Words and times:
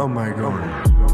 Oh 0.00 0.06
my 0.06 0.30
god. 0.30 1.08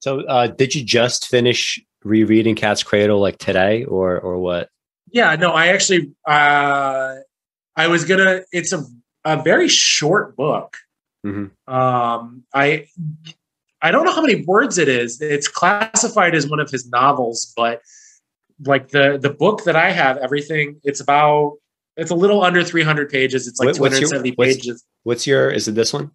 So, 0.00 0.22
uh, 0.22 0.48
did 0.48 0.74
you 0.74 0.84
just 0.84 1.28
finish 1.28 1.80
rereading 2.02 2.56
Cat's 2.56 2.82
Cradle 2.82 3.20
like 3.20 3.38
today, 3.38 3.84
or 3.84 4.18
or 4.18 4.38
what? 4.38 4.68
Yeah, 5.12 5.36
no, 5.36 5.52
I 5.52 5.68
actually, 5.68 6.12
uh, 6.26 7.16
I 7.76 7.86
was 7.86 8.04
gonna. 8.04 8.40
It's 8.50 8.72
a 8.72 8.84
a 9.24 9.40
very 9.40 9.68
short 9.68 10.34
book. 10.34 10.76
Mm-hmm. 11.24 11.72
Um, 11.72 12.42
I 12.52 12.86
I 13.80 13.92
don't 13.92 14.04
know 14.04 14.12
how 14.12 14.22
many 14.22 14.44
words 14.44 14.76
it 14.76 14.88
is. 14.88 15.20
It's 15.20 15.46
classified 15.46 16.34
as 16.34 16.48
one 16.48 16.58
of 16.58 16.68
his 16.68 16.88
novels, 16.88 17.52
but 17.56 17.80
like 18.66 18.88
the 18.88 19.18
the 19.20 19.30
book 19.30 19.64
that 19.64 19.76
I 19.76 19.90
have, 19.90 20.16
everything 20.18 20.80
it's 20.84 21.00
about. 21.00 21.54
It's 21.96 22.12
a 22.12 22.14
little 22.14 22.44
under 22.44 22.62
300 22.62 23.10
pages. 23.10 23.48
It's 23.48 23.58
like 23.58 23.66
What- 23.66 23.80
what's 23.80 24.00
your- 24.00 24.08
270 24.10 24.34
what's- 24.36 24.56
pages. 24.56 24.84
What's 25.02 25.26
your? 25.26 25.50
Is 25.50 25.66
it 25.68 25.74
this 25.74 25.92
one? 25.92 26.10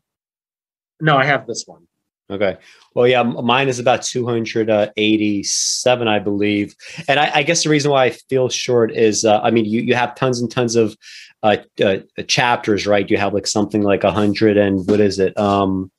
No, 1.02 1.18
I 1.18 1.26
have 1.26 1.46
this 1.48 1.66
one. 1.68 1.86
Okay. 2.32 2.58
Well, 2.96 3.06
yeah, 3.06 3.22
mine 3.24 3.68
is 3.68 3.80
about 3.80 4.02
287, 4.04 6.08
I 6.08 6.20
believe. 6.20 6.74
And 7.10 7.20
I, 7.20 7.32
I 7.36 7.44
guess 7.44 7.64
the 7.64 7.70
reason 7.70 7.92
why 7.92 8.06
I 8.06 8.10
feel 8.12 8.48
short 8.50 8.94
is, 8.96 9.26
uh, 9.26 9.42
I 9.42 9.52
mean, 9.52 9.66
you, 9.66 9.82
you 9.82 9.96
have 9.96 10.16
tons 10.16 10.40
and 10.40 10.50
tons 10.50 10.76
of 10.78 10.96
uh, 11.44 11.58
uh, 11.84 11.98
chapters, 12.28 12.88
right? 12.88 13.10
You 13.10 13.18
have 13.18 13.34
like 13.34 13.46
something 13.48 13.82
like 13.82 14.06
a 14.06 14.12
hundred 14.12 14.56
and 14.58 14.88
what 14.88 15.02
is 15.02 15.20
it? 15.20 15.38
Um, 15.38 15.92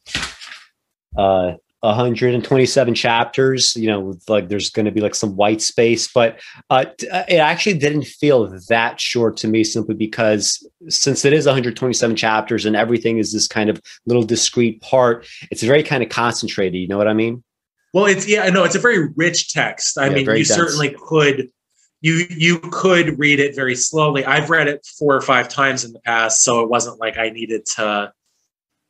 uh, 1.16 1.52
127 1.84 2.94
chapters, 2.94 3.76
you 3.76 3.86
know, 3.86 4.18
like 4.28 4.48
there's 4.48 4.70
going 4.70 4.86
to 4.86 4.92
be 4.92 5.00
like 5.00 5.14
some 5.14 5.36
white 5.36 5.60
space, 5.60 6.10
but 6.12 6.40
uh, 6.70 6.86
uh, 7.12 7.24
it 7.28 7.36
actually 7.36 7.76
didn't 7.76 8.04
feel 8.06 8.58
that 8.68 8.98
short 9.00 9.36
to 9.38 9.48
me 9.48 9.62
simply 9.64 9.94
because 9.94 10.66
since 10.88 11.24
it 11.24 11.32
is 11.32 11.44
127 11.46 12.16
chapters 12.16 12.64
and 12.64 12.74
everything 12.74 13.18
is 13.18 13.32
this 13.32 13.46
kind 13.46 13.68
of 13.68 13.80
little 14.06 14.22
discrete 14.22 14.80
part, 14.80 15.26
it's 15.50 15.62
very 15.62 15.82
kind 15.82 16.02
of 16.02 16.08
concentrated. 16.08 16.80
You 16.80 16.88
know 16.88 16.96
what 16.98 17.08
I 17.08 17.14
mean? 17.14 17.44
Well, 17.92 18.06
it's 18.06 18.26
yeah, 18.26 18.48
no, 18.48 18.64
it's 18.64 18.74
a 18.74 18.80
very 18.80 19.08
rich 19.14 19.52
text. 19.52 19.98
I 19.98 20.06
Yeah, 20.06 20.14
mean, 20.14 20.26
you 20.26 20.44
dense. 20.44 20.48
certainly 20.48 20.96
could 21.06 21.50
you 22.00 22.24
you 22.30 22.58
could 22.58 23.18
read 23.18 23.40
it 23.40 23.54
very 23.54 23.76
slowly. 23.76 24.24
I've 24.24 24.50
read 24.50 24.68
it 24.68 24.86
four 24.98 25.14
or 25.14 25.20
five 25.20 25.48
times 25.48 25.84
in 25.84 25.92
the 25.92 26.00
past, 26.00 26.42
so 26.42 26.62
it 26.62 26.68
wasn't 26.68 26.98
like 26.98 27.18
I 27.18 27.30
needed 27.30 27.66
to 27.76 28.12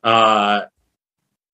uh 0.02 0.60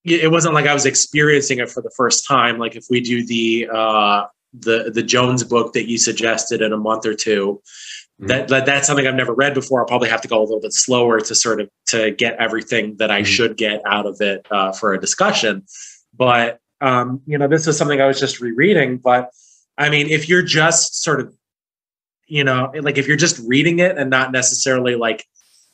it 0.04 0.30
wasn't 0.30 0.54
like 0.54 0.66
I 0.66 0.74
was 0.74 0.86
experiencing 0.86 1.58
it 1.58 1.70
for 1.70 1.82
the 1.82 1.90
first 1.96 2.26
time. 2.26 2.58
Like 2.58 2.76
if 2.76 2.86
we 2.90 3.00
do 3.00 3.26
the 3.26 3.68
uh 3.72 4.24
the 4.58 4.90
the 4.92 5.02
Jones 5.02 5.44
book 5.44 5.72
that 5.74 5.88
you 5.88 5.98
suggested 5.98 6.62
in 6.62 6.72
a 6.72 6.76
month 6.76 7.06
or 7.06 7.14
2 7.14 7.60
Mhm. 8.20 8.28
that, 8.28 8.48
that 8.48 8.66
that's 8.66 8.86
something 8.86 9.06
I've 9.06 9.14
never 9.14 9.32
read 9.32 9.54
before. 9.54 9.80
I'll 9.80 9.86
probably 9.86 10.10
have 10.10 10.20
to 10.22 10.28
go 10.28 10.40
a 10.40 10.42
little 10.44 10.60
bit 10.60 10.74
slower 10.74 11.20
to 11.20 11.34
sort 11.34 11.60
of 11.60 11.70
to 11.86 12.10
get 12.10 12.36
everything 12.38 12.96
that 12.98 13.10
I 13.10 13.22
Mhm. 13.22 13.26
should 13.26 13.56
get 13.56 13.80
out 13.86 14.04
of 14.06 14.20
it 14.20 14.46
uh, 14.50 14.72
for 14.72 14.92
a 14.92 15.00
discussion. 15.00 15.64
But 16.16 16.58
um, 16.82 17.20
you 17.26 17.36
know, 17.38 17.46
this 17.48 17.66
is 17.66 17.76
something 17.76 18.00
I 18.00 18.06
was 18.06 18.18
just 18.20 18.40
rereading. 18.40 18.98
But 18.98 19.30
I 19.78 19.88
mean, 19.90 20.08
if 20.08 20.28
you're 20.28 20.42
just 20.42 21.02
sort 21.02 21.20
of, 21.20 21.34
you 22.26 22.42
know, 22.44 22.70
like 22.80 22.96
if 22.98 23.06
you're 23.06 23.16
just 23.16 23.38
reading 23.46 23.78
it 23.80 23.96
and 23.98 24.08
not 24.10 24.32
necessarily 24.32 24.94
like, 24.96 25.24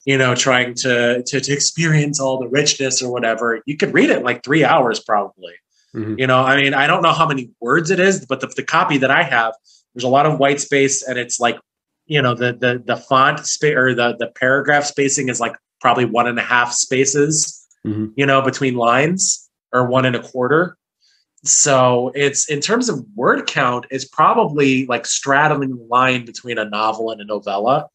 you 0.06 0.16
know, 0.16 0.34
trying 0.34 0.72
to 0.74 1.22
to, 1.26 1.40
to 1.40 1.52
experience 1.52 2.18
all 2.18 2.38
the 2.38 2.48
richness 2.48 3.02
or 3.02 3.12
whatever, 3.12 3.60
you 3.66 3.76
could 3.76 3.92
read 3.92 4.08
it 4.08 4.18
in 4.18 4.22
like 4.24 4.42
three 4.42 4.64
hours 4.64 4.98
probably. 5.00 5.52
Mhm. 5.94 6.18
You 6.18 6.26
know, 6.26 6.40
I 6.40 6.56
mean, 6.56 6.72
I 6.74 6.86
don't 6.86 7.02
know 7.02 7.12
how 7.12 7.26
many 7.28 7.50
words 7.60 7.90
it 7.90 8.00
is, 8.00 8.24
but 8.24 8.40
the, 8.40 8.46
the 8.56 8.62
copy 8.62 8.96
that 8.98 9.10
I 9.10 9.22
have, 9.22 9.52
there's 9.94 10.04
a 10.04 10.08
lot 10.08 10.24
of 10.26 10.38
white 10.38 10.60
space, 10.60 11.02
and 11.02 11.18
it's 11.18 11.38
like, 11.40 11.58
you 12.06 12.22
know, 12.22 12.34
the 12.34 12.52
the 12.54 12.82
the 12.84 12.96
font 12.96 13.44
space 13.46 13.74
or 13.76 13.94
the 13.94 14.16
the 14.18 14.28
paragraph 14.28 14.84
spacing 14.84 15.28
is 15.28 15.40
like 15.40 15.56
probably 15.80 16.04
one 16.04 16.26
and 16.26 16.38
a 16.38 16.42
half 16.42 16.72
spaces, 16.72 17.66
Mhm. 17.86 18.12
you 18.16 18.26
know, 18.26 18.40
between 18.42 18.74
lines 18.76 19.48
or 19.72 19.86
one 19.86 20.04
and 20.06 20.16
a 20.16 20.22
quarter. 20.22 20.76
So 21.44 22.10
it's 22.14 22.48
in 22.48 22.60
terms 22.60 22.88
of 22.88 23.04
word 23.14 23.46
count, 23.46 23.86
it's 23.90 24.04
probably 24.04 24.86
like 24.86 25.06
straddling 25.06 25.70
the 25.76 25.84
line 25.90 26.24
between 26.24 26.58
a 26.58 26.64
novel 26.64 27.10
and 27.10 27.20
a 27.20 27.24
novella. 27.24 27.86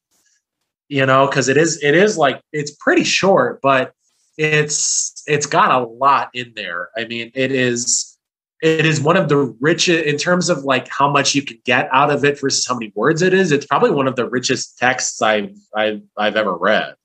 You 0.91 1.05
know, 1.05 1.25
because 1.25 1.47
it 1.47 1.55
is 1.55 1.81
it 1.81 1.95
is 1.95 2.17
like 2.17 2.41
it's 2.51 2.71
pretty 2.71 3.05
short, 3.05 3.61
but 3.61 3.93
it's 4.37 5.23
it's 5.25 5.45
got 5.45 5.71
a 5.71 5.85
lot 5.85 6.29
in 6.33 6.51
there. 6.53 6.89
I 6.97 7.05
mean, 7.05 7.31
it 7.33 7.53
is 7.53 8.17
it 8.61 8.85
is 8.85 8.99
one 8.99 9.15
of 9.15 9.29
the 9.29 9.37
richest 9.61 10.05
in 10.05 10.17
terms 10.17 10.49
of 10.49 10.65
like 10.65 10.89
how 10.89 11.09
much 11.09 11.33
you 11.33 11.43
can 11.43 11.59
get 11.63 11.87
out 11.93 12.11
of 12.11 12.25
it 12.25 12.41
versus 12.41 12.67
how 12.67 12.73
many 12.73 12.91
words 12.93 13.21
it 13.21 13.33
is. 13.33 13.53
It's 13.53 13.65
probably 13.65 13.91
one 13.91 14.05
of 14.05 14.17
the 14.17 14.29
richest 14.29 14.77
texts 14.79 15.21
I've 15.21 15.55
I've 15.73 16.01
I've 16.17 16.35
ever 16.35 16.57
read. 16.57 16.95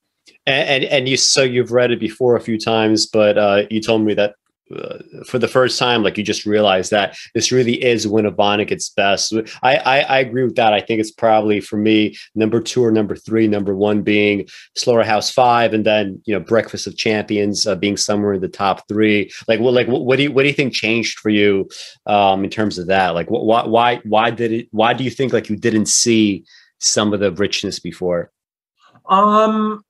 And, 0.47 0.69
and 0.69 0.85
and 0.85 1.09
you 1.09 1.17
so 1.17 1.45
you've 1.45 1.71
read 1.71 1.93
it 1.93 2.01
before 2.01 2.35
a 2.35 2.41
few 2.41 2.59
times, 2.59 3.07
but 3.07 3.39
uh, 3.39 3.63
you 3.71 3.81
told 3.81 4.03
me 4.03 4.15
that 4.15 4.35
uh, 4.75 4.99
for 5.25 5.39
the 5.39 5.49
first 5.49 5.79
time, 5.79 6.03
like 6.03 6.19
you 6.19 6.25
just 6.25 6.45
realized 6.45 6.91
that 6.91 7.17
this 7.35 7.53
really 7.53 7.83
is 7.83 8.09
when 8.09 8.27
a 8.27 8.33
Vonnegut 8.33 8.73
its 8.73 8.91
best. 8.91 9.33
I, 9.63 9.77
I 9.77 9.99
I 10.01 10.19
agree 10.19 10.43
with 10.43 10.57
that. 10.57 10.73
I 10.73 10.81
think 10.81 11.01
it's 11.01 11.11
probably 11.11 11.61
for 11.61 11.77
me 11.77 12.17
number 12.35 12.61
two 12.61 12.85
or 12.85 12.91
number 12.91 13.15
three. 13.15 13.47
Number 13.47 13.75
one 13.75 14.03
being 14.03 14.47
Slaughterhouse 14.75 15.31
Five, 15.31 15.73
and 15.73 15.87
then 15.87 16.21
you 16.27 16.35
know 16.35 16.41
Breakfast 16.41 16.87
of 16.87 16.97
Champions 16.97 17.67
uh, 17.67 17.77
being 17.77 17.97
somewhere 17.97 18.35
in 18.35 18.41
the 18.41 18.49
top 18.49 18.87
three. 18.89 19.31
Like 19.47 19.61
what 19.61 19.73
like 19.73 19.89
what, 19.89 20.05
what 20.05 20.17
do 20.17 20.25
you 20.25 20.33
what 20.33 20.43
do 20.43 20.49
you 20.49 20.55
think 20.55 20.75
changed 20.75 21.21
for 21.21 21.31
you 21.31 21.69
um, 22.07 22.45
in 22.45 22.51
terms 22.51 22.79
of 22.79 22.89
that? 22.89 23.15
Like 23.15 23.29
why 23.29 23.65
why 23.65 24.01
why 24.05 24.31
did 24.31 24.53
it? 24.53 24.69
Why 24.73 24.93
do 24.95 25.05
you 25.05 25.11
think 25.11 25.33
like 25.33 25.49
you 25.49 25.57
didn't 25.57 25.87
see 25.87 26.45
some 26.81 27.13
of 27.13 27.21
the 27.21 27.33
richness 27.33 27.79
before? 27.79 28.31
Um, 29.09 29.85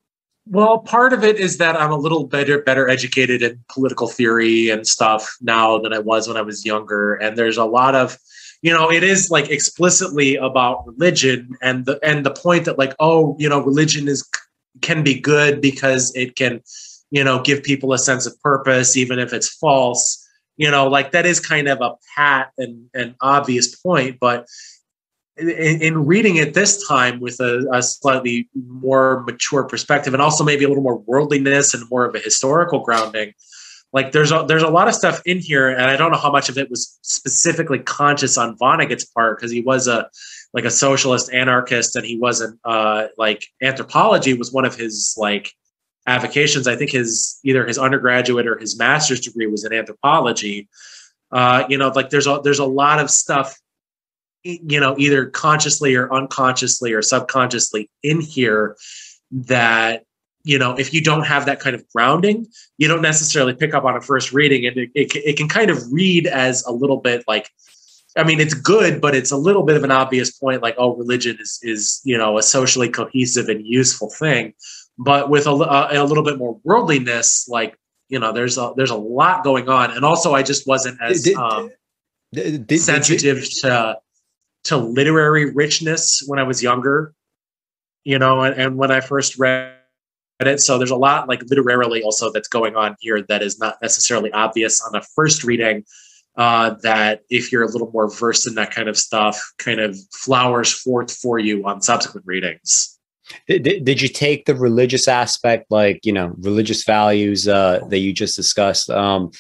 well, 0.48 0.78
part 0.78 1.12
of 1.12 1.24
it 1.24 1.36
is 1.40 1.58
that 1.58 1.74
I'm 1.76 1.90
a 1.90 1.98
little 1.98 2.24
better 2.24 2.62
better 2.62 2.88
educated 2.88 3.42
in 3.42 3.62
political 3.68 4.06
theory 4.06 4.70
and 4.70 4.86
stuff 4.86 5.36
now 5.40 5.78
than 5.78 5.92
I 5.92 5.98
was 5.98 6.28
when 6.28 6.36
I 6.36 6.42
was 6.42 6.64
younger, 6.64 7.14
and 7.14 7.36
there's 7.36 7.56
a 7.56 7.64
lot 7.64 7.96
of 7.96 8.16
you 8.62 8.72
know 8.72 8.90
it 8.90 9.02
is 9.02 9.28
like 9.30 9.50
explicitly 9.50 10.36
about 10.36 10.86
religion 10.86 11.56
and 11.62 11.84
the 11.84 11.98
and 12.02 12.24
the 12.24 12.30
point 12.30 12.64
that 12.66 12.78
like 12.78 12.94
oh 13.00 13.36
you 13.40 13.48
know 13.48 13.60
religion 13.60 14.06
is 14.06 14.28
can 14.82 15.02
be 15.02 15.18
good 15.18 15.60
because 15.60 16.14
it 16.14 16.36
can 16.36 16.62
you 17.10 17.24
know 17.24 17.42
give 17.42 17.64
people 17.64 17.92
a 17.92 17.98
sense 17.98 18.24
of 18.24 18.40
purpose 18.40 18.96
even 18.96 19.18
if 19.18 19.32
it's 19.32 19.48
false. 19.48 20.22
You 20.58 20.70
know 20.70 20.86
like 20.86 21.10
that 21.10 21.26
is 21.26 21.40
kind 21.40 21.66
of 21.66 21.80
a 21.80 21.96
pat 22.14 22.52
and 22.56 22.88
and 22.94 23.16
obvious 23.20 23.74
point 23.74 24.18
but 24.20 24.46
in, 25.38 25.82
in 25.82 26.06
reading 26.06 26.36
it 26.36 26.54
this 26.54 26.86
time 26.86 27.20
with 27.20 27.40
a, 27.40 27.66
a 27.72 27.82
slightly 27.82 28.48
more 28.54 29.22
mature 29.24 29.64
perspective 29.64 30.14
and 30.14 30.22
also 30.22 30.44
maybe 30.44 30.64
a 30.64 30.68
little 30.68 30.82
more 30.82 30.98
worldliness 30.98 31.74
and 31.74 31.88
more 31.90 32.04
of 32.04 32.14
a 32.14 32.18
historical 32.18 32.80
grounding 32.80 33.32
like 33.92 34.12
there's 34.12 34.32
a 34.32 34.44
there's 34.48 34.62
a 34.62 34.68
lot 34.68 34.88
of 34.88 34.94
stuff 34.94 35.20
in 35.26 35.38
here 35.38 35.68
and 35.68 35.82
i 35.82 35.96
don't 35.96 36.10
know 36.10 36.18
how 36.18 36.30
much 36.30 36.48
of 36.48 36.58
it 36.58 36.70
was 36.70 36.98
specifically 37.02 37.78
conscious 37.78 38.36
on 38.38 38.56
vonnegut's 38.56 39.04
part 39.04 39.38
because 39.38 39.50
he 39.50 39.60
was 39.60 39.86
a 39.86 40.08
like 40.54 40.64
a 40.64 40.70
socialist 40.70 41.32
anarchist 41.32 41.96
and 41.96 42.06
he 42.06 42.18
wasn't 42.18 42.58
uh 42.64 43.06
like 43.18 43.46
anthropology 43.62 44.34
was 44.34 44.52
one 44.52 44.64
of 44.64 44.74
his 44.74 45.14
like 45.18 45.52
avocations. 46.06 46.68
I 46.68 46.76
think 46.76 46.92
his 46.92 47.38
either 47.44 47.66
his 47.66 47.78
undergraduate 47.78 48.46
or 48.46 48.56
his 48.58 48.78
master's 48.78 49.20
degree 49.20 49.46
was 49.46 49.64
in 49.64 49.72
anthropology. 49.72 50.68
Uh 51.32 51.64
you 51.68 51.76
know 51.76 51.88
like 51.88 52.10
there's 52.10 52.26
a 52.26 52.40
there's 52.42 52.60
a 52.60 52.64
lot 52.64 52.98
of 53.00 53.10
stuff 53.10 53.58
you 54.46 54.80
know 54.80 54.94
either 54.98 55.26
consciously 55.26 55.94
or 55.94 56.12
unconsciously 56.12 56.92
or 56.92 57.02
subconsciously 57.02 57.90
in 58.02 58.20
here 58.20 58.76
that 59.32 60.04
you 60.44 60.58
know 60.58 60.74
if 60.78 60.94
you 60.94 61.02
don't 61.02 61.24
have 61.24 61.46
that 61.46 61.58
kind 61.58 61.74
of 61.74 61.84
grounding 61.88 62.46
you 62.78 62.86
don't 62.86 63.02
necessarily 63.02 63.54
pick 63.54 63.74
up 63.74 63.84
on 63.84 63.96
a 63.96 64.00
first 64.00 64.32
reading. 64.32 64.66
And 64.66 64.76
it, 64.76 64.90
it, 64.94 65.16
it 65.16 65.36
can 65.36 65.48
kind 65.48 65.70
of 65.70 65.92
read 65.92 66.26
as 66.26 66.64
a 66.64 66.72
little 66.72 66.98
bit 66.98 67.24
like 67.26 67.50
i 68.16 68.22
mean 68.24 68.40
it's 68.40 68.54
good 68.54 69.00
but 69.00 69.14
it's 69.14 69.30
a 69.32 69.36
little 69.36 69.62
bit 69.64 69.76
of 69.76 69.84
an 69.84 69.90
obvious 69.90 70.30
point 70.38 70.62
like 70.62 70.74
oh 70.78 70.94
religion 70.96 71.36
is 71.40 71.58
is 71.62 72.00
you 72.04 72.16
know 72.16 72.38
a 72.38 72.42
socially 72.42 72.88
cohesive 72.88 73.48
and 73.48 73.66
useful 73.66 74.10
thing. 74.10 74.54
But 74.98 75.28
with 75.28 75.46
a, 75.46 75.50
a, 75.50 76.02
a 76.02 76.04
little 76.04 76.24
bit 76.24 76.38
more 76.38 76.58
worldliness 76.64 77.46
like 77.48 77.76
you 78.08 78.18
know 78.20 78.32
there's 78.32 78.56
a 78.58 78.72
there's 78.76 78.90
a 78.90 78.96
lot 78.96 79.42
going 79.42 79.68
on. 79.68 79.90
And 79.90 80.04
also 80.04 80.34
i 80.34 80.42
just 80.42 80.66
wasn't 80.66 80.98
as 81.02 81.24
Did- 81.24 81.36
um, 81.36 81.70
Did- 82.32 82.66
did- 82.66 82.80
sensitive 82.80 83.44
to 83.62 83.98
to 84.66 84.76
literary 84.76 85.52
richness 85.52 86.22
when 86.26 86.38
I 86.38 86.42
was 86.42 86.62
younger, 86.62 87.14
you 88.04 88.18
know, 88.18 88.42
and, 88.42 88.60
and 88.60 88.76
when 88.76 88.90
I 88.90 89.00
first 89.00 89.38
read 89.38 89.72
it. 90.40 90.60
So 90.60 90.78
there's 90.78 90.90
a 90.90 90.96
lot 90.96 91.28
like 91.28 91.42
literarily 91.48 92.02
also 92.02 92.30
that's 92.30 92.48
going 92.48 92.76
on 92.76 92.96
here 93.00 93.22
that 93.28 93.42
is 93.42 93.58
not 93.58 93.76
necessarily 93.80 94.30
obvious 94.32 94.80
on 94.80 94.94
a 94.94 95.02
first 95.14 95.44
reading. 95.44 95.84
Uh, 96.36 96.74
that 96.82 97.22
if 97.30 97.50
you're 97.50 97.62
a 97.62 97.70
little 97.70 97.90
more 97.92 98.10
versed 98.10 98.46
in 98.46 98.56
that 98.56 98.70
kind 98.70 98.90
of 98.90 98.98
stuff, 98.98 99.40
kind 99.56 99.80
of 99.80 99.96
flowers 100.12 100.70
forth 100.70 101.10
for 101.10 101.38
you 101.38 101.66
on 101.66 101.80
subsequent 101.80 102.26
readings. 102.26 102.98
Did, 103.48 103.62
did, 103.62 103.84
did 103.86 104.02
you 104.02 104.08
take 104.08 104.44
the 104.44 104.54
religious 104.54 105.08
aspect, 105.08 105.70
like 105.70 106.00
you 106.04 106.12
know, 106.12 106.34
religious 106.36 106.84
values 106.84 107.48
uh, 107.48 107.80
that 107.88 108.00
you 108.00 108.12
just 108.12 108.36
discussed? 108.36 108.90
Um, 108.90 109.30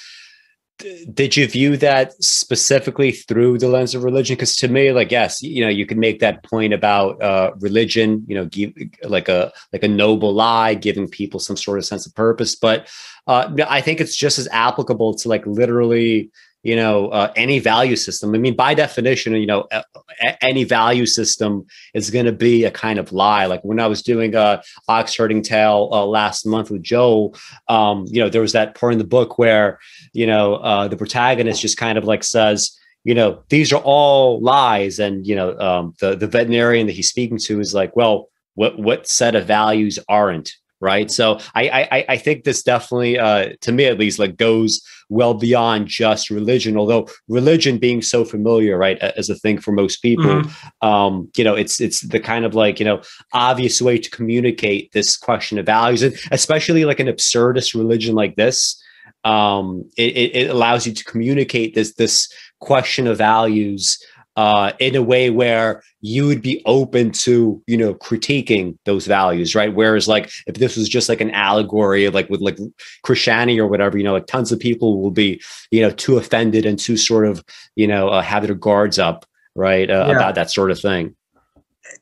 did 1.12 1.36
you 1.36 1.46
view 1.48 1.76
that 1.76 2.12
specifically 2.22 3.12
through 3.12 3.58
the 3.58 3.68
lens 3.68 3.94
of 3.94 4.04
religion? 4.04 4.34
Because 4.34 4.56
to 4.56 4.68
me 4.68 4.92
like 4.92 5.10
yes 5.10 5.42
you 5.42 5.62
know 5.62 5.70
you 5.70 5.86
can 5.86 5.98
make 5.98 6.20
that 6.20 6.42
point 6.42 6.72
about 6.72 7.20
uh, 7.22 7.52
religion 7.60 8.24
you 8.26 8.34
know 8.34 8.46
give 8.46 8.72
like 9.04 9.28
a 9.28 9.52
like 9.72 9.82
a 9.82 9.88
noble 9.88 10.32
lie 10.32 10.74
giving 10.74 11.08
people 11.08 11.40
some 11.40 11.56
sort 11.56 11.78
of 11.78 11.84
sense 11.84 12.06
of 12.06 12.14
purpose. 12.14 12.54
But 12.54 12.88
uh, 13.26 13.50
i 13.68 13.80
think 13.80 14.00
it's 14.00 14.16
just 14.16 14.38
as 14.38 14.48
applicable 14.52 15.14
to 15.14 15.28
like 15.28 15.44
literally 15.46 16.30
you 16.66 16.76
know 16.76 17.08
uh, 17.08 17.32
any 17.36 17.58
value 17.58 17.96
system. 17.96 18.34
I 18.34 18.38
mean 18.38 18.56
by 18.56 18.74
definition 18.74 19.34
you 19.34 19.46
know 19.46 19.68
a- 19.72 20.44
any 20.44 20.64
value 20.64 21.06
system 21.06 21.66
is 21.94 22.10
going 22.10 22.26
to 22.26 22.32
be 22.32 22.64
a 22.64 22.70
kind 22.70 22.98
of 22.98 23.12
lie. 23.12 23.46
Like 23.46 23.62
when 23.62 23.80
i 23.80 23.86
was 23.86 24.02
doing 24.02 24.34
a 24.34 24.40
uh, 24.40 24.62
ox 24.88 25.16
herding 25.16 25.42
tale 25.42 25.88
uh, 25.92 26.04
last 26.04 26.46
month 26.46 26.70
with 26.70 26.82
joe 26.82 27.34
um, 27.68 28.04
you 28.08 28.20
know 28.20 28.28
there 28.28 28.40
was 28.40 28.52
that 28.52 28.74
part 28.78 28.92
in 28.92 28.98
the 28.98 29.04
book 29.16 29.38
where 29.38 29.78
you 30.12 30.26
know 30.26 30.56
uh, 30.56 30.88
the 30.88 30.96
protagonist 30.96 31.60
just 31.60 31.76
kind 31.76 31.98
of 31.98 32.04
like 32.04 32.24
says 32.24 32.76
you 33.04 33.14
know 33.14 33.42
these 33.48 33.72
are 33.72 33.82
all 33.84 34.40
lies 34.40 34.98
and 34.98 35.26
you 35.26 35.36
know 35.36 35.56
um, 35.58 35.94
the 36.00 36.16
the 36.16 36.26
veterinarian 36.26 36.86
that 36.86 36.94
he's 36.94 37.08
speaking 37.08 37.38
to 37.38 37.60
is 37.60 37.74
like 37.74 37.94
well 37.94 38.28
what 38.54 38.78
what 38.78 39.06
set 39.06 39.34
of 39.34 39.46
values 39.46 39.98
aren't 40.08 40.52
right 40.80 41.10
so 41.10 41.38
i 41.54 41.88
i 41.90 42.04
i 42.10 42.16
think 42.16 42.44
this 42.44 42.62
definitely 42.62 43.18
uh 43.18 43.50
to 43.60 43.72
me 43.72 43.86
at 43.86 43.98
least 43.98 44.18
like 44.18 44.36
goes 44.36 44.80
well 45.08 45.34
beyond 45.34 45.86
just 45.86 46.30
religion 46.30 46.76
although 46.76 47.08
religion 47.28 47.78
being 47.78 48.02
so 48.02 48.24
familiar 48.24 48.76
right 48.76 48.98
as 48.98 49.30
a 49.30 49.34
thing 49.36 49.58
for 49.58 49.72
most 49.72 50.02
people 50.02 50.24
mm-hmm. 50.24 50.86
um 50.86 51.30
you 51.36 51.44
know 51.44 51.54
it's 51.54 51.80
it's 51.80 52.00
the 52.00 52.20
kind 52.20 52.44
of 52.44 52.54
like 52.54 52.78
you 52.78 52.84
know 52.84 53.00
obvious 53.32 53.80
way 53.80 53.98
to 53.98 54.10
communicate 54.10 54.92
this 54.92 55.16
question 55.16 55.58
of 55.58 55.66
values 55.66 56.02
and 56.02 56.14
especially 56.30 56.84
like 56.84 57.00
an 57.00 57.06
absurdist 57.06 57.74
religion 57.74 58.14
like 58.14 58.36
this 58.36 58.82
um 59.24 59.88
it, 59.96 60.34
it 60.34 60.50
allows 60.50 60.86
you 60.86 60.92
to 60.92 61.04
communicate 61.04 61.74
this 61.74 61.94
this 61.94 62.28
question 62.60 63.06
of 63.06 63.16
values 63.16 63.98
uh, 64.36 64.72
in 64.78 64.94
a 64.94 65.02
way 65.02 65.30
where 65.30 65.82
you 66.02 66.26
would 66.26 66.42
be 66.42 66.62
open 66.66 67.10
to 67.10 67.62
you 67.66 67.76
know 67.76 67.94
critiquing 67.94 68.76
those 68.84 69.06
values 69.06 69.54
right? 69.54 69.74
Whereas 69.74 70.06
like 70.06 70.30
if 70.46 70.56
this 70.56 70.76
was 70.76 70.88
just 70.88 71.08
like 71.08 71.20
an 71.20 71.30
allegory 71.30 72.08
like 72.10 72.28
with 72.28 72.40
like 72.40 72.58
christianity 73.02 73.58
or 73.58 73.66
whatever 73.66 73.96
you 73.96 74.04
know 74.04 74.12
like 74.12 74.26
tons 74.26 74.52
of 74.52 74.60
people 74.60 75.00
will 75.00 75.10
be 75.10 75.40
you 75.70 75.80
know 75.80 75.90
too 75.90 76.18
offended 76.18 76.66
and 76.66 76.78
too 76.78 76.96
sort 76.96 77.26
of 77.26 77.42
you 77.74 77.86
know 77.86 78.08
uh, 78.08 78.22
have 78.22 78.46
their 78.46 78.54
guards 78.54 78.98
up 78.98 79.24
right 79.54 79.90
uh, 79.90 80.06
yeah. 80.08 80.16
about 80.16 80.34
that 80.34 80.50
sort 80.50 80.70
of 80.70 80.78
thing. 80.78 81.16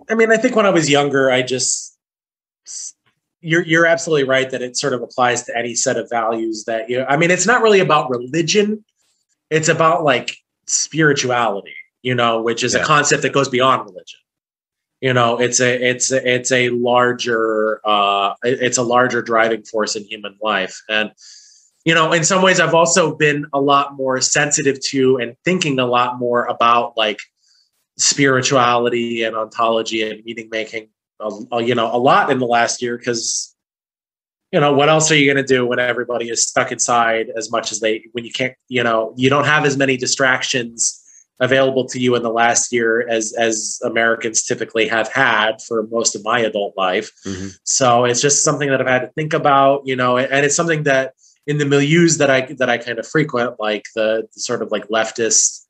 I 0.08 0.14
mean 0.14 0.32
i 0.32 0.36
think 0.36 0.56
when 0.56 0.66
i 0.66 0.70
was 0.70 0.90
younger 0.90 1.30
i 1.30 1.42
just 1.42 1.96
you're 3.40 3.62
you're 3.62 3.86
absolutely 3.86 4.24
right 4.24 4.50
that 4.50 4.62
it 4.62 4.76
sort 4.76 4.94
of 4.94 5.02
applies 5.02 5.44
to 5.44 5.56
any 5.56 5.74
set 5.74 5.96
of 5.96 6.08
values 6.10 6.64
that 6.64 6.88
you 6.88 6.98
know 6.98 7.04
i 7.08 7.16
mean 7.16 7.30
it's 7.30 7.46
not 7.46 7.62
really 7.62 7.80
about 7.80 8.10
religion. 8.10 8.84
It's 9.50 9.68
about 9.68 10.02
like 10.02 10.36
spirituality 10.66 11.74
you 12.04 12.14
know, 12.14 12.42
which 12.42 12.62
is 12.62 12.74
yeah. 12.74 12.82
a 12.82 12.84
concept 12.84 13.22
that 13.22 13.32
goes 13.32 13.48
beyond 13.48 13.86
religion. 13.86 14.20
You 15.00 15.14
know, 15.14 15.40
it's 15.40 15.58
a 15.58 15.90
it's 15.90 16.12
a, 16.12 16.34
it's 16.34 16.52
a 16.52 16.68
larger 16.68 17.80
uh, 17.84 18.34
it's 18.44 18.78
a 18.78 18.82
larger 18.82 19.22
driving 19.22 19.64
force 19.64 19.96
in 19.96 20.04
human 20.04 20.36
life, 20.40 20.80
and 20.88 21.10
you 21.84 21.94
know, 21.94 22.12
in 22.12 22.22
some 22.22 22.42
ways, 22.42 22.60
I've 22.60 22.74
also 22.74 23.14
been 23.16 23.46
a 23.52 23.60
lot 23.60 23.96
more 23.96 24.20
sensitive 24.20 24.80
to 24.90 25.16
and 25.16 25.34
thinking 25.44 25.78
a 25.78 25.86
lot 25.86 26.18
more 26.18 26.44
about 26.44 26.96
like 26.96 27.18
spirituality 27.98 29.24
and 29.24 29.34
ontology 29.34 30.08
and 30.08 30.22
meaning 30.24 30.48
making. 30.50 30.88
Uh, 31.20 31.58
you 31.58 31.74
know, 31.74 31.94
a 31.94 31.96
lot 31.96 32.30
in 32.30 32.38
the 32.38 32.46
last 32.46 32.82
year 32.82 32.98
because 32.98 33.54
you 34.52 34.60
know 34.60 34.72
what 34.74 34.88
else 34.88 35.10
are 35.10 35.16
you 35.16 35.32
going 35.32 35.44
to 35.44 35.54
do 35.54 35.66
when 35.66 35.78
everybody 35.78 36.28
is 36.28 36.46
stuck 36.46 36.70
inside 36.70 37.30
as 37.36 37.50
much 37.50 37.72
as 37.72 37.80
they 37.80 38.04
when 38.12 38.24
you 38.24 38.32
can't 38.32 38.54
you 38.68 38.82
know 38.82 39.14
you 39.16 39.30
don't 39.30 39.46
have 39.46 39.64
as 39.64 39.76
many 39.76 39.96
distractions 39.96 41.03
available 41.40 41.84
to 41.86 41.98
you 41.98 42.14
in 42.14 42.22
the 42.22 42.30
last 42.30 42.72
year 42.72 43.06
as 43.08 43.34
as 43.34 43.80
Americans 43.84 44.42
typically 44.42 44.86
have 44.86 45.12
had 45.12 45.60
for 45.62 45.86
most 45.88 46.14
of 46.14 46.24
my 46.24 46.40
adult 46.40 46.76
life. 46.76 47.10
Mm-hmm. 47.26 47.48
So 47.64 48.04
it's 48.04 48.20
just 48.20 48.44
something 48.44 48.70
that 48.70 48.80
I've 48.80 48.86
had 48.86 49.00
to 49.00 49.08
think 49.08 49.34
about, 49.34 49.82
you 49.84 49.96
know, 49.96 50.16
and 50.16 50.44
it's 50.44 50.56
something 50.56 50.84
that 50.84 51.14
in 51.46 51.58
the 51.58 51.64
milieus 51.64 52.18
that 52.18 52.30
I 52.30 52.42
that 52.58 52.70
I 52.70 52.78
kind 52.78 52.98
of 52.98 53.06
frequent, 53.06 53.56
like 53.58 53.84
the, 53.94 54.28
the 54.32 54.40
sort 54.40 54.62
of 54.62 54.70
like 54.70 54.88
leftist. 54.88 55.62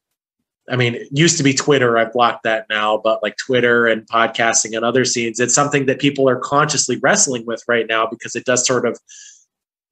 I 0.70 0.76
mean, 0.76 0.94
it 0.94 1.08
used 1.12 1.36
to 1.36 1.42
be 1.42 1.52
Twitter. 1.52 1.98
I 1.98 2.06
blocked 2.06 2.44
that 2.44 2.66
now, 2.70 2.96
but 2.96 3.22
like 3.22 3.36
Twitter 3.36 3.86
and 3.86 4.06
podcasting 4.06 4.74
and 4.74 4.82
other 4.82 5.04
scenes, 5.04 5.38
it's 5.38 5.54
something 5.54 5.84
that 5.86 5.98
people 5.98 6.26
are 6.26 6.38
consciously 6.38 6.98
wrestling 7.02 7.44
with 7.44 7.62
right 7.68 7.86
now 7.86 8.06
because 8.06 8.34
it 8.34 8.46
does 8.46 8.66
sort 8.66 8.86
of 8.86 8.98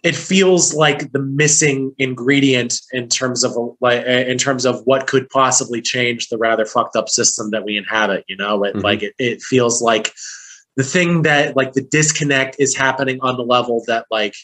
it 0.03 0.17
feels 0.17 0.75
like 0.75 1.13
the 1.13 1.21
missing 1.21 1.95
ingredient 1.99 2.81
in 2.93 3.09
terms 3.09 3.45
of 3.45 3.57
like 3.81 4.05
in 4.05 4.37
terms 4.39 4.65
of 4.65 4.81
what 4.85 5.07
could 5.07 5.29
possibly 5.31 5.81
change 5.81 6.29
the 6.29 6.39
rather 6.39 6.67
fucked 6.67 6.97
up 6.97 7.09
system 7.09 7.51
that 7.51 7.65
we 7.65 7.77
inhabit 7.77 8.25
you 8.29 8.37
know 8.37 8.65
it, 8.65 8.75
mm-hmm. 8.75 8.85
like 8.85 9.03
it, 9.03 9.15
it 9.19 9.43
feels 9.43 9.81
like 9.81 10.13
the 10.77 10.85
thing 10.85 11.23
that 11.23 11.57
like 11.57 11.73
the 11.73 11.83
disconnect 11.83 12.57
is 12.59 12.77
happening 12.77 13.21
on 13.21 13.37
the 13.37 13.45
level 13.45 13.83
that 13.87 14.07
like 14.11 14.35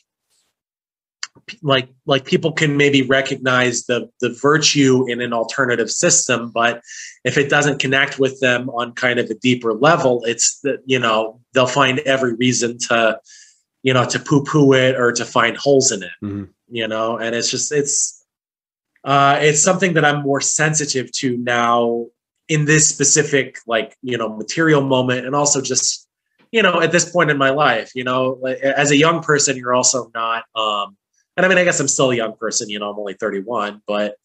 like 1.62 1.88
like 2.04 2.24
people 2.24 2.52
can 2.52 2.76
maybe 2.76 3.02
recognize 3.02 3.86
the 3.86 4.08
the 4.20 4.36
virtue 4.42 5.08
in 5.08 5.20
an 5.20 5.32
alternative 5.32 5.90
system 5.90 6.50
but 6.50 6.82
if 7.24 7.38
it 7.38 7.48
doesn't 7.48 7.78
connect 7.78 8.18
with 8.18 8.38
them 8.40 8.68
on 8.70 8.92
kind 8.92 9.18
of 9.18 9.30
a 9.30 9.34
deeper 9.34 9.72
level 9.72 10.22
it's 10.24 10.60
that 10.60 10.80
you 10.84 10.98
know 10.98 11.40
they'll 11.54 11.66
find 11.66 12.00
every 12.00 12.34
reason 12.34 12.76
to 12.76 13.18
you 13.88 13.94
know, 13.94 14.04
to 14.04 14.18
poo 14.18 14.44
poo 14.44 14.74
it 14.74 14.96
or 14.96 15.12
to 15.12 15.24
find 15.24 15.56
holes 15.56 15.92
in 15.92 16.02
it, 16.02 16.10
mm-hmm. 16.22 16.44
you 16.68 16.86
know, 16.86 17.16
and 17.16 17.34
it's 17.34 17.50
just, 17.50 17.72
it's, 17.72 18.22
uh, 19.02 19.38
it's 19.40 19.62
something 19.62 19.94
that 19.94 20.04
I'm 20.04 20.22
more 20.22 20.42
sensitive 20.42 21.10
to 21.12 21.38
now 21.38 22.08
in 22.48 22.66
this 22.66 22.86
specific, 22.86 23.56
like, 23.66 23.96
you 24.02 24.18
know, 24.18 24.28
material 24.28 24.82
moment. 24.82 25.24
And 25.24 25.34
also 25.34 25.62
just, 25.62 26.06
you 26.52 26.62
know, 26.62 26.82
at 26.82 26.92
this 26.92 27.10
point 27.10 27.30
in 27.30 27.38
my 27.38 27.48
life, 27.48 27.92
you 27.94 28.04
know, 28.04 28.36
like, 28.42 28.58
as 28.58 28.90
a 28.90 28.96
young 28.98 29.22
person, 29.22 29.56
you're 29.56 29.74
also 29.74 30.10
not, 30.14 30.44
um, 30.54 30.94
and 31.38 31.46
I 31.46 31.48
mean, 31.48 31.56
I 31.56 31.64
guess 31.64 31.80
I'm 31.80 31.88
still 31.88 32.10
a 32.10 32.14
young 32.14 32.36
person, 32.36 32.68
you 32.68 32.78
know, 32.78 32.90
I'm 32.90 32.98
only 32.98 33.14
31, 33.14 33.80
but, 33.86 34.16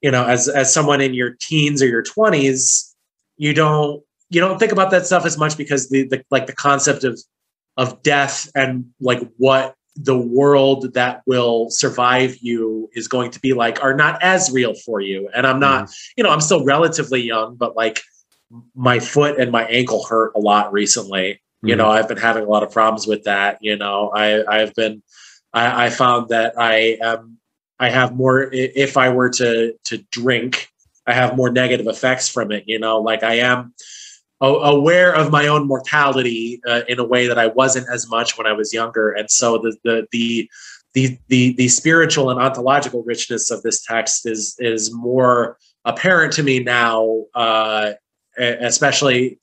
you 0.00 0.10
know, 0.10 0.24
as, 0.24 0.48
as 0.48 0.72
someone 0.72 1.02
in 1.02 1.12
your 1.12 1.36
teens 1.38 1.82
or 1.82 1.86
your 1.86 2.02
20s, 2.02 2.94
you 3.36 3.52
don't, 3.52 4.02
you 4.30 4.40
don't 4.40 4.58
think 4.58 4.72
about 4.72 4.90
that 4.92 5.04
stuff 5.04 5.26
as 5.26 5.36
much 5.36 5.58
because 5.58 5.90
the, 5.90 6.08
the 6.08 6.24
like 6.30 6.46
the 6.46 6.54
concept 6.54 7.04
of 7.04 7.20
of 7.76 8.02
death 8.02 8.50
and 8.54 8.86
like 9.00 9.20
what 9.38 9.74
the 9.96 10.16
world 10.16 10.94
that 10.94 11.22
will 11.26 11.68
survive 11.70 12.36
you 12.40 12.88
is 12.94 13.08
going 13.08 13.30
to 13.30 13.40
be 13.40 13.52
like 13.52 13.82
are 13.82 13.94
not 13.94 14.22
as 14.22 14.50
real 14.50 14.74
for 14.74 15.00
you 15.00 15.28
and 15.34 15.46
i'm 15.46 15.60
not 15.60 15.84
mm. 15.84 15.94
you 16.16 16.24
know 16.24 16.30
i'm 16.30 16.40
still 16.40 16.64
relatively 16.64 17.20
young 17.20 17.56
but 17.56 17.76
like 17.76 18.00
my 18.74 18.98
foot 18.98 19.38
and 19.38 19.50
my 19.50 19.64
ankle 19.66 20.04
hurt 20.04 20.32
a 20.34 20.40
lot 20.40 20.72
recently 20.72 21.40
mm. 21.64 21.68
you 21.68 21.76
know 21.76 21.84
mm-hmm. 21.84 21.98
i've 21.98 22.08
been 22.08 22.16
having 22.16 22.44
a 22.44 22.48
lot 22.48 22.62
of 22.62 22.70
problems 22.70 23.06
with 23.06 23.24
that 23.24 23.58
you 23.60 23.76
know 23.76 24.10
i 24.14 24.42
i've 24.60 24.74
been 24.74 25.02
i 25.52 25.86
i 25.86 25.90
found 25.90 26.30
that 26.30 26.54
i 26.58 26.96
am 27.02 27.36
i 27.78 27.90
have 27.90 28.14
more 28.14 28.48
if 28.52 28.96
i 28.96 29.10
were 29.10 29.28
to 29.28 29.74
to 29.84 29.98
drink 30.10 30.68
i 31.06 31.12
have 31.12 31.36
more 31.36 31.50
negative 31.50 31.86
effects 31.86 32.30
from 32.30 32.50
it 32.50 32.64
you 32.66 32.78
know 32.78 32.98
like 32.98 33.22
i 33.22 33.34
am 33.34 33.74
aware 34.42 35.14
of 35.14 35.30
my 35.30 35.46
own 35.46 35.66
mortality 35.66 36.60
uh, 36.66 36.82
in 36.88 36.98
a 36.98 37.04
way 37.04 37.26
that 37.26 37.38
I 37.38 37.46
wasn't 37.46 37.88
as 37.88 38.08
much 38.08 38.36
when 38.36 38.46
I 38.46 38.52
was 38.52 38.72
younger, 38.72 39.10
and 39.12 39.30
so 39.30 39.58
the 39.58 39.76
the 39.84 40.06
the 40.12 40.50
the 40.94 41.18
the, 41.28 41.54
the 41.54 41.68
spiritual 41.68 42.30
and 42.30 42.40
ontological 42.40 43.02
richness 43.04 43.50
of 43.50 43.62
this 43.62 43.82
text 43.84 44.26
is 44.26 44.56
is 44.58 44.92
more 44.92 45.58
apparent 45.84 46.32
to 46.34 46.42
me 46.42 46.60
now, 46.62 47.24
uh, 47.34 47.92
especially 48.38 49.38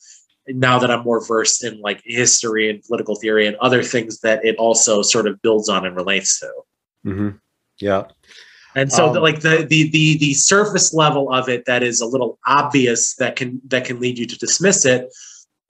now 0.47 0.79
that 0.79 0.89
I'm 0.89 1.03
more 1.03 1.25
versed 1.25 1.63
in 1.63 1.79
like 1.81 2.01
history 2.03 2.69
and 2.69 2.81
political 2.83 3.15
theory 3.15 3.45
and 3.47 3.55
other 3.57 3.83
things 3.83 4.19
that 4.21 4.43
it 4.43 4.55
also 4.57 5.01
sort 5.01 5.27
of 5.27 5.41
builds 5.41 5.69
on 5.69 5.85
and 5.85 5.95
relates 5.95 6.39
to. 6.39 6.51
Mm-hmm. 7.05 7.29
Yeah. 7.79 8.05
And 8.79 8.93
so, 8.93 9.07
um, 9.07 9.13
the, 9.13 9.19
like 9.19 9.41
the, 9.41 9.65
the 9.69 9.89
the 9.89 10.17
the 10.19 10.33
surface 10.33 10.93
level 10.93 11.33
of 11.33 11.49
it 11.49 11.65
that 11.65 11.83
is 11.83 11.99
a 11.99 12.05
little 12.05 12.39
obvious 12.45 13.15
that 13.15 13.35
can 13.35 13.61
that 13.67 13.83
can 13.83 13.99
lead 13.99 14.17
you 14.17 14.25
to 14.25 14.37
dismiss 14.37 14.85
it, 14.85 15.09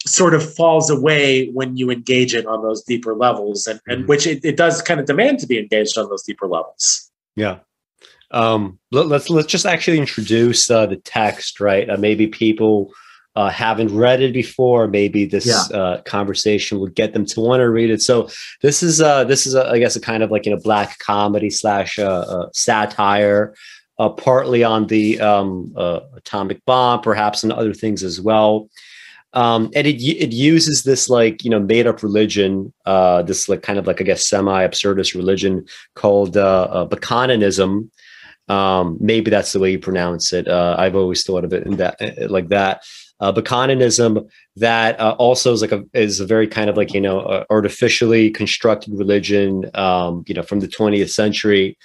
sort 0.06 0.36
of 0.36 0.54
falls 0.54 0.92
away 0.92 1.50
when 1.50 1.76
you 1.76 1.90
engage 1.90 2.36
it 2.36 2.46
on 2.46 2.62
those 2.62 2.84
deeper 2.84 3.16
levels, 3.16 3.66
and 3.66 3.82
and 3.88 4.02
mm-hmm. 4.02 4.10
which 4.10 4.28
it, 4.28 4.46
it 4.46 4.58
does 4.58 4.84
kind 4.84 5.00
of 5.00 5.08
demand 5.08 5.40
to 5.40 5.48
be 5.48 5.58
engaged 5.58 5.98
on 5.98 6.08
those 6.08 6.22
deeper 6.22 6.48
levels. 6.48 7.10
Yeah. 7.36 7.60
Um, 8.30 8.78
let, 8.92 9.06
us 9.06 9.10
let's, 9.10 9.30
let's 9.32 9.48
just 9.48 9.66
actually 9.66 9.98
introduce 9.98 10.70
uh, 10.70 10.86
the 10.86 10.98
text, 10.98 11.60
right? 11.60 11.90
Uh, 11.90 11.98
maybe 11.98 12.28
people 12.28 12.94
uh, 13.36 13.50
haven't 13.50 13.96
read 13.96 14.22
it 14.22 14.34
before, 14.34 14.88
maybe 14.88 15.26
this 15.26 15.46
yeah. 15.46 15.78
uh, 15.78 16.02
conversation 16.02 16.80
would 16.80 16.96
get 16.96 17.14
them 17.14 17.26
to 17.26 17.40
want 17.40 17.62
to 17.62 17.70
read 17.70 17.90
it. 17.90 18.02
So 18.02 18.28
this 18.62 18.82
is 18.84 19.02
uh, 19.02 19.24
this 19.24 19.46
is 19.46 19.56
a, 19.56 19.70
I 19.70 19.80
guess 19.80 19.96
a 19.96 20.02
kind 20.02 20.24
of 20.24 20.32
like 20.32 20.46
you 20.46 20.54
know 20.54 20.62
black 20.62 20.98
comedy 21.00 21.50
slash 21.50 22.00
uh, 22.00 22.26
uh, 22.28 22.50
satire, 22.54 23.54
uh, 24.00 24.10
partly 24.10 24.64
on 24.64 24.88
the 24.88 25.20
um, 25.22 25.74
atomic 26.16 26.66
bomb, 26.66 27.02
perhaps 27.02 27.44
and 27.44 27.54
other 27.54 27.74
things 27.74 28.04
as 28.04 28.20
well. 28.20 28.70
Um, 29.34 29.70
and 29.76 29.86
it 29.86 30.02
it 30.02 30.34
uses 30.34 30.84
this 30.84 31.08
like 31.08 31.44
you 31.44 31.52
know 31.52 31.60
made 31.60 31.86
up 31.86 32.02
religion, 32.02 32.74
this 33.26 33.48
like 33.48 33.62
kind 33.62 33.78
of 33.78 33.86
like 33.86 34.02
I 34.02 34.04
guess 34.04 34.28
semi 34.28 34.68
absurdist 34.68 35.14
religion 35.14 35.66
called 35.94 36.36
uh, 36.36 36.88
Bokononism 36.90 37.90
Um, 38.50 38.98
maybe 39.00 39.30
that's 39.30 39.54
the 39.54 39.60
way 39.60 39.72
you 39.72 39.80
pronounce 39.80 40.34
it. 40.34 40.48
Uh, 40.48 40.76
I've 40.80 40.96
always 40.96 41.24
thought 41.24 41.46
of 41.46 41.54
it 41.54 41.68
in 41.68 41.78
that 41.78 42.02
uh, 42.02 42.28
like 42.28 42.50
that. 42.50 42.84
Uh, 43.20 43.34
Bokononism 43.34 44.30
that 44.56 45.00
uh, 45.00 45.16
also 45.20 45.52
is 45.54 45.62
like 45.62 45.72
a 45.72 45.84
is 45.94 46.20
a 46.20 46.26
very 46.26 46.48
kind 46.48 46.70
of 46.70 46.78
like 46.78 46.94
you 46.94 47.02
know 47.02 47.20
uh, 47.22 47.46
artificially 47.50 48.30
constructed 48.32 48.94
religion. 48.98 49.70
Um, 49.74 50.24
you 50.28 50.34
know, 50.34 50.44
from 50.44 50.60
the 50.60 50.68
20th 50.68 51.10
century 51.10 51.78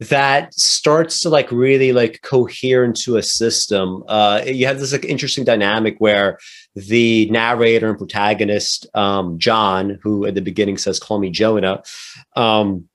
that 0.00 0.52
starts 0.54 1.20
to 1.20 1.28
like 1.28 1.50
really 1.52 1.92
like 1.92 2.20
cohere 2.22 2.84
into 2.84 3.16
a 3.16 3.22
system. 3.22 4.02
Uh, 4.08 4.42
you 4.44 4.66
have 4.66 4.80
this 4.80 4.92
like 4.92 5.04
interesting 5.04 5.44
dynamic 5.44 5.96
where 5.98 6.38
the 6.74 7.28
narrator 7.30 7.90
and 7.90 7.98
protagonist, 7.98 8.86
um, 8.94 9.38
John, 9.38 9.98
who 10.02 10.26
at 10.26 10.34
the 10.34 10.40
beginning 10.40 10.78
says, 10.78 10.98
"Call 10.98 11.18
me 11.18 11.30
Jonah," 11.30 11.82
um, 12.34 12.88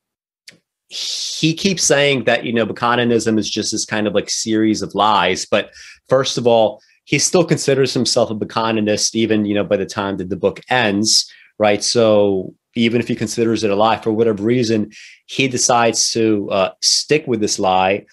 he 0.90 1.54
keeps 1.54 1.84
saying 1.84 2.26
that 2.26 2.44
you 2.44 2.52
know 2.52 2.66
Bokononism 2.66 3.40
is 3.40 3.50
just 3.50 3.72
this 3.72 3.86
kind 3.86 4.08
of 4.08 4.14
like 4.14 4.30
series 4.30 4.82
of 4.82 4.94
lies. 4.94 5.46
But 5.46 5.72
first 6.10 6.38
of 6.38 6.48
all, 6.48 6.82
he 7.10 7.18
still 7.18 7.44
considers 7.44 7.92
himself 7.92 8.30
a 8.30 8.36
Bokononist, 8.36 9.16
even 9.16 9.44
you 9.44 9.56
know 9.56 9.64
by 9.64 9.78
the 9.78 9.86
time 9.88 10.18
that 10.18 10.30
the 10.30 10.36
book 10.36 10.62
ends, 10.70 11.28
right? 11.58 11.84
So 11.84 12.54
even 12.76 13.02
if 13.02 13.08
he 13.08 13.16
considers 13.16 13.64
it 13.64 13.72
a 13.72 13.76
lie 13.76 13.98
for 13.98 14.12
whatever 14.12 14.44
reason, 14.44 14.92
he 15.26 15.48
decides 15.48 16.12
to 16.12 16.48
uh, 16.52 16.72
stick 16.84 17.26
with 17.26 17.42
this 17.42 17.58
lie. 17.58 18.06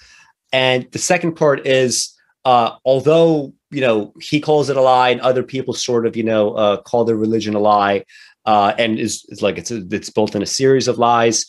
And 0.50 0.90
the 0.92 0.98
second 0.98 1.34
part 1.34 1.66
is, 1.66 2.16
uh, 2.46 2.70
although 2.86 3.52
you 3.70 3.82
know 3.82 4.14
he 4.18 4.40
calls 4.40 4.70
it 4.70 4.78
a 4.78 4.80
lie, 4.80 5.10
and 5.10 5.20
other 5.20 5.42
people 5.42 5.74
sort 5.74 6.06
of 6.06 6.16
you 6.16 6.24
know 6.24 6.54
uh, 6.54 6.78
call 6.78 7.04
their 7.04 7.16
religion 7.16 7.54
a 7.54 7.60
lie, 7.60 8.02
uh, 8.46 8.72
and 8.78 8.98
is, 8.98 9.26
is 9.28 9.42
like 9.42 9.58
it's 9.58 9.70
a, 9.70 9.86
it's 9.90 10.08
built 10.08 10.34
in 10.34 10.42
a 10.42 10.46
series 10.46 10.88
of 10.88 10.96
lies. 10.96 11.44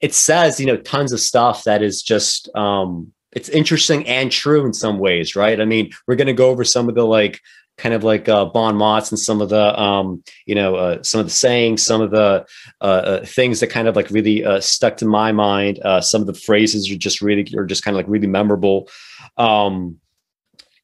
It 0.00 0.14
says 0.14 0.60
you 0.60 0.66
know 0.66 0.76
tons 0.76 1.12
of 1.12 1.18
stuff 1.18 1.64
that 1.64 1.82
is 1.82 2.00
just 2.00 2.48
um, 2.54 3.12
it's 3.32 3.48
interesting 3.48 4.06
and 4.06 4.30
true 4.30 4.64
in 4.66 4.74
some 4.74 4.98
ways, 4.98 5.34
right? 5.34 5.60
I 5.60 5.64
mean, 5.64 5.90
we're 6.06 6.16
going 6.16 6.26
to 6.26 6.32
go 6.32 6.50
over 6.50 6.64
some 6.64 6.88
of 6.88 6.94
the 6.94 7.04
like 7.06 7.40
kind 7.78 7.94
of 7.94 8.04
like 8.04 8.28
uh, 8.28 8.44
bon 8.44 8.76
mots 8.76 9.10
and 9.10 9.18
some 9.18 9.40
of 9.40 9.48
the 9.48 9.80
um, 9.80 10.22
you 10.46 10.54
know 10.54 10.76
uh, 10.76 11.02
some 11.02 11.20
of 11.20 11.26
the 11.26 11.32
sayings, 11.32 11.84
some 11.84 12.00
of 12.00 12.10
the 12.10 12.46
uh, 12.80 12.84
uh, 12.84 13.24
things 13.24 13.60
that 13.60 13.68
kind 13.68 13.88
of 13.88 13.96
like 13.96 14.10
really 14.10 14.44
uh, 14.44 14.60
stuck 14.60 14.96
to 14.98 15.06
my 15.06 15.32
mind. 15.32 15.80
Uh, 15.84 16.00
some 16.00 16.20
of 16.20 16.26
the 16.26 16.34
phrases 16.34 16.90
are 16.90 16.96
just 16.96 17.20
really 17.20 17.46
are 17.56 17.64
just 17.64 17.84
kind 17.84 17.94
of 17.94 17.98
like 17.98 18.08
really 18.08 18.26
memorable, 18.26 18.88
um, 19.38 19.98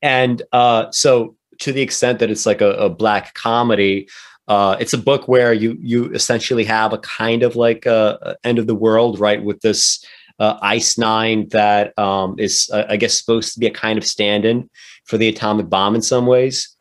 and 0.02 0.43
uh, 0.52 0.90
so 0.90 1.37
to 1.59 1.73
the 1.73 1.83
extent 1.83 2.21
that 2.21 2.31
it's 2.31 2.47
like 2.47 2.61
a, 2.61 2.71
a 2.73 2.88
black 2.88 3.35
comedy. 3.35 4.09
Uh, 4.47 4.78
it's 4.81 4.95
a 4.95 4.99
book 4.99 5.28
where 5.28 5.52
you 5.52 5.76
you 5.78 6.07
essentially 6.14 6.64
have 6.64 6.95
a 6.95 6.99
kind 6.99 7.43
of 7.43 7.55
like 7.55 7.85
a, 7.85 8.19
a 8.23 8.47
end 8.49 8.59
of 8.59 8.67
the 8.67 8.75
world, 8.75 9.21
right? 9.21 9.45
With 9.45 9.61
this 9.61 10.02
uh, 10.38 10.59
Ice 10.62 10.99
Nine 10.99 11.49
that 11.50 11.99
um, 11.99 12.37
is, 12.38 12.71
uh, 12.73 12.85
I 12.88 12.97
guess, 12.97 13.18
supposed 13.18 13.54
to 13.54 13.61
be 13.61 13.66
a 13.66 13.71
kind 13.71 13.99
of 13.99 14.07
stand-in 14.07 14.68
for 15.04 15.18
the 15.18 15.28
atomic 15.28 15.68
bomb 15.68 15.95
in 15.95 16.02
some 16.02 16.26
ways. 16.26 16.76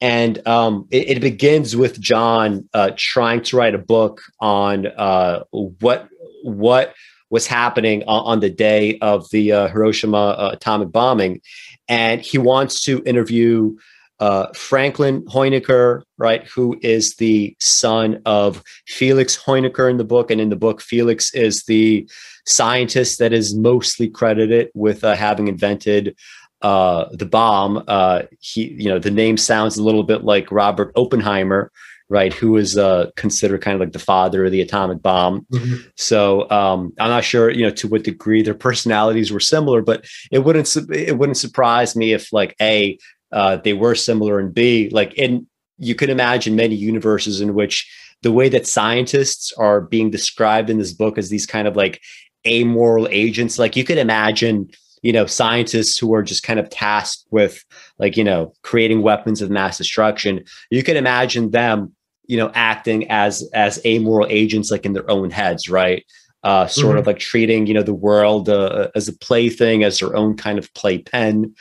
And 0.00 0.46
um, 0.46 0.86
it, 0.90 1.16
it, 1.16 1.20
begins 1.20 1.76
with 1.76 2.00
John 2.00 2.68
uh, 2.72 2.92
trying 2.96 3.42
to 3.42 3.56
write 3.56 3.74
a 3.74 3.78
book 3.78 4.22
on 4.40 4.86
uh, 4.86 5.44
what 5.50 6.08
what 6.42 6.94
was 7.28 7.46
happening 7.46 8.02
on, 8.08 8.40
the 8.40 8.50
day 8.50 8.98
of 9.00 9.30
the 9.30 9.52
uh, 9.52 9.68
Hiroshima 9.68 10.16
uh, 10.16 10.50
atomic 10.54 10.90
bombing, 10.90 11.40
and 11.88 12.20
he 12.20 12.38
wants 12.38 12.82
to 12.84 13.02
interview 13.04 13.76
uh, 14.20 14.46
Franklin 14.54 15.22
Hoenikker, 15.24 16.02
right, 16.18 16.46
who 16.46 16.78
is 16.82 17.16
the 17.16 17.56
son 17.58 18.20
of 18.26 18.62
Felix 18.86 19.36
Hoenikker 19.36 19.90
in 19.90 19.96
the 19.96 20.04
book, 20.04 20.30
and 20.30 20.40
in 20.40 20.50
the 20.50 20.56
book, 20.56 20.82
Felix 20.82 21.34
is 21.34 21.64
the 21.64 22.08
scientist 22.46 23.18
that 23.18 23.32
is 23.32 23.54
mostly 23.54 24.08
credited 24.08 24.70
with 24.74 25.02
uh, 25.04 25.14
having 25.14 25.48
invented 25.48 26.16
uh, 26.62 27.06
the 27.12 27.26
bomb. 27.26 27.82
Uh, 27.88 28.22
he, 28.40 28.68
you 28.72 28.88
know, 28.88 28.98
the 28.98 29.10
name 29.10 29.38
sounds 29.38 29.78
a 29.78 29.82
little 29.82 30.02
bit 30.02 30.22
like 30.22 30.52
Robert 30.52 30.92
Oppenheimer, 30.96 31.72
right? 32.10 32.34
Who 32.34 32.56
is 32.58 32.76
uh, 32.76 33.10
considered 33.16 33.62
kind 33.62 33.74
of 33.74 33.80
like 33.80 33.92
the 33.92 33.98
father 33.98 34.44
of 34.44 34.52
the 34.52 34.60
atomic 34.60 35.00
bomb. 35.00 35.46
Mm-hmm. 35.52 35.88
So 35.96 36.50
um, 36.50 36.92
I'm 36.98 37.08
not 37.08 37.24
sure, 37.24 37.50
you 37.50 37.62
know, 37.62 37.70
to 37.70 37.88
what 37.88 38.04
degree 38.04 38.42
their 38.42 38.52
personalities 38.52 39.32
were 39.32 39.40
similar, 39.40 39.80
but 39.80 40.04
it 40.30 40.40
wouldn't 40.40 40.76
it 40.92 41.16
wouldn't 41.16 41.38
surprise 41.38 41.96
me 41.96 42.12
if 42.12 42.32
like 42.32 42.54
a 42.60 42.98
uh, 43.32 43.56
they 43.56 43.72
were 43.72 43.94
similar, 43.94 44.38
and 44.38 44.54
b. 44.54 44.88
Like 44.90 45.14
in 45.14 45.46
you 45.78 45.94
could 45.94 46.10
imagine 46.10 46.56
many 46.56 46.74
universes 46.74 47.40
in 47.40 47.54
which 47.54 47.90
the 48.22 48.32
way 48.32 48.48
that 48.50 48.66
scientists 48.66 49.52
are 49.56 49.80
being 49.80 50.10
described 50.10 50.68
in 50.68 50.78
this 50.78 50.92
book 50.92 51.16
as 51.16 51.30
these 51.30 51.46
kind 51.46 51.66
of 51.66 51.74
like 51.74 52.00
amoral 52.46 53.08
agents. 53.10 53.58
Like 53.58 53.76
you 53.76 53.84
could 53.84 53.98
imagine 53.98 54.68
you 55.02 55.12
know 55.12 55.26
scientists 55.26 55.98
who 55.98 56.14
are 56.14 56.22
just 56.22 56.42
kind 56.42 56.60
of 56.60 56.68
tasked 56.70 57.24
with 57.30 57.64
like 57.98 58.16
you 58.16 58.24
know 58.24 58.52
creating 58.62 59.02
weapons 59.02 59.42
of 59.42 59.50
mass 59.50 59.78
destruction. 59.78 60.44
You 60.70 60.82
can 60.82 60.96
imagine 60.96 61.50
them 61.50 61.94
you 62.30 62.36
know 62.36 62.50
acting 62.54 63.10
as 63.10 63.48
as 63.54 63.84
amoral 63.84 64.26
agents 64.30 64.70
like 64.70 64.86
in 64.86 64.92
their 64.92 65.10
own 65.10 65.30
heads 65.30 65.68
right 65.68 66.04
uh, 66.42 66.66
sort 66.66 66.90
mm-hmm. 66.90 66.98
of 66.98 67.06
like 67.06 67.18
treating 67.18 67.66
you 67.66 67.74
know 67.74 67.82
the 67.82 67.94
world 67.94 68.48
uh, 68.48 68.88
as 68.94 69.08
a 69.08 69.12
plaything 69.12 69.84
as 69.84 69.98
their 69.98 70.16
own 70.16 70.36
kind 70.36 70.58
of 70.58 70.72
playpen 70.74 71.54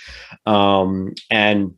um, 0.46 1.14
and 1.30 1.74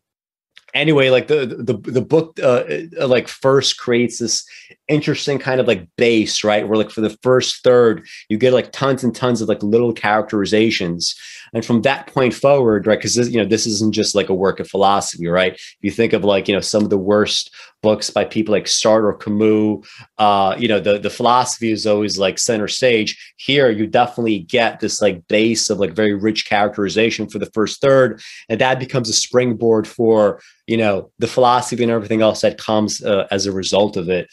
anyway 0.73 1.09
like 1.09 1.27
the 1.27 1.45
the, 1.45 1.77
the 1.91 2.01
book 2.01 2.39
uh, 2.41 2.63
uh, 2.99 3.07
like 3.07 3.27
first 3.27 3.77
creates 3.77 4.19
this 4.19 4.45
interesting 4.91 5.39
kind 5.39 5.59
of 5.59 5.67
like 5.67 5.87
base 5.97 6.43
right 6.43 6.67
where 6.67 6.77
like 6.77 6.89
for 6.89 7.01
the 7.01 7.17
first 7.23 7.63
third 7.63 8.05
you 8.29 8.37
get 8.37 8.53
like 8.53 8.71
tons 8.71 9.03
and 9.03 9.15
tons 9.15 9.41
of 9.41 9.47
like 9.47 9.63
little 9.63 9.93
characterizations 9.93 11.15
and 11.53 11.65
from 11.65 11.81
that 11.81 12.07
point 12.07 12.33
forward 12.33 12.85
right 12.85 12.99
because 12.99 13.17
you 13.29 13.37
know 13.37 13.45
this 13.45 13.65
isn't 13.65 13.93
just 13.93 14.13
like 14.13 14.29
a 14.29 14.33
work 14.33 14.59
of 14.59 14.67
philosophy 14.67 15.27
right 15.27 15.53
if 15.53 15.77
you 15.81 15.91
think 15.91 16.13
of 16.13 16.23
like 16.23 16.47
you 16.47 16.53
know 16.53 16.61
some 16.61 16.83
of 16.83 16.89
the 16.89 16.97
worst 16.97 17.51
books 17.81 18.09
by 18.09 18.23
people 18.23 18.51
like 18.51 18.65
Sartre 18.65 19.05
or 19.05 19.13
Camus. 19.13 19.87
Uh, 20.17 20.55
you 20.57 20.67
know, 20.67 20.79
the 20.79 20.99
the 20.99 21.09
philosophy 21.09 21.71
is 21.71 21.87
always 21.87 22.17
like 22.17 22.37
center 22.39 22.67
stage. 22.67 23.33
Here, 23.37 23.69
you 23.69 23.87
definitely 23.87 24.39
get 24.39 24.79
this 24.79 25.01
like 25.01 25.27
base 25.27 25.69
of 25.69 25.79
like 25.79 25.93
very 25.93 26.13
rich 26.13 26.47
characterization 26.47 27.27
for 27.27 27.39
the 27.39 27.49
first 27.53 27.81
third, 27.81 28.21
and 28.49 28.61
that 28.61 28.79
becomes 28.79 29.09
a 29.09 29.13
springboard 29.13 29.87
for 29.87 30.41
you 30.67 30.77
know 30.77 31.11
the 31.19 31.27
philosophy 31.27 31.83
and 31.83 31.91
everything 31.91 32.21
else 32.21 32.41
that 32.41 32.57
comes 32.57 33.03
uh, 33.03 33.27
as 33.31 33.45
a 33.45 33.51
result 33.51 33.97
of 33.97 34.09
it. 34.09 34.27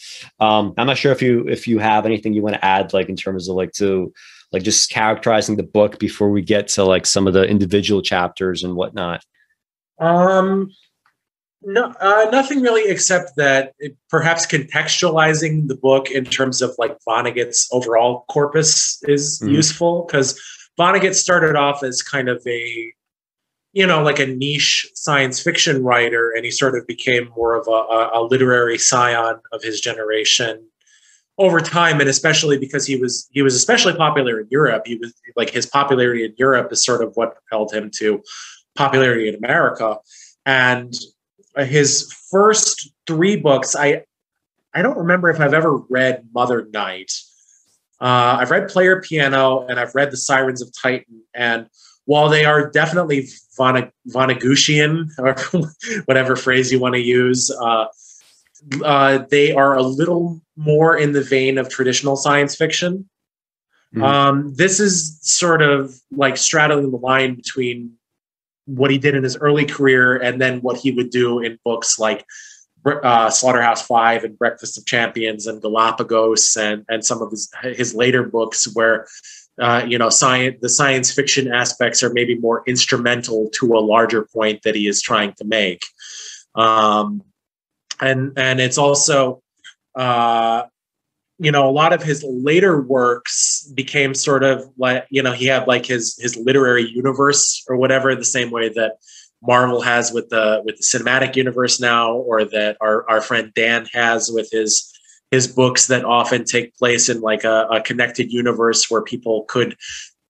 I'm 0.48 0.86
not 0.86 0.98
sure 0.98 1.12
if 1.12 1.22
you 1.22 1.48
if 1.48 1.66
you 1.66 1.78
have 1.78 2.06
anything 2.06 2.32
you 2.32 2.42
want 2.42 2.54
to 2.56 2.64
add, 2.64 2.92
like 2.92 3.08
in 3.08 3.16
terms 3.16 3.48
of 3.48 3.56
like 3.56 3.72
to 3.72 4.12
like 4.52 4.62
just 4.62 4.90
characterizing 4.90 5.56
the 5.56 5.62
book 5.62 5.98
before 5.98 6.30
we 6.30 6.42
get 6.42 6.68
to 6.68 6.84
like 6.84 7.06
some 7.06 7.26
of 7.26 7.34
the 7.34 7.44
individual 7.44 8.02
chapters 8.02 8.62
and 8.62 8.74
whatnot. 8.74 9.24
Um, 9.98 10.70
no, 11.62 11.92
uh, 12.00 12.28
nothing 12.30 12.62
really, 12.62 12.90
except 12.90 13.36
that 13.36 13.74
it, 13.78 13.96
perhaps 14.08 14.46
contextualizing 14.46 15.66
the 15.68 15.76
book 15.76 16.10
in 16.10 16.24
terms 16.24 16.62
of 16.62 16.74
like 16.78 16.96
Vonnegut's 17.06 17.68
overall 17.72 18.24
corpus 18.28 19.02
is 19.08 19.40
mm-hmm. 19.40 19.54
useful 19.54 20.04
because 20.06 20.40
Vonnegut 20.78 21.14
started 21.14 21.56
off 21.56 21.82
as 21.82 22.00
kind 22.00 22.28
of 22.28 22.40
a, 22.46 22.92
you 23.78 23.86
know, 23.86 24.02
like 24.02 24.18
a 24.18 24.26
niche 24.26 24.90
science 24.94 25.40
fiction 25.40 25.84
writer, 25.84 26.32
and 26.34 26.44
he 26.44 26.50
sort 26.50 26.76
of 26.76 26.84
became 26.88 27.30
more 27.36 27.54
of 27.54 27.68
a, 27.68 28.18
a, 28.18 28.26
literary 28.28 28.76
scion 28.76 29.36
of 29.52 29.62
his 29.62 29.80
generation 29.80 30.66
over 31.38 31.60
time, 31.60 32.00
and 32.00 32.08
especially 32.10 32.58
because 32.58 32.84
he 32.84 32.96
was 32.96 33.28
he 33.30 33.40
was 33.40 33.54
especially 33.54 33.94
popular 33.94 34.40
in 34.40 34.48
Europe. 34.50 34.82
He 34.84 34.96
was 34.96 35.14
like 35.36 35.50
his 35.50 35.64
popularity 35.64 36.24
in 36.24 36.34
Europe 36.36 36.72
is 36.72 36.84
sort 36.84 37.04
of 37.04 37.12
what 37.14 37.36
propelled 37.36 37.72
him 37.72 37.88
to 37.98 38.20
popularity 38.74 39.28
in 39.28 39.36
America, 39.36 39.98
and 40.44 40.92
his 41.58 42.12
first 42.32 42.90
three 43.06 43.36
books. 43.36 43.76
I 43.76 44.02
I 44.74 44.82
don't 44.82 44.98
remember 44.98 45.30
if 45.30 45.38
I've 45.38 45.54
ever 45.54 45.76
read 45.88 46.26
Mother 46.34 46.66
Night. 46.72 47.12
Uh, 48.00 48.38
I've 48.40 48.50
read 48.50 48.68
Player 48.68 49.00
Piano 49.00 49.66
and 49.68 49.78
I've 49.78 49.94
read 49.94 50.10
The 50.10 50.16
Sirens 50.16 50.62
of 50.62 50.70
Titan. 50.72 51.22
And 51.34 51.68
while 52.08 52.30
they 52.30 52.46
are 52.46 52.70
definitely 52.70 53.28
Vonnegutian, 53.58 55.10
or 55.18 55.36
whatever 56.06 56.36
phrase 56.36 56.72
you 56.72 56.80
want 56.80 56.94
to 56.94 57.02
use, 57.02 57.50
uh, 57.50 57.84
uh, 58.82 59.18
they 59.30 59.52
are 59.52 59.76
a 59.76 59.82
little 59.82 60.40
more 60.56 60.96
in 60.96 61.12
the 61.12 61.22
vein 61.22 61.58
of 61.58 61.68
traditional 61.68 62.16
science 62.16 62.56
fiction. 62.56 63.06
Mm-hmm. 63.94 64.02
Um, 64.02 64.54
this 64.54 64.80
is 64.80 65.18
sort 65.20 65.60
of 65.60 66.00
like 66.10 66.38
straddling 66.38 66.90
the 66.90 66.96
line 66.96 67.34
between 67.34 67.92
what 68.64 68.90
he 68.90 68.96
did 68.96 69.14
in 69.14 69.22
his 69.22 69.36
early 69.36 69.66
career 69.66 70.16
and 70.16 70.40
then 70.40 70.62
what 70.62 70.78
he 70.78 70.90
would 70.92 71.10
do 71.10 71.40
in 71.40 71.58
books 71.62 71.98
like 71.98 72.24
uh, 72.86 73.28
Slaughterhouse 73.28 73.86
Five 73.86 74.24
and 74.24 74.38
Breakfast 74.38 74.78
of 74.78 74.86
Champions 74.86 75.46
and 75.46 75.60
Galapagos 75.60 76.56
and 76.56 76.86
and 76.88 77.04
some 77.04 77.20
of 77.20 77.30
his 77.30 77.50
his 77.62 77.94
later 77.94 78.22
books 78.22 78.66
where 78.74 79.06
uh, 79.60 79.84
you 79.86 79.98
know 79.98 80.08
science 80.08 80.56
the 80.60 80.68
science 80.68 81.12
fiction 81.12 81.52
aspects 81.52 82.02
are 82.02 82.12
maybe 82.12 82.36
more 82.36 82.62
instrumental 82.66 83.50
to 83.54 83.74
a 83.74 83.80
larger 83.80 84.22
point 84.22 84.62
that 84.62 84.74
he 84.74 84.86
is 84.86 85.00
trying 85.02 85.32
to 85.34 85.44
make. 85.44 85.84
Um, 86.54 87.22
and 88.00 88.32
and 88.36 88.60
it's 88.60 88.78
also 88.78 89.42
uh, 89.94 90.64
you 91.38 91.52
know, 91.52 91.68
a 91.68 91.70
lot 91.70 91.92
of 91.92 92.02
his 92.02 92.24
later 92.24 92.80
works 92.80 93.70
became 93.74 94.12
sort 94.12 94.42
of 94.42 94.68
like, 94.76 95.06
you 95.10 95.22
know, 95.22 95.32
he 95.32 95.46
had 95.46 95.68
like 95.68 95.86
his 95.86 96.18
his 96.20 96.36
literary 96.36 96.88
universe 96.90 97.64
or 97.68 97.76
whatever, 97.76 98.14
the 98.14 98.24
same 98.24 98.50
way 98.50 98.68
that 98.70 98.96
Marvel 99.40 99.80
has 99.80 100.12
with 100.12 100.28
the 100.30 100.62
with 100.64 100.76
the 100.76 100.82
cinematic 100.82 101.36
universe 101.36 101.80
now, 101.80 102.12
or 102.12 102.44
that 102.44 102.76
our, 102.80 103.08
our 103.08 103.20
friend 103.20 103.52
Dan 103.54 103.86
has 103.92 104.30
with 104.32 104.48
his 104.50 104.92
his 105.30 105.46
books 105.46 105.86
that 105.88 106.04
often 106.04 106.44
take 106.44 106.76
place 106.76 107.08
in 107.08 107.20
like 107.20 107.44
a, 107.44 107.66
a 107.70 107.80
connected 107.80 108.32
universe 108.32 108.90
where 108.90 109.02
people 109.02 109.44
could 109.48 109.76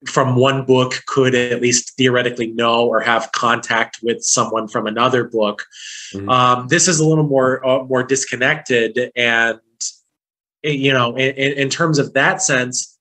from 0.07 0.37
one 0.37 0.65
book 0.65 1.03
could 1.07 1.35
at 1.35 1.61
least 1.61 1.97
theoretically 1.97 2.47
know 2.49 2.87
or 2.87 3.01
have 3.01 3.33
contact 3.33 3.99
with 4.03 4.23
someone 4.23 4.69
from 4.69 4.87
another 4.87 5.25
book. 5.25 5.67
Mm-hmm. 6.15 6.29
Um, 6.29 6.69
this 6.69 6.87
is 6.87 7.01
a 7.01 7.07
little 7.07 7.27
more 7.27 7.67
uh, 7.67 7.85
more 7.85 8.03
disconnected, 8.05 9.11
and 9.17 9.59
you 10.63 10.93
know, 10.93 11.17
in, 11.17 11.35
in 11.35 11.69
terms 11.69 11.99
of 11.99 12.13
that 12.15 12.43
sense, 12.43 12.99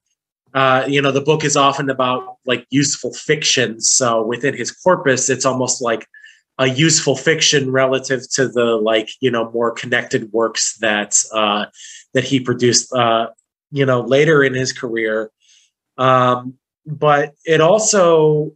uh, 0.53 0.85
you 0.87 1.01
know, 1.01 1.11
the 1.11 1.21
book 1.21 1.43
is 1.43 1.55
often 1.55 1.89
about 1.89 2.37
like 2.45 2.65
useful 2.69 3.13
fiction. 3.13 3.79
So 3.79 4.23
within 4.23 4.55
his 4.55 4.71
corpus, 4.71 5.29
it's 5.29 5.45
almost 5.45 5.81
like 5.81 6.07
a 6.59 6.67
useful 6.67 7.15
fiction 7.15 7.71
relative 7.71 8.29
to 8.31 8.47
the 8.47 8.75
like 8.75 9.09
you 9.19 9.29
know 9.29 9.51
more 9.51 9.71
connected 9.71 10.31
works 10.31 10.77
that 10.77 11.17
uh, 11.33 11.65
that 12.13 12.23
he 12.23 12.39
produced. 12.39 12.93
Uh, 12.93 13.27
you 13.71 13.85
know, 13.85 14.01
later 14.01 14.43
in 14.43 14.53
his 14.53 14.71
career. 14.71 15.31
Um, 15.97 16.57
but 16.85 17.33
it 17.45 17.59
also 17.59 18.53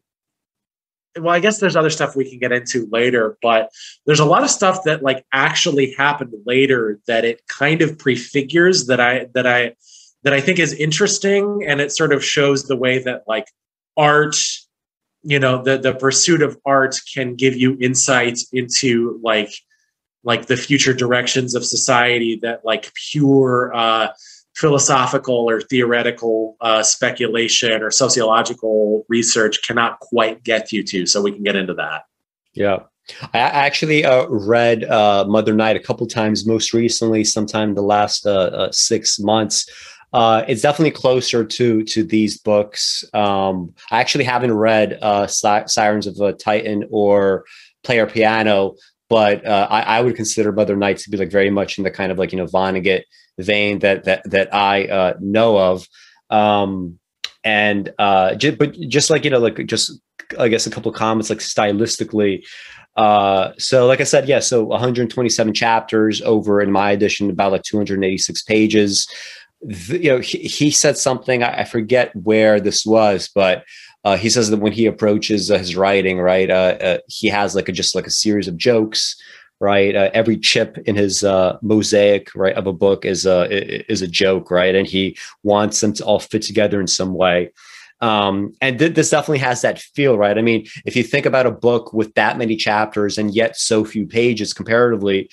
well 1.20 1.34
i 1.34 1.39
guess 1.41 1.60
there's 1.60 1.75
other 1.75 1.89
stuff 1.89 2.15
we 2.15 2.29
can 2.29 2.39
get 2.39 2.53
into 2.53 2.88
later 2.89 3.38
but 3.41 3.70
there's 4.05 4.22
a 4.22 4.25
lot 4.25 4.43
of 4.43 4.50
stuff 4.50 4.86
that 4.86 5.03
like 5.03 5.25
actually 5.34 5.91
happened 5.98 6.34
later 6.46 6.98
that 7.08 7.25
it 7.25 7.46
kind 7.48 7.81
of 7.81 8.00
prefigures 8.00 8.88
that 8.88 9.01
i 9.01 9.27
that 9.34 9.46
i 9.46 9.75
that 10.24 10.31
i 10.31 10.39
think 10.39 10.60
is 10.60 10.72
interesting 10.74 11.65
and 11.67 11.81
it 11.81 11.91
sort 11.91 12.13
of 12.13 12.24
shows 12.24 12.63
the 12.63 12.77
way 12.77 13.00
that 13.00 13.24
like 13.27 13.48
art 13.98 14.38
you 15.24 15.40
know 15.40 15.62
the 15.62 15.78
the 15.78 15.94
pursuit 15.94 16.42
of 16.42 16.58
art 16.66 16.96
can 17.13 17.36
give 17.36 17.56
you 17.56 17.78
insight 17.80 18.40
into 18.51 19.20
like 19.24 19.51
like 20.24 20.46
the 20.46 20.58
future 20.58 20.94
directions 20.94 21.56
of 21.56 21.66
society 21.66 22.40
that 22.42 22.63
like 22.63 22.92
pure 23.12 23.72
uh 23.75 24.08
philosophical 24.56 25.50
or 25.50 25.62
theoretical 25.62 26.58
uh, 26.62 26.84
speculation 26.84 27.82
or 27.82 27.90
sociological 27.90 29.06
research 29.08 29.66
cannot 29.66 30.00
quite 30.00 30.44
get 30.44 30.72
you 30.72 30.84
to. 30.84 31.06
So 31.06 31.22
we 31.22 31.32
can 31.32 31.44
get 31.44 31.56
into 31.56 31.74
that. 31.75 32.04
Yeah. 32.54 32.80
I 33.34 33.40
actually 33.40 34.06
uh, 34.06 34.28
read 34.28 34.84
uh, 34.84 35.25
Mother 35.28 35.54
Night 35.54 35.75
a 35.75 35.80
couple 35.80 36.06
times, 36.06 36.46
most 36.46 36.74
recently, 36.74 37.24
sometime 37.24 37.74
the 37.74 37.82
last 37.82 38.25
uh, 38.25 38.30
uh, 38.30 38.72
six 38.72 39.20
months. 39.20 39.70
Uh, 40.13 40.44
it's 40.48 40.62
definitely 40.62 40.91
closer 40.91 41.46
to 41.46 41.84
to 41.84 42.03
these 42.03 42.38
books. 42.38 43.03
Um, 43.13 43.74
I 43.91 44.01
actually 44.01 44.25
haven't 44.25 44.53
read 44.53 45.00
Si- 45.30 45.68
Sirens 45.68 46.08
of 46.08 46.20
a 46.20 46.34
Titan 46.34 46.86
or 46.91 47.46
Player 47.84 48.06
Piano, 48.06 48.75
but 49.10 49.48
I, 49.48 49.82
I, 49.82 50.01
would 50.01 50.15
consider 50.15 50.51
Mother 50.51 50.75
Night 50.75 50.98
to 50.98 51.10
be 51.10 51.18
like 51.18 51.32
very 51.32 51.50
much 51.50 51.77
in 51.77 51.86
the 51.86 51.91
kind 51.91 52.12
of 52.12 52.18
like 52.18 52.34
you 52.34 52.38
know 52.38 52.46
Vonnegut 52.46 53.03
vein 53.39 53.80
that 53.80 54.03
that 54.06 54.30
that 54.30 54.53
I 54.53 54.86
uh, 54.86 55.13
know 55.20 55.58
of. 55.58 55.88
Um, 56.30 57.00
and 57.44 57.91
uh, 57.98 58.36
j- 58.36 58.51
but 58.51 58.74
just 58.74 59.10
like 59.10 59.24
you 59.25 59.32
know, 59.32 59.39
like 59.39 59.65
just 59.65 60.00
I 60.38 60.48
guess 60.48 60.68
a 60.68 60.72
couple 60.72 60.91
of 60.91 60.98
comments, 60.98 61.30
like 61.30 61.39
stylistically. 61.39 62.44
Uh, 62.96 63.53
so 63.58 63.88
like 63.88 64.01
I 64.01 64.06
said, 64.06 64.27
yeah, 64.27 64.39
so 64.39 64.63
127 64.63 65.53
chapters 65.53 66.22
over 66.22 66.62
in 66.62 66.72
my 66.72 66.91
edition, 66.91 67.30
about 67.30 67.53
like 67.53 67.63
286 67.63 68.44
pages. 68.44 69.08
The, 69.62 70.00
you 70.01 70.10
know, 70.10 70.20
he, 70.20 70.39
he 70.39 70.72
said 70.72 70.98
something 70.98 71.43
I, 71.43 71.63
forget 71.65 72.15
where 72.15 72.60
this 72.60 72.86
was, 72.86 73.30
but 73.34 73.63
uh, 74.04 74.17
he 74.17 74.30
says 74.30 74.50
that 74.50 74.60
when 74.60 74.71
he 74.71 74.88
approaches 74.88 75.52
uh, 75.52 75.58
his 75.58 75.76
writing, 75.76 76.19
right, 76.19 76.50
uh, 76.50 76.78
uh, 76.82 76.97
he 77.08 77.28
has 77.28 77.56
like 77.56 77.69
a 77.69 77.71
just 77.71 77.93
like 77.93 78.08
a 78.08 78.12
series 78.12 78.47
of 78.47 78.58
jokes 78.58 79.15
right? 79.62 79.95
Uh, 79.95 80.10
every 80.15 80.38
chip 80.38 80.80
in 80.88 80.95
his 80.95 81.24
uh, 81.24 81.56
mosaic, 81.62 82.34
right, 82.34 82.56
of 82.56 82.65
a 82.65 82.74
book 82.74 83.06
is 83.06 83.28
a 83.28 83.47
is 83.91 84.02
a 84.02 84.08
joke, 84.08 84.50
right? 84.50 84.74
And 84.74 84.88
he 84.88 85.15
wants 85.43 85.80
them 85.80 85.93
to 85.93 86.04
all 86.04 86.19
fit 86.19 86.41
together 86.41 86.82
in 86.82 86.88
some 86.88 87.13
way. 87.13 87.54
Um, 88.02 88.54
and 88.60 88.80
th- 88.80 88.95
this 88.95 89.12
definitely 89.12 89.38
has 89.39 89.62
that 89.62 89.80
feel, 89.80 90.17
right? 90.17 90.38
I 90.38 90.41
mean, 90.41 90.65
if 90.86 90.95
you 90.95 91.04
think 91.04 91.28
about 91.28 91.45
a 91.45 91.52
book 91.52 91.93
with 91.93 92.13
that 92.15 92.38
many 92.38 92.56
chapters 92.56 93.19
and 93.19 93.34
yet 93.34 93.56
so 93.56 93.86
few 93.86 94.08
pages 94.08 94.54
comparatively, 94.54 95.30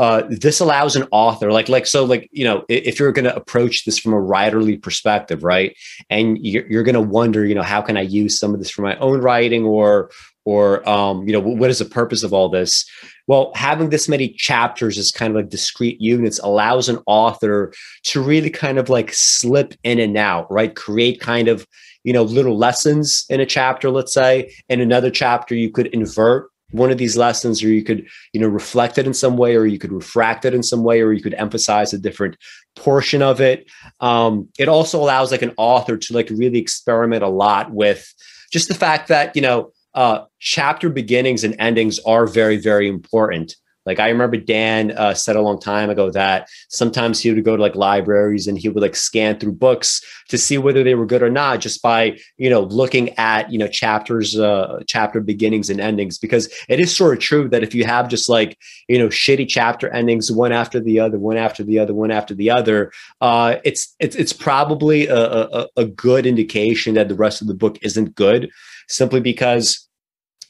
uh, 0.00 0.22
this 0.30 0.60
allows 0.60 0.96
an 0.96 1.06
author 1.10 1.52
like 1.52 1.68
like 1.68 1.86
so 1.86 2.04
like 2.06 2.26
you 2.32 2.42
know 2.42 2.64
if 2.70 2.98
you're 2.98 3.12
going 3.12 3.26
to 3.26 3.36
approach 3.36 3.84
this 3.84 3.98
from 3.98 4.14
a 4.14 4.16
writerly 4.16 4.80
perspective 4.80 5.44
right 5.44 5.76
and 6.08 6.38
you're, 6.40 6.66
you're 6.68 6.82
going 6.82 6.94
to 6.94 7.00
wonder 7.02 7.44
you 7.44 7.54
know 7.54 7.62
how 7.62 7.82
can 7.82 7.98
i 7.98 8.00
use 8.00 8.38
some 8.38 8.54
of 8.54 8.60
this 8.60 8.70
for 8.70 8.80
my 8.80 8.96
own 8.96 9.20
writing 9.20 9.64
or 9.64 10.10
or 10.46 10.88
um, 10.88 11.28
you 11.28 11.34
know 11.34 11.40
what 11.40 11.68
is 11.68 11.80
the 11.80 11.84
purpose 11.84 12.22
of 12.22 12.32
all 12.32 12.48
this 12.48 12.86
well, 13.30 13.52
having 13.54 13.90
this 13.90 14.08
many 14.08 14.28
chapters 14.30 14.98
as 14.98 15.12
kind 15.12 15.30
of 15.30 15.36
like 15.36 15.50
discrete 15.50 16.00
units 16.00 16.40
allows 16.40 16.88
an 16.88 16.98
author 17.06 17.72
to 18.06 18.20
really 18.20 18.50
kind 18.50 18.76
of 18.76 18.88
like 18.88 19.12
slip 19.12 19.72
in 19.84 20.00
and 20.00 20.16
out, 20.16 20.50
right? 20.50 20.74
Create 20.74 21.20
kind 21.20 21.46
of, 21.46 21.64
you 22.02 22.12
know, 22.12 22.24
little 22.24 22.58
lessons 22.58 23.26
in 23.30 23.38
a 23.38 23.46
chapter, 23.46 23.88
let's 23.88 24.12
say. 24.12 24.52
In 24.68 24.80
another 24.80 25.12
chapter, 25.12 25.54
you 25.54 25.70
could 25.70 25.86
invert 25.94 26.50
one 26.72 26.90
of 26.90 26.98
these 26.98 27.16
lessons 27.16 27.62
or 27.62 27.68
you 27.68 27.82
could 27.82 28.06
you 28.32 28.40
know 28.40 28.48
reflect 28.48 28.98
it 28.98 29.06
in 29.06 29.14
some 29.14 29.36
way 29.36 29.56
or 29.56 29.66
you 29.66 29.78
could 29.78 29.92
refract 29.92 30.44
it 30.44 30.54
in 30.54 30.62
some 30.62 30.84
way 30.84 31.00
or 31.00 31.12
you 31.12 31.22
could 31.22 31.34
emphasize 31.34 31.92
a 31.92 31.98
different 31.98 32.36
portion 32.76 33.22
of 33.22 33.40
it 33.40 33.70
um, 34.00 34.48
it 34.58 34.68
also 34.68 35.00
allows 35.00 35.30
like 35.30 35.42
an 35.42 35.54
author 35.56 35.96
to 35.96 36.14
like 36.14 36.28
really 36.30 36.58
experiment 36.58 37.22
a 37.22 37.28
lot 37.28 37.70
with 37.72 38.12
just 38.52 38.68
the 38.68 38.74
fact 38.74 39.08
that 39.08 39.34
you 39.34 39.42
know 39.42 39.72
uh, 39.94 40.24
chapter 40.38 40.88
beginnings 40.88 41.44
and 41.44 41.56
endings 41.58 41.98
are 42.00 42.26
very, 42.26 42.56
very 42.56 42.88
important. 42.88 43.56
Like 43.86 43.98
I 43.98 44.08
remember 44.08 44.36
Dan 44.36 44.92
uh, 44.92 45.14
said 45.14 45.36
a 45.36 45.40
long 45.40 45.58
time 45.58 45.88
ago 45.88 46.10
that 46.10 46.48
sometimes 46.68 47.20
he 47.20 47.32
would 47.32 47.44
go 47.44 47.56
to 47.56 47.62
like 47.62 47.74
libraries 47.74 48.46
and 48.46 48.58
he 48.58 48.68
would 48.68 48.82
like 48.82 48.94
scan 48.94 49.38
through 49.38 49.52
books 49.52 50.02
to 50.28 50.36
see 50.36 50.58
whether 50.58 50.84
they 50.84 50.94
were 50.94 51.06
good 51.06 51.22
or 51.22 51.30
not, 51.30 51.60
just 51.60 51.80
by 51.80 52.18
you 52.36 52.50
know 52.50 52.60
looking 52.60 53.10
at 53.18 53.50
you 53.50 53.58
know 53.58 53.68
chapters, 53.68 54.38
uh, 54.38 54.80
chapter 54.86 55.20
beginnings 55.20 55.70
and 55.70 55.80
endings. 55.80 56.18
Because 56.18 56.52
it 56.68 56.78
is 56.78 56.94
sort 56.94 57.14
of 57.14 57.20
true 57.20 57.48
that 57.48 57.62
if 57.62 57.74
you 57.74 57.84
have 57.84 58.08
just 58.08 58.28
like 58.28 58.58
you 58.88 58.98
know 58.98 59.08
shitty 59.08 59.48
chapter 59.48 59.88
endings, 59.88 60.30
one 60.30 60.52
after 60.52 60.78
the 60.78 61.00
other, 61.00 61.18
one 61.18 61.36
after 61.36 61.64
the 61.64 61.78
other, 61.78 61.94
one 61.94 62.10
after 62.10 62.34
the 62.34 62.50
other, 62.50 62.92
uh, 63.20 63.56
it's 63.64 63.94
it's 63.98 64.16
it's 64.16 64.32
probably 64.32 65.06
a, 65.06 65.16
a, 65.16 65.68
a 65.76 65.84
good 65.86 66.26
indication 66.26 66.94
that 66.94 67.08
the 67.08 67.14
rest 67.14 67.40
of 67.40 67.46
the 67.46 67.54
book 67.54 67.78
isn't 67.82 68.14
good 68.14 68.50
simply 68.88 69.20
because 69.20 69.88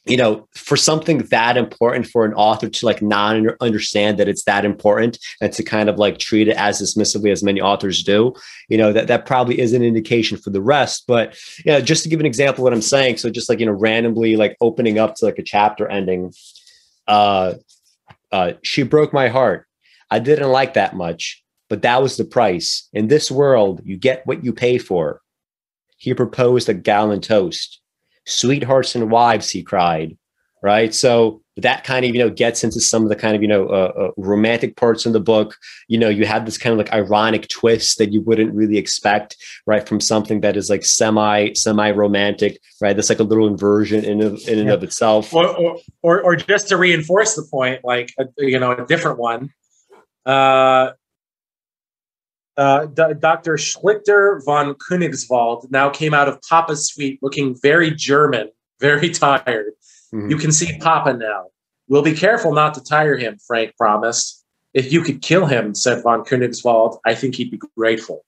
you 0.06 0.16
know 0.16 0.48
for 0.54 0.76
something 0.76 1.18
that 1.30 1.56
important 1.56 2.06
for 2.06 2.24
an 2.24 2.32
author 2.34 2.68
to 2.68 2.86
like 2.86 3.02
not 3.02 3.36
understand 3.60 4.18
that 4.18 4.28
it's 4.28 4.44
that 4.44 4.64
important 4.64 5.18
and 5.40 5.52
to 5.52 5.62
kind 5.62 5.88
of 5.88 5.98
like 5.98 6.18
treat 6.18 6.48
it 6.48 6.56
as 6.56 6.80
dismissively 6.80 7.30
as 7.30 7.42
many 7.42 7.60
authors 7.60 8.02
do 8.02 8.32
you 8.68 8.78
know 8.78 8.92
that 8.92 9.08
that 9.08 9.26
probably 9.26 9.60
is 9.60 9.72
an 9.72 9.82
indication 9.82 10.38
for 10.38 10.50
the 10.50 10.60
rest. 10.60 11.04
But 11.06 11.36
you 11.64 11.72
know 11.72 11.80
just 11.80 12.02
to 12.04 12.08
give 12.08 12.20
an 12.20 12.26
example 12.26 12.62
of 12.62 12.64
what 12.64 12.72
i'm 12.72 12.82
saying 12.82 13.18
so 13.18 13.30
just 13.30 13.48
like 13.48 13.60
you 13.60 13.66
know 13.66 13.72
randomly 13.72 14.36
like 14.36 14.56
opening 14.60 14.98
up 14.98 15.16
to 15.16 15.26
like 15.26 15.38
a 15.38 15.42
chapter 15.42 15.86
ending 15.88 16.32
uh 17.06 17.54
uh 18.32 18.52
she 18.62 18.82
broke 18.82 19.12
my 19.12 19.28
heart. 19.28 19.66
I 20.10 20.18
didn't 20.18 20.50
like 20.50 20.74
that 20.74 20.96
much 20.96 21.42
but 21.68 21.82
that 21.82 22.02
was 22.02 22.16
the 22.16 22.24
price. 22.24 22.88
In 22.92 23.08
this 23.08 23.30
world 23.30 23.82
you 23.84 23.96
get 23.96 24.26
what 24.26 24.44
you 24.44 24.52
pay 24.52 24.78
for. 24.78 25.20
He 25.98 26.14
proposed 26.14 26.68
a 26.70 26.74
gallon 26.74 27.20
toast 27.20 27.79
sweethearts 28.30 28.94
and 28.94 29.10
wives, 29.10 29.50
he 29.50 29.62
cried. 29.62 30.16
Right. 30.62 30.94
So 30.94 31.40
that 31.56 31.84
kind 31.84 32.04
of, 32.04 32.14
you 32.14 32.18
know, 32.18 32.28
gets 32.28 32.62
into 32.62 32.82
some 32.82 33.02
of 33.02 33.08
the 33.08 33.16
kind 33.16 33.34
of, 33.34 33.40
you 33.40 33.48
know, 33.48 33.68
uh, 33.68 33.92
uh, 33.98 34.10
romantic 34.18 34.76
parts 34.76 35.06
in 35.06 35.12
the 35.12 35.20
book. 35.20 35.56
You 35.88 35.96
know, 35.96 36.10
you 36.10 36.26
have 36.26 36.44
this 36.44 36.58
kind 36.58 36.72
of 36.72 36.78
like 36.78 36.92
ironic 36.92 37.48
twist 37.48 37.96
that 37.96 38.12
you 38.12 38.20
wouldn't 38.20 38.52
really 38.52 38.76
expect, 38.76 39.38
right, 39.66 39.88
from 39.88 40.00
something 40.00 40.42
that 40.42 40.58
is 40.58 40.68
like 40.68 40.84
semi, 40.84 41.54
semi 41.54 41.90
romantic, 41.92 42.60
right? 42.82 42.94
That's 42.94 43.08
like 43.08 43.20
a 43.20 43.24
little 43.24 43.46
inversion 43.46 44.04
in, 44.04 44.20
of, 44.20 44.38
in 44.46 44.58
and 44.58 44.68
yeah. 44.68 44.74
of 44.74 44.82
itself. 44.82 45.32
Or, 45.32 45.46
or, 45.46 45.78
or, 46.02 46.22
or, 46.22 46.36
just 46.36 46.68
to 46.68 46.76
reinforce 46.76 47.36
the 47.36 47.46
point, 47.50 47.82
like, 47.82 48.12
a, 48.18 48.26
you 48.36 48.58
know, 48.58 48.72
a 48.72 48.86
different 48.86 49.18
one. 49.18 49.54
Uh, 50.26 50.90
uh, 52.56 52.86
D- 52.86 53.14
Dr. 53.18 53.56
Schlichter 53.56 54.44
von 54.44 54.74
Königswald 54.74 55.70
now 55.70 55.88
came 55.90 56.14
out 56.14 56.28
of 56.28 56.40
Papa's 56.42 56.88
suite 56.88 57.18
looking 57.22 57.56
very 57.62 57.90
German, 57.90 58.50
very 58.80 59.10
tired. 59.10 59.72
Mm-hmm. 60.12 60.30
You 60.30 60.36
can 60.36 60.52
see 60.52 60.78
Papa 60.78 61.14
now. 61.14 61.46
We'll 61.88 62.02
be 62.02 62.14
careful 62.14 62.52
not 62.52 62.74
to 62.74 62.82
tire 62.82 63.16
him, 63.16 63.38
Frank 63.46 63.76
promised. 63.76 64.44
If 64.74 64.92
you 64.92 65.02
could 65.02 65.22
kill 65.22 65.46
him, 65.46 65.74
said 65.74 66.02
von 66.02 66.24
Königswald, 66.24 66.98
I 67.04 67.14
think 67.14 67.34
he'd 67.34 67.50
be 67.50 67.60
grateful. 67.76 68.24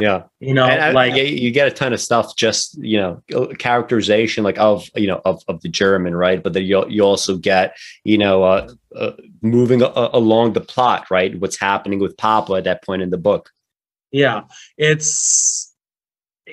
Yeah, 0.00 0.24
you 0.38 0.54
know, 0.54 0.66
like 0.94 1.14
you 1.14 1.50
get 1.50 1.68
a 1.68 1.70
ton 1.70 1.92
of 1.92 2.00
stuff, 2.00 2.36
just 2.36 2.78
you 2.78 2.98
know, 2.98 3.22
characterization 3.58 4.44
like 4.44 4.58
of 4.58 4.88
you 4.94 5.06
know 5.06 5.20
of, 5.24 5.42
of 5.48 5.60
the 5.62 5.68
German, 5.68 6.14
right? 6.14 6.42
But 6.42 6.52
then 6.54 6.64
you 6.64 6.88
you 6.88 7.02
also 7.02 7.36
get 7.36 7.76
you 8.04 8.18
know 8.18 8.42
uh, 8.44 8.72
uh, 8.96 9.12
moving 9.42 9.82
a, 9.82 9.92
along 9.94 10.54
the 10.54 10.60
plot, 10.60 11.10
right? 11.10 11.38
What's 11.38 11.58
happening 11.58 11.98
with 11.98 12.16
Papa 12.16 12.54
at 12.54 12.64
that 12.64 12.84
point 12.84 13.02
in 13.02 13.10
the 13.10 13.18
book. 13.18 13.50
Yeah, 14.10 14.42
it's 14.76 15.70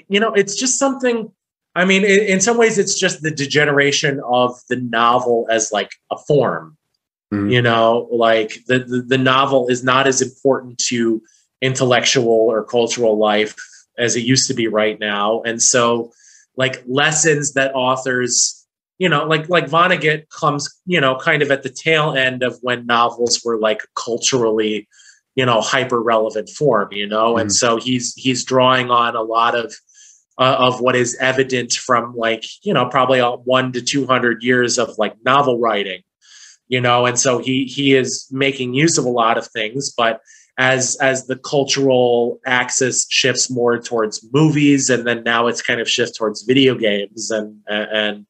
you 0.07 0.19
know, 0.19 0.33
it's 0.33 0.55
just 0.55 0.77
something. 0.77 1.31
I 1.75 1.85
mean, 1.85 2.03
in, 2.03 2.19
in 2.21 2.41
some 2.41 2.57
ways, 2.57 2.77
it's 2.77 2.99
just 2.99 3.21
the 3.21 3.31
degeneration 3.31 4.21
of 4.25 4.59
the 4.69 4.77
novel 4.77 5.47
as 5.49 5.71
like 5.71 5.91
a 6.11 6.17
form. 6.17 6.77
Mm-hmm. 7.33 7.49
You 7.49 7.61
know, 7.61 8.07
like 8.11 8.63
the, 8.67 8.79
the 8.79 9.01
the 9.01 9.17
novel 9.17 9.67
is 9.67 9.83
not 9.83 10.07
as 10.07 10.21
important 10.21 10.77
to 10.89 11.21
intellectual 11.61 12.27
or 12.27 12.63
cultural 12.63 13.17
life 13.17 13.55
as 13.97 14.15
it 14.15 14.21
used 14.21 14.47
to 14.47 14.53
be 14.53 14.67
right 14.67 14.99
now, 14.99 15.41
and 15.41 15.61
so 15.61 16.11
like 16.55 16.83
lessons 16.87 17.53
that 17.53 17.73
authors 17.73 18.65
you 18.97 19.07
know 19.07 19.25
like 19.25 19.47
like 19.47 19.67
vonnegut 19.67 20.27
comes 20.29 20.75
you 20.85 20.99
know 20.99 21.15
kind 21.15 21.41
of 21.41 21.51
at 21.51 21.63
the 21.63 21.69
tail 21.69 22.13
end 22.13 22.43
of 22.43 22.57
when 22.61 22.85
novels 22.85 23.41
were 23.45 23.57
like 23.57 23.81
culturally 23.95 24.87
you 25.35 25.45
know 25.45 25.61
hyper 25.61 26.01
relevant 26.01 26.49
form 26.49 26.91
you 26.91 27.07
know? 27.07 27.35
Mm. 27.35 27.41
and 27.41 27.53
so 27.53 27.77
he's 27.77 28.13
he's 28.15 28.43
drawing 28.43 28.89
on 28.89 29.15
a 29.15 29.21
lot 29.21 29.55
of 29.55 29.73
uh, 30.39 30.55
of 30.59 30.81
what 30.81 30.95
is 30.95 31.15
evident 31.19 31.73
from 31.73 32.15
like 32.15 32.43
you 32.63 32.73
know 32.73 32.87
probably 32.87 33.21
one 33.21 33.71
to 33.71 33.81
200 33.81 34.43
years 34.43 34.77
of 34.77 34.97
like 34.97 35.15
novel 35.23 35.59
writing 35.59 36.01
you 36.69 36.81
know? 36.81 37.05
And 37.05 37.17
so 37.17 37.37
he 37.37 37.63
he 37.63 37.95
is 37.95 38.27
making 38.29 38.73
use 38.73 38.97
of 38.97 39.05
a 39.05 39.09
lot 39.09 39.37
of 39.37 39.47
things 39.47 39.93
but 39.95 40.21
as 40.57 40.97
as 41.01 41.27
the 41.27 41.37
cultural 41.37 42.39
axis 42.45 43.05
shifts 43.09 43.49
more 43.49 43.79
towards 43.79 44.25
movies 44.33 44.89
and 44.89 45.05
then 45.05 45.23
now 45.23 45.47
it's 45.47 45.61
kind 45.61 45.79
of 45.79 45.89
shift 45.89 46.15
towards 46.15 46.43
video 46.43 46.75
games 46.75 47.29
and 47.31 47.61
and 47.67 48.25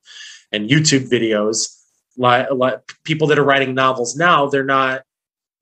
and 0.51 0.69
youtube 0.69 1.09
videos 1.09 1.73
like, 2.17 2.47
like 2.51 2.79
people 3.03 3.27
that 3.27 3.39
are 3.39 3.43
writing 3.43 3.73
novels 3.73 4.15
now 4.15 4.47
they're 4.47 4.63
not 4.63 5.03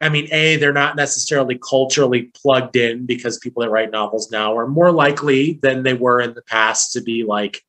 I 0.01 0.09
mean, 0.09 0.27
A, 0.31 0.57
they're 0.57 0.73
not 0.73 0.97
necessarily 0.97 1.57
culturally 1.57 2.29
plugged 2.35 2.75
in 2.75 3.05
because 3.05 3.39
people 3.39 3.63
that 3.63 3.69
write 3.69 3.91
novels 3.91 4.29
now 4.29 4.57
are 4.57 4.67
more 4.67 4.91
likely 4.91 5.53
than 5.61 5.83
they 5.83 5.93
were 5.93 6.19
in 6.19 6.33
the 6.33 6.41
past 6.41 6.91
to 6.93 7.01
be 7.01 7.23
like, 7.23 7.63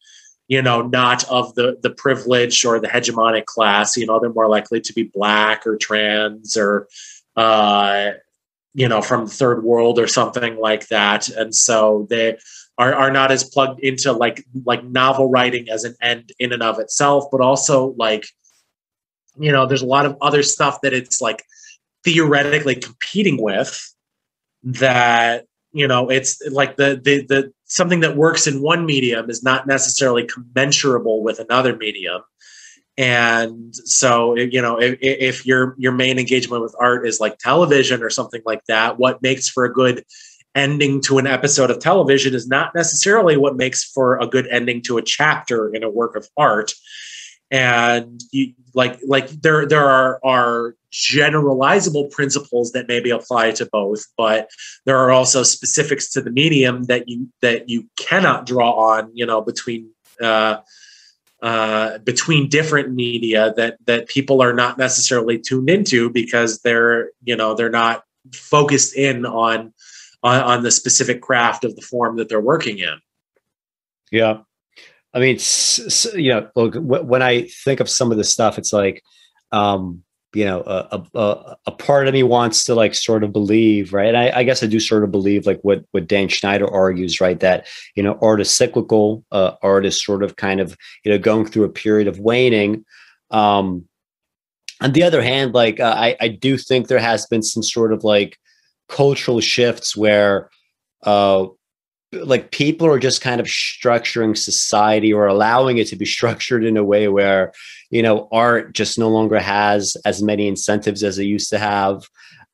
you 0.48 0.60
know, 0.60 0.82
not 0.82 1.24
of 1.30 1.54
the 1.54 1.78
the 1.82 1.90
privileged 1.90 2.64
or 2.66 2.80
the 2.80 2.88
hegemonic 2.88 3.44
class. 3.46 3.96
You 3.96 4.06
know, 4.06 4.18
they're 4.18 4.32
more 4.32 4.48
likely 4.48 4.80
to 4.80 4.92
be 4.92 5.04
black 5.04 5.66
or 5.66 5.76
trans 5.76 6.56
or 6.56 6.88
uh, 7.36 8.10
you 8.76 8.86
know, 8.86 9.00
from 9.00 9.24
the 9.24 9.30
third 9.30 9.64
world 9.64 9.98
or 9.98 10.06
something 10.06 10.58
like 10.58 10.86
that. 10.88 11.30
And 11.30 11.54
so 11.54 12.06
they 12.10 12.36
are, 12.76 12.94
are 12.94 13.10
not 13.10 13.32
as 13.32 13.42
plugged 13.42 13.80
into 13.80 14.12
like 14.12 14.44
like 14.66 14.84
novel 14.84 15.30
writing 15.30 15.70
as 15.70 15.84
an 15.84 15.96
end 16.02 16.30
in 16.38 16.52
and 16.52 16.62
of 16.62 16.78
itself, 16.78 17.24
but 17.32 17.40
also 17.40 17.94
like, 17.96 18.26
you 19.38 19.50
know, 19.50 19.66
there's 19.66 19.80
a 19.80 19.86
lot 19.86 20.04
of 20.04 20.18
other 20.20 20.42
stuff 20.42 20.82
that 20.82 20.92
it's 20.92 21.22
like 21.22 21.42
theoretically 22.04 22.74
competing 22.74 23.42
with 23.42 23.94
that 24.62 25.46
you 25.72 25.86
know 25.86 26.08
it's 26.08 26.40
like 26.50 26.76
the 26.76 27.00
the 27.02 27.24
the 27.26 27.52
something 27.64 28.00
that 28.00 28.16
works 28.16 28.46
in 28.46 28.62
one 28.62 28.86
medium 28.86 29.28
is 29.28 29.42
not 29.42 29.66
necessarily 29.66 30.26
commensurable 30.26 31.22
with 31.22 31.38
another 31.38 31.76
medium 31.76 32.22
and 32.98 33.74
so 33.74 34.34
you 34.36 34.62
know 34.62 34.80
if, 34.80 34.98
if 35.00 35.46
your 35.46 35.74
your 35.78 35.92
main 35.92 36.18
engagement 36.18 36.62
with 36.62 36.74
art 36.80 37.06
is 37.06 37.20
like 37.20 37.38
television 37.38 38.02
or 38.02 38.10
something 38.10 38.42
like 38.46 38.62
that 38.68 38.98
what 38.98 39.20
makes 39.22 39.48
for 39.48 39.64
a 39.64 39.72
good 39.72 40.02
ending 40.56 41.02
to 41.02 41.18
an 41.18 41.26
episode 41.26 41.70
of 41.70 41.78
television 41.78 42.34
is 42.34 42.48
not 42.48 42.74
necessarily 42.74 43.36
what 43.36 43.56
makes 43.56 43.84
for 43.84 44.18
a 44.18 44.26
good 44.26 44.48
ending 44.48 44.80
to 44.82 44.96
a 44.96 45.02
chapter 45.02 45.72
in 45.72 45.84
a 45.84 45.90
work 45.90 46.16
of 46.16 46.26
art. 46.36 46.72
And 47.50 48.20
you, 48.32 48.54
like 48.74 48.98
like 49.06 49.28
there 49.28 49.66
there 49.66 49.88
are 49.88 50.18
are 50.24 50.74
generalizable 50.92 52.10
principles 52.10 52.72
that 52.72 52.88
maybe 52.88 53.10
apply 53.10 53.50
to 53.52 53.66
both 53.70 54.04
but 54.16 54.50
there 54.86 54.96
are 54.96 55.10
also 55.10 55.42
specifics 55.42 56.10
to 56.10 56.22
the 56.22 56.30
medium 56.30 56.84
that 56.84 57.06
you 57.08 57.28
that 57.42 57.68
you 57.68 57.86
cannot 57.96 58.46
draw 58.46 58.72
on 58.72 59.10
you 59.12 59.26
know 59.26 59.42
between 59.42 59.90
uh, 60.22 60.56
uh, 61.42 61.98
between 61.98 62.48
different 62.48 62.92
media 62.92 63.52
that 63.56 63.76
that 63.86 64.08
people 64.08 64.42
are 64.42 64.54
not 64.54 64.78
necessarily 64.78 65.38
tuned 65.38 65.68
into 65.68 66.10
because 66.10 66.60
they're 66.60 67.10
you 67.22 67.36
know 67.36 67.54
they're 67.54 67.68
not 67.68 68.04
focused 68.32 68.96
in 68.96 69.26
on 69.26 69.72
on, 70.22 70.40
on 70.42 70.62
the 70.62 70.70
specific 70.70 71.20
craft 71.20 71.64
of 71.64 71.76
the 71.76 71.82
form 71.82 72.16
that 72.16 72.28
they're 72.28 72.40
working 72.40 72.78
in. 72.78 72.98
Yeah. 74.10 74.38
I 75.12 75.18
mean 75.18 75.38
you 76.14 76.32
know 76.32 76.50
look 76.54 76.74
when 76.76 77.22
i 77.22 77.42
think 77.64 77.80
of 77.80 77.88
some 77.88 78.10
of 78.12 78.18
this 78.18 78.30
stuff 78.30 78.58
it's 78.58 78.72
like 78.72 79.02
um 79.50 80.02
you 80.36 80.44
know 80.44 80.62
a, 80.66 81.02
a, 81.14 81.56
a 81.66 81.70
part 81.70 82.06
of 82.06 82.12
me 82.12 82.22
wants 82.22 82.64
to 82.64 82.74
like 82.74 82.94
sort 82.94 83.24
of 83.24 83.32
believe 83.32 83.94
right? 83.94 84.08
And 84.08 84.16
I, 84.18 84.40
I, 84.40 84.44
guess 84.44 84.62
i 84.62 84.66
do 84.66 84.78
sort 84.78 85.02
of 85.02 85.10
believe 85.10 85.46
like 85.46 85.60
what 85.62 85.84
what 85.92 86.06
dan 86.06 86.28
schneider 86.28 86.70
argues 86.70 87.20
right? 87.20 87.40
That 87.40 87.66
you 87.94 88.02
know 88.02 88.18
art 88.20 88.42
is 88.42 88.50
cyclical 88.50 89.24
uh, 89.32 89.52
art 89.62 89.86
is 89.86 90.04
sort 90.04 90.22
of 90.22 90.36
kind 90.36 90.60
of 90.60 90.76
you 91.04 91.10
know 91.10 91.18
going 91.18 91.46
through 91.46 91.64
a 91.64 91.70
period 91.70 92.06
of 92.06 92.18
waning. 92.18 92.84
Um 93.30 93.86
on 94.82 94.92
the 94.92 95.02
other 95.02 95.22
hand 95.22 95.54
like 95.54 95.80
uh, 95.80 95.94
i 95.96 96.14
i 96.20 96.28
do 96.28 96.58
think 96.58 96.86
there 96.86 96.98
has 96.98 97.26
been 97.26 97.42
some 97.42 97.62
sort 97.62 97.94
of 97.94 98.04
like 98.04 98.38
cultural 98.88 99.40
shifts 99.40 99.96
where 99.96 100.50
uh 101.04 101.46
like 102.24 102.50
people 102.50 102.86
are 102.86 102.98
just 102.98 103.20
kind 103.20 103.40
of 103.40 103.46
structuring 103.46 104.36
society 104.36 105.12
or 105.12 105.26
allowing 105.26 105.78
it 105.78 105.88
to 105.88 105.96
be 105.96 106.06
structured 106.16 106.64
in 106.64 106.76
a 106.76 106.84
way 106.84 107.08
where 107.08 107.52
you 107.90 108.02
know 108.02 108.28
art 108.32 108.74
just 108.74 108.98
no 108.98 109.08
longer 109.08 109.38
has 109.38 109.96
as 110.04 110.22
many 110.22 110.48
incentives 110.48 111.02
as 111.02 111.18
it 111.18 111.24
used 111.24 111.50
to 111.50 111.58
have. 111.58 112.04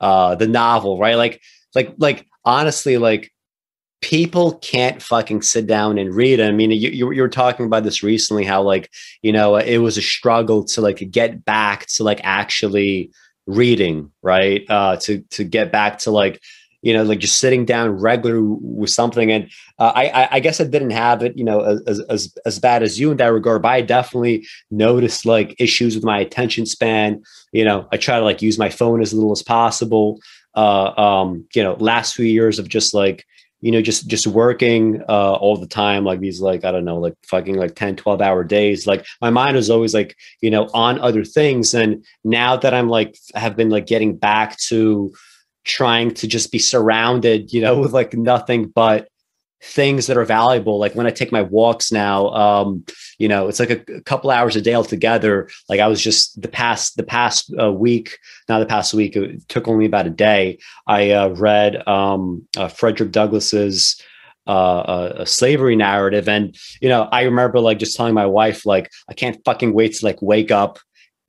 Uh 0.01 0.35
the 0.35 0.49
novel 0.49 0.99
right? 0.99 1.17
Like 1.17 1.41
like 1.75 1.95
like 1.99 2.27
honestly 2.45 2.99
like 2.99 3.33
people 4.01 4.59
can't 4.59 5.01
fucking 5.01 5.41
sit 5.41 5.65
down 5.69 5.97
and 5.97 6.13
read 6.13 6.41
i 6.41 6.51
mean 6.51 6.73
you, 6.73 6.91
you, 6.91 7.13
you 7.13 7.23
were 7.23 7.29
talking 7.29 7.67
about 7.67 7.85
this 7.85 8.03
recently 8.03 8.45
how 8.45 8.61
like 8.61 8.91
you 9.23 9.31
know 9.31 9.55
it 9.55 9.79
was 9.79 9.97
a 9.97 10.03
struggle 10.03 10.65
to 10.65 10.81
like 10.81 11.09
get 11.13 11.45
back 11.45 11.87
to 11.87 12.03
like 12.03 12.21
actually 12.25 13.13
reading 13.47 14.11
right? 14.23 14.65
Uh 14.69 14.97
to 14.97 15.21
to 15.31 15.45
get 15.45 15.73
back 15.73 15.99
to 15.99 16.11
like 16.11 16.41
you 16.83 16.93
know, 16.93 17.05
like 17.05 17.21
just 17.21 17.39
sitting 17.39 17.65
down 17.65 17.91
regular 17.91 18.43
with 18.43 18.91
something. 18.91 19.31
And 19.31 19.51
uh, 19.79 19.93
I, 19.95 20.29
I 20.33 20.41
guess 20.41 20.61
I 20.61 20.65
didn't 20.65 20.91
have 20.91 21.23
it, 21.23 21.39
you 21.39 21.45
know, 21.45 21.61
as, 21.87 22.01
as, 22.01 22.35
as 22.45 22.59
bad 22.59 22.83
as 22.83 22.99
you 22.99 23.13
in 23.13 23.17
that 23.19 23.33
regard, 23.33 23.63
but 23.63 23.69
I 23.69 23.81
definitely 23.81 24.47
noticed 24.71 25.25
like 25.25 25.55
issues 25.59 25.95
with 25.95 26.05
my 26.05 26.19
attention 26.19 26.67
span. 26.67 27.23
You 27.53 27.65
know, 27.65 27.89
I 27.93 27.97
try 27.97 28.19
to 28.19 28.25
like 28.25 28.43
use 28.43 28.59
my 28.59 28.69
phone 28.69 29.01
as 29.01 29.15
little 29.15 29.33
as 29.33 29.43
possible. 29.43 30.21
Uh, 30.55 30.93
um, 31.01 31.47
you 31.55 31.63
know, 31.63 31.75
last 31.75 32.15
few 32.15 32.27
years 32.27 32.59
of 32.59 32.69
just 32.69 32.93
like, 32.93 33.25
you 33.61 33.71
know, 33.71 33.81
just, 33.81 34.09
just 34.09 34.27
working, 34.27 35.01
uh, 35.09 35.35
all 35.35 35.57
the 35.57 35.69
time, 35.69 36.05
like 36.05 36.19
these, 36.19 36.41
like, 36.41 36.65
I 36.65 36.73
don't 36.73 36.85
know, 36.85 36.99
like 36.99 37.15
fucking 37.29 37.55
like 37.55 37.77
10, 37.77 37.95
12 37.95 38.21
hour 38.21 38.43
days. 38.43 38.89
Like 38.89 39.07
my 39.21 39.31
mind 39.31 39.55
was 39.55 39.71
always 39.71 39.95
like, 39.95 40.17
you 40.41 40.51
know, 40.51 40.69
on 40.75 40.99
other 40.99 41.25
things. 41.25 41.73
And 41.73 42.05
now 42.25 42.57
that 42.57 42.75
I'm 42.75 42.89
like, 42.89 43.17
have 43.37 43.55
been 43.55 43.71
like 43.71 43.87
getting 43.87 44.17
back 44.17 44.59
to, 44.63 45.15
trying 45.65 46.15
to 46.15 46.27
just 46.27 46.53
be 46.53 46.59
surrounded, 46.59 47.53
you 47.53 47.61
know, 47.61 47.79
with 47.81 47.93
like 47.93 48.15
nothing 48.15 48.69
but 48.69 49.09
things 49.63 50.09
that 50.09 50.17
are 50.17 50.25
valuable. 50.25 50.79
Like 50.79 50.95
when 50.95 51.07
I 51.07 51.11
take 51.11 51.31
my 51.31 51.43
walks 51.43 51.93
now, 51.93 52.29
um, 52.31 52.85
you 53.19 53.29
know, 53.29 53.47
it's 53.47 53.61
like 53.61 53.71
a, 53.71 53.95
a, 53.95 54.01
couple 54.01 54.31
hours 54.31 54.57
a 54.57 54.61
day 54.61 54.75
altogether. 54.75 55.49
Like 55.69 55.79
I 55.79 55.87
was 55.87 56.03
just 56.03 56.41
the 56.41 56.49
past 56.49 56.97
the 56.97 57.05
past 57.05 57.55
uh, 57.61 57.73
week, 57.73 58.19
not 58.49 58.59
the 58.59 58.67
past 58.67 58.93
week. 58.93 59.15
It 59.15 59.49
took 59.49 59.69
only 59.69 59.87
about 59.87 60.09
a 60.09 60.11
day. 60.11 60.59
I 60.89 61.13
uh, 61.13 61.29
read 61.29 61.87
um, 61.87 62.47
uh, 62.57 62.69
Frederick 62.69 63.13
Douglass's 63.13 64.03
uh, 64.49 65.13
a, 65.19 65.27
slavery 65.27 65.77
narrative, 65.77 66.29
and 66.29 66.57
you 66.81 66.89
know, 66.89 67.09
I 67.13 67.23
remember 67.23 67.61
like 67.61 67.79
just 67.79 67.97
telling 67.97 68.15
my 68.15 68.27
wife 68.27 68.67
like 68.67 68.91
I 69.09 69.15
can't 69.15 69.43
fucking 69.45 69.73
wait 69.73 69.95
to 69.95 70.05
like 70.05 70.21
wake 70.21 70.51
up 70.51 70.81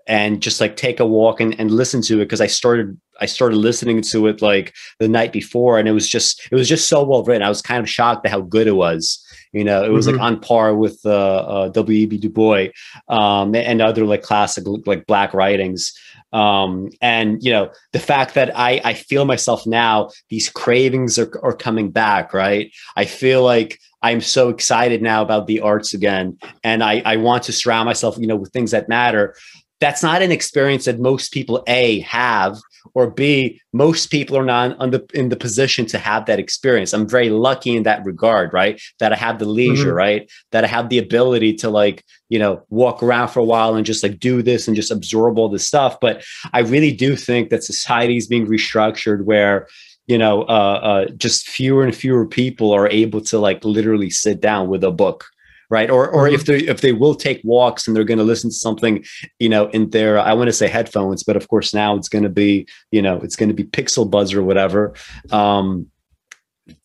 and 0.08 0.42
just 0.42 0.60
like 0.60 0.76
take 0.76 1.00
a 1.00 1.06
walk 1.06 1.40
and, 1.40 1.58
and 1.60 1.72
listen 1.72 2.02
to 2.02 2.16
it 2.16 2.26
because 2.26 2.42
I 2.42 2.48
started 2.48 3.00
I 3.22 3.26
started 3.26 3.58
listening 3.58 4.02
to 4.02 4.28
it 4.28 4.42
like 4.42 4.74
the 5.00 5.08
night 5.08 5.32
before 5.32 5.80
and 5.80 5.88
it 5.88 5.92
was 5.92 6.08
just 6.08 6.48
it 6.52 6.56
was 6.56 6.68
just 6.68 6.88
so 6.88 7.04
well 7.04 7.24
written. 7.24 7.44
I 7.44 7.50
was 7.50 7.62
kind 7.62 7.80
of 7.82 7.90
shocked 7.90 8.26
at 8.26 8.32
how 8.32 8.42
good 8.42 8.68
it 8.68 8.76
was. 8.76 9.24
You 9.52 9.64
know, 9.64 9.84
it 9.84 9.92
was 9.92 10.08
mm-hmm. 10.08 10.18
like 10.18 10.26
on 10.26 10.40
par 10.40 10.76
with 10.76 11.00
uh, 11.06 11.10
uh, 11.10 11.70
W.E.B. 11.70 12.18
Du 12.18 12.30
Bois 12.30 12.68
um, 13.08 13.54
and 13.56 13.82
other 13.82 14.04
like 14.04 14.24
classic 14.24 14.64
like 14.86 15.06
black 15.06 15.34
writings. 15.34 15.94
Um, 16.32 16.90
and 17.02 17.44
you 17.44 17.52
know, 17.52 17.72
the 17.92 18.00
fact 18.00 18.34
that 18.34 18.58
I 18.58 18.82
I 18.84 18.94
feel 18.96 19.26
myself 19.26 19.68
now, 19.68 20.10
these 20.30 20.50
cravings 20.50 21.20
are, 21.20 21.32
are 21.44 21.56
coming 21.56 21.92
back, 21.92 22.34
right? 22.34 22.72
I 22.96 23.06
feel 23.06 23.44
like 23.44 23.80
I'm 24.02 24.22
so 24.22 24.50
excited 24.50 25.04
now 25.04 25.22
about 25.22 25.46
the 25.46 25.60
arts 25.60 25.94
again, 25.94 26.40
and 26.64 26.84
I 26.84 27.04
I 27.06 27.18
want 27.18 27.44
to 27.44 27.54
surround 27.54 27.86
myself, 27.86 28.18
you 28.18 28.26
know, 28.26 28.36
with 28.36 28.52
things 28.52 28.72
that 28.72 28.90
matter 28.90 29.36
that's 29.80 30.02
not 30.02 30.22
an 30.22 30.32
experience 30.32 30.86
that 30.86 30.98
most 30.98 31.34
people 31.34 31.62
a 31.68 32.00
have 32.00 32.58
or 32.94 33.10
b 33.10 33.60
most 33.72 34.12
people 34.12 34.38
are 34.38 34.46
not 34.46 34.80
in 34.82 34.92
the, 34.92 35.06
in 35.14 35.30
the 35.30 35.36
position 35.36 35.86
to 35.88 35.98
have 35.98 36.26
that 36.26 36.40
experience. 36.40 36.94
I'm 36.94 37.08
very 37.08 37.30
lucky 37.30 37.76
in 37.76 37.84
that 37.84 38.06
regard 38.06 38.54
right? 38.54 38.82
That 39.00 39.14
i 39.14 39.16
have 39.16 39.40
the 39.40 39.46
leisure 39.46 39.88
mm-hmm. 39.88 39.96
right? 39.96 40.32
That 40.52 40.64
i 40.64 40.68
have 40.68 40.90
the 40.90 41.00
ability 41.00 41.56
to 41.56 41.70
like 41.70 42.04
you 42.30 42.40
know 42.40 42.64
walk 42.70 43.04
around 43.04 43.30
for 43.30 43.40
a 43.40 43.46
while 43.46 43.76
and 43.76 43.86
just 43.86 44.04
like 44.04 44.20
do 44.20 44.42
this 44.42 44.68
and 44.68 44.76
just 44.76 44.92
absorb 44.92 45.38
all 45.38 45.50
this 45.50 45.68
stuff. 45.68 46.00
But 46.00 46.24
i 46.54 46.60
really 46.60 46.92
do 46.92 47.16
think 47.16 47.50
that 47.50 47.64
society 47.64 48.18
is 48.18 48.28
being 48.28 48.48
restructured 48.48 49.24
where 49.24 49.68
you 50.08 50.18
know 50.18 50.44
uh, 50.44 50.80
uh, 50.84 51.06
just 51.18 51.48
fewer 51.48 51.84
and 51.84 51.96
fewer 51.96 52.28
people 52.28 52.72
are 52.72 52.90
able 52.90 53.22
to 53.22 53.40
like 53.40 53.64
literally 53.64 54.10
sit 54.10 54.42
down 54.42 54.68
with 54.68 54.84
a 54.84 54.92
book 54.92 55.26
right? 55.74 55.90
Or 55.90 56.08
or 56.08 56.26
mm-hmm. 56.26 56.36
if 56.36 56.46
they 56.46 56.60
if 56.60 56.82
they 56.82 56.92
will 56.92 57.16
take 57.16 57.42
walks 57.44 57.88
and 57.88 57.96
they're 57.96 58.04
going 58.04 58.20
to 58.20 58.24
listen 58.24 58.52
to 58.52 58.56
something 58.56 59.04
you 59.40 59.50
know 59.50 59.70
in 59.70 59.90
their 59.90 60.20
i 60.20 60.32
want 60.32 60.48
to 60.48 60.54
say 60.54 60.68
headphones 60.68 61.24
but 61.24 61.36
of 61.36 61.48
course 61.48 61.74
now 61.74 61.96
it's 61.96 62.08
going 62.08 62.24
to 62.24 62.36
be 62.44 62.68
you 62.92 63.02
know 63.02 63.16
it's 63.26 63.36
going 63.36 63.50
to 63.50 63.56
be 63.56 63.64
Pixel 63.64 64.10
Buds 64.10 64.34
or 64.34 64.44
whatever. 64.44 64.94
Um 65.32 65.88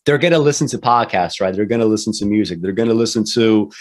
they're 0.05 0.17
going 0.17 0.33
to 0.33 0.39
listen 0.49 0.67
to 0.69 0.77
podcasts 0.77 1.39
right? 1.39 1.53
They're 1.55 1.73
going 1.73 1.85
to 1.87 1.93
listen 1.95 2.11
to 2.13 2.25
music. 2.25 2.61
They're 2.61 2.79
going 2.81 2.89
to 2.89 3.01
listen 3.05 3.23
to 3.35 3.71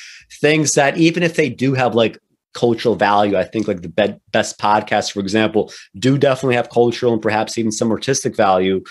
things 0.40 0.73
that 0.73 0.99
even 0.99 1.23
if 1.23 1.35
they 1.35 1.49
do 1.49 1.73
have 1.75 1.94
like 1.94 2.18
cultural 2.55 2.97
value 2.97 3.37
i 3.37 3.44
think 3.44 3.68
like 3.68 3.83
the 3.83 3.94
be- 4.01 4.21
best 4.33 4.59
podcasts 4.59 5.12
for 5.12 5.21
example 5.21 5.71
do 5.99 6.18
definitely 6.18 6.57
have 6.57 6.71
cultural 6.71 7.12
and 7.12 7.23
perhaps 7.23 7.59
even 7.59 7.71
some 7.71 7.90
artistic 7.90 8.35
value 8.35 8.83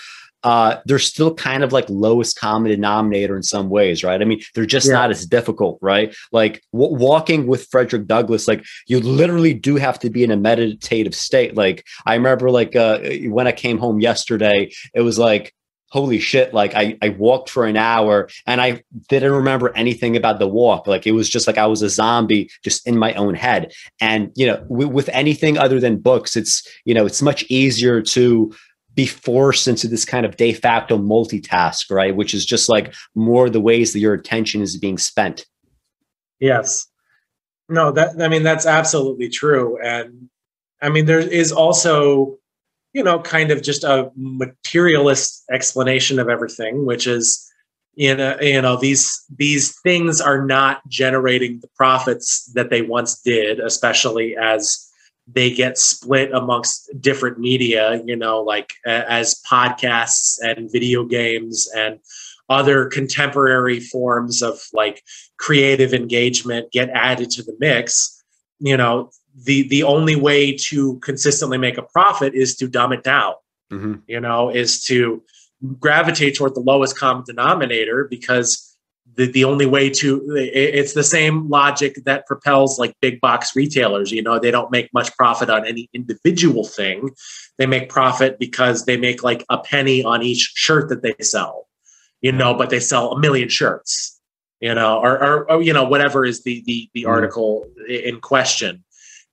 uh, 0.44 0.76
they're 0.86 0.98
still 0.98 1.34
kind 1.34 1.64
of 1.64 1.72
like 1.72 1.86
lowest 1.88 2.38
common 2.38 2.70
denominator 2.70 3.36
in 3.36 3.42
some 3.42 3.68
ways, 3.68 4.04
right? 4.04 4.20
I 4.20 4.24
mean, 4.24 4.40
they're 4.54 4.66
just 4.66 4.86
yeah. 4.86 4.94
not 4.94 5.10
as 5.10 5.26
difficult, 5.26 5.78
right? 5.82 6.14
Like 6.32 6.62
w- 6.72 6.94
walking 6.94 7.46
with 7.46 7.66
Frederick 7.70 8.06
Douglass, 8.06 8.46
like 8.46 8.64
you 8.86 9.00
literally 9.00 9.54
do 9.54 9.76
have 9.76 9.98
to 10.00 10.10
be 10.10 10.22
in 10.22 10.30
a 10.30 10.36
meditative 10.36 11.14
state. 11.14 11.56
Like 11.56 11.84
I 12.06 12.14
remember, 12.14 12.50
like 12.50 12.76
uh, 12.76 13.00
when 13.26 13.46
I 13.46 13.52
came 13.52 13.78
home 13.78 14.00
yesterday, 14.00 14.70
it 14.94 15.00
was 15.00 15.18
like 15.18 15.54
holy 15.90 16.18
shit 16.18 16.52
like 16.52 16.74
I, 16.74 16.98
I 17.00 17.10
walked 17.10 17.48
for 17.48 17.64
an 17.64 17.76
hour 17.76 18.28
and 18.46 18.60
i 18.60 18.82
didn't 19.08 19.32
remember 19.32 19.72
anything 19.74 20.16
about 20.16 20.38
the 20.38 20.46
walk 20.46 20.86
like 20.86 21.06
it 21.06 21.12
was 21.12 21.28
just 21.28 21.46
like 21.46 21.56
i 21.56 21.66
was 21.66 21.80
a 21.80 21.88
zombie 21.88 22.50
just 22.62 22.86
in 22.86 22.98
my 22.98 23.14
own 23.14 23.34
head 23.34 23.72
and 24.00 24.30
you 24.34 24.46
know 24.46 24.58
w- 24.68 24.88
with 24.88 25.08
anything 25.10 25.56
other 25.56 25.80
than 25.80 25.96
books 25.96 26.36
it's 26.36 26.66
you 26.84 26.92
know 26.92 27.06
it's 27.06 27.22
much 27.22 27.42
easier 27.44 28.02
to 28.02 28.52
be 28.98 29.06
forced 29.06 29.68
into 29.68 29.86
this 29.86 30.04
kind 30.04 30.26
of 30.26 30.36
de 30.36 30.52
facto 30.52 30.98
multitask, 30.98 31.88
right? 31.88 32.16
Which 32.16 32.34
is 32.34 32.44
just 32.44 32.68
like 32.68 32.92
more 33.14 33.48
the 33.48 33.60
ways 33.60 33.92
that 33.92 34.00
your 34.00 34.12
attention 34.12 34.60
is 34.60 34.76
being 34.76 34.98
spent. 34.98 35.46
Yes. 36.40 36.84
No, 37.68 37.92
that 37.92 38.20
I 38.20 38.26
mean 38.26 38.42
that's 38.42 38.66
absolutely 38.66 39.28
true. 39.28 39.78
And 39.80 40.28
I 40.82 40.88
mean 40.88 41.06
there 41.06 41.20
is 41.20 41.52
also, 41.52 42.38
you 42.92 43.04
know, 43.04 43.20
kind 43.20 43.52
of 43.52 43.62
just 43.62 43.84
a 43.84 44.10
materialist 44.16 45.44
explanation 45.48 46.18
of 46.18 46.28
everything, 46.28 46.84
which 46.84 47.06
is 47.06 47.48
you 47.94 48.16
know, 48.16 48.36
you 48.40 48.60
know 48.60 48.76
these 48.76 49.24
these 49.36 49.78
things 49.82 50.20
are 50.20 50.44
not 50.44 50.80
generating 50.88 51.60
the 51.60 51.68
profits 51.76 52.50
that 52.54 52.70
they 52.70 52.82
once 52.82 53.20
did, 53.20 53.60
especially 53.60 54.36
as 54.36 54.87
they 55.30 55.50
get 55.50 55.78
split 55.78 56.32
amongst 56.32 56.90
different 57.00 57.38
media, 57.38 58.02
you 58.04 58.16
know, 58.16 58.40
like 58.40 58.72
as 58.86 59.40
podcasts 59.50 60.38
and 60.42 60.70
video 60.72 61.04
games 61.04 61.68
and 61.76 61.98
other 62.48 62.86
contemporary 62.86 63.78
forms 63.78 64.42
of 64.42 64.58
like 64.72 65.02
creative 65.38 65.92
engagement 65.92 66.72
get 66.72 66.88
added 66.90 67.30
to 67.30 67.42
the 67.42 67.54
mix, 67.58 68.22
you 68.58 68.76
know, 68.76 69.10
the 69.44 69.68
the 69.68 69.82
only 69.82 70.16
way 70.16 70.52
to 70.52 70.98
consistently 71.00 71.58
make 71.58 71.78
a 71.78 71.82
profit 71.82 72.34
is 72.34 72.56
to 72.56 72.66
dumb 72.66 72.92
it 72.92 73.02
down. 73.04 73.34
Mm-hmm. 73.70 73.94
You 74.06 74.20
know, 74.20 74.48
is 74.48 74.82
to 74.84 75.22
gravitate 75.78 76.36
toward 76.36 76.54
the 76.54 76.60
lowest 76.60 76.98
common 76.98 77.24
denominator 77.26 78.06
because 78.08 78.67
the, 79.18 79.30
the 79.32 79.44
only 79.44 79.66
way 79.66 79.90
to 79.90 80.22
it's 80.36 80.94
the 80.94 81.02
same 81.02 81.48
logic 81.48 81.96
that 82.04 82.24
propels 82.24 82.78
like 82.78 82.94
big 83.02 83.20
box 83.20 83.54
retailers 83.54 84.12
you 84.12 84.22
know 84.22 84.38
they 84.38 84.50
don't 84.50 84.70
make 84.70 84.88
much 84.94 85.14
profit 85.16 85.50
on 85.50 85.66
any 85.66 85.90
individual 85.92 86.64
thing 86.64 87.10
they 87.58 87.66
make 87.66 87.88
profit 87.88 88.38
because 88.38 88.86
they 88.86 88.96
make 88.96 89.22
like 89.22 89.44
a 89.50 89.58
penny 89.58 90.02
on 90.04 90.22
each 90.22 90.52
shirt 90.54 90.88
that 90.88 91.02
they 91.02 91.14
sell 91.20 91.66
you 92.22 92.32
know 92.32 92.54
but 92.54 92.70
they 92.70 92.80
sell 92.80 93.10
a 93.10 93.18
million 93.18 93.48
shirts 93.48 94.18
you 94.60 94.74
know 94.74 94.98
or, 94.98 95.22
or, 95.22 95.50
or 95.50 95.62
you 95.62 95.72
know 95.72 95.84
whatever 95.84 96.24
is 96.24 96.44
the 96.44 96.62
the, 96.66 96.88
the 96.94 97.02
mm-hmm. 97.02 97.10
article 97.10 97.66
in 97.88 98.20
question 98.20 98.84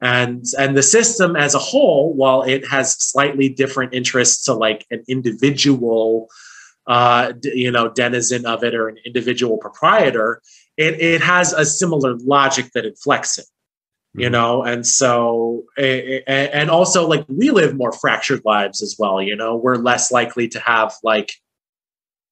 and 0.02 0.45
and 0.58 0.76
the 0.76 0.84
system 0.84 1.36
as 1.36 1.54
a 1.54 1.60
whole 1.60 2.12
while 2.13 2.41
it 2.41 2.67
has 2.67 2.95
slightly 3.00 3.50
different 3.50 3.93
interests 3.93 4.43
to 4.43 4.54
like 4.54 4.84
an 4.89 5.04
individual 5.08 6.28
uh, 6.88 7.34
you 7.43 7.71
know, 7.71 7.89
denizen 7.89 8.45
of 8.45 8.63
it 8.63 8.76
or 8.76 8.88
an 8.88 8.98
individual 9.06 9.58
proprietor, 9.58 10.41
it, 10.78 11.00
it 11.00 11.21
has 11.21 11.54
a 11.54 11.65
similar 11.65 12.15
logic 12.19 12.71
that 12.74 12.86
inflects 12.86 13.38
it, 13.38 13.45
you 14.13 14.26
mm-hmm. 14.26 14.34
know? 14.34 14.63
And 14.63 14.86
so, 14.86 15.63
and 15.78 16.69
also 16.69 17.08
like 17.08 17.26
we 17.28 17.50
live 17.50 17.76
more 17.76 17.91
fractured 17.91 18.41
lives 18.45 18.82
as 18.82 18.95
well, 19.00 19.21
you 19.21 19.36
know, 19.36 19.56
we're 19.56 19.78
less 19.78 20.12
likely 20.12 20.48
to 20.50 20.60
have 20.60 20.93
like, 21.04 21.34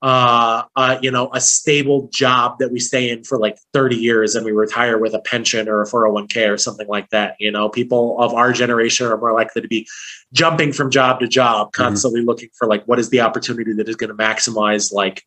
uh, 0.04 0.63
uh, 0.76 1.00
you 1.02 1.10
know, 1.10 1.30
a 1.34 1.39
stable 1.39 2.10
job 2.12 2.58
that 2.60 2.74
we 2.74 2.80
stay 2.80 3.10
in 3.10 3.24
for 3.24 3.39
like 3.39 3.58
30 3.72 3.96
years 3.96 4.36
and 4.36 4.46
we 4.46 4.52
retire 4.52 4.98
with 4.98 5.13
a 5.13 5.20
pension 5.20 5.70
or 5.70 5.82
a 5.82 5.86
401k 5.88 6.52
or 6.52 6.58
something 6.58 6.89
like 6.89 7.10
that. 7.12 7.38
You 7.39 7.52
know, 7.52 7.70
people 7.70 8.20
of 8.20 8.34
our 8.34 8.52
generation 8.52 9.08
are 9.08 9.18
more 9.18 9.32
likely 9.32 9.62
to 9.62 9.68
be 9.70 9.88
jumping 10.34 10.74
from 10.74 10.91
job 10.91 11.19
to 11.19 11.28
job, 11.28 11.67
mm-hmm. 11.67 11.84
constantly 11.84 12.22
mm-hmm. 12.22 12.30
looking 12.30 12.50
for 12.54 12.67
like 12.67 12.84
what 12.86 13.00
is 13.00 13.10
the 13.10 13.22
opportunity 13.22 13.74
that 13.74 13.88
is 13.88 13.96
going 13.96 14.10
to 14.10 14.15
maximize 14.15 14.91
like 14.91 15.24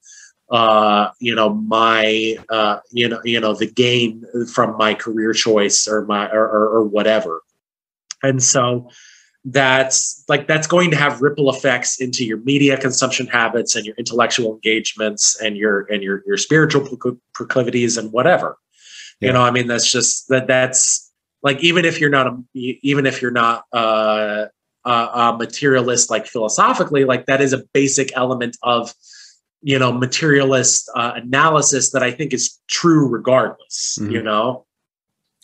uh 0.48 1.08
you 1.18 1.34
know 1.34 1.54
my 1.54 2.36
uh 2.50 2.78
you 2.92 3.08
know 3.08 3.20
you 3.24 3.40
know 3.40 3.52
the 3.52 3.66
gain 3.66 4.24
from 4.52 4.76
my 4.76 4.94
career 4.94 5.32
choice 5.32 5.88
or 5.88 6.04
my 6.04 6.28
or, 6.28 6.44
or, 6.44 6.68
or 6.68 6.84
whatever 6.84 7.42
and 8.22 8.40
so 8.40 8.88
that's 9.46 10.24
like 10.28 10.46
that's 10.46 10.68
going 10.68 10.92
to 10.92 10.96
have 10.96 11.20
ripple 11.20 11.50
effects 11.50 12.00
into 12.00 12.24
your 12.24 12.38
media 12.38 12.76
consumption 12.76 13.26
habits 13.26 13.74
and 13.74 13.86
your 13.86 13.96
intellectual 13.96 14.52
engagements 14.54 15.40
and 15.40 15.56
your 15.56 15.80
and 15.90 16.04
your 16.04 16.22
your 16.26 16.36
spiritual 16.36 16.86
proclivities 17.34 17.96
and 17.96 18.12
whatever 18.12 18.56
yeah. 19.20 19.26
you 19.26 19.32
know 19.32 19.42
i 19.42 19.50
mean 19.50 19.66
that's 19.66 19.90
just 19.90 20.28
that 20.28 20.46
that's 20.46 21.06
like 21.42 21.62
even 21.62 21.84
if 21.84 22.00
you're 22.00 22.10
not 22.10 22.26
a 22.26 22.38
even 22.54 23.06
if 23.06 23.22
you're 23.22 23.30
not 23.30 23.64
uh, 23.72 24.46
a, 24.86 24.90
a 24.90 25.36
materialist 25.38 26.10
like 26.10 26.26
philosophically 26.26 27.04
like 27.04 27.26
that 27.26 27.40
is 27.40 27.52
a 27.52 27.62
basic 27.72 28.16
element 28.16 28.56
of 28.62 28.94
you 29.62 29.78
know 29.78 29.92
materialist 29.92 30.90
uh, 30.94 31.12
analysis 31.16 31.90
that 31.90 32.02
i 32.02 32.10
think 32.10 32.32
is 32.32 32.58
true 32.68 33.08
regardless 33.08 33.98
mm-hmm. 34.00 34.12
you 34.12 34.22
know 34.22 34.64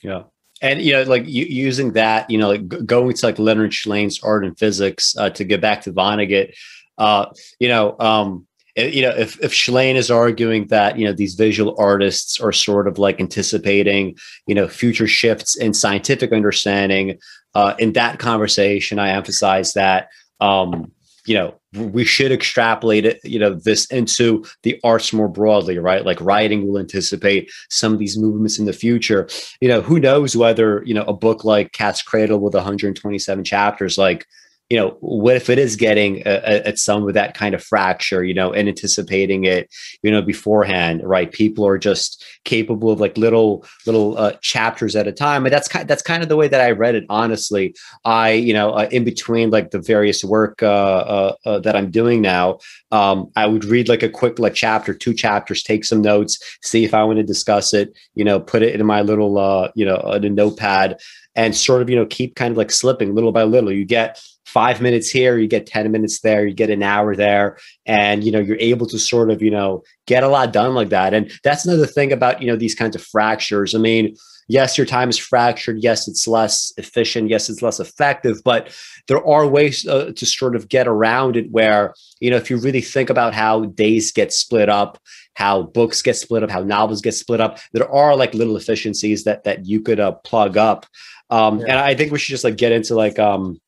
yeah 0.02 0.22
and 0.62 0.80
you 0.80 0.92
know 0.92 1.02
like 1.02 1.24
using 1.26 1.92
that 1.92 2.30
you 2.30 2.38
know 2.38 2.48
like 2.48 2.86
going 2.86 3.14
to 3.14 3.26
like 3.26 3.38
leonard 3.38 3.72
shlain's 3.72 4.22
art 4.22 4.44
and 4.44 4.58
physics 4.58 5.16
uh, 5.18 5.28
to 5.28 5.44
get 5.44 5.60
back 5.60 5.82
to 5.82 5.92
vonnegut 5.92 6.54
uh, 6.98 7.26
you 7.58 7.68
know 7.68 7.96
um, 7.98 8.46
you 8.76 9.02
know 9.02 9.10
if, 9.10 9.38
if 9.40 9.52
Shlain 9.52 9.96
is 9.96 10.10
arguing 10.10 10.66
that 10.68 10.98
you 10.98 11.04
know 11.04 11.12
these 11.12 11.34
visual 11.34 11.74
artists 11.78 12.40
are 12.40 12.52
sort 12.52 12.88
of 12.88 12.98
like 12.98 13.20
anticipating 13.20 14.16
you 14.46 14.54
know 14.54 14.68
future 14.68 15.06
shifts 15.06 15.56
in 15.56 15.74
scientific 15.74 16.32
understanding 16.32 17.18
uh, 17.54 17.74
in 17.78 17.92
that 17.92 18.18
conversation 18.18 18.98
i 18.98 19.10
emphasize 19.10 19.74
that 19.74 20.08
um, 20.40 20.90
you 21.26 21.34
know 21.34 21.54
we 21.72 22.04
should 22.04 22.32
extrapolate 22.32 23.04
it 23.06 23.20
you 23.24 23.38
know 23.38 23.54
this 23.54 23.86
into 23.86 24.44
the 24.62 24.78
arts 24.84 25.12
more 25.12 25.28
broadly 25.28 25.78
right? 25.78 26.04
Like 26.04 26.20
writing 26.20 26.66
will 26.66 26.78
anticipate 26.78 27.50
some 27.70 27.92
of 27.92 27.98
these 27.98 28.18
movements 28.18 28.58
in 28.58 28.66
the 28.66 28.72
future. 28.72 29.28
You 29.60 29.68
know 29.68 29.80
who 29.80 30.00
knows 30.00 30.36
whether 30.36 30.82
you 30.84 30.94
know 30.94 31.04
a 31.04 31.12
book 31.12 31.44
like 31.44 31.72
cat's 31.72 32.02
cradle 32.02 32.40
with 32.40 32.54
127 32.54 33.44
chapters 33.44 33.96
like 33.96 34.26
you 34.72 34.78
know, 34.78 34.96
what 35.00 35.36
if 35.36 35.50
it 35.50 35.58
is 35.58 35.76
getting 35.76 36.22
at 36.22 36.78
some 36.78 37.06
of 37.06 37.12
that 37.12 37.34
kind 37.34 37.54
of 37.54 37.62
fracture, 37.62 38.24
you 38.24 38.32
know, 38.32 38.54
and 38.54 38.70
anticipating 38.70 39.44
it, 39.44 39.68
you 40.00 40.10
know, 40.10 40.22
beforehand, 40.22 41.02
right? 41.04 41.30
People 41.30 41.66
are 41.66 41.76
just 41.76 42.24
capable 42.44 42.90
of 42.90 42.98
like 42.98 43.18
little 43.18 43.66
little 43.84 44.16
uh, 44.16 44.32
chapters 44.40 44.96
at 44.96 45.06
a 45.06 45.12
time, 45.12 45.44
and 45.44 45.52
that's 45.52 45.68
kind 45.68 45.86
that's 45.86 46.00
kind 46.00 46.22
of 46.22 46.30
the 46.30 46.36
way 46.36 46.48
that 46.48 46.62
I 46.62 46.70
read 46.70 46.94
it. 46.94 47.04
Honestly, 47.10 47.74
I 48.06 48.30
you 48.30 48.54
know, 48.54 48.70
uh, 48.70 48.88
in 48.90 49.04
between 49.04 49.50
like 49.50 49.72
the 49.72 49.78
various 49.78 50.24
work 50.24 50.62
uh, 50.62 50.66
uh, 50.66 51.34
uh, 51.44 51.58
that 51.60 51.76
I'm 51.76 51.90
doing 51.90 52.22
now, 52.22 52.58
um, 52.92 53.30
I 53.36 53.44
would 53.44 53.66
read 53.66 53.90
like 53.90 54.02
a 54.02 54.08
quick 54.08 54.38
like 54.38 54.54
chapter, 54.54 54.94
two 54.94 55.12
chapters, 55.12 55.62
take 55.62 55.84
some 55.84 56.00
notes, 56.00 56.38
see 56.62 56.82
if 56.82 56.94
I 56.94 57.04
want 57.04 57.18
to 57.18 57.24
discuss 57.24 57.74
it, 57.74 57.92
you 58.14 58.24
know, 58.24 58.40
put 58.40 58.62
it 58.62 58.74
in 58.74 58.86
my 58.86 59.02
little 59.02 59.36
uh, 59.36 59.70
you 59.74 59.84
know, 59.84 59.98
in 60.12 60.24
a 60.24 60.30
notepad 60.30 60.98
and 61.34 61.56
sort 61.56 61.82
of 61.82 61.90
you 61.90 61.96
know 61.96 62.06
keep 62.06 62.34
kind 62.36 62.52
of 62.52 62.56
like 62.56 62.70
slipping 62.70 63.14
little 63.14 63.32
by 63.32 63.42
little 63.42 63.72
you 63.72 63.84
get 63.84 64.22
five 64.52 64.80
minutes 64.80 65.08
here 65.08 65.38
you 65.38 65.48
get 65.48 65.66
10 65.66 65.90
minutes 65.90 66.20
there 66.20 66.46
you 66.46 66.54
get 66.54 66.70
an 66.70 66.82
hour 66.82 67.16
there 67.16 67.58
and 67.86 68.22
you 68.24 68.30
know 68.30 68.38
you're 68.38 68.56
able 68.58 68.86
to 68.86 68.98
sort 68.98 69.30
of 69.30 69.42
you 69.42 69.50
know 69.50 69.82
get 70.06 70.22
a 70.22 70.28
lot 70.28 70.52
done 70.52 70.74
like 70.74 70.90
that 70.90 71.14
and 71.14 71.30
that's 71.42 71.64
another 71.64 71.86
thing 71.86 72.12
about 72.12 72.40
you 72.40 72.46
know 72.46 72.56
these 72.56 72.74
kinds 72.74 72.94
of 72.94 73.02
fractures 73.02 73.74
i 73.74 73.78
mean 73.78 74.14
yes, 74.52 74.76
your 74.76 74.86
time 74.86 75.08
is 75.08 75.18
fractured. 75.18 75.78
Yes, 75.82 76.06
it's 76.06 76.28
less 76.28 76.72
efficient. 76.76 77.30
Yes, 77.30 77.48
it's 77.48 77.62
less 77.62 77.80
effective. 77.80 78.42
But 78.44 78.76
there 79.08 79.26
are 79.26 79.46
ways 79.46 79.86
uh, 79.86 80.12
to 80.14 80.26
sort 80.26 80.54
of 80.54 80.68
get 80.68 80.86
around 80.86 81.36
it 81.36 81.50
where, 81.50 81.94
you 82.20 82.30
know, 82.30 82.36
if 82.36 82.50
you 82.50 82.58
really 82.58 82.82
think 82.82 83.08
about 83.08 83.34
how 83.34 83.64
days 83.66 84.12
get 84.12 84.32
split 84.32 84.68
up, 84.68 84.98
how 85.34 85.62
books 85.62 86.02
get 86.02 86.16
split 86.16 86.42
up, 86.42 86.50
how 86.50 86.62
novels 86.62 87.00
get 87.00 87.14
split 87.14 87.40
up, 87.40 87.58
there 87.72 87.90
are 87.90 88.14
like 88.14 88.34
little 88.34 88.56
efficiencies 88.56 89.24
that 89.24 89.44
that 89.44 89.66
you 89.66 89.80
could 89.80 89.98
uh, 89.98 90.12
plug 90.12 90.56
up. 90.56 90.86
Um, 91.30 91.60
yeah. 91.60 91.66
And 91.68 91.78
I 91.78 91.94
think 91.94 92.12
we 92.12 92.18
should 92.18 92.32
just 92.32 92.44
like 92.44 92.56
get 92.56 92.72
into 92.72 92.94
like 92.94 93.18
um, 93.18 93.58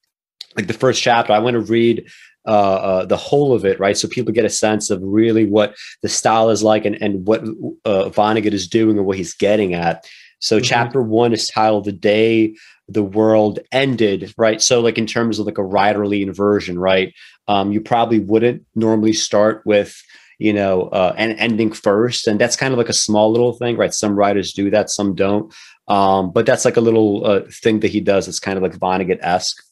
like 0.56 0.66
the 0.66 0.72
first 0.72 1.02
chapter. 1.02 1.32
I 1.32 1.38
want 1.38 1.54
to 1.54 1.60
read 1.60 2.06
uh, 2.46 2.50
uh, 2.50 3.04
the 3.06 3.16
whole 3.16 3.54
of 3.54 3.64
it, 3.64 3.80
right? 3.80 3.96
So 3.96 4.06
people 4.08 4.32
get 4.32 4.44
a 4.44 4.50
sense 4.50 4.90
of 4.90 5.00
really 5.02 5.46
what 5.46 5.74
the 6.02 6.08
style 6.08 6.50
is 6.50 6.62
like 6.62 6.84
and, 6.84 7.00
and 7.00 7.26
what 7.26 7.40
uh, 7.84 8.10
Vonnegut 8.10 8.52
is 8.52 8.68
doing 8.68 8.98
and 8.98 9.06
what 9.06 9.16
he's 9.16 9.34
getting 9.34 9.74
at. 9.74 10.06
So 10.40 10.56
mm-hmm. 10.56 10.64
chapter 10.64 11.02
one 11.02 11.32
is 11.32 11.48
titled 11.48 11.84
"The 11.84 11.92
Day 11.92 12.54
the 12.86 13.02
World 13.02 13.60
Ended," 13.72 14.34
right? 14.36 14.60
So 14.60 14.80
like 14.80 14.98
in 14.98 15.06
terms 15.06 15.38
of 15.38 15.46
like 15.46 15.58
a 15.58 15.62
writerly 15.62 16.22
inversion, 16.22 16.78
right? 16.78 17.14
Um, 17.48 17.72
you 17.72 17.80
probably 17.80 18.20
wouldn't 18.20 18.64
normally 18.74 19.14
start 19.14 19.62
with 19.64 20.00
you 20.38 20.52
know 20.52 20.82
uh, 20.88 21.14
an 21.16 21.32
ending 21.32 21.72
first, 21.72 22.26
and 22.26 22.38
that's 22.38 22.56
kind 22.56 22.74
of 22.74 22.78
like 22.78 22.90
a 22.90 22.94
small 22.94 23.30
little 23.32 23.54
thing, 23.54 23.78
right? 23.78 23.94
Some 23.94 24.16
writers 24.16 24.52
do 24.52 24.68
that, 24.70 24.90
some 24.90 25.14
don't. 25.14 25.52
Um, 25.88 26.30
but 26.30 26.44
that's 26.46 26.64
like 26.64 26.76
a 26.76 26.82
little 26.82 27.24
uh, 27.24 27.40
thing 27.62 27.80
that 27.80 27.90
he 27.90 28.00
does. 28.00 28.28
It's 28.28 28.40
kind 28.40 28.58
of 28.58 28.62
like 28.62 28.76
Vonnegut 28.76 29.20
esque. 29.22 29.62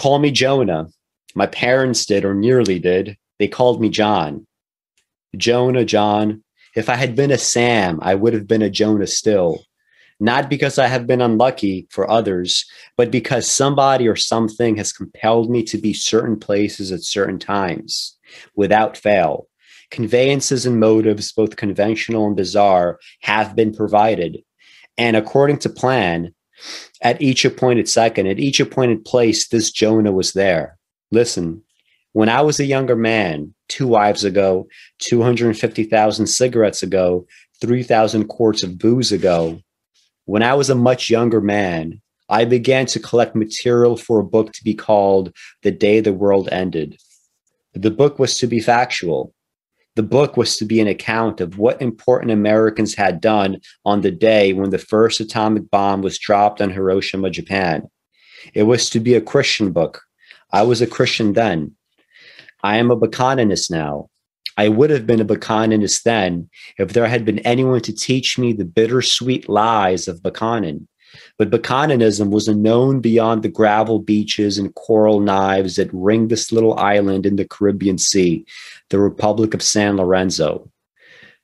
Call 0.00 0.18
me 0.18 0.30
Jonah 0.30 0.88
my 1.34 1.46
parents 1.46 2.06
did, 2.06 2.24
or 2.24 2.34
nearly 2.34 2.78
did. 2.78 3.16
They 3.38 3.48
called 3.48 3.80
me 3.80 3.88
John. 3.88 4.46
Jonah, 5.36 5.84
John. 5.84 6.42
If 6.74 6.88
I 6.88 6.96
had 6.96 7.16
been 7.16 7.30
a 7.30 7.38
Sam, 7.38 7.98
I 8.02 8.14
would 8.14 8.32
have 8.32 8.46
been 8.46 8.62
a 8.62 8.70
Jonah 8.70 9.06
still. 9.06 9.64
Not 10.18 10.50
because 10.50 10.78
I 10.78 10.86
have 10.86 11.06
been 11.06 11.22
unlucky 11.22 11.86
for 11.90 12.10
others, 12.10 12.66
but 12.96 13.10
because 13.10 13.50
somebody 13.50 14.06
or 14.06 14.16
something 14.16 14.76
has 14.76 14.92
compelled 14.92 15.50
me 15.50 15.62
to 15.64 15.78
be 15.78 15.94
certain 15.94 16.38
places 16.38 16.92
at 16.92 17.02
certain 17.02 17.38
times 17.38 18.18
without 18.54 18.96
fail. 18.96 19.46
Conveyances 19.90 20.66
and 20.66 20.78
motives, 20.78 21.32
both 21.32 21.56
conventional 21.56 22.26
and 22.26 22.36
bizarre, 22.36 23.00
have 23.22 23.56
been 23.56 23.74
provided. 23.74 24.44
And 24.98 25.16
according 25.16 25.58
to 25.60 25.70
plan, 25.70 26.34
at 27.02 27.20
each 27.20 27.44
appointed 27.44 27.88
second, 27.88 28.26
at 28.26 28.38
each 28.38 28.60
appointed 28.60 29.04
place, 29.04 29.48
this 29.48 29.70
Jonah 29.70 30.12
was 30.12 30.32
there. 30.32 30.78
Listen, 31.10 31.62
when 32.12 32.28
I 32.28 32.42
was 32.42 32.58
a 32.58 32.64
younger 32.64 32.96
man, 32.96 33.54
two 33.68 33.86
wives 33.86 34.24
ago, 34.24 34.68
250,000 34.98 36.26
cigarettes 36.26 36.82
ago, 36.82 37.26
3,000 37.60 38.26
quarts 38.26 38.62
of 38.62 38.78
booze 38.78 39.12
ago, 39.12 39.60
when 40.24 40.42
I 40.42 40.54
was 40.54 40.70
a 40.70 40.74
much 40.74 41.10
younger 41.10 41.40
man, 41.40 42.00
I 42.28 42.44
began 42.44 42.86
to 42.86 43.00
collect 43.00 43.34
material 43.34 43.96
for 43.96 44.20
a 44.20 44.24
book 44.24 44.52
to 44.52 44.64
be 44.64 44.74
called 44.74 45.34
The 45.62 45.72
Day 45.72 46.00
the 46.00 46.12
World 46.12 46.48
Ended. 46.52 46.96
The 47.74 47.90
book 47.90 48.18
was 48.18 48.36
to 48.38 48.46
be 48.46 48.60
factual. 48.60 49.34
The 49.96 50.02
book 50.02 50.36
was 50.36 50.56
to 50.56 50.64
be 50.64 50.80
an 50.80 50.86
account 50.86 51.40
of 51.40 51.58
what 51.58 51.82
important 51.82 52.30
Americans 52.30 52.94
had 52.94 53.20
done 53.20 53.60
on 53.84 54.02
the 54.02 54.10
day 54.10 54.52
when 54.52 54.70
the 54.70 54.78
first 54.78 55.20
atomic 55.20 55.70
bomb 55.70 56.00
was 56.02 56.18
dropped 56.18 56.60
on 56.60 56.70
Hiroshima, 56.70 57.30
Japan. 57.30 57.88
It 58.54 58.62
was 58.62 58.88
to 58.90 59.00
be 59.00 59.14
a 59.14 59.20
Christian 59.20 59.72
book, 59.72 60.02
I 60.52 60.62
was 60.62 60.82
a 60.82 60.86
Christian 60.86 61.34
then. 61.34 61.76
I 62.62 62.76
am 62.76 62.90
a 62.90 62.96
Bokononist 62.96 63.70
now. 63.70 64.10
I 64.56 64.68
would 64.68 64.90
have 64.90 65.06
been 65.06 65.20
a 65.20 65.24
Bokononist 65.24 66.02
then 66.02 66.50
if 66.78 66.92
there 66.92 67.06
had 67.06 67.24
been 67.24 67.38
anyone 67.40 67.80
to 67.82 67.94
teach 67.94 68.38
me 68.38 68.52
the 68.52 68.64
bittersweet 68.64 69.48
lies 69.48 70.08
of 70.08 70.22
Bokonon. 70.22 70.86
But 71.38 71.50
Bokononism 71.50 72.30
was 72.30 72.48
known 72.48 73.00
beyond 73.00 73.42
the 73.42 73.48
gravel 73.48 73.98
beaches 73.98 74.58
and 74.58 74.74
coral 74.74 75.20
knives 75.20 75.76
that 75.76 75.92
ring 75.92 76.28
this 76.28 76.52
little 76.52 76.78
island 76.78 77.26
in 77.26 77.36
the 77.36 77.46
Caribbean 77.46 77.98
Sea, 77.98 78.44
the 78.88 78.98
Republic 78.98 79.54
of 79.54 79.62
San 79.62 79.96
Lorenzo. 79.96 80.70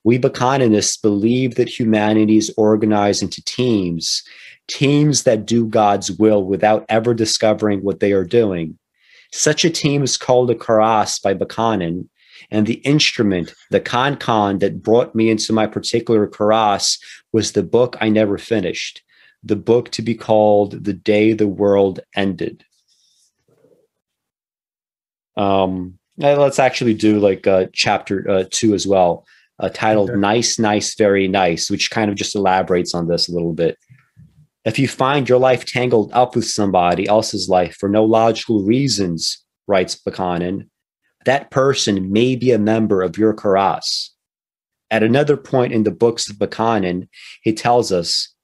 We 0.05 0.19
Bokononists 0.19 1.01
believe 1.03 1.57
that 1.57 1.69
humanity 1.69 2.37
is 2.37 2.55
organized 2.57 3.23
into 3.23 3.43
teams, 3.45 4.23
teams 4.69 5.25
that 5.25 5.47
do 5.47 5.67
God's 5.67 6.13
will 6.13 6.45
without 6.45 6.85
ever 6.89 7.13
discovering 7.13 7.83
what 7.83 8.01
they 8.01 8.13
are 8.13 8.25
doing. 8.25 8.79
Such 9.33 9.65
a 9.65 9.71
team 9.71 10.03
is 10.03 10.17
called 10.17 10.51
a 10.51 10.55
karass 10.55 11.21
by 11.21 11.35
Bokonon, 11.35 12.09
and 12.51 12.67
the 12.67 12.75
instrument, 12.85 13.53
the 13.71 13.81
kan-kan 13.81 14.59
that 14.61 14.83
brought 14.83 15.15
me 15.15 15.31
into 15.31 15.53
my 15.53 15.67
particular 15.67 16.29
karass 16.29 16.99
was 17.33 17.53
the 17.53 17.63
book 17.63 17.97
I 18.01 18.09
never 18.09 18.39
finished, 18.39 19.03
the 19.47 19.57
book 19.57 19.91
to 19.93 20.03
be 20.03 20.15
called 20.15 20.85
The 20.85 20.93
Day 20.93 21.33
the 21.33 21.47
World 21.47 22.01
Ended. 22.15 22.65
Um, 25.37 25.99
let's 26.17 26.59
actually 26.59 26.95
do 26.95 27.21
like 27.21 27.47
uh, 27.47 27.67
chapter 27.73 28.29
uh, 28.29 28.45
two 28.51 28.75
as 28.75 28.87
well, 28.87 29.25
uh, 29.61 29.69
titled 29.69 30.11
okay. 30.11 30.19
Nice, 30.19 30.59
Nice, 30.59 30.95
Very 30.95 31.29
Nice, 31.29 31.71
which 31.71 31.91
kind 31.91 32.11
of 32.11 32.17
just 32.17 32.35
elaborates 32.35 32.95
on 32.95 33.07
this 33.07 33.29
a 33.29 33.33
little 33.33 33.53
bit. 33.53 33.79
If 34.65 34.79
you 34.79 34.89
find 34.89 35.29
your 35.29 35.39
life 35.39 35.65
tangled 35.65 36.11
up 36.13 36.35
with 36.35 36.47
somebody 36.47 37.07
else's 37.07 37.49
life 37.49 37.77
for 37.77 37.89
no 37.89 38.05
logical 38.05 38.65
reasons, 38.65 39.45
writes 39.69 39.95
Bokonon, 39.95 40.69
that 41.25 41.51
person 41.51 42.11
may 42.11 42.35
be 42.35 42.51
a 42.51 42.59
member 42.59 43.03
of 43.03 43.17
your 43.17 43.35
karass. 43.35 44.11
At 44.91 45.03
another 45.03 45.37
point 45.37 45.73
in 45.73 45.85
the 45.85 45.91
books 45.91 46.29
of 46.29 46.37
Bokonon, 46.37 47.09
he 47.43 47.53
tells 47.53 47.93
us 47.93 48.35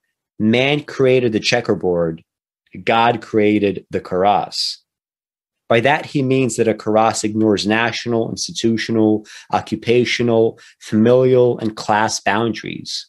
man 0.42 0.82
created 0.84 1.32
the 1.32 1.40
checkerboard, 1.40 2.22
God 2.84 3.22
created 3.22 3.86
the 3.90 4.00
karass. 4.00 4.78
By 5.68 5.80
that, 5.80 6.04
he 6.06 6.22
means 6.22 6.56
that 6.56 6.68
a 6.68 6.74
karass 6.74 7.24
ignores 7.24 7.66
national, 7.66 8.30
institutional, 8.30 9.26
occupational, 9.52 10.58
familial, 10.80 11.58
and 11.58 11.76
class 11.76 12.20
boundaries. 12.20 13.06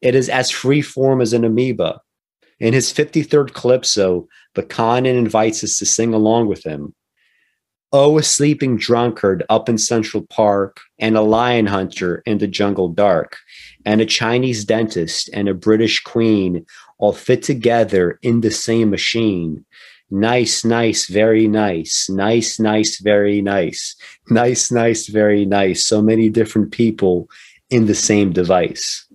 It 0.00 0.14
is 0.14 0.28
as 0.28 0.50
free 0.50 0.82
form 0.82 1.20
as 1.20 1.32
an 1.32 1.44
amoeba, 1.44 2.00
in 2.60 2.74
his 2.74 2.92
53rd 2.92 3.54
Calypso, 3.54 4.28
Bokonon 4.54 5.16
invites 5.16 5.64
us 5.64 5.78
to 5.78 5.86
sing 5.86 6.12
along 6.12 6.46
with 6.46 6.62
him. 6.64 6.94
Oh, 7.92 8.18
a 8.18 8.22
sleeping 8.22 8.76
drunkard 8.76 9.42
up 9.48 9.68
in 9.68 9.78
Central 9.78 10.24
Park, 10.28 10.80
and 10.98 11.16
a 11.16 11.22
lion 11.22 11.66
hunter 11.66 12.22
in 12.26 12.38
the 12.38 12.46
jungle 12.46 12.88
dark, 12.88 13.38
and 13.84 14.00
a 14.00 14.06
Chinese 14.06 14.64
dentist 14.64 15.30
and 15.32 15.48
a 15.48 15.54
British 15.54 16.02
queen 16.02 16.66
all 16.98 17.12
fit 17.12 17.42
together 17.42 18.18
in 18.22 18.40
the 18.40 18.50
same 18.50 18.90
machine. 18.90 19.64
Nice, 20.10 20.64
nice, 20.64 21.06
very 21.06 21.46
nice. 21.46 22.10
Nice, 22.10 22.58
nice, 22.58 23.00
very 23.00 23.40
nice. 23.40 23.94
Nice, 24.28 24.70
nice, 24.70 25.06
very 25.06 25.44
nice. 25.44 25.84
So 25.84 26.02
many 26.02 26.28
different 26.28 26.72
people 26.72 27.28
in 27.70 27.86
the 27.86 27.94
same 27.94 28.32
device. 28.32 29.06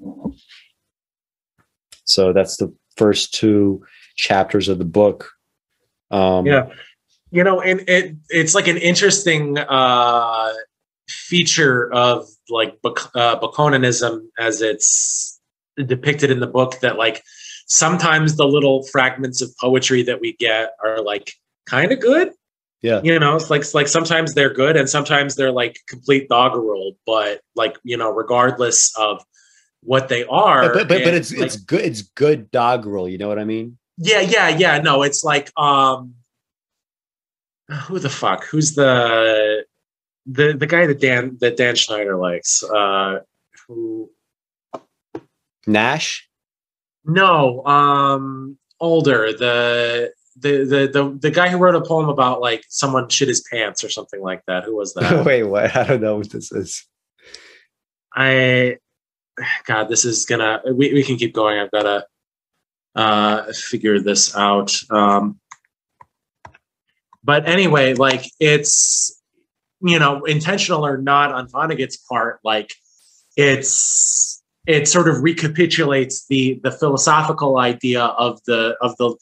So 2.05 2.31
that's 2.31 2.57
the 2.57 2.73
first 2.95 3.33
two 3.33 3.85
chapters 4.15 4.69
of 4.69 4.77
the 4.77 4.85
book. 4.85 5.31
Um, 6.11 6.45
yeah, 6.45 6.69
you 7.31 7.43
know, 7.43 7.59
and 7.59 7.81
it 7.89 8.15
it's 8.29 8.55
like 8.55 8.67
an 8.67 8.77
interesting 8.77 9.57
uh, 9.57 10.53
feature 11.07 11.91
of 11.93 12.27
like 12.49 12.77
uh, 12.83 13.39
Bokononism 13.39 14.21
as 14.39 14.61
it's 14.61 15.39
depicted 15.85 16.31
in 16.31 16.39
the 16.39 16.47
book 16.47 16.79
that 16.81 16.97
like 16.97 17.23
sometimes 17.67 18.37
the 18.37 18.47
little 18.47 18.83
fragments 18.83 19.41
of 19.41 19.49
poetry 19.59 20.03
that 20.03 20.21
we 20.21 20.33
get 20.33 20.71
are 20.83 21.01
like 21.01 21.33
kind 21.65 21.91
of 21.91 21.99
good. 21.99 22.31
Yeah. 22.81 23.01
You 23.03 23.17
know, 23.17 23.35
it's 23.35 23.49
like 23.49 23.63
like 23.73 23.87
sometimes 23.87 24.35
they're 24.35 24.53
good 24.53 24.77
and 24.77 24.87
sometimes 24.87 25.35
they're 25.35 25.51
like 25.51 25.79
complete 25.87 26.29
doggerel, 26.29 26.93
but 27.05 27.41
like, 27.55 27.77
you 27.83 27.97
know, 27.97 28.11
regardless 28.11 28.95
of 28.97 29.23
what 29.81 30.07
they 30.07 30.23
are. 30.25 30.71
But 30.71 30.87
but, 30.87 31.03
but 31.03 31.13
it's 31.13 31.31
like, 31.31 31.41
it's 31.41 31.55
good 31.55 31.81
it's 31.81 32.01
good 32.03 32.51
doggerel, 32.51 33.09
you 33.09 33.17
know 33.17 33.27
what 33.27 33.39
I 33.39 33.43
mean? 33.43 33.77
Yeah, 33.97 34.21
yeah, 34.21 34.49
yeah. 34.49 34.77
No, 34.79 35.01
it's 35.01 35.23
like 35.23 35.51
um 35.57 36.13
who 37.87 37.97
the 37.97 38.09
fuck? 38.09 38.45
Who's 38.45 38.75
the 38.75 39.65
the 40.25 40.53
the 40.53 40.67
guy 40.67 40.87
that 40.87 40.99
Dan 40.99 41.37
that 41.41 41.57
Dan 41.57 41.75
Schneider 41.75 42.17
likes? 42.17 42.63
Uh 42.63 43.19
who 43.67 44.09
Nash? 45.67 46.27
No, 47.05 47.65
um 47.65 48.57
older, 48.79 49.31
the 49.33 50.11
the, 50.37 50.65
the 50.65 50.89
the 50.91 51.17
the 51.21 51.31
guy 51.31 51.49
who 51.49 51.57
wrote 51.57 51.75
a 51.75 51.81
poem 51.81 52.09
about 52.09 52.41
like 52.41 52.65
someone 52.69 53.07
shit 53.09 53.27
his 53.27 53.41
pants 53.41 53.83
or 53.83 53.89
something 53.89 54.21
like 54.21 54.43
that. 54.47 54.63
Who 54.63 54.75
was 54.75 54.93
that? 54.95 55.25
Wait, 55.25 55.43
what? 55.43 55.75
I 55.75 55.85
don't 55.85 56.01
know 56.01 56.17
what 56.17 56.29
this 56.29 56.51
is. 56.51 56.85
I 58.13 58.77
God, 59.65 59.89
this 59.89 60.05
is 60.05 60.25
gonna. 60.25 60.61
We, 60.65 60.93
we 60.93 61.03
can 61.03 61.17
keep 61.17 61.33
going. 61.33 61.59
I've 61.59 61.71
got 61.71 61.83
to 61.83 62.05
uh, 62.95 63.51
figure 63.53 63.99
this 63.99 64.35
out. 64.35 64.73
Um, 64.89 65.39
but 67.23 67.47
anyway, 67.47 67.93
like 67.93 68.25
it's 68.39 69.21
you 69.81 69.99
know 69.99 70.23
intentional 70.23 70.85
or 70.85 70.97
not 70.97 71.31
on 71.31 71.47
Vonnegut's 71.47 71.97
part, 71.97 72.39
like 72.43 72.73
it's 73.35 74.41
it 74.67 74.87
sort 74.87 75.07
of 75.07 75.21
recapitulates 75.21 76.25
the 76.27 76.59
the 76.63 76.71
philosophical 76.71 77.57
idea 77.57 78.03
of 78.03 78.41
the 78.45 78.75
of 78.81 78.95
the 78.97 79.15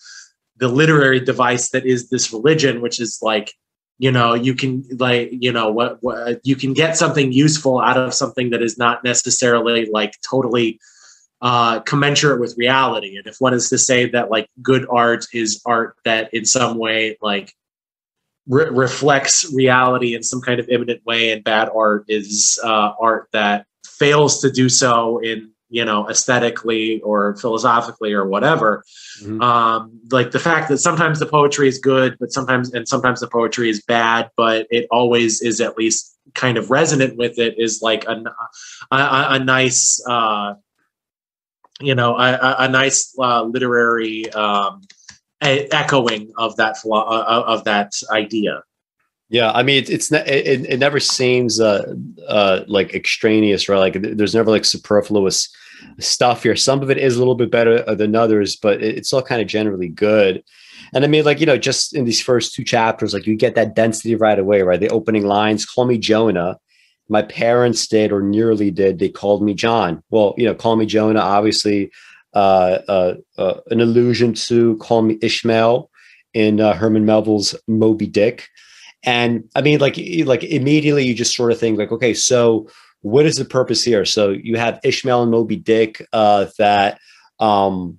the 0.58 0.68
literary 0.68 1.20
device 1.20 1.70
that 1.72 1.86
is 1.86 2.10
this 2.10 2.32
religion, 2.32 2.82
which 2.82 3.00
is 3.00 3.20
like 3.22 3.54
you 3.98 4.12
know 4.12 4.34
you 4.34 4.56
can 4.56 4.84
like 4.98 5.30
you 5.32 5.52
know 5.52 5.72
what, 5.72 5.98
what 6.02 6.40
you 6.44 6.56
can 6.56 6.74
get 6.74 6.98
something 6.98 7.32
useful 7.32 7.80
out 7.80 7.98
of 7.98 8.14
something 8.14 8.50
that 8.52 8.62
is 8.62 8.78
not 8.78 9.04
necessarily 9.04 9.88
like 9.92 10.14
totally 10.30 10.80
uh, 11.42 11.82
commensurate 11.82 12.40
with 12.40 12.58
reality. 12.58 13.18
And 13.18 13.28
if 13.28 13.38
one 13.40 13.54
is 13.54 13.70
to 13.70 13.78
say 13.78 14.10
that 14.12 14.32
like 14.32 14.48
good 14.62 14.88
art 14.90 15.26
is 15.34 15.62
art 15.66 15.98
that 16.06 16.34
in 16.34 16.46
some 16.46 16.78
way 16.78 17.18
like 17.22 17.54
re- 18.48 18.70
reflects 18.70 19.52
reality 19.54 20.16
in 20.16 20.24
some 20.24 20.42
kind 20.42 20.60
of 20.60 20.70
imminent 20.70 21.06
way, 21.06 21.32
and 21.32 21.44
bad 21.44 21.70
art 21.76 22.06
is 22.08 22.60
uh, 22.64 22.94
art 23.00 23.30
that 23.34 23.66
fails 23.86 24.42
to 24.42 24.52
do 24.52 24.70
so 24.70 25.20
in 25.20 25.52
you 25.70 25.84
know 25.84 26.08
aesthetically 26.08 27.02
or 27.02 27.36
philosophically 27.38 28.14
or 28.14 28.28
whatever 28.28 28.84
mm-hmm. 29.22 29.42
um, 29.42 30.00
like 30.12 30.30
the 30.32 30.40
fact 30.40 30.70
that 30.70 30.78
sometimes 30.78 31.20
the 31.20 31.26
poetry 31.26 31.68
is 31.68 31.80
good 31.80 32.16
but 32.20 32.32
sometimes 32.32 32.72
and 32.74 32.88
sometimes 32.88 33.20
the 33.20 33.28
poetry 33.28 33.70
is 33.70 33.82
bad 33.82 34.30
but 34.38 34.68
it 34.70 34.86
always 34.92 35.42
is 35.42 35.60
at 35.60 35.76
least 35.76 36.16
kind 36.36 36.58
of 36.58 36.70
resonant 36.70 37.18
with 37.18 37.40
it 37.40 37.56
is 37.58 37.82
like 37.82 38.06
a, 38.06 38.24
a, 38.92 39.26
a 39.32 39.40
nice 39.40 40.04
uh, 40.08 40.54
you 41.82 41.96
know 41.96 42.16
a, 42.18 42.56
a 42.60 42.68
nice 42.68 43.16
uh, 43.20 43.44
literary 43.44 44.32
um, 44.34 44.82
echoing 45.44 46.32
of 46.38 46.56
that 46.56 46.78
uh, 46.86 47.44
of 47.46 47.64
that 47.64 47.94
idea 48.12 48.64
yeah, 49.34 49.52
I 49.52 49.64
mean, 49.64 49.84
it's, 49.88 50.12
it, 50.12 50.70
it 50.70 50.78
never 50.80 51.00
seems 51.00 51.60
uh, 51.60 51.96
uh, 52.28 52.66
like 52.68 52.94
extraneous, 52.94 53.68
right? 53.68 53.80
Like 53.80 54.00
there's 54.00 54.36
never 54.36 54.52
like 54.52 54.64
superfluous 54.64 55.50
stuff 56.00 56.44
here. 56.44 56.56
Some 56.56 56.84
of 56.84 56.92
it 56.92 57.00
is 57.00 57.16
a 57.16 57.20
little 57.20 57.34
bit 57.34 57.50
better 57.50 57.84
than 57.96 58.16
others, 58.16 58.56
but 58.56 58.84
it's 58.84 59.12
all 59.12 59.24
kind 59.24 59.42
of 59.42 59.48
generally 59.48 59.88
good. 59.88 60.44
And 60.94 61.04
I 61.04 61.08
mean, 61.08 61.26
like 61.26 61.40
you 61.40 61.48
know, 61.48 61.58
just 61.58 61.96
in 61.96 62.06
these 62.06 62.22
first 62.22 62.54
two 62.54 62.64
chapters, 62.64 63.12
like 63.12 63.26
you 63.26 63.36
get 63.36 63.56
that 63.56 63.76
density 63.76 64.14
right 64.14 64.38
away, 64.38 64.62
right? 64.62 64.80
The 64.80 64.90
opening 64.90 65.26
lines: 65.26 65.66
"Call 65.66 65.86
me 65.86 65.98
Jonah." 65.98 66.60
My 67.10 67.24
parents 67.24 67.88
did, 67.88 68.12
or 68.12 68.22
nearly 68.22 68.70
did. 68.70 69.00
They 69.00 69.10
called 69.10 69.42
me 69.44 69.56
John. 69.56 70.04
Well, 70.12 70.36
you 70.38 70.46
know, 70.46 70.54
"Call 70.54 70.76
me 70.76 70.86
Jonah." 70.86 71.22
Obviously, 71.22 71.92
uh, 72.34 72.80
uh, 72.88 73.14
uh 73.38 73.60
an 73.70 73.82
allusion 73.82 74.34
to 74.34 74.78
"Call 74.78 75.02
me 75.02 75.18
Ishmael" 75.22 75.90
in 76.34 76.60
uh, 76.60 76.74
Herman 76.74 77.06
Melville's 77.06 77.56
Moby 77.68 78.08
Dick. 78.08 78.48
And 79.04 79.50
I 79.56 79.62
mean, 79.62 79.80
like, 79.80 79.98
like 80.26 80.44
immediately 80.44 81.06
you 81.06 81.14
just 81.14 81.36
sort 81.36 81.52
of 81.52 81.60
think 81.60 81.78
like, 81.78 81.92
okay, 81.92 82.14
so 82.14 82.70
what 83.02 83.26
is 83.26 83.36
the 83.36 83.46
purpose 83.46 83.84
here? 83.84 84.06
So 84.06 84.30
you 84.30 84.58
have 84.58 84.80
Ishmael 84.84 85.24
and 85.24 85.32
Moby 85.32 85.58
Dick 85.58 86.02
that, 86.12 87.00
um, 87.40 87.98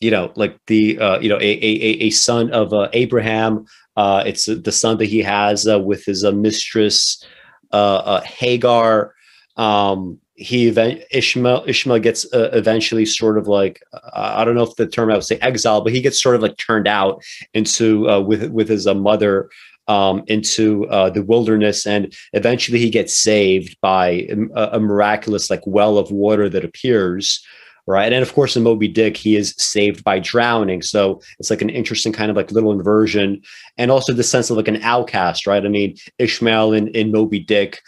you 0.00 0.10
know, 0.10 0.32
like 0.34 0.58
the, 0.66 0.98
you 1.22 1.28
know, 1.28 1.38
a, 1.38 1.40
a, 1.40 2.06
a 2.06 2.10
son 2.10 2.50
of 2.50 2.72
Abraham. 2.92 3.64
It's 3.96 4.46
the 4.46 4.72
son 4.72 4.98
that 4.98 5.06
he 5.06 5.20
has 5.20 5.66
with 5.66 6.04
his 6.04 6.24
mistress 6.24 7.24
Hagar. 7.72 9.14
Um, 9.56 10.18
he 10.40 10.66
event 10.66 11.02
Ishmael 11.10 11.64
Ishmael 11.66 11.98
gets 11.98 12.24
uh, 12.32 12.48
eventually 12.52 13.04
sort 13.04 13.36
of 13.36 13.46
like 13.46 13.82
uh, 13.92 14.34
I 14.36 14.44
don't 14.44 14.54
know 14.54 14.62
if 14.62 14.74
the 14.76 14.86
term 14.86 15.10
I 15.10 15.14
would 15.14 15.24
say 15.24 15.38
exile, 15.42 15.82
but 15.82 15.92
he 15.92 16.00
gets 16.00 16.20
sort 16.20 16.34
of 16.34 16.42
like 16.42 16.56
turned 16.56 16.88
out 16.88 17.22
into 17.52 18.08
uh, 18.08 18.20
with 18.20 18.50
with 18.50 18.68
his 18.68 18.86
uh, 18.86 18.94
mother 18.94 19.50
um, 19.86 20.24
into 20.28 20.86
uh, 20.86 21.10
the 21.10 21.22
wilderness, 21.22 21.86
and 21.86 22.14
eventually 22.32 22.78
he 22.78 22.88
gets 22.88 23.14
saved 23.14 23.76
by 23.82 24.26
a, 24.54 24.76
a, 24.76 24.80
miraculous 24.80 25.50
like 25.50 25.62
well 25.66 25.98
of 25.98 26.10
water 26.10 26.48
that 26.48 26.64
appears. 26.64 27.44
Right. 27.86 28.12
And 28.12 28.22
of 28.22 28.32
course, 28.34 28.56
in 28.56 28.62
Moby 28.62 28.86
Dick, 28.86 29.16
he 29.16 29.34
is 29.34 29.52
saved 29.56 30.04
by 30.04 30.20
drowning. 30.20 30.80
So 30.80 31.20
it's 31.40 31.50
like 31.50 31.62
an 31.62 31.70
interesting 31.70 32.12
kind 32.12 32.30
of 32.30 32.36
like 32.36 32.52
little 32.52 32.70
inversion. 32.70 33.42
And 33.78 33.90
also 33.90 34.12
the 34.12 34.22
sense 34.22 34.48
of 34.48 34.56
like 34.56 34.68
an 34.68 34.80
outcast, 34.82 35.44
right? 35.44 35.64
I 35.64 35.68
mean, 35.68 35.96
Ishmael 36.18 36.72
in, 36.72 36.88
in 36.88 37.10
Moby 37.10 37.40
Dick 37.40 37.80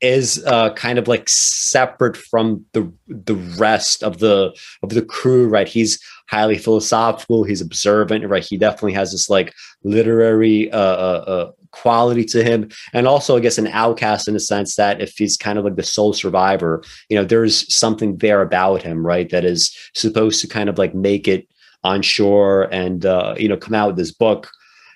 is 0.00 0.42
uh, 0.46 0.72
kind 0.74 0.98
of 0.98 1.08
like 1.08 1.28
separate 1.28 2.16
from 2.16 2.64
the 2.72 2.90
the 3.06 3.34
rest 3.58 4.02
of 4.02 4.18
the 4.18 4.56
of 4.82 4.90
the 4.90 5.02
crew, 5.02 5.48
right? 5.48 5.68
He's 5.68 6.00
highly 6.28 6.58
philosophical. 6.58 7.44
He's 7.44 7.60
observant, 7.60 8.26
right? 8.28 8.44
He 8.44 8.56
definitely 8.56 8.94
has 8.94 9.12
this 9.12 9.28
like 9.28 9.52
literary 9.84 10.70
uh, 10.72 10.78
uh, 10.78 11.24
uh, 11.26 11.52
quality 11.72 12.24
to 12.26 12.42
him, 12.42 12.70
and 12.92 13.06
also 13.06 13.36
I 13.36 13.40
guess 13.40 13.58
an 13.58 13.66
outcast 13.68 14.28
in 14.28 14.34
the 14.34 14.40
sense 14.40 14.76
that 14.76 15.00
if 15.00 15.16
he's 15.16 15.36
kind 15.36 15.58
of 15.58 15.64
like 15.64 15.76
the 15.76 15.82
sole 15.82 16.12
survivor, 16.12 16.82
you 17.08 17.16
know, 17.16 17.24
there's 17.24 17.72
something 17.72 18.16
there 18.18 18.42
about 18.42 18.82
him, 18.82 19.06
right? 19.06 19.28
That 19.30 19.44
is 19.44 19.76
supposed 19.94 20.40
to 20.40 20.48
kind 20.48 20.68
of 20.68 20.78
like 20.78 20.94
make 20.94 21.28
it 21.28 21.46
on 21.82 22.02
shore 22.02 22.68
and 22.72 23.06
uh, 23.06 23.34
you 23.38 23.48
know 23.48 23.56
come 23.56 23.74
out 23.74 23.88
with 23.88 23.96
this 23.96 24.12
book 24.12 24.50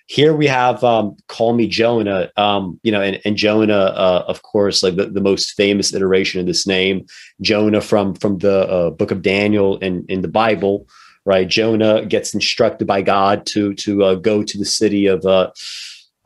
here 0.07 0.35
we 0.35 0.47
have 0.47 0.85
um, 0.85 1.17
Call 1.29 1.55
Me 1.55 1.67
Jonah, 1.67 2.31
um, 2.37 2.79
you 2.83 2.93
know, 2.93 3.01
and, 3.01 3.21
and 3.25 3.37
Jonah, 3.37 3.73
uh, 3.73 4.25
of 4.29 4.43
course, 4.43 4.83
like 4.83 4.97
the, 4.97 5.07
the 5.07 5.21
most 5.21 5.53
famous 5.53 5.95
iteration 5.95 6.41
of 6.41 6.47
this 6.47 6.67
name, 6.67 7.07
Jonah 7.41 7.81
from 7.81 8.15
from 8.15 8.39
the 8.39 8.69
uh, 8.69 8.91
book 8.91 9.11
of 9.11 9.23
Daniel 9.23 9.79
in, 9.79 10.05
in 10.09 10.21
the 10.21 10.29
Bible, 10.29 10.87
right? 11.25 11.49
Jonah 11.49 12.05
gets 12.05 12.35
instructed 12.35 12.87
by 12.87 13.01
God 13.01 13.47
to 13.47 13.73
to 13.75 14.05
uh, 14.05 14.15
go 14.17 14.43
to 14.43 14.59
the 14.59 14.65
city 14.65 15.07
of 15.07 15.25
uh, 15.25 15.51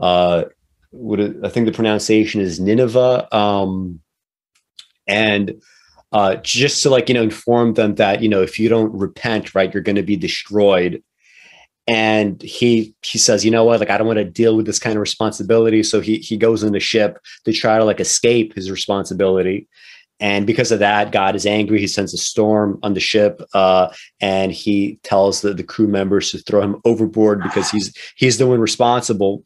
uh, 0.01 0.45
what 0.91 1.21
I 1.21 1.49
think 1.49 1.67
the 1.67 1.73
pronunciation 1.73 2.41
is 2.41 2.59
Nineveh, 2.59 3.35
um, 3.35 4.01
and 5.07 5.63
uh, 6.11 6.37
just 6.37 6.83
to 6.83 6.91
like 6.91 7.09
you 7.09 7.15
know 7.15 7.23
inform 7.23 7.75
them 7.75 7.95
that 7.95 8.23
you 8.23 8.29
know 8.29 8.43
if 8.43 8.59
you 8.59 8.69
don't 8.69 8.93
repent, 8.93 9.55
right, 9.55 9.73
you're 9.73 9.85
going 9.85 9.97
to 9.97 10.03
be 10.03 10.17
destroyed 10.17 11.01
and 11.89 12.41
he 12.43 12.95
he 13.03 13.17
says 13.17 13.45
you 13.45 13.51
know 13.51 13.65
what? 13.65 13.81
Like 13.81 13.91
i 13.91 13.97
don't 13.97 14.07
want 14.07 14.19
to 14.19 14.25
deal 14.25 14.55
with 14.55 14.67
this 14.67 14.79
kind 14.79 14.95
of 14.95 15.01
responsibility. 15.01 15.83
So 15.83 16.01
he 16.01 16.19
he 16.19 16.37
goes 16.37 16.63
in 16.63 16.73
the 16.73 16.81
ship 16.81 17.19
to 17.47 17.53
try 17.53 17.79
to 17.79 17.85
like 17.85 17.99
escape 17.99 18.55
his 18.55 18.71
responsibility. 18.71 19.67
And 20.21 20.47
because 20.47 20.71
of 20.71 20.81
that 20.81 21.13
god 21.13 21.35
is 21.35 21.47
angry. 21.47 21.81
He 21.81 21.87
sends 21.87 22.13
a 22.13 22.19
storm 22.19 22.79
on 22.83 22.93
the 22.93 23.01
ship 23.01 23.41
uh, 23.55 23.89
and 24.21 24.53
he 24.53 25.01
tells 25.03 25.41
the, 25.41 25.55
the 25.55 25.65
crew 25.65 25.89
members 25.89 26.31
to 26.33 26.39
throw 26.39 26.61
him 26.61 26.77
overboard 26.85 27.43
because 27.43 27.71
he's 27.71 27.97
he's 28.17 28.37
the 28.37 28.47
one 28.47 28.61
responsible. 28.61 29.43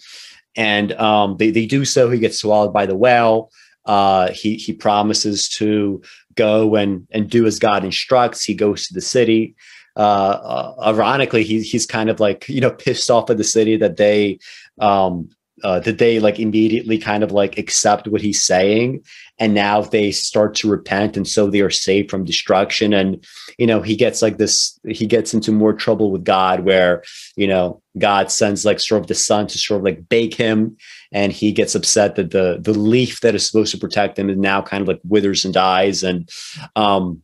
And 0.54 0.92
um, 0.94 1.36
they, 1.38 1.50
they 1.50 1.64
do 1.64 1.84
so. 1.84 2.10
He 2.10 2.18
gets 2.18 2.38
swallowed 2.38 2.74
by 2.74 2.84
the 2.84 2.96
whale. 2.96 3.50
Uh, 3.86 4.30
he 4.32 4.56
he 4.56 4.72
promises 4.72 5.48
to 5.48 6.02
go 6.34 6.74
and 6.74 7.06
and 7.12 7.30
do 7.30 7.46
as 7.46 7.60
god 7.60 7.84
instructs. 7.84 8.44
He 8.44 8.54
goes 8.54 8.86
to 8.88 8.94
the 8.94 9.00
city 9.00 9.54
uh, 9.96 9.98
uh, 10.00 10.74
ironically, 10.86 11.44
he, 11.44 11.60
he's 11.62 11.86
kind 11.86 12.08
of 12.08 12.20
like 12.20 12.48
you 12.48 12.60
know 12.60 12.70
pissed 12.70 13.10
off 13.10 13.30
at 13.30 13.36
the 13.36 13.44
city 13.44 13.76
that 13.76 13.96
they 13.96 14.38
um, 14.80 15.28
uh, 15.62 15.80
that 15.80 15.98
they 15.98 16.18
like 16.18 16.40
immediately 16.40 16.98
kind 16.98 17.22
of 17.22 17.30
like 17.30 17.58
accept 17.58 18.08
what 18.08 18.22
he's 18.22 18.42
saying, 18.42 19.04
and 19.38 19.52
now 19.52 19.82
they 19.82 20.10
start 20.10 20.54
to 20.54 20.70
repent, 20.70 21.16
and 21.16 21.28
so 21.28 21.46
they 21.46 21.60
are 21.60 21.70
saved 21.70 22.10
from 22.10 22.24
destruction. 22.24 22.94
And 22.94 23.22
you 23.58 23.66
know 23.66 23.82
he 23.82 23.94
gets 23.94 24.22
like 24.22 24.38
this, 24.38 24.78
he 24.88 25.04
gets 25.06 25.34
into 25.34 25.52
more 25.52 25.74
trouble 25.74 26.10
with 26.10 26.24
God, 26.24 26.60
where 26.60 27.02
you 27.36 27.46
know 27.46 27.82
God 27.98 28.30
sends 28.30 28.64
like 28.64 28.80
sort 28.80 29.02
of 29.02 29.08
the 29.08 29.14
sun 29.14 29.46
to 29.48 29.58
sort 29.58 29.80
of 29.80 29.84
like 29.84 30.08
bake 30.08 30.34
him, 30.34 30.76
and 31.12 31.32
he 31.32 31.52
gets 31.52 31.74
upset 31.74 32.16
that 32.16 32.30
the 32.30 32.58
the 32.60 32.74
leaf 32.74 33.20
that 33.20 33.34
is 33.34 33.46
supposed 33.46 33.72
to 33.72 33.78
protect 33.78 34.18
him 34.18 34.30
is 34.30 34.38
now 34.38 34.62
kind 34.62 34.80
of 34.80 34.88
like 34.88 35.00
withers 35.06 35.44
and 35.44 35.52
dies, 35.52 36.02
and 36.02 36.30
um 36.76 37.22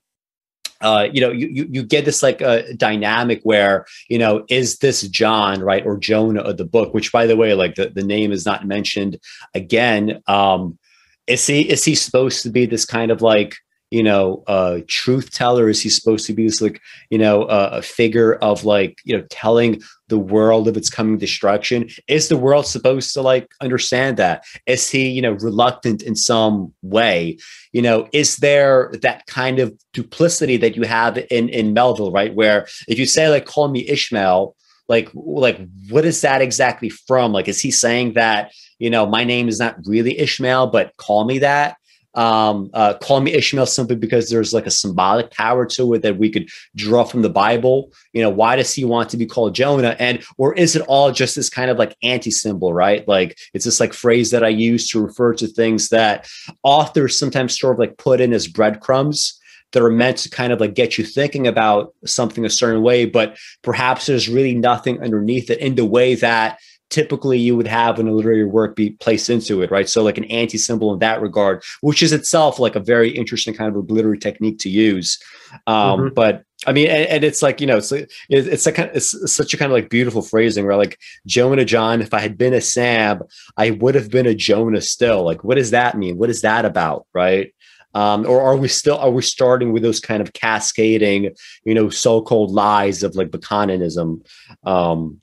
uh, 0.81 1.09
you 1.13 1.21
know, 1.21 1.31
you, 1.31 1.49
you, 1.49 1.67
you 1.71 1.83
get 1.83 2.05
this 2.05 2.23
like 2.23 2.41
a 2.41 2.71
uh, 2.71 2.73
dynamic 2.77 3.41
where, 3.43 3.87
you 4.09 4.19
know, 4.19 4.45
is 4.49 4.79
this 4.79 5.03
John, 5.09 5.61
right, 5.61 5.85
or 5.85 5.97
Jonah 5.97 6.43
of 6.43 6.57
the 6.57 6.65
book, 6.65 6.95
which 6.95 7.13
by 7.13 7.27
the 7.27 7.37
way, 7.37 7.55
like 7.55 7.75
the, 7.75 7.89
the 7.89 8.05
name 8.05 8.33
is 8.33 8.47
not 8.47 8.67
mentioned 8.67 9.19
again. 9.55 10.23
Um, 10.27 10.79
is 11.27 11.47
he 11.47 11.69
is 11.69 11.85
he 11.85 11.95
supposed 11.95 12.43
to 12.43 12.51
be 12.51 12.65
this 12.65 12.85
kind 12.85 13.11
of 13.11 13.23
like 13.23 13.57
you 13.91 14.03
know, 14.03 14.45
uh, 14.47 14.81
truth 14.87 15.31
teller? 15.31 15.69
Is 15.69 15.83
he 15.83 15.89
supposed 15.89 16.27
to 16.27 16.33
be 16.33 16.47
this 16.47 16.61
like, 16.61 16.81
you 17.11 17.19
know, 17.19 17.45
uh, 17.45 17.71
a 17.73 17.83
figure 17.83 18.35
of 18.35 18.65
like, 18.65 18.99
you 19.05 19.17
know, 19.17 19.25
telling 19.31 19.81
the 20.09 20.19
world 20.19 20.69
of 20.69 20.77
its 20.77 20.91
coming 20.91 21.19
destruction? 21.19 21.89
Is 22.07 22.29
the 22.29 22.37
world 22.37 22.67
supposed 22.67 23.15
to 23.15 23.23
like 23.23 23.51
understand 23.61 24.17
that? 24.19 24.45
Is 24.67 24.91
he, 24.91 25.09
you 25.09 25.23
know, 25.23 25.33
reluctant 25.33 26.03
in 26.03 26.17
some 26.17 26.75
way? 26.83 27.39
You 27.73 27.83
know, 27.83 28.09
is 28.13 28.37
there 28.37 28.93
that 29.03 29.27
kind 29.27 29.59
of 29.59 29.75
duplicity 29.93 30.59
that 30.59 30.77
you 30.77 30.83
have 30.83 31.19
in 31.31 31.49
in 31.49 31.73
Melville, 31.73 32.13
right? 32.13 32.35
Where 32.35 32.67
if 32.89 32.99
you 32.99 33.07
say 33.07 33.29
like, 33.29 33.47
call 33.47 33.69
me 33.69 33.89
Ishmael, 33.89 34.55
like, 34.89 35.11
like 35.15 35.61
what 35.89 36.05
is 36.05 36.21
that 36.21 36.43
exactly 36.43 36.91
from? 36.91 37.33
Like, 37.33 37.49
is 37.49 37.61
he 37.61 37.71
saying 37.71 38.15
that? 38.15 38.53
You 38.79 38.91
know, 38.91 39.07
my 39.07 39.25
name 39.25 39.49
is 39.49 39.59
not 39.59 39.77
really 39.87 40.19
Ishmael, 40.21 40.69
but 40.69 40.97
call 40.99 41.25
me 41.25 41.39
that 41.41 41.77
um, 42.15 42.71
uh, 42.73 42.95
call 42.95 43.21
me 43.21 43.33
Ishmael 43.33 43.67
simply 43.67 43.97
because 43.97 44.31
there's 44.31 44.53
like 44.53 44.67
a 44.67 44.71
symbolic 44.71 45.31
power 45.31 45.67
to 45.67 45.95
it 45.95 46.03
that 46.03 46.19
we 46.19 46.31
could 46.31 46.49
draw 46.75 47.05
from 47.05 47.23
the 47.23 47.31
Bible. 47.31 47.93
You 48.13 48.23
know, 48.23 48.31
why 48.31 48.57
does 48.57 48.75
he 48.75 48.85
want 48.85 49.11
to 49.11 49.17
be 49.17 49.27
called 49.27 49.55
Jonah? 49.55 49.95
And 49.99 50.25
or 50.37 50.55
is 50.55 50.75
it 50.75 50.83
all 50.89 51.13
just 51.13 51.37
this 51.37 51.51
kind 51.51 51.71
of 51.71 51.79
like 51.79 51.97
anti-symbol, 52.03 52.73
right? 52.73 53.07
Like 53.07 53.39
it's 53.55 53.65
this 53.65 53.81
like 53.81 53.93
phrase 53.93 54.31
that 54.31 54.45
I 54.45 54.49
use 54.49 54.89
to 54.91 55.03
refer 55.03 55.35
to 55.35 55.47
things 55.47 55.91
that 55.91 56.29
authors 56.63 57.19
sometimes 57.19 57.59
sort 57.59 57.75
of 57.75 57.79
like 57.79 57.99
put 57.99 58.21
in 58.21 58.33
as 58.33 58.49
breadcrumbs 58.49 59.39
that 59.73 59.83
are 59.83 59.91
meant 59.91 60.17
to 60.19 60.31
kind 60.31 60.53
of 60.53 60.61
like 60.61 60.75
get 60.75 60.97
you 60.97 61.05
thinking 61.05 61.47
about 61.47 61.95
something 62.07 62.45
a 62.45 62.51
certain 62.51 62.83
way, 62.83 63.05
but 63.05 63.37
perhaps 63.63 64.07
there's 64.07 64.29
really 64.29 64.55
nothing 64.55 65.03
underneath 65.03 65.51
it 65.51 65.59
in 65.59 65.75
the 65.75 65.85
way 65.85 66.15
that 66.15 66.59
typically 66.91 67.39
you 67.39 67.57
would 67.57 67.67
have 67.67 67.99
when 67.99 68.09
a 68.09 68.13
literary 68.13 68.45
work 68.45 68.77
be 68.77 68.91
placed 68.91 69.31
into 69.31 69.63
it, 69.63 69.71
right? 69.71 69.89
So 69.89 70.03
like 70.03 70.19
an 70.19 70.25
anti-symbol 70.25 70.93
in 70.93 70.99
that 71.01 71.21
regard, 71.21 71.63
which 71.81 72.03
is 72.03 72.13
itself 72.13 72.59
like 72.59 72.77
a 72.77 72.81
very 72.81 73.11
interesting 73.11 73.55
kind 73.55 73.69
of 73.69 73.77
a 73.77 73.93
literary 73.93 74.19
technique 74.19 74.59
to 74.61 74.71
use. 74.71 75.19
Um, 75.67 76.01
mm-hmm. 76.01 76.15
But 76.15 76.45
I 76.67 76.73
mean, 76.73 76.89
and, 76.89 77.07
and, 77.07 77.25
it's 77.25 77.41
like 77.41 77.61
you 77.61 77.67
know, 77.67 77.77
it's 77.77 77.93
it's 77.93 78.67
like 78.67 78.79
it's 78.79 79.33
such 79.33 79.55
a 79.55 79.57
kind 79.57 79.71
of 79.71 79.75
like 79.75 79.91
beautiful 79.91 80.23
phrasing 80.23 80.67
where 80.67 80.77
like 80.77 80.99
Jonah 81.25 81.65
John, 81.65 82.03
if 82.03 82.13
I 82.13 82.19
had 82.19 82.37
been 82.37 82.53
a 82.53 82.61
Sam, 82.61 83.23
I 83.57 83.71
would 83.71 83.95
have 83.95 84.11
been 84.11 84.27
a 84.27 84.35
Jonah 84.35 84.81
still. 84.81 85.25
Like, 85.25 85.45
what 85.45 85.55
does 85.55 85.71
that 85.71 85.97
mean? 85.97 86.19
What 86.19 86.31
is 86.31 86.43
that 86.43 86.65
about, 86.65 87.07
right? 87.15 87.55
Um, 87.95 88.27
or 88.27 88.41
are 88.43 88.57
we 88.57 88.69
still 88.69 88.99
are 88.99 89.11
we 89.11 89.23
starting 89.23 89.73
with 89.73 89.83
those 89.83 90.01
kind 90.01 90.21
of 90.21 90.33
cascading, 90.33 91.35
you 91.65 91.75
know, 91.75 91.89
so-called 91.91 92.51
lies 92.51 93.03
of 93.03 93.15
like 93.15 93.31
Bokononism? 93.31 94.27
Um, 94.65 95.21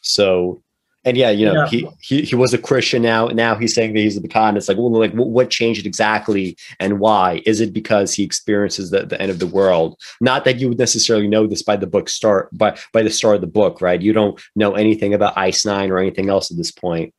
so, 0.00 0.62
and 1.04 1.16
yeah, 1.16 1.30
you 1.30 1.46
know, 1.46 1.54
yeah. 1.54 1.66
he, 1.66 1.88
he 2.00 2.22
he 2.22 2.34
was 2.34 2.52
a 2.52 2.58
Christian. 2.58 3.00
Now, 3.00 3.28
now 3.28 3.54
he's 3.54 3.74
saying 3.74 3.94
that 3.94 4.00
he's 4.00 4.18
a 4.18 4.20
Buchanan. 4.20 4.58
It's 4.58 4.68
like, 4.68 4.76
well, 4.76 4.92
like 4.92 5.12
what 5.12 5.48
changed 5.48 5.86
exactly, 5.86 6.56
and 6.78 7.00
why? 7.00 7.42
Is 7.46 7.60
it 7.60 7.72
because 7.72 8.12
he 8.12 8.22
experiences 8.22 8.90
the, 8.90 9.06
the 9.06 9.20
end 9.20 9.30
of 9.30 9.38
the 9.38 9.46
world? 9.46 9.98
Not 10.20 10.44
that 10.44 10.58
you 10.58 10.68
would 10.68 10.78
necessarily 10.78 11.26
know 11.26 11.46
this 11.46 11.62
by 11.62 11.76
the 11.76 11.86
book 11.86 12.08
start, 12.08 12.50
by 12.52 12.76
by 12.92 13.02
the 13.02 13.10
start 13.10 13.36
of 13.36 13.40
the 13.40 13.46
book, 13.46 13.80
right? 13.80 14.00
You 14.00 14.12
don't 14.12 14.40
know 14.54 14.74
anything 14.74 15.14
about 15.14 15.38
Ice 15.38 15.64
Nine 15.64 15.90
or 15.90 15.98
anything 15.98 16.28
else 16.28 16.50
at 16.50 16.58
this 16.58 16.70
point. 16.70 17.14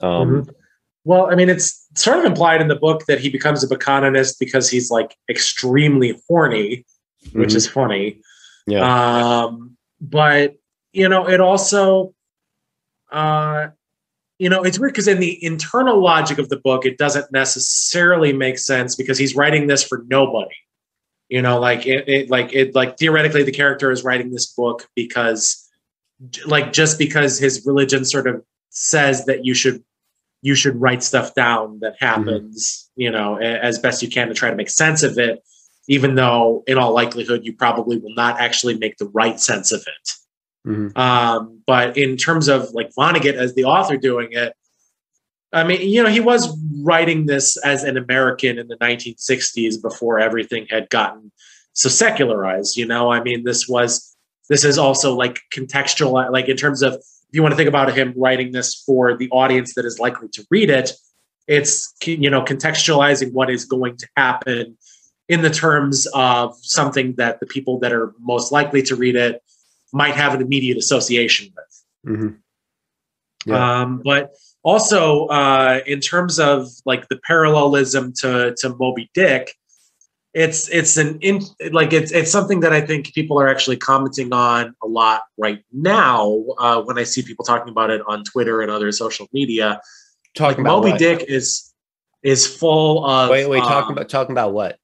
Um, 0.00 0.28
mm-hmm. 0.28 0.50
Well, 1.04 1.30
I 1.30 1.34
mean, 1.34 1.48
it's 1.48 1.86
sort 1.94 2.18
of 2.18 2.24
implied 2.24 2.60
in 2.60 2.68
the 2.68 2.76
book 2.76 3.06
that 3.06 3.18
he 3.18 3.28
becomes 3.28 3.64
a 3.64 3.68
Bokononist 3.68 4.38
because 4.38 4.68
he's 4.68 4.90
like 4.90 5.16
extremely 5.28 6.20
horny, 6.28 6.84
which 7.32 7.48
mm-hmm. 7.48 7.56
is 7.56 7.66
funny. 7.66 8.20
Yeah. 8.66 9.44
Um, 9.44 9.76
but 10.00 10.56
you 10.92 11.08
know, 11.08 11.26
it 11.28 11.40
also 11.40 12.14
uh, 13.12 13.68
you 14.38 14.48
know, 14.48 14.62
it's 14.62 14.78
weird 14.78 14.92
because 14.92 15.06
in 15.06 15.20
the 15.20 15.38
internal 15.44 16.02
logic 16.02 16.38
of 16.38 16.48
the 16.48 16.56
book, 16.56 16.84
it 16.84 16.98
doesn't 16.98 17.30
necessarily 17.30 18.32
make 18.32 18.58
sense 18.58 18.96
because 18.96 19.18
he's 19.18 19.36
writing 19.36 19.68
this 19.68 19.84
for 19.84 20.04
nobody. 20.08 20.54
You 21.28 21.40
know, 21.40 21.60
like 21.60 21.86
it, 21.86 22.08
it 22.08 22.30
like 22.30 22.52
it, 22.52 22.74
like 22.74 22.98
theoretically, 22.98 23.42
the 23.42 23.52
character 23.52 23.90
is 23.90 24.04
writing 24.04 24.32
this 24.32 24.46
book 24.52 24.88
because, 24.96 25.66
like, 26.44 26.72
just 26.72 26.98
because 26.98 27.38
his 27.38 27.64
religion 27.64 28.04
sort 28.04 28.26
of 28.26 28.42
says 28.70 29.26
that 29.26 29.44
you 29.44 29.54
should 29.54 29.82
you 30.42 30.54
should 30.56 30.78
write 30.80 31.02
stuff 31.02 31.34
down 31.34 31.78
that 31.80 31.94
mm-hmm. 31.94 32.04
happens, 32.04 32.90
mm-hmm. 32.90 33.02
you 33.02 33.10
know, 33.10 33.36
as 33.36 33.78
best 33.78 34.02
you 34.02 34.10
can 34.10 34.28
to 34.28 34.34
try 34.34 34.50
to 34.50 34.56
make 34.56 34.68
sense 34.68 35.02
of 35.02 35.18
it, 35.18 35.42
even 35.88 36.16
though 36.16 36.64
in 36.66 36.78
all 36.78 36.92
likelihood 36.92 37.42
you 37.44 37.54
probably 37.54 37.96
will 37.96 38.14
not 38.14 38.40
actually 38.40 38.76
make 38.76 38.98
the 38.98 39.08
right 39.14 39.40
sense 39.40 39.72
of 39.72 39.80
it. 39.80 40.12
Mm-hmm. 40.66 40.96
Um, 40.96 41.60
but 41.66 41.96
in 41.96 42.16
terms 42.16 42.48
of 42.48 42.70
like 42.72 42.90
Vonnegut 42.96 43.34
as 43.34 43.54
the 43.54 43.64
author 43.64 43.96
doing 43.96 44.28
it, 44.32 44.54
I 45.52 45.64
mean, 45.64 45.86
you 45.86 46.02
know, 46.02 46.08
he 46.08 46.20
was 46.20 46.56
writing 46.82 47.26
this 47.26 47.56
as 47.58 47.84
an 47.84 47.96
American 47.96 48.58
in 48.58 48.68
the 48.68 48.76
1960s 48.76 49.82
before 49.82 50.18
everything 50.18 50.66
had 50.70 50.88
gotten 50.88 51.30
so 51.74 51.88
secularized. 51.88 52.76
You 52.76 52.86
know, 52.86 53.12
I 53.12 53.22
mean, 53.22 53.44
this 53.44 53.68
was 53.68 54.16
this 54.48 54.64
is 54.64 54.78
also 54.78 55.14
like 55.14 55.40
contextual, 55.54 56.30
like 56.30 56.48
in 56.48 56.56
terms 56.56 56.82
of 56.82 56.94
if 56.94 57.36
you 57.36 57.42
want 57.42 57.52
to 57.52 57.56
think 57.56 57.68
about 57.68 57.92
him 57.94 58.14
writing 58.16 58.52
this 58.52 58.82
for 58.86 59.16
the 59.16 59.28
audience 59.30 59.74
that 59.74 59.84
is 59.84 59.98
likely 59.98 60.28
to 60.28 60.46
read 60.50 60.70
it, 60.70 60.92
it's 61.46 61.94
you 62.04 62.30
know 62.30 62.42
contextualizing 62.42 63.32
what 63.32 63.50
is 63.50 63.64
going 63.64 63.96
to 63.96 64.08
happen 64.16 64.76
in 65.28 65.42
the 65.42 65.50
terms 65.50 66.06
of 66.14 66.54
something 66.62 67.14
that 67.16 67.40
the 67.40 67.46
people 67.46 67.78
that 67.80 67.92
are 67.92 68.14
most 68.20 68.52
likely 68.52 68.82
to 68.82 68.96
read 68.96 69.16
it 69.16 69.42
might 69.92 70.14
have 70.14 70.34
an 70.34 70.40
immediate 70.40 70.78
association 70.78 71.52
with. 71.54 72.14
Mm-hmm. 72.14 73.50
Yeah. 73.50 73.80
Um, 73.82 74.02
but 74.04 74.32
also, 74.62 75.26
uh, 75.26 75.80
in 75.86 76.00
terms 76.00 76.38
of 76.38 76.68
like 76.84 77.08
the 77.08 77.16
parallelism 77.26 78.12
to 78.20 78.54
to 78.58 78.76
Moby 78.76 79.10
Dick, 79.14 79.54
it's 80.34 80.68
it's 80.68 80.96
an 80.96 81.18
in, 81.20 81.42
like 81.72 81.92
it's 81.92 82.12
it's 82.12 82.30
something 82.30 82.60
that 82.60 82.72
I 82.72 82.80
think 82.80 83.12
people 83.12 83.40
are 83.40 83.48
actually 83.48 83.76
commenting 83.76 84.32
on 84.32 84.74
a 84.82 84.86
lot 84.86 85.22
right 85.36 85.62
now. 85.72 86.44
Uh, 86.58 86.82
when 86.82 86.98
I 86.98 87.02
see 87.02 87.22
people 87.22 87.44
talking 87.44 87.70
about 87.70 87.90
it 87.90 88.00
on 88.06 88.24
Twitter 88.24 88.60
and 88.60 88.70
other 88.70 88.92
social 88.92 89.26
media, 89.32 89.80
talking 90.34 90.64
like 90.64 90.72
about 90.72 90.76
Moby 90.76 90.90
what? 90.90 90.98
Dick 90.98 91.24
is 91.28 91.72
is 92.22 92.46
full 92.46 93.04
of 93.04 93.30
wait 93.30 93.48
wait 93.48 93.62
um, 93.62 93.68
talking 93.68 93.92
about 93.92 94.08
talking 94.08 94.32
about 94.32 94.52
what 94.52 94.78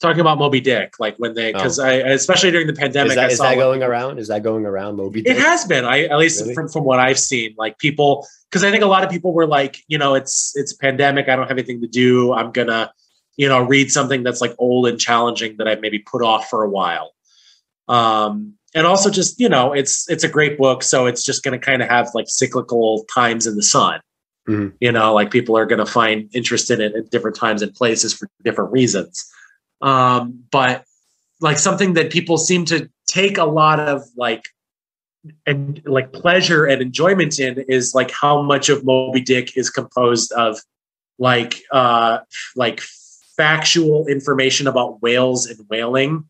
talking 0.00 0.20
about 0.20 0.38
Moby 0.38 0.60
Dick, 0.60 0.98
like 0.98 1.16
when 1.16 1.34
they, 1.34 1.52
because 1.52 1.78
oh. 1.78 1.84
I, 1.84 1.92
especially 1.92 2.50
during 2.50 2.66
the 2.66 2.72
pandemic, 2.72 3.10
is 3.10 3.16
that, 3.16 3.32
is 3.32 3.38
that 3.38 3.56
going 3.56 3.82
around? 3.82 4.18
Is 4.18 4.28
that 4.28 4.42
going 4.42 4.66
around 4.66 4.96
Moby 4.96 5.22
Dick? 5.22 5.36
It 5.36 5.38
has 5.38 5.64
been. 5.64 5.84
I 5.84 6.04
at 6.04 6.18
least 6.18 6.40
really? 6.40 6.54
from 6.54 6.68
from 6.68 6.84
what 6.84 6.98
I've 6.98 7.18
seen, 7.18 7.54
like 7.56 7.78
people, 7.78 8.26
because 8.50 8.64
I 8.64 8.70
think 8.70 8.82
a 8.82 8.86
lot 8.86 9.04
of 9.04 9.10
people 9.10 9.32
were 9.32 9.46
like, 9.46 9.78
you 9.88 9.98
know, 9.98 10.14
it's 10.14 10.52
it's 10.56 10.72
pandemic. 10.72 11.28
I 11.28 11.36
don't 11.36 11.48
have 11.48 11.56
anything 11.56 11.80
to 11.82 11.88
do. 11.88 12.32
I'm 12.32 12.52
gonna, 12.52 12.92
you 13.36 13.48
know, 13.48 13.62
read 13.62 13.90
something 13.90 14.22
that's 14.22 14.40
like 14.40 14.54
old 14.58 14.86
and 14.86 14.98
challenging 14.98 15.56
that 15.58 15.68
I 15.68 15.76
maybe 15.76 16.00
put 16.00 16.22
off 16.22 16.48
for 16.48 16.64
a 16.64 16.68
while. 16.68 17.12
Um, 17.88 18.54
and 18.74 18.86
also 18.86 19.10
just 19.10 19.38
you 19.38 19.48
know, 19.48 19.72
it's 19.72 20.08
it's 20.10 20.24
a 20.24 20.28
great 20.28 20.58
book, 20.58 20.82
so 20.82 21.06
it's 21.06 21.24
just 21.24 21.42
gonna 21.44 21.58
kind 21.58 21.82
of 21.82 21.88
have 21.88 22.10
like 22.14 22.26
cyclical 22.28 23.04
times 23.14 23.46
in 23.46 23.56
the 23.56 23.62
sun. 23.62 24.00
Mm-hmm. 24.48 24.76
You 24.80 24.92
know, 24.92 25.14
like 25.14 25.30
people 25.30 25.56
are 25.56 25.66
gonna 25.66 25.86
find 25.86 26.28
interest 26.34 26.70
in 26.70 26.80
it 26.80 26.94
at 26.94 27.10
different 27.10 27.36
times 27.36 27.62
and 27.62 27.72
places 27.72 28.12
for 28.12 28.28
different 28.42 28.72
reasons. 28.72 29.30
Um, 29.84 30.42
but 30.50 30.84
like 31.40 31.58
something 31.58 31.92
that 31.92 32.10
people 32.10 32.38
seem 32.38 32.64
to 32.64 32.88
take 33.06 33.36
a 33.36 33.44
lot 33.44 33.78
of 33.78 34.02
like 34.16 34.42
and 35.46 35.80
like 35.84 36.12
pleasure 36.12 36.64
and 36.64 36.80
enjoyment 36.80 37.38
in 37.38 37.64
is 37.68 37.94
like 37.94 38.10
how 38.10 38.40
much 38.42 38.70
of 38.70 38.84
Moby 38.84 39.20
Dick 39.20 39.56
is 39.56 39.68
composed 39.70 40.32
of 40.32 40.58
like 41.18 41.60
uh 41.70 42.18
like 42.56 42.80
factual 43.36 44.06
information 44.06 44.66
about 44.66 45.02
whales 45.02 45.46
and 45.46 45.58
whaling 45.68 46.24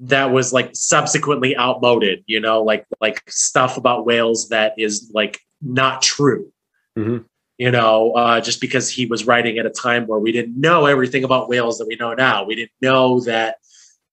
that 0.00 0.32
was 0.32 0.52
like 0.52 0.70
subsequently 0.74 1.56
outmoded 1.56 2.24
you 2.26 2.40
know? 2.40 2.62
Like 2.62 2.86
like 3.00 3.22
stuff 3.30 3.76
about 3.76 4.04
whales 4.04 4.48
that 4.48 4.74
is 4.76 5.10
like 5.14 5.40
not 5.62 6.02
true. 6.02 6.52
Mm-hmm 6.98 7.24
you 7.60 7.70
know, 7.70 8.12
uh, 8.12 8.40
just 8.40 8.58
because 8.58 8.88
he 8.88 9.04
was 9.04 9.26
writing 9.26 9.58
at 9.58 9.66
a 9.66 9.70
time 9.70 10.06
where 10.06 10.18
we 10.18 10.32
didn't 10.32 10.58
know 10.58 10.86
everything 10.86 11.24
about 11.24 11.46
whales 11.46 11.76
that 11.76 11.86
we 11.86 11.94
know 11.94 12.14
now. 12.14 12.42
We 12.42 12.54
didn't 12.54 12.72
know 12.80 13.20
that 13.24 13.56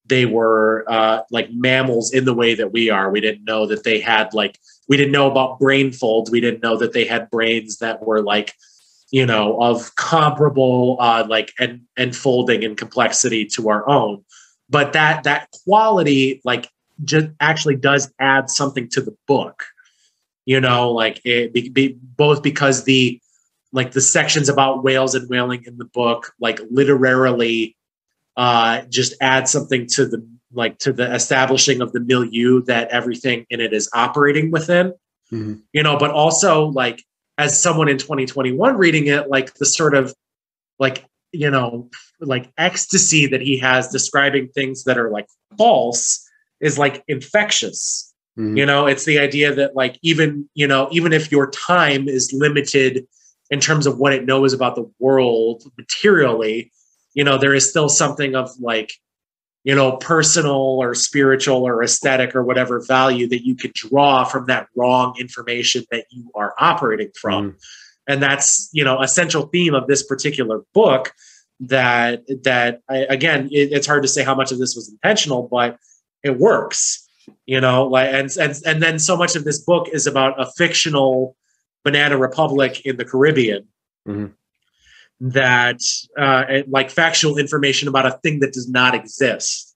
they 0.05 0.25
were 0.25 0.83
uh, 0.85 1.21
like 1.31 1.49
mammals 1.53 2.13
in 2.13 2.25
the 2.25 2.33
way 2.33 2.55
that 2.55 2.73
we 2.73 2.89
are. 2.89 3.09
We 3.09 3.21
didn't 3.21 3.45
know 3.45 3.65
that 3.67 3.85
they 3.85 4.01
had 4.01 4.33
like, 4.33 4.59
we 4.89 4.97
didn't 4.97 5.13
know 5.13 5.31
about 5.31 5.61
brain 5.61 5.93
folds. 5.93 6.29
We 6.29 6.41
didn't 6.41 6.61
know 6.61 6.75
that 6.75 6.91
they 6.91 7.05
had 7.05 7.29
brains 7.29 7.77
that 7.77 8.05
were 8.05 8.21
like, 8.21 8.53
you 9.11 9.25
know, 9.25 9.57
of 9.61 9.95
comparable 9.95 10.97
uh, 10.99 11.25
like 11.29 11.53
and 11.57 11.83
and 11.95 12.13
folding 12.13 12.65
and 12.65 12.75
complexity 12.75 13.45
to 13.45 13.69
our 13.69 13.87
own. 13.87 14.25
But 14.69 14.91
that 14.91 15.23
that 15.23 15.47
quality 15.63 16.41
like 16.43 16.67
just 17.05 17.27
actually 17.39 17.77
does 17.77 18.11
add 18.19 18.49
something 18.49 18.89
to 18.89 19.01
the 19.01 19.15
book. 19.25 19.63
You 20.43 20.59
know, 20.59 20.91
like 20.91 21.21
it 21.23 21.53
be, 21.53 21.69
be, 21.69 21.97
both 22.17 22.43
because 22.43 22.83
the 22.83 23.21
like 23.71 23.91
the 23.91 24.01
sections 24.01 24.49
about 24.49 24.83
whales 24.83 25.15
and 25.15 25.29
whaling 25.29 25.63
in 25.65 25.77
the 25.77 25.85
book 25.85 26.33
like 26.39 26.59
literarily 26.69 27.75
uh 28.35 28.81
just 28.89 29.13
add 29.21 29.47
something 29.47 29.87
to 29.87 30.05
the 30.05 30.25
like 30.53 30.77
to 30.79 30.93
the 30.93 31.13
establishing 31.13 31.81
of 31.81 31.91
the 31.91 31.99
milieu 31.99 32.61
that 32.63 32.87
everything 32.89 33.45
in 33.49 33.59
it 33.59 33.73
is 33.73 33.89
operating 33.93 34.51
within 34.51 34.93
mm-hmm. 35.31 35.55
you 35.73 35.83
know 35.83 35.97
but 35.97 36.11
also 36.11 36.67
like 36.67 37.03
as 37.37 37.61
someone 37.61 37.89
in 37.89 37.97
2021 37.97 38.77
reading 38.77 39.07
it 39.07 39.29
like 39.29 39.53
the 39.55 39.65
sort 39.65 39.93
of 39.93 40.13
like 40.79 41.05
you 41.31 41.49
know 41.49 41.89
like 42.21 42.51
ecstasy 42.57 43.27
that 43.27 43.41
he 43.41 43.57
has 43.57 43.89
describing 43.89 44.47
things 44.49 44.85
that 44.85 44.97
are 44.97 45.09
like 45.09 45.27
false 45.57 46.25
is 46.61 46.79
like 46.79 47.03
infectious 47.07 48.13
mm-hmm. 48.37 48.55
you 48.57 48.65
know 48.65 48.85
it's 48.85 49.05
the 49.05 49.19
idea 49.19 49.53
that 49.53 49.75
like 49.75 49.99
even 50.01 50.49
you 50.53 50.67
know 50.67 50.87
even 50.91 51.11
if 51.11 51.31
your 51.31 51.51
time 51.51 52.07
is 52.07 52.31
limited 52.33 53.05
in 53.49 53.59
terms 53.59 53.87
of 53.87 53.97
what 53.97 54.13
it 54.13 54.25
knows 54.25 54.53
about 54.53 54.75
the 54.75 54.89
world 54.99 55.63
materially 55.77 56.71
you 57.13 57.23
know 57.23 57.37
there 57.37 57.53
is 57.53 57.69
still 57.69 57.89
something 57.89 58.35
of 58.35 58.49
like 58.59 58.91
you 59.63 59.75
know 59.75 59.97
personal 59.97 60.79
or 60.81 60.93
spiritual 60.93 61.67
or 61.67 61.83
aesthetic 61.83 62.35
or 62.35 62.43
whatever 62.43 62.79
value 62.87 63.27
that 63.27 63.45
you 63.45 63.55
could 63.55 63.73
draw 63.73 64.23
from 64.23 64.45
that 64.45 64.67
wrong 64.75 65.13
information 65.19 65.83
that 65.91 66.05
you 66.09 66.31
are 66.35 66.53
operating 66.59 67.11
from 67.19 67.51
mm. 67.51 67.55
and 68.07 68.21
that's 68.21 68.69
you 68.71 68.83
know 68.83 69.01
a 69.01 69.07
central 69.07 69.47
theme 69.47 69.73
of 69.73 69.87
this 69.87 70.03
particular 70.03 70.61
book 70.73 71.11
that 71.59 72.23
that 72.43 72.81
I, 72.89 72.97
again 73.09 73.49
it, 73.51 73.73
it's 73.73 73.87
hard 73.87 74.03
to 74.03 74.07
say 74.07 74.23
how 74.23 74.35
much 74.35 74.51
of 74.51 74.59
this 74.59 74.75
was 74.75 74.89
intentional 74.89 75.47
but 75.51 75.77
it 76.23 76.37
works 76.37 77.07
you 77.45 77.59
know 77.59 77.87
like 77.87 78.07
and 78.13 78.29
and 78.39 78.55
and 78.65 78.81
then 78.81 78.99
so 78.99 79.17
much 79.17 79.35
of 79.35 79.43
this 79.43 79.59
book 79.59 79.89
is 79.91 80.07
about 80.07 80.39
a 80.39 80.45
fictional 80.57 81.35
Banana 81.87 82.17
Republic 82.17 82.81
in 82.85 82.97
the 82.97 83.05
Caribbean. 83.05 83.63
Mm-hmm. 84.07 84.27
that 85.19 85.81
uh, 86.17 86.43
like 86.69 86.89
factual 86.89 87.37
information 87.37 87.89
about 87.89 88.05
a 88.05 88.17
thing 88.23 88.39
that 88.39 88.53
does 88.53 88.69
not 88.69 88.95
exist 88.95 89.75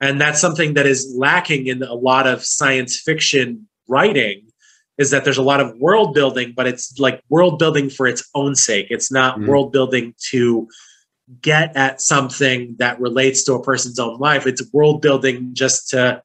and 0.00 0.18
that's 0.18 0.40
something 0.40 0.72
that 0.74 0.86
is 0.86 1.14
lacking 1.14 1.66
in 1.66 1.82
a 1.82 1.92
lot 1.92 2.26
of 2.26 2.42
science 2.42 2.98
fiction 2.98 3.68
writing 3.86 4.46
is 4.96 5.10
that 5.10 5.24
there's 5.24 5.36
a 5.36 5.42
lot 5.42 5.60
of 5.60 5.76
world 5.76 6.14
building 6.14 6.54
but 6.56 6.66
it's 6.66 6.98
like 6.98 7.20
world 7.28 7.58
building 7.58 7.90
for 7.90 8.06
its 8.06 8.26
own 8.34 8.54
sake 8.54 8.86
it's 8.88 9.12
not 9.12 9.38
mm. 9.38 9.46
world 9.46 9.72
building 9.72 10.14
to 10.30 10.66
get 11.42 11.76
at 11.76 12.00
something 12.00 12.76
that 12.78 12.98
relates 12.98 13.44
to 13.44 13.52
a 13.52 13.62
person's 13.62 13.98
own 13.98 14.18
life 14.18 14.46
it's 14.46 14.62
world 14.72 15.02
building 15.02 15.50
just 15.52 15.90
to 15.90 16.22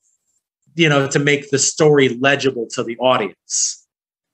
you 0.76 0.88
know 0.88 1.06
to 1.06 1.20
make 1.20 1.50
the 1.50 1.60
story 1.60 2.08
legible 2.22 2.66
to 2.72 2.82
the 2.82 2.98
audience 3.00 3.81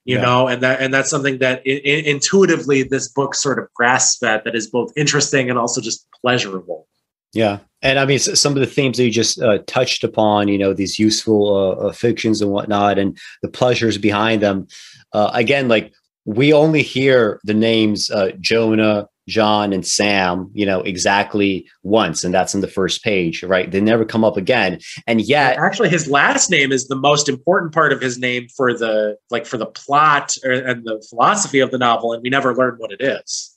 you 0.07 0.15
yeah. 0.15 0.21
know 0.21 0.47
and 0.47 0.63
that 0.63 0.81
and 0.81 0.93
that's 0.93 1.09
something 1.09 1.37
that 1.39 1.65
intuitively 1.67 2.81
this 2.81 3.09
book 3.09 3.35
sort 3.35 3.59
of 3.59 3.71
grasps 3.73 4.19
that 4.19 4.45
that 4.45 4.55
is 4.55 4.67
both 4.67 4.91
interesting 4.95 5.49
and 5.49 5.59
also 5.59 5.81
just 5.81 6.07
pleasurable 6.21 6.87
yeah 7.33 7.59
and 7.81 7.99
i 7.99 8.05
mean 8.05 8.17
some 8.17 8.53
of 8.53 8.59
the 8.59 8.65
themes 8.65 8.97
that 8.97 9.03
you 9.03 9.11
just 9.11 9.39
uh, 9.41 9.59
touched 9.67 10.03
upon 10.03 10.47
you 10.47 10.57
know 10.57 10.73
these 10.73 10.97
useful 10.97 11.53
uh, 11.53 11.87
uh, 11.87 11.91
fictions 11.91 12.41
and 12.41 12.51
whatnot 12.51 12.97
and 12.97 13.17
the 13.41 13.49
pleasures 13.49 13.97
behind 13.97 14.41
them 14.41 14.65
uh, 15.13 15.29
again 15.33 15.67
like 15.67 15.93
we 16.25 16.53
only 16.53 16.81
hear 16.81 17.39
the 17.43 17.53
names 17.53 18.09
uh, 18.09 18.31
jonah 18.39 19.07
John 19.27 19.73
and 19.73 19.85
Sam, 19.85 20.49
you 20.53 20.65
know, 20.65 20.81
exactly 20.81 21.67
once, 21.83 22.23
and 22.23 22.33
that's 22.33 22.55
in 22.55 22.61
the 22.61 22.67
first 22.67 23.03
page, 23.03 23.43
right? 23.43 23.69
They 23.69 23.81
never 23.81 24.05
come 24.05 24.23
up 24.23 24.37
again. 24.37 24.79
And 25.05 25.21
yet 25.21 25.57
actually 25.57 25.89
his 25.89 26.09
last 26.09 26.49
name 26.49 26.71
is 26.71 26.87
the 26.87 26.95
most 26.95 27.27
important 27.27 27.73
part 27.73 27.91
of 27.91 28.01
his 28.01 28.17
name 28.17 28.47
for 28.55 28.73
the 28.73 29.17
like 29.29 29.45
for 29.45 29.57
the 29.57 29.65
plot 29.65 30.35
or, 30.43 30.51
and 30.51 30.85
the 30.85 31.05
philosophy 31.09 31.59
of 31.59 31.71
the 31.71 31.77
novel, 31.77 32.13
and 32.13 32.23
we 32.23 32.29
never 32.29 32.55
learn 32.55 32.75
what 32.77 32.91
it 32.91 33.01
is. 33.01 33.53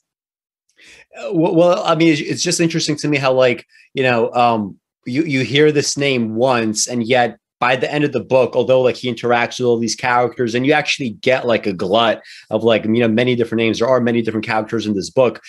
Uh, 1.17 1.31
well, 1.33 1.83
I 1.83 1.95
mean, 1.95 2.15
it's 2.17 2.43
just 2.43 2.59
interesting 2.59 2.95
to 2.97 3.07
me 3.07 3.17
how 3.17 3.33
like, 3.33 3.65
you 3.93 4.03
know, 4.03 4.31
um, 4.33 4.77
you 5.05 5.23
you 5.23 5.41
hear 5.41 5.71
this 5.71 5.97
name 5.97 6.35
once 6.35 6.87
and 6.87 7.03
yet 7.03 7.37
by 7.61 7.75
the 7.75 7.89
end 7.93 8.03
of 8.03 8.11
the 8.11 8.19
book, 8.19 8.55
although 8.55 8.81
like 8.81 8.95
he 8.95 9.13
interacts 9.13 9.59
with 9.59 9.67
all 9.67 9.77
these 9.77 9.95
characters 9.95 10.55
and 10.55 10.65
you 10.65 10.73
actually 10.73 11.11
get 11.11 11.45
like 11.45 11.67
a 11.67 11.71
glut 11.71 12.23
of 12.49 12.63
like, 12.63 12.83
you 12.85 12.99
know, 12.99 13.07
many 13.07 13.35
different 13.35 13.59
names. 13.59 13.77
There 13.77 13.87
are 13.87 14.01
many 14.01 14.23
different 14.23 14.47
characters 14.47 14.87
in 14.87 14.95
this 14.95 15.11
book. 15.11 15.41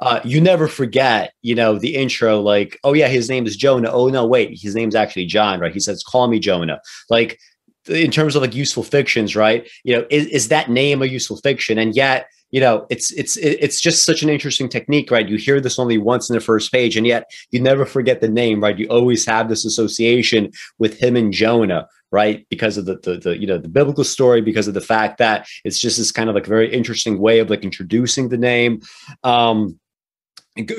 Uh, 0.00 0.20
you 0.24 0.40
never 0.40 0.66
forget, 0.66 1.34
you 1.42 1.54
know, 1.54 1.78
the 1.78 1.94
intro, 1.94 2.40
like, 2.40 2.80
oh 2.84 2.94
yeah, 2.94 3.08
his 3.08 3.28
name 3.28 3.46
is 3.46 3.54
Jonah. 3.54 3.90
Oh 3.90 4.08
no, 4.08 4.26
wait, 4.26 4.58
his 4.58 4.74
name's 4.74 4.94
actually 4.94 5.26
John, 5.26 5.60
right? 5.60 5.74
He 5.74 5.80
says, 5.80 6.02
call 6.02 6.26
me 6.28 6.38
Jonah. 6.38 6.80
Like 7.10 7.38
in 7.86 8.10
terms 8.10 8.34
of 8.34 8.40
like 8.40 8.54
useful 8.54 8.82
fictions, 8.82 9.36
right? 9.36 9.68
You 9.84 9.96
know, 9.96 10.06
is, 10.10 10.26
is 10.28 10.48
that 10.48 10.70
name 10.70 11.02
a 11.02 11.06
useful 11.06 11.36
fiction? 11.36 11.76
And 11.76 11.94
yet 11.94 12.28
you 12.50 12.60
know 12.60 12.86
it's 12.90 13.10
it's 13.12 13.36
it's 13.36 13.80
just 13.80 14.04
such 14.04 14.22
an 14.22 14.28
interesting 14.28 14.68
technique 14.68 15.10
right? 15.10 15.28
You 15.28 15.36
hear 15.36 15.60
this 15.60 15.78
only 15.78 15.98
once 15.98 16.28
in 16.30 16.34
the 16.34 16.40
first 16.40 16.72
page 16.72 16.96
and 16.96 17.06
yet 17.06 17.30
you 17.50 17.60
never 17.60 17.84
forget 17.84 18.20
the 18.20 18.28
name 18.28 18.62
right? 18.62 18.78
You 18.78 18.86
always 18.88 19.24
have 19.26 19.48
this 19.48 19.64
association 19.64 20.50
with 20.78 20.98
him 21.00 21.16
and 21.16 21.32
jonah 21.32 21.88
right? 22.10 22.46
Because 22.48 22.78
of 22.78 22.86
the, 22.86 22.98
the, 23.02 23.18
the 23.18 23.38
you 23.38 23.46
know 23.46 23.58
the 23.58 23.68
biblical 23.68 24.04
story 24.04 24.40
because 24.40 24.68
of 24.68 24.74
the 24.74 24.80
fact 24.80 25.18
that 25.18 25.46
it's 25.64 25.78
just 25.78 25.98
this 25.98 26.12
kind 26.12 26.28
of 26.28 26.34
like 26.34 26.46
very 26.46 26.72
interesting 26.72 27.18
way 27.18 27.38
of 27.38 27.50
like 27.50 27.64
introducing 27.64 28.28
the 28.28 28.38
name. 28.38 28.80
Um 29.24 29.78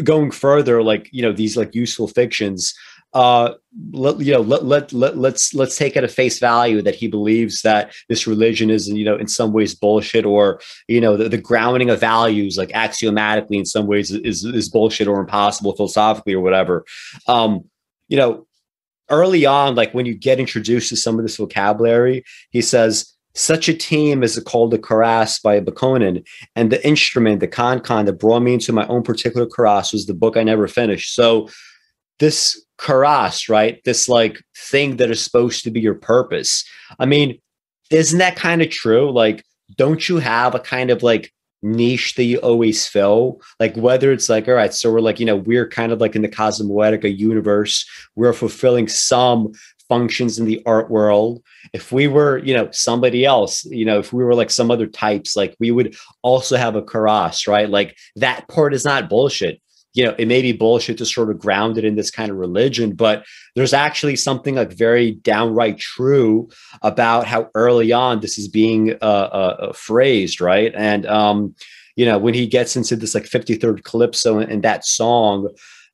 going 0.03 0.29
further 0.29 0.83
like 0.83 1.07
you 1.13 1.21
know 1.21 1.31
these 1.31 1.55
like 1.55 1.73
useful 1.73 2.07
fictions 2.07 2.73
uh, 3.13 3.53
let, 3.91 4.19
you 4.19 4.33
know, 4.33 4.41
let, 4.41 4.65
let, 4.65 4.93
let, 4.93 5.17
let's, 5.17 5.53
let's 5.53 5.77
take 5.77 5.95
it 5.95 6.03
at 6.03 6.11
face 6.11 6.39
value 6.39 6.81
that 6.81 6.95
he 6.95 7.07
believes 7.07 7.61
that 7.63 7.91
this 8.07 8.27
religion 8.27 8.69
is, 8.69 8.87
you 8.87 9.03
know, 9.03 9.17
in 9.17 9.27
some 9.27 9.51
ways 9.51 9.73
bullshit 9.73 10.25
or, 10.25 10.61
you 10.87 11.01
know, 11.01 11.17
the, 11.17 11.29
the 11.29 11.37
grounding 11.37 11.89
of 11.89 11.99
values, 11.99 12.57
like 12.57 12.71
axiomatically 12.73 13.57
in 13.57 13.65
some 13.65 13.87
ways 13.87 14.11
is, 14.11 14.43
is 14.45 14.69
bullshit 14.69 15.07
or 15.07 15.19
impossible 15.19 15.75
philosophically 15.75 16.33
or 16.33 16.41
whatever. 16.41 16.85
Um, 17.27 17.65
you 18.07 18.17
know, 18.17 18.45
early 19.09 19.45
on, 19.45 19.73
like 19.73 19.93
when 19.93 20.05
you 20.05 20.13
get 20.13 20.39
introduced 20.39 20.89
to 20.89 20.95
some 20.95 21.17
of 21.17 21.25
this 21.25 21.37
vocabulary, 21.37 22.23
he 22.51 22.61
says, 22.61 23.15
such 23.35 23.69
a 23.69 23.73
team 23.73 24.23
is 24.23 24.37
called 24.45 24.71
the 24.71 24.79
Karass 24.79 25.41
by 25.41 25.59
Bokonon, 25.59 26.27
and 26.55 26.71
the 26.71 26.85
instrument, 26.85 27.39
the 27.39 27.47
Kan-kan 27.47 28.05
that 28.05 28.19
brought 28.19 28.41
me 28.41 28.53
into 28.55 28.73
my 28.73 28.85
own 28.87 29.03
particular 29.03 29.45
Karass 29.47 29.93
was 29.93 30.07
the 30.07 30.13
book 30.13 30.35
I 30.35 30.43
never 30.43 30.67
finished. 30.67 31.13
So 31.13 31.47
this 32.17 32.65
karass, 32.79 33.49
right? 33.49 33.81
This 33.83 34.07
like 34.09 34.41
thing 34.57 34.97
that 34.97 35.11
is 35.11 35.23
supposed 35.23 35.63
to 35.63 35.71
be 35.71 35.81
your 35.81 35.95
purpose. 35.95 36.63
I 36.97 37.05
mean, 37.05 37.39
isn't 37.91 38.19
that 38.19 38.35
kind 38.35 38.61
of 38.61 38.69
true? 38.69 39.11
Like, 39.11 39.43
don't 39.75 40.07
you 40.07 40.17
have 40.17 40.55
a 40.55 40.59
kind 40.59 40.89
of 40.89 41.03
like 41.03 41.31
niche 41.61 42.15
that 42.15 42.23
you 42.23 42.37
always 42.37 42.87
fill? 42.87 43.41
Like, 43.59 43.75
whether 43.75 44.11
it's 44.11 44.29
like, 44.29 44.47
all 44.47 44.53
right, 44.53 44.73
so 44.73 44.91
we're 44.91 45.01
like, 45.01 45.19
you 45.19 45.25
know, 45.25 45.35
we're 45.35 45.67
kind 45.67 45.91
of 45.91 45.99
like 45.99 46.15
in 46.15 46.21
the 46.21 46.29
Cosmoetica 46.29 47.15
universe, 47.15 47.85
we're 48.15 48.33
fulfilling 48.33 48.87
some 48.87 49.51
functions 49.89 50.37
in 50.39 50.45
the 50.45 50.61
art 50.65 50.89
world. 50.89 51.43
If 51.73 51.91
we 51.91 52.07
were, 52.07 52.37
you 52.37 52.53
know, 52.53 52.69
somebody 52.71 53.25
else, 53.25 53.65
you 53.65 53.85
know, 53.85 53.99
if 53.99 54.13
we 54.13 54.23
were 54.23 54.35
like 54.35 54.51
some 54.51 54.71
other 54.71 54.87
types, 54.87 55.35
like 55.35 55.55
we 55.59 55.71
would 55.71 55.95
also 56.21 56.55
have 56.55 56.75
a 56.75 56.81
karass, 56.81 57.47
right? 57.47 57.69
Like 57.69 57.97
that 58.15 58.47
part 58.47 58.73
is 58.73 58.85
not 58.85 59.09
bullshit 59.09 59.59
you 59.93 60.05
know, 60.05 60.15
it 60.17 60.27
may 60.27 60.41
be 60.41 60.51
bullshit 60.51 60.97
to 60.99 61.05
sort 61.05 61.29
of 61.29 61.39
ground 61.39 61.77
it 61.77 61.83
in 61.83 61.95
this 61.95 62.11
kind 62.11 62.29
of 62.29 62.37
religion, 62.37 62.93
but 62.93 63.25
there's 63.55 63.73
actually 63.73 64.15
something 64.15 64.55
like 64.55 64.71
very 64.71 65.11
downright 65.11 65.79
true 65.79 66.47
about 66.83 67.25
how 67.25 67.49
early 67.55 67.91
on 67.91 68.19
this 68.19 68.37
is 68.37 68.47
being 68.47 68.93
uh, 69.01 69.05
uh, 69.05 69.57
uh 69.59 69.73
phrased, 69.73 70.41
right? 70.41 70.73
And 70.75 71.05
um, 71.07 71.55
you 71.95 72.05
know, 72.05 72.17
when 72.17 72.33
he 72.33 72.47
gets 72.47 72.75
into 72.75 72.95
this 72.95 73.15
like 73.15 73.25
53rd 73.25 73.83
calypso 73.83 74.37
and, 74.37 74.51
and 74.51 74.63
that 74.63 74.85
song, 74.85 75.49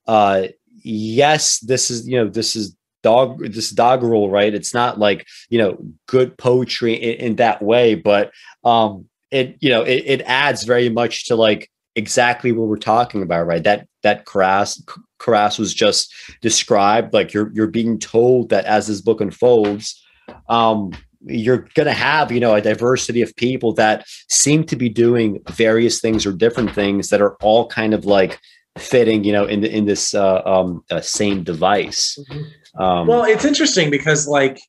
uh, 0.07 0.47
yes, 0.83 1.59
this 1.59 1.89
is 1.89 2.07
you 2.07 2.17
know, 2.17 2.29
this 2.29 2.55
is 2.55 2.75
dog 3.01 3.39
this 3.53 3.71
doggerel, 3.71 4.29
right? 4.29 4.53
It's 4.53 4.73
not 4.73 4.99
like 4.99 5.25
you 5.49 5.57
know 5.57 5.77
good 6.07 6.37
poetry 6.37 6.93
in, 6.93 7.27
in 7.27 7.35
that 7.37 7.61
way, 7.61 7.95
but 7.95 8.31
um, 8.63 9.05
it 9.31 9.57
you 9.61 9.69
know 9.69 9.83
it, 9.83 10.03
it 10.05 10.21
adds 10.25 10.63
very 10.63 10.89
much 10.89 11.27
to 11.27 11.35
like 11.35 11.69
exactly 11.95 12.51
what 12.51 12.67
we're 12.67 12.77
talking 12.77 13.21
about, 13.21 13.47
right? 13.47 13.63
That 13.63 13.87
that 14.03 14.25
Karass 14.25 14.81
Karass 15.19 15.57
was 15.57 15.73
just 15.73 16.13
described. 16.41 17.13
Like 17.13 17.33
you're 17.33 17.51
you're 17.53 17.67
being 17.67 17.99
told 17.99 18.49
that 18.49 18.65
as 18.65 18.87
this 18.87 19.01
book 19.01 19.21
unfolds, 19.21 20.01
um, 20.49 20.91
you're 21.21 21.67
going 21.73 21.87
to 21.87 21.93
have 21.93 22.31
you 22.31 22.39
know 22.39 22.53
a 22.53 22.61
diversity 22.61 23.21
of 23.21 23.35
people 23.35 23.73
that 23.73 24.05
seem 24.29 24.63
to 24.65 24.75
be 24.75 24.89
doing 24.89 25.41
various 25.51 25.99
things 25.99 26.25
or 26.25 26.31
different 26.31 26.73
things 26.73 27.09
that 27.09 27.21
are 27.21 27.35
all 27.41 27.67
kind 27.67 27.93
of 27.93 28.05
like 28.05 28.39
fitting 28.77 29.23
you 29.23 29.31
know 29.31 29.45
in 29.45 29.61
the, 29.61 29.73
in 29.73 29.85
this 29.85 30.13
uh, 30.13 30.41
um, 30.45 30.83
uh, 30.91 31.01
same 31.01 31.43
device. 31.43 32.17
Mm-hmm. 32.29 32.81
Um, 32.81 33.07
well, 33.07 33.23
it's 33.23 33.45
interesting 33.45 33.89
because 33.89 34.27
like 34.27 34.59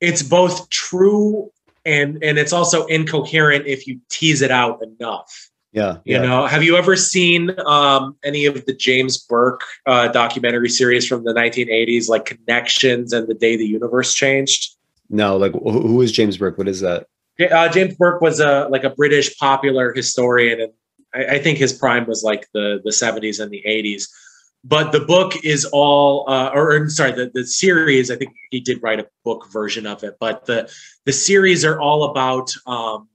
it's 0.00 0.22
both 0.22 0.68
true 0.68 1.50
and 1.86 2.22
and 2.22 2.38
it's 2.38 2.52
also 2.52 2.84
incoherent 2.86 3.66
if 3.66 3.86
you 3.86 4.00
tease 4.10 4.42
it 4.42 4.50
out 4.50 4.80
enough. 4.82 5.50
Yeah. 5.76 5.98
You 6.06 6.16
yeah. 6.16 6.22
know, 6.22 6.46
have 6.46 6.62
you 6.62 6.74
ever 6.78 6.96
seen 6.96 7.54
um, 7.66 8.16
any 8.24 8.46
of 8.46 8.64
the 8.64 8.72
James 8.72 9.18
Burke 9.18 9.60
uh, 9.84 10.08
documentary 10.08 10.70
series 10.70 11.06
from 11.06 11.22
the 11.24 11.34
1980s, 11.34 12.08
like 12.08 12.24
Connections 12.24 13.12
and 13.12 13.28
The 13.28 13.34
Day 13.34 13.56
the 13.56 13.66
Universe 13.66 14.14
Changed? 14.14 14.74
No, 15.10 15.36
like 15.36 15.52
who 15.52 16.00
is 16.00 16.12
James 16.12 16.38
Burke? 16.38 16.56
What 16.56 16.66
is 16.66 16.80
that? 16.80 17.08
Uh, 17.38 17.68
James 17.68 17.94
Burke 17.94 18.22
was 18.22 18.40
a 18.40 18.66
like 18.70 18.84
a 18.84 18.90
British 18.90 19.36
popular 19.36 19.92
historian, 19.92 20.62
and 20.62 20.72
I, 21.14 21.34
I, 21.34 21.38
think 21.38 21.58
his 21.58 21.74
prime 21.74 22.06
was 22.06 22.24
like 22.24 22.48
the 22.54 22.80
the 22.82 22.90
70s 22.90 23.38
and 23.38 23.50
the 23.50 23.62
80s. 23.68 24.08
But 24.64 24.92
the 24.92 25.00
book 25.00 25.34
is 25.44 25.66
all, 25.66 26.28
uh, 26.28 26.50
or, 26.52 26.72
or 26.72 26.88
sorry, 26.88 27.12
the, 27.12 27.30
the 27.32 27.46
series. 27.46 28.10
I 28.10 28.16
think 28.16 28.32
he 28.50 28.60
did 28.60 28.82
write 28.82 28.98
a 28.98 29.06
book 29.24 29.46
version 29.52 29.86
of 29.86 30.02
it, 30.02 30.16
but 30.18 30.46
the 30.46 30.72
the 31.04 31.12
series 31.12 31.66
are 31.66 31.78
all 31.78 32.04
about 32.04 32.50
um, 32.66 33.08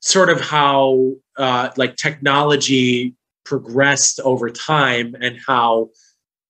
sort 0.00 0.30
of 0.30 0.40
how 0.40 1.12
uh, 1.38 1.70
like 1.76 1.96
technology 1.96 3.14
progressed 3.44 4.20
over 4.20 4.50
time 4.50 5.16
and 5.20 5.38
how 5.46 5.88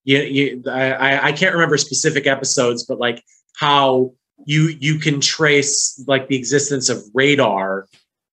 you, 0.04 0.18
you 0.20 0.62
I, 0.66 1.28
I 1.28 1.32
can't 1.32 1.54
remember 1.54 1.76
specific 1.76 2.26
episodes, 2.26 2.84
but 2.84 2.98
like 2.98 3.22
how 3.56 4.12
you 4.46 4.68
you 4.80 4.98
can 4.98 5.20
trace 5.20 6.02
like 6.06 6.28
the 6.28 6.36
existence 6.36 6.88
of 6.88 7.02
radar 7.12 7.86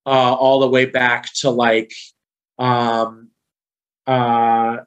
uh, 0.06 0.34
all 0.34 0.60
the 0.60 0.68
way 0.68 0.86
back 0.86 1.32
to 1.34 1.50
like 1.50 1.92
um, 2.58 3.28
uh, 4.06 4.78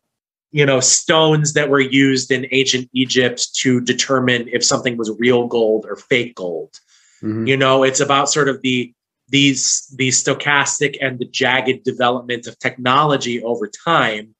you 0.51 0.65
know 0.65 0.79
stones 0.79 1.53
that 1.53 1.69
were 1.69 1.79
used 1.79 2.31
in 2.31 2.47
ancient 2.51 2.89
Egypt 2.93 3.53
to 3.61 3.79
determine 3.81 4.47
if 4.51 4.63
something 4.63 4.97
was 4.97 5.11
real 5.19 5.47
gold 5.47 5.85
or 5.87 5.95
fake 5.95 6.35
gold. 6.35 6.73
Mm-hmm. 7.21 7.47
You 7.47 7.57
know, 7.57 7.83
it's 7.83 7.99
about 7.99 8.29
sort 8.29 8.49
of 8.49 8.61
the 8.61 8.93
these 9.29 9.87
these 9.97 10.23
stochastic 10.23 10.97
and 11.01 11.19
the 11.19 11.25
jagged 11.25 11.83
development 11.83 12.47
of 12.47 12.57
technology 12.59 13.41
over 13.43 13.67
time 13.67 14.33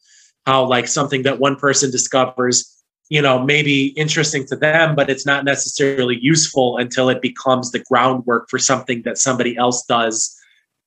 how 0.46 0.66
like 0.66 0.88
something 0.88 1.24
that 1.24 1.40
one 1.40 1.56
person 1.56 1.92
discovers 1.92 2.84
you 3.10 3.22
know 3.22 3.44
maybe 3.44 3.88
interesting 3.88 4.46
to 4.46 4.56
them 4.56 4.96
but 4.96 5.10
it's 5.10 5.26
not 5.26 5.46
necessarily 5.46 6.18
useful 6.20 6.78
until 6.78 7.10
it 7.10 7.22
becomes 7.22 7.72
the 7.72 7.80
groundwork 7.80 8.50
for 8.50 8.60
something 8.60 9.02
that 9.04 9.18
somebody 9.18 9.58
else 9.58 9.86
does 9.86 10.36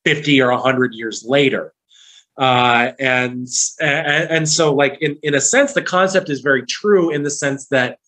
50 0.05 0.41
or 0.41 0.51
100 0.51 0.93
years 0.93 1.23
later 1.25 1.73
uh, 2.37 2.91
and, 2.99 3.47
and 3.79 4.31
and 4.31 4.49
so 4.49 4.73
like 4.73 4.97
in 5.01 5.17
in 5.21 5.35
a 5.35 5.41
sense, 5.41 5.73
the 5.73 5.83
concept 5.83 6.29
is 6.29 6.41
very 6.41 6.65
true 6.65 7.11
in 7.11 7.21
the 7.21 7.29
sense 7.29 7.67
that 7.67 7.99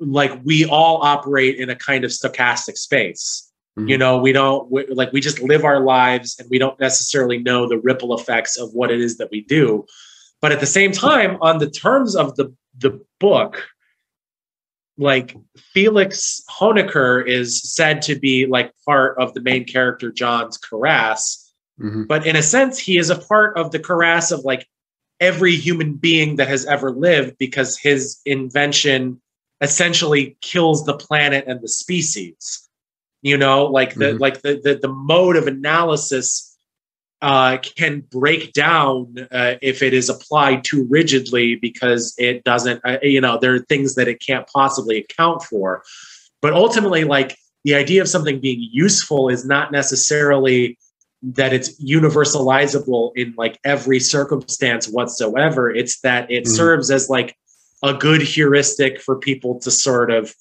like 0.00 0.32
we 0.44 0.64
all 0.64 1.02
operate 1.02 1.56
in 1.56 1.70
a 1.70 1.76
kind 1.76 2.04
of 2.04 2.10
stochastic 2.10 2.76
space. 2.76 3.49
Mm-hmm. 3.80 3.88
You 3.88 3.98
know, 3.98 4.18
we 4.18 4.32
don't 4.32 4.70
we, 4.70 4.86
like 4.88 5.12
we 5.12 5.20
just 5.20 5.40
live 5.40 5.64
our 5.64 5.80
lives 5.80 6.36
and 6.38 6.48
we 6.50 6.58
don't 6.58 6.78
necessarily 6.78 7.38
know 7.38 7.68
the 7.68 7.78
ripple 7.78 8.16
effects 8.16 8.58
of 8.58 8.72
what 8.72 8.90
it 8.90 9.00
is 9.00 9.18
that 9.18 9.30
we 9.30 9.42
do. 9.42 9.86
But 10.40 10.52
at 10.52 10.60
the 10.60 10.66
same 10.66 10.92
time, 10.92 11.38
on 11.40 11.58
the 11.58 11.70
terms 11.70 12.16
of 12.16 12.36
the 12.36 12.54
the 12.76 13.00
book, 13.18 13.68
like 14.98 15.36
Felix 15.56 16.42
Hoenikker 16.50 17.26
is 17.26 17.62
said 17.62 18.02
to 18.02 18.18
be 18.18 18.46
like 18.46 18.72
part 18.86 19.18
of 19.18 19.34
the 19.34 19.40
main 19.40 19.64
character 19.64 20.12
John's 20.12 20.58
karass. 20.58 21.50
Mm-hmm. 21.80 22.04
But 22.04 22.26
in 22.26 22.36
a 22.36 22.42
sense, 22.42 22.78
he 22.78 22.98
is 22.98 23.08
a 23.10 23.18
part 23.18 23.56
of 23.56 23.70
the 23.70 23.78
karass 23.78 24.30
of 24.30 24.40
like 24.44 24.66
every 25.18 25.56
human 25.56 25.94
being 25.94 26.36
that 26.36 26.48
has 26.48 26.66
ever 26.66 26.90
lived 26.90 27.36
because 27.38 27.78
his 27.78 28.20
invention 28.24 29.20
essentially 29.60 30.36
kills 30.40 30.84
the 30.84 30.96
planet 30.96 31.44
and 31.46 31.60
the 31.60 31.68
species 31.68 32.69
you 33.22 33.36
know 33.36 33.66
like 33.66 33.94
the 33.94 34.06
mm-hmm. 34.06 34.18
like 34.18 34.42
the, 34.42 34.60
the 34.62 34.78
the 34.80 34.88
mode 34.88 35.36
of 35.36 35.46
analysis 35.46 36.46
uh, 37.22 37.58
can 37.58 38.00
break 38.10 38.54
down 38.54 39.14
uh, 39.30 39.54
if 39.60 39.82
it 39.82 39.92
is 39.92 40.08
applied 40.08 40.64
too 40.64 40.86
rigidly 40.88 41.56
because 41.56 42.14
it 42.18 42.42
doesn't 42.44 42.80
uh, 42.84 42.98
you 43.02 43.20
know 43.20 43.38
there 43.38 43.54
are 43.54 43.58
things 43.58 43.94
that 43.94 44.08
it 44.08 44.24
can't 44.24 44.46
possibly 44.46 44.98
account 44.98 45.42
for 45.42 45.82
but 46.40 46.52
ultimately 46.52 47.04
like 47.04 47.36
the 47.64 47.74
idea 47.74 48.00
of 48.00 48.08
something 48.08 48.40
being 48.40 48.66
useful 48.72 49.28
is 49.28 49.44
not 49.44 49.70
necessarily 49.70 50.78
that 51.22 51.52
it's 51.52 51.78
universalizable 51.84 53.12
in 53.14 53.34
like 53.36 53.58
every 53.64 54.00
circumstance 54.00 54.88
whatsoever 54.88 55.68
it's 55.68 56.00
that 56.00 56.30
it 56.30 56.44
mm-hmm. 56.44 56.54
serves 56.54 56.90
as 56.90 57.10
like 57.10 57.36
a 57.82 57.92
good 57.92 58.22
heuristic 58.22 59.00
for 59.00 59.16
people 59.16 59.58
to 59.60 59.70
sort 59.70 60.10
of 60.10 60.34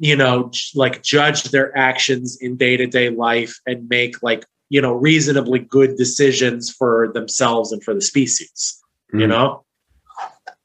you 0.00 0.16
know 0.16 0.50
like 0.74 1.02
judge 1.02 1.44
their 1.44 1.76
actions 1.76 2.36
in 2.40 2.56
day-to-day 2.56 3.10
life 3.10 3.54
and 3.66 3.88
make 3.88 4.20
like 4.22 4.44
you 4.70 4.80
know 4.80 4.94
reasonably 4.94 5.60
good 5.60 5.96
decisions 5.96 6.70
for 6.70 7.12
themselves 7.12 7.70
and 7.70 7.84
for 7.84 7.94
the 7.94 8.00
species 8.00 8.82
mm. 9.14 9.20
you 9.20 9.26
know 9.26 9.62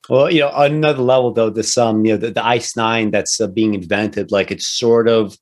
well 0.10 0.32
you 0.32 0.40
know 0.40 0.50
on 0.50 0.72
another 0.72 1.04
level 1.04 1.32
though 1.32 1.50
this 1.50 1.78
um 1.78 2.06
you 2.06 2.14
know 2.14 2.18
the, 2.18 2.32
the 2.32 2.46
ice 2.46 2.76
nine 2.76 3.12
that's 3.12 3.40
uh, 3.40 3.48
being 3.48 3.74
invented 3.74 4.32
like 4.32 4.52
it's 4.52 4.66
sort 4.66 5.08
of 5.08 5.38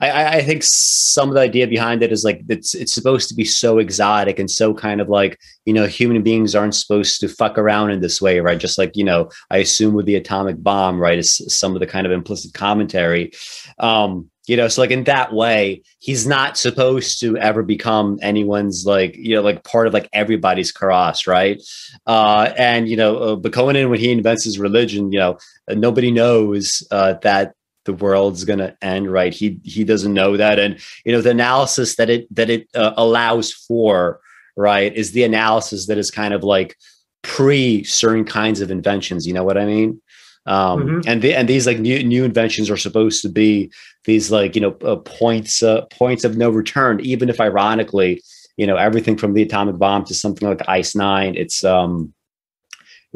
I, 0.00 0.38
I 0.38 0.42
think 0.42 0.62
some 0.62 1.28
of 1.28 1.34
the 1.34 1.40
idea 1.40 1.66
behind 1.66 2.02
it 2.02 2.12
is 2.12 2.24
like 2.24 2.42
it's 2.48 2.74
it's 2.74 2.92
supposed 2.92 3.28
to 3.28 3.34
be 3.34 3.44
so 3.44 3.78
exotic 3.78 4.38
and 4.38 4.50
so 4.50 4.74
kind 4.74 5.00
of 5.00 5.08
like 5.08 5.38
you 5.64 5.72
know 5.72 5.86
human 5.86 6.22
beings 6.22 6.54
aren't 6.54 6.74
supposed 6.74 7.20
to 7.20 7.28
fuck 7.28 7.58
around 7.58 7.90
in 7.90 8.00
this 8.00 8.20
way, 8.20 8.40
right? 8.40 8.58
Just 8.58 8.78
like 8.78 8.96
you 8.96 9.04
know, 9.04 9.30
I 9.50 9.58
assume 9.58 9.94
with 9.94 10.06
the 10.06 10.16
atomic 10.16 10.62
bomb, 10.62 11.00
right, 11.00 11.18
is 11.18 11.36
some 11.48 11.74
of 11.74 11.80
the 11.80 11.86
kind 11.86 12.06
of 12.06 12.12
implicit 12.12 12.54
commentary. 12.54 13.32
Um, 13.78 14.30
you 14.46 14.56
know 14.56 14.68
so 14.68 14.80
like 14.80 14.90
in 14.90 15.04
that 15.04 15.32
way 15.32 15.82
he's 15.98 16.26
not 16.26 16.56
supposed 16.56 17.20
to 17.20 17.36
ever 17.36 17.62
become 17.62 18.18
anyone's 18.22 18.86
like 18.86 19.16
you 19.16 19.34
know 19.34 19.42
like 19.42 19.64
part 19.64 19.86
of 19.86 19.92
like 19.92 20.08
everybody's 20.12 20.72
karass 20.72 21.26
right 21.26 21.62
uh 22.06 22.52
and 22.56 22.88
you 22.88 22.96
know 22.96 23.16
uh, 23.16 23.36
but 23.36 23.52
conan 23.52 23.90
when 23.90 23.98
he 23.98 24.10
invents 24.10 24.44
his 24.44 24.58
religion 24.58 25.12
you 25.12 25.18
know 25.18 25.36
nobody 25.70 26.10
knows 26.10 26.86
uh 26.90 27.14
that 27.22 27.54
the 27.86 27.94
world's 27.94 28.44
going 28.44 28.58
to 28.58 28.76
end 28.82 29.10
right? 29.10 29.32
He 29.32 29.60
he 29.64 29.84
doesn't 29.84 30.12
know 30.12 30.36
that. 30.36 30.58
And 30.58 30.78
you 31.04 31.12
know 31.12 31.22
the 31.22 31.30
analysis 31.30 31.96
that 31.96 32.10
it 32.10 32.34
that 32.34 32.50
it 32.50 32.68
uh, 32.74 32.92
allows 32.96 33.52
for 33.52 34.20
right 34.56 34.94
is 34.94 35.12
the 35.12 35.24
analysis 35.24 35.86
that 35.86 35.98
is 35.98 36.10
kind 36.10 36.34
of 36.34 36.44
like 36.44 36.76
pre 37.22 37.82
certain 37.84 38.24
kinds 38.24 38.60
of 38.60 38.70
inventions. 38.70 39.26
You 39.26 39.32
know 39.32 39.44
what 39.44 39.58
i 39.58 39.64
mean? 39.64 40.00
Um, 40.46 40.80
mm-hmm. 40.80 41.08
and 41.08 41.22
the, 41.22 41.34
and 41.34 41.48
these 41.48 41.66
like 41.66 41.80
new 41.80 42.02
new 42.04 42.24
inventions 42.24 42.70
are 42.70 42.76
supposed 42.76 43.22
to 43.22 43.28
be 43.28 43.72
these 44.04 44.30
like 44.30 44.54
you 44.54 44.60
know 44.60 44.76
uh, 44.84 44.96
points 44.96 45.62
uh, 45.62 45.86
points 45.86 46.24
of 46.24 46.36
no 46.36 46.50
return. 46.50 47.00
Even 47.00 47.28
if 47.28 47.40
ironically 47.40 48.22
you 48.56 48.66
know 48.66 48.76
everything 48.76 49.16
from 49.16 49.34
the 49.34 49.42
atomic 49.42 49.78
bomb 49.78 50.04
to 50.04 50.14
something 50.14 50.48
like 50.48 50.68
ice 50.68 50.94
nine 50.94 51.34
it's 51.36 51.62
um 51.64 52.12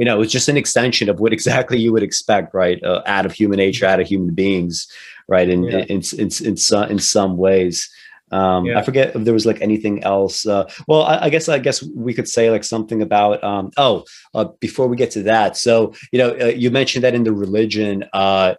you 0.01 0.07
know, 0.07 0.23
it's 0.23 0.33
just 0.33 0.49
an 0.49 0.57
extension 0.57 1.11
of 1.11 1.21
what 1.21 1.33
exactly 1.39 1.79
you 1.79 1.93
would 1.93 2.03
expect, 2.03 2.55
right? 2.55 2.83
Uh, 2.83 3.03
out 3.05 3.27
of 3.27 3.33
human 3.33 3.59
nature, 3.59 3.85
out 3.85 4.01
of 4.01 4.09
human 4.09 4.35
beings, 4.35 4.89
right? 5.29 5.49
In 5.49 5.65
yeah. 5.65 5.81
in, 5.81 6.03
in, 6.03 6.03
in, 6.19 6.31
in, 6.47 6.57
some, 6.57 6.91
in 6.91 6.99
some 6.99 7.37
ways. 7.37 7.89
Um, 8.33 8.65
yeah. 8.65 8.79
I 8.79 8.83
forget 8.83 9.15
if 9.15 9.25
there 9.25 9.35
was 9.35 9.45
like 9.45 9.61
anything 9.61 10.03
else. 10.03 10.47
Uh, 10.47 10.71
well, 10.89 11.03
I, 11.03 11.25
I, 11.25 11.29
guess 11.31 11.49
I 11.49 11.59
guess 11.59 11.83
we 11.83 12.15
could 12.15 12.29
say 12.29 12.51
like 12.51 12.65
something 12.65 13.03
about. 13.03 13.45
Um, 13.45 13.73
oh, 13.77 14.05
uh, 14.35 14.47
before 14.61 14.87
we 14.87 14.97
get 14.97 15.11
to 15.13 15.23
that, 15.25 15.57
so 15.57 15.93
you 16.13 16.19
know, 16.19 16.37
uh, 16.41 16.47
you 16.47 16.71
mentioned 16.71 17.05
that 17.05 17.15
in 17.15 17.25
the 17.25 17.33
religion, 17.33 18.05
uh, 18.15 18.55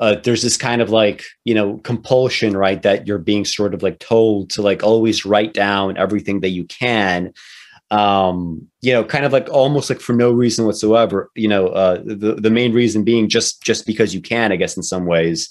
uh, 0.00 0.16
there's 0.24 0.42
this 0.42 0.56
kind 0.56 0.82
of 0.82 0.90
like 0.90 1.24
you 1.44 1.54
know 1.54 1.78
compulsion, 1.78 2.56
right? 2.56 2.82
That 2.82 3.06
you're 3.06 3.18
being 3.18 3.44
sort 3.44 3.72
of 3.72 3.82
like 3.82 4.00
told 4.00 4.50
to 4.50 4.62
like 4.62 4.82
always 4.82 5.24
write 5.24 5.54
down 5.54 5.96
everything 5.96 6.40
that 6.40 6.50
you 6.50 6.64
can, 6.64 7.32
um, 7.92 8.66
you 8.80 8.90
know, 8.90 9.04
kind 9.04 9.26
of 9.26 9.32
like 9.32 9.48
almost 9.50 9.90
like 9.90 10.00
for 10.00 10.14
no 10.14 10.32
reason 10.32 10.64
whatsoever. 10.64 11.30
You 11.36 11.48
know, 11.48 11.66
uh, 11.68 12.02
the 12.04 12.36
the 12.36 12.50
main 12.50 12.72
reason 12.72 13.04
being 13.04 13.28
just 13.28 13.62
just 13.62 13.86
because 13.86 14.14
you 14.14 14.20
can, 14.22 14.50
I 14.50 14.56
guess, 14.56 14.76
in 14.76 14.82
some 14.82 15.04
ways. 15.04 15.50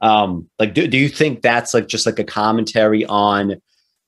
Um, 0.00 0.48
like, 0.58 0.72
do 0.72 0.88
do 0.88 0.96
you 0.96 1.10
think 1.10 1.42
that's 1.42 1.74
like 1.74 1.86
just 1.88 2.06
like 2.06 2.18
a 2.18 2.24
commentary 2.24 3.04
on, 3.04 3.60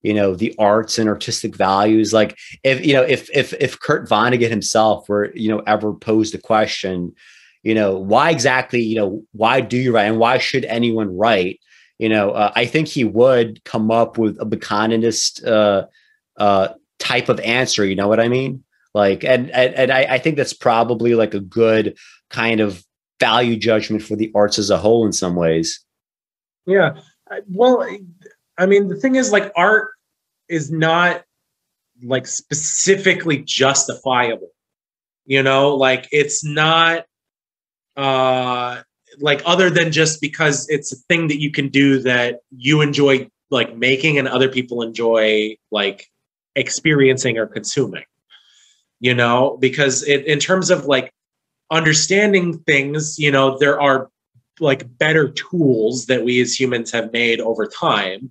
you 0.03 0.15
know, 0.15 0.35
the 0.35 0.55
arts 0.59 0.99
and 0.99 1.11
artistic 1.11 1.55
values? 1.55 2.15
Like, 2.15 2.39
if 2.65 2.85
you 2.85 2.95
know, 2.95 3.03
if 3.03 3.29
if 3.35 3.53
if 3.61 3.79
Kurt 3.79 4.09
Vonnegut 4.09 4.49
himself 4.49 5.07
were 5.07 5.31
you 5.35 5.51
know 5.51 5.63
ever 5.67 5.93
posed 5.93 6.35
a 6.35 6.39
question, 6.39 7.15
you 7.63 7.75
know, 7.75 7.99
why 7.99 8.31
exactly, 8.31 8.81
you 8.81 8.97
know, 8.97 9.23
why 9.33 9.61
do 9.61 9.77
you 9.77 9.95
write 9.95 10.05
and 10.05 10.19
why 10.19 10.39
should 10.39 10.65
anyone 10.65 11.15
write? 11.15 11.61
You 11.99 12.09
know, 12.09 12.31
uh, 12.31 12.51
I 12.57 12.65
think 12.65 12.89
he 12.89 13.05
would 13.05 13.63
come 13.65 13.91
up 13.91 14.17
with 14.17 14.41
a 14.41 14.47
Bokononist 14.47 15.47
uh, 15.47 15.87
uh, 16.39 16.69
type 16.99 17.29
of 17.29 17.41
answer. 17.41 17.85
You 17.85 17.97
know 17.97 18.09
what 18.09 18.21
I 18.21 18.29
mean? 18.29 18.65
Like, 18.95 19.25
and 19.25 19.51
and, 19.51 19.75
and 19.75 19.93
I, 19.93 20.03
I 20.15 20.19
think 20.19 20.37
that's 20.37 20.53
probably 20.53 21.15
like 21.15 21.35
a 21.35 21.41
good 21.41 21.97
kind 22.31 22.61
of 22.61 22.85
value 23.21 23.57
judgment 23.57 24.03
for 24.03 24.17
the 24.17 24.31
arts 24.35 24.59
as 24.59 24.71
a 24.71 24.79
whole 24.79 25.07
in 25.07 25.13
some 25.13 25.35
ways. 25.35 25.85
Yeah. 26.67 26.99
Well, 27.49 27.87
I 28.59 28.67
mean, 28.67 28.89
the 28.89 28.97
thing 28.97 29.17
is, 29.17 29.33
like, 29.33 29.53
art 29.57 29.91
is 30.49 30.71
not 30.71 31.25
like 32.03 32.27
specifically 32.27 33.39
justifiable. 33.39 34.51
You 35.27 35.43
know, 35.43 35.75
like 35.75 36.09
it's 36.13 36.45
not 36.45 37.05
uh 37.97 38.83
like 39.21 39.41
other 39.47 39.71
than 39.71 39.93
just 39.93 40.21
because 40.21 40.69
it's 40.69 40.93
a 40.93 40.97
thing 41.09 41.29
that 41.29 41.41
you 41.41 41.51
can 41.51 41.69
do 41.69 42.01
that 42.01 42.41
you 42.51 42.81
enjoy 42.81 43.29
like 43.51 43.77
making 43.77 44.19
and 44.19 44.27
other 44.27 44.49
people 44.49 44.83
enjoy 44.83 45.57
like 45.71 46.09
experiencing 46.57 47.39
or 47.39 47.47
consuming 47.47 48.05
you 49.01 49.15
know 49.15 49.57
because 49.61 50.03
it, 50.05 50.25
in 50.27 50.39
terms 50.39 50.71
of 50.71 50.87
like 50.87 51.13
understanding 51.71 52.59
things 52.61 53.19
you 53.19 53.31
know 53.31 53.59
there 53.59 53.81
are 53.81 54.11
like 54.61 54.87
better 54.99 55.31
tools 55.31 56.07
that 56.07 56.25
we 56.25 56.41
as 56.41 56.59
humans 56.59 56.93
have 56.93 57.13
made 57.13 57.41
over 57.41 57.67
time 57.67 58.31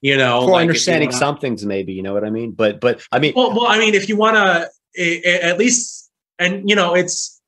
you 0.00 0.16
know 0.16 0.42
for 0.44 0.52
like 0.52 0.62
understanding 0.62 1.08
wanna, 1.08 1.18
some 1.18 1.38
things 1.38 1.64
maybe 1.64 1.92
you 1.92 2.02
know 2.02 2.12
what 2.12 2.24
i 2.24 2.30
mean? 2.30 2.52
But 2.52 2.80
but 2.80 3.02
i 3.12 3.18
mean 3.18 3.32
well, 3.34 3.50
well 3.50 3.66
i 3.66 3.78
mean 3.78 3.94
if 3.94 4.08
you 4.08 4.16
want 4.16 4.36
to 4.36 4.68
at 5.44 5.58
least 5.58 6.10
and 6.38 6.68
you 6.68 6.76
know 6.76 6.94
it's 6.94 7.40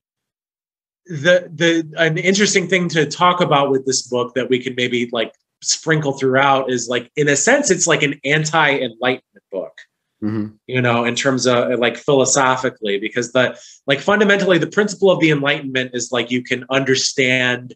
the 1.06 1.50
the 1.52 1.86
an 1.98 2.16
interesting 2.16 2.66
thing 2.66 2.88
to 2.88 3.04
talk 3.04 3.40
about 3.40 3.70
with 3.70 3.84
this 3.84 4.02
book 4.06 4.34
that 4.34 4.48
we 4.48 4.58
can 4.58 4.74
maybe 4.74 5.10
like 5.12 5.34
sprinkle 5.62 6.12
throughout 6.12 6.70
is 6.70 6.88
like 6.88 7.10
in 7.16 7.28
a 7.28 7.36
sense 7.36 7.70
it's 7.70 7.86
like 7.86 8.02
an 8.02 8.18
anti-enlightenment 8.24 9.44
book 9.52 9.72
Mm-hmm. 10.24 10.54
you 10.66 10.80
know 10.80 11.04
in 11.04 11.14
terms 11.16 11.46
of 11.46 11.78
like 11.78 11.98
philosophically 11.98 12.98
because 12.98 13.32
the 13.32 13.60
like 13.86 14.00
fundamentally 14.00 14.56
the 14.56 14.66
principle 14.66 15.10
of 15.10 15.20
the 15.20 15.30
enlightenment 15.30 15.90
is 15.92 16.12
like 16.12 16.30
you 16.30 16.42
can 16.42 16.64
understand 16.70 17.74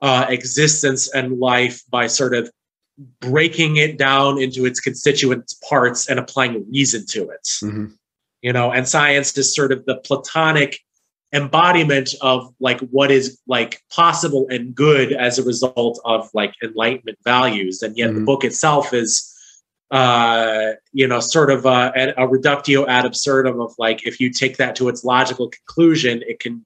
uh, 0.00 0.24
existence 0.30 1.12
and 1.12 1.38
life 1.38 1.82
by 1.90 2.06
sort 2.06 2.34
of 2.34 2.50
breaking 3.20 3.76
it 3.76 3.98
down 3.98 4.40
into 4.40 4.64
its 4.64 4.80
constituent 4.80 5.52
parts 5.68 6.08
and 6.08 6.18
applying 6.18 6.64
reason 6.72 7.04
to 7.08 7.28
it 7.28 7.46
mm-hmm. 7.62 7.86
you 8.40 8.54
know 8.54 8.72
and 8.72 8.88
science 8.88 9.36
is 9.36 9.54
sort 9.54 9.70
of 9.70 9.84
the 9.84 9.96
platonic 9.96 10.78
embodiment 11.34 12.14
of 12.22 12.54
like 12.58 12.80
what 12.88 13.10
is 13.10 13.38
like 13.46 13.82
possible 13.90 14.46
and 14.48 14.74
good 14.74 15.12
as 15.12 15.38
a 15.38 15.44
result 15.44 16.00
of 16.06 16.30
like 16.32 16.54
enlightenment 16.62 17.18
values 17.22 17.82
and 17.82 17.98
yet 17.98 18.08
mm-hmm. 18.08 18.20
the 18.20 18.24
book 18.24 18.44
itself 18.44 18.94
is 18.94 19.35
uh, 19.90 20.72
you 20.92 21.06
know, 21.06 21.20
sort 21.20 21.50
of 21.50 21.64
a, 21.64 22.14
a 22.16 22.26
reductio 22.26 22.86
ad 22.86 23.04
absurdum 23.04 23.60
of 23.60 23.72
like, 23.78 24.06
if 24.06 24.20
you 24.20 24.30
take 24.30 24.56
that 24.56 24.76
to 24.76 24.88
its 24.88 25.04
logical 25.04 25.48
conclusion, 25.48 26.22
it 26.26 26.40
can 26.40 26.64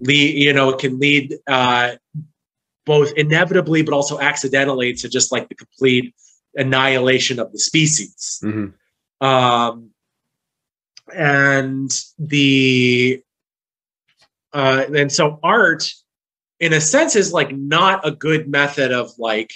lead, 0.00 0.36
you 0.36 0.52
know, 0.52 0.70
it 0.70 0.78
can 0.78 0.98
lead 0.98 1.34
uh, 1.48 1.92
both 2.84 3.12
inevitably 3.16 3.82
but 3.82 3.94
also 3.94 4.20
accidentally 4.20 4.92
to 4.94 5.08
just 5.08 5.32
like 5.32 5.48
the 5.48 5.54
complete 5.54 6.14
annihilation 6.54 7.38
of 7.38 7.52
the 7.52 7.58
species. 7.58 8.40
Mm-hmm. 8.44 9.26
Um, 9.26 9.90
and 11.14 11.90
the 12.18 13.22
uh, 14.52 14.84
and 14.94 15.10
so 15.10 15.38
art 15.42 15.90
in 16.60 16.72
a 16.72 16.80
sense 16.80 17.16
is 17.16 17.32
like 17.32 17.54
not 17.56 18.06
a 18.06 18.10
good 18.10 18.48
method 18.48 18.92
of 18.92 19.10
like 19.18 19.52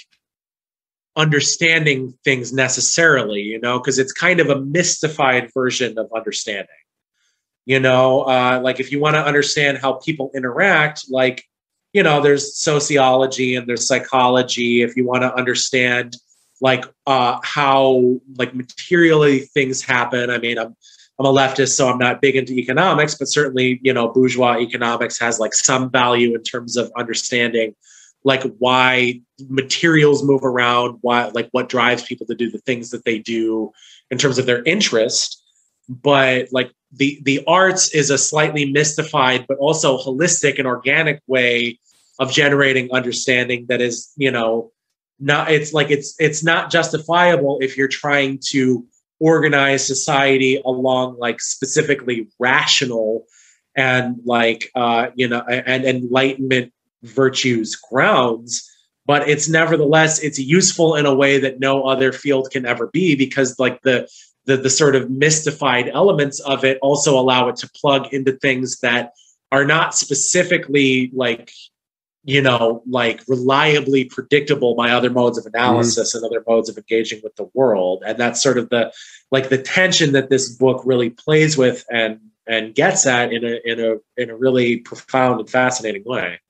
understanding 1.17 2.13
things 2.23 2.53
necessarily 2.53 3.41
you 3.41 3.59
know 3.59 3.79
because 3.79 3.99
it's 3.99 4.13
kind 4.13 4.39
of 4.39 4.49
a 4.49 4.61
mystified 4.61 5.51
version 5.53 5.97
of 5.97 6.09
understanding. 6.15 6.67
You 7.65 7.79
know 7.79 8.21
uh, 8.21 8.61
like 8.63 8.79
if 8.79 8.91
you 8.91 8.99
want 8.99 9.15
to 9.15 9.25
understand 9.25 9.79
how 9.79 9.93
people 9.93 10.31
interact 10.33 11.05
like 11.09 11.43
you 11.91 12.03
know 12.03 12.21
there's 12.21 12.55
sociology 12.57 13.55
and 13.55 13.67
there's 13.67 13.87
psychology. 13.87 14.81
If 14.81 14.95
you 14.95 15.05
want 15.05 15.23
to 15.23 15.35
understand 15.35 16.15
like 16.61 16.85
uh, 17.05 17.39
how 17.43 18.19
like 18.37 18.55
materially 18.55 19.39
things 19.39 19.79
happen 19.83 20.31
i 20.31 20.39
mean 20.39 20.57
i'm 20.57 20.75
I'm 21.19 21.25
a 21.25 21.33
leftist, 21.33 21.75
so 21.75 21.89
I'm 21.89 21.97
not 21.97 22.21
big 22.21 22.35
into 22.35 22.53
economics, 22.53 23.15
but 23.15 23.27
certainly, 23.27 23.79
you 23.81 23.91
know, 23.91 24.07
bourgeois 24.09 24.57
economics 24.59 25.19
has 25.19 25.39
like 25.39 25.53
some 25.53 25.89
value 25.89 26.35
in 26.35 26.43
terms 26.43 26.77
of 26.77 26.91
understanding 26.95 27.73
like 28.27 28.43
why 28.59 29.21
materials 29.47 30.21
move 30.21 30.43
around, 30.43 30.97
why 30.99 31.31
like 31.33 31.47
what 31.53 31.69
drives 31.69 32.03
people 32.03 32.27
to 32.27 32.35
do 32.35 32.51
the 32.51 32.57
things 32.59 32.89
that 32.89 33.05
they 33.05 33.17
do 33.17 33.71
in 34.11 34.17
terms 34.17 34.37
of 34.37 34.45
their 34.45 34.61
interest. 34.65 35.41
But 35.87 36.49
like 36.51 36.73
the 36.91 37.21
the 37.23 37.41
arts 37.47 37.95
is 37.95 38.09
a 38.09 38.17
slightly 38.17 38.69
mystified 38.69 39.45
but 39.47 39.57
also 39.59 39.97
holistic 39.97 40.59
and 40.59 40.67
organic 40.67 41.21
way 41.27 41.79
of 42.19 42.29
generating 42.29 42.91
understanding 42.91 43.65
that 43.69 43.79
is, 43.79 44.11
you 44.17 44.29
know, 44.29 44.71
not 45.21 45.49
it's 45.49 45.71
like 45.71 45.89
it's 45.89 46.13
it's 46.19 46.43
not 46.43 46.69
justifiable 46.69 47.59
if 47.61 47.77
you're 47.77 47.87
trying 47.87 48.39
to 48.49 48.85
organize 49.21 49.87
society 49.87 50.61
along 50.65 51.17
like 51.17 51.39
specifically 51.39 52.27
rational 52.39 53.25
and 53.77 54.17
like 54.25 54.69
uh, 54.75 55.07
you 55.15 55.29
know 55.29 55.39
and 55.47 55.85
enlightenment 55.85 56.73
virtues 57.07 57.75
grounds 57.75 58.69
but 59.05 59.27
it's 59.27 59.47
nevertheless 59.47 60.19
it's 60.19 60.39
useful 60.39 60.95
in 60.95 61.05
a 61.05 61.15
way 61.15 61.39
that 61.39 61.59
no 61.59 61.83
other 61.83 62.11
field 62.11 62.49
can 62.51 62.65
ever 62.65 62.87
be 62.87 63.15
because 63.15 63.59
like 63.59 63.81
the 63.81 64.07
the, 64.45 64.55
the 64.55 64.69
sort 64.69 64.95
of 64.95 65.09
mystified 65.09 65.89
elements 65.89 66.39
of 66.39 66.63
it 66.63 66.77
also 66.81 67.19
allow 67.19 67.49
it 67.49 67.57
to 67.57 67.69
plug 67.69 68.13
into 68.13 68.31
things 68.31 68.79
that 68.79 69.11
are 69.51 69.65
not 69.65 69.93
specifically 69.93 71.11
like 71.13 71.51
you 72.27 72.41
know, 72.41 72.83
like 72.85 73.23
reliably 73.29 74.03
predictable 74.03 74.75
by 74.75 74.91
other 74.91 75.09
modes 75.09 75.37
of 75.37 75.45
mm-hmm. 75.45 75.55
analysis 75.55 76.13
mm-hmm. 76.13 76.25
and 76.25 76.25
other 76.25 76.43
modes 76.45 76.67
of 76.69 76.77
engaging 76.77 77.21
with 77.23 77.33
the 77.37 77.49
world. 77.53 78.03
And 78.05 78.17
that's 78.17 78.43
sort 78.43 78.57
of 78.57 78.69
the 78.69 78.93
like 79.31 79.47
the 79.47 79.57
tension 79.57 80.11
that 80.11 80.29
this 80.29 80.53
book 80.53 80.81
really 80.85 81.09
plays 81.09 81.57
with 81.57 81.85
and 81.89 82.19
and 82.45 82.75
gets 82.75 83.07
at 83.07 83.31
in 83.31 83.45
a 83.45 83.59
in 83.63 83.79
a 83.79 84.21
in 84.21 84.29
a 84.29 84.35
really 84.35 84.77
profound 84.79 85.39
and 85.39 85.49
fascinating 85.49 86.03
way. 86.05 86.41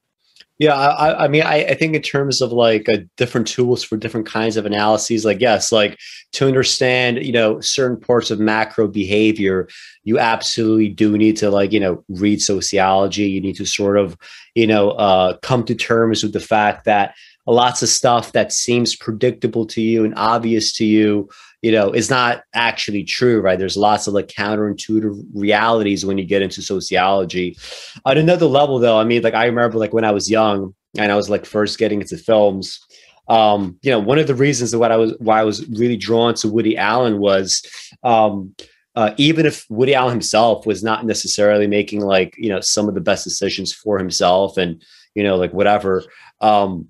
Yeah, 0.59 0.73
I, 0.73 1.25
I 1.25 1.27
mean, 1.27 1.43
I, 1.43 1.65
I, 1.65 1.73
think 1.75 1.95
in 1.95 2.01
terms 2.01 2.41
of 2.41 2.51
like 2.51 2.87
different 3.15 3.47
tools 3.47 3.83
for 3.83 3.95
different 3.95 4.25
kinds 4.25 4.57
of 4.57 4.65
analyses, 4.65 5.23
like 5.23 5.39
yes, 5.39 5.71
like 5.71 5.99
to 6.31 6.47
understand, 6.47 7.23
you 7.23 7.31
know, 7.31 7.61
certain 7.61 7.99
parts 7.99 8.31
of 8.31 8.39
macro 8.39 8.87
behavior, 8.87 9.67
you 10.03 10.17
absolutely 10.17 10.89
do 10.89 11.15
need 11.15 11.37
to 11.37 11.51
like, 11.51 11.71
you 11.71 11.79
know, 11.79 12.03
read 12.09 12.41
sociology. 12.41 13.29
You 13.29 13.39
need 13.39 13.55
to 13.57 13.67
sort 13.67 13.97
of, 13.97 14.17
you 14.55 14.65
know, 14.65 14.91
uh, 14.91 15.37
come 15.43 15.63
to 15.65 15.75
terms 15.75 16.23
with 16.23 16.33
the 16.33 16.39
fact 16.39 16.85
that 16.85 17.13
lots 17.45 17.83
of 17.83 17.89
stuff 17.89 18.31
that 18.31 18.51
seems 18.51 18.95
predictable 18.95 19.65
to 19.67 19.81
you 19.81 20.03
and 20.03 20.13
obvious 20.17 20.73
to 20.73 20.85
you 20.85 21.29
you 21.61 21.71
know 21.71 21.91
is 21.91 22.09
not 22.09 22.43
actually 22.53 23.03
true 23.03 23.41
right? 23.41 23.59
There's 23.59 23.77
lots 23.77 24.07
of 24.07 24.13
like 24.13 24.27
counterintuitive 24.27 25.23
realities 25.33 26.05
when 26.05 26.17
you 26.17 26.25
get 26.25 26.41
into 26.41 26.61
sociology. 26.61 27.57
On 28.05 28.17
another 28.17 28.45
level 28.45 28.79
though 28.79 28.99
i 28.99 29.03
mean 29.03 29.21
like 29.21 29.33
i 29.33 29.45
remember 29.45 29.77
like 29.77 29.93
when 29.93 30.05
i 30.05 30.11
was 30.11 30.29
young 30.29 30.73
and 30.97 31.11
i 31.11 31.15
was 31.15 31.29
like 31.29 31.45
first 31.45 31.77
getting 31.77 32.01
into 32.01 32.17
films 32.17 32.79
um 33.27 33.77
you 33.81 33.91
know 33.91 33.99
one 33.99 34.19
of 34.19 34.27
the 34.27 34.35
reasons 34.35 34.71
that 34.71 34.79
what 34.79 34.91
i 34.91 34.97
was 34.97 35.13
why 35.19 35.39
i 35.39 35.43
was 35.43 35.67
really 35.69 35.97
drawn 35.97 36.33
to 36.33 36.47
woody 36.47 36.77
allen 36.77 37.19
was 37.19 37.65
um 38.03 38.53
uh, 38.95 39.13
even 39.17 39.45
if 39.45 39.63
Woody 39.69 39.93
Allen 39.93 40.09
himself 40.09 40.65
was 40.65 40.83
not 40.83 41.05
necessarily 41.05 41.67
making 41.67 42.01
like 42.01 42.33
you 42.35 42.49
know 42.49 42.61
some 42.61 42.89
of 42.89 42.95
the 42.95 42.99
best 42.99 43.23
decisions 43.23 43.71
for 43.71 43.99
himself 43.99 44.57
and 44.57 44.83
you 45.13 45.23
know 45.23 45.35
like 45.35 45.53
whatever 45.53 46.03
um, 46.41 46.87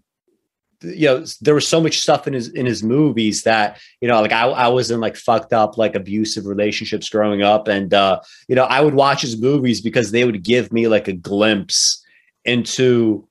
you 0.81 1.07
know 1.07 1.25
there 1.41 1.55
was 1.55 1.67
so 1.67 1.81
much 1.81 1.99
stuff 1.99 2.27
in 2.27 2.33
his 2.33 2.49
in 2.49 2.65
his 2.65 2.83
movies 2.83 3.43
that 3.43 3.79
you 4.01 4.07
know 4.07 4.21
like 4.21 4.31
I, 4.31 4.45
I 4.47 4.67
was 4.67 4.91
in 4.91 4.99
like 4.99 5.15
fucked 5.15 5.53
up 5.53 5.77
like 5.77 5.95
abusive 5.95 6.45
relationships 6.45 7.09
growing 7.09 7.41
up. 7.41 7.67
And 7.67 7.93
uh 7.93 8.19
you 8.47 8.55
know 8.55 8.65
I 8.65 8.81
would 8.81 8.93
watch 8.93 9.21
his 9.21 9.41
movies 9.41 9.81
because 9.81 10.11
they 10.11 10.23
would 10.23 10.43
give 10.43 10.71
me 10.71 10.87
like 10.87 11.07
a 11.07 11.13
glimpse 11.13 12.03
into 12.45 13.26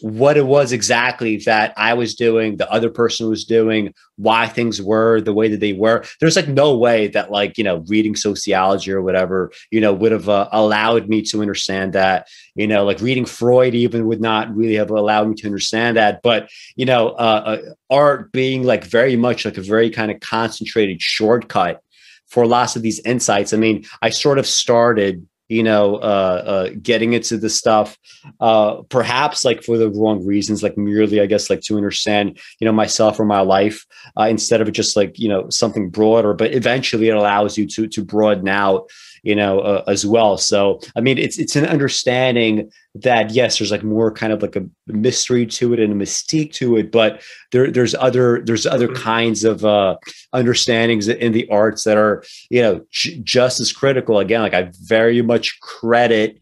what 0.00 0.36
it 0.36 0.46
was 0.46 0.72
exactly 0.72 1.38
that 1.38 1.72
I 1.76 1.94
was 1.94 2.14
doing, 2.14 2.56
the 2.56 2.70
other 2.70 2.90
person 2.90 3.28
was 3.28 3.44
doing, 3.44 3.94
why 4.16 4.46
things 4.46 4.80
were 4.80 5.20
the 5.20 5.32
way 5.32 5.48
that 5.48 5.60
they 5.60 5.72
were. 5.72 6.04
There's 6.20 6.36
like 6.36 6.48
no 6.48 6.76
way 6.76 7.08
that 7.08 7.30
like, 7.30 7.58
you 7.58 7.64
know, 7.64 7.84
reading 7.86 8.16
sociology 8.16 8.92
or 8.92 9.02
whatever, 9.02 9.52
you 9.70 9.80
know, 9.80 9.92
would 9.92 10.12
have 10.12 10.28
uh, 10.28 10.48
allowed 10.52 11.08
me 11.08 11.22
to 11.22 11.40
understand 11.40 11.92
that, 11.92 12.28
you 12.54 12.66
know, 12.66 12.84
like 12.84 13.00
reading 13.00 13.26
Freud 13.26 13.74
even 13.74 14.06
would 14.06 14.20
not 14.20 14.54
really 14.54 14.74
have 14.74 14.90
allowed 14.90 15.28
me 15.28 15.34
to 15.36 15.46
understand 15.46 15.96
that. 15.96 16.22
But, 16.22 16.48
you 16.76 16.86
know, 16.86 17.10
uh, 17.10 17.58
uh, 17.58 17.58
art 17.90 18.32
being 18.32 18.62
like 18.62 18.84
very 18.84 19.16
much 19.16 19.44
like 19.44 19.58
a 19.58 19.62
very 19.62 19.90
kind 19.90 20.10
of 20.10 20.20
concentrated 20.20 21.00
shortcut 21.00 21.82
for 22.26 22.46
lots 22.46 22.76
of 22.76 22.82
these 22.82 23.00
insights. 23.00 23.52
I 23.52 23.56
mean, 23.56 23.84
I 24.02 24.10
sort 24.10 24.38
of 24.38 24.46
started 24.46 25.26
you 25.48 25.62
know, 25.62 25.96
uh, 25.96 26.42
uh, 26.46 26.70
getting 26.82 27.12
into 27.12 27.36
the 27.36 27.48
stuff, 27.48 27.96
uh, 28.40 28.82
perhaps 28.88 29.44
like 29.44 29.62
for 29.62 29.78
the 29.78 29.90
wrong 29.90 30.24
reasons, 30.24 30.62
like 30.62 30.76
merely, 30.76 31.20
I 31.20 31.26
guess, 31.26 31.48
like 31.48 31.60
to 31.62 31.76
understand, 31.76 32.38
you 32.58 32.64
know, 32.64 32.72
myself 32.72 33.20
or 33.20 33.24
my 33.24 33.40
life, 33.40 33.86
uh, 34.18 34.24
instead 34.24 34.60
of 34.60 34.70
just 34.72 34.96
like, 34.96 35.18
you 35.18 35.28
know, 35.28 35.48
something 35.50 35.90
broader. 35.90 36.34
But 36.34 36.54
eventually, 36.54 37.08
it 37.08 37.16
allows 37.16 37.56
you 37.56 37.66
to 37.68 37.86
to 37.86 38.04
broaden 38.04 38.48
out 38.48 38.90
you 39.26 39.34
know, 39.34 39.58
uh, 39.58 39.82
as 39.88 40.06
well. 40.06 40.38
So, 40.38 40.80
I 40.94 41.00
mean, 41.00 41.18
it's 41.18 41.36
it's 41.36 41.56
an 41.56 41.66
understanding 41.66 42.70
that 42.94 43.32
yes, 43.32 43.58
there's 43.58 43.72
like 43.72 43.82
more 43.82 44.12
kind 44.12 44.32
of 44.32 44.40
like 44.40 44.54
a 44.54 44.64
mystery 44.86 45.44
to 45.46 45.72
it 45.72 45.80
and 45.80 45.92
a 45.92 46.04
mystique 46.04 46.52
to 46.54 46.76
it, 46.76 46.92
but 46.92 47.20
there 47.50 47.68
there's 47.72 47.96
other 47.96 48.40
there's 48.44 48.66
other 48.66 48.86
mm-hmm. 48.86 49.02
kinds 49.02 49.42
of 49.42 49.64
uh, 49.64 49.96
understandings 50.32 51.08
in 51.08 51.32
the 51.32 51.48
arts 51.48 51.82
that 51.82 51.96
are 51.96 52.22
you 52.50 52.62
know 52.62 52.86
j- 52.92 53.20
just 53.24 53.58
as 53.58 53.72
critical. 53.72 54.20
Again, 54.20 54.42
like 54.42 54.54
I 54.54 54.70
very 54.82 55.20
much 55.22 55.58
credit, 55.58 56.40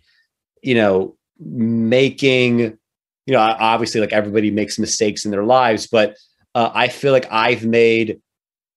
you 0.63 0.75
know, 0.75 1.17
making, 1.41 2.59
you 2.59 3.33
know, 3.33 3.41
obviously 3.41 4.03
like 4.03 4.13
everybody 4.13 4.51
makes 4.51 4.79
mistakes 4.79 5.25
in 5.25 5.31
their 5.31 5.45
lives, 5.45 5.87
but 5.87 6.19
uh, 6.55 6.71
I 6.75 6.89
feel 6.89 7.13
like 7.13 7.33
I've 7.33 7.65
made 7.65 8.21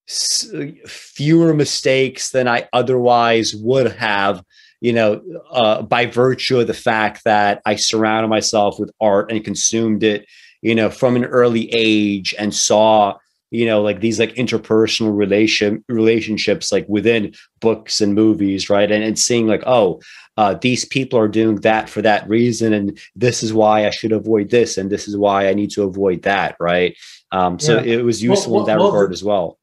fewer 0.08 1.54
mistakes 1.54 2.32
than 2.32 2.48
I 2.48 2.68
otherwise 2.72 3.56
would 3.56 3.92
have, 3.94 4.44
you 4.80 4.94
know, 4.94 5.22
uh, 5.52 5.82
by 5.82 6.06
virtue 6.06 6.60
of 6.60 6.68
the 6.68 6.74
fact 6.74 7.24
that 7.26 7.62
I 7.66 7.76
surrounded 7.76 8.30
myself 8.30 8.80
with 8.80 8.92
art 9.02 9.32
and 9.32 9.44
consumed 9.44 10.04
it, 10.04 10.26
you 10.62 10.76
know, 10.76 10.90
from 10.90 11.16
an 11.16 11.26
early 11.26 11.70
age 11.74 12.34
and 12.40 12.54
saw, 12.54 13.18
you 13.52 13.66
know, 13.66 13.82
like 13.82 14.00
these 14.00 14.20
like 14.20 14.36
interpersonal 14.36 15.16
relation 15.18 15.84
relationships 15.90 16.72
like 16.72 16.86
within 16.88 17.34
books 17.60 18.00
and 18.00 18.14
movies, 18.14 18.70
right? 18.70 18.90
And 18.92 19.04
and 19.04 19.20
seeing 19.20 19.48
like, 19.48 19.64
oh, 19.66 20.02
uh, 20.38 20.54
these 20.54 20.86
people 20.86 21.20
are 21.20 21.28
doing 21.28 21.56
that 21.62 21.90
for 21.90 22.02
that 22.04 22.28
reason, 22.30 22.72
and 22.72 22.98
this 23.16 23.44
is 23.44 23.54
why 23.54 23.88
I 23.88 23.90
should 23.90 24.12
avoid 24.12 24.52
this, 24.52 24.78
and 24.78 24.90
this 24.90 25.08
is 25.08 25.18
why 25.18 25.50
I 25.50 25.54
need 25.54 25.72
to 25.72 25.84
avoid 25.84 26.22
that, 26.24 26.56
right? 26.60 26.96
Um, 27.32 27.60
so 27.60 27.80
yeah. 27.80 27.98
it 27.98 28.06
was 28.06 28.22
useful 28.24 28.54
well, 28.54 28.62
well, 28.62 28.70
in 28.70 28.78
that 28.78 28.80
well, 28.80 28.92
regard 28.92 29.12
as 29.12 29.24
well. 29.24 29.58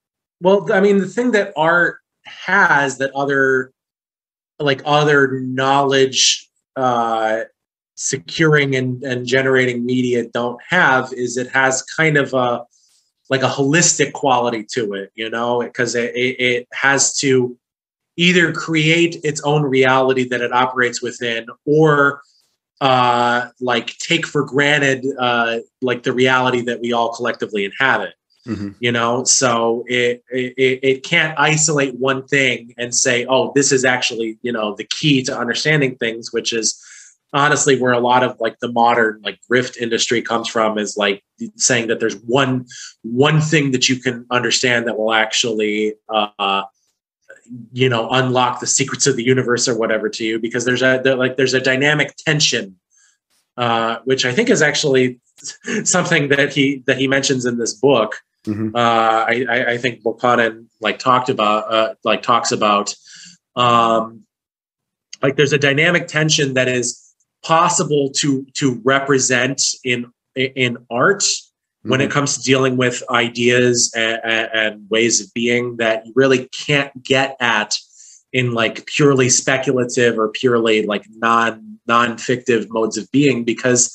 Well, 0.45 0.71
I 0.71 0.81
mean, 0.81 0.99
the 0.99 1.07
thing 1.07 1.31
that 1.31 1.55
art 1.57 2.01
has 2.27 2.99
that 2.99 3.11
other 3.15 3.73
like 4.59 4.83
other 4.85 5.41
knowledge 5.41 6.49
uh 6.77 7.41
securing 7.97 8.77
and, 8.77 9.03
and 9.05 9.27
generating 9.27 9.87
media 9.87 10.27
don't 10.35 10.61
have 10.69 11.13
is 11.13 11.37
it 11.37 11.49
has 11.49 11.83
kind 11.83 12.17
of 12.17 12.35
a 12.35 12.65
like 13.31 13.43
a 13.43 13.49
holistic 13.49 14.13
quality 14.13 14.65
to 14.73 14.93
it 14.93 15.11
you 15.15 15.31
know? 15.31 15.61
Because 15.63 15.95
it, 15.95 16.15
it, 16.15 16.37
it 16.39 16.69
has 16.75 17.17
to 17.19 17.57
either 18.17 18.53
create 18.53 19.17
its 19.25 19.41
own 19.43 19.63
reality 19.63 20.29
that 20.29 20.43
it 20.43 20.53
operates 20.53 21.03
within 21.03 21.47
or 21.65 22.21
uh 22.83 23.49
like 23.61 23.97
take 23.99 24.27
for 24.27 24.45
granted 24.45 25.07
uh 25.19 25.59
like 25.81 26.03
the 26.03 26.13
reality 26.13 26.61
that 26.61 26.81
we 26.81 26.93
all 26.93 27.15
collectively 27.15 27.65
inhabit 27.65 28.13
Mm-hmm. 28.47 28.71
You 28.79 28.93
know, 28.93 29.25
so 29.25 29.85
it, 29.87 30.23
it 30.31 30.81
it 30.83 31.03
can't 31.03 31.39
isolate 31.39 31.95
one 31.99 32.27
thing 32.27 32.75
and 32.77 32.95
say, 32.95 33.25
"Oh, 33.27 33.53
this 33.55 33.73
is 33.73 33.87
actually 33.87 34.39
you 34.43 34.53
know 34.53 34.75
the 34.75 34.85
key 34.85 35.23
to 35.23 35.37
understanding 35.37 35.97
things," 35.97 36.31
which 36.31 36.53
is 36.53 36.79
honestly 37.35 37.81
where 37.81 37.93
a 37.93 37.99
lot 37.99 38.23
of 38.23 38.39
like 38.41 38.59
the 38.61 38.71
modern 38.71 39.21
like 39.25 39.41
grift 39.51 39.77
industry 39.77 40.23
comes 40.23 40.49
from 40.49 40.79
is 40.79 40.97
like 40.97 41.23
saying 41.57 41.89
that 41.89 42.01
there's 42.01 42.17
one 42.17 42.65
one 43.03 43.41
thing 43.41 43.73
that 43.73 43.89
you 43.89 43.97
can 43.97 44.25
understand 44.31 44.87
that 44.87 44.97
will 44.97 45.13
actually 45.13 45.95
uh, 46.09 46.63
you 47.73 47.89
know 47.89 48.09
unlock 48.11 48.61
the 48.61 48.67
secrets 48.67 49.07
of 49.07 49.17
the 49.17 49.25
universe 49.25 49.67
or 49.69 49.77
whatever 49.77 50.09
to 50.09 50.25
you 50.25 50.39
because 50.39 50.65
there's 50.65 50.83
a 50.83 50.99
like 51.17 51.37
there's 51.37 51.55
a 51.55 51.61
dynamic 51.61 52.15
tension 52.17 52.77
uh, 53.57 53.99
which 54.05 54.25
i 54.25 54.33
think 54.33 54.49
is 54.49 54.63
actually 54.63 55.19
something 55.85 56.29
that 56.29 56.53
he 56.53 56.83
that 56.87 56.99
he 56.99 57.09
mentions 57.09 57.45
in 57.45 57.59
this 57.59 57.75
book 57.75 58.17
mm-hmm. 58.45 58.75
uh, 58.75 58.79
I, 58.79 59.73
I 59.73 59.79
think 59.79 60.03
Bokonon 60.03 60.67
like 60.81 60.99
talked 60.99 61.29
about 61.29 61.73
uh, 61.73 61.95
like 62.05 62.23
talks 62.23 62.53
about 62.53 62.95
um, 63.57 64.25
like 65.23 65.37
there's 65.37 65.53
a 65.53 65.59
dynamic 65.59 66.07
tension 66.07 66.55
that 66.55 66.69
is 66.69 67.01
possible 67.43 68.11
to 68.17 68.47
to 68.55 68.81
represent 68.85 69.63
in 69.85 70.13
in 70.35 70.79
art 70.91 71.21
mm-hmm. 71.21 71.91
when 71.91 72.01
it 72.01 72.05
mm-hmm. 72.05 72.13
comes 72.13 72.37
to 72.37 72.43
dealing 72.43 72.77
with 72.77 73.03
ideas 73.11 73.93
and, 73.95 74.21
and, 74.25 74.91
ways 74.91 75.21
of 75.21 75.33
being 75.35 75.77
that 75.77 76.05
you 76.07 76.13
really 76.17 76.49
can't 76.49 76.91
get 77.03 77.37
at 77.41 77.77
in 78.33 78.53
like 78.53 78.85
purely 78.87 79.29
speculative 79.29 80.19
or 80.19 80.29
purely 80.29 80.85
like 80.85 81.05
non 81.11 81.79
non-fictive 81.87 82.71
modes 82.71 82.97
of 82.97 83.11
being 83.13 83.45
because 83.45 83.95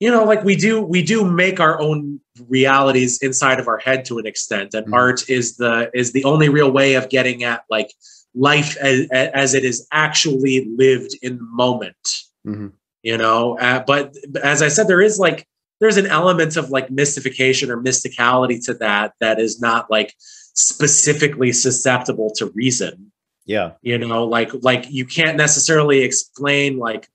you 0.00 0.10
know 0.10 0.24
like 0.24 0.42
we 0.42 0.56
do 0.56 0.80
we 0.80 1.02
do 1.02 1.30
make 1.30 1.60
our 1.60 1.80
own 1.80 2.18
realities 2.48 3.18
inside 3.22 3.60
of 3.60 3.68
our 3.68 3.78
head 3.78 4.04
to 4.06 4.18
an 4.18 4.26
extent 4.26 4.74
and 4.74 4.86
mm-hmm. 4.86 4.94
art 4.94 5.28
is 5.28 5.56
the 5.58 5.90
is 5.94 6.12
the 6.12 6.24
only 6.24 6.48
real 6.48 6.70
way 6.70 6.94
of 6.94 7.08
getting 7.08 7.44
at 7.44 7.62
like 7.70 7.92
life 8.34 8.76
as, 8.78 9.08
as 9.10 9.54
it 9.54 9.64
is 9.64 9.86
actually 9.92 10.66
lived 10.76 11.16
in 11.22 11.36
the 11.36 11.44
moment 11.44 12.08
mm-hmm. 12.46 12.68
you 13.02 13.16
know 13.16 13.56
uh, 13.58 13.84
but 13.86 14.16
as 14.42 14.62
i 14.62 14.68
said 14.68 14.88
there 14.88 15.02
is 15.02 15.18
like 15.18 15.46
there's 15.80 15.96
an 15.96 16.06
element 16.06 16.56
of 16.56 16.70
like 16.70 16.90
mystification 16.90 17.70
or 17.70 17.80
mysticality 17.80 18.62
to 18.64 18.74
that 18.74 19.12
that 19.20 19.38
is 19.38 19.60
not 19.60 19.90
like 19.90 20.14
specifically 20.54 21.52
susceptible 21.52 22.30
to 22.34 22.46
reason 22.54 23.12
yeah 23.44 23.72
you 23.82 23.98
know 23.98 24.24
like 24.24 24.50
like 24.62 24.90
you 24.90 25.04
can't 25.04 25.36
necessarily 25.36 26.00
explain 26.00 26.78
like 26.78 27.08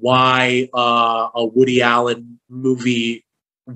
why 0.00 0.68
uh, 0.74 1.28
a 1.34 1.44
woody 1.44 1.82
allen 1.82 2.38
movie 2.48 3.24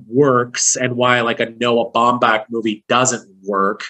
works 0.06 0.76
and 0.76 0.96
why 0.96 1.20
like 1.20 1.40
a 1.40 1.50
noah 1.60 1.90
baumbach 1.92 2.44
movie 2.50 2.84
doesn't 2.88 3.28
work 3.44 3.84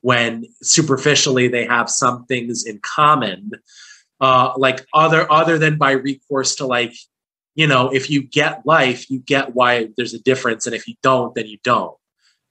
when 0.00 0.44
superficially 0.62 1.48
they 1.48 1.64
have 1.64 1.90
some 1.90 2.24
things 2.26 2.64
in 2.64 2.78
common 2.80 3.52
uh, 4.20 4.52
like 4.56 4.86
other 4.94 5.30
other 5.30 5.58
than 5.58 5.76
by 5.76 5.92
recourse 5.92 6.54
to 6.56 6.66
like 6.66 6.94
you 7.54 7.66
know 7.66 7.92
if 7.92 8.08
you 8.08 8.22
get 8.22 8.64
life 8.64 9.10
you 9.10 9.18
get 9.20 9.54
why 9.54 9.88
there's 9.96 10.14
a 10.14 10.22
difference 10.22 10.66
and 10.66 10.74
if 10.74 10.88
you 10.88 10.94
don't 11.02 11.34
then 11.34 11.46
you 11.46 11.58
don't 11.62 11.96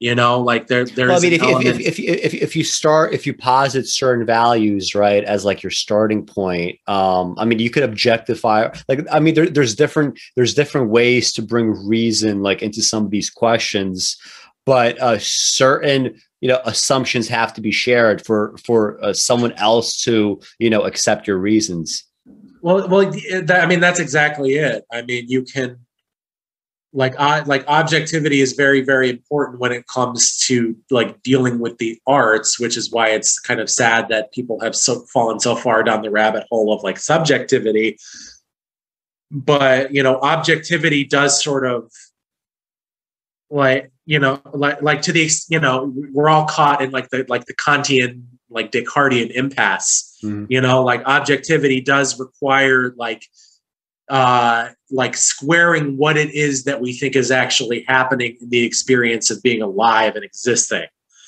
you 0.01 0.13
know 0.13 0.41
like 0.41 0.67
there 0.67 0.83
there's 0.83 1.07
well, 1.07 1.17
i 1.17 1.21
mean 1.21 1.33
if, 1.33 1.41
if, 1.41 1.79
if, 1.79 1.99
if, 1.99 2.33
if, 2.33 2.55
you 2.55 2.63
start 2.63 3.13
if 3.13 3.25
you 3.25 3.33
posit 3.33 3.87
certain 3.87 4.25
values 4.25 4.93
right 4.93 5.23
as 5.23 5.45
like 5.45 5.63
your 5.63 5.69
starting 5.69 6.25
point 6.25 6.77
um 6.87 7.35
i 7.37 7.45
mean 7.45 7.59
you 7.59 7.69
could 7.69 7.83
objectify 7.83 8.67
like 8.89 9.05
i 9.11 9.19
mean 9.19 9.35
there, 9.35 9.49
there's 9.49 9.75
different 9.75 10.19
there's 10.35 10.53
different 10.53 10.89
ways 10.89 11.31
to 11.31 11.41
bring 11.41 11.69
reason 11.87 12.41
like 12.41 12.61
into 12.61 12.81
some 12.81 13.05
of 13.05 13.11
these 13.11 13.29
questions 13.29 14.17
but 14.65 14.99
uh 14.99 15.17
certain 15.19 16.13
you 16.41 16.47
know 16.47 16.59
assumptions 16.65 17.27
have 17.27 17.53
to 17.53 17.61
be 17.61 17.71
shared 17.71 18.25
for 18.25 18.55
for 18.63 19.01
uh, 19.03 19.13
someone 19.13 19.53
else 19.53 20.01
to 20.03 20.41
you 20.59 20.69
know 20.69 20.81
accept 20.81 21.27
your 21.27 21.37
reasons. 21.37 22.03
Well 22.61 22.87
well 22.87 23.11
that, 23.11 23.61
i 23.61 23.65
mean 23.65 23.79
that's 23.79 23.99
exactly 23.99 24.55
it. 24.55 24.83
I 24.91 25.03
mean 25.03 25.25
you 25.29 25.43
can 25.43 25.79
like 26.93 27.15
uh, 27.17 27.43
like 27.45 27.65
objectivity 27.67 28.41
is 28.41 28.53
very 28.53 28.81
very 28.81 29.09
important 29.09 29.59
when 29.59 29.71
it 29.71 29.87
comes 29.87 30.37
to 30.37 30.75
like 30.89 31.21
dealing 31.23 31.59
with 31.59 31.77
the 31.77 31.99
arts 32.05 32.59
which 32.59 32.75
is 32.75 32.91
why 32.91 33.09
it's 33.09 33.39
kind 33.39 33.59
of 33.59 33.69
sad 33.69 34.07
that 34.09 34.31
people 34.33 34.59
have 34.59 34.75
so 34.75 35.05
fallen 35.13 35.39
so 35.39 35.55
far 35.55 35.83
down 35.83 36.01
the 36.01 36.11
rabbit 36.11 36.45
hole 36.49 36.73
of 36.73 36.83
like 36.83 36.99
subjectivity 36.99 37.97
but 39.31 39.93
you 39.93 40.03
know 40.03 40.19
objectivity 40.19 41.03
does 41.03 41.41
sort 41.41 41.65
of 41.65 41.89
like 43.49 43.91
you 44.05 44.19
know 44.19 44.41
like 44.53 44.81
like 44.81 45.01
to 45.01 45.11
the 45.11 45.29
you 45.49 45.59
know 45.59 45.93
we're 46.11 46.29
all 46.29 46.45
caught 46.45 46.81
in 46.81 46.91
like 46.91 47.09
the 47.09 47.25
like 47.29 47.45
the 47.45 47.55
kantian 47.55 48.23
like 48.49 48.71
descartesian 48.71 49.31
impasse 49.31 50.17
mm-hmm. 50.23 50.45
you 50.49 50.59
know 50.59 50.83
like 50.83 51.01
objectivity 51.05 51.79
does 51.79 52.19
require 52.19 52.93
like 52.97 53.25
uh 54.11 54.67
like 54.91 55.17
squaring 55.17 55.97
what 55.97 56.17
it 56.17 56.29
is 56.35 56.65
that 56.65 56.79
we 56.79 56.93
think 56.93 57.15
is 57.15 57.31
actually 57.31 57.83
happening 57.87 58.37
in 58.39 58.49
the 58.49 58.63
experience 58.63 59.31
of 59.31 59.41
being 59.41 59.61
alive 59.61 60.15
and 60.15 60.23
existing 60.23 60.85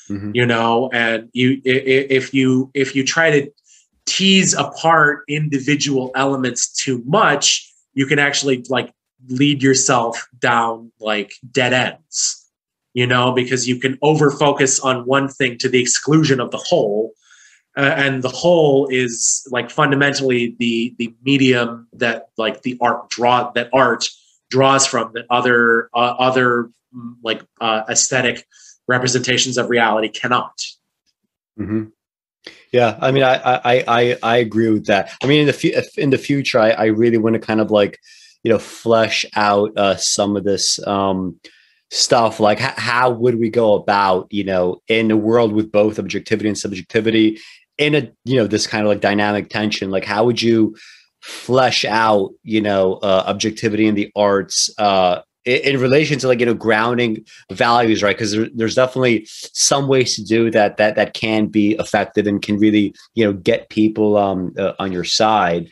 mm-hmm. 0.08 0.30
you 0.32 0.46
know 0.46 0.88
and 0.92 1.28
you 1.32 1.60
if 1.64 2.32
you 2.32 2.70
if 2.74 2.94
you 2.94 3.04
try 3.04 3.30
to 3.30 3.50
tease 4.06 4.54
apart 4.54 5.24
individual 5.28 6.12
elements 6.14 6.72
too 6.72 7.02
much 7.06 7.72
you 7.94 8.06
can 8.06 8.18
actually 8.18 8.64
like 8.68 8.92
lead 9.28 9.62
yourself 9.62 10.28
down 10.38 10.92
like 11.00 11.34
dead 11.50 11.72
ends, 11.72 12.50
you 12.92 13.06
know, 13.06 13.32
because 13.32 13.66
you 13.66 13.78
can 13.78 13.98
over 14.02 14.30
focus 14.30 14.80
on 14.80 15.06
one 15.06 15.28
thing 15.28 15.58
to 15.58 15.68
the 15.68 15.80
exclusion 15.80 16.40
of 16.40 16.50
the 16.50 16.62
whole. 16.68 17.12
Uh, 17.76 17.92
and 17.96 18.22
the 18.22 18.28
whole 18.28 18.86
is 18.88 19.46
like 19.50 19.70
fundamentally 19.70 20.54
the 20.58 20.94
the 20.98 21.12
medium 21.24 21.88
that 21.92 22.28
like 22.36 22.62
the 22.62 22.78
art 22.80 23.10
draw 23.10 23.50
that 23.50 23.68
art 23.72 24.08
draws 24.50 24.86
from 24.86 25.10
that 25.14 25.24
other 25.30 25.90
uh, 25.94 26.14
other 26.18 26.70
mm, 26.94 27.14
like 27.24 27.42
uh, 27.60 27.82
aesthetic 27.88 28.46
representations 28.86 29.58
of 29.58 29.70
reality 29.70 30.08
cannot. 30.08 30.60
Mm-hmm. 31.58 31.84
Yeah, 32.72 32.98
I 33.00 33.10
mean, 33.10 33.22
I, 33.22 33.34
I 33.42 33.84
I 33.86 34.18
I 34.22 34.36
agree 34.36 34.70
with 34.70 34.86
that. 34.86 35.12
I 35.22 35.26
mean, 35.26 35.40
in 35.40 35.46
the 35.46 35.90
in 35.96 36.10
the 36.10 36.18
future, 36.18 36.60
I, 36.60 36.70
I 36.70 36.84
really 36.86 37.18
want 37.18 37.34
to 37.34 37.40
kind 37.40 37.60
of 37.60 37.70
like 37.70 37.98
you 38.44 38.52
know 38.52 38.58
flesh 38.58 39.24
out 39.34 39.76
uh, 39.76 39.96
some 39.96 40.36
of 40.36 40.44
this 40.44 40.84
um, 40.86 41.40
stuff 41.90 42.40
like 42.40 42.60
h- 42.60 42.74
how 42.76 43.10
would 43.10 43.38
we 43.38 43.50
go 43.50 43.74
about 43.74 44.26
you 44.30 44.44
know 44.44 44.82
in 44.88 45.10
a 45.10 45.16
world 45.16 45.52
with 45.52 45.72
both 45.72 45.98
objectivity 45.98 46.48
and 46.48 46.58
subjectivity 46.58 47.40
in 47.78 47.94
a 47.94 48.10
you 48.24 48.36
know 48.36 48.46
this 48.46 48.66
kind 48.66 48.82
of 48.82 48.88
like 48.88 49.00
dynamic 49.00 49.48
tension 49.48 49.90
like 49.90 50.04
how 50.04 50.24
would 50.24 50.40
you 50.40 50.76
flesh 51.20 51.84
out 51.84 52.30
you 52.42 52.60
know 52.60 52.94
uh, 52.94 53.24
objectivity 53.26 53.86
in 53.86 53.94
the 53.94 54.10
arts 54.14 54.70
uh, 54.78 55.20
in, 55.44 55.80
relation 55.80 56.18
to 56.18 56.28
like 56.28 56.40
you 56.40 56.46
know 56.46 56.54
grounding 56.54 57.24
values 57.52 58.02
right? 58.02 58.16
Because 58.16 58.32
there, 58.32 58.48
there's 58.54 58.74
definitely 58.74 59.26
some 59.28 59.88
ways 59.88 60.16
to 60.16 60.24
do 60.24 60.50
that 60.50 60.76
that 60.76 60.96
that 60.96 61.14
can 61.14 61.46
be 61.46 61.72
effective 61.72 62.26
and 62.26 62.42
can 62.42 62.58
really 62.58 62.94
you 63.14 63.24
know 63.24 63.32
get 63.32 63.68
people 63.68 64.16
um, 64.16 64.54
uh, 64.58 64.72
on 64.78 64.92
your 64.92 65.04
side. 65.04 65.68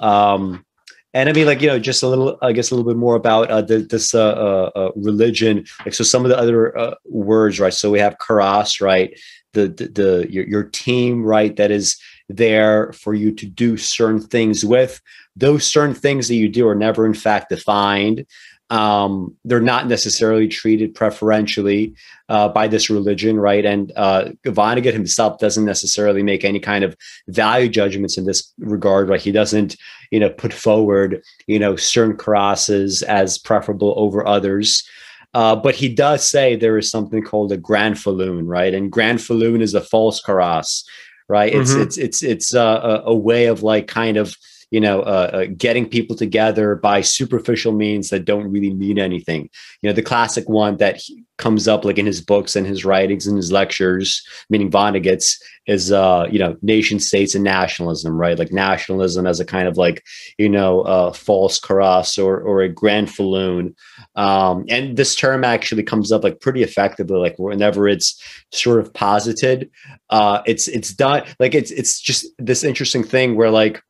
Um, 0.00 0.64
and 1.12 1.28
I 1.28 1.32
mean, 1.32 1.46
like 1.46 1.60
you 1.60 1.66
know, 1.68 1.78
just 1.78 2.02
a 2.02 2.08
little, 2.08 2.38
I 2.40 2.52
guess, 2.52 2.70
a 2.70 2.74
little 2.76 2.90
bit 2.90 2.98
more 2.98 3.16
about 3.16 3.50
uh, 3.50 3.62
the, 3.62 3.78
this 3.78 4.14
uh, 4.14 4.28
uh, 4.28 4.70
uh, 4.76 4.90
religion. 4.94 5.64
Like, 5.84 5.94
so 5.94 6.04
some 6.04 6.24
of 6.24 6.28
the 6.28 6.38
other 6.38 6.76
uh, 6.78 6.94
words, 7.04 7.58
right? 7.58 7.74
So 7.74 7.90
we 7.90 7.98
have 7.98 8.18
karass, 8.18 8.80
right? 8.80 9.18
The, 9.52 9.68
the 9.68 9.88
the 9.88 10.26
your 10.30 10.46
your 10.46 10.64
team, 10.64 11.24
right? 11.24 11.56
That 11.56 11.72
is 11.72 12.00
there 12.28 12.92
for 12.92 13.14
you 13.14 13.32
to 13.32 13.46
do 13.46 13.76
certain 13.76 14.20
things 14.20 14.64
with. 14.64 15.00
Those 15.34 15.66
certain 15.66 15.94
things 15.94 16.28
that 16.28 16.36
you 16.36 16.48
do 16.48 16.68
are 16.68 16.74
never, 16.76 17.06
in 17.06 17.14
fact, 17.14 17.48
defined 17.48 18.26
um, 18.70 19.36
they're 19.44 19.60
not 19.60 19.88
necessarily 19.88 20.46
treated 20.46 20.94
preferentially 20.94 21.94
uh, 22.28 22.48
by 22.48 22.68
this 22.68 22.88
religion, 22.88 23.38
right? 23.38 23.64
And 23.64 23.92
uh, 23.96 24.30
Vonnegut 24.46 24.92
himself 24.92 25.38
doesn't 25.38 25.64
necessarily 25.64 26.22
make 26.22 26.44
any 26.44 26.60
kind 26.60 26.84
of 26.84 26.96
value 27.28 27.68
judgments 27.68 28.16
in 28.16 28.26
this 28.26 28.52
regard, 28.58 29.08
right? 29.08 29.20
He 29.20 29.32
doesn't, 29.32 29.76
you 30.12 30.20
know, 30.20 30.30
put 30.30 30.52
forward, 30.52 31.20
you 31.48 31.58
know, 31.58 31.74
certain 31.74 32.16
karasses 32.16 33.02
as 33.02 33.38
preferable 33.38 33.92
over 33.96 34.24
others. 34.24 34.88
Uh, 35.34 35.56
but 35.56 35.74
he 35.74 35.92
does 35.92 36.28
say 36.28 36.54
there 36.54 36.78
is 36.78 36.90
something 36.90 37.22
called 37.22 37.52
a 37.52 37.58
granfalloon, 37.58 38.42
right? 38.46 38.72
And 38.72 38.90
granfalloon 38.90 39.62
is 39.62 39.74
a 39.74 39.80
false 39.80 40.22
karass, 40.22 40.84
right? 41.28 41.52
Mm-hmm. 41.52 41.82
It's 41.82 41.96
it's 41.96 41.98
it's 41.98 42.22
it's 42.22 42.54
uh, 42.54 43.00
a, 43.04 43.10
a 43.10 43.14
way 43.14 43.46
of 43.46 43.62
like 43.62 43.88
kind 43.88 44.16
of 44.16 44.36
you 44.70 44.80
know, 44.80 45.00
uh, 45.00 45.30
uh, 45.32 45.44
getting 45.56 45.88
people 45.88 46.14
together 46.14 46.76
by 46.76 47.00
superficial 47.00 47.72
means 47.72 48.10
that 48.10 48.24
don't 48.24 48.50
really 48.50 48.72
mean 48.72 48.98
anything. 48.98 49.50
You 49.82 49.88
know, 49.88 49.92
the 49.92 50.02
classic 50.02 50.48
one 50.48 50.76
that 50.76 51.00
comes 51.38 51.66
up 51.66 51.84
like 51.84 51.98
in 51.98 52.06
his 52.06 52.20
books 52.20 52.54
and 52.54 52.66
his 52.66 52.84
writings 52.84 53.26
and 53.26 53.36
his 53.36 53.50
lectures, 53.50 54.22
meaning 54.48 54.70
Vonnegut's, 54.70 55.42
is 55.66 55.90
uh, 55.90 56.26
you 56.30 56.38
know, 56.38 56.56
nation 56.62 57.00
states 57.00 57.34
and 57.34 57.44
nationalism, 57.44 58.16
right? 58.16 58.38
Like 58.38 58.52
nationalism 58.52 59.26
as 59.26 59.40
a 59.40 59.44
kind 59.44 59.66
of 59.66 59.76
like, 59.76 60.04
you 60.38 60.48
know, 60.48 60.82
uh, 60.82 61.12
false 61.12 61.58
karass 61.58 62.22
or 62.22 62.40
or 62.40 62.62
a 62.62 62.72
granfalloon. 62.72 63.74
Um, 64.16 64.64
and 64.68 64.96
this 64.96 65.14
term 65.14 65.44
actually 65.44 65.82
comes 65.82 66.12
up 66.12 66.24
like 66.24 66.40
pretty 66.40 66.62
effectively, 66.62 67.18
like 67.18 67.38
whenever 67.38 67.88
it's 67.88 68.20
sort 68.52 68.80
of 68.80 68.92
posited. 68.94 69.70
Uh, 70.10 70.42
it's 70.46 70.68
it's 70.68 70.92
done 70.92 71.24
like 71.38 71.54
it's 71.54 71.70
it's 71.70 72.00
just 72.00 72.26
this 72.38 72.64
interesting 72.64 73.04
thing 73.04 73.36
where 73.36 73.50
like 73.50 73.82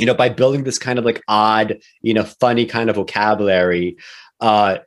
you 0.00 0.06
know, 0.06 0.14
by 0.14 0.30
building 0.30 0.64
this 0.64 0.78
kind 0.78 0.98
of 0.98 1.04
like 1.04 1.22
odd, 1.28 1.78
you 2.00 2.14
know, 2.14 2.24
funny 2.24 2.64
kind 2.64 2.88
of 2.88 2.96
vocabulary, 2.96 3.96
uh, 4.40 4.78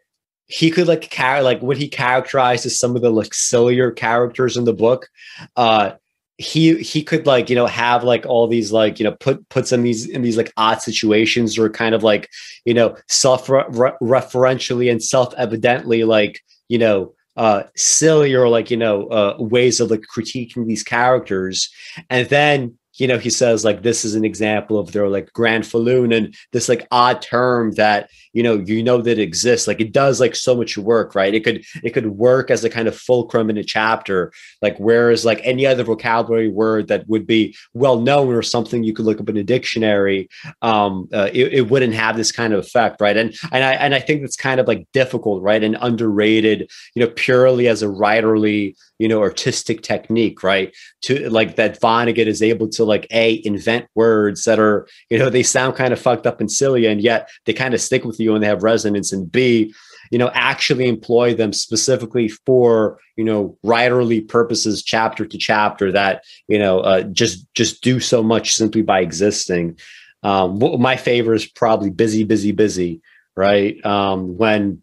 he 0.47 0.71
could 0.71 0.87
like 0.87 1.09
carry 1.09 1.41
like 1.41 1.61
what 1.61 1.77
he 1.77 1.87
characterized 1.87 2.65
as 2.65 2.77
some 2.77 2.95
of 2.95 3.01
the 3.01 3.11
like 3.11 3.33
sillier 3.33 3.91
characters 3.91 4.57
in 4.57 4.65
the 4.65 4.73
book. 4.73 5.07
Uh, 5.55 5.91
he 6.37 6.81
he 6.81 7.03
could 7.03 7.27
like 7.27 7.49
you 7.49 7.55
know 7.55 7.67
have 7.67 8.03
like 8.03 8.25
all 8.25 8.47
these 8.47 8.71
like 8.71 8.99
you 8.99 9.03
know 9.03 9.15
put 9.19 9.47
puts 9.49 9.71
in 9.71 9.83
these 9.83 10.07
in 10.07 10.23
these 10.23 10.35
like 10.35 10.51
odd 10.57 10.81
situations 10.81 11.57
or 11.59 11.69
kind 11.69 11.93
of 11.93 12.01
like 12.03 12.27
you 12.65 12.73
know 12.73 12.95
self 13.07 13.47
referentially 13.47 14.91
and 14.91 15.03
self 15.03 15.33
evidently 15.37 16.03
like 16.03 16.41
you 16.69 16.79
know 16.79 17.13
uh 17.37 17.63
silly 17.75 18.33
or 18.33 18.49
like 18.49 18.71
you 18.71 18.77
know 18.77 19.07
uh 19.07 19.35
ways 19.39 19.79
of 19.79 19.91
like 19.91 20.03
critiquing 20.13 20.65
these 20.65 20.83
characters 20.83 21.69
and 22.09 22.27
then 22.29 22.77
you 22.95 23.07
know 23.07 23.17
he 23.17 23.29
says 23.29 23.65
like 23.65 23.81
this 23.81 24.05
is 24.05 24.15
an 24.15 24.25
example 24.25 24.77
of 24.77 24.91
their 24.91 25.07
like 25.07 25.31
granfalloon 25.33 26.15
and 26.15 26.35
this 26.51 26.69
like 26.69 26.87
odd 26.91 27.21
term 27.21 27.71
that 27.73 28.09
you 28.33 28.43
know 28.43 28.55
you 28.55 28.83
know 28.83 29.01
that 29.01 29.19
exists. 29.19 29.67
Like 29.67 29.79
it 29.79 29.91
does 29.91 30.19
like 30.19 30.35
so 30.35 30.55
much 30.55 30.77
work 30.77 31.15
right? 31.15 31.33
It 31.33 31.43
could 31.43 31.63
it 31.83 31.91
could 31.91 32.07
work 32.07 32.51
as 32.51 32.63
a 32.63 32.69
kind 32.69 32.87
of 32.87 32.97
fulcrum 32.97 33.49
in 33.49 33.57
a 33.57 33.63
chapter 33.63 34.31
like 34.61 34.77
whereas 34.77 35.23
like 35.23 35.39
any 35.43 35.65
other 35.65 35.83
vocabulary 35.83 36.49
word 36.49 36.87
that 36.87 37.07
would 37.07 37.25
be 37.25 37.55
well 37.73 37.99
known 37.99 38.33
or 38.33 38.41
something 38.41 38.83
you 38.83 38.93
could 38.93 39.05
look 39.05 39.21
up 39.21 39.29
in 39.29 39.37
a 39.37 39.43
dictionary 39.43 40.29
um 40.61 41.07
uh, 41.13 41.29
it, 41.33 41.53
it 41.53 41.69
wouldn't 41.69 41.93
have 41.93 42.17
this 42.17 42.31
kind 42.31 42.53
of 42.53 42.59
effect 42.59 42.99
right? 43.01 43.17
And 43.17 43.35
and 43.51 43.63
i 43.63 43.73
and 43.73 43.93
i 43.93 43.99
think 43.99 44.21
that's 44.21 44.35
kind 44.35 44.59
of 44.59 44.67
like 44.67 44.87
difficult 44.93 45.41
right? 45.41 45.63
And 45.63 45.77
underrated 45.79 46.69
you 46.95 47.05
know 47.05 47.11
purely 47.15 47.67
as 47.67 47.83
a 47.83 47.87
writerly 47.87 48.75
you 49.03 49.09
know 49.09 49.19
artistic 49.19 49.81
technique 49.81 50.43
right? 50.43 50.73
To 51.01 51.29
like 51.29 51.57
that 51.57 51.81
vonnegut 51.81 52.25
is 52.25 52.41
able 52.41 52.69
to 52.69 52.85
like 52.85 53.05
a 53.11 53.41
invent 53.43 53.87
words 53.95 54.45
that 54.45 54.59
are 54.59 54.87
you 55.09 55.19
know 55.19 55.29
they 55.29 55.43
sound 55.43 55.75
kind 55.75 55.91
of 55.91 55.99
fucked 55.99 56.25
up 56.25 56.39
and 56.39 56.49
silly 56.49 56.85
and 56.85 57.01
yet 57.01 57.29
they 57.45 57.51
kind 57.51 57.73
of 57.73 57.81
stick 57.81 58.05
with 58.05 58.17
you 58.17 58.33
and 58.33 58.41
they 58.41 58.47
have 58.47 58.63
resonance 58.63 59.11
and 59.11 59.29
b 59.29 59.73
you 60.09 60.17
know 60.17 60.31
actually 60.33 60.87
employ 60.87 61.33
them 61.33 61.51
specifically 61.51 62.29
for 62.29 62.97
you 63.17 63.25
know 63.25 63.57
writerly 63.65 64.25
purposes 64.25 64.81
chapter 64.81 65.25
to 65.25 65.37
chapter 65.37 65.91
that 65.91 66.23
you 66.47 66.57
know 66.57 66.79
uh, 66.79 67.01
just 67.01 67.45
just 67.55 67.83
do 67.83 67.99
so 67.99 68.23
much 68.23 68.53
simply 68.53 68.83
by 68.83 69.01
existing. 69.01 69.77
Um, 70.23 70.59
my 70.79 70.95
favorite 70.95 71.35
is 71.35 71.45
probably 71.45 71.89
busy 71.89 72.23
busy 72.23 72.53
busy 72.53 73.01
right? 73.35 73.83
Um, 73.85 74.37
when 74.37 74.82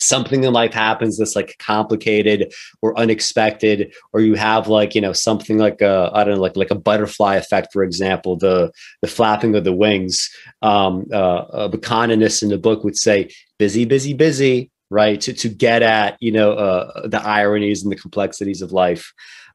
something 0.00 0.44
in 0.44 0.52
life 0.52 0.72
happens 0.72 1.18
that's 1.18 1.36
like 1.36 1.56
complicated 1.58 2.52
or 2.82 2.98
unexpected 2.98 3.92
or 4.12 4.20
you 4.20 4.34
have 4.34 4.66
like 4.66 4.94
you 4.94 5.00
know 5.00 5.12
something 5.12 5.58
like 5.58 5.80
a 5.82 6.10
i 6.14 6.24
don't 6.24 6.36
know 6.36 6.40
like 6.40 6.56
like 6.56 6.70
a 6.70 6.74
butterfly 6.74 7.36
effect 7.36 7.72
for 7.72 7.82
example 7.82 8.36
the 8.36 8.72
the 9.02 9.08
flapping 9.08 9.54
of 9.54 9.64
the 9.64 9.72
wings 9.72 10.30
um 10.62 11.06
uh 11.12 11.44
a 11.50 11.68
Bokononist 11.68 12.42
in 12.42 12.48
the 12.48 12.58
book 12.58 12.82
would 12.82 12.96
say 12.96 13.28
busy 13.58 13.84
busy 13.84 14.14
busy 14.14 14.70
right 14.88 15.20
to, 15.20 15.32
to 15.32 15.48
get 15.48 15.82
at 15.82 16.16
you 16.20 16.32
know 16.32 16.52
uh 16.52 17.06
the 17.06 17.20
ironies 17.20 17.82
and 17.82 17.92
the 17.92 17.96
complexities 17.96 18.62
of 18.62 18.72
life 18.72 19.12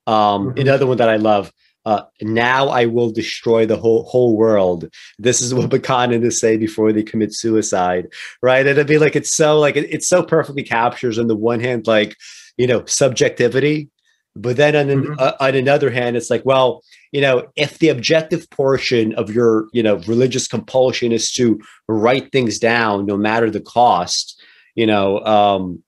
um 0.08 0.50
mm-hmm. 0.50 0.60
another 0.60 0.86
one 0.86 0.98
that 0.98 1.10
i 1.10 1.16
love 1.16 1.52
uh, 1.86 2.04
now 2.22 2.70
I 2.70 2.86
will 2.86 3.12
destroy 3.12 3.66
the 3.66 3.78
whole 3.78 4.04
whole 4.04 4.36
world. 4.36 4.90
This 5.20 5.42
is 5.42 5.54
what 5.54 5.70
Bokononists 5.72 6.34
say 6.34 6.58
before 6.58 6.92
they 6.92 7.04
commit 7.04 7.34
suicide, 7.34 8.08
right? 8.42 8.66
It'd 8.66 8.88
be 8.88 8.98
like 8.98 9.16
it's 9.16 9.34
so 9.34 9.60
like 9.60 9.76
it, 9.76 9.94
it 9.94 10.04
so 10.04 10.24
perfectly 10.24 10.64
captures 10.64 11.20
on 11.20 11.28
the 11.28 11.36
one 11.36 11.60
hand 11.60 11.88
like 11.88 12.16
you 12.58 12.68
know 12.68 12.86
subjectivity, 12.86 13.90
but 14.36 14.58
then 14.58 14.76
on 14.76 14.88
mm-hmm. 14.88 15.14
uh, 15.20 15.34
on 15.40 15.56
another 15.56 15.92
hand, 15.92 16.18
it's 16.18 16.30
like 16.30 16.46
well 16.46 16.82
you 17.12 17.22
know 17.22 17.48
if 17.56 17.80
the 17.80 17.90
objective 17.90 18.50
portion 18.50 19.14
of 19.14 19.30
your 19.30 19.68
you 19.72 19.84
know 19.84 19.98
religious 20.08 20.48
compulsion 20.48 21.12
is 21.12 21.32
to 21.32 21.60
write 21.88 22.32
things 22.32 22.60
down 22.60 23.06
no 23.06 23.16
matter 23.16 23.50
the 23.50 23.62
cost 23.62 24.42
you 24.76 24.86
know 24.86 25.20
um, 25.22 25.82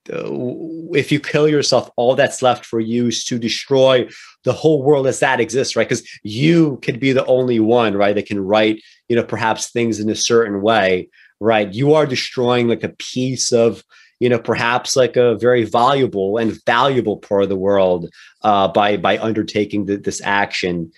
if 0.95 1.11
you 1.11 1.19
kill 1.19 1.47
yourself 1.47 1.91
all 1.97 2.15
that's 2.15 2.41
left 2.41 2.65
for 2.65 2.79
you 2.79 3.07
is 3.07 3.25
to 3.25 3.37
destroy 3.37 4.07
the 4.47 4.53
whole 4.53 4.81
world 4.81 5.05
as 5.07 5.19
that 5.19 5.41
exists 5.41 5.75
right? 5.75 5.87
Because 5.87 6.07
you 6.23 6.79
could 6.81 6.99
be 6.99 7.11
the 7.11 7.25
only 7.25 7.59
one 7.59 7.95
right 7.95 8.15
that 8.15 8.25
can 8.25 8.39
write 8.39 8.81
you 9.09 9.15
know 9.15 9.23
perhaps 9.23 9.69
things 9.69 9.99
in 9.99 10.09
a 10.09 10.15
certain 10.15 10.61
way 10.61 11.09
right? 11.39 11.73
You 11.73 11.93
are 11.93 12.05
destroying 12.05 12.67
like 12.67 12.83
a 12.83 12.89
piece 12.89 13.51
of 13.51 13.83
you 14.19 14.29
know 14.29 14.39
perhaps 14.39 14.95
like 14.95 15.15
a 15.15 15.35
very 15.35 15.63
valuable 15.63 16.37
and 16.37 16.57
valuable 16.65 17.17
part 17.17 17.43
of 17.43 17.49
the 17.49 17.55
world 17.55 18.09
uh, 18.43 18.67
by 18.67 18.97
by 18.97 19.17
undertaking 19.17 19.85
the, 19.85 19.97
this 19.97 20.21
action. 20.23 20.91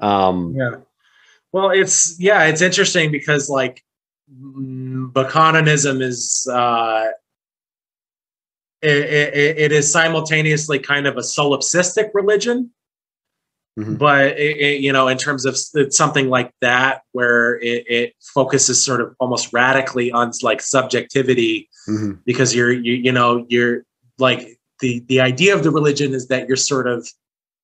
Um 0.00 0.54
yeah. 0.56 0.76
Well 1.52 1.70
it's 1.70 2.18
yeah 2.18 2.44
it's 2.44 2.62
interesting 2.62 3.12
because 3.12 3.48
like 3.48 3.84
Bokononism 4.32 6.02
is 6.02 6.48
uh 6.52 7.06
it, 8.82 8.96
it, 8.96 9.58
it 9.58 9.72
is 9.72 9.90
simultaneously 9.90 10.78
kind 10.78 11.06
of 11.06 11.16
a 11.16 11.20
solipsistic 11.20 12.10
religion 12.12 12.70
mm-hmm. 13.78 13.94
but 13.94 14.38
it, 14.38 14.80
you 14.80 14.92
know 14.92 15.08
in 15.08 15.18
terms 15.18 15.44
of 15.44 15.56
something 15.90 16.28
like 16.28 16.52
that 16.60 17.02
where 17.12 17.58
it, 17.62 18.14
focuses 18.34 18.84
sort 18.84 19.00
of 19.00 19.14
almost 19.20 19.52
radically 19.52 20.10
on 20.10 20.30
like 20.42 20.60
subjectivity 20.60 21.68
mm-hmm. 21.88 22.12
because 22.24 22.54
you're 22.54 22.72
you, 22.72 22.94
you 22.94 23.12
know 23.12 23.46
you're 23.48 23.84
like 24.18 24.58
the 24.80 25.04
the 25.08 25.20
idea 25.20 25.54
of 25.54 25.62
the 25.62 25.70
religion 25.70 26.14
is 26.14 26.28
that 26.28 26.48
you're 26.48 26.56
sort 26.56 26.86
of 26.86 27.08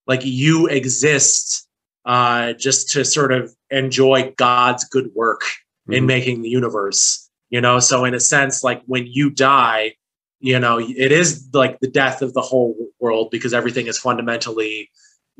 like 0.07 0.21
you 0.25 0.67
exist 0.67 1.69
uh 2.05 2.53
just 2.55 2.91
to 2.91 3.05
sort 3.05 3.33
of 3.33 3.55
enjoy 3.71 4.33
god's 4.37 4.85
good 4.85 5.11
work 5.15 5.43
mm-hmm. 5.43 5.95
in 5.95 6.07
making 6.07 6.43
the 6.43 6.49
universe 6.49 7.29
you 7.51 7.61
know 7.61 7.79
so 7.79 8.05
in 8.05 8.15
a 8.15 8.21
sense 8.21 8.65
like 8.65 8.83
when 8.87 9.07
you 9.07 9.31
die 9.31 9.93
you 10.41 10.59
know 10.59 10.79
it 10.81 11.13
is 11.13 11.49
like 11.53 11.79
the 11.81 11.91
death 11.91 12.23
of 12.23 12.33
the 12.33 12.41
whole 12.41 12.75
world 12.99 13.29
because 13.31 13.53
everything 13.53 13.87
is 13.87 13.99
fundamentally 13.99 14.89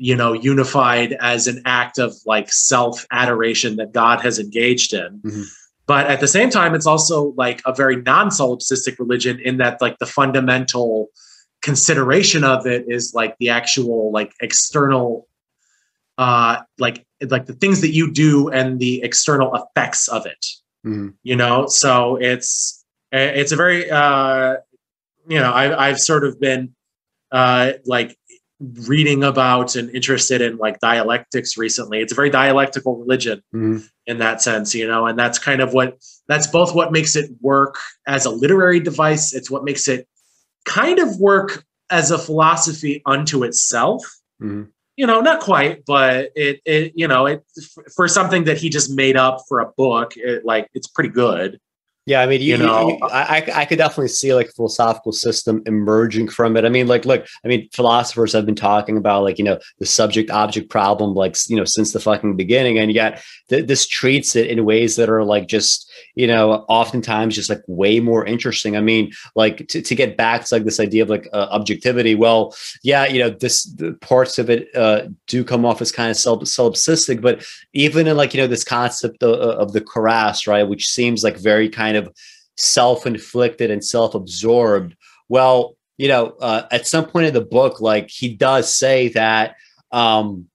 you 0.01 0.15
know 0.15 0.33
unified 0.33 1.13
as 1.19 1.47
an 1.47 1.61
act 1.65 1.97
of 1.97 2.13
like 2.25 2.51
self 2.51 3.05
adoration 3.11 3.75
that 3.75 3.91
god 3.91 4.21
has 4.21 4.39
engaged 4.39 4.93
in 4.93 5.19
mm-hmm. 5.19 5.43
but 5.85 6.07
at 6.07 6.19
the 6.19 6.27
same 6.27 6.49
time 6.49 6.73
it's 6.73 6.85
also 6.85 7.33
like 7.37 7.61
a 7.65 7.73
very 7.73 7.95
non-solipsistic 7.95 8.97
religion 8.99 9.39
in 9.39 9.57
that 9.57 9.81
like 9.81 9.97
the 9.99 10.05
fundamental 10.05 11.09
consideration 11.61 12.43
of 12.43 12.65
it 12.65 12.85
is 12.87 13.13
like 13.13 13.37
the 13.37 13.49
actual 13.49 14.11
like 14.11 14.33
external 14.41 15.27
uh 16.17 16.57
like 16.79 17.05
like 17.29 17.45
the 17.45 17.53
things 17.53 17.81
that 17.81 17.93
you 17.93 18.11
do 18.11 18.49
and 18.49 18.79
the 18.79 19.03
external 19.03 19.53
effects 19.53 20.07
of 20.07 20.25
it 20.25 20.45
mm-hmm. 20.85 21.09
you 21.23 21.35
know 21.35 21.67
so 21.67 22.15
it's 22.15 22.83
it's 23.11 23.51
a 23.51 23.55
very 23.55 23.91
uh 23.91 24.55
you 25.27 25.39
know, 25.39 25.51
I, 25.51 25.87
I've 25.87 25.99
sort 25.99 26.23
of 26.23 26.39
been 26.39 26.75
uh, 27.31 27.73
like 27.85 28.17
reading 28.87 29.23
about 29.23 29.75
and 29.75 29.89
interested 29.89 30.41
in 30.41 30.57
like 30.57 30.79
dialectics 30.79 31.57
recently. 31.57 31.99
It's 31.99 32.11
a 32.11 32.15
very 32.15 32.29
dialectical 32.29 32.97
religion 32.97 33.41
mm-hmm. 33.53 33.85
in 34.05 34.19
that 34.19 34.41
sense, 34.41 34.75
you 34.75 34.87
know, 34.87 35.07
and 35.07 35.17
that's 35.17 35.39
kind 35.39 35.61
of 35.61 35.73
what 35.73 35.97
that's 36.27 36.47
both 36.47 36.75
what 36.75 36.91
makes 36.91 37.15
it 37.15 37.31
work 37.41 37.77
as 38.07 38.25
a 38.25 38.29
literary 38.29 38.79
device. 38.79 39.33
It's 39.33 39.49
what 39.49 39.63
makes 39.63 39.87
it 39.87 40.07
kind 40.65 40.99
of 40.99 41.19
work 41.19 41.65
as 41.89 42.11
a 42.11 42.17
philosophy 42.17 43.01
unto 43.05 43.43
itself. 43.43 44.03
Mm-hmm. 44.41 44.69
You 44.97 45.07
know, 45.07 45.21
not 45.21 45.39
quite, 45.39 45.83
but 45.85 46.31
it, 46.35 46.61
it, 46.65 46.93
you 46.95 47.07
know, 47.07 47.25
it 47.25 47.43
for 47.95 48.07
something 48.07 48.43
that 48.43 48.57
he 48.57 48.69
just 48.69 48.91
made 48.91 49.17
up 49.17 49.39
for 49.47 49.59
a 49.59 49.71
book. 49.71 50.13
It, 50.15 50.45
like 50.45 50.69
it's 50.73 50.87
pretty 50.87 51.09
good. 51.09 51.59
Yeah, 52.07 52.21
I 52.21 52.25
mean, 52.25 52.41
you, 52.41 52.47
you 52.47 52.57
know, 52.57 52.89
you, 52.89 52.99
I 53.03 53.47
I 53.53 53.65
could 53.65 53.77
definitely 53.77 54.07
see 54.07 54.33
like 54.33 54.49
a 54.49 54.51
philosophical 54.53 55.11
system 55.11 55.61
emerging 55.67 56.29
from 56.29 56.57
it. 56.57 56.65
I 56.65 56.69
mean, 56.69 56.87
like, 56.87 57.05
look, 57.05 57.27
I 57.45 57.47
mean, 57.47 57.69
philosophers 57.71 58.33
have 58.33 58.45
been 58.45 58.55
talking 58.55 58.97
about 58.97 59.21
like 59.21 59.37
you 59.37 59.45
know 59.45 59.59
the 59.77 59.85
subject 59.85 60.31
object 60.31 60.71
problem 60.71 61.13
like 61.13 61.35
you 61.47 61.55
know 61.55 61.63
since 61.65 61.93
the 61.93 61.99
fucking 61.99 62.37
beginning, 62.37 62.79
and 62.79 62.91
yet 62.91 63.23
th- 63.49 63.67
this 63.67 63.85
treats 63.85 64.35
it 64.35 64.47
in 64.47 64.65
ways 64.65 64.95
that 64.95 65.09
are 65.09 65.23
like 65.23 65.47
just 65.47 65.90
you 66.15 66.27
know 66.27 66.65
oftentimes 66.67 67.35
just 67.35 67.49
like 67.49 67.61
way 67.67 67.99
more 67.99 68.25
interesting. 68.25 68.75
I 68.77 68.81
mean, 68.81 69.11
like 69.35 69.67
to, 69.69 69.81
to 69.81 69.95
get 69.95 70.17
back 70.17 70.45
to 70.45 70.55
like 70.55 70.63
this 70.63 70.79
idea 70.79 71.03
of 71.03 71.09
like 71.09 71.27
uh, 71.33 71.47
objectivity. 71.51 72.15
Well, 72.15 72.55
yeah, 72.83 73.05
you 73.05 73.19
know, 73.19 73.29
this 73.29 73.73
parts 74.01 74.37
of 74.39 74.49
it 74.49 74.75
uh, 74.75 75.07
do 75.27 75.43
come 75.43 75.65
off 75.65 75.81
as 75.81 75.91
kind 75.91 76.11
of 76.11 76.17
self 76.17 76.41
solipsistic, 76.41 77.21
but 77.21 77.45
even 77.73 78.07
in 78.07 78.17
like 78.17 78.33
you 78.33 78.41
know 78.41 78.47
this 78.47 78.63
concept 78.63 79.23
of, 79.23 79.35
of 79.39 79.73
the 79.73 79.81
karass, 79.81 80.47
right, 80.47 80.63
which 80.63 80.87
seems 80.87 81.23
like 81.23 81.37
very 81.37 81.69
kind 81.69 81.97
of 81.97 82.13
self-inflicted 82.57 83.71
and 83.71 83.83
self-absorbed 83.83 84.95
well 85.29 85.75
you 85.97 86.07
know 86.07 86.35
uh, 86.41 86.63
at 86.71 86.85
some 86.85 87.05
point 87.05 87.25
in 87.25 87.33
the 87.33 87.41
book 87.41 87.81
like 87.81 88.09
he 88.09 88.33
does 88.33 88.73
say 88.73 89.07
that 89.09 89.55
um 89.91 90.47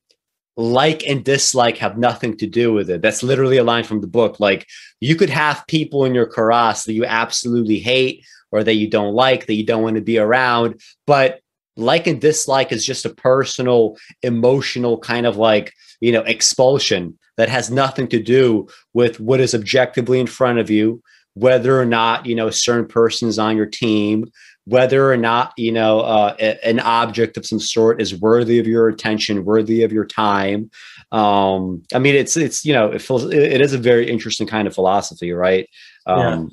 like 0.57 1.07
and 1.07 1.25
dislike 1.25 1.77
have 1.79 1.99
nothing 1.99 2.37
to 2.39 2.47
do 2.47 2.73
with 2.73 2.89
it. 2.89 3.03
That's 3.03 3.23
literally 3.23 3.59
a 3.59 3.65
line 3.65 3.85
from 3.85 4.01
the 4.01 4.07
book. 4.07 4.41
Like 4.41 4.67
you 5.01 5.15
could 5.15 5.31
have 5.31 5.65
people 5.69 6.05
in 6.05 6.15
your 6.15 6.31
karass 6.31 6.87
that 6.87 6.95
you 6.95 7.05
absolutely 7.05 7.79
hate 7.79 8.25
or 8.53 8.65
that 8.65 8.75
you 8.75 8.89
don't 8.89 9.15
like 9.15 9.47
that 9.47 9.55
you 9.55 9.65
don't 9.65 9.83
want 9.83 9.97
to 9.97 10.03
be 10.03 10.19
around 10.19 10.81
but 11.07 11.41
like 11.77 12.07
and 12.07 12.21
dislike 12.21 12.73
is 12.73 12.85
just 12.85 13.05
a 13.05 13.15
personal 13.15 13.97
emotional 14.23 14.99
kind 14.99 15.27
of 15.27 15.37
like 15.37 15.73
you 16.01 16.13
know 16.13 16.23
expulsion 16.23 17.19
that 17.37 17.49
has 17.49 17.71
nothing 17.71 18.09
to 18.09 18.23
do 18.23 18.67
with 18.95 19.21
what 19.21 19.41
is 19.41 19.55
objectively 19.55 20.19
in 20.19 20.27
front 20.27 20.59
of 20.59 20.71
you 20.71 21.03
whether 21.35 21.79
or 21.79 21.85
not 21.85 22.25
you 22.25 22.35
know 22.35 22.49
a 22.49 22.53
certain 22.53 22.87
person 22.87 23.29
is 23.29 23.39
on 23.39 23.57
your 23.57 23.67
team 23.67 24.31
whether 24.67 25.11
or 25.11 25.17
not 25.17 25.53
you 25.57 25.73
know 25.73 26.01
uh, 26.01 26.37
a, 26.39 26.69
an 26.69 26.81
object 26.81 27.37
of 27.37 27.47
some 27.47 27.61
sort 27.61 28.03
is 28.03 28.21
worthy 28.21 28.59
of 28.59 28.67
your 28.67 28.89
attention, 28.89 29.45
worthy 29.45 29.83
of 29.83 29.93
your 29.93 30.05
time. 30.05 30.71
Um, 31.13 31.83
I 31.95 31.99
mean, 31.99 32.15
it's 32.15 32.37
it's 32.37 32.65
you 32.65 32.75
know 32.75 32.91
it 32.91 33.01
feels 33.01 33.25
it 33.25 33.61
is 33.61 33.73
a 33.73 33.79
very 33.79 34.11
interesting 34.11 34.47
kind 34.47 34.69
of 34.69 34.75
philosophy, 34.75 35.33
right? 35.33 35.69
Um, 36.07 36.19
yeah. 36.19 36.47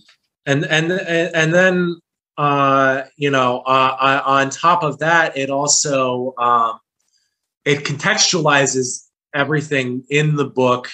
And 0.46 0.66
and 0.66 0.92
and 0.92 1.54
then 1.54 2.00
uh, 2.38 3.04
you 3.18 3.32
know 3.32 3.60
uh, 3.66 4.22
on 4.26 4.50
top 4.50 4.84
of 4.84 5.00
that, 5.00 5.36
it 5.36 5.50
also 5.50 6.34
um, 6.38 6.80
it 7.66 7.84
contextualizes 7.84 9.08
everything 9.34 10.04
in 10.10 10.36
the 10.36 10.46
book, 10.46 10.90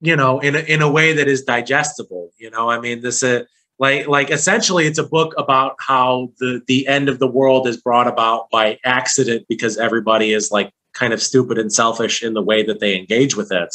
you 0.00 0.16
know, 0.16 0.40
in 0.40 0.56
a, 0.56 0.58
in 0.60 0.82
a 0.82 0.90
way 0.90 1.12
that 1.12 1.28
is 1.28 1.42
digestible. 1.42 2.30
You 2.38 2.50
know, 2.50 2.68
I 2.68 2.80
mean, 2.80 3.02
this 3.02 3.22
uh, 3.22 3.44
like 3.78 4.06
like 4.06 4.30
essentially 4.30 4.86
it's 4.86 4.98
a 4.98 5.06
book 5.06 5.34
about 5.36 5.76
how 5.78 6.30
the 6.38 6.60
the 6.66 6.86
end 6.86 7.08
of 7.08 7.18
the 7.18 7.26
world 7.26 7.66
is 7.66 7.76
brought 7.76 8.06
about 8.06 8.48
by 8.50 8.78
accident 8.84 9.44
because 9.48 9.76
everybody 9.78 10.32
is 10.32 10.50
like 10.50 10.70
kind 10.92 11.12
of 11.12 11.20
stupid 11.20 11.58
and 11.58 11.72
selfish 11.72 12.22
in 12.22 12.34
the 12.34 12.42
way 12.42 12.62
that 12.62 12.80
they 12.80 12.96
engage 12.96 13.36
with 13.36 13.50
it 13.50 13.74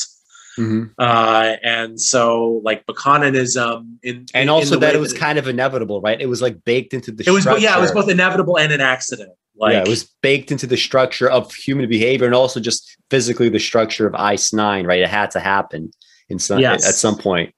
mm-hmm. 0.58 0.86
uh, 0.98 1.56
and 1.64 2.00
so 2.00 2.62
like 2.64 2.86
Bokononism 2.86 3.98
in 4.04 4.26
and 4.34 4.50
also 4.50 4.76
in 4.76 4.80
that 4.82 4.96
it 4.96 5.00
was 5.00 5.14
that 5.14 5.20
kind 5.20 5.38
of 5.38 5.48
inevitable 5.48 6.02
right 6.02 6.22
it 6.22 6.28
was 6.28 6.42
like 6.42 6.64
baked 6.64 6.94
into 6.94 7.12
the 7.12 7.24
it 7.28 7.32
was 7.32 7.46
yeah 7.62 7.78
it 7.78 7.82
was 7.82 7.92
both 7.92 8.10
inevitable 8.10 8.58
and 8.58 8.72
an 8.72 8.82
accident 8.82 9.32
like 9.58 9.74
yeah, 9.74 9.82
it 9.82 9.90
was 9.90 10.10
baked 10.22 10.52
into 10.52 10.66
the 10.66 10.78
structure 10.78 11.30
of 11.30 11.54
human 11.54 11.90
behavior 11.90 12.26
and 12.26 12.36
also 12.36 12.62
just 12.62 12.96
physically 13.10 13.50
the 13.50 13.60
structure 13.60 14.08
of 14.08 14.16
ice 14.16 14.54
nine 14.54 14.86
right 14.86 15.02
it 15.02 15.10
had 15.10 15.30
to 15.32 15.42
happen 15.42 15.92
in 16.30 16.40
some 16.40 16.60
yes. 16.60 16.88
at 16.88 16.96
some 16.96 17.18
point 17.18 17.54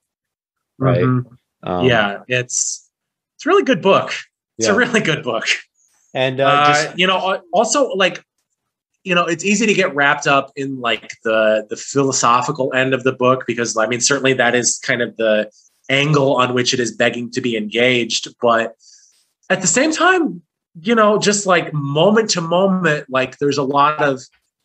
right 0.78 1.02
mm-hmm. 1.02 1.32
Um, 1.62 1.86
yeah, 1.86 2.22
it's 2.28 2.90
it's 3.36 3.46
a 3.46 3.48
really 3.48 3.64
good 3.64 3.82
book. 3.82 4.12
It's 4.58 4.66
yeah. 4.68 4.74
a 4.74 4.76
really 4.76 5.00
good 5.00 5.22
book. 5.22 5.46
And 6.14 6.40
uh, 6.40 6.66
just, 6.66 6.88
uh, 6.88 6.92
you 6.96 7.06
know, 7.06 7.40
also 7.52 7.88
like 7.90 8.24
you 9.04 9.14
know, 9.14 9.24
it's 9.24 9.44
easy 9.44 9.66
to 9.66 9.74
get 9.74 9.94
wrapped 9.94 10.26
up 10.26 10.52
in 10.56 10.80
like 10.80 11.16
the 11.24 11.66
the 11.68 11.76
philosophical 11.76 12.72
end 12.74 12.94
of 12.94 13.02
the 13.02 13.12
book 13.12 13.44
because 13.46 13.76
I 13.76 13.86
mean, 13.86 14.00
certainly 14.00 14.32
that 14.34 14.54
is 14.54 14.78
kind 14.78 15.02
of 15.02 15.16
the 15.16 15.50
angle 15.88 16.36
on 16.36 16.54
which 16.54 16.72
it 16.72 16.80
is 16.80 16.94
begging 16.94 17.30
to 17.32 17.40
be 17.40 17.56
engaged, 17.56 18.28
but 18.40 18.76
at 19.50 19.60
the 19.60 19.66
same 19.66 19.92
time, 19.92 20.42
you 20.80 20.94
know, 20.94 21.18
just 21.18 21.46
like 21.46 21.72
moment 21.72 22.30
to 22.30 22.40
moment, 22.40 23.06
like 23.10 23.38
there's 23.38 23.58
a 23.58 23.62
lot 23.62 24.00
of 24.02 24.20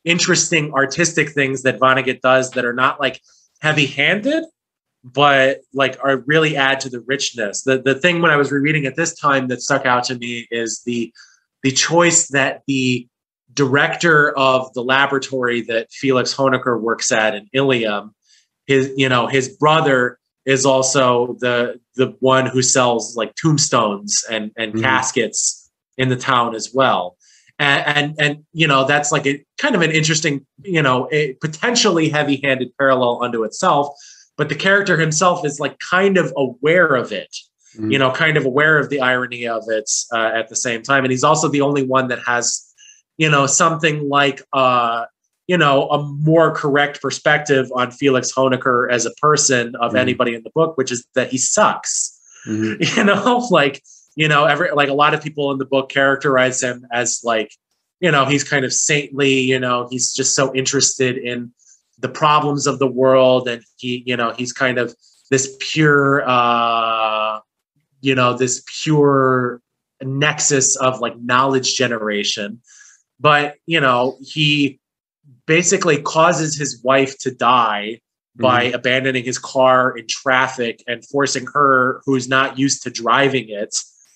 interesting 0.06 0.74
artistic 0.74 1.32
things 1.32 1.64
that 1.64 1.80
Vonnegut 1.80 2.22
does 2.22 2.52
that 2.52 2.64
are 2.64 2.74
not 2.74 3.00
like 3.00 3.22
heavy 3.60 3.88
handed, 3.88 4.46
but 5.14 5.62
like 5.74 5.98
are 6.04 6.18
really 6.26 6.56
add 6.56 6.80
to 6.82 6.90
the 6.90 7.02
richness. 7.02 7.64
The 7.64 7.82
the 7.82 7.96
thing 7.96 8.22
when 8.22 8.32
I 8.32 8.38
was 8.38 8.52
rereading 8.52 8.86
at 8.86 8.96
this 8.96 9.16
time 9.16 9.48
that 9.48 9.62
stuck 9.62 9.86
out 9.86 10.04
to 10.06 10.16
me 10.18 10.48
is 10.52 10.82
the 10.86 11.14
the 11.64 11.72
choice 11.72 12.28
that 12.30 12.64
the 12.68 13.08
director 13.54 14.38
of 14.38 14.72
the 14.74 14.84
laboratory 14.84 15.62
that 15.62 15.92
Felix 15.92 16.34
Hoenikker 16.34 16.80
works 16.80 17.12
at 17.12 17.36
in 17.36 17.48
Ilium, 17.54 18.14
his 18.66 18.92
you 18.96 19.10
know 19.10 19.28
his 19.28 19.50
brother 19.50 20.20
is 20.46 20.66
also 20.66 21.38
the 21.40 21.80
the 21.96 22.16
one 22.20 22.46
who 22.46 22.62
sells 22.62 23.16
like 23.16 23.34
tombstones 23.36 24.24
and 24.30 24.52
and 24.58 24.74
mm-hmm. 24.74 24.84
caskets 24.84 25.70
in 25.98 26.10
the 26.10 26.16
town 26.16 26.56
as 26.56 26.72
well. 26.74 27.18
And, 27.60 27.98
and, 27.98 28.16
and 28.20 28.46
you 28.54 28.68
know 28.68 28.86
that's 28.86 29.12
like 29.12 29.26
a 29.26 29.44
kind 29.58 29.74
of 29.74 29.82
an 29.82 29.90
interesting 29.90 30.46
you 30.64 30.82
know 30.82 31.08
a 31.12 31.34
potentially 31.42 32.10
heavy-handed 32.10 32.70
parallel 32.78 33.24
unto 33.24 33.44
itself 33.44 33.96
but 34.38 34.50
the 34.50 34.56
character 34.56 34.98
himself 34.98 35.46
is 35.46 35.60
like 35.60 35.78
kind 35.80 36.18
of 36.18 36.32
aware 36.38 36.96
of 36.96 37.12
it 37.12 37.36
mm-hmm. 37.76 37.92
you 37.92 38.00
know 38.00 38.12
kind 38.12 38.38
of 38.38 38.46
aware 38.46 38.78
of 38.78 38.90
the 38.90 39.00
irony 39.00 39.48
of 39.48 39.64
it 39.68 39.90
uh, 40.14 40.32
at 40.34 40.48
the 40.50 40.56
same 40.56 40.82
time 40.82 41.04
and 41.04 41.12
he's 41.12 41.24
also 41.24 41.48
the 41.48 41.62
only 41.62 41.84
one 41.84 42.08
that 42.08 42.20
has 42.26 42.74
you 43.18 43.30
know 43.30 43.46
something 43.46 44.08
like 44.08 44.42
uh 44.54 45.06
you 45.48 45.58
know 45.58 45.88
a 45.90 46.04
more 46.04 46.54
correct 46.54 47.02
perspective 47.02 47.70
on 47.76 47.92
felix 47.92 48.32
hoenikker 48.32 48.90
as 48.92 49.06
a 49.06 49.12
person 49.22 49.76
of 49.76 49.90
mm-hmm. 49.90 49.98
anybody 49.98 50.36
in 50.36 50.44
the 50.44 50.52
book 50.52 50.78
which 50.78 50.92
is 50.92 51.06
that 51.16 51.30
he 51.30 51.38
sucks 51.38 52.20
mm-hmm. 52.46 52.82
you 52.98 53.04
know 53.04 53.48
like 53.50 53.84
you 54.16 54.28
know 54.28 54.46
every 54.46 54.72
like 54.72 54.90
a 54.90 54.94
lot 54.94 55.14
of 55.14 55.22
people 55.22 55.52
in 55.52 55.58
the 55.58 55.66
book 55.66 55.90
characterize 55.90 56.62
him 56.62 56.86
as 56.92 57.22
like 57.24 57.52
you 58.00 58.12
know 58.12 58.26
he's 58.26 58.44
kind 58.44 58.66
of 58.66 58.74
saintly 58.74 59.40
you 59.40 59.60
know 59.60 59.88
he's 59.90 60.14
just 60.14 60.36
so 60.36 60.54
interested 60.54 61.18
in 61.18 61.52
the 62.00 62.10
problems 62.10 62.68
of 62.68 62.80
the 62.80 62.88
world 62.88 63.48
and 63.48 63.64
he 63.78 64.04
you 64.06 64.16
know 64.16 64.32
he's 64.32 64.54
kind 64.54 64.78
of 64.78 64.96
this 65.30 65.56
pure 65.60 66.28
uh 66.28 67.40
you 68.02 68.16
know 68.16 68.34
this 68.34 68.64
pure 68.84 69.62
nexus 70.02 70.76
of 70.78 71.00
like 71.00 71.18
knowledge 71.20 71.76
generation 71.76 72.62
but 73.20 73.56
you 73.66 73.80
know 73.80 74.18
he 74.22 74.80
basically 75.46 76.02
causes 76.02 76.58
his 76.58 76.82
wife 76.84 77.18
to 77.18 77.32
die 77.32 78.00
by 78.36 78.66
mm-hmm. 78.66 78.76
abandoning 78.76 79.24
his 79.24 79.40
car 79.40 79.98
in 79.98 80.06
traffic 80.08 80.84
and 80.88 81.04
forcing 81.06 81.48
her 81.54 82.02
who's 82.06 82.28
not 82.28 82.60
used 82.60 82.84
to 82.84 82.92
driving 82.92 83.50
it 83.50 83.76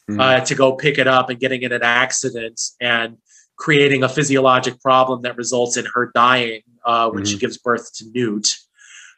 mm-hmm. 0.10 0.20
uh, 0.20 0.40
to 0.42 0.54
go 0.54 0.74
pick 0.74 0.98
it 1.00 1.08
up 1.08 1.30
and 1.30 1.40
getting 1.40 1.64
in 1.64 1.72
an 1.72 1.82
accident 1.82 2.62
and 2.80 3.18
creating 3.62 4.02
a 4.02 4.10
physiologic 4.10 4.82
problem 4.82 5.22
that 5.22 5.38
results 5.38 5.78
in 5.78 5.86
her 5.94 6.12
dying 6.16 6.64
uh, 6.84 7.08
when 7.12 7.24
mm-hmm. 7.24 7.32
she 7.32 7.38
gives 7.38 7.60
birth 7.60 7.94
to 7.94 8.10
Newt. 8.12 8.58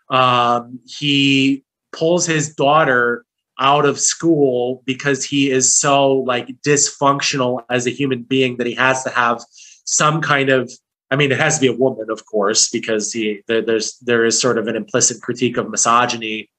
Um, 0.09 0.81
he 0.85 1.63
pulls 1.93 2.25
his 2.25 2.53
daughter 2.53 3.25
out 3.57 3.85
of 3.85 3.97
school 3.97 4.83
because 4.85 5.23
he 5.23 5.49
is 5.49 5.73
so 5.73 6.11
like 6.11 6.49
dysfunctional 6.67 7.63
as 7.69 7.87
a 7.87 7.89
human 7.89 8.23
being 8.23 8.57
that 8.57 8.67
he 8.67 8.75
has 8.75 9.01
to 9.05 9.09
have 9.09 9.41
some 9.85 10.21
kind 10.21 10.49
of 10.49 10.69
I 11.09 11.15
mean, 11.15 11.31
it 11.31 11.39
has 11.39 11.59
to 11.59 11.61
be 11.61 11.67
a 11.67 11.77
woman, 11.77 12.09
of 12.09 12.25
course, 12.25 12.69
because 12.69 13.13
he 13.13 13.43
there, 13.47 13.61
there's 13.61 13.97
there 13.99 14.25
is 14.25 14.41
sort 14.41 14.57
of 14.57 14.67
an 14.67 14.75
implicit 14.75 15.21
critique 15.21 15.57
of 15.57 15.69
misogyny 15.69 16.49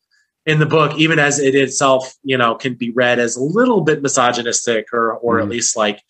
in 0.46 0.58
the 0.58 0.66
book, 0.66 0.96
even 0.96 1.18
as 1.18 1.38
it 1.38 1.54
itself, 1.54 2.14
you 2.22 2.38
know, 2.38 2.54
can 2.54 2.74
be 2.74 2.90
read 2.90 3.18
as 3.18 3.36
a 3.36 3.42
little 3.42 3.80
bit 3.80 4.00
misogynistic 4.00 4.86
or 4.92 5.12
or 5.14 5.38
mm. 5.38 5.42
at 5.42 5.48
least 5.48 5.76
like 5.76 6.00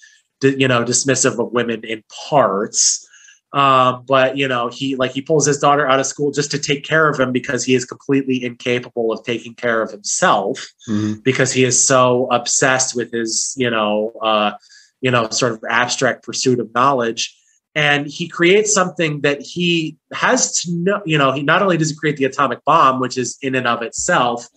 you 0.52 0.68
know 0.68 0.84
dismissive 0.84 1.38
of 1.38 1.52
women 1.52 1.84
in 1.84 2.02
parts. 2.28 3.06
Um, 3.52 4.04
but 4.08 4.36
you 4.36 4.48
know, 4.48 4.68
he 4.68 4.96
like 4.96 5.12
he 5.12 5.22
pulls 5.22 5.46
his 5.46 5.58
daughter 5.58 5.88
out 5.88 6.00
of 6.00 6.06
school 6.06 6.32
just 6.32 6.50
to 6.50 6.58
take 6.58 6.84
care 6.84 7.08
of 7.08 7.20
him 7.20 7.30
because 7.30 7.64
he 7.64 7.76
is 7.76 7.84
completely 7.84 8.44
incapable 8.44 9.12
of 9.12 9.24
taking 9.24 9.54
care 9.54 9.80
of 9.80 9.92
himself 9.92 10.58
mm-hmm. 10.88 11.20
because 11.22 11.52
he 11.52 11.64
is 11.64 11.82
so 11.82 12.26
obsessed 12.32 12.96
with 12.96 13.12
his, 13.12 13.54
you 13.56 13.70
know, 13.70 14.12
uh, 14.20 14.52
you 15.00 15.10
know, 15.10 15.28
sort 15.30 15.52
of 15.52 15.62
abstract 15.70 16.24
pursuit 16.24 16.58
of 16.58 16.74
knowledge. 16.74 17.32
And 17.76 18.06
he 18.06 18.26
creates 18.26 18.72
something 18.72 19.20
that 19.20 19.40
he 19.40 19.98
has 20.12 20.60
to 20.60 20.72
know, 20.74 21.02
you 21.04 21.18
know, 21.18 21.30
he 21.30 21.42
not 21.42 21.62
only 21.62 21.76
does 21.76 21.90
he 21.90 21.96
create 21.96 22.16
the 22.16 22.24
atomic 22.24 22.64
bomb, 22.64 23.00
which 23.00 23.16
is 23.16 23.38
in 23.40 23.54
and 23.54 23.68
of 23.68 23.82
itself, 23.82 24.48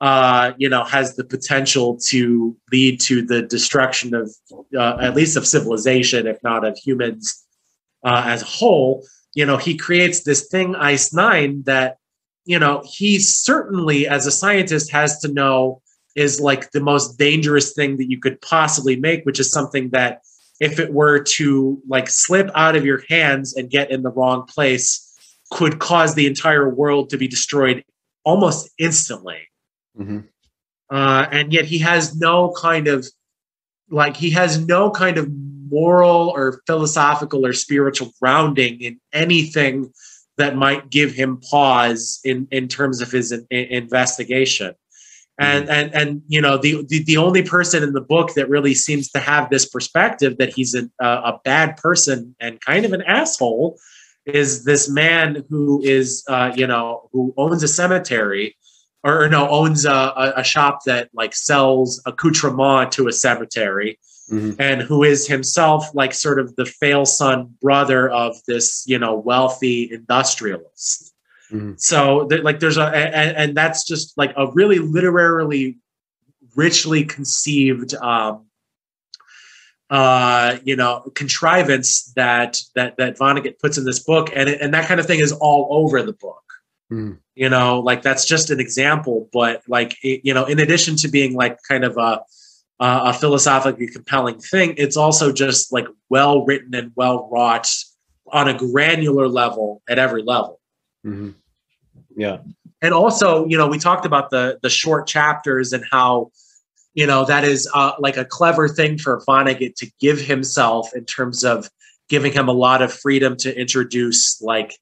uh, 0.00 0.52
you 0.58 0.68
know, 0.68 0.84
has 0.84 1.16
the 1.16 1.24
potential 1.24 1.98
to 2.08 2.56
lead 2.72 3.00
to 3.00 3.22
the 3.22 3.42
destruction 3.42 4.14
of 4.14 4.30
uh, 4.76 4.98
at 5.00 5.14
least 5.14 5.36
of 5.36 5.46
civilization, 5.46 6.26
if 6.26 6.42
not 6.42 6.66
of 6.66 6.76
humans 6.76 7.44
uh, 8.04 8.22
as 8.26 8.42
a 8.42 8.46
whole, 8.46 9.04
you 9.34 9.44
know, 9.44 9.56
he 9.56 9.76
creates 9.76 10.22
this 10.22 10.48
thing, 10.48 10.74
Ice 10.76 11.12
Nine, 11.12 11.62
that, 11.64 11.98
you 12.44 12.58
know, 12.58 12.82
he 12.86 13.18
certainly, 13.18 14.06
as 14.06 14.26
a 14.26 14.30
scientist, 14.30 14.90
has 14.92 15.18
to 15.20 15.32
know 15.32 15.82
is 16.14 16.40
like 16.40 16.70
the 16.70 16.80
most 16.80 17.18
dangerous 17.18 17.74
thing 17.74 17.98
that 17.98 18.10
you 18.10 18.18
could 18.18 18.40
possibly 18.40 18.96
make, 18.96 19.24
which 19.24 19.38
is 19.38 19.50
something 19.50 19.90
that 19.90 20.22
if 20.60 20.78
it 20.78 20.92
were 20.92 21.22
to 21.22 21.82
like 21.86 22.08
slip 22.08 22.50
out 22.54 22.76
of 22.76 22.86
your 22.86 23.02
hands 23.10 23.54
and 23.54 23.68
get 23.68 23.90
in 23.90 24.02
the 24.02 24.10
wrong 24.10 24.46
place, 24.46 25.02
could 25.50 25.78
cause 25.78 26.14
the 26.14 26.26
entire 26.26 26.68
world 26.68 27.10
to 27.10 27.18
be 27.18 27.28
destroyed 27.28 27.84
almost 28.24 28.70
instantly. 28.78 29.48
Mm-hmm. 29.98 30.20
Uh, 30.90 31.26
and 31.30 31.52
yet 31.52 31.64
he 31.64 31.78
has 31.78 32.16
no 32.16 32.52
kind 32.52 32.88
of 32.88 33.06
like 33.90 34.16
he 34.16 34.30
has 34.30 34.64
no 34.66 34.90
kind 34.90 35.18
of 35.18 35.28
moral 35.68 36.28
or 36.28 36.60
philosophical 36.66 37.44
or 37.44 37.52
spiritual 37.52 38.12
grounding 38.20 38.80
in 38.80 39.00
anything 39.12 39.92
that 40.38 40.54
might 40.54 40.90
give 40.90 41.12
him 41.12 41.40
pause 41.50 42.20
in 42.24 42.46
in 42.50 42.68
terms 42.68 43.00
of 43.00 43.10
his 43.10 43.32
in, 43.32 43.46
in 43.50 43.64
investigation 43.66 44.74
and 45.38 45.64
mm-hmm. 45.64 45.72
and 45.72 45.94
and 45.94 46.22
you 46.28 46.40
know 46.40 46.56
the, 46.56 46.84
the, 46.88 47.02
the 47.04 47.16
only 47.16 47.42
person 47.42 47.82
in 47.82 47.92
the 47.92 48.00
book 48.00 48.34
that 48.34 48.48
really 48.48 48.74
seems 48.74 49.10
to 49.10 49.18
have 49.18 49.50
this 49.50 49.68
perspective 49.68 50.38
that 50.38 50.52
he's 50.54 50.74
a, 50.74 50.88
a 51.00 51.38
bad 51.44 51.76
person 51.76 52.34
and 52.40 52.60
kind 52.60 52.84
of 52.84 52.92
an 52.92 53.02
asshole 53.02 53.78
is 54.24 54.64
this 54.64 54.88
man 54.88 55.44
who 55.48 55.82
is 55.82 56.24
uh, 56.28 56.52
you 56.54 56.66
know 56.66 57.08
who 57.12 57.34
owns 57.36 57.62
a 57.62 57.68
cemetery 57.68 58.56
or, 59.06 59.24
or 59.24 59.28
no 59.28 59.48
owns 59.48 59.84
a, 59.84 60.32
a, 60.36 60.42
shop 60.42 60.80
that 60.84 61.08
like 61.14 61.34
sells 61.34 62.02
accoutrement 62.06 62.90
to 62.92 63.06
a 63.06 63.12
cemetery 63.12 63.98
mm-hmm. 64.30 64.60
and 64.60 64.82
who 64.82 65.04
is 65.04 65.26
himself 65.26 65.94
like 65.94 66.12
sort 66.12 66.38
of 66.38 66.54
the 66.56 66.66
fail 66.66 67.06
son 67.06 67.54
brother 67.62 68.10
of 68.10 68.36
this 68.46 68.84
you 68.86 68.98
know 68.98 69.14
wealthy 69.14 69.90
industrialist 69.92 71.14
mm-hmm. 71.52 71.72
so 71.76 72.28
like 72.42 72.58
there's 72.58 72.78
a 72.78 72.86
and, 72.86 73.36
and, 73.36 73.56
that's 73.56 73.84
just 73.84 74.16
like 74.18 74.32
a 74.36 74.50
really 74.52 74.78
literarily 74.78 75.78
richly 76.56 77.04
conceived 77.04 77.94
um 77.94 78.42
uh, 79.88 80.58
you 80.64 80.74
know, 80.74 81.12
contrivance 81.14 82.12
that 82.16 82.60
that 82.74 82.96
that 82.96 83.16
Vonnegut 83.16 83.60
puts 83.60 83.78
in 83.78 83.84
this 83.84 84.00
book, 84.00 84.30
and 84.34 84.48
and 84.48 84.74
that 84.74 84.88
kind 84.88 84.98
of 84.98 85.06
thing 85.06 85.20
is 85.20 85.30
all 85.30 85.68
over 85.70 86.02
the 86.02 86.12
book. 86.12 86.45
Mm. 86.92 87.18
You 87.34 87.48
know, 87.48 87.80
like 87.80 88.02
that's 88.02 88.24
just 88.24 88.50
an 88.50 88.60
example, 88.60 89.28
but 89.32 89.62
like 89.68 89.96
it, 90.02 90.20
you 90.24 90.32
know, 90.32 90.44
in 90.44 90.60
addition 90.60 90.96
to 90.96 91.08
being 91.08 91.34
like 91.34 91.58
kind 91.68 91.84
of 91.84 91.96
a 91.96 92.22
a 92.78 93.12
philosophically 93.12 93.88
compelling 93.88 94.38
thing, 94.38 94.74
it's 94.76 94.96
also 94.96 95.32
just 95.32 95.72
like 95.72 95.86
well 96.08 96.44
written 96.44 96.74
and 96.74 96.92
well 96.94 97.28
wrought 97.30 97.68
on 98.32 98.48
a 98.48 98.56
granular 98.56 99.28
level 99.28 99.82
at 99.88 99.98
every 99.98 100.22
level. 100.22 100.60
Mm-hmm. 101.04 101.30
Yeah, 102.16 102.38
and 102.80 102.94
also, 102.94 103.46
you 103.46 103.58
know, 103.58 103.66
we 103.66 103.78
talked 103.78 104.06
about 104.06 104.30
the 104.30 104.58
the 104.62 104.70
short 104.70 105.06
chapters 105.06 105.72
and 105.72 105.84
how 105.90 106.30
you 106.94 107.06
know 107.06 107.24
that 107.24 107.44
is 107.44 107.68
uh, 107.74 107.92
like 107.98 108.16
a 108.16 108.24
clever 108.24 108.68
thing 108.68 108.98
for 108.98 109.20
Vonnegut 109.26 109.74
to 109.76 109.90
give 110.00 110.20
himself 110.20 110.94
in 110.94 111.04
terms 111.04 111.44
of 111.44 111.68
giving 112.08 112.32
him 112.32 112.48
a 112.48 112.52
lot 112.52 112.82
of 112.82 112.92
freedom 112.92 113.36
to 113.38 113.58
introduce 113.58 114.40
like 114.40 114.78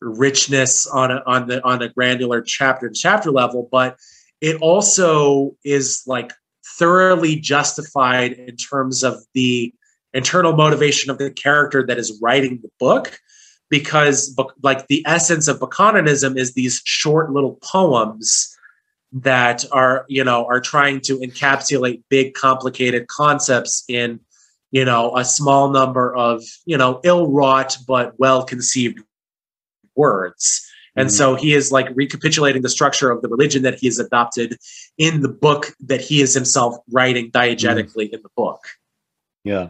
richness 0.00 0.86
on 0.86 1.10
a, 1.10 1.22
on 1.26 1.46
the 1.46 1.62
on 1.64 1.82
a 1.82 1.88
granular 1.88 2.40
chapter 2.40 2.88
to 2.88 2.94
chapter 2.94 3.30
level 3.30 3.68
but 3.70 3.96
it 4.40 4.56
also 4.56 5.54
is 5.64 6.02
like 6.06 6.32
thoroughly 6.78 7.36
justified 7.36 8.32
in 8.32 8.56
terms 8.56 9.02
of 9.02 9.16
the 9.34 9.72
internal 10.14 10.54
motivation 10.54 11.10
of 11.10 11.18
the 11.18 11.30
character 11.30 11.86
that 11.86 11.98
is 11.98 12.18
writing 12.22 12.58
the 12.62 12.70
book 12.78 13.18
because 13.68 14.36
like 14.62 14.86
the 14.88 15.02
essence 15.06 15.48
of 15.48 15.60
Bokononism 15.60 16.36
is 16.36 16.54
these 16.54 16.82
short 16.84 17.30
little 17.30 17.58
poems 17.62 18.56
that 19.12 19.64
are 19.72 20.04
you 20.08 20.22
know 20.22 20.46
are 20.46 20.60
trying 20.60 21.00
to 21.00 21.18
encapsulate 21.18 22.02
big 22.08 22.34
complicated 22.34 23.08
concepts 23.08 23.84
in 23.88 24.20
you 24.70 24.84
know 24.84 25.16
a 25.16 25.24
small 25.24 25.70
number 25.70 26.14
of 26.14 26.42
you 26.64 26.76
know 26.76 27.00
ill-wrought 27.02 27.76
but 27.88 28.12
well 28.18 28.44
conceived 28.44 29.00
words 29.96 30.66
and 30.96 31.08
mm-hmm. 31.08 31.16
so 31.16 31.34
he 31.34 31.54
is 31.54 31.70
like 31.70 31.88
recapitulating 31.94 32.62
the 32.62 32.68
structure 32.68 33.10
of 33.10 33.22
the 33.22 33.28
religion 33.28 33.62
that 33.62 33.78
he 33.78 33.86
has 33.86 33.98
adopted 33.98 34.56
in 34.98 35.20
the 35.20 35.28
book 35.28 35.72
that 35.80 36.00
he 36.00 36.20
is 36.20 36.34
himself 36.34 36.76
writing 36.90 37.30
diegetically 37.30 38.06
mm-hmm. 38.06 38.14
in 38.14 38.22
the 38.22 38.30
book 38.36 38.60
yeah 39.44 39.68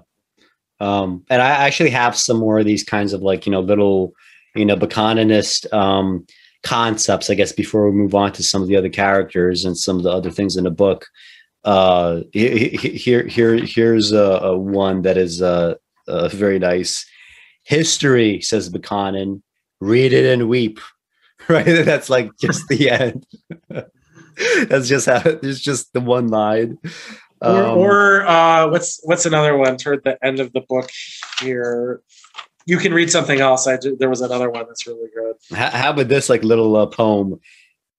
um 0.81 1.25
and 1.31 1.43
i 1.43 1.49
actually 1.49 1.91
have 1.91 2.17
some 2.17 2.39
more 2.39 2.59
of 2.59 2.65
these 2.65 2.85
kinds 2.85 3.13
of 3.13 3.23
like 3.23 3.47
you 3.47 3.53
know 3.53 3.61
little 3.61 4.13
you 4.55 4.65
know 4.65 4.77
Bokononist 4.77 5.73
um 5.73 6.27
concepts, 6.63 7.31
I 7.31 7.35
guess, 7.35 7.53
before 7.53 7.89
we 7.89 7.97
move 7.97 8.15
on 8.15 8.33
to 8.33 8.43
some 8.43 8.63
of 8.63 8.69
the 8.69 8.77
other 8.77 8.89
characters 8.89 9.65
and 9.65 9.77
some 9.77 9.97
of 9.97 10.03
the 10.03 10.11
other 10.11 10.31
things 10.31 10.57
in 10.57 10.65
the 10.65 10.71
book. 10.71 11.07
Uh, 11.65 12.21
here, 12.33 13.27
here, 13.27 13.57
here's 13.57 14.13
a, 14.13 14.41
a 14.43 14.59
one 14.59 15.03
that 15.03 15.17
is 15.17 15.43
uh, 15.43 15.75
uh, 16.09 16.29
very 16.29 16.59
nice. 16.59 17.07
History 17.65 18.41
says 18.41 18.71
Bokonon. 18.71 19.43
Read 19.81 20.13
it 20.13 20.33
and 20.33 20.49
weep. 20.49 20.81
Right, 21.49 21.65
that's 21.85 22.11
like 22.11 22.31
just 22.39 22.69
the 22.69 22.91
end. 22.91 23.27
that's 24.69 24.89
just 24.89 25.07
how. 25.07 25.23
It's 25.25 25.59
just 25.59 25.91
the 25.95 26.01
one 26.01 26.29
line. 26.29 26.77
Um, 27.41 27.79
or, 27.79 28.21
or 28.21 28.27
uh, 28.27 28.69
what's 28.69 29.01
what's 29.05 29.25
another 29.25 29.57
one 29.57 29.79
toward 29.79 30.05
the 30.05 30.23
end 30.23 30.39
of 30.39 30.53
the 30.53 30.61
book 30.61 30.91
here? 31.41 32.03
you 32.67 32.79
can 32.79 32.95
read 32.95 33.11
something 33.11 33.41
else. 33.41 33.67
I 33.67 33.79
there 33.99 34.09
was 34.09 34.21
another 34.21 34.49
one 34.49 34.67
that's 34.67 34.87
really 34.87 35.09
good. 35.15 35.35
How, 35.57 35.71
how 35.71 35.91
about 35.91 36.09
this 36.09 36.29
like 36.29 36.45
little 36.45 36.77
uh, 36.77 36.87
poem? 36.87 37.41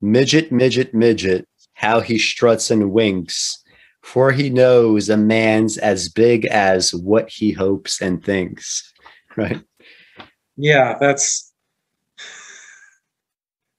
Midget, 0.02 0.52
midget, 0.52 0.94
midget, 0.94 1.48
how 1.74 2.00
he 2.00 2.18
struts 2.18 2.72
and 2.72 2.92
winks, 2.92 3.62
for 4.02 4.32
he 4.32 4.50
knows 4.50 5.10
a 5.10 5.18
man's 5.18 5.78
as 5.78 6.10
big 6.10 6.46
as 6.46 6.94
what 6.94 7.30
he 7.30 7.52
hopes 7.52 8.02
and 8.02 8.24
thinks. 8.24 8.94
Right? 9.36 9.62
Yeah, 10.56 10.98
that's 11.00 11.51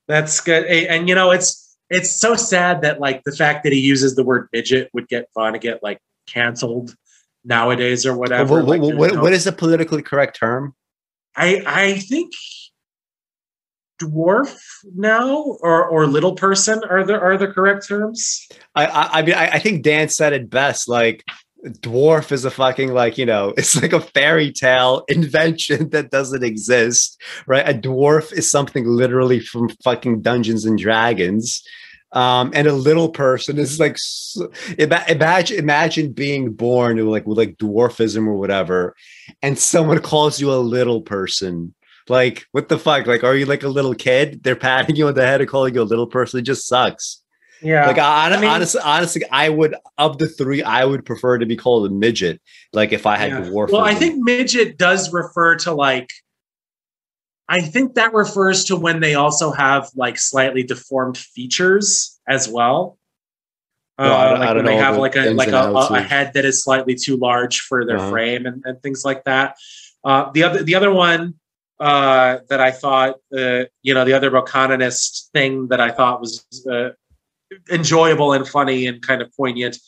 that's 0.08 0.40
good. 0.40 0.64
And 0.66 1.08
you 1.08 1.14
know, 1.14 1.30
it's 1.30 1.76
it's 1.90 2.10
so 2.10 2.34
sad 2.34 2.82
that 2.82 3.00
like 3.00 3.22
the 3.24 3.32
fact 3.32 3.64
that 3.64 3.72
he 3.72 3.80
uses 3.80 4.14
the 4.14 4.24
word 4.24 4.48
midget 4.52 4.90
would 4.94 5.08
get 5.08 5.28
Vonnegut 5.36 5.80
like 5.82 5.98
canceled 6.26 6.94
nowadays 7.44 8.06
or 8.06 8.16
whatever. 8.16 8.64
What, 8.64 8.80
like, 8.80 8.96
what, 8.98 9.20
what 9.20 9.32
is 9.32 9.44
the 9.44 9.52
politically 9.52 10.02
correct 10.02 10.38
term? 10.38 10.74
I 11.36 11.62
I 11.66 11.98
think 11.98 12.32
dwarf 14.00 14.56
now 14.94 15.56
or 15.60 15.86
or 15.86 16.06
little 16.06 16.34
person 16.34 16.82
are 16.88 17.04
the 17.04 17.18
are 17.18 17.36
the 17.36 17.48
correct 17.48 17.86
terms. 17.86 18.48
I 18.74 18.86
I, 18.86 19.18
I 19.18 19.22
mean 19.22 19.34
I, 19.34 19.48
I 19.48 19.58
think 19.58 19.82
Dan 19.82 20.08
said 20.08 20.32
it 20.32 20.50
best. 20.50 20.88
Like 20.88 21.24
dwarf 21.64 22.32
is 22.32 22.44
a 22.44 22.50
fucking 22.50 22.92
like 22.92 23.16
you 23.16 23.26
know 23.26 23.54
it's 23.56 23.80
like 23.80 23.92
a 23.92 24.00
fairy 24.00 24.50
tale 24.50 25.04
invention 25.08 25.90
that 25.90 26.10
doesn't 26.10 26.42
exist 26.42 27.20
right? 27.46 27.68
A 27.68 27.74
dwarf 27.74 28.32
is 28.32 28.50
something 28.50 28.86
literally 28.86 29.40
from 29.40 29.68
fucking 29.84 30.22
dungeons 30.22 30.64
and 30.64 30.78
dragons. 30.78 31.62
Um, 32.12 32.50
and 32.54 32.66
a 32.66 32.74
little 32.74 33.08
person 33.08 33.58
is 33.58 33.80
like 33.80 33.96
imagine 34.76 35.58
imagine 35.58 36.12
being 36.12 36.52
born 36.52 36.98
like 37.06 37.26
with 37.26 37.38
like 37.38 37.56
dwarfism 37.56 38.26
or 38.26 38.34
whatever 38.34 38.94
and 39.40 39.58
someone 39.58 40.00
calls 40.00 40.38
you 40.38 40.52
a 40.52 40.56
little 40.56 41.00
person. 41.00 41.74
Like 42.08 42.44
what 42.52 42.68
the 42.68 42.78
fuck? 42.78 43.06
Like 43.06 43.24
are 43.24 43.34
you 43.34 43.46
like 43.46 43.62
a 43.62 43.68
little 43.68 43.94
kid? 43.94 44.42
They're 44.42 44.56
patting 44.56 44.96
you 44.96 45.08
on 45.08 45.14
the 45.14 45.26
head 45.26 45.40
and 45.40 45.48
calling 45.48 45.74
you 45.74 45.80
a 45.80 45.84
little 45.84 46.06
person? 46.06 46.40
It 46.40 46.42
just 46.42 46.66
sucks 46.66 47.21
yeah 47.62 47.86
like 47.86 47.98
I, 47.98 48.30
I 48.30 48.40
mean, 48.40 48.50
honestly 48.50 48.80
honestly 48.82 49.22
i 49.30 49.48
would 49.48 49.74
of 49.98 50.18
the 50.18 50.28
three 50.28 50.62
i 50.62 50.84
would 50.84 51.04
prefer 51.04 51.38
to 51.38 51.46
be 51.46 51.56
called 51.56 51.90
a 51.90 51.94
midget 51.94 52.40
like 52.72 52.92
if 52.92 53.06
i 53.06 53.16
had 53.16 53.30
yeah. 53.30 53.40
dwarf 53.42 53.70
well 53.70 53.84
i 53.84 53.94
think 53.94 54.22
midget 54.22 54.78
does 54.78 55.12
refer 55.12 55.56
to 55.56 55.72
like 55.72 56.08
I 57.48 57.60
think 57.60 57.94
that 57.94 58.14
refers 58.14 58.64
to 58.66 58.76
when 58.76 59.00
they 59.00 59.14
also 59.14 59.52
have 59.52 59.90
like 59.94 60.18
slightly 60.18 60.62
deformed 60.62 61.18
features 61.18 62.18
as 62.26 62.48
well. 62.48 62.96
Uh, 63.98 64.36
like 64.38 64.54
when 64.56 64.64
they 64.64 64.76
have 64.76 64.96
like 64.96 65.16
a 65.16 65.34
like 65.34 65.50
a, 65.50 65.70
a, 65.70 66.00
head 66.00 66.32
that 66.32 66.46
is 66.46 66.64
slightly 66.64 66.94
too 66.94 67.16
large 67.18 67.60
for 67.60 67.84
their 67.84 67.98
uh-huh. 67.98 68.10
frame 68.10 68.46
and, 68.46 68.62
and 68.64 68.82
things 68.82 69.04
like 69.04 69.24
that. 69.24 69.56
Uh, 70.02 70.30
the 70.32 70.42
other 70.42 70.62
the 70.62 70.74
other 70.74 70.90
one 70.90 71.34
uh, 71.78 72.38
that 72.48 72.60
I 72.60 72.70
thought 72.70 73.16
uh, 73.36 73.64
you 73.82 73.92
know 73.92 74.06
the 74.06 74.14
other 74.14 74.30
Bokononist 74.30 75.28
thing 75.32 75.68
that 75.68 75.80
I 75.80 75.90
thought 75.90 76.20
was 76.20 76.46
uh, 76.66 76.90
enjoyable 77.70 78.32
and 78.32 78.46
funny 78.46 78.86
and 78.86 79.02
kind 79.02 79.22
of 79.22 79.34
poignant. 79.36 79.78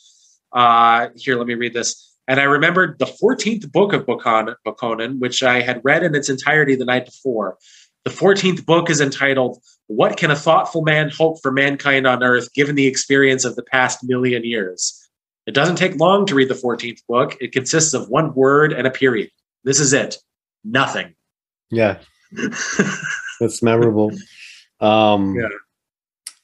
Uh, 0.51 1.09
here, 1.15 1.37
let 1.37 1.47
me 1.47 1.53
read 1.53 1.73
this. 1.73 2.13
And 2.27 2.39
I 2.39 2.43
remembered 2.43 2.97
the 2.97 3.05
14th 3.05 3.71
book 3.71 3.93
of 3.93 4.05
Bokonon, 4.05 5.19
which 5.19 5.43
I 5.43 5.61
had 5.61 5.81
read 5.83 6.03
in 6.03 6.15
its 6.15 6.29
entirety 6.29 6.75
the 6.75 6.85
night 6.85 7.05
before. 7.05 7.57
The 8.03 8.11
14th 8.11 8.65
book 8.65 8.89
is 8.89 9.01
entitled, 9.01 9.61
What 9.87 10.17
Can 10.17 10.31
a 10.31 10.35
Thoughtful 10.35 10.83
Man 10.83 11.09
Hope 11.09 11.41
for 11.41 11.51
Mankind 11.51 12.07
on 12.07 12.23
Earth 12.23 12.53
Given 12.53 12.75
the 12.75 12.87
Experience 12.87 13.45
of 13.45 13.55
the 13.55 13.63
Past 13.63 13.99
Million 14.03 14.43
Years? 14.43 15.01
It 15.45 15.53
doesn't 15.53 15.75
take 15.75 15.99
long 15.99 16.25
to 16.27 16.35
read 16.35 16.49
the 16.49 16.55
14th 16.55 17.01
book. 17.07 17.37
It 17.39 17.51
consists 17.51 17.93
of 17.93 18.09
one 18.09 18.33
word 18.33 18.73
and 18.73 18.87
a 18.87 18.91
period. 18.91 19.29
This 19.63 19.79
is 19.79 19.93
it 19.93 20.17
nothing. 20.63 21.15
Yeah. 21.69 21.99
That's 23.39 23.61
memorable. 23.61 24.11
Um, 24.79 25.35
yeah. 25.35 25.47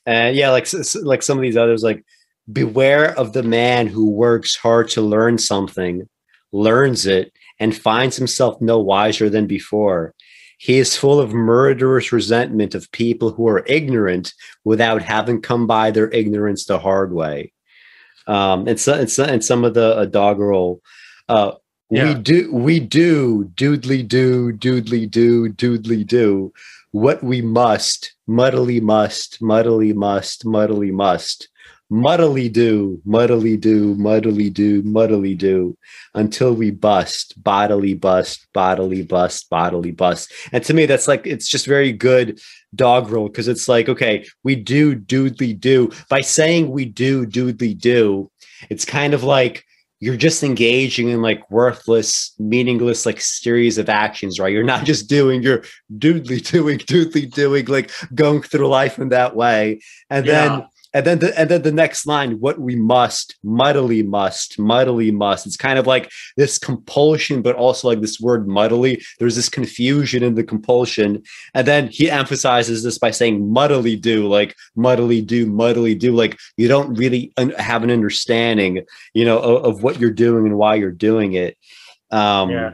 And 0.05 0.35
yeah, 0.35 0.49
like 0.51 0.67
like 1.03 1.23
some 1.23 1.37
of 1.37 1.41
these 1.41 1.57
others, 1.57 1.83
like 1.83 2.03
beware 2.51 3.17
of 3.17 3.33
the 3.33 3.43
man 3.43 3.87
who 3.87 4.09
works 4.09 4.55
hard 4.55 4.89
to 4.89 5.01
learn 5.01 5.37
something, 5.37 6.07
learns 6.51 7.05
it, 7.05 7.31
and 7.59 7.75
finds 7.75 8.15
himself 8.17 8.59
no 8.61 8.79
wiser 8.79 9.29
than 9.29 9.47
before. 9.47 10.13
He 10.57 10.77
is 10.77 10.97
full 10.97 11.19
of 11.19 11.33
murderous 11.33 12.11
resentment 12.11 12.75
of 12.75 12.91
people 12.91 13.31
who 13.31 13.47
are 13.47 13.63
ignorant 13.65 14.33
without 14.63 15.01
having 15.01 15.41
come 15.41 15.65
by 15.65 15.89
their 15.89 16.09
ignorance 16.11 16.65
the 16.65 16.77
hard 16.77 17.13
way. 17.13 17.51
Um, 18.27 18.67
and, 18.67 18.79
so, 18.79 18.93
and, 18.93 19.09
so, 19.09 19.23
and 19.23 19.43
some 19.43 19.63
of 19.63 19.73
the 19.73 19.97
uh, 19.97 20.05
doggerel, 20.05 20.81
uh, 21.29 21.53
yeah. 21.89 22.13
we 22.13 22.21
do, 22.21 22.53
we 22.53 22.79
do, 22.79 23.51
doodly 23.55 24.07
do, 24.07 24.53
doodly 24.53 25.09
do, 25.09 25.49
doodly 25.49 26.05
do, 26.05 26.53
what 26.91 27.23
we 27.23 27.41
must, 27.41 28.13
muddily 28.29 28.81
must, 28.81 29.41
muddily 29.41 29.93
must, 29.93 30.45
muddily 30.45 30.91
must 30.91 31.47
muddily 31.91 32.51
do, 32.51 33.01
muddily 33.05 33.59
do, 33.59 33.95
muddily 33.95 34.51
do, 34.51 34.81
muddily 34.83 35.37
do, 35.37 35.77
until 36.15 36.53
we 36.53 36.71
bust, 36.71 37.33
bodily 37.43 37.93
bust, 37.93 38.47
bodily 38.53 39.03
bust, 39.03 39.49
bodily 39.49 39.91
bust. 39.91 40.31
And 40.53 40.63
to 40.63 40.73
me, 40.73 40.85
that's 40.85 41.07
like 41.07 41.27
it's 41.27 41.49
just 41.49 41.65
very 41.65 41.91
good 41.91 42.39
doggerel 42.73 43.27
because 43.27 43.49
it's 43.49 43.67
like, 43.67 43.89
okay, 43.89 44.25
we 44.43 44.55
do 44.55 44.95
doodly 44.95 45.59
do. 45.59 45.91
By 46.09 46.21
saying 46.21 46.71
we 46.71 46.85
do 46.85 47.25
doodly 47.25 47.77
do, 47.77 48.31
it's 48.69 48.85
kind 48.85 49.13
of 49.13 49.23
like 49.23 49.65
you're 50.01 50.17
just 50.17 50.43
engaging 50.43 51.09
in 51.09 51.21
like 51.21 51.49
worthless, 51.51 52.33
meaningless, 52.39 53.05
like 53.05 53.21
series 53.21 53.77
of 53.77 53.87
actions, 53.87 54.39
right? 54.39 54.51
You're 54.51 54.63
not 54.63 54.83
just 54.83 55.07
doing, 55.07 55.43
you're 55.43 55.63
doodly 55.95 56.43
doing, 56.51 56.79
doodly 56.79 57.31
doing, 57.31 57.65
like 57.67 57.91
going 58.15 58.41
through 58.41 58.67
life 58.67 58.97
in 58.97 59.09
that 59.09 59.35
way. 59.35 59.79
And 60.09 60.25
yeah. 60.25 60.47
then 60.47 60.67
and 60.93 61.05
then 61.05 61.19
the 61.19 61.39
and 61.39 61.49
then 61.49 61.61
the 61.61 61.71
next 61.71 62.05
line, 62.05 62.39
what 62.39 62.59
we 62.59 62.75
must, 62.75 63.37
muddily 63.45 64.05
must, 64.05 64.57
muddily 64.57 65.11
must. 65.13 65.47
It's 65.47 65.55
kind 65.55 65.79
of 65.79 65.87
like 65.87 66.11
this 66.35 66.57
compulsion, 66.57 67.41
but 67.41 67.55
also 67.55 67.87
like 67.87 68.01
this 68.01 68.19
word 68.19 68.47
muddily. 68.47 69.01
There's 69.17 69.37
this 69.37 69.47
confusion 69.47 70.21
in 70.21 70.35
the 70.35 70.43
compulsion. 70.43 71.23
And 71.53 71.65
then 71.65 71.87
he 71.87 72.11
emphasizes 72.11 72.83
this 72.83 72.97
by 72.97 73.11
saying 73.11 73.41
muddily 73.41 73.99
do, 73.99 74.27
like 74.27 74.55
muddily 74.77 75.25
do, 75.25 75.47
muddily 75.47 75.97
do. 75.97 76.13
Like 76.13 76.37
you 76.57 76.67
don't 76.67 76.93
really 76.95 77.31
un- 77.37 77.51
have 77.51 77.83
an 77.83 77.91
understanding, 77.91 78.85
you 79.13 79.23
know, 79.23 79.39
of, 79.39 79.65
of, 79.65 79.83
what 79.83 79.99
you're 79.99 80.11
doing 80.11 80.45
and 80.45 80.57
why 80.57 80.75
you're 80.75 80.91
doing 80.91 81.33
it. 81.33 81.57
Um, 82.11 82.49
yeah. 82.49 82.71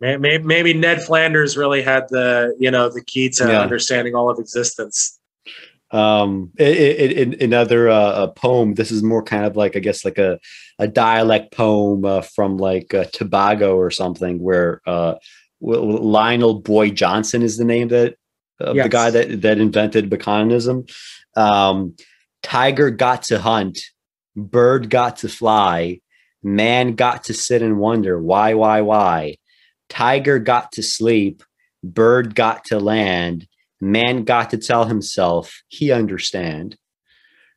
Maybe, 0.00 0.38
maybe 0.38 0.74
Ned 0.74 1.02
Flanders 1.02 1.56
really 1.56 1.80
had 1.80 2.08
the, 2.10 2.54
you 2.58 2.70
know, 2.70 2.90
the 2.90 3.02
key 3.02 3.30
to 3.30 3.46
yeah. 3.46 3.60
understanding 3.60 4.14
all 4.14 4.28
of 4.28 4.38
existence 4.38 5.18
um 5.94 6.50
in, 6.58 7.32
in 7.32 7.42
another 7.42 7.88
uh, 7.88 8.26
poem 8.28 8.74
this 8.74 8.90
is 8.90 9.02
more 9.02 9.22
kind 9.22 9.44
of 9.44 9.56
like 9.56 9.76
i 9.76 9.78
guess 9.78 10.04
like 10.04 10.18
a, 10.18 10.40
a 10.80 10.88
dialect 10.88 11.52
poem 11.52 12.04
uh, 12.04 12.20
from 12.20 12.56
like 12.56 12.92
uh, 12.92 13.04
tobago 13.12 13.76
or 13.76 13.90
something 13.92 14.40
where 14.40 14.80
uh 14.86 15.14
lionel 15.60 16.60
boyd 16.60 16.96
johnson 16.96 17.42
is 17.42 17.56
the 17.56 17.64
name 17.64 17.88
that 17.88 18.16
of 18.58 18.74
yes. 18.74 18.84
the 18.84 18.88
guy 18.88 19.10
that 19.10 19.42
that 19.42 19.58
invented 19.58 20.10
bokononism 20.10 20.90
um 21.36 21.94
tiger 22.42 22.90
got 22.90 23.22
to 23.22 23.38
hunt 23.38 23.80
bird 24.34 24.90
got 24.90 25.18
to 25.18 25.28
fly 25.28 26.00
man 26.42 26.96
got 26.96 27.24
to 27.24 27.32
sit 27.32 27.62
and 27.62 27.78
wonder 27.78 28.20
why 28.20 28.54
why 28.54 28.80
why 28.80 29.36
tiger 29.88 30.40
got 30.40 30.72
to 30.72 30.82
sleep 30.82 31.44
bird 31.84 32.34
got 32.34 32.64
to 32.64 32.80
land 32.80 33.46
man 33.80 34.24
got 34.24 34.50
to 34.50 34.58
tell 34.58 34.84
himself 34.84 35.62
he 35.68 35.90
understand 35.92 36.76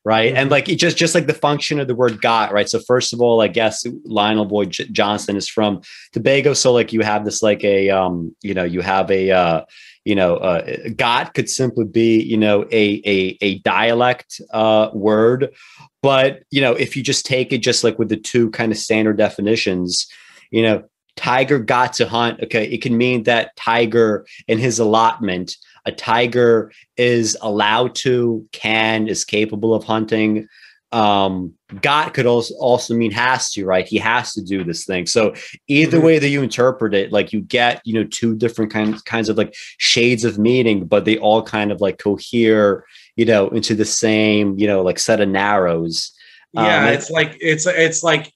right? 0.08 0.34
And 0.36 0.50
like 0.50 0.70
it 0.70 0.78
just 0.78 0.96
just 0.96 1.14
like 1.14 1.28
the 1.28 1.34
function 1.34 1.82
of 1.82 1.88
the 1.90 1.94
word 1.94 2.22
got 2.22 2.54
right? 2.54 2.70
So 2.70 2.80
first 2.80 3.12
of 3.12 3.20
all 3.20 3.42
i 3.42 3.50
guess 3.50 3.86
lionel 4.06 4.46
boyd 4.46 4.70
J- 4.70 4.88
johnson 4.90 5.36
is 5.36 5.50
from 5.50 5.82
tobago. 6.14 6.54
So 6.54 6.72
like 6.72 6.94
you 6.94 7.02
have 7.02 7.26
this 7.26 7.44
like 7.44 7.62
a 7.66 7.90
um 7.90 8.34
you 8.42 8.54
know 8.54 8.64
you 8.64 8.80
have 8.80 9.12
a 9.12 9.32
uh 9.32 9.66
you 10.06 10.16
know 10.16 10.38
uh 10.38 10.90
got 10.96 11.34
could 11.34 11.50
simply 11.50 11.84
be 11.84 12.22
you 12.22 12.38
know 12.38 12.64
a 12.72 13.02
a, 13.06 13.38
a 13.42 13.60
dialect 13.60 14.40
uh 14.54 14.92
word. 14.94 15.54
But 16.02 16.44
you 16.52 16.62
know 16.62 16.72
if 16.72 16.96
you 16.96 17.04
just 17.04 17.26
take 17.26 17.52
it 17.52 17.58
just 17.58 17.84
like 17.84 18.00
with 18.00 18.08
the 18.08 18.16
two 18.16 18.50
kind 18.52 18.72
of 18.72 18.78
standard 18.78 19.18
definitions 19.18 20.08
you 20.52 20.62
know 20.62 20.86
tiger 21.18 21.60
got 21.60 21.92
to 21.94 22.08
hunt. 22.08 22.42
Okay 22.44 22.64
it 22.70 22.82
can 22.82 22.96
mean 22.96 23.24
that 23.24 23.58
tiger 23.58 24.26
in 24.48 24.58
his 24.58 24.80
allotment 24.80 25.58
a 25.88 25.92
tiger 25.92 26.72
is 26.98 27.36
allowed 27.42 27.96
to, 27.96 28.48
can, 28.52 29.08
is 29.08 29.26
capable 29.26 29.74
of 29.74 29.86
hunting. 29.86 30.48
Um, 30.92 31.54
got 31.82 32.14
could 32.14 32.26
also 32.26 32.54
also 32.56 32.94
mean 32.94 33.12
has 33.12 33.52
to, 33.52 33.66
right? 33.66 33.86
He 33.86 33.98
has 33.98 34.34
to 34.34 34.42
do 34.42 34.64
this 34.64 34.86
thing. 34.86 35.06
So 35.06 35.34
either 35.68 35.98
mm-hmm. 35.98 36.06
way 36.06 36.20
that 36.20 36.30
you 36.30 36.44
interpret 36.44 36.94
it, 36.94 37.12
like 37.12 37.34
you 37.34 37.42
get, 37.42 37.82
you 37.84 37.94
know, 37.94 38.06
two 38.06 38.36
different 38.36 38.72
kinds 38.72 39.02
kinds 39.02 39.28
of 39.28 39.38
like 39.38 39.54
shades 39.78 40.24
of 40.24 40.38
meaning, 40.38 40.86
but 40.86 41.04
they 41.04 41.18
all 41.18 41.42
kind 41.42 41.72
of 41.72 41.82
like 41.82 41.98
cohere, 41.98 42.86
you 43.16 43.26
know, 43.26 43.50
into 43.50 43.76
the 43.76 43.86
same, 43.86 44.58
you 44.58 44.68
know, 44.68 44.82
like 44.82 45.00
set 45.00 45.20
of 45.20 45.28
narrows. 45.28 46.14
Yeah, 46.54 46.86
um, 46.86 46.94
it's 46.94 47.10
like 47.10 47.38
it's 47.42 47.66
it's 47.66 48.04
like 48.04 48.32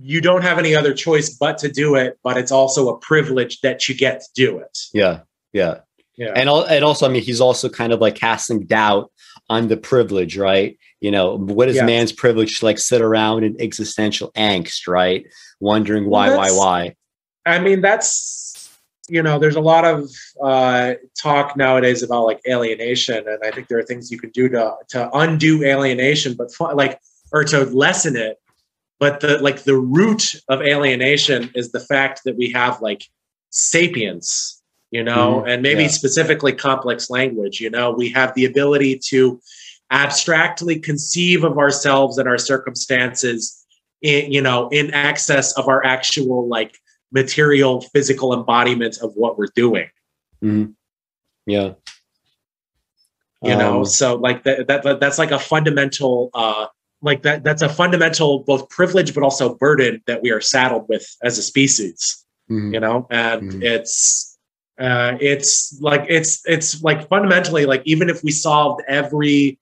you 0.00 0.20
don't 0.20 0.42
have 0.42 0.58
any 0.58 0.74
other 0.74 0.94
choice 0.94 1.30
but 1.36 1.58
to 1.58 1.68
do 1.70 1.94
it, 1.94 2.18
but 2.24 2.36
it's 2.36 2.52
also 2.52 2.88
a 2.88 2.98
privilege 2.98 3.60
that 3.60 3.88
you 3.88 3.94
get 3.94 4.20
to 4.20 4.28
do 4.34 4.58
it. 4.58 4.78
Yeah, 4.92 5.20
yeah. 5.52 5.80
Yeah. 6.16 6.32
And, 6.36 6.48
and 6.48 6.84
also, 6.84 7.06
I 7.06 7.08
mean, 7.08 7.22
he's 7.22 7.40
also 7.40 7.68
kind 7.68 7.92
of 7.92 8.00
like 8.00 8.14
casting 8.14 8.66
doubt 8.66 9.10
on 9.48 9.68
the 9.68 9.76
privilege, 9.76 10.36
right? 10.36 10.78
You 11.00 11.10
know, 11.10 11.38
what 11.38 11.68
is 11.68 11.76
yes. 11.76 11.86
man's 11.86 12.12
privilege 12.12 12.60
to 12.60 12.66
like 12.66 12.78
sit 12.78 13.00
around 13.00 13.44
in 13.44 13.56
existential 13.60 14.30
angst, 14.32 14.86
right? 14.86 15.26
Wondering 15.60 16.08
why, 16.08 16.28
well, 16.28 16.38
why, 16.38 16.50
why. 16.50 16.96
I 17.46 17.58
mean, 17.58 17.80
that's, 17.80 18.70
you 19.08 19.22
know, 19.22 19.38
there's 19.38 19.56
a 19.56 19.60
lot 19.60 19.84
of 19.84 20.10
uh, 20.42 20.94
talk 21.20 21.56
nowadays 21.56 22.02
about 22.02 22.24
like 22.26 22.40
alienation. 22.48 23.26
And 23.26 23.38
I 23.42 23.50
think 23.50 23.68
there 23.68 23.78
are 23.78 23.82
things 23.82 24.10
you 24.10 24.18
can 24.18 24.30
do 24.30 24.48
to, 24.50 24.74
to 24.90 25.10
undo 25.12 25.64
alienation, 25.64 26.34
but 26.34 26.50
like, 26.76 27.00
or 27.32 27.44
to 27.44 27.64
lessen 27.64 28.16
it. 28.16 28.36
But 29.00 29.18
the 29.18 29.38
like 29.38 29.64
the 29.64 29.76
root 29.76 30.36
of 30.48 30.62
alienation 30.62 31.50
is 31.56 31.72
the 31.72 31.80
fact 31.80 32.20
that 32.24 32.36
we 32.36 32.52
have 32.52 32.80
like 32.80 33.04
sapience 33.50 34.61
you 34.92 35.02
know, 35.02 35.38
mm-hmm. 35.38 35.48
and 35.48 35.62
maybe 35.62 35.84
yeah. 35.84 35.88
specifically 35.88 36.52
complex 36.52 37.10
language. 37.10 37.60
You 37.60 37.70
know, 37.70 37.90
we 37.90 38.10
have 38.10 38.34
the 38.34 38.44
ability 38.44 39.00
to 39.06 39.40
abstractly 39.90 40.78
conceive 40.78 41.44
of 41.44 41.58
ourselves 41.58 42.18
and 42.18 42.28
our 42.28 42.38
circumstances 42.38 43.64
in, 44.02 44.30
you 44.30 44.42
know, 44.42 44.68
in 44.68 44.92
excess 44.92 45.52
of 45.56 45.66
our 45.66 45.84
actual 45.84 46.46
like 46.46 46.78
material 47.10 47.80
physical 47.80 48.34
embodiment 48.34 48.98
of 49.02 49.12
what 49.14 49.38
we're 49.38 49.48
doing. 49.54 49.88
Mm-hmm. 50.44 50.72
Yeah. 51.46 51.72
You 53.42 53.52
um, 53.54 53.58
know, 53.58 53.84
so 53.84 54.16
like 54.16 54.44
that, 54.44 54.66
that 54.68 55.00
that's 55.00 55.18
like 55.18 55.30
a 55.30 55.38
fundamental 55.38 56.30
uh 56.34 56.66
like 57.00 57.22
that 57.22 57.44
that's 57.44 57.62
a 57.62 57.68
fundamental 57.68 58.40
both 58.40 58.68
privilege 58.68 59.12
but 59.14 59.24
also 59.24 59.54
burden 59.56 60.02
that 60.06 60.22
we 60.22 60.30
are 60.30 60.40
saddled 60.40 60.86
with 60.88 61.16
as 61.22 61.38
a 61.38 61.42
species. 61.42 62.24
Mm-hmm. 62.50 62.74
You 62.74 62.80
know, 62.80 63.06
and 63.10 63.42
mm-hmm. 63.42 63.62
it's 63.62 64.31
uh, 64.80 65.16
it's 65.20 65.78
like 65.80 66.06
it's 66.08 66.42
it's 66.46 66.82
like 66.82 67.08
fundamentally 67.08 67.66
like 67.66 67.82
even 67.84 68.08
if 68.08 68.22
we 68.24 68.30
solved 68.30 68.82
every 68.88 69.58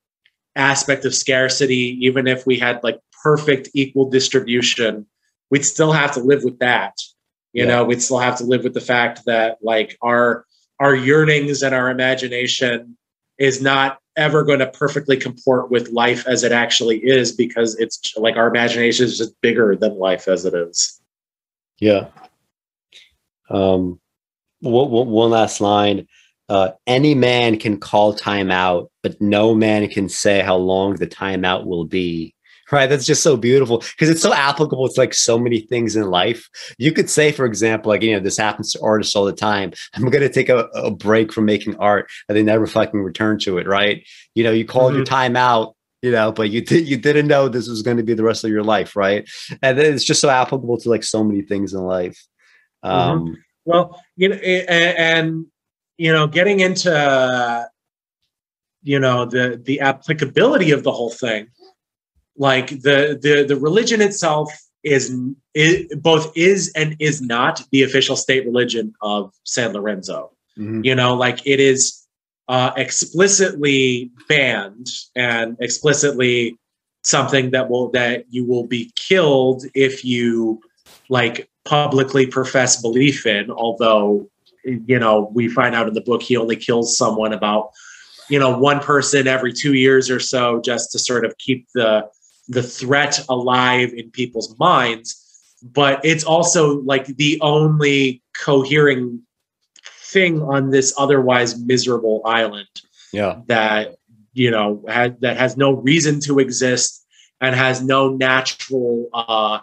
aspect 0.57 1.05
of 1.05 1.15
scarcity, 1.15 1.99
even 2.05 2.27
if 2.27 2.47
we 2.47 2.59
had 2.59 2.83
like 2.83 3.01
perfect 3.23 3.69
equal 3.75 4.09
distribution, 4.09 5.07
we'd 5.51 5.65
still 5.65 5.93
have 5.93 6.13
to 6.13 6.21
live 6.21 6.45
with 6.45 6.59
that. 6.61 6.97
You 7.53 7.65
yeah. 7.65 7.69
know, 7.69 7.85
we'd 7.85 8.03
still 8.03 8.19
have 8.19 8.39
to 8.39 8.45
live 8.45 8.63
with 8.63 8.75
the 8.75 8.81
fact 8.81 9.25
that 9.27 9.59
like 9.63 9.97
our 10.03 10.45
our 10.79 10.95
yearnings 10.95 11.63
and 11.63 11.75
our 11.75 11.91
imagination 11.91 12.97
is 13.39 13.61
not 13.61 13.99
ever 14.17 14.45
going 14.45 14.59
to 14.59 14.67
perfectly 14.67 15.17
comport 15.17 15.71
with 15.71 15.91
life 15.91 16.27
as 16.27 16.45
it 16.45 16.53
actually 16.53 16.99
is 16.99 17.33
because 17.33 17.75
it's 17.77 18.17
like 18.17 18.37
our 18.37 18.49
imagination 18.49 19.05
is 19.05 19.19
just 19.19 19.39
bigger 19.41 19.75
than 19.77 19.99
life 19.99 20.29
as 20.29 20.45
it 20.45 20.55
is. 20.55 21.01
Yeah. 21.79 22.09
Um, 23.49 23.99
one 24.61 25.31
last 25.31 25.61
line. 25.61 26.07
Uh, 26.49 26.73
any 26.87 27.15
man 27.15 27.59
can 27.59 27.79
call 27.79 28.17
timeout, 28.17 28.89
but 29.05 29.21
no 29.21 29.55
man 29.55 29.89
can 29.89 30.09
say 30.09 30.41
how 30.41 30.57
long 30.57 30.95
the 30.95 31.07
timeout 31.07 31.65
will 31.65 31.85
be. 31.85 32.35
Right. 32.73 32.89
That's 32.89 33.07
just 33.07 33.23
so 33.23 33.37
beautiful 33.37 33.79
because 33.79 34.09
it's 34.09 34.23
so 34.23 34.33
applicable 34.33 34.89
to 34.89 35.01
like 35.01 35.13
so 35.13 35.39
many 35.39 35.61
things 35.61 35.97
in 35.97 36.05
life. 36.05 36.49
You 36.79 36.93
could 36.93 37.11
say, 37.11 37.33
for 37.33 37.45
example, 37.45 37.91
like, 37.91 38.03
you 38.03 38.13
know, 38.13 38.21
this 38.21 38.37
happens 38.37 38.73
to 38.73 38.81
artists 38.81 39.17
all 39.17 39.25
the 39.25 39.33
time. 39.33 39.73
I'm 39.95 40.09
going 40.09 40.23
to 40.23 40.29
take 40.29 40.49
a, 40.49 40.69
a, 40.75 40.91
break 40.91 41.33
from 41.33 41.47
making 41.47 41.77
art 41.77 42.09
and 42.29 42.37
they 42.37 42.45
never 42.45 42.69
fucking 42.69 43.01
return 43.01 43.39
to 43.41 43.59
it. 43.59 43.67
Right. 43.67 44.07
You 44.35 44.45
know, 44.45 44.53
you 44.53 44.65
called 44.65 44.91
mm-hmm. 44.91 44.99
your 44.99 45.05
time 45.05 45.37
out, 45.37 45.75
you 46.03 46.13
know, 46.13 46.31
but 46.31 46.51
you 46.51 46.61
did, 46.61 46.87
you 46.87 46.97
didn't 46.97 47.27
know 47.27 47.49
this 47.49 47.69
was 47.69 47.83
going 47.83 47.97
to 47.97 48.05
be 48.05 48.15
the 48.15 48.23
rest 48.23 48.45
of 48.45 48.51
your 48.51 48.65
life. 48.65 48.95
Right. 48.95 49.29
And 49.63 49.79
it's 49.79 50.05
just 50.05 50.21
so 50.21 50.31
applicable 50.31 50.79
to 50.79 50.91
like 50.91 51.03
so 51.03 51.25
many 51.25 51.43
things 51.43 51.75
in 51.75 51.81
life. 51.81 52.25
Mm-hmm. 52.85 52.97
Um, 52.97 53.21
mm-hmm. 53.21 53.35
Well, 53.71 54.03
you 54.17 54.29
know, 54.29 54.37
and 54.37 55.47
you 55.99 56.13
know, 56.13 56.27
getting 56.27 56.61
into 56.61 57.69
you 58.83 58.99
know 58.99 59.27
the 59.27 59.61
the 59.63 59.81
applicability 59.81 60.71
of 60.73 60.83
the 60.83 60.93
whole 60.93 61.11
thing, 61.11 61.49
like 62.37 62.69
the 62.69 63.19
the 63.21 63.45
the 63.47 63.57
religion 63.57 64.01
itself 64.01 64.51
is, 64.83 65.15
is 65.55 65.95
both 65.97 66.33
is 66.35 66.73
and 66.75 66.97
is 66.99 67.21
not 67.21 67.63
the 67.71 67.83
official 67.83 68.17
state 68.17 68.47
religion 68.47 68.95
of 69.03 69.33
San 69.45 69.75
Lorenzo. 69.75 70.33
Mm-hmm. 70.59 70.81
You 70.85 70.95
know, 70.95 71.15
like 71.15 71.47
it 71.47 71.61
is 71.61 72.07
uh, 72.49 72.73
explicitly 72.77 74.11
banned 74.29 74.89
and 75.15 75.57
explicitly 75.61 76.59
something 77.05 77.51
that 77.51 77.69
will 77.69 77.91
that 77.91 78.25
you 78.31 78.45
will 78.45 78.67
be 78.67 78.91
killed 78.97 79.65
if 79.75 80.05
you 80.05 80.61
like 81.11 81.50
publicly 81.65 82.27
profess 82.27 82.81
belief 82.81 83.27
in, 83.27 83.51
although, 83.51 84.29
you 84.65 84.99
know, 84.99 85.31
we 85.35 85.49
find 85.49 85.75
out 85.75 85.89
in 85.89 85.95
the 85.95 86.01
book 86.01 86.23
he 86.23 86.37
only 86.37 86.57
kills 86.57 86.97
someone 86.97 87.33
about, 87.33 87.71
you 88.29 88.39
know, 88.39 88.57
one 88.57 88.81
person 88.81 89.27
every 89.27 89.53
two 89.53 89.75
years 89.75 90.11
or 90.11 90.21
so 90.21 90.61
just 90.61 90.93
to 90.93 90.99
sort 90.99 91.25
of 91.25 91.37
keep 91.39 91.67
the 91.75 92.09
the 92.49 92.63
threat 92.63 93.25
alive 93.29 93.93
in 93.95 94.11
people's 94.11 94.59
minds. 94.59 95.17
But 95.63 96.05
it's 96.05 96.25
also 96.25 96.81
like 96.81 97.07
the 97.07 97.39
only 97.41 98.23
cohering 98.37 99.23
thing 99.85 100.43
on 100.43 100.71
this 100.71 100.93
otherwise 100.99 101.59
miserable 101.59 102.23
island. 102.25 102.69
Yeah. 103.13 103.41
That, 103.47 103.97
you 104.33 104.51
know, 104.51 104.85
had, 104.89 105.21
that 105.21 105.37
has 105.37 105.57
no 105.57 105.73
reason 105.73 106.21
to 106.21 106.39
exist 106.39 107.07
and 107.41 107.55
has 107.55 107.83
no 107.83 108.17
natural 108.17 109.09
uh, 109.13 109.61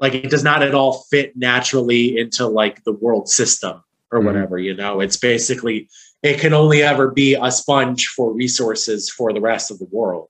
like 0.00 0.14
it 0.14 0.30
does 0.30 0.44
not 0.44 0.62
at 0.62 0.74
all 0.74 1.04
fit 1.10 1.36
naturally 1.36 2.18
into 2.18 2.46
like 2.46 2.82
the 2.84 2.92
world 2.92 3.28
system 3.28 3.82
or 4.10 4.18
mm-hmm. 4.18 4.26
whatever 4.26 4.58
you 4.58 4.74
know 4.74 5.00
it's 5.00 5.16
basically 5.16 5.88
it 6.22 6.40
can 6.40 6.52
only 6.52 6.82
ever 6.82 7.10
be 7.10 7.36
a 7.40 7.50
sponge 7.50 8.08
for 8.08 8.32
resources 8.32 9.10
for 9.10 9.32
the 9.32 9.40
rest 9.40 9.70
of 9.70 9.78
the 9.78 9.88
world 9.90 10.28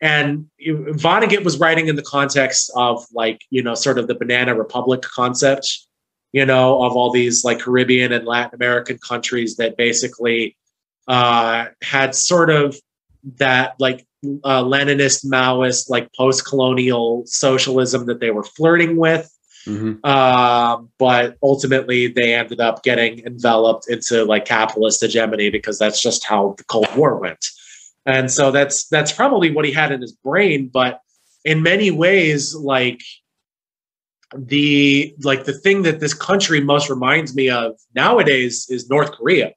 and 0.00 0.46
Vonnegut 0.60 1.44
was 1.44 1.58
writing 1.58 1.88
in 1.88 1.96
the 1.96 2.02
context 2.02 2.70
of 2.76 3.04
like 3.12 3.40
you 3.50 3.62
know 3.62 3.74
sort 3.74 3.98
of 3.98 4.06
the 4.06 4.14
banana 4.14 4.54
republic 4.54 5.00
concept, 5.02 5.86
you 6.32 6.44
know, 6.44 6.82
of 6.82 6.92
all 6.92 7.10
these 7.10 7.44
like 7.44 7.60
Caribbean 7.60 8.12
and 8.12 8.26
Latin 8.26 8.54
American 8.54 8.98
countries 8.98 9.56
that 9.56 9.76
basically 9.76 10.56
uh, 11.08 11.66
had 11.82 12.14
sort 12.14 12.50
of 12.50 12.76
that 13.38 13.74
like 13.78 14.06
uh, 14.44 14.62
Leninist, 14.62 15.24
Maoist, 15.26 15.90
like 15.90 16.12
post-colonial 16.14 17.24
socialism 17.26 18.06
that 18.06 18.20
they 18.20 18.30
were 18.30 18.44
flirting 18.44 18.96
with. 18.96 19.30
Mm-hmm. 19.66 19.94
Uh, 20.04 20.82
but 20.98 21.36
ultimately, 21.42 22.08
they 22.08 22.34
ended 22.34 22.60
up 22.60 22.82
getting 22.82 23.24
enveloped 23.24 23.88
into 23.88 24.24
like 24.24 24.44
capitalist 24.44 25.00
hegemony 25.00 25.50
because 25.50 25.78
that's 25.78 26.02
just 26.02 26.24
how 26.24 26.54
the 26.58 26.64
Cold 26.64 26.88
War 26.96 27.18
went. 27.18 27.46
And 28.06 28.30
so 28.30 28.50
that's 28.50 28.86
that's 28.88 29.12
probably 29.12 29.50
what 29.50 29.64
he 29.64 29.72
had 29.72 29.90
in 29.90 30.02
his 30.02 30.12
brain. 30.12 30.68
But 30.68 31.00
in 31.44 31.62
many 31.62 31.90
ways, 31.90 32.54
like 32.54 33.00
the 34.36 35.14
like 35.22 35.44
the 35.44 35.54
thing 35.54 35.82
that 35.82 36.00
this 36.00 36.14
country 36.14 36.60
most 36.60 36.90
reminds 36.90 37.34
me 37.34 37.48
of 37.48 37.76
nowadays 37.94 38.66
is 38.68 38.90
North 38.90 39.12
Korea. 39.12 39.52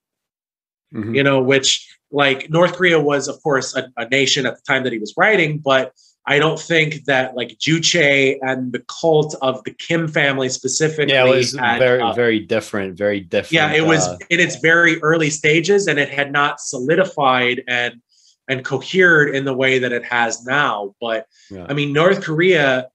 Mm-hmm. 0.93 1.15
You 1.15 1.23
know, 1.23 1.41
which 1.41 1.96
like 2.11 2.49
North 2.49 2.73
Korea 2.73 2.99
was, 2.99 3.27
of 3.27 3.41
course, 3.43 3.75
a, 3.75 3.91
a, 3.97 4.07
nation 4.09 4.45
at 4.45 4.55
the 4.55 4.61
time 4.61 4.83
that 4.83 4.93
he 4.93 4.99
was 4.99 5.13
writing, 5.17 5.57
but 5.57 5.93
I 6.25 6.39
don't 6.39 6.59
think 6.59 7.05
that 7.05 7.35
like 7.35 7.57
Juche 7.57 8.37
and 8.41 8.73
the 8.73 8.83
cult 8.87 9.35
of 9.41 9.63
the 9.63 9.71
Kim 9.71 10.07
family 10.07 10.49
specifically. 10.49 11.13
Yeah, 11.13 11.25
it 11.25 11.29
was 11.29 11.57
had, 11.57 11.79
very, 11.79 12.01
uh, 12.01 12.13
very 12.13 12.39
different, 12.41 12.97
very 12.97 13.21
different. 13.21 13.53
Yeah, 13.53 13.73
it 13.73 13.85
was 13.85 14.07
uh, 14.07 14.17
in 14.29 14.39
its 14.39 14.57
very 14.57 15.01
early 15.01 15.29
stages, 15.29 15.87
and 15.87 15.97
it 15.97 16.09
had 16.09 16.31
not 16.31 16.59
solidified 16.59 17.63
and 17.67 18.01
and 18.49 18.63
cohered 18.63 19.35
in 19.35 19.45
the 19.45 19.53
way 19.53 19.79
that 19.79 19.91
it 19.91 20.03
has 20.05 20.45
now. 20.45 20.95
But 20.99 21.27
yeah. 21.49 21.65
I 21.69 21.73
mean, 21.73 21.93
North 21.93 22.21
Korea 22.21 22.89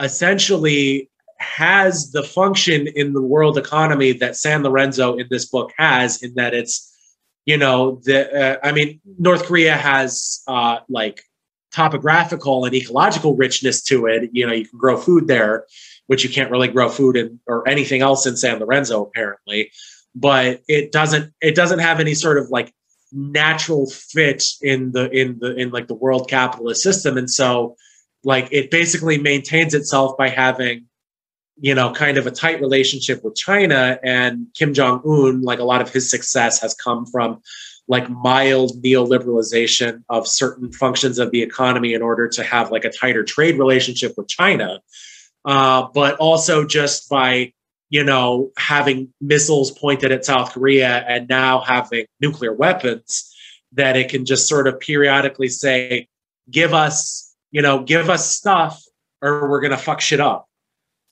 essentially 0.00 1.10
has 1.38 2.10
the 2.12 2.22
function 2.22 2.88
in 2.88 3.12
the 3.12 3.22
world 3.22 3.58
economy 3.58 4.12
that 4.12 4.36
San 4.36 4.62
Lorenzo 4.62 5.16
in 5.16 5.26
this 5.30 5.46
book 5.46 5.72
has, 5.78 6.22
in 6.22 6.34
that 6.34 6.54
it's 6.54 6.96
you 7.50 7.56
know 7.56 8.00
the 8.04 8.18
uh, 8.42 8.56
i 8.68 8.70
mean 8.72 9.00
north 9.18 9.44
korea 9.46 9.76
has 9.76 10.42
uh, 10.46 10.78
like 10.88 11.18
topographical 11.70 12.64
and 12.64 12.74
ecological 12.74 13.36
richness 13.36 13.82
to 13.82 14.06
it. 14.06 14.30
You 14.32 14.46
know 14.46 14.52
you 14.52 14.66
can 14.66 14.78
grow 14.78 14.96
food 14.96 15.28
there 15.28 15.66
which 16.06 16.24
you 16.24 16.30
can't 16.30 16.50
really 16.50 16.68
grow 16.68 16.88
food 16.88 17.16
in 17.16 17.38
or 17.46 17.68
anything 17.68 18.00
else 18.00 18.26
in 18.26 18.36
san 18.36 18.58
lorenzo 18.58 19.02
apparently. 19.02 19.70
But 20.14 20.62
it 20.68 20.90
doesn't 20.92 21.32
it 21.40 21.54
doesn't 21.54 21.78
have 21.78 22.00
any 22.00 22.14
sort 22.14 22.38
of 22.38 22.48
like 22.50 22.72
natural 23.12 23.88
fit 23.90 24.44
in 24.62 24.92
the 24.92 25.10
in 25.10 25.38
the 25.38 25.54
in 25.56 25.70
like 25.70 25.86
the 25.86 25.94
world 25.94 26.28
capitalist 26.28 26.82
system. 26.82 27.16
And 27.16 27.30
so 27.30 27.76
like 28.24 28.48
it 28.50 28.70
basically 28.70 29.18
maintains 29.18 29.74
itself 29.74 30.16
by 30.16 30.28
having 30.28 30.87
you 31.60 31.74
know, 31.74 31.92
kind 31.92 32.18
of 32.18 32.26
a 32.26 32.30
tight 32.30 32.60
relationship 32.60 33.24
with 33.24 33.34
China. 33.34 33.98
And 34.02 34.46
Kim 34.54 34.74
Jong 34.74 35.02
Un, 35.04 35.42
like 35.42 35.58
a 35.58 35.64
lot 35.64 35.80
of 35.80 35.92
his 35.92 36.10
success 36.10 36.60
has 36.60 36.74
come 36.74 37.06
from 37.06 37.42
like 37.88 38.08
mild 38.10 38.82
neoliberalization 38.82 40.04
of 40.08 40.28
certain 40.28 40.70
functions 40.70 41.18
of 41.18 41.30
the 41.30 41.42
economy 41.42 41.94
in 41.94 42.02
order 42.02 42.28
to 42.28 42.42
have 42.44 42.70
like 42.70 42.84
a 42.84 42.90
tighter 42.90 43.24
trade 43.24 43.58
relationship 43.58 44.14
with 44.16 44.28
China. 44.28 44.80
Uh, 45.44 45.88
but 45.94 46.14
also 46.16 46.64
just 46.66 47.08
by, 47.08 47.52
you 47.88 48.04
know, 48.04 48.50
having 48.58 49.12
missiles 49.20 49.70
pointed 49.70 50.12
at 50.12 50.24
South 50.24 50.52
Korea 50.52 51.04
and 51.08 51.28
now 51.28 51.60
having 51.60 52.04
nuclear 52.20 52.52
weapons 52.52 53.34
that 53.72 53.96
it 53.96 54.10
can 54.10 54.26
just 54.26 54.48
sort 54.48 54.66
of 54.66 54.78
periodically 54.80 55.48
say, 55.48 56.08
give 56.50 56.74
us, 56.74 57.34
you 57.50 57.62
know, 57.62 57.82
give 57.82 58.10
us 58.10 58.30
stuff 58.30 58.82
or 59.22 59.48
we're 59.48 59.60
going 59.60 59.70
to 59.70 59.76
fuck 59.76 60.00
shit 60.00 60.20
up 60.20 60.47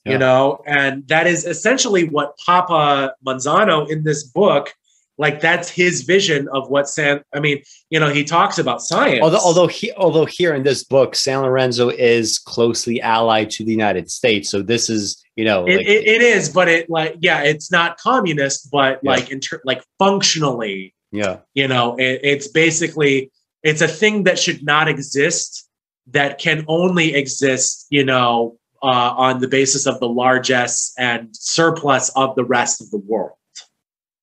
yeah. 0.06 0.12
you 0.12 0.18
know 0.18 0.62
and 0.66 1.06
that 1.08 1.26
is 1.26 1.44
essentially 1.44 2.08
what 2.08 2.38
papa 2.44 3.12
monzano 3.26 3.88
in 3.90 4.04
this 4.04 4.22
book 4.24 4.72
like 5.18 5.40
that's 5.40 5.68
his 5.68 6.02
vision 6.02 6.48
of 6.52 6.68
what 6.70 6.88
san 6.88 7.22
i 7.34 7.40
mean 7.40 7.60
you 7.90 7.98
know 7.98 8.08
he 8.08 8.22
talks 8.22 8.58
about 8.58 8.80
science 8.80 9.20
although 9.22 9.38
although 9.38 9.66
he 9.66 9.92
although 9.92 10.24
here 10.24 10.54
in 10.54 10.62
this 10.62 10.84
book 10.84 11.14
san 11.14 11.40
lorenzo 11.40 11.88
is 11.88 12.38
closely 12.38 13.00
allied 13.00 13.50
to 13.50 13.64
the 13.64 13.72
united 13.72 14.10
states 14.10 14.48
so 14.48 14.62
this 14.62 14.88
is 14.88 15.22
you 15.34 15.44
know 15.44 15.66
it, 15.66 15.76
like, 15.76 15.86
it, 15.86 16.06
it 16.06 16.22
is 16.22 16.48
but 16.48 16.68
it 16.68 16.88
like 16.88 17.16
yeah 17.20 17.42
it's 17.42 17.72
not 17.72 17.98
communist 17.98 18.70
but 18.70 19.00
yeah. 19.02 19.10
like 19.10 19.30
in 19.30 19.40
ter- 19.40 19.62
like 19.64 19.82
functionally 19.98 20.94
yeah 21.10 21.38
you 21.54 21.66
know 21.66 21.96
it, 21.96 22.20
it's 22.22 22.48
basically 22.48 23.30
it's 23.62 23.80
a 23.80 23.88
thing 23.88 24.24
that 24.24 24.38
should 24.38 24.64
not 24.64 24.86
exist 24.86 25.68
that 26.06 26.38
can 26.38 26.64
only 26.68 27.14
exist 27.14 27.86
you 27.90 28.04
know 28.04 28.56
uh, 28.82 29.14
on 29.16 29.40
the 29.40 29.48
basis 29.48 29.86
of 29.86 30.00
the 30.00 30.08
largesse 30.08 30.92
and 30.98 31.28
surplus 31.32 32.10
of 32.10 32.34
the 32.36 32.44
rest 32.44 32.80
of 32.80 32.90
the 32.90 32.98
world. 32.98 33.36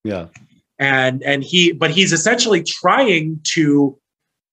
Yeah. 0.03 0.27
And 0.79 1.23
and 1.23 1.43
he 1.43 1.71
but 1.71 1.91
he's 1.91 2.11
essentially 2.11 2.63
trying 2.63 3.39
to 3.55 3.97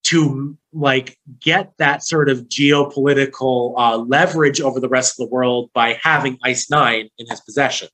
to 0.05 0.57
like 0.73 1.19
get 1.41 1.73
that 1.79 2.05
sort 2.05 2.29
of 2.29 2.49
geopolitical 2.49 3.75
uh, 3.77 3.99
leverage 3.99 4.61
over 4.61 4.81
the 4.81 4.89
rest 4.89 5.19
of 5.19 5.29
the 5.29 5.33
world 5.33 5.71
by 5.75 5.99
having 6.03 6.39
Ice 6.45 6.71
Nine 6.71 7.09
in 7.19 7.27
his 7.29 7.41
possession. 7.41 7.89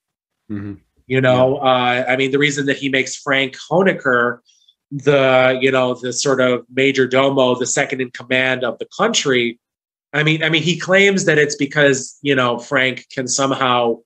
Mm-hmm. 0.50 0.74
You 1.06 1.20
know, 1.20 1.56
yeah. 1.56 1.62
uh, 1.62 2.04
I 2.08 2.16
mean, 2.16 2.32
the 2.32 2.38
reason 2.38 2.66
that 2.66 2.76
he 2.76 2.88
makes 2.88 3.16
Frank 3.16 3.56
Hoenikker 3.70 4.40
the 4.90 5.58
you 5.60 5.70
know 5.70 5.94
the 5.94 6.12
sort 6.12 6.40
of 6.40 6.64
major 6.72 7.06
domo, 7.06 7.54
the 7.58 7.66
second 7.66 8.00
in 8.00 8.10
command 8.10 8.64
of 8.64 8.78
the 8.78 8.86
country, 8.96 9.58
I 10.12 10.22
mean, 10.22 10.42
I 10.42 10.48
mean, 10.48 10.62
he 10.62 10.78
claims 10.78 11.24
that 11.24 11.38
it's 11.38 11.56
because 11.56 12.18
you 12.22 12.34
know 12.34 12.58
Frank 12.58 13.06
can 13.10 13.28
somehow 13.28 13.98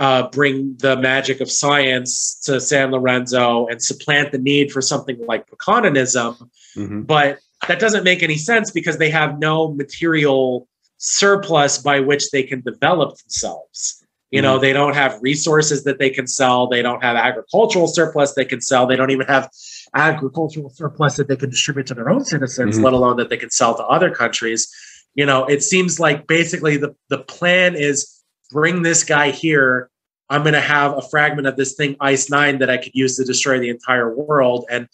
uh, 0.00 0.28
bring 0.28 0.76
the 0.78 0.96
magic 0.96 1.40
of 1.40 1.50
science 1.50 2.40
to 2.44 2.60
San 2.60 2.90
Lorenzo 2.90 3.66
and 3.66 3.82
supplant 3.82 4.32
the 4.32 4.38
need 4.38 4.70
for 4.70 4.80
something 4.80 5.18
like 5.26 5.48
Bokononism, 5.50 6.36
mm-hmm. 6.76 7.02
but 7.02 7.38
that 7.66 7.80
doesn't 7.80 8.04
make 8.04 8.22
any 8.22 8.36
sense 8.36 8.70
because 8.70 8.98
they 8.98 9.10
have 9.10 9.38
no 9.38 9.72
material 9.74 10.68
surplus 10.98 11.78
by 11.78 12.00
which 12.00 12.30
they 12.30 12.42
can 12.42 12.60
develop 12.60 13.16
themselves. 13.18 14.04
You 14.30 14.42
know, 14.42 14.54
mm-hmm. 14.54 14.62
they 14.62 14.72
don't 14.74 14.94
have 14.94 15.18
resources 15.22 15.84
that 15.84 15.98
they 15.98 16.10
can 16.10 16.26
sell. 16.26 16.66
They 16.66 16.82
don't 16.82 17.02
have 17.02 17.16
agricultural 17.16 17.86
surplus 17.86 18.34
they 18.34 18.44
can 18.44 18.60
sell. 18.60 18.86
They 18.86 18.96
don't 18.96 19.10
even 19.10 19.26
have 19.26 19.48
agricultural 19.94 20.68
surplus 20.68 21.16
that 21.16 21.28
they 21.28 21.36
can 21.36 21.48
distribute 21.48 21.86
to 21.86 21.94
their 21.94 22.10
own 22.10 22.24
citizens, 22.24 22.76
mm-hmm. 22.76 22.84
let 22.84 22.92
alone 22.92 23.16
that 23.16 23.30
they 23.30 23.38
can 23.38 23.50
sell 23.50 23.74
to 23.76 23.84
other 23.84 24.10
countries 24.10 24.70
you 25.18 25.26
know, 25.26 25.46
it 25.46 25.64
seems 25.64 25.98
like 25.98 26.28
basically 26.28 26.76
the, 26.76 26.94
the 27.08 27.18
plan 27.18 27.74
is 27.74 28.22
bring 28.52 28.82
this 28.82 29.02
guy 29.02 29.32
here. 29.32 29.90
I'm 30.30 30.42
going 30.42 30.54
to 30.54 30.60
have 30.60 30.96
a 30.96 31.02
fragment 31.02 31.48
of 31.48 31.56
this 31.56 31.74
thing, 31.74 31.96
Ice 31.98 32.30
Nine, 32.30 32.60
that 32.60 32.70
I 32.70 32.76
could 32.76 32.94
use 32.94 33.16
to 33.16 33.24
destroy 33.24 33.58
the 33.58 33.68
entire 33.68 34.14
world. 34.14 34.66
And 34.70 34.86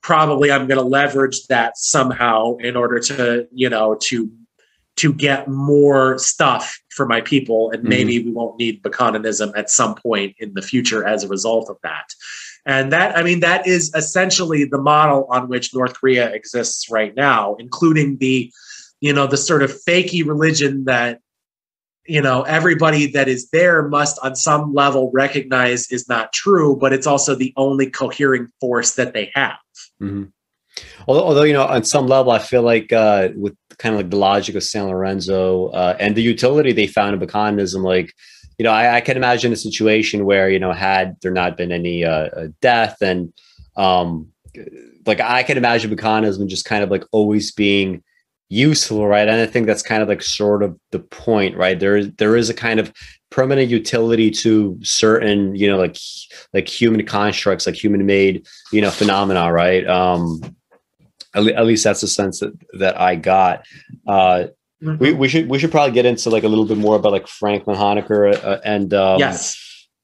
probably 0.00 0.52
I'm 0.52 0.68
going 0.68 0.78
to 0.78 0.86
leverage 0.86 1.48
that 1.48 1.78
somehow 1.78 2.58
in 2.58 2.76
order 2.76 3.00
to, 3.00 3.48
you 3.50 3.68
know, 3.68 3.96
to 4.02 4.30
to 4.94 5.12
get 5.12 5.48
more 5.48 6.16
stuff 6.16 6.78
for 6.90 7.04
my 7.04 7.20
people 7.20 7.72
and 7.72 7.80
mm-hmm. 7.80 7.88
maybe 7.88 8.18
mm-hmm. 8.18 8.28
we 8.28 8.32
won't 8.32 8.58
need 8.58 8.84
Bokononism 8.84 9.50
at 9.56 9.68
some 9.68 9.96
point 9.96 10.36
in 10.38 10.54
the 10.54 10.62
future 10.62 11.04
as 11.04 11.24
a 11.24 11.28
result 11.28 11.68
of 11.70 11.78
that 11.82 12.12
and 12.66 12.92
that 12.92 13.16
i 13.16 13.22
mean 13.22 13.40
that 13.40 13.66
is 13.66 13.92
essentially 13.94 14.64
the 14.64 14.80
model 14.80 15.26
on 15.30 15.48
which 15.48 15.74
north 15.74 15.94
korea 15.94 16.30
exists 16.32 16.90
right 16.90 17.16
now 17.16 17.56
including 17.58 18.18
the 18.18 18.52
you 19.02 19.12
know 19.12 19.26
the 19.26 19.36
sort 19.36 19.62
of 19.62 19.70
fakey 19.86 20.26
religion 20.26 20.84
that 20.84 21.20
you 22.06 22.22
know 22.22 22.42
everybody 22.42 23.06
that 23.10 23.28
is 23.28 23.50
there 23.50 23.86
must 23.88 24.18
on 24.22 24.34
some 24.34 24.72
level 24.72 25.10
recognize 25.12 25.90
is 25.90 26.08
not 26.08 26.32
true 26.32 26.74
but 26.76 26.92
it's 26.92 27.06
also 27.06 27.34
the 27.34 27.52
only 27.56 27.90
cohering 27.90 28.48
force 28.60 28.94
that 28.94 29.12
they 29.12 29.30
have 29.34 29.58
mm-hmm. 30.00 30.24
although, 31.06 31.24
although 31.24 31.42
you 31.42 31.52
know 31.52 31.64
on 31.64 31.84
some 31.84 32.06
level 32.06 32.32
i 32.32 32.38
feel 32.38 32.62
like 32.62 32.92
uh, 32.92 33.28
with 33.36 33.54
kind 33.78 33.94
of 33.94 34.00
like 34.00 34.10
the 34.10 34.16
logic 34.16 34.54
of 34.54 34.62
san 34.62 34.86
lorenzo 34.86 35.66
uh, 35.68 35.96
and 36.00 36.16
the 36.16 36.22
utility 36.22 36.72
they 36.72 36.86
found 36.86 37.20
in 37.20 37.28
Bokononism 37.28 37.82
like 37.82 38.14
you 38.58 38.64
know 38.64 38.70
I, 38.72 38.96
I, 38.96 39.00
can 39.00 39.16
imagine 39.16 39.52
a 39.52 39.56
situation 39.56 40.24
where 40.24 40.48
you 40.48 40.60
know 40.60 40.72
had 40.72 41.16
there 41.22 41.32
not 41.32 41.56
been 41.56 41.72
any 41.72 42.04
uh, 42.04 42.26
uh 42.26 42.48
death 42.60 42.98
and 43.02 43.32
um 43.76 44.28
like 45.06 45.20
i 45.20 45.42
can 45.42 45.56
imagine 45.56 45.90
Bokononism 45.90 46.46
just 46.46 46.64
kind 46.64 46.84
of 46.84 46.90
like 46.90 47.04
always 47.10 47.50
being 47.50 48.04
useful, 48.52 49.06
right? 49.06 49.26
And 49.26 49.40
I 49.40 49.46
think 49.46 49.66
that's 49.66 49.82
kind 49.82 50.02
of 50.02 50.08
like 50.08 50.22
sort 50.22 50.62
of 50.62 50.78
the 50.90 50.98
point, 50.98 51.56
right? 51.56 51.78
There 51.78 51.96
is 51.96 52.12
there 52.18 52.36
is 52.36 52.50
a 52.50 52.54
kind 52.54 52.78
of 52.78 52.92
permanent 53.30 53.70
utility 53.70 54.30
to 54.30 54.78
certain, 54.82 55.54
you 55.54 55.68
know, 55.68 55.78
like 55.78 55.96
like 56.52 56.68
human 56.68 57.04
constructs, 57.06 57.66
like 57.66 57.82
human 57.82 58.04
made, 58.04 58.46
you 58.70 58.82
know, 58.82 58.90
phenomena, 58.90 59.50
right? 59.50 59.86
Um, 59.88 60.40
at, 61.34 61.46
at 61.46 61.64
least 61.64 61.82
that's 61.82 62.02
the 62.02 62.08
sense 62.08 62.40
that 62.40 62.52
that 62.78 63.00
I 63.00 63.16
got. 63.16 63.64
Uh, 64.06 64.48
mm-hmm. 64.82 64.98
we, 64.98 65.12
we 65.14 65.28
should 65.28 65.48
we 65.48 65.58
should 65.58 65.70
probably 65.70 65.94
get 65.94 66.04
into 66.04 66.28
like 66.28 66.44
a 66.44 66.48
little 66.48 66.66
bit 66.66 66.78
more 66.78 66.96
about 66.96 67.12
like 67.12 67.26
Franklin 67.26 67.76
Hoenikker 67.76 68.44
uh, 68.44 68.60
and 68.64 68.92
um, 68.92 69.18
yes. 69.18 69.58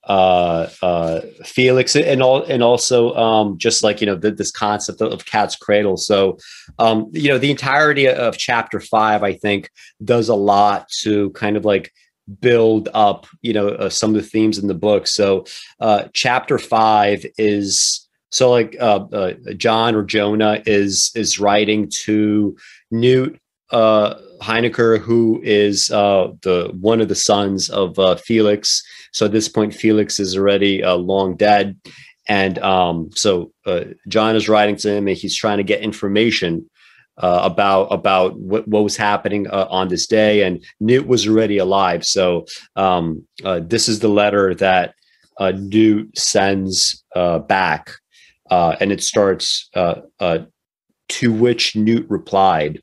Uh, 0.09 0.71
uh, 0.81 1.21
Felix, 1.45 1.95
and 1.95 2.23
all, 2.23 2.43
and 2.45 2.63
also 2.63 3.15
um, 3.15 3.59
just 3.59 3.83
like 3.83 4.01
you 4.01 4.07
know 4.07 4.15
the, 4.15 4.31
this 4.31 4.51
concept 4.51 5.03
of, 5.03 5.13
of 5.13 5.27
cat's 5.27 5.55
cradle. 5.55 5.99
So, 5.99 6.39
um, 6.79 7.11
you 7.13 7.29
know, 7.29 7.37
the 7.37 7.51
entirety 7.51 8.09
of 8.09 8.39
chapter 8.39 8.81
five, 8.81 9.23
I 9.23 9.35
think, 9.35 9.71
does 10.03 10.31
a 10.31 10.35
lot 10.35 10.89
to 11.03 11.31
kind 11.31 11.59
of 11.59 11.67
like 11.67 11.93
build 12.41 12.89
up, 12.95 13.27
you 13.43 13.53
know, 13.53 13.69
uh, 13.69 13.91
some 13.91 14.15
of 14.15 14.23
the 14.23 14.29
themes 14.29 14.59
in 14.59 14.67
the 14.67 14.75
book. 14.75 15.07
So, 15.07 15.45
uh, 15.81 16.05
chapter 16.15 16.59
five 16.59 17.25
is 17.37 18.09
so 18.31 18.51
like 18.51 18.77
uh, 18.81 19.07
uh, 19.13 19.35
John 19.57 19.95
or 19.95 20.03
Jonah 20.03 20.63
is 20.67 21.11
is 21.15 21.39
writing 21.39 21.89
to 22.05 22.57
Newt 22.91 23.39
uh, 23.71 24.15
Hoenikker, 24.41 25.01
who 25.01 25.41
is 25.43 25.91
uh, 25.91 26.33
the 26.43 26.71
one 26.81 27.01
of 27.01 27.09
the 27.09 27.15
sons 27.15 27.69
of 27.71 27.99
uh, 27.99 28.17
Felix. 28.17 28.83
So 29.13 29.27
at 29.27 29.33
this 29.33 29.49
point, 29.49 29.75
Felix 29.75 30.21
is 30.21 30.37
already 30.37 30.83
uh, 30.83 30.97
long 30.97 31.37
dead, 31.37 31.77
and 32.29 32.59
um, 32.59 33.11
so 33.15 33.53
uh, 33.67 33.85
John 34.09 34.37
is 34.37 34.49
writing 34.49 34.77
to 34.77 34.91
him, 34.93 35.09
and 35.09 35.17
he's 35.17 35.37
trying 35.37 35.59
to 35.59 35.65
get 35.65 35.81
information 35.81 36.69
uh, 37.19 37.41
about 37.43 37.85
about 37.85 38.39
what, 38.39 38.69
what 38.69 38.85
was 38.85 38.97
happening 38.97 39.49
uh, 39.49 39.67
on 39.71 39.89
this 39.89 40.07
day. 40.07 40.43
And 40.43 40.65
Newt 40.81 41.07
was 41.07 41.27
already 41.27 41.59
alive, 41.59 42.05
so 42.05 42.47
um, 42.77 43.27
uh, 43.45 43.61
this 43.61 43.89
is 43.89 44.01
the 44.01 44.09
letter 44.09 44.55
that 44.57 44.95
uh, 45.39 45.53
Newt 45.57 46.17
sends 46.19 47.05
uh, 47.15 47.39
back, 47.39 47.91
uh, 48.51 48.77
and 48.81 48.93
it 48.93 49.03
starts 49.03 49.71
to 49.75 51.33
which 51.33 51.75
Newt 51.75 52.07
replied. 52.11 52.83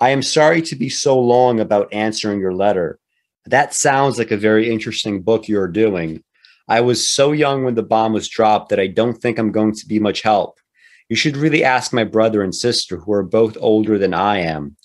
I 0.00 0.10
am 0.10 0.22
sorry 0.22 0.62
to 0.62 0.76
be 0.76 0.88
so 0.88 1.20
long 1.20 1.60
about 1.60 1.92
answering 1.92 2.40
your 2.40 2.54
letter. 2.54 2.98
That 3.46 3.74
sounds 3.74 4.18
like 4.18 4.30
a 4.30 4.36
very 4.36 4.70
interesting 4.70 5.22
book 5.22 5.48
you're 5.48 5.68
doing. 5.68 6.22
I 6.68 6.80
was 6.82 7.06
so 7.06 7.32
young 7.32 7.64
when 7.64 7.74
the 7.74 7.82
bomb 7.82 8.12
was 8.12 8.28
dropped 8.28 8.68
that 8.68 8.80
I 8.80 8.86
don't 8.86 9.14
think 9.14 9.38
I'm 9.38 9.50
going 9.50 9.74
to 9.74 9.86
be 9.86 9.98
much 9.98 10.22
help. 10.22 10.58
You 11.08 11.16
should 11.16 11.36
really 11.36 11.64
ask 11.64 11.92
my 11.92 12.04
brother 12.04 12.42
and 12.42 12.54
sister, 12.54 12.98
who 12.98 13.12
are 13.12 13.24
both 13.24 13.56
older 13.60 13.98
than 13.98 14.14
I 14.14 14.38
am. 14.38 14.76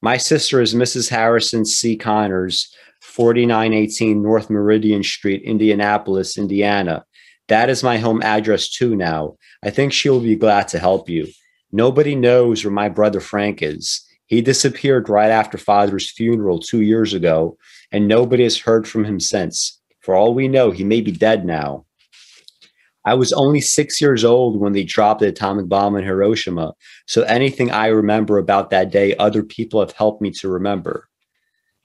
My 0.00 0.16
sister 0.16 0.60
is 0.60 0.74
Mrs. 0.74 1.08
Harrison 1.08 1.64
C. 1.64 1.96
Connors, 1.96 2.72
4918 3.02 4.22
North 4.22 4.50
Meridian 4.50 5.02
Street, 5.02 5.42
Indianapolis, 5.42 6.38
Indiana. 6.38 7.04
That 7.48 7.68
is 7.68 7.82
my 7.82 7.98
home 7.98 8.22
address 8.22 8.68
too 8.70 8.94
now. 8.94 9.36
I 9.64 9.70
think 9.70 9.92
she 9.92 10.08
will 10.08 10.20
be 10.20 10.36
glad 10.36 10.68
to 10.68 10.78
help 10.78 11.08
you. 11.08 11.26
Nobody 11.72 12.14
knows 12.14 12.64
where 12.64 12.72
my 12.72 12.88
brother 12.88 13.20
Frank 13.20 13.62
is. 13.62 14.06
He 14.26 14.40
disappeared 14.40 15.08
right 15.08 15.30
after 15.30 15.58
father's 15.58 16.10
funeral 16.10 16.58
two 16.58 16.82
years 16.82 17.12
ago, 17.12 17.56
and 17.92 18.08
nobody 18.08 18.42
has 18.42 18.58
heard 18.58 18.88
from 18.88 19.04
him 19.04 19.20
since. 19.20 19.78
For 20.00 20.14
all 20.14 20.34
we 20.34 20.48
know, 20.48 20.70
he 20.70 20.82
may 20.82 21.00
be 21.00 21.12
dead 21.12 21.44
now. 21.44 21.86
I 23.04 23.14
was 23.14 23.32
only 23.32 23.60
six 23.60 24.00
years 24.00 24.24
old 24.24 24.60
when 24.60 24.72
they 24.72 24.84
dropped 24.84 25.20
the 25.20 25.28
atomic 25.28 25.68
bomb 25.68 25.96
in 25.96 26.04
Hiroshima, 26.04 26.74
so 27.06 27.22
anything 27.22 27.70
I 27.70 27.86
remember 27.88 28.38
about 28.38 28.70
that 28.70 28.90
day, 28.90 29.16
other 29.16 29.42
people 29.42 29.80
have 29.80 29.92
helped 29.92 30.22
me 30.22 30.30
to 30.32 30.48
remember. 30.48 31.08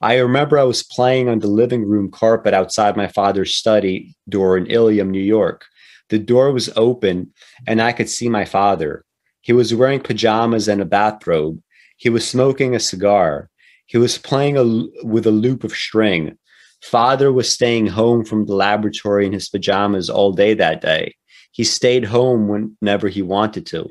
I 0.00 0.18
remember 0.18 0.58
I 0.58 0.64
was 0.64 0.84
playing 0.84 1.28
on 1.28 1.40
the 1.40 1.48
living 1.48 1.84
room 1.84 2.10
carpet 2.10 2.54
outside 2.54 2.96
my 2.96 3.08
father's 3.08 3.54
study 3.54 4.14
door 4.28 4.56
in 4.56 4.66
Ilium, 4.66 5.10
New 5.10 5.22
York. 5.22 5.64
The 6.08 6.20
door 6.20 6.52
was 6.52 6.70
open, 6.76 7.32
and 7.66 7.82
I 7.82 7.90
could 7.92 8.08
see 8.08 8.28
my 8.28 8.44
father. 8.44 9.04
He 9.40 9.52
was 9.52 9.74
wearing 9.74 10.00
pajamas 10.00 10.68
and 10.68 10.80
a 10.80 10.84
bathrobe. 10.84 11.60
He 11.96 12.10
was 12.10 12.28
smoking 12.28 12.76
a 12.76 12.80
cigar. 12.80 13.50
He 13.88 13.96
was 13.96 14.18
playing 14.18 14.58
a, 14.58 14.64
with 15.02 15.26
a 15.26 15.30
loop 15.30 15.64
of 15.64 15.72
string. 15.72 16.38
Father 16.82 17.32
was 17.32 17.50
staying 17.50 17.86
home 17.86 18.22
from 18.22 18.44
the 18.44 18.54
laboratory 18.54 19.26
in 19.26 19.32
his 19.32 19.48
pajamas 19.48 20.10
all 20.10 20.30
day 20.30 20.52
that 20.54 20.82
day. 20.82 21.14
He 21.52 21.64
stayed 21.64 22.04
home 22.04 22.48
whenever 22.48 23.08
he 23.08 23.22
wanted 23.22 23.64
to. 23.66 23.90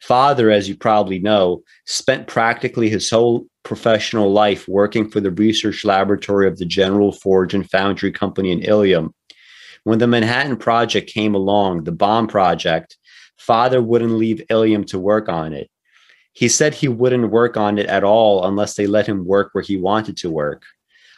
Father, 0.00 0.50
as 0.50 0.68
you 0.68 0.76
probably 0.76 1.18
know, 1.18 1.62
spent 1.84 2.28
practically 2.28 2.88
his 2.88 3.10
whole 3.10 3.46
professional 3.64 4.30
life 4.30 4.68
working 4.68 5.10
for 5.10 5.20
the 5.20 5.32
research 5.32 5.84
laboratory 5.84 6.46
of 6.46 6.58
the 6.58 6.64
General 6.64 7.10
Forge 7.10 7.54
and 7.54 7.68
Foundry 7.70 8.12
Company 8.12 8.52
in 8.52 8.62
Ilium. 8.62 9.12
When 9.82 9.98
the 9.98 10.06
Manhattan 10.06 10.58
Project 10.58 11.10
came 11.10 11.34
along, 11.34 11.84
the 11.84 11.92
bomb 11.92 12.28
project, 12.28 12.96
Father 13.36 13.82
wouldn't 13.82 14.12
leave 14.12 14.42
Ilium 14.48 14.84
to 14.84 14.98
work 14.98 15.28
on 15.28 15.52
it. 15.52 15.68
He 16.34 16.48
said 16.48 16.74
he 16.74 16.88
wouldn't 16.88 17.30
work 17.30 17.56
on 17.56 17.78
it 17.78 17.86
at 17.86 18.04
all 18.04 18.46
unless 18.46 18.74
they 18.74 18.86
let 18.86 19.06
him 19.06 19.24
work 19.24 19.50
where 19.52 19.62
he 19.62 19.76
wanted 19.76 20.16
to 20.18 20.30
work. 20.30 20.64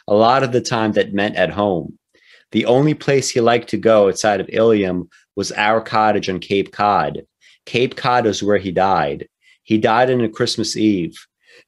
A 0.07 0.13
lot 0.13 0.43
of 0.43 0.51
the 0.51 0.61
time 0.61 0.93
that 0.93 1.13
meant 1.13 1.35
at 1.35 1.49
home. 1.49 1.97
The 2.51 2.65
only 2.65 2.93
place 2.93 3.29
he 3.29 3.41
liked 3.41 3.67
to 3.69 3.77
go 3.77 4.07
outside 4.07 4.39
of 4.39 4.49
Ilium 4.49 5.09
was 5.35 5.51
our 5.51 5.81
cottage 5.81 6.29
on 6.29 6.39
Cape 6.39 6.71
Cod. 6.71 7.25
Cape 7.65 7.95
Cod 7.95 8.25
is 8.25 8.41
where 8.41 8.57
he 8.57 8.71
died. 8.71 9.27
He 9.63 9.77
died 9.77 10.09
on 10.09 10.21
a 10.21 10.29
Christmas 10.29 10.77
Eve. 10.77 11.17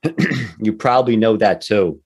you 0.61 0.71
probably 0.71 1.17
know 1.17 1.35
that 1.35 1.61
too. 1.61 1.99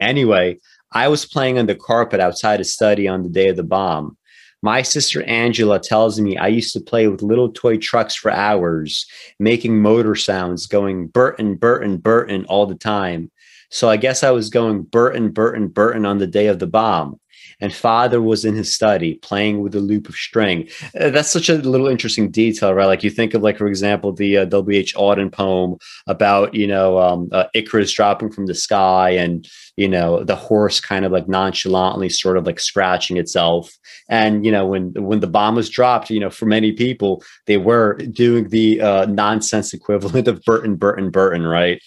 Anyway, 0.00 0.58
I 0.90 1.08
was 1.08 1.26
playing 1.26 1.58
on 1.58 1.66
the 1.66 1.74
carpet 1.74 2.20
outside 2.20 2.60
his 2.60 2.74
study 2.74 3.06
on 3.06 3.22
the 3.22 3.28
day 3.28 3.48
of 3.48 3.56
the 3.56 3.62
bomb. 3.62 4.16
My 4.62 4.82
sister 4.82 5.22
Angela 5.22 5.78
tells 5.78 6.20
me 6.20 6.36
I 6.36 6.48
used 6.48 6.72
to 6.72 6.80
play 6.80 7.06
with 7.06 7.22
little 7.22 7.50
toy 7.50 7.76
trucks 7.76 8.14
for 8.14 8.30
hours, 8.30 9.06
making 9.38 9.80
motor 9.80 10.16
sounds, 10.16 10.66
going 10.66 11.06
Burton, 11.06 11.54
Burton, 11.54 11.98
Burton 11.98 12.44
all 12.46 12.66
the 12.66 12.74
time. 12.74 13.30
So 13.70 13.88
I 13.88 13.96
guess 13.96 14.24
I 14.24 14.30
was 14.30 14.50
going 14.50 14.82
Burton, 14.82 15.30
Burton, 15.30 15.68
Burton 15.68 16.04
on 16.04 16.18
the 16.18 16.26
day 16.26 16.48
of 16.48 16.58
the 16.58 16.66
bomb. 16.66 17.20
And 17.60 17.74
father 17.74 18.22
was 18.22 18.44
in 18.44 18.54
his 18.54 18.72
study 18.72 19.14
playing 19.14 19.60
with 19.60 19.74
a 19.74 19.80
loop 19.80 20.08
of 20.08 20.14
string. 20.14 20.68
Uh, 20.98 21.10
that's 21.10 21.30
such 21.30 21.48
a 21.48 21.54
little 21.54 21.88
interesting 21.88 22.30
detail, 22.30 22.72
right? 22.72 22.86
Like 22.86 23.02
you 23.02 23.10
think 23.10 23.34
of, 23.34 23.42
like 23.42 23.58
for 23.58 23.66
example, 23.66 24.12
the 24.12 24.38
uh, 24.38 24.44
W.H. 24.44 24.94
Auden 24.94 25.32
poem 25.32 25.76
about 26.06 26.54
you 26.54 26.66
know 26.66 26.98
um, 26.98 27.28
uh, 27.32 27.46
Icarus 27.54 27.92
dropping 27.92 28.30
from 28.30 28.46
the 28.46 28.54
sky, 28.54 29.10
and 29.10 29.48
you 29.78 29.88
know 29.88 30.24
the 30.24 30.34
horse 30.34 30.80
kind 30.80 31.04
of 31.04 31.12
like 31.12 31.28
nonchalantly 31.28 32.08
sort 32.08 32.36
of 32.36 32.44
like 32.44 32.58
scratching 32.58 33.16
itself 33.16 33.70
and 34.08 34.44
you 34.44 34.50
know 34.50 34.66
when 34.66 34.92
when 34.94 35.20
the 35.20 35.26
bomb 35.28 35.54
was 35.54 35.70
dropped 35.70 36.10
you 36.10 36.18
know 36.18 36.30
for 36.30 36.46
many 36.46 36.72
people 36.72 37.22
they 37.46 37.56
were 37.56 37.94
doing 38.10 38.48
the 38.48 38.80
uh, 38.80 39.06
nonsense 39.06 39.72
equivalent 39.72 40.26
of 40.26 40.42
burton 40.44 40.74
burton 40.74 41.10
burton 41.10 41.46
right 41.46 41.80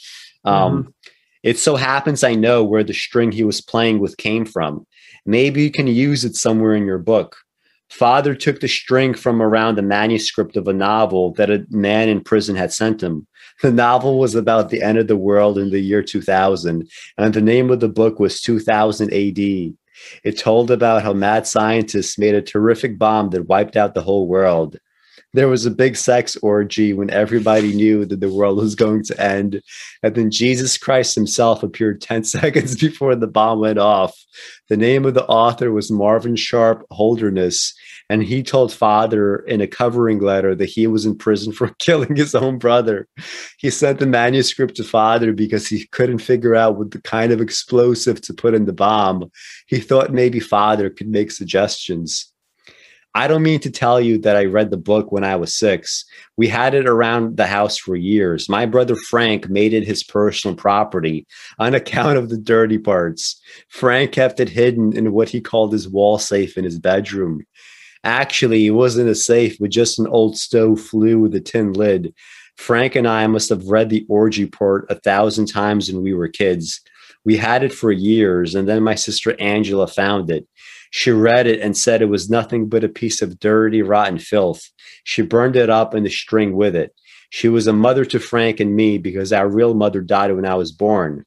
um, 0.46 0.84
mm-hmm. 0.84 0.90
it 1.44 1.60
so 1.60 1.76
happens 1.76 2.24
i 2.24 2.34
know 2.34 2.64
where 2.64 2.84
the 2.84 2.94
string 2.94 3.32
he 3.32 3.44
was 3.44 3.60
playing 3.60 4.00
with 4.00 4.16
came 4.16 4.46
from 4.46 4.88
maybe 5.26 5.64
you 5.64 5.72
can 5.72 5.88
use 5.88 6.26
it 6.26 6.36
somewhere 6.36 6.74
in 6.74 6.86
your 6.86 6.98
book. 6.98 7.38
Father 7.90 8.34
took 8.34 8.62
the 8.62 8.68
string 8.68 9.14
from 9.14 9.42
around 9.42 9.76
the 9.76 9.82
manuscript 9.82 10.56
of 10.56 10.68
a 10.68 10.74
novel 10.74 11.34
that 11.34 11.50
a 11.50 11.66
man 11.70 12.08
in 12.08 12.24
prison 12.24 12.56
had 12.56 12.72
sent 12.72 13.04
him. 13.04 13.28
The 13.62 13.72
novel 13.72 14.18
was 14.18 14.34
about 14.34 14.70
the 14.70 14.82
end 14.82 14.98
of 14.98 15.08
the 15.08 15.18
world 15.18 15.58
in 15.58 15.70
the 15.70 15.80
year 15.80 16.02
2000 16.02 16.90
and 17.18 17.34
the 17.34 17.42
name 17.42 17.70
of 17.70 17.80
the 17.80 17.90
book 17.90 18.20
was 18.20 18.42
2000 18.42 19.14
ad 19.14 19.76
it 20.24 20.38
told 20.38 20.72
about 20.72 21.04
how 21.04 21.14
mad 21.14 21.48
scientists 21.48 22.18
made 22.18 22.36
a 22.36 22.42
terrific 22.42 22.98
bomb 22.98 23.30
that 23.32 23.48
wiped 23.48 23.76
out 23.76 23.94
the 23.94 24.02
whole 24.02 24.28
world. 24.28 24.78
There 25.34 25.48
was 25.48 25.66
a 25.66 25.72
big 25.72 25.96
sex 25.96 26.36
orgy 26.42 26.94
when 26.94 27.10
everybody 27.10 27.74
knew 27.74 28.04
that 28.06 28.20
the 28.20 28.32
world 28.32 28.58
was 28.58 28.76
going 28.76 29.04
to 29.06 29.22
end. 29.22 29.62
And 30.04 30.14
then 30.14 30.30
Jesus 30.30 30.78
Christ 30.78 31.16
himself 31.16 31.64
appeared 31.64 32.02
10 32.02 32.24
seconds 32.36 32.76
before 32.76 33.16
the 33.16 33.28
bomb 33.28 33.60
went 33.60 33.80
off. 33.80 34.18
The 34.70 34.78
name 34.78 35.06
of 35.06 35.14
the 35.14 35.26
author 35.26 35.72
was 35.72 35.92
Marvin 35.92 36.36
Sharp 36.36 36.86
Holderness, 36.92 37.74
and 38.10 38.24
he 38.24 38.44
told 38.44 38.74
father 38.74 39.38
in 39.38 39.62
a 39.62 39.68
covering 39.68 40.20
letter 40.20 40.56
that 40.56 40.70
he 40.70 40.88
was 40.88 41.06
in 41.06 41.18
prison 41.18 41.54
for 41.54 41.70
killing 41.80 42.16
his 42.16 42.36
own 42.36 42.58
brother. 42.58 43.08
He 43.58 43.70
sent 43.70 44.00
the 44.00 44.06
manuscript 44.08 44.76
to 44.78 44.84
father 44.84 45.34
because 45.34 45.68
he 45.68 45.88
couldn't 45.88 46.20
figure 46.20 46.56
out 46.56 46.78
what 46.78 46.92
the 46.92 47.02
kind 47.02 47.32
of 47.32 47.42
explosive 47.42 48.22
to 48.22 48.34
put 48.34 48.54
in 48.54 48.66
the 48.66 48.74
bomb. 48.74 49.32
He 49.68 49.80
thought 49.80 50.14
maybe 50.14 50.40
father 50.40 50.90
could 50.90 51.08
make 51.08 51.32
suggestions. 51.32 52.31
I 53.14 53.28
don't 53.28 53.44
mean 53.44 53.60
to 53.62 53.72
tell 53.72 54.00
you 54.00 54.18
that 54.20 54.38
I 54.38 54.46
read 54.46 54.72
the 54.72 54.78
book 54.78 55.12
when 55.12 55.26
I 55.26 55.36
was 55.36 55.54
six. 55.54 56.06
We 56.38 56.48
had 56.48 56.74
it 56.74 56.88
around 56.88 57.36
the 57.36 57.48
house 57.48 57.78
for 57.78 57.98
years. 57.98 58.48
My 58.48 58.66
brother 58.66 58.96
Frank 59.10 59.50
made 59.50 59.74
it 59.74 59.86
his 59.86 60.02
personal 60.02 60.56
property 60.56 61.28
on 61.60 61.76
account 61.76 62.18
of 62.18 62.30
the 62.30 62.38
dirty 62.38 62.78
parts. 62.78 63.42
Frank 63.68 64.14
kept 64.14 64.40
it 64.40 64.48
hidden 64.48 64.96
in 64.96 65.12
what 65.12 65.28
he 65.28 65.42
called 65.42 65.74
his 65.74 65.90
wall 65.90 66.20
safe 66.20 66.58
in 66.58 66.64
his 66.64 66.80
bedroom. 66.80 67.42
Actually, 68.06 68.66
it 68.66 68.72
wasn't 68.72 69.10
a 69.10 69.16
safe, 69.16 69.58
but 69.60 69.70
just 69.70 70.00
an 70.00 70.08
old 70.08 70.38
stove 70.38 70.80
flue 70.80 71.20
with 71.20 71.36
a 71.36 71.42
tin 71.42 71.74
lid. 71.74 72.14
Frank 72.56 72.96
and 72.96 73.08
I 73.08 73.28
must 73.28 73.50
have 73.50 73.68
read 73.68 73.90
the 73.90 74.06
orgy 74.08 74.46
part 74.46 74.86
a 74.90 74.96
thousand 74.96 75.48
times 75.48 75.92
when 75.92 76.02
we 76.02 76.14
were 76.14 76.28
kids. 76.28 76.82
We 77.26 77.38
had 77.38 77.64
it 77.64 77.74
for 77.74 77.92
years, 77.92 78.56
and 78.56 78.68
then 78.68 78.82
my 78.84 78.96
sister 78.96 79.36
Angela 79.40 79.88
found 79.88 80.32
it. 80.32 80.48
She 80.92 81.10
read 81.10 81.48
it 81.48 81.62
and 81.62 81.76
said 81.76 82.02
it 82.02 82.10
was 82.10 82.30
nothing 82.30 82.68
but 82.68 82.84
a 82.84 82.90
piece 82.90 83.22
of 83.22 83.40
dirty, 83.40 83.82
rotten 83.82 84.20
filth. 84.20 84.70
She 85.06 85.22
burned 85.22 85.56
it 85.56 85.70
up 85.70 85.94
and 85.94 86.06
the 86.06 86.10
string 86.10 86.54
with 86.54 86.76
it. 86.76 86.94
She 87.30 87.48
was 87.48 87.66
a 87.66 87.74
mother 87.74 88.04
to 88.06 88.20
Frank 88.20 88.60
and 88.60 88.76
me 88.76 88.98
because 88.98 89.32
our 89.32 89.48
real 89.48 89.74
mother 89.74 90.02
died 90.02 90.36
when 90.36 90.46
I 90.46 90.56
was 90.56 90.74
born. 90.74 91.26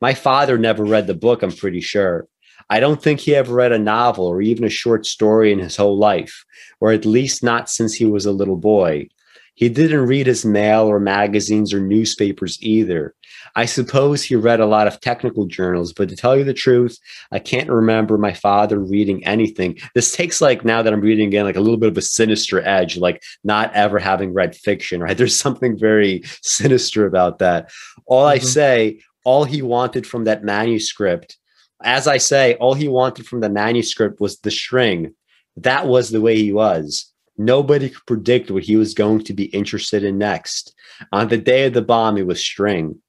My 0.00 0.12
father 0.12 0.58
never 0.58 0.84
read 0.84 1.06
the 1.06 1.14
book, 1.14 1.42
I'm 1.42 1.52
pretty 1.52 1.80
sure. 1.80 2.26
I 2.68 2.80
don't 2.80 3.00
think 3.00 3.20
he 3.20 3.34
ever 3.34 3.54
read 3.54 3.72
a 3.72 3.78
novel 3.78 4.26
or 4.26 4.42
even 4.42 4.64
a 4.64 4.70
short 4.70 5.06
story 5.06 5.52
in 5.52 5.60
his 5.60 5.76
whole 5.76 5.96
life, 5.96 6.44
or 6.80 6.90
at 6.90 7.04
least 7.04 7.44
not 7.44 7.70
since 7.70 7.94
he 7.94 8.06
was 8.06 8.26
a 8.26 8.32
little 8.32 8.56
boy. 8.56 9.08
He 9.54 9.68
didn't 9.68 10.06
read 10.06 10.26
his 10.26 10.44
mail 10.44 10.82
or 10.86 10.98
magazines 10.98 11.72
or 11.72 11.80
newspapers 11.80 12.58
either. 12.60 13.14
I 13.56 13.64
suppose 13.64 14.22
he 14.22 14.36
read 14.36 14.60
a 14.60 14.66
lot 14.66 14.86
of 14.86 15.00
technical 15.00 15.46
journals, 15.46 15.92
but 15.92 16.08
to 16.08 16.16
tell 16.16 16.36
you 16.36 16.44
the 16.44 16.54
truth, 16.54 16.98
I 17.32 17.38
can't 17.38 17.68
remember 17.68 18.18
my 18.18 18.32
father 18.32 18.78
reading 18.78 19.24
anything. 19.24 19.78
This 19.94 20.14
takes 20.14 20.40
like 20.40 20.64
now 20.64 20.82
that 20.82 20.92
I'm 20.92 21.00
reading 21.00 21.28
again, 21.28 21.44
like 21.44 21.56
a 21.56 21.60
little 21.60 21.78
bit 21.78 21.90
of 21.90 21.98
a 21.98 22.02
sinister 22.02 22.60
edge, 22.66 22.96
like 22.96 23.22
not 23.44 23.72
ever 23.74 23.98
having 23.98 24.32
read 24.32 24.56
fiction, 24.56 25.00
right? 25.00 25.16
There's 25.20 25.38
something 25.38 25.78
very 25.78 26.22
sinister 26.42 27.06
about 27.06 27.38
that. 27.38 27.70
All 28.06 28.24
mm-hmm. 28.24 28.34
I 28.34 28.38
say, 28.38 29.00
all 29.24 29.44
he 29.44 29.62
wanted 29.62 30.06
from 30.06 30.24
that 30.24 30.44
manuscript, 30.44 31.36
as 31.82 32.06
I 32.06 32.18
say, 32.18 32.54
all 32.54 32.74
he 32.74 32.88
wanted 32.88 33.26
from 33.26 33.40
the 33.40 33.48
manuscript 33.48 34.20
was 34.20 34.38
the 34.38 34.50
string. 34.50 35.14
That 35.56 35.86
was 35.86 36.10
the 36.10 36.20
way 36.20 36.36
he 36.36 36.52
was. 36.52 37.12
Nobody 37.36 37.88
could 37.90 38.06
predict 38.06 38.50
what 38.50 38.64
he 38.64 38.76
was 38.76 38.92
going 38.92 39.24
to 39.24 39.32
be 39.32 39.44
interested 39.44 40.04
in 40.04 40.18
next. 40.18 40.74
On 41.12 41.28
the 41.28 41.38
day 41.38 41.64
of 41.64 41.72
the 41.72 41.82
bomb, 41.82 42.18
it 42.18 42.26
was 42.26 42.40
string. 42.40 43.00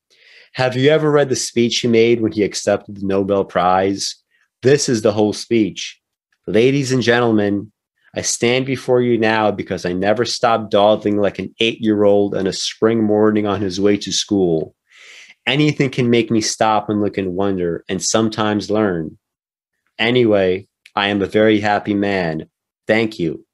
Have 0.54 0.76
you 0.76 0.90
ever 0.90 1.10
read 1.10 1.30
the 1.30 1.36
speech 1.36 1.80
he 1.80 1.88
made 1.88 2.20
when 2.20 2.34
he 2.34 2.44
accepted 2.44 2.98
the 2.98 3.06
Nobel 3.06 3.46
Prize? 3.46 4.16
This 4.62 4.90
is 4.90 5.02
the 5.02 5.14
whole 5.14 5.32
speech. 5.32 6.00
Ladies 6.46 6.92
and 6.92 7.02
gentlemen, 7.02 7.72
I 8.14 8.22
stand 8.22 8.66
before 8.66 9.02
you 9.02 9.18
now 9.18 9.52
because 9.52 9.86
I 9.86 9.94
never 9.94 10.26
stopped 10.26 10.70
dawdling 10.70 11.18
like 11.18 11.40
an 11.40 11.56
eight 11.62 11.80
year 11.80 12.04
old 12.04 12.36
on 12.36 12.48
a 12.48 12.54
spring 12.54 13.02
morning 13.02 13.48
on 13.48 13.62
his 13.62 13.80
way 13.80 13.96
to 13.98 14.12
school. 14.12 14.76
Anything 15.48 15.90
can 15.90 16.10
make 16.10 16.30
me 16.30 16.42
stop 16.42 16.90
and 16.90 17.02
look 17.02 17.18
and 17.18 17.34
wonder 17.34 17.86
and 17.88 18.04
sometimes 18.04 18.70
learn. 18.70 19.18
Anyway, 19.98 20.68
I 20.96 21.08
am 21.08 21.22
a 21.22 21.28
very 21.28 21.62
happy 21.62 21.94
man. 21.94 22.50
Thank 22.88 23.20
you. 23.20 23.46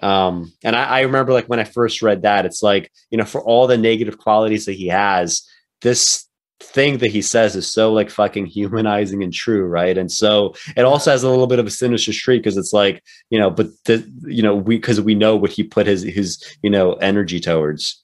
Um, 0.00 0.52
and 0.62 0.76
I, 0.76 0.84
I 0.84 1.00
remember 1.00 1.32
like 1.32 1.46
when 1.46 1.58
I 1.58 1.64
first 1.64 2.00
read 2.00 2.22
that, 2.22 2.46
it's 2.46 2.62
like, 2.62 2.92
you 3.10 3.18
know, 3.18 3.24
for 3.24 3.42
all 3.42 3.66
the 3.66 3.76
negative 3.76 4.18
qualities 4.18 4.66
that 4.66 4.74
he 4.74 4.86
has, 4.86 5.42
this 5.82 6.27
thing 6.60 6.98
that 6.98 7.10
he 7.10 7.22
says 7.22 7.54
is 7.54 7.72
so 7.72 7.92
like 7.92 8.10
fucking 8.10 8.46
humanizing 8.46 9.22
and 9.22 9.32
true, 9.32 9.66
right? 9.66 9.96
And 9.96 10.10
so 10.10 10.54
it 10.76 10.82
also 10.82 11.10
has 11.10 11.22
a 11.22 11.30
little 11.30 11.46
bit 11.46 11.58
of 11.58 11.66
a 11.66 11.70
sinister 11.70 12.12
streak 12.12 12.42
because 12.42 12.56
it's 12.56 12.72
like, 12.72 13.02
you 13.30 13.38
know, 13.38 13.50
but 13.50 13.68
the 13.84 14.10
you 14.26 14.42
know, 14.42 14.54
we 14.54 14.76
because 14.76 15.00
we 15.00 15.14
know 15.14 15.36
what 15.36 15.52
he 15.52 15.62
put 15.62 15.86
his 15.86 16.02
his, 16.02 16.42
you 16.62 16.70
know, 16.70 16.94
energy 16.94 17.40
towards. 17.40 18.02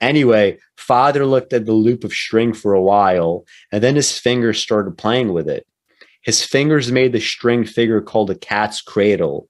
Anyway, 0.00 0.58
father 0.76 1.26
looked 1.26 1.52
at 1.52 1.66
the 1.66 1.72
loop 1.72 2.04
of 2.04 2.12
string 2.12 2.54
for 2.54 2.72
a 2.72 2.82
while, 2.82 3.44
and 3.70 3.82
then 3.82 3.96
his 3.96 4.18
fingers 4.18 4.58
started 4.58 4.96
playing 4.96 5.32
with 5.32 5.48
it. 5.48 5.66
His 6.22 6.44
fingers 6.44 6.92
made 6.92 7.12
the 7.12 7.20
string 7.20 7.64
figure 7.64 8.00
called 8.00 8.30
a 8.30 8.34
cat's 8.34 8.80
cradle. 8.82 9.48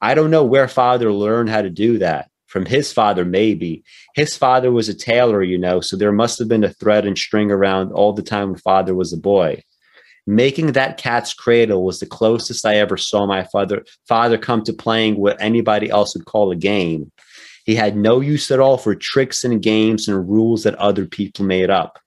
I 0.00 0.14
don't 0.14 0.30
know 0.30 0.44
where 0.44 0.68
father 0.68 1.12
learned 1.12 1.48
how 1.48 1.62
to 1.62 1.70
do 1.70 1.98
that. 1.98 2.30
From 2.46 2.64
his 2.64 2.92
father, 2.92 3.24
maybe. 3.24 3.82
His 4.14 4.36
father 4.36 4.70
was 4.70 4.88
a 4.88 4.94
tailor, 4.94 5.42
you 5.42 5.58
know, 5.58 5.80
so 5.80 5.96
there 5.96 6.12
must 6.12 6.38
have 6.38 6.48
been 6.48 6.64
a 6.64 6.72
thread 6.72 7.04
and 7.04 7.18
string 7.18 7.50
around 7.50 7.92
all 7.92 8.12
the 8.12 8.22
time 8.22 8.50
when 8.50 8.58
father 8.58 8.94
was 8.94 9.12
a 9.12 9.16
boy. 9.16 9.62
Making 10.28 10.72
that 10.72 10.96
cat's 10.96 11.34
cradle 11.34 11.84
was 11.84 12.00
the 12.00 12.06
closest 12.06 12.66
I 12.66 12.76
ever 12.76 12.96
saw 12.96 13.26
my 13.26 13.44
father 13.44 13.84
father 14.08 14.38
come 14.38 14.62
to 14.64 14.72
playing 14.72 15.16
what 15.16 15.40
anybody 15.40 15.88
else 15.88 16.16
would 16.16 16.24
call 16.24 16.50
a 16.50 16.56
game. 16.56 17.12
He 17.64 17.74
had 17.74 17.96
no 17.96 18.20
use 18.20 18.50
at 18.50 18.60
all 18.60 18.78
for 18.78 18.94
tricks 18.94 19.44
and 19.44 19.62
games 19.62 20.08
and 20.08 20.28
rules 20.28 20.62
that 20.62 20.74
other 20.76 21.04
people 21.04 21.44
made 21.44 21.70
up. 21.70 21.98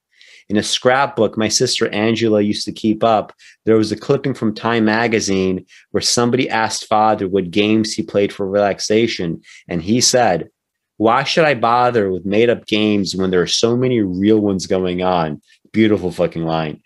In 0.50 0.56
a 0.56 0.64
scrapbook 0.64 1.38
my 1.38 1.46
sister 1.46 1.88
Angela 1.90 2.40
used 2.40 2.64
to 2.64 2.72
keep 2.72 3.04
up, 3.04 3.32
there 3.66 3.76
was 3.76 3.92
a 3.92 3.96
clipping 3.96 4.34
from 4.34 4.52
Time 4.52 4.84
magazine 4.84 5.64
where 5.92 6.00
somebody 6.00 6.50
asked 6.50 6.88
father 6.88 7.28
what 7.28 7.52
games 7.52 7.92
he 7.92 8.02
played 8.02 8.32
for 8.32 8.48
relaxation. 8.48 9.42
And 9.68 9.80
he 9.80 10.00
said, 10.00 10.50
Why 10.96 11.22
should 11.22 11.44
I 11.44 11.54
bother 11.54 12.10
with 12.10 12.26
made 12.26 12.50
up 12.50 12.66
games 12.66 13.14
when 13.14 13.30
there 13.30 13.40
are 13.40 13.46
so 13.46 13.76
many 13.76 14.00
real 14.00 14.40
ones 14.40 14.66
going 14.66 15.02
on? 15.02 15.40
Beautiful 15.70 16.10
fucking 16.10 16.44
line. 16.44 16.82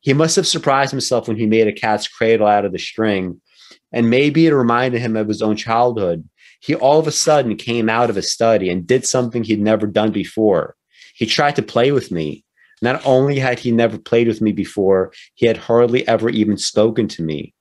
He 0.00 0.14
must 0.14 0.36
have 0.36 0.46
surprised 0.46 0.90
himself 0.90 1.28
when 1.28 1.36
he 1.36 1.44
made 1.44 1.68
a 1.68 1.74
cat's 1.74 2.08
cradle 2.08 2.46
out 2.46 2.64
of 2.64 2.72
the 2.72 2.78
string. 2.78 3.38
And 3.92 4.08
maybe 4.08 4.46
it 4.46 4.54
reminded 4.54 5.02
him 5.02 5.14
of 5.14 5.28
his 5.28 5.42
own 5.42 5.56
childhood. 5.56 6.26
He 6.60 6.74
all 6.74 7.00
of 7.00 7.06
a 7.06 7.12
sudden 7.12 7.56
came 7.56 7.90
out 7.90 8.08
of 8.08 8.16
his 8.16 8.32
study 8.32 8.70
and 8.70 8.86
did 8.86 9.04
something 9.04 9.44
he'd 9.44 9.60
never 9.60 9.86
done 9.86 10.10
before. 10.10 10.74
He 11.14 11.26
tried 11.26 11.56
to 11.56 11.62
play 11.62 11.92
with 11.92 12.10
me. 12.10 12.43
Not 12.84 13.00
only 13.06 13.38
had 13.38 13.60
he 13.60 13.70
never 13.70 13.96
played 13.96 14.28
with 14.28 14.42
me 14.42 14.52
before, 14.52 15.10
he 15.36 15.46
had 15.46 15.56
hardly 15.56 16.06
ever 16.06 16.28
even 16.28 16.58
spoken 16.58 17.08
to 17.08 17.22
me. 17.22 17.54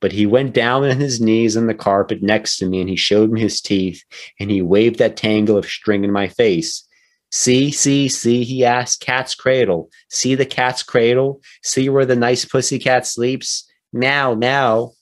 But 0.00 0.12
he 0.12 0.24
went 0.24 0.54
down 0.54 0.82
on 0.82 0.98
his 0.98 1.20
knees 1.20 1.58
on 1.58 1.66
the 1.66 1.74
carpet 1.74 2.22
next 2.22 2.56
to 2.56 2.66
me 2.66 2.80
and 2.80 2.88
he 2.88 2.96
showed 2.96 3.30
me 3.30 3.42
his 3.42 3.60
teeth 3.60 4.02
and 4.40 4.50
he 4.50 4.62
waved 4.62 4.98
that 4.98 5.18
tangle 5.18 5.58
of 5.58 5.66
string 5.66 6.04
in 6.04 6.10
my 6.10 6.26
face. 6.26 6.88
See, 7.30 7.70
see, 7.70 8.08
see, 8.08 8.44
he 8.44 8.64
asked, 8.64 9.02
cat's 9.02 9.34
cradle. 9.34 9.90
See 10.08 10.34
the 10.34 10.46
cat's 10.46 10.82
cradle? 10.82 11.42
See 11.62 11.90
where 11.90 12.06
the 12.06 12.16
nice 12.16 12.46
pussy 12.46 12.78
cat 12.78 13.06
sleeps? 13.06 13.70
Now, 13.92 14.32
now. 14.32 14.92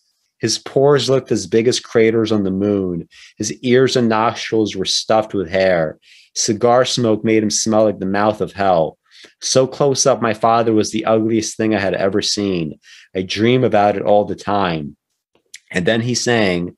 His 0.40 0.58
pores 0.58 1.08
looked 1.08 1.30
as 1.30 1.46
big 1.46 1.68
as 1.68 1.78
craters 1.78 2.32
on 2.32 2.42
the 2.42 2.50
moon. 2.50 3.08
His 3.36 3.52
ears 3.62 3.94
and 3.94 4.08
nostrils 4.08 4.74
were 4.74 4.84
stuffed 4.84 5.32
with 5.32 5.48
hair. 5.48 6.00
Cigar 6.34 6.84
smoke 6.84 7.22
made 7.24 7.44
him 7.44 7.50
smell 7.50 7.84
like 7.84 8.00
the 8.00 8.06
mouth 8.06 8.40
of 8.40 8.52
hell. 8.52 8.96
So 9.40 9.66
close 9.66 10.06
up, 10.06 10.20
my 10.20 10.34
father 10.34 10.72
was 10.72 10.90
the 10.90 11.04
ugliest 11.04 11.56
thing 11.56 11.74
I 11.74 11.78
had 11.78 11.94
ever 11.94 12.22
seen. 12.22 12.78
I 13.14 13.22
dream 13.22 13.64
about 13.64 13.96
it 13.96 14.02
all 14.02 14.24
the 14.24 14.36
time. 14.36 14.96
And 15.70 15.86
then 15.86 16.00
he 16.00 16.14
sang, 16.14 16.76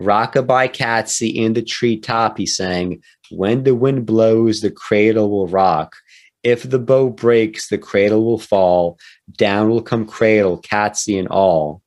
Rockabye 0.00 0.74
Catsy 0.74 1.34
in 1.34 1.54
the 1.54 1.62
treetop, 1.62 2.36
he 2.36 2.46
sang, 2.46 3.02
When 3.30 3.64
the 3.64 3.74
wind 3.74 4.06
blows, 4.06 4.60
the 4.60 4.70
cradle 4.70 5.30
will 5.30 5.46
rock. 5.46 5.96
If 6.42 6.62
the 6.62 6.78
bow 6.78 7.08
breaks, 7.10 7.68
the 7.68 7.78
cradle 7.78 8.24
will 8.24 8.38
fall. 8.38 8.98
Down 9.36 9.68
will 9.68 9.82
come 9.82 10.06
cradle, 10.06 10.60
Catsy 10.60 11.18
and 11.18 11.28
all. 11.28 11.82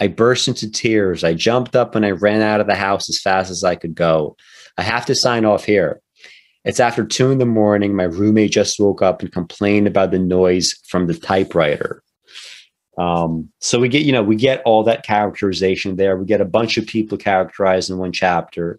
I 0.00 0.08
burst 0.08 0.48
into 0.48 0.70
tears. 0.70 1.22
I 1.22 1.34
jumped 1.34 1.76
up 1.76 1.94
and 1.94 2.04
I 2.04 2.10
ran 2.10 2.42
out 2.42 2.60
of 2.60 2.66
the 2.66 2.74
house 2.74 3.08
as 3.08 3.20
fast 3.20 3.50
as 3.50 3.62
I 3.62 3.76
could 3.76 3.94
go. 3.94 4.36
I 4.76 4.82
have 4.82 5.06
to 5.06 5.14
sign 5.14 5.44
off 5.44 5.64
here. 5.64 6.00
It's 6.64 6.80
after 6.80 7.04
two 7.04 7.30
in 7.30 7.38
the 7.38 7.46
morning. 7.46 7.94
My 7.94 8.04
roommate 8.04 8.52
just 8.52 8.80
woke 8.80 9.02
up 9.02 9.20
and 9.20 9.30
complained 9.30 9.86
about 9.86 10.10
the 10.10 10.18
noise 10.18 10.74
from 10.88 11.06
the 11.06 11.14
typewriter. 11.14 12.02
Um, 12.96 13.50
so 13.60 13.80
we 13.80 13.88
get, 13.88 14.02
you 14.02 14.12
know, 14.12 14.22
we 14.22 14.36
get 14.36 14.62
all 14.64 14.84
that 14.84 15.04
characterization 15.04 15.96
there. 15.96 16.16
We 16.16 16.26
get 16.26 16.40
a 16.40 16.46
bunch 16.46 16.78
of 16.78 16.86
people 16.86 17.18
characterized 17.18 17.90
in 17.90 17.98
one 17.98 18.12
chapter, 18.12 18.78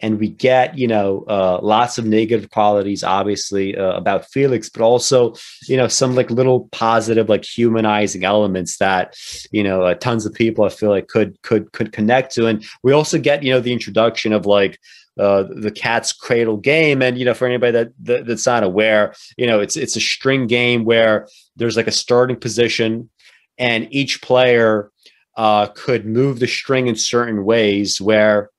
and 0.00 0.18
we 0.18 0.28
get, 0.28 0.78
you 0.78 0.88
know, 0.88 1.24
uh, 1.28 1.60
lots 1.62 1.98
of 1.98 2.06
negative 2.06 2.50
qualities, 2.50 3.04
obviously, 3.04 3.76
uh, 3.76 3.92
about 3.92 4.24
Felix, 4.30 4.70
but 4.70 4.82
also, 4.82 5.34
you 5.68 5.76
know, 5.76 5.88
some 5.88 6.14
like 6.14 6.30
little 6.30 6.70
positive, 6.72 7.28
like 7.28 7.44
humanizing 7.44 8.24
elements 8.24 8.78
that, 8.78 9.14
you 9.52 9.62
know, 9.62 9.82
uh, 9.82 9.94
tons 9.94 10.24
of 10.24 10.32
people 10.32 10.64
I 10.64 10.70
feel 10.70 10.88
like 10.88 11.08
could 11.08 11.40
could 11.42 11.70
could 11.72 11.92
connect 11.92 12.34
to. 12.36 12.46
And 12.46 12.64
we 12.82 12.92
also 12.92 13.18
get, 13.18 13.42
you 13.42 13.52
know, 13.52 13.60
the 13.60 13.74
introduction 13.74 14.32
of 14.32 14.46
like 14.46 14.80
uh, 15.18 15.44
the 15.48 15.70
cat's 15.70 16.12
cradle 16.12 16.56
game. 16.56 17.02
And 17.02 17.18
you 17.18 17.24
know, 17.24 17.34
for 17.34 17.46
anybody 17.46 17.72
that, 17.72 17.92
that, 18.00 18.26
that's 18.26 18.46
not 18.46 18.62
aware, 18.62 19.14
you 19.36 19.46
know, 19.46 19.60
it's 19.60 19.76
it's 19.76 19.96
a 19.96 20.00
string 20.00 20.46
game 20.46 20.84
where 20.84 21.28
there's 21.56 21.76
like 21.76 21.88
a 21.88 21.92
starting 21.92 22.36
position, 22.36 23.10
and 23.58 23.88
each 23.90 24.22
player 24.22 24.90
uh, 25.36 25.66
could 25.68 26.06
move 26.06 26.38
the 26.38 26.46
string 26.46 26.86
in 26.86 26.96
certain 26.96 27.44
ways 27.44 28.00
where 28.00 28.50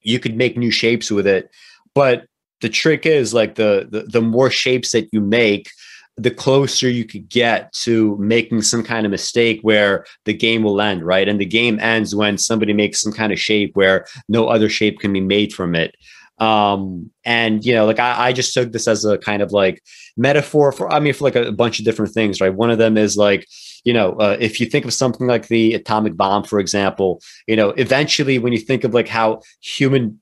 you 0.00 0.18
could 0.18 0.36
make 0.36 0.56
new 0.56 0.70
shapes 0.70 1.10
with 1.10 1.26
it. 1.26 1.50
But 1.94 2.26
the 2.60 2.68
trick 2.68 3.06
is 3.06 3.34
like 3.34 3.56
the, 3.56 3.88
the 3.90 4.02
the 4.02 4.20
more 4.22 4.50
shapes 4.50 4.92
that 4.92 5.08
you 5.12 5.20
make, 5.20 5.70
the 6.16 6.30
closer 6.30 6.88
you 6.88 7.04
could 7.04 7.28
get 7.28 7.72
to 7.72 8.16
making 8.18 8.62
some 8.62 8.82
kind 8.82 9.06
of 9.06 9.10
mistake 9.10 9.60
where 9.62 10.04
the 10.24 10.34
game 10.34 10.62
will 10.62 10.80
end, 10.80 11.04
right? 11.04 11.28
And 11.28 11.40
the 11.40 11.46
game 11.46 11.80
ends 11.80 12.14
when 12.14 12.36
somebody 12.36 12.72
makes 12.72 13.00
some 13.00 13.12
kind 13.12 13.32
of 13.32 13.40
shape 13.40 13.74
where 13.74 14.06
no 14.28 14.46
other 14.46 14.68
shape 14.68 14.98
can 14.98 15.12
be 15.12 15.20
made 15.20 15.54
from 15.54 15.74
it. 15.74 15.96
Um, 16.38 17.10
and 17.24 17.64
you 17.64 17.72
know, 17.72 17.86
like 17.86 18.00
I, 18.00 18.28
I 18.28 18.32
just 18.32 18.52
took 18.52 18.72
this 18.72 18.88
as 18.88 19.04
a 19.04 19.16
kind 19.16 19.42
of 19.42 19.52
like 19.52 19.82
metaphor 20.16 20.72
for, 20.72 20.92
I 20.92 20.98
mean, 20.98 21.14
for 21.14 21.24
like 21.24 21.36
a, 21.36 21.44
a 21.44 21.52
bunch 21.52 21.78
of 21.78 21.84
different 21.84 22.12
things, 22.12 22.40
right? 22.40 22.52
One 22.52 22.70
of 22.70 22.78
them 22.78 22.96
is 22.96 23.16
like, 23.16 23.46
you 23.84 23.92
know, 23.92 24.12
uh, 24.14 24.36
if 24.40 24.60
you 24.60 24.66
think 24.66 24.84
of 24.84 24.92
something 24.92 25.26
like 25.26 25.48
the 25.48 25.74
atomic 25.74 26.16
bomb, 26.16 26.44
for 26.44 26.58
example, 26.58 27.20
you 27.46 27.56
know, 27.56 27.70
eventually 27.70 28.38
when 28.38 28.52
you 28.52 28.58
think 28.58 28.84
of 28.84 28.92
like 28.92 29.08
how 29.08 29.40
human 29.60 30.20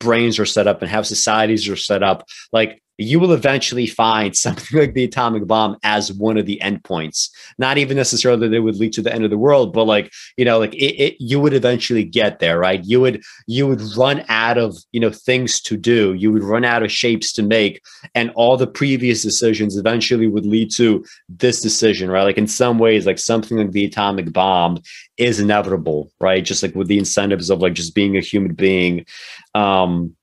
brains 0.00 0.38
are 0.38 0.46
set 0.46 0.66
up 0.66 0.82
and 0.82 0.90
how 0.90 1.02
societies 1.02 1.68
are 1.68 1.76
set 1.76 2.02
up, 2.02 2.26
like 2.52 2.82
you 2.98 3.18
will 3.18 3.32
eventually 3.32 3.86
find 3.86 4.36
something 4.44 4.78
like 4.78 4.94
the 4.94 5.04
atomic 5.04 5.46
bomb 5.46 5.76
as 5.82 6.12
one 6.12 6.36
of 6.36 6.46
the 6.46 6.60
endpoints. 6.62 7.30
Not 7.58 7.78
even 7.78 7.96
necessarily 7.96 8.48
that 8.48 8.54
it 8.54 8.60
would 8.60 8.76
lead 8.76 8.92
to 8.94 9.02
the 9.02 9.12
end 9.12 9.24
of 9.24 9.30
the 9.30 9.38
world, 9.38 9.72
but 9.72 9.84
like 9.84 10.12
you 10.36 10.44
know, 10.44 10.58
like 10.58 10.74
it, 10.74 10.94
it, 11.02 11.16
you 11.18 11.40
would 11.40 11.54
eventually 11.54 12.04
get 12.04 12.38
there, 12.38 12.58
right? 12.58 12.82
You 12.84 13.00
would 13.00 13.22
you 13.46 13.66
would 13.66 13.82
run 13.96 14.24
out 14.28 14.58
of 14.58 14.76
you 14.92 15.00
know 15.00 15.10
things 15.10 15.60
to 15.62 15.76
do. 15.76 16.14
You 16.14 16.32
would 16.32 16.44
run 16.44 16.64
out 16.64 16.82
of 16.82 16.92
shapes 16.92 17.32
to 17.34 17.42
make, 17.42 17.80
and 18.14 18.30
all 18.34 18.56
the 18.56 18.66
previous 18.66 19.22
decisions 19.22 19.76
eventually 19.76 20.26
would 20.26 20.46
lead 20.46 20.70
to 20.72 21.04
this 21.28 21.60
decision, 21.60 22.10
right? 22.10 22.22
Like 22.24 22.38
in 22.38 22.46
some 22.46 22.78
ways, 22.78 23.06
like 23.06 23.18
something 23.18 23.58
like 23.58 23.72
the 23.72 23.84
atomic 23.84 24.32
bomb 24.32 24.78
is 25.16 25.40
inevitable, 25.40 26.12
right? 26.20 26.44
Just 26.44 26.62
like 26.62 26.74
with 26.74 26.88
the 26.88 26.98
incentives 26.98 27.50
of 27.50 27.60
like 27.60 27.74
just 27.74 27.94
being 27.94 28.16
a 28.16 28.20
human 28.20 28.54
being. 28.54 29.06
Um, 29.54 30.16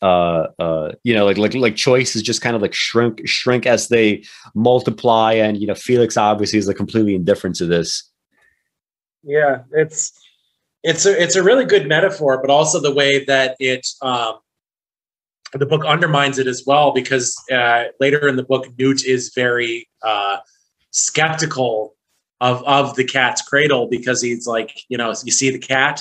uh 0.00 0.46
uh 0.58 0.92
you 1.02 1.12
know 1.12 1.24
like 1.24 1.38
like 1.38 1.54
like 1.54 1.74
choices 1.74 2.22
just 2.22 2.40
kind 2.40 2.54
of 2.54 2.62
like 2.62 2.72
shrink 2.72 3.20
shrink 3.26 3.66
as 3.66 3.88
they 3.88 4.22
multiply 4.54 5.32
and 5.32 5.60
you 5.60 5.66
know 5.66 5.74
felix 5.74 6.16
obviously 6.16 6.58
is 6.58 6.68
like 6.68 6.76
completely 6.76 7.16
indifferent 7.16 7.56
to 7.56 7.66
this 7.66 8.08
yeah 9.24 9.62
it's 9.72 10.12
it's 10.84 11.04
a 11.04 11.20
it's 11.20 11.34
a 11.34 11.42
really 11.42 11.64
good 11.64 11.88
metaphor 11.88 12.40
but 12.40 12.50
also 12.50 12.80
the 12.80 12.94
way 12.94 13.24
that 13.24 13.56
it 13.58 13.86
um 14.00 14.34
the 15.54 15.66
book 15.66 15.84
undermines 15.84 16.38
it 16.38 16.46
as 16.46 16.62
well 16.64 16.92
because 16.92 17.36
uh 17.50 17.84
later 17.98 18.28
in 18.28 18.36
the 18.36 18.44
book 18.44 18.66
newt 18.78 19.04
is 19.04 19.32
very 19.34 19.88
uh 20.02 20.36
skeptical 20.92 21.96
of 22.40 22.62
of 22.64 22.94
the 22.94 23.04
cat's 23.04 23.42
cradle 23.42 23.88
because 23.88 24.22
he's 24.22 24.46
like 24.46 24.80
you 24.88 24.96
know 24.96 25.12
you 25.24 25.32
see 25.32 25.50
the 25.50 25.58
cat 25.58 26.00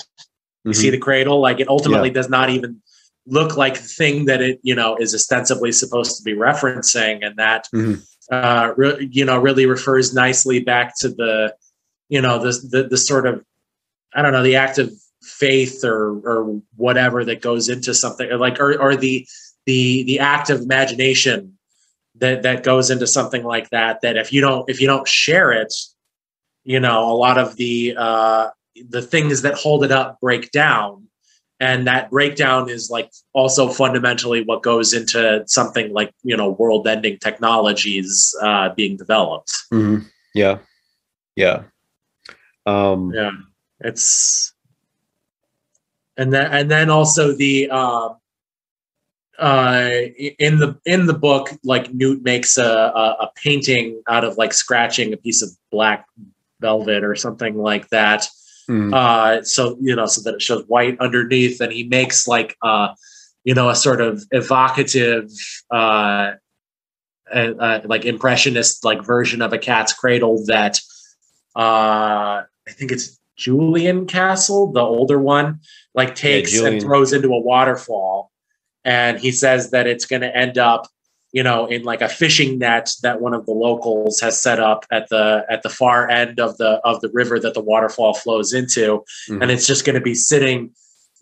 you 0.63 0.71
mm-hmm. 0.71 0.79
see 0.79 0.89
the 0.91 0.99
cradle 0.99 1.41
like 1.41 1.59
it 1.59 1.67
ultimately 1.67 2.09
yeah. 2.09 2.13
does 2.13 2.29
not 2.29 2.51
even 2.51 2.79
look 3.27 3.57
like 3.57 3.75
the 3.75 3.87
thing 3.87 4.25
that 4.25 4.41
it 4.41 4.59
you 4.63 4.73
know 4.73 4.95
is 4.95 5.13
ostensibly 5.13 5.71
supposed 5.71 6.17
to 6.17 6.23
be 6.23 6.33
referencing 6.33 7.25
and 7.25 7.37
that 7.37 7.67
mm-hmm. 7.73 8.01
uh 8.31 8.73
re- 8.75 9.07
you 9.11 9.25
know 9.25 9.37
really 9.37 9.65
refers 9.65 10.13
nicely 10.13 10.59
back 10.59 10.97
to 10.97 11.09
the 11.09 11.53
you 12.09 12.21
know 12.21 12.39
the, 12.39 12.51
the 12.69 12.87
the 12.87 12.97
sort 12.97 13.27
of 13.27 13.43
i 14.13 14.21
don't 14.21 14.31
know 14.31 14.43
the 14.43 14.55
act 14.55 14.77
of 14.77 14.91
faith 15.21 15.83
or 15.83 16.17
or 16.19 16.61
whatever 16.75 17.25
that 17.25 17.41
goes 17.41 17.67
into 17.67 17.93
something 17.93 18.29
like 18.39 18.59
or 18.59 18.79
or 18.81 18.95
the 18.95 19.27
the 19.65 20.03
the 20.03 20.19
act 20.19 20.49
of 20.49 20.61
imagination 20.61 21.57
that 22.15 22.43
that 22.43 22.63
goes 22.63 22.89
into 22.89 23.05
something 23.05 23.43
like 23.43 23.69
that 23.69 24.01
that 24.01 24.15
if 24.15 24.31
you 24.31 24.39
don't 24.39 24.69
if 24.69 24.79
you 24.79 24.87
don't 24.87 25.07
share 25.07 25.51
it 25.51 25.73
you 26.63 26.79
know 26.79 27.11
a 27.11 27.13
lot 27.13 27.37
of 27.37 27.57
the 27.57 27.93
uh 27.97 28.49
the 28.89 29.01
things 29.01 29.41
that 29.41 29.55
hold 29.55 29.83
it 29.83 29.91
up 29.91 30.19
break 30.21 30.49
down 30.51 31.06
and 31.59 31.87
that 31.87 32.11
breakdown 32.11 32.69
is 32.69 32.89
like 32.89 33.11
also 33.33 33.67
fundamentally 33.67 34.43
what 34.43 34.61
goes 34.61 34.93
into 34.93 35.43
something 35.47 35.91
like 35.91 36.13
you 36.23 36.37
know 36.37 36.51
world 36.51 36.87
ending 36.87 37.17
technologies 37.19 38.35
uh, 38.41 38.73
being 38.75 38.97
developed. 38.97 39.53
Mm-hmm. 39.73 40.05
yeah. 40.33 40.59
Yeah. 41.35 41.63
Um 42.65 43.11
yeah. 43.13 43.31
It's 43.79 44.53
and 46.17 46.33
then 46.33 46.51
and 46.51 46.71
then 46.71 46.89
also 46.89 47.35
the 47.35 47.69
uh, 47.71 48.09
uh 49.39 49.89
in 50.39 50.57
the 50.57 50.79
in 50.85 51.05
the 51.05 51.13
book 51.13 51.49
like 51.63 51.93
newt 51.93 52.23
makes 52.23 52.57
a, 52.57 52.63
a, 52.63 53.17
a 53.21 53.31
painting 53.35 54.01
out 54.09 54.23
of 54.23 54.37
like 54.37 54.53
scratching 54.53 55.13
a 55.13 55.17
piece 55.17 55.43
of 55.43 55.49
black 55.71 56.07
velvet 56.59 57.03
or 57.03 57.15
something 57.15 57.55
like 57.55 57.87
that 57.89 58.27
Mm. 58.69 58.93
Uh, 58.93 59.43
so 59.43 59.77
you 59.81 59.95
know, 59.95 60.05
so 60.05 60.21
that 60.23 60.35
it 60.35 60.41
shows 60.41 60.65
white 60.67 60.99
underneath, 60.99 61.61
and 61.61 61.71
he 61.71 61.83
makes 61.83 62.27
like 62.27 62.57
uh, 62.61 62.89
you 63.47 63.53
know, 63.53 63.69
a 63.69 63.75
sort 63.75 64.01
of 64.01 64.25
evocative, 64.31 65.31
uh, 65.71 66.33
uh, 67.33 67.79
like 67.85 68.03
impressionist 68.03 68.83
like 68.83 69.01
version 69.01 69.41
of 69.41 69.53
a 69.53 69.57
cat's 69.57 69.93
cradle 69.93 70.43
that 70.47 70.81
uh, 71.55 72.43
I 72.43 72.71
think 72.71 72.91
it's 72.91 73.17
Julian 73.37 74.05
Castle, 74.05 74.73
the 74.73 74.81
older 74.81 75.17
one, 75.17 75.61
like 75.95 76.13
takes 76.13 76.59
yeah, 76.59 76.67
and 76.67 76.81
throws 76.81 77.13
into 77.13 77.29
a 77.29 77.39
waterfall, 77.39 78.33
and 78.83 79.17
he 79.17 79.31
says 79.31 79.71
that 79.71 79.87
it's 79.87 80.05
going 80.05 80.23
to 80.23 80.35
end 80.35 80.57
up 80.57 80.89
you 81.37 81.43
know 81.43 81.67
in 81.67 81.83
like 81.83 82.01
a 82.01 82.09
fishing 82.09 82.57
net 82.57 82.89
that 83.03 83.21
one 83.21 83.35
of 83.35 83.45
the 83.45 83.51
locals 83.51 84.19
has 84.19 84.41
set 84.41 84.59
up 84.59 84.87
at 84.89 85.07
the 85.09 85.45
at 85.51 85.61
the 85.61 85.69
far 85.69 86.09
end 86.09 86.39
of 86.39 86.57
the 86.57 86.81
of 86.83 86.99
the 87.01 87.11
river 87.13 87.39
that 87.39 87.53
the 87.53 87.61
waterfall 87.61 88.15
flows 88.15 88.53
into 88.53 89.03
mm-hmm. 89.29 89.43
and 89.43 89.51
it's 89.51 89.67
just 89.67 89.85
going 89.85 89.93
to 89.93 90.01
be 90.01 90.15
sitting 90.15 90.71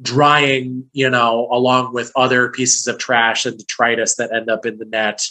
drying 0.02 0.86
you 0.94 1.10
know 1.10 1.50
along 1.52 1.94
with 1.94 2.14
other 2.16 2.50
pieces 2.50 2.88
of 2.88 2.98
trash 2.98 3.46
and 3.46 3.58
detritus 3.58 4.16
that 4.16 4.34
end 4.34 4.50
up 4.50 4.66
in 4.66 4.78
the 4.78 4.86
net 4.86 5.22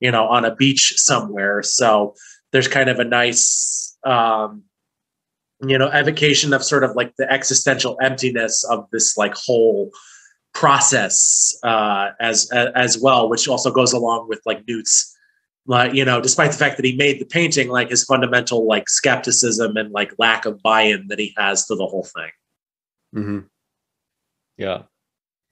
you 0.00 0.10
know 0.10 0.26
on 0.26 0.44
a 0.44 0.54
beach 0.54 0.92
somewhere 0.96 1.62
so 1.62 2.14
there's 2.52 2.68
kind 2.68 2.90
of 2.90 2.98
a 2.98 3.04
nice 3.04 3.96
um 4.04 4.62
you 5.66 5.78
know 5.78 5.88
evocation 5.88 6.52
of 6.52 6.62
sort 6.62 6.84
of 6.84 6.94
like 6.94 7.14
the 7.16 7.32
existential 7.32 7.96
emptiness 8.02 8.62
of 8.64 8.86
this 8.92 9.16
like 9.16 9.32
whole 9.34 9.90
process 10.54 11.54
uh, 11.62 12.10
as 12.20 12.50
as 12.52 12.98
well, 12.98 13.28
which 13.28 13.46
also 13.48 13.70
goes 13.70 13.92
along 13.92 14.28
with 14.28 14.40
like 14.46 14.66
Newt's, 14.66 15.14
like 15.66 15.92
you 15.92 16.04
know, 16.04 16.20
despite 16.20 16.52
the 16.52 16.56
fact 16.56 16.76
that 16.76 16.86
he 16.86 16.96
made 16.96 17.20
the 17.20 17.26
painting, 17.26 17.68
like 17.68 17.90
his 17.90 18.04
fundamental 18.04 18.66
like 18.66 18.88
skepticism 18.88 19.76
and 19.76 19.92
like 19.92 20.12
lack 20.18 20.46
of 20.46 20.62
buy-in 20.62 21.08
that 21.08 21.18
he 21.18 21.34
has 21.36 21.66
to 21.66 21.74
the 21.74 21.86
whole 21.86 22.04
thing. 22.04 22.30
Mm-hmm. 23.14 23.38
Yeah, 24.56 24.82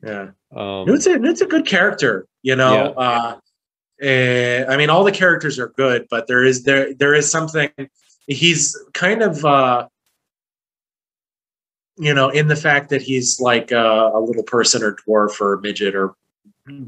yeah. 0.02 0.30
Um, 0.54 0.86
Newt's 0.86 1.06
a 1.06 1.18
Newt's 1.18 1.40
a 1.40 1.46
good 1.46 1.66
character, 1.66 2.26
you 2.42 2.56
know. 2.56 2.94
Yeah. 2.96 3.04
Uh, 3.04 3.36
uh, 4.02 4.64
I 4.68 4.76
mean, 4.76 4.90
all 4.90 5.04
the 5.04 5.12
characters 5.12 5.58
are 5.58 5.68
good, 5.76 6.06
but 6.10 6.26
there 6.26 6.44
is 6.44 6.64
there 6.64 6.94
there 6.94 7.14
is 7.14 7.30
something. 7.30 7.70
He's 8.26 8.76
kind 8.94 9.22
of 9.22 9.44
uh, 9.44 9.88
you 11.98 12.14
know, 12.14 12.28
in 12.28 12.48
the 12.48 12.56
fact 12.56 12.90
that 12.90 13.02
he's 13.02 13.40
like 13.40 13.70
a, 13.70 14.10
a 14.14 14.20
little 14.20 14.42
person 14.42 14.82
or 14.82 14.96
dwarf 15.06 15.40
or 15.40 15.60
midget 15.60 15.94
or 15.94 16.14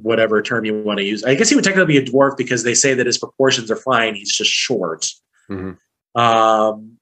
whatever 0.02 0.40
term 0.40 0.64
you 0.64 0.82
want 0.82 0.98
to 0.98 1.04
use. 1.04 1.24
I 1.24 1.34
guess 1.34 1.48
he 1.48 1.56
would 1.56 1.64
technically 1.64 1.98
be 1.98 2.06
a 2.06 2.12
dwarf 2.12 2.36
because 2.36 2.62
they 2.62 2.74
say 2.74 2.94
that 2.94 3.06
his 3.06 3.18
proportions 3.18 3.70
are 3.70 3.76
fine. 3.76 4.14
He's 4.14 4.34
just 4.34 4.50
short. 4.50 5.10
Mm-hmm. 5.50 6.20
Um, 6.20 6.98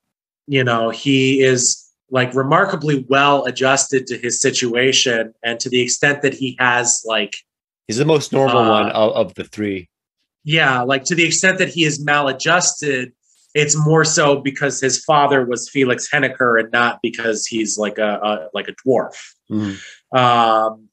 you 0.47 0.65
know, 0.65 0.91
he 0.91 1.43
is 1.43 1.87
like 2.11 2.35
remarkably 2.35 3.05
well 3.09 3.45
adjusted 3.45 4.07
to 4.09 4.19
his 4.19 4.41
situation, 4.41 5.35
and 5.43 5.61
to 5.61 5.69
the 5.69 5.81
extent 5.81 6.23
that 6.23 6.35
he 6.35 6.57
has 6.59 7.03
like, 7.07 7.35
he's 7.87 7.99
the 7.99 8.05
most 8.05 8.33
normal 8.33 8.59
uh, 8.59 8.71
one 8.71 8.91
of, 8.91 9.13
of 9.13 9.35
the 9.35 9.45
three. 9.45 9.89
Yeah, 10.45 10.83
like 10.83 11.05
to 11.05 11.15
the 11.15 11.25
extent 11.25 11.59
that 11.59 11.69
he 11.69 11.85
is 11.85 12.05
maladjusted, 12.05 13.13
it's 13.55 13.77
more 13.77 14.05
so 14.05 14.41
because 14.41 14.81
his 14.81 15.05
father 15.05 15.45
was 15.45 15.69
Felix 15.69 16.09
Hoenikker 16.11 16.61
and 16.61 16.71
not 16.73 17.01
because 17.03 17.47
he's 17.47 17.79
like 17.79 17.99
a, 17.99 18.19
a 18.23 18.49
like 18.55 18.69
a 18.69 18.75
dwarf. 18.87 19.15
Mm. 19.51 19.79
Um, 20.17 20.89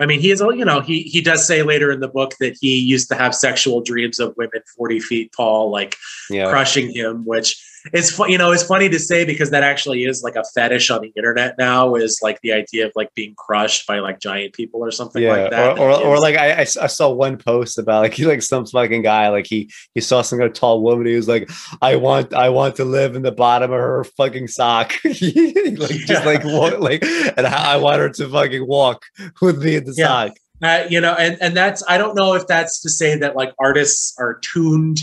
I 0.00 0.06
mean, 0.06 0.20
he 0.20 0.30
is, 0.30 0.40
all 0.40 0.54
you 0.54 0.64
know, 0.64 0.80
he 0.80 1.02
he 1.02 1.20
does 1.20 1.46
say 1.46 1.62
later 1.62 1.92
in 1.92 2.00
the 2.00 2.08
book 2.08 2.34
that 2.40 2.56
he 2.60 2.78
used 2.78 3.08
to 3.10 3.14
have 3.14 3.34
sexual 3.34 3.82
dreams 3.82 4.18
of 4.18 4.34
women 4.36 4.62
forty 4.76 4.98
feet 4.98 5.30
tall, 5.36 5.70
like 5.70 5.96
yeah. 6.30 6.48
crushing 6.48 6.92
him, 6.92 7.24
which 7.26 7.62
it's 7.92 8.18
you 8.20 8.36
know 8.36 8.52
it's 8.52 8.62
funny 8.62 8.88
to 8.88 8.98
say 8.98 9.24
because 9.24 9.50
that 9.50 9.62
actually 9.62 10.04
is 10.04 10.22
like 10.22 10.36
a 10.36 10.44
fetish 10.54 10.90
on 10.90 11.00
the 11.00 11.12
internet 11.16 11.56
now 11.58 11.94
is 11.94 12.20
like 12.22 12.40
the 12.42 12.52
idea 12.52 12.86
of 12.86 12.92
like 12.94 13.12
being 13.14 13.34
crushed 13.36 13.86
by 13.86 13.98
like 14.00 14.20
giant 14.20 14.52
people 14.52 14.80
or 14.80 14.90
something 14.90 15.22
yeah, 15.22 15.32
like 15.32 15.50
that. 15.50 15.78
Or, 15.78 15.90
or, 15.90 16.02
or 16.02 16.18
like 16.18 16.36
I, 16.36 16.60
I 16.60 16.64
saw 16.64 17.10
one 17.10 17.36
post 17.36 17.78
about 17.78 18.02
like 18.02 18.14
he 18.14 18.26
like 18.26 18.42
some 18.42 18.66
fucking 18.66 19.02
guy 19.02 19.28
like 19.28 19.46
he 19.46 19.70
he 19.94 20.00
saw 20.00 20.22
some 20.22 20.38
kind 20.38 20.50
of 20.50 20.54
tall 20.54 20.82
woman 20.82 21.06
he 21.06 21.16
was 21.16 21.28
like 21.28 21.50
I 21.80 21.96
want 21.96 22.34
I 22.34 22.50
want 22.50 22.76
to 22.76 22.84
live 22.84 23.16
in 23.16 23.22
the 23.22 23.32
bottom 23.32 23.72
of 23.72 23.78
her 23.78 24.04
fucking 24.04 24.48
sock 24.48 24.94
like 25.04 25.14
just 26.06 26.26
like 26.26 26.44
walk, 26.44 26.78
like 26.78 27.02
and 27.02 27.46
I 27.46 27.76
want 27.76 27.98
her 27.98 28.10
to 28.10 28.28
fucking 28.28 28.66
walk 28.66 29.04
with 29.40 29.62
me 29.62 29.76
in 29.76 29.84
the 29.84 29.94
yeah. 29.96 30.06
sock. 30.06 30.32
Uh, 30.62 30.84
you 30.90 31.00
know, 31.00 31.14
and 31.14 31.38
and 31.40 31.56
that's 31.56 31.82
I 31.88 31.96
don't 31.96 32.14
know 32.14 32.34
if 32.34 32.46
that's 32.46 32.82
to 32.82 32.90
say 32.90 33.16
that 33.16 33.34
like 33.34 33.54
artists 33.58 34.14
are 34.18 34.38
tuned 34.40 35.00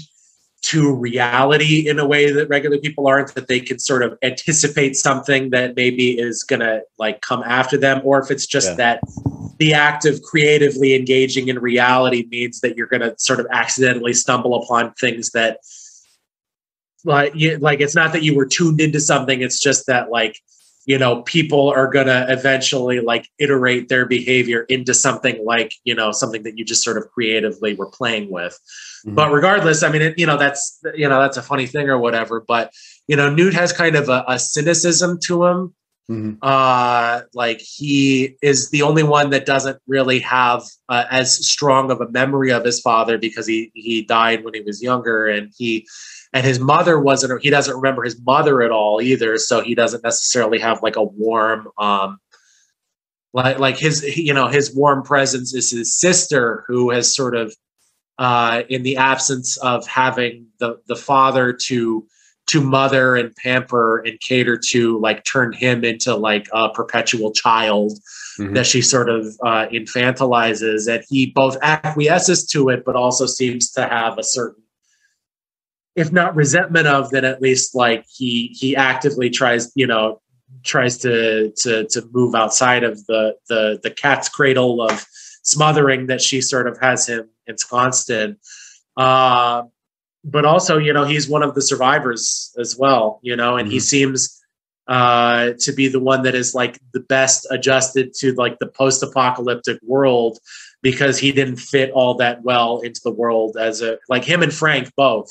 to 0.68 0.94
reality 0.94 1.88
in 1.88 1.98
a 1.98 2.06
way 2.06 2.30
that 2.30 2.49
regular 2.49 2.77
people 2.77 3.07
aren't 3.07 3.34
that 3.35 3.48
they 3.48 3.61
can 3.61 3.80
sort 3.80 4.03
of 4.03 4.18
anticipate 4.22 4.98
something 4.98 5.49
that 5.52 5.77
maybe 5.77 6.19
is 6.19 6.44
going 6.44 6.60
to 6.60 6.81
like 6.99 7.22
come 7.22 7.41
after 7.44 7.77
them 7.77 8.02
or 8.03 8.19
if 8.19 8.30
it's 8.30 8.45
just 8.45 8.72
yeah. 8.72 8.76
that 8.76 9.02
the 9.60 9.73
act 9.73 10.03
of 10.03 10.22
creatively 10.23 10.94
engaging 10.94 11.48
in 11.48 11.57
reality 11.60 12.27
means 12.30 12.60
that 12.60 12.76
you're 12.76 12.88
going 12.88 13.02
to 13.02 13.15
sort 13.18 13.39
of 13.39 13.48
accidentally 13.49 14.11
stumble 14.11 14.61
upon 14.61 14.91
things 14.95 15.31
that 15.31 15.60
like 17.06 17.31
you, 17.34 17.57
like 17.60 17.80
it's 17.80 17.95
not 17.95 18.11
that 18.11 18.23
you 18.23 18.35
were 18.35 18.45
tuned 18.45 18.81
into 18.81 18.99
something 18.99 19.41
it's 19.41 19.61
just 19.61 19.88
that 19.88 20.10
like 20.10 20.38
you 20.85 20.98
know 20.98 21.22
people 21.22 21.69
are 21.69 21.89
going 21.89 22.07
to 22.07 22.26
eventually 22.27 22.99
like 22.99 23.30
iterate 23.39 23.88
their 23.88 24.06
behavior 24.06 24.64
into 24.64 24.94
something 24.94 25.45
like 25.45 25.76
you 25.85 25.95
know 25.95 26.11
something 26.11 26.44
that 26.44 26.57
you 26.57 26.65
just 26.65 26.84
sort 26.84 26.98
of 26.98 27.10
creatively 27.11 27.73
were 27.73 27.89
playing 27.89 28.30
with 28.30 28.60
mm-hmm. 29.05 29.15
but 29.15 29.31
regardless 29.31 29.83
i 29.83 29.89
mean 29.89 30.01
it, 30.01 30.19
you 30.19 30.25
know 30.25 30.37
that's 30.37 30.79
you 30.95 31.07
know 31.07 31.21
that's 31.21 31.37
a 31.37 31.41
funny 31.41 31.65
thing 31.65 31.89
or 31.89 31.97
whatever 31.97 32.43
but 32.47 32.71
you 33.07 33.15
know 33.15 33.29
newt 33.29 33.53
has 33.53 33.71
kind 33.71 33.95
of 33.95 34.09
a, 34.09 34.23
a 34.27 34.39
cynicism 34.39 35.19
to 35.19 35.45
him 35.45 35.73
Mm-hmm. 36.09 36.35
Uh, 36.41 37.21
like 37.33 37.59
he 37.59 38.37
is 38.41 38.69
the 38.69 38.81
only 38.81 39.03
one 39.03 39.29
that 39.31 39.45
doesn't 39.45 39.77
really 39.87 40.19
have 40.19 40.63
uh, 40.87 41.03
as 41.11 41.45
strong 41.45 41.91
of 41.91 41.99
a 41.99 42.09
memory 42.09 42.49
of 42.49 42.63
his 42.63 42.79
father 42.79 43.17
because 43.17 43.45
he 43.45 43.71
he 43.75 44.03
died 44.03 44.45
when 44.45 44.53
he 44.53 44.61
was 44.61 44.81
younger, 44.81 45.27
and 45.27 45.51
he 45.57 45.85
and 46.31 46.45
his 46.45 46.59
mother 46.59 46.97
wasn't. 46.97 47.41
He 47.43 47.49
doesn't 47.49 47.75
remember 47.75 48.03
his 48.03 48.21
mother 48.21 48.61
at 48.61 48.71
all 48.71 49.01
either, 49.01 49.37
so 49.37 49.59
he 49.59 49.75
doesn't 49.75 50.03
necessarily 50.03 50.59
have 50.59 50.81
like 50.81 50.95
a 50.95 51.03
warm. 51.03 51.67
Um, 51.77 52.19
like 53.33 53.59
like 53.59 53.77
his 53.77 54.01
you 54.17 54.33
know 54.33 54.47
his 54.47 54.73
warm 54.73 55.03
presence 55.03 55.53
is 55.53 55.71
his 55.71 55.93
sister 55.93 56.63
who 56.67 56.89
has 56.91 57.13
sort 57.13 57.35
of 57.35 57.53
uh, 58.18 58.64
in 58.69 58.84
the 58.84 58.98
absence 58.98 59.57
of 59.57 59.88
having 59.88 60.48
the 60.60 60.80
the 60.88 60.95
father 60.95 61.53
to 61.53 62.06
to 62.48 62.61
mother 62.61 63.15
and 63.15 63.35
pamper 63.35 63.99
and 63.99 64.19
cater 64.22 64.57
to 64.69 64.98
like 64.99 65.23
turn 65.26 65.52
him 65.52 65.84
into 65.84 66.15
like 66.15 66.48
a 66.53 66.69
perpetual 66.69 67.31
child 67.31 67.91
mm-hmm. 68.39 68.53
that 68.53 68.65
she 68.65 68.81
sort 68.81 69.10
of 69.10 69.26
uh, 69.45 69.68
infantilizes 69.68 70.91
and 70.91 71.03
he 71.10 71.27
both 71.27 71.57
acquiesces 71.61 72.48
to 72.48 72.69
it 72.69 72.84
but 72.85 72.95
also 72.95 73.26
seems 73.26 73.72
to 73.72 73.85
have 73.85 74.18
a 74.18 74.23
certain 74.23 74.64
if 75.95 76.11
not 76.11 76.35
resentment 76.35 76.88
of 76.88 77.10
then 77.10 77.26
at 77.26 77.41
least 77.41 77.76
like 77.76 78.06
he 78.10 78.48
he 78.57 78.76
actively 78.76 79.30
tries 79.30 79.72
you 79.76 79.85
know 79.85 80.22
tries 80.64 80.98
to 80.98 81.52
to 81.57 81.85
to 81.89 82.07
move 82.11 82.34
outside 82.34 82.84
of 82.84 83.06
the 83.07 83.35
the 83.49 83.80
the 83.84 83.91
cat's 83.91 84.30
cradle 84.30 84.81
of 84.81 85.06
smothering 85.44 86.07
that 86.07 86.22
she 86.22 86.39
sort 86.39 86.68
of 86.68 86.77
has 86.80 87.07
him 87.07 87.30
ensconced 87.47 88.09
in 88.09 88.37
uh, 88.97 89.63
but 90.23 90.43
also, 90.43 90.77
you 90.77 90.91
know, 90.91 91.05
he's 91.05 91.29
one 91.29 91.43
of 91.43 91.55
the 91.55 91.61
survivors 91.61 92.53
as 92.59 92.75
well, 92.77 93.19
you 93.21 93.35
know, 93.35 93.55
and 93.55 93.67
mm-hmm. 93.67 93.73
he 93.73 93.79
seems 93.79 94.41
uh, 94.87 95.51
to 95.59 95.71
be 95.71 95.87
the 95.87 95.99
one 95.99 96.23
that 96.23 96.35
is 96.35 96.53
like 96.55 96.79
the 96.93 96.99
best 96.99 97.47
adjusted 97.49 98.13
to 98.15 98.33
like 98.33 98.57
the 98.59 98.67
post 98.67 99.03
apocalyptic 99.03 99.79
world 99.83 100.39
because 100.81 101.17
he 101.19 101.31
didn't 101.31 101.57
fit 101.57 101.91
all 101.91 102.15
that 102.15 102.43
well 102.43 102.79
into 102.79 102.99
the 103.03 103.11
world 103.11 103.57
as 103.57 103.81
a 103.81 103.97
like 104.09 104.23
him 104.23 104.43
and 104.43 104.53
Frank 104.53 104.91
both. 104.95 105.29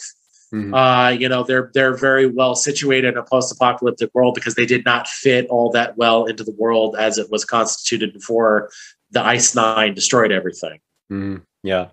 Mm-hmm. 0.55 0.73
Uh, 0.73 1.09
you 1.11 1.29
know, 1.29 1.43
they're 1.43 1.71
they're 1.75 1.97
very 1.97 2.27
well 2.27 2.55
situated 2.55 3.15
in 3.15 3.19
a 3.19 3.25
post-apocalyptic 3.25 4.11
world 4.15 4.35
because 4.35 4.55
they 4.55 4.65
did 4.65 4.85
not 4.85 5.09
fit 5.09 5.47
all 5.49 5.71
that 5.73 5.97
well 5.97 6.27
into 6.27 6.45
the 6.45 6.53
world 6.53 6.95
as 6.97 7.19
it 7.19 7.31
was 7.33 7.45
constituted 7.45 8.13
before 8.13 8.71
the 9.11 9.21
Ice 9.21 9.57
Nine 9.57 9.95
destroyed 9.95 10.31
everything. 10.31 10.79
Mm-hmm. 11.11 11.43
Yeah, 11.65 11.89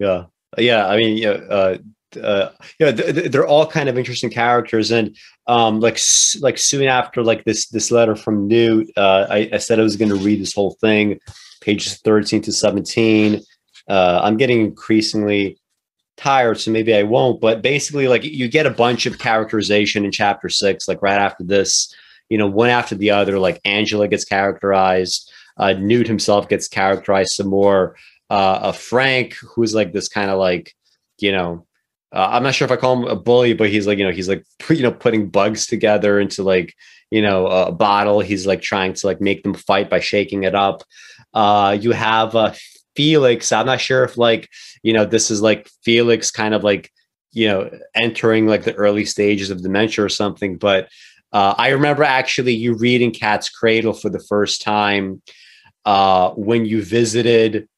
yeah, 0.00 0.24
yeah. 0.58 0.88
I 0.88 0.96
mean, 0.96 1.16
yeah, 1.16 1.30
uh, 1.30 1.78
uh, 2.20 2.48
th- 2.78 3.30
they're 3.30 3.46
all 3.46 3.66
kind 3.66 3.88
of 3.88 3.96
interesting 3.96 4.30
characters, 4.30 4.90
and 4.90 5.16
um, 5.46 5.80
like 5.80 6.00
like 6.40 6.58
soon 6.58 6.88
after 6.88 7.22
like 7.22 7.44
this 7.44 7.68
this 7.68 7.90
letter 7.90 8.16
from 8.16 8.48
Newt, 8.48 8.90
uh, 8.96 9.26
I, 9.30 9.50
I 9.52 9.58
said 9.58 9.78
I 9.78 9.82
was 9.82 9.96
going 9.96 10.08
to 10.08 10.16
read 10.16 10.40
this 10.40 10.54
whole 10.54 10.76
thing, 10.80 11.20
pages 11.60 11.98
thirteen 11.98 12.42
to 12.42 12.52
seventeen. 12.52 13.42
Uh, 13.88 14.20
I'm 14.22 14.36
getting 14.36 14.60
increasingly 14.60 15.58
tired, 16.16 16.58
so 16.58 16.70
maybe 16.70 16.94
I 16.94 17.02
won't. 17.02 17.40
But 17.40 17.62
basically, 17.62 18.08
like 18.08 18.24
you 18.24 18.48
get 18.48 18.66
a 18.66 18.70
bunch 18.70 19.06
of 19.06 19.18
characterization 19.18 20.04
in 20.04 20.12
chapter 20.12 20.48
six, 20.48 20.88
like 20.88 21.02
right 21.02 21.18
after 21.18 21.44
this, 21.44 21.94
you 22.28 22.38
know, 22.38 22.46
one 22.48 22.70
after 22.70 22.94
the 22.94 23.10
other. 23.10 23.38
Like 23.38 23.60
Angela 23.64 24.08
gets 24.08 24.24
characterized, 24.24 25.30
uh, 25.56 25.74
Newt 25.74 26.06
himself 26.06 26.48
gets 26.48 26.68
characterized 26.68 27.32
some 27.32 27.48
more. 27.48 27.96
Uh, 28.30 28.72
Frank, 28.72 29.34
who's 29.34 29.74
like 29.74 29.92
this 29.92 30.08
kind 30.08 30.30
of 30.30 30.38
like, 30.38 30.74
you 31.18 31.32
know, 31.32 31.66
uh, 32.12 32.28
I'm 32.30 32.42
not 32.42 32.54
sure 32.54 32.64
if 32.64 32.72
I 32.72 32.76
call 32.76 32.96
him 32.96 33.08
a 33.08 33.16
bully, 33.16 33.52
but 33.52 33.70
he's 33.70 33.86
like, 33.86 33.98
you 33.98 34.04
know, 34.04 34.12
he's 34.12 34.28
like, 34.28 34.44
you 34.70 34.82
know, 34.82 34.92
putting 34.92 35.28
bugs 35.28 35.66
together 35.66 36.18
into 36.18 36.42
like, 36.42 36.74
you 37.10 37.22
know, 37.22 37.46
a 37.46 37.72
bottle. 37.72 38.20
He's 38.20 38.46
like 38.46 38.62
trying 38.62 38.94
to 38.94 39.06
like 39.06 39.20
make 39.20 39.42
them 39.42 39.54
fight 39.54 39.90
by 39.90 40.00
shaking 40.00 40.44
it 40.44 40.54
up. 40.54 40.82
Uh, 41.34 41.76
you 41.80 41.92
have 41.92 42.34
uh, 42.34 42.54
Felix. 42.96 43.52
I'm 43.52 43.66
not 43.66 43.80
sure 43.80 44.04
if 44.04 44.16
like, 44.16 44.48
you 44.82 44.92
know, 44.92 45.04
this 45.04 45.30
is 45.30 45.42
like 45.42 45.68
Felix 45.84 46.30
kind 46.30 46.54
of 46.54 46.64
like, 46.64 46.90
you 47.32 47.46
know, 47.46 47.70
entering 47.94 48.46
like 48.46 48.64
the 48.64 48.74
early 48.74 49.04
stages 49.04 49.50
of 49.50 49.62
dementia 49.62 50.04
or 50.04 50.08
something. 50.08 50.56
But 50.56 50.88
uh, 51.32 51.54
I 51.56 51.68
remember 51.68 52.02
actually 52.02 52.54
you 52.54 52.74
reading 52.74 53.12
Cat's 53.12 53.48
Cradle 53.48 53.92
for 53.92 54.08
the 54.08 54.24
first 54.28 54.62
time 54.62 55.22
uh, 55.84 56.30
when 56.30 56.64
you 56.66 56.82
visited 56.82 57.68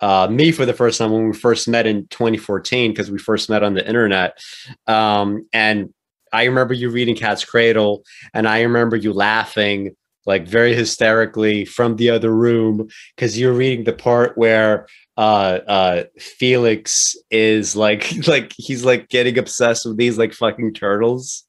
uh, 0.00 0.28
me 0.30 0.52
for 0.52 0.64
the 0.64 0.72
first 0.72 0.98
time 0.98 1.12
when 1.12 1.26
we 1.28 1.32
first 1.36 1.68
met 1.68 1.86
in 1.86 2.06
2014 2.08 2.90
because 2.90 3.10
we 3.10 3.18
first 3.18 3.50
met 3.50 3.62
on 3.62 3.74
the 3.74 3.86
internet. 3.86 4.38
Um, 4.86 5.46
and 5.52 5.92
I 6.32 6.44
remember 6.44 6.74
you 6.74 6.90
reading 6.90 7.16
Cat's 7.16 7.44
Cradle, 7.44 8.04
and 8.34 8.46
I 8.46 8.62
remember 8.62 8.96
you 8.96 9.12
laughing 9.12 9.96
like 10.26 10.46
very 10.46 10.74
hysterically 10.74 11.64
from 11.64 11.96
the 11.96 12.10
other 12.10 12.34
room 12.34 12.88
because 13.16 13.38
you're 13.38 13.52
reading 13.52 13.84
the 13.84 13.94
part 13.94 14.36
where 14.36 14.86
uh, 15.16 15.60
uh, 15.66 16.04
Felix 16.18 17.16
is 17.30 17.74
like 17.74 18.12
like 18.28 18.52
he's 18.56 18.84
like 18.84 19.08
getting 19.08 19.38
obsessed 19.38 19.86
with 19.86 19.96
these 19.96 20.18
like 20.18 20.34
fucking 20.34 20.74
turtles 20.74 21.44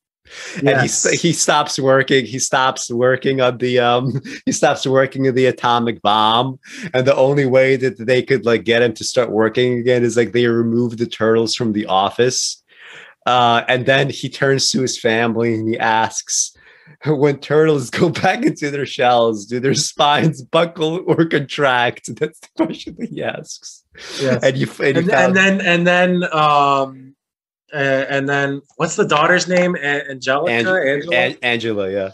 yes. 0.62 1.06
and 1.06 1.14
he 1.14 1.28
he 1.28 1.34
stops 1.34 1.80
working. 1.80 2.26
He 2.26 2.40
stops 2.40 2.92
working 2.92 3.42
on 3.42 3.58
the 3.58 3.80
um 3.80 4.22
he 4.46 4.52
stops 4.52 4.86
working 4.86 5.28
on 5.28 5.36
the 5.36 5.46
atomic 5.46 6.02
bomb, 6.02 6.60
and 6.94 7.06
the 7.06 7.16
only 7.16 7.46
way 7.46 7.76
that 7.76 7.98
they 7.98 8.22
could 8.24 8.46
like 8.46 8.64
get 8.64 8.82
him 8.82 8.94
to 8.94 9.04
start 9.04 9.32
working 9.32 9.80
again 9.80 10.04
is 10.04 10.18
like 10.18 10.32
they 10.32 10.48
remove 10.48 10.98
the 10.98 11.08
turtles 11.08 11.56
from 11.56 11.74
the 11.74 11.86
office. 11.86 12.62
Uh, 13.26 13.64
and 13.68 13.86
then 13.86 14.10
he 14.10 14.30
turns 14.30 14.72
to 14.72 14.82
his 14.82 15.00
family 15.00 15.54
and 15.54 15.68
he 15.68 15.78
asks, 15.78 16.56
when 17.06 17.38
turtles 17.40 17.90
go 17.90 18.10
back 18.24 18.44
into 18.44 18.72
their 18.72 18.86
shells, 18.86 19.46
do 19.46 19.60
their 19.60 19.76
spines 19.76 20.42
buckle 20.42 21.04
or 21.08 21.26
contract? 21.26 22.16
That's 22.16 22.40
the 22.40 22.48
question 22.56 22.96
that 23.00 23.10
he 23.10 23.24
asks. 23.24 23.84
Yes. 24.22 24.44
And 24.44 24.58
you 24.58 24.68
and, 24.84 24.98
and, 24.98 25.10
found- 25.10 25.12
and 25.12 25.36
then 25.36 25.62
and 25.62 25.88
then 25.88 26.34
um 26.34 27.16
and 27.74 28.28
then 28.28 28.62
what's 28.76 28.96
the 28.96 29.06
daughter's 29.06 29.48
name? 29.48 29.76
Angelica, 29.76 30.52
Angela, 30.52 31.16
An- 31.16 31.38
Angela, 31.42 31.92
yeah. 31.92 32.12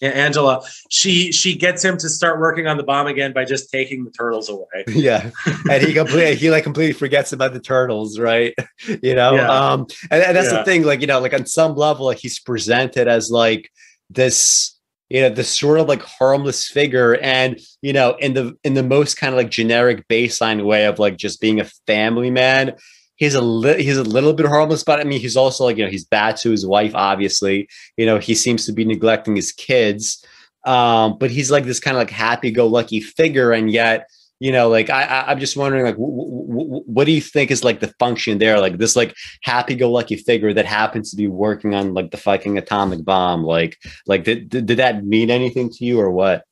yeah, 0.00 0.10
Angela. 0.10 0.62
She 0.90 1.32
she 1.32 1.56
gets 1.56 1.84
him 1.84 1.96
to 1.98 2.08
start 2.08 2.40
working 2.40 2.66
on 2.66 2.76
the 2.76 2.82
bomb 2.82 3.06
again 3.06 3.32
by 3.32 3.44
just 3.44 3.70
taking 3.70 4.04
the 4.04 4.10
turtles 4.10 4.48
away. 4.48 4.84
Yeah, 4.88 5.30
and 5.70 5.82
he 5.82 5.94
completely 5.94 6.36
he 6.36 6.50
like 6.50 6.64
completely 6.64 6.94
forgets 6.94 7.32
about 7.32 7.52
the 7.52 7.60
turtles, 7.60 8.18
right? 8.18 8.54
you 9.02 9.14
know, 9.14 9.34
yeah. 9.34 9.48
um, 9.48 9.86
and, 10.10 10.22
and 10.22 10.36
that's 10.36 10.50
yeah. 10.50 10.58
the 10.58 10.64
thing. 10.64 10.82
Like 10.82 11.00
you 11.00 11.06
know, 11.06 11.20
like 11.20 11.34
on 11.34 11.46
some 11.46 11.74
level, 11.74 12.06
like 12.06 12.18
he's 12.18 12.38
presented 12.38 13.08
as 13.08 13.30
like 13.30 13.70
this 14.10 14.76
you 15.08 15.20
know 15.20 15.28
this 15.28 15.56
sort 15.56 15.78
of 15.78 15.86
like 15.86 16.02
harmless 16.02 16.66
figure 16.66 17.16
and 17.16 17.60
you 17.80 17.92
know 17.92 18.16
in 18.16 18.34
the 18.34 18.56
in 18.64 18.74
the 18.74 18.82
most 18.82 19.16
kind 19.16 19.32
of 19.32 19.38
like 19.38 19.50
generic 19.50 20.06
baseline 20.08 20.64
way 20.64 20.86
of 20.86 20.98
like 20.98 21.16
just 21.16 21.40
being 21.40 21.60
a 21.60 21.70
family 21.86 22.30
man 22.30 22.74
he's 23.16 23.34
a 23.34 23.40
li- 23.40 23.82
he's 23.82 23.96
a 23.96 24.04
little 24.04 24.32
bit 24.32 24.46
harmless, 24.46 24.84
but 24.84 25.00
I 25.00 25.04
mean, 25.04 25.20
he's 25.20 25.36
also 25.36 25.64
like 25.64 25.76
you 25.76 25.84
know 25.84 25.90
he's 25.90 26.04
bad 26.04 26.36
to 26.38 26.50
his 26.50 26.66
wife. 26.66 26.94
Obviously, 26.94 27.68
you 27.96 28.06
know 28.06 28.18
he 28.18 28.34
seems 28.34 28.64
to 28.66 28.72
be 28.72 28.84
neglecting 28.84 29.36
his 29.36 29.52
kids, 29.52 30.24
um, 30.64 31.18
but 31.18 31.30
he's 31.30 31.50
like 31.50 31.64
this 31.64 31.80
kind 31.80 31.96
of 31.96 32.00
like 32.00 32.10
happy-go-lucky 32.10 33.00
figure, 33.00 33.52
and 33.52 33.70
yet 33.70 34.08
you 34.38 34.52
know 34.52 34.68
like 34.68 34.90
I, 34.90 35.32
am 35.32 35.40
just 35.40 35.56
wondering 35.56 35.84
like 35.84 35.96
w- 35.96 36.46
w- 36.46 36.82
what 36.86 37.06
do 37.06 37.12
you 37.12 37.22
think 37.22 37.50
is 37.50 37.64
like 37.64 37.80
the 37.80 37.92
function 37.98 38.38
there? 38.38 38.60
Like 38.60 38.78
this 38.78 38.96
like 38.96 39.14
happy-go-lucky 39.42 40.16
figure 40.16 40.52
that 40.52 40.66
happens 40.66 41.10
to 41.10 41.16
be 41.16 41.26
working 41.26 41.74
on 41.74 41.94
like 41.94 42.10
the 42.10 42.18
fucking 42.18 42.58
atomic 42.58 43.04
bomb. 43.04 43.44
Like 43.44 43.78
like 44.06 44.24
did 44.24 44.48
did, 44.48 44.66
did 44.66 44.78
that 44.78 45.04
mean 45.04 45.30
anything 45.30 45.70
to 45.70 45.84
you 45.84 46.00
or 46.00 46.10
what? 46.10 46.44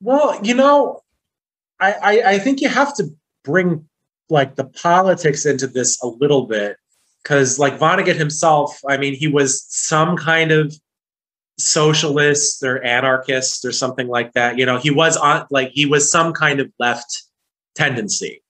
Well, 0.00 0.38
you 0.42 0.54
know, 0.54 1.00
I, 1.80 1.92
I, 1.92 2.22
I 2.32 2.38
think 2.38 2.60
you 2.60 2.68
have 2.68 2.94
to 2.96 3.04
bring 3.42 3.86
like 4.30 4.56
the 4.56 4.64
politics 4.64 5.46
into 5.46 5.66
this 5.66 6.00
a 6.02 6.06
little 6.06 6.46
bit 6.46 6.76
because 7.22 7.58
like 7.58 7.78
Vonnegut 7.78 8.16
himself, 8.16 8.78
I 8.88 8.96
mean, 8.96 9.14
he 9.14 9.28
was 9.28 9.64
some 9.68 10.16
kind 10.16 10.52
of 10.52 10.74
socialist 11.58 12.62
or 12.62 12.82
anarchist 12.84 13.64
or 13.64 13.72
something 13.72 14.08
like 14.08 14.32
that. 14.32 14.58
You 14.58 14.66
know, 14.66 14.78
he 14.78 14.90
was 14.90 15.16
on 15.16 15.46
like 15.50 15.70
he 15.72 15.86
was 15.86 16.10
some 16.10 16.32
kind 16.32 16.60
of 16.60 16.70
left 16.78 17.24
tendency. 17.74 18.42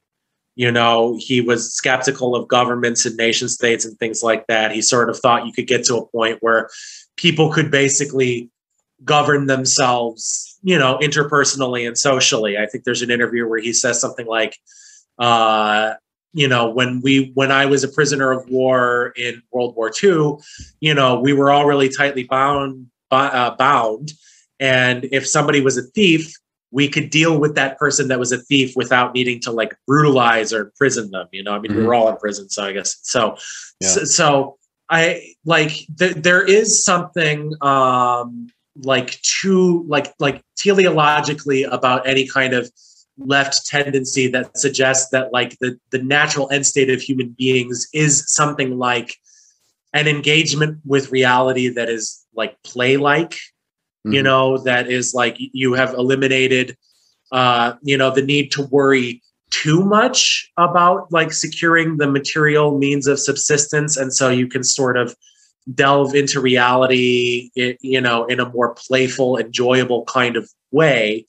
You 0.57 0.71
know, 0.71 1.19
he 1.19 1.41
was 1.41 1.73
skeptical 1.75 2.37
of 2.37 2.49
governments 2.49 3.05
and 3.07 3.17
nation 3.17 3.49
states 3.49 3.85
and 3.85 3.99
things 3.99 4.23
like 4.23 4.47
that. 4.47 4.71
He 4.73 4.83
sort 4.83 5.11
of 5.11 5.19
thought 5.19 5.47
you 5.47 5.53
could 5.53 5.67
get 5.67 5.85
to 5.87 5.97
a 5.97 6.07
point 6.07 6.39
where 6.41 6.69
people 7.17 7.53
could 7.53 7.71
basically 7.71 8.51
govern 9.05 9.47
themselves, 9.47 10.59
you 10.63 10.79
know, 10.79 10.99
interpersonally 11.03 11.87
and 11.87 11.99
socially. 11.99 12.57
I 12.57 12.67
think 12.67 12.85
there's 12.85 13.03
an 13.03 13.11
interview 13.11 13.49
where 13.49 13.61
he 13.61 13.73
says 13.73 14.01
something 14.01 14.27
like, 14.27 14.57
uh, 15.19 15.95
you 16.33 16.49
know, 16.49 16.69
when 16.69 17.01
we 17.01 17.31
when 17.35 17.53
I 17.53 17.67
was 17.67 17.85
a 17.85 17.89
prisoner 17.89 18.33
of 18.33 18.49
war 18.51 19.13
in 19.17 19.41
World 19.53 19.77
War 19.77 19.93
II, 20.03 20.37
you 20.81 20.93
know, 20.93 21.21
we 21.21 21.33
were 21.33 21.51
all 21.51 21.65
really 21.65 21.89
tightly 21.89 22.25
bound 22.25 22.89
uh, 23.11 23.55
bound, 23.55 24.13
and 24.59 25.07
if 25.13 25.27
somebody 25.27 25.61
was 25.61 25.77
a 25.77 25.83
thief, 25.83 26.35
we 26.73 26.89
could 26.89 27.09
deal 27.09 27.39
with 27.39 27.55
that 27.55 27.79
person 27.79 28.09
that 28.09 28.19
was 28.19 28.33
a 28.33 28.39
thief 28.39 28.75
without 28.75 29.15
needing 29.15 29.41
to 29.43 29.53
like 29.53 29.77
brutalize 29.87 30.53
or 30.53 30.63
imprison 30.63 31.13
them. 31.13 31.29
You 31.31 31.45
know, 31.45 31.53
I 31.53 31.61
mean, 31.61 31.71
mm-hmm. 31.71 31.83
we 31.83 31.87
were 31.87 31.95
all 31.95 32.09
in 32.09 32.17
prison, 32.17 32.51
so 32.51 32.65
I 32.65 32.73
guess 32.73 32.99
so. 33.03 33.37
Yeah. 33.81 33.89
So, 33.89 34.05
so, 34.05 34.59
I 34.91 35.35
like 35.45 35.87
th- 35.99 36.17
there 36.17 36.43
is 36.43 36.85
something 36.85 37.53
um, 37.61 38.49
like 38.83 39.21
too 39.23 39.85
like 39.87 40.13
like 40.19 40.43
teleologically 40.59 41.73
about 41.73 42.09
any 42.09 42.27
kind 42.27 42.55
of 42.55 42.71
left 43.19 43.67
tendency 43.67 44.27
that 44.29 44.57
suggests 44.59 45.11
that 45.11 45.33
like 45.33 45.59
the 45.61 45.79
the 45.91 46.03
natural 46.03 46.51
end 46.51 46.67
state 46.67 46.91
of 46.91 47.01
human 47.01 47.35
beings 47.39 47.87
is 47.93 48.25
something 48.27 48.79
like 48.79 49.17
an 49.93 50.09
engagement 50.09 50.79
with 50.85 51.13
reality 51.13 51.69
that 51.69 51.89
is 51.89 52.27
like 52.35 52.61
play 52.65 52.97
like 52.97 53.31
mm-hmm. 53.31 54.15
you 54.15 54.23
know 54.23 54.59
that 54.59 54.91
is 54.91 55.15
like 55.15 55.37
you 55.39 55.75
have 55.75 55.95
eliminated 55.95 56.77
uh 57.31 57.75
you 57.83 57.97
know 57.97 58.11
the 58.11 58.23
need 58.23 58.51
to 58.51 58.63
worry 58.63 59.23
too 59.51 59.85
much 59.85 60.51
about 60.57 61.11
like 61.13 61.33
securing 61.33 61.99
the 61.99 62.11
material 62.11 62.77
means 62.77 63.07
of 63.07 63.21
subsistence 63.21 63.97
and 63.97 64.13
so 64.13 64.29
you 64.29 64.49
can 64.49 64.65
sort 64.65 64.97
of 64.97 65.15
delve 65.73 66.15
into 66.15 66.41
reality 66.41 67.51
you 67.55 68.01
know 68.01 68.25
in 68.25 68.41
a 68.41 68.49
more 68.51 68.75
playful 68.75 69.39
enjoyable 69.39 70.05
kind 70.05 70.37
of 70.37 70.51
way 70.73 71.25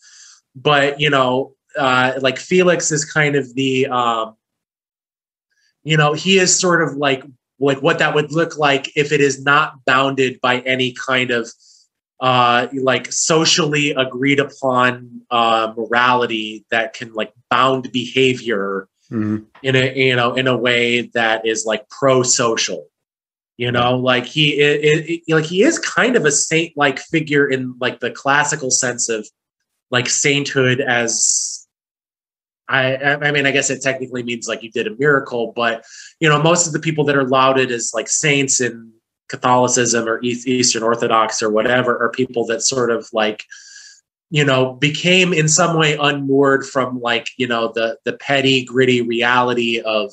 but 0.55 0.99
you 0.99 1.09
know 1.09 1.53
uh 1.77 2.14
like 2.22 2.38
felix 2.38 2.91
is 2.91 3.06
kind 3.06 3.35
of 3.35 3.53
the 3.56 3.88
um 3.88 4.35
you 5.84 5.97
know 5.97 6.14
he 6.14 6.38
is 6.38 6.57
sort 6.57 6.81
of 6.81 6.95
like 6.97 7.23
like 7.60 7.81
what 7.81 7.99
that 7.99 8.14
would 8.14 8.31
look 8.31 8.57
like 8.57 8.91
if 8.95 9.11
it 9.11 9.22
is 9.22 9.43
not 9.43 9.84
bounded 9.85 10.39
by 10.41 10.60
any 10.60 10.93
kind 10.93 11.31
of 11.31 11.49
uh 12.19 12.68
like 12.73 13.11
socially 13.11 13.91
agreed 13.91 14.39
upon 14.39 15.22
uh 15.31 15.73
morality 15.76 16.65
that 16.72 16.93
can 16.93 17.14
like 17.14 17.34
bound 17.49 17.91
behavior 17.91 18.88
mm-hmm. 19.11 19.43
in 19.61 19.76
a 19.76 19.93
you 19.95 20.15
know 20.15 20.34
in 20.34 20.47
a 20.47 20.57
way 20.57 21.02
that 21.14 21.45
is 21.45 21.65
like 21.65 21.88
pro-social 21.89 22.88
you 23.57 23.72
know 23.72 23.97
like 23.97 24.26
he 24.26 24.60
it, 24.60 25.06
it, 25.07 25.34
like 25.34 25.45
he 25.45 25.64
is 25.64 25.80
kind 25.80 26.15
of 26.15 26.26
a 26.26 26.31
saint 26.31 26.76
like 26.76 26.99
figure 26.99 27.47
in 27.47 27.76
like 27.80 27.99
the 27.99 28.11
classical 28.11 28.72
sense 28.72 29.10
of 29.10 29.27
like 29.91 30.10
sainthood 30.10 30.81
as 30.81 31.55
I 32.67 32.95
I 32.97 33.31
mean 33.31 33.45
I 33.45 33.51
guess 33.51 33.69
it 33.69 33.81
technically 33.81 34.23
means 34.23 34.47
like 34.47 34.63
you 34.63 34.71
did 34.71 34.87
a 34.87 34.95
miracle 34.97 35.53
but 35.55 35.83
you 36.19 36.29
know 36.29 36.41
most 36.41 36.67
of 36.67 36.73
the 36.73 36.79
people 36.79 37.03
that 37.05 37.15
are 37.15 37.27
lauded 37.27 37.71
as 37.71 37.91
like 37.93 38.07
saints 38.07 38.61
in 38.61 38.91
Catholicism 39.27 40.07
or 40.07 40.19
Eastern 40.23 40.83
Orthodox 40.83 41.41
or 41.41 41.49
whatever 41.49 41.97
are 42.01 42.09
people 42.09 42.45
that 42.47 42.61
sort 42.61 42.91
of 42.91 43.07
like 43.11 43.43
you 44.29 44.43
know 44.43 44.73
became 44.73 45.33
in 45.33 45.47
some 45.47 45.77
way 45.77 45.97
unmoored 45.99 46.65
from 46.65 46.99
like 46.99 47.27
you 47.37 47.47
know 47.47 47.71
the 47.73 47.97
the 48.05 48.13
petty 48.13 48.65
gritty 48.65 49.01
reality 49.01 49.79
of 49.79 50.11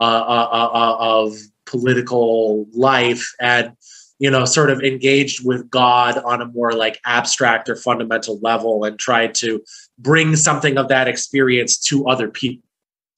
uh, 0.00 0.04
uh, 0.04 0.48
uh, 0.52 0.70
uh 0.72 0.96
of 0.98 1.36
political 1.64 2.66
life 2.72 3.34
and 3.40 3.72
you 4.18 4.30
know 4.30 4.44
sort 4.44 4.70
of 4.70 4.82
engaged 4.82 5.44
with 5.44 5.68
god 5.70 6.18
on 6.18 6.42
a 6.42 6.46
more 6.46 6.72
like 6.72 7.00
abstract 7.04 7.68
or 7.68 7.76
fundamental 7.76 8.38
level 8.40 8.84
and 8.84 8.98
tried 8.98 9.34
to 9.34 9.62
bring 9.98 10.36
something 10.36 10.76
of 10.76 10.88
that 10.88 11.08
experience 11.08 11.78
to 11.78 12.06
other 12.06 12.28
people 12.28 12.68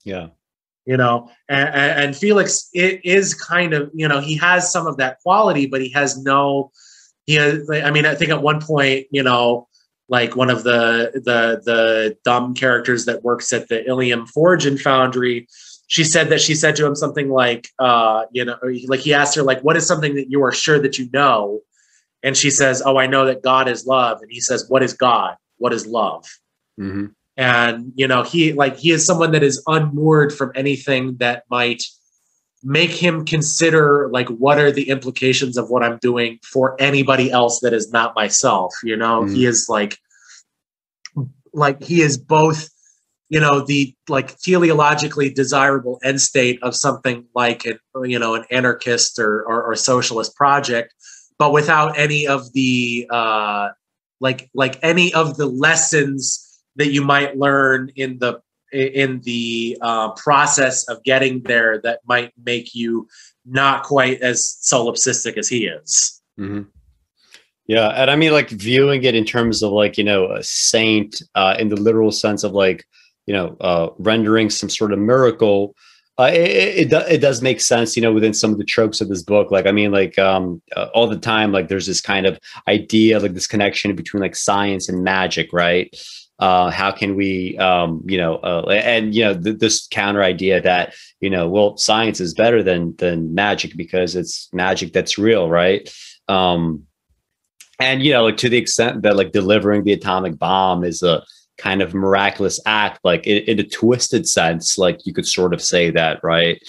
yeah 0.05 0.29
you 0.87 0.97
know 0.97 1.31
and, 1.49 1.69
and 1.69 2.17
felix 2.17 2.69
it 2.73 3.05
is 3.05 3.35
kind 3.35 3.75
of 3.75 3.91
you 3.95 4.07
know 4.07 4.21
he 4.21 4.37
has 4.37 4.71
some 4.73 4.87
of 4.87 4.97
that 4.97 5.19
quality 5.21 5.67
but 5.67 5.81
he 5.81 5.91
has 5.91 6.23
no 6.23 6.71
he 7.27 7.35
has 7.35 7.69
i 7.71 7.91
mean 7.91 8.07
i 8.07 8.15
think 8.15 8.31
at 8.31 8.43
one 8.43 8.61
point 8.61 9.07
you 9.11 9.23
know 9.23 9.67
like 10.09 10.37
one 10.37 10.49
of 10.49 10.63
the 10.63 11.11
the 11.15 11.61
the 11.65 12.17
dumb 12.25 12.55
characters 12.55 13.05
that 13.05 13.23
works 13.23 13.53
at 13.53 13.69
the 13.69 13.87
ilium 13.87 14.27
forge 14.27 14.65
and 14.67 14.81
foundry 14.81 15.47
she 15.89 16.05
said 16.05 16.29
that 16.29 16.41
she 16.41 16.55
said 16.55 16.77
to 16.77 16.87
him 16.87 16.95
something 16.95 17.31
like, 17.31 17.71
uh, 17.79 18.25
you 18.31 18.45
know, 18.45 18.59
like 18.87 19.01
he 19.01 19.15
asked 19.15 19.35
her, 19.35 19.43
like, 19.43 19.61
what 19.63 19.77
is 19.77 19.87
something 19.87 20.15
that 20.17 20.31
you 20.31 20.45
are 20.45 20.53
sure 20.53 20.79
that 20.79 20.99
you 20.99 21.09
know? 21.13 21.61
And 22.23 22.37
she 22.37 22.51
says, 22.51 22.83
Oh, 22.85 22.99
I 22.99 23.07
know 23.07 23.25
that 23.25 23.43
God 23.43 23.69
is 23.69 23.87
love. 23.87 24.21
And 24.21 24.31
he 24.31 24.41
says, 24.41 24.67
What 24.69 24.83
is 24.83 24.93
God? 24.93 25.37
What 25.57 25.73
is 25.73 25.87
love? 25.87 26.27
Mm-hmm. 26.79 27.07
And, 27.37 27.93
you 27.95 28.09
know, 28.09 28.23
he 28.23 28.53
like 28.53 28.77
he 28.77 28.91
is 28.91 29.07
someone 29.07 29.31
that 29.33 29.43
is 29.43 29.63
unmoored 29.67 30.35
from 30.35 30.53
anything 30.55 31.17
that 31.19 31.45
might 31.51 31.85
make 32.65 32.91
him 32.91 33.25
consider 33.25 34.09
like 34.13 34.29
what 34.29 34.59
are 34.59 34.73
the 34.73 34.89
implications 34.89 35.57
of 35.57 35.71
what 35.71 35.85
I'm 35.85 35.99
doing 35.99 36.41
for 36.43 36.75
anybody 36.81 37.31
else 37.31 37.61
that 37.61 37.73
is 37.73 37.93
not 37.93 38.17
myself. 38.17 38.75
You 38.83 38.97
know, 38.97 39.23
mm-hmm. 39.23 39.35
he 39.35 39.47
is 39.47 39.69
like 39.69 39.99
like 41.53 41.83
he 41.83 42.01
is 42.01 42.19
both 42.19 42.69
you 43.29 43.41
know 43.41 43.61
the 43.61 43.95
like 44.09 44.37
teleologically 44.39 45.33
desirable 45.33 45.99
end 46.03 46.21
state 46.21 46.59
of 46.63 46.75
something 46.75 47.27
like 47.35 47.65
an 47.65 47.79
you 48.05 48.19
know 48.19 48.35
an 48.35 48.45
anarchist 48.51 49.19
or 49.19 49.43
or, 49.43 49.63
or 49.63 49.77
socialist 49.77 50.35
project 50.35 50.95
but 51.39 51.53
without 51.53 51.99
any 51.99 52.27
of 52.27 52.53
the 52.53 53.07
uh 53.11 53.69
like 54.21 54.51
like 54.55 54.79
any 54.83 55.13
of 55.15 55.37
the 55.37 55.47
lessons 55.47 56.48
that 56.79 56.91
you 56.93 57.03
might 57.03 57.37
learn 57.37 57.93
in 57.95 58.19
the 58.19 58.41
in 58.73 59.21
the 59.21 59.79
uh, 59.81 60.11
process 60.13 60.85
of 60.89 61.03
getting 61.05 61.43
there 61.43 61.81
that 61.81 62.01
might 62.07 62.33
make 62.45 62.75
you 62.75 63.07
not 63.47 63.83
quite 63.83 64.21
as 64.21 64.59
solipsistic 64.63 65.39
as 65.39 65.49
he 65.49 65.67
is 65.67 66.21
mm-hmm. 66.39 66.63
yeah 67.67 67.89
and 67.91 68.11
i 68.11 68.17
mean 68.17 68.33
like 68.33 68.51
viewing 68.51 69.05
it 69.05 69.15
in 69.15 69.25
terms 69.25 69.63
of 69.63 69.73
like 69.73 69.97
you 69.97 70.05
know 70.05 70.31
a 70.33 70.43
saint 70.43 71.23
uh, 71.35 71.55
in 71.59 71.69
the 71.69 71.77
literal 71.77 72.11
sense 72.11 72.45
of 72.45 72.53
like 72.53 72.85
you 73.29 73.35
know, 73.35 73.59
uh, 73.61 73.91
rendering 73.99 74.49
some 74.49 74.71
sort 74.71 74.91
of 74.91 74.99
miracle. 74.99 75.77
Uh, 76.19 76.31
it, 76.33 76.91
it, 76.91 76.93
it, 76.93 77.21
does 77.21 77.43
make 77.43 77.61
sense, 77.61 77.95
you 77.95 78.01
know, 78.01 78.13
within 78.13 78.33
some 78.33 78.51
of 78.51 78.57
the 78.57 78.65
tropes 78.65 79.03
of 79.03 79.09
this 79.11 79.23
book. 79.23 79.51
Like, 79.51 79.67
I 79.67 79.71
mean, 79.71 79.93
like 79.93 80.19
um, 80.19 80.63
uh, 80.75 80.89
all 80.95 81.07
the 81.07 81.19
time, 81.19 81.53
like 81.53 81.69
there's 81.69 81.87
this 81.87 82.01
kind 82.01 82.25
of 82.25 82.41
idea, 82.67 83.21
like 83.21 83.35
this 83.35 83.47
connection 83.47 83.95
between 83.95 84.23
like 84.23 84.35
science 84.35 84.89
and 84.89 85.05
magic, 85.05 85.53
right? 85.53 85.95
Uh, 86.39 86.71
how 86.71 86.93
can 86.93 87.17
we, 87.17 87.59
um, 87.59 88.01
you 88.07 88.17
know, 88.17 88.37
uh, 88.37 88.69
and 88.71 89.13
you 89.13 89.25
know, 89.25 89.35
th- 89.35 89.59
this 89.59 89.89
counter 89.89 90.23
idea 90.23 90.61
that 90.61 90.95
you 91.21 91.29
know, 91.29 91.49
well, 91.49 91.77
science 91.77 92.21
is 92.21 92.33
better 92.35 92.63
than 92.63 92.95
than 92.97 93.35
magic 93.35 93.77
because 93.77 94.15
it's 94.15 94.49
magic 94.53 94.93
that's 94.93 95.19
real, 95.19 95.49
right? 95.49 95.93
Um, 96.29 96.85
and 97.81 98.03
you 98.03 98.13
know, 98.13 98.25
like 98.25 98.37
to 98.39 98.49
the 98.49 98.57
extent 98.57 99.03
that 99.03 99.17
like 99.17 99.33
delivering 99.33 99.85
the 99.85 99.93
atomic 99.93 100.39
bomb 100.39 100.85
is 100.85 101.03
a 101.03 101.23
kind 101.59 101.83
of 101.83 101.93
miraculous 101.93 102.61
act, 102.67 103.01
like 103.05 103.27
in, 103.27 103.43
in, 103.45 103.59
a 103.59 103.69
twisted 103.69 104.29
sense, 104.29 104.79
like 104.79 105.05
you 105.05 105.13
could 105.13 105.27
sort 105.27 105.53
of 105.53 105.61
say 105.61 105.91
that, 105.91 106.23
right? 106.23 106.63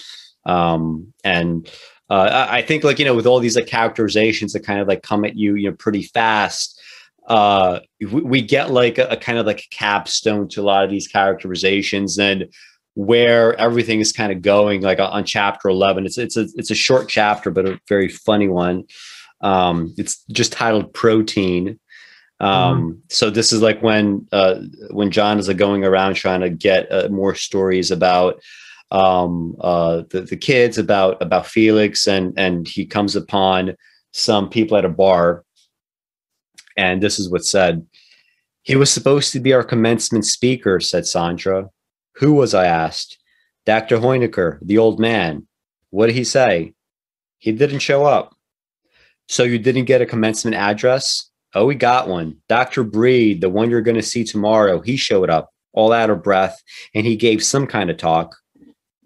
Um, 0.46 1.12
and 1.24 1.70
uh, 2.10 2.48
I 2.50 2.62
think, 2.62 2.82
like 2.82 2.98
you 2.98 3.04
know, 3.04 3.14
with 3.14 3.26
all 3.26 3.38
these 3.38 3.56
like 3.56 3.68
characterizations 3.68 4.52
that 4.52 4.64
kind 4.64 4.80
of 4.80 4.88
like 4.88 5.02
come 5.02 5.24
at 5.24 5.36
you, 5.36 5.54
you 5.54 5.70
know, 5.70 5.76
pretty 5.76 6.02
fast. 6.02 6.79
Uh, 7.30 7.80
we, 8.00 8.20
we 8.20 8.42
get 8.42 8.70
like 8.70 8.98
a, 8.98 9.06
a 9.06 9.16
kind 9.16 9.38
of 9.38 9.46
like 9.46 9.60
a 9.60 9.74
capstone 9.74 10.48
to 10.48 10.60
a 10.60 10.62
lot 10.62 10.84
of 10.84 10.90
these 10.90 11.08
characterizations, 11.08 12.18
and 12.18 12.48
where 12.94 13.54
everything 13.54 14.00
is 14.00 14.12
kind 14.12 14.32
of 14.32 14.42
going 14.42 14.82
like 14.82 14.98
on 14.98 15.24
chapter 15.24 15.68
11 15.68 16.04
it's 16.04 16.18
it's 16.18 16.36
a 16.36 16.48
it's 16.56 16.72
a 16.72 16.74
short 16.74 17.08
chapter 17.08 17.50
but 17.50 17.64
a 17.64 17.80
very 17.88 18.08
funny 18.08 18.48
one. 18.48 18.84
Um 19.40 19.94
it's 19.96 20.24
just 20.32 20.52
titled 20.52 20.92
protein. 20.92 21.78
Um, 22.40 22.82
mm-hmm. 22.82 22.98
So 23.10 23.30
this 23.30 23.52
is 23.52 23.62
like 23.62 23.82
when 23.82 24.26
uh, 24.32 24.60
when 24.90 25.10
John 25.10 25.38
is 25.38 25.46
like 25.46 25.58
going 25.58 25.84
around 25.84 26.14
trying 26.14 26.40
to 26.40 26.50
get 26.50 26.90
uh, 26.90 27.08
more 27.10 27.34
stories 27.34 27.90
about 27.90 28.40
um, 28.90 29.56
uh, 29.60 30.02
the 30.10 30.22
the 30.22 30.36
kids, 30.36 30.78
about 30.78 31.22
about 31.22 31.46
Felix, 31.46 32.08
and 32.08 32.32
and 32.38 32.66
he 32.66 32.86
comes 32.86 33.14
upon 33.14 33.76
some 34.12 34.48
people 34.48 34.76
at 34.76 34.86
a 34.86 34.88
bar, 34.88 35.44
and 36.80 37.02
this 37.02 37.18
is 37.18 37.30
what's 37.30 37.50
said. 37.50 37.86
He 38.62 38.76
was 38.76 38.90
supposed 38.92 39.32
to 39.32 39.40
be 39.40 39.52
our 39.52 39.64
commencement 39.64 40.24
speaker," 40.24 40.80
said 40.80 41.06
Sandra. 41.06 41.68
"Who 42.16 42.32
was?" 42.32 42.54
I 42.54 42.66
asked. 42.66 43.18
"Dr. 43.66 43.98
Hoenikker, 43.98 44.58
the 44.62 44.78
old 44.78 44.98
man." 44.98 45.46
What 45.90 46.06
did 46.06 46.14
he 46.14 46.24
say? 46.24 46.72
He 47.38 47.52
didn't 47.52 47.80
show 47.80 48.04
up. 48.04 48.34
So 49.28 49.42
you 49.42 49.58
didn't 49.58 49.84
get 49.84 50.02
a 50.02 50.06
commencement 50.06 50.56
address? 50.56 51.30
Oh, 51.54 51.66
we 51.66 51.74
got 51.74 52.08
one. 52.08 52.36
Dr. 52.48 52.84
Breed, 52.84 53.40
the 53.40 53.48
one 53.48 53.70
you're 53.70 53.80
going 53.80 53.96
to 53.96 54.02
see 54.02 54.24
tomorrow, 54.24 54.80
he 54.80 54.96
showed 54.96 55.30
up 55.30 55.50
all 55.72 55.92
out 55.92 56.10
of 56.10 56.22
breath 56.22 56.62
and 56.94 57.06
he 57.06 57.16
gave 57.16 57.42
some 57.42 57.66
kind 57.66 57.90
of 57.90 57.96
talk. 57.96 58.36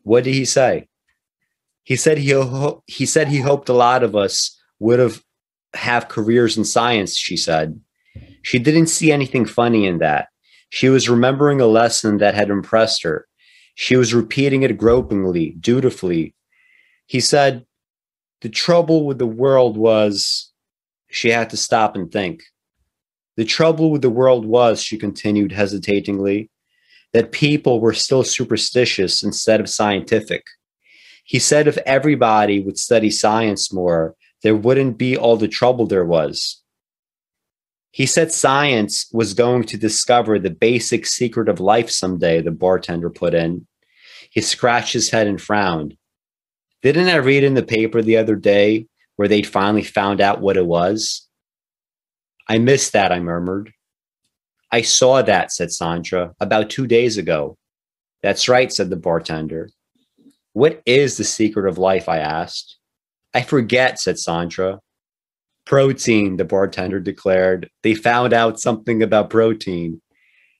What 0.02 0.24
did 0.24 0.34
he 0.34 0.44
say? 0.44 0.88
He 1.84 1.96
said 1.96 2.18
he 2.18 2.32
ho- 2.32 2.82
he 2.86 3.06
said 3.06 3.28
he 3.28 3.40
hoped 3.40 3.68
a 3.68 3.74
lot 3.74 4.02
of 4.02 4.14
us 4.14 4.58
would 4.78 4.98
have 4.98 5.22
have 5.74 6.08
careers 6.08 6.56
in 6.56 6.64
science, 6.64 7.16
she 7.16 7.36
said. 7.36 7.80
She 8.42 8.58
didn't 8.58 8.86
see 8.86 9.10
anything 9.10 9.46
funny 9.46 9.86
in 9.86 9.98
that. 9.98 10.28
She 10.70 10.88
was 10.88 11.08
remembering 11.08 11.60
a 11.60 11.66
lesson 11.66 12.18
that 12.18 12.34
had 12.34 12.50
impressed 12.50 13.02
her. 13.02 13.26
She 13.74 13.96
was 13.96 14.14
repeating 14.14 14.62
it 14.62 14.78
gropingly, 14.78 15.60
dutifully. 15.60 16.34
He 17.06 17.20
said, 17.20 17.64
The 18.40 18.48
trouble 18.48 19.06
with 19.06 19.18
the 19.18 19.26
world 19.26 19.76
was 19.76 20.52
she 21.10 21.30
had 21.30 21.50
to 21.50 21.56
stop 21.56 21.96
and 21.96 22.10
think. 22.10 22.42
The 23.36 23.44
trouble 23.44 23.90
with 23.90 24.02
the 24.02 24.10
world 24.10 24.44
was, 24.44 24.82
she 24.82 24.96
continued 24.96 25.52
hesitatingly, 25.52 26.50
that 27.12 27.32
people 27.32 27.80
were 27.80 27.92
still 27.92 28.24
superstitious 28.24 29.22
instead 29.22 29.60
of 29.60 29.68
scientific. 29.68 30.42
He 31.24 31.38
said 31.38 31.66
if 31.66 31.78
everybody 31.78 32.60
would 32.60 32.78
study 32.78 33.10
science 33.10 33.72
more, 33.72 34.14
there 34.44 34.54
wouldn't 34.54 34.98
be 34.98 35.16
all 35.16 35.38
the 35.38 35.48
trouble 35.48 35.86
there 35.86 36.04
was. 36.04 36.62
He 37.90 38.04
said 38.04 38.30
science 38.30 39.08
was 39.10 39.32
going 39.32 39.64
to 39.64 39.78
discover 39.78 40.38
the 40.38 40.50
basic 40.50 41.06
secret 41.06 41.48
of 41.48 41.60
life 41.60 41.90
someday, 41.90 42.42
the 42.42 42.50
bartender 42.50 43.08
put 43.08 43.32
in. 43.32 43.66
He 44.30 44.42
scratched 44.42 44.92
his 44.92 45.08
head 45.10 45.26
and 45.26 45.40
frowned. 45.40 45.96
Didn't 46.82 47.08
I 47.08 47.16
read 47.16 47.42
in 47.42 47.54
the 47.54 47.62
paper 47.62 48.02
the 48.02 48.18
other 48.18 48.36
day 48.36 48.86
where 49.16 49.28
they'd 49.28 49.46
finally 49.46 49.82
found 49.82 50.20
out 50.20 50.42
what 50.42 50.58
it 50.58 50.66
was? 50.66 51.26
I 52.46 52.58
missed 52.58 52.92
that, 52.92 53.12
I 53.12 53.20
murmured. 53.20 53.72
I 54.70 54.82
saw 54.82 55.22
that, 55.22 55.52
said 55.52 55.72
Sandra, 55.72 56.34
about 56.38 56.68
two 56.68 56.86
days 56.86 57.16
ago. 57.16 57.56
That's 58.22 58.48
right, 58.48 58.70
said 58.70 58.90
the 58.90 58.96
bartender. 58.96 59.70
What 60.52 60.82
is 60.84 61.16
the 61.16 61.24
secret 61.24 61.66
of 61.66 61.78
life? 61.78 62.10
I 62.10 62.18
asked. 62.18 62.76
I 63.34 63.42
forget, 63.42 63.98
said 63.98 64.18
Sandra. 64.18 64.80
Protein, 65.66 66.36
the 66.36 66.44
bartender 66.44 67.00
declared. 67.00 67.68
They 67.82 67.94
found 67.94 68.32
out 68.32 68.60
something 68.60 69.02
about 69.02 69.30
protein. 69.30 70.00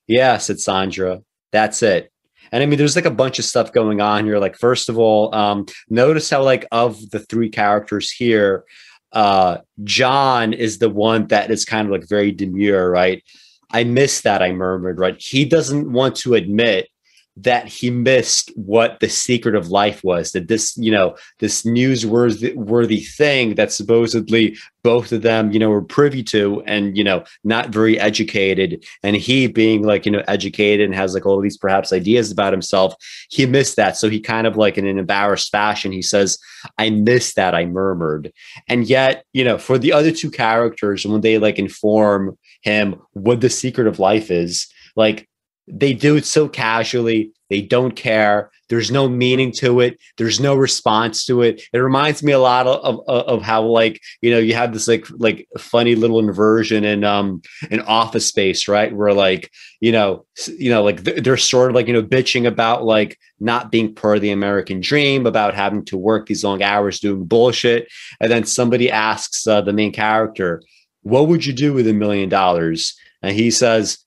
Yeah, 0.06 0.38
said 0.38 0.60
Sandra. 0.60 1.20
That's 1.52 1.82
it. 1.82 2.10
And 2.52 2.62
I 2.62 2.66
mean, 2.66 2.78
there's 2.78 2.96
like 2.96 3.04
a 3.04 3.10
bunch 3.10 3.38
of 3.38 3.44
stuff 3.44 3.72
going 3.72 4.00
on 4.00 4.24
here. 4.24 4.38
Like, 4.38 4.56
first 4.56 4.88
of 4.88 4.98
all, 4.98 5.34
um, 5.34 5.66
notice 5.88 6.28
how 6.28 6.42
like 6.42 6.66
of 6.72 7.10
the 7.10 7.20
three 7.20 7.48
characters 7.48 8.10
here, 8.10 8.64
uh, 9.12 9.58
John 9.84 10.52
is 10.52 10.78
the 10.78 10.90
one 10.90 11.26
that 11.28 11.50
is 11.50 11.64
kind 11.64 11.86
of 11.86 11.92
like 11.92 12.08
very 12.08 12.32
demure, 12.32 12.90
right? 12.90 13.22
I 13.70 13.84
miss 13.84 14.20
that, 14.22 14.42
I 14.42 14.52
murmured, 14.52 14.98
right? 14.98 15.16
He 15.18 15.44
doesn't 15.44 15.90
want 15.90 16.16
to 16.16 16.34
admit 16.34 16.88
that 17.36 17.66
he 17.66 17.90
missed 17.90 18.52
what 18.54 19.00
the 19.00 19.08
secret 19.08 19.56
of 19.56 19.68
life 19.68 20.04
was 20.04 20.32
that 20.32 20.46
this 20.46 20.76
you 20.76 20.90
know 20.90 21.16
this 21.40 21.62
newsworthy 21.62 22.54
worthy 22.54 23.00
thing 23.00 23.56
that 23.56 23.72
supposedly 23.72 24.56
both 24.84 25.10
of 25.10 25.22
them 25.22 25.50
you 25.50 25.58
know 25.58 25.70
were 25.70 25.82
privy 25.82 26.22
to 26.22 26.62
and 26.66 26.96
you 26.96 27.02
know 27.02 27.24
not 27.42 27.70
very 27.70 27.98
educated. 27.98 28.84
And 29.02 29.16
he 29.16 29.48
being 29.48 29.82
like 29.82 30.06
you 30.06 30.12
know 30.12 30.22
educated 30.28 30.84
and 30.84 30.94
has 30.94 31.12
like 31.12 31.26
all 31.26 31.40
these 31.40 31.56
perhaps 31.56 31.92
ideas 31.92 32.30
about 32.30 32.52
himself 32.52 32.94
he 33.30 33.46
missed 33.46 33.76
that. 33.76 33.96
So 33.96 34.08
he 34.08 34.20
kind 34.20 34.46
of 34.46 34.56
like 34.56 34.78
in 34.78 34.86
an 34.86 34.98
embarrassed 34.98 35.50
fashion 35.50 35.90
he 35.90 36.02
says 36.02 36.38
i 36.78 36.88
missed 36.90 37.34
that. 37.36 37.54
I 37.54 37.66
murmured. 37.66 38.32
And 38.68 38.86
yet 38.86 39.24
you 39.32 39.42
know 39.42 39.58
for 39.58 39.76
the 39.76 39.92
other 39.92 40.12
two 40.12 40.30
characters 40.30 41.04
when 41.04 41.20
they 41.20 41.38
like 41.38 41.58
inform 41.58 42.38
him 42.62 43.00
what 43.12 43.40
the 43.40 43.50
secret 43.50 43.88
of 43.88 43.98
life 43.98 44.30
is 44.30 44.68
like 44.96 45.28
they 45.66 45.94
do 45.94 46.16
it 46.16 46.26
so 46.26 46.48
casually. 46.48 47.32
They 47.50 47.62
don't 47.62 47.94
care. 47.94 48.50
There's 48.68 48.90
no 48.90 49.08
meaning 49.08 49.52
to 49.58 49.80
it. 49.80 49.98
There's 50.16 50.40
no 50.40 50.54
response 50.54 51.26
to 51.26 51.42
it. 51.42 51.62
It 51.72 51.78
reminds 51.78 52.22
me 52.22 52.32
a 52.32 52.38
lot 52.38 52.66
of, 52.66 53.00
of, 53.06 53.26
of 53.26 53.42
how 53.42 53.62
like, 53.62 54.00
you 54.22 54.30
know, 54.30 54.38
you 54.38 54.54
have 54.54 54.72
this 54.72 54.88
like 54.88 55.06
like 55.10 55.46
funny 55.58 55.94
little 55.94 56.18
inversion 56.18 56.84
in 56.84 57.04
um 57.04 57.42
in 57.70 57.80
office 57.82 58.26
space, 58.26 58.66
right? 58.66 58.94
Where 58.94 59.12
like, 59.12 59.50
you 59.80 59.92
know, 59.92 60.26
you 60.58 60.70
know, 60.70 60.82
like 60.82 61.04
they're 61.04 61.36
sort 61.36 61.70
of 61.70 61.74
like, 61.74 61.86
you 61.86 61.92
know, 61.92 62.02
bitching 62.02 62.46
about 62.46 62.84
like 62.84 63.18
not 63.40 63.70
being 63.70 63.94
part 63.94 64.16
of 64.16 64.22
the 64.22 64.32
American 64.32 64.80
dream, 64.80 65.26
about 65.26 65.54
having 65.54 65.84
to 65.86 65.98
work 65.98 66.26
these 66.26 66.44
long 66.44 66.62
hours 66.62 67.00
doing 67.00 67.24
bullshit. 67.24 67.88
And 68.20 68.30
then 68.30 68.44
somebody 68.44 68.90
asks 68.90 69.46
uh, 69.46 69.60
the 69.60 69.72
main 69.72 69.92
character, 69.92 70.62
what 71.02 71.28
would 71.28 71.44
you 71.44 71.52
do 71.52 71.72
with 71.74 71.86
a 71.86 71.92
million 71.92 72.28
dollars? 72.28 72.96
And 73.22 73.36
he 73.36 73.50
says, 73.50 74.03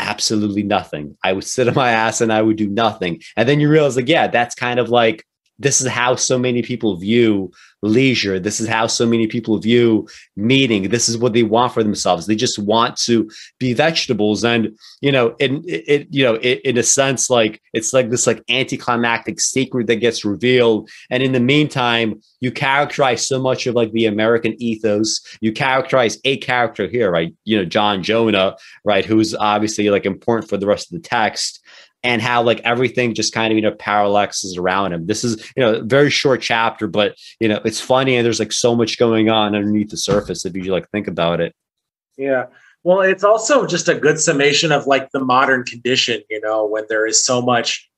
absolutely 0.00 0.62
nothing. 0.62 1.16
I 1.22 1.32
would 1.32 1.44
sit 1.44 1.68
on 1.68 1.74
my 1.74 1.90
ass 1.90 2.20
and 2.20 2.32
I 2.32 2.42
would 2.42 2.56
do 2.56 2.68
nothing. 2.68 3.20
And 3.36 3.48
then 3.48 3.60
you 3.60 3.68
realize, 3.68 3.96
like, 3.96 4.08
yeah, 4.08 4.26
that's 4.26 4.54
kind 4.54 4.80
of 4.80 4.88
like 4.88 5.24
this 5.58 5.80
is 5.80 5.86
how 5.86 6.16
so 6.16 6.38
many 6.38 6.62
people 6.62 6.96
view 6.96 7.52
leisure. 7.82 8.38
This 8.38 8.60
is 8.60 8.68
how 8.68 8.86
so 8.86 9.06
many 9.06 9.26
people 9.26 9.58
view 9.58 10.08
meeting. 10.36 10.88
This 10.88 11.08
is 11.08 11.16
what 11.18 11.32
they 11.32 11.42
want 11.42 11.72
for 11.72 11.82
themselves. 11.82 12.26
They 12.26 12.34
just 12.34 12.58
want 12.58 12.96
to 12.98 13.30
be 13.58 13.72
vegetables. 13.72 14.44
And, 14.44 14.76
you 15.00 15.12
know, 15.12 15.34
in 15.38 15.62
it, 15.66 16.06
you 16.10 16.22
know, 16.22 16.34
it, 16.34 16.60
in 16.62 16.76
a 16.78 16.82
sense, 16.82 17.30
like 17.30 17.60
it's 17.72 17.92
like 17.92 18.10
this 18.10 18.26
like 18.26 18.42
anticlimactic 18.48 19.40
secret 19.40 19.86
that 19.86 19.96
gets 19.96 20.24
revealed. 20.24 20.90
And 21.10 21.22
in 21.22 21.32
the 21.32 21.40
meantime, 21.40 22.20
you 22.40 22.50
characterize 22.50 23.26
so 23.26 23.40
much 23.40 23.66
of 23.66 23.74
like 23.74 23.92
the 23.92 24.06
American 24.06 24.60
ethos. 24.62 25.20
You 25.40 25.52
characterize 25.52 26.18
a 26.24 26.36
character 26.38 26.88
here, 26.88 27.10
right? 27.10 27.34
You 27.44 27.58
know, 27.58 27.64
John 27.64 28.02
Jonah, 28.02 28.56
right? 28.84 29.04
Who's 29.04 29.34
obviously 29.34 29.90
like 29.90 30.06
important 30.06 30.48
for 30.48 30.56
the 30.56 30.66
rest 30.66 30.92
of 30.92 31.02
the 31.02 31.08
text 31.08 31.64
and 32.02 32.22
how 32.22 32.42
like 32.42 32.60
everything 32.60 33.14
just 33.14 33.32
kind 33.32 33.52
of 33.52 33.56
you 33.56 33.62
know 33.62 33.72
parallaxes 33.72 34.58
around 34.58 34.92
him. 34.92 35.06
This 35.06 35.24
is 35.24 35.40
you 35.56 35.62
know 35.62 35.82
very 35.82 36.10
short 36.10 36.40
chapter, 36.40 36.86
but 36.86 37.16
you 37.40 37.48
know 37.48 37.60
it's 37.64 37.80
funny 37.80 38.16
and 38.16 38.24
there's 38.24 38.40
like 38.40 38.52
so 38.52 38.74
much 38.74 38.98
going 38.98 39.28
on 39.28 39.54
underneath 39.54 39.90
the 39.90 39.96
surface 39.96 40.44
if 40.44 40.54
you 40.54 40.64
like 40.64 40.88
think 40.90 41.08
about 41.08 41.40
it. 41.40 41.54
Yeah. 42.16 42.46
Well, 42.82 43.02
it's 43.02 43.24
also 43.24 43.66
just 43.66 43.88
a 43.88 43.94
good 43.94 44.18
summation 44.18 44.72
of 44.72 44.86
like 44.86 45.10
the 45.10 45.20
modern 45.20 45.64
condition, 45.64 46.22
you 46.30 46.40
know, 46.40 46.64
when 46.64 46.84
there 46.88 47.06
is 47.06 47.24
so 47.24 47.42
much 47.42 47.88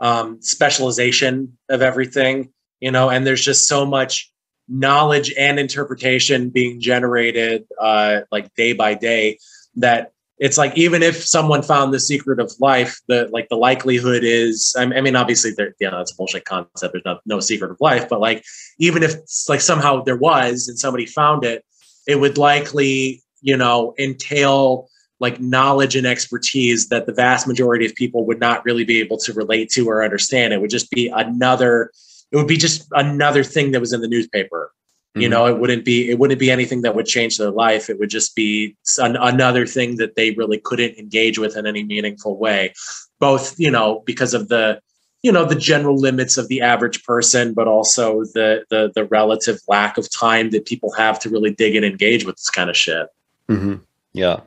um, 0.00 0.42
specialization 0.42 1.56
of 1.68 1.80
everything, 1.80 2.52
you 2.80 2.90
know, 2.90 3.08
and 3.08 3.24
there's 3.24 3.44
just 3.44 3.68
so 3.68 3.86
much 3.86 4.32
knowledge 4.68 5.32
and 5.38 5.60
interpretation 5.60 6.50
being 6.50 6.80
generated 6.80 7.64
uh, 7.80 8.20
like 8.32 8.52
day 8.54 8.72
by 8.72 8.94
day 8.94 9.38
that 9.76 10.12
it's 10.42 10.58
like 10.58 10.76
even 10.76 11.04
if 11.04 11.24
someone 11.24 11.62
found 11.62 11.94
the 11.94 12.00
secret 12.00 12.40
of 12.40 12.52
life, 12.58 13.00
the 13.06 13.28
like 13.30 13.48
the 13.48 13.56
likelihood 13.56 14.24
is, 14.24 14.74
I 14.76 14.86
mean, 14.86 15.14
obviously, 15.14 15.52
there, 15.52 15.72
yeah, 15.78 15.90
that's 15.90 16.10
a 16.10 16.16
bullshit 16.16 16.44
concept. 16.46 16.92
There's 16.92 17.04
no, 17.04 17.20
no 17.24 17.38
secret 17.38 17.70
of 17.70 17.80
life, 17.80 18.08
but 18.08 18.18
like 18.18 18.42
even 18.80 19.04
if 19.04 19.14
like 19.48 19.60
somehow 19.60 20.02
there 20.02 20.16
was 20.16 20.66
and 20.66 20.76
somebody 20.76 21.06
found 21.06 21.44
it, 21.44 21.64
it 22.08 22.18
would 22.18 22.38
likely, 22.38 23.22
you 23.40 23.56
know, 23.56 23.94
entail 24.00 24.88
like 25.20 25.38
knowledge 25.38 25.94
and 25.94 26.08
expertise 26.08 26.88
that 26.88 27.06
the 27.06 27.12
vast 27.12 27.46
majority 27.46 27.86
of 27.86 27.94
people 27.94 28.26
would 28.26 28.40
not 28.40 28.64
really 28.64 28.82
be 28.82 28.98
able 28.98 29.18
to 29.18 29.32
relate 29.34 29.70
to 29.70 29.88
or 29.88 30.02
understand. 30.02 30.52
It 30.52 30.60
would 30.60 30.70
just 30.70 30.90
be 30.90 31.06
another. 31.06 31.92
It 32.32 32.36
would 32.36 32.48
be 32.48 32.56
just 32.56 32.88
another 32.90 33.44
thing 33.44 33.70
that 33.70 33.80
was 33.80 33.92
in 33.92 34.00
the 34.00 34.08
newspaper 34.08 34.72
you 35.14 35.22
mm-hmm. 35.22 35.30
know 35.32 35.46
it 35.46 35.58
wouldn't 35.58 35.84
be 35.84 36.10
it 36.10 36.18
wouldn't 36.18 36.40
be 36.40 36.50
anything 36.50 36.82
that 36.82 36.94
would 36.94 37.06
change 37.06 37.36
their 37.36 37.50
life. 37.50 37.90
It 37.90 37.98
would 37.98 38.08
just 38.08 38.34
be 38.34 38.76
an, 38.98 39.16
another 39.16 39.66
thing 39.66 39.96
that 39.96 40.16
they 40.16 40.30
really 40.32 40.58
couldn't 40.58 40.98
engage 40.98 41.38
with 41.38 41.56
in 41.56 41.66
any 41.66 41.84
meaningful 41.84 42.38
way. 42.38 42.72
Both 43.20 43.58
you 43.58 43.70
know 43.70 44.02
because 44.06 44.32
of 44.32 44.48
the 44.48 44.80
you 45.22 45.30
know 45.30 45.44
the 45.44 45.54
general 45.54 45.96
limits 45.96 46.38
of 46.38 46.48
the 46.48 46.62
average 46.62 47.04
person 47.04 47.52
but 47.52 47.68
also 47.68 48.22
the 48.32 48.64
the, 48.70 48.90
the 48.94 49.04
relative 49.04 49.60
lack 49.68 49.98
of 49.98 50.10
time 50.10 50.50
that 50.50 50.64
people 50.64 50.92
have 50.94 51.18
to 51.20 51.28
really 51.28 51.52
dig 51.52 51.76
and 51.76 51.84
engage 51.84 52.24
with 52.24 52.36
this 52.36 52.50
kind 52.50 52.70
of 52.70 52.76
shit. 52.76 53.06
Mm-hmm. 53.48 53.74
yeah. 54.12 54.40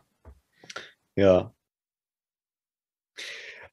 Yeah. 1.16 1.44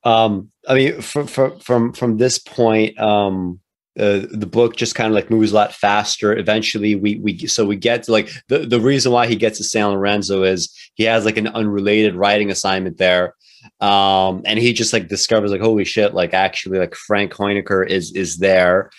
Um 0.04 0.50
i 0.68 0.74
mean 0.74 1.00
from 1.00 1.26
from 1.26 1.58
from 1.58 1.92
from 1.94 2.18
this 2.18 2.38
point 2.38 2.98
um 3.00 3.60
uh, 3.98 4.22
the 4.30 4.48
book 4.50 4.76
just 4.76 4.94
kind 4.94 5.08
of 5.08 5.14
like 5.14 5.30
moves 5.30 5.52
a 5.52 5.54
lot 5.54 5.74
faster. 5.74 6.36
Eventually, 6.36 6.94
we 6.94 7.16
we 7.16 7.46
so 7.46 7.66
we 7.66 7.76
get 7.76 8.04
to 8.04 8.12
like 8.12 8.30
the 8.48 8.60
the 8.60 8.80
reason 8.80 9.12
why 9.12 9.26
he 9.26 9.36
gets 9.36 9.58
to 9.58 9.64
San 9.64 9.88
Lorenzo 9.88 10.42
is 10.44 10.74
he 10.94 11.04
has 11.04 11.24
like 11.24 11.36
an 11.36 11.48
unrelated 11.48 12.14
writing 12.14 12.50
assignment 12.50 12.96
there, 12.96 13.34
um, 13.80 14.42
and 14.46 14.58
he 14.58 14.72
just 14.72 14.94
like 14.94 15.08
discovers 15.08 15.50
like 15.50 15.60
holy 15.60 15.84
shit, 15.84 16.14
like 16.14 16.32
actually 16.32 16.78
like 16.78 16.94
Frank 16.94 17.32
Hoenikker 17.32 17.86
is 17.86 18.12
is 18.14 18.38
there, 18.38 18.90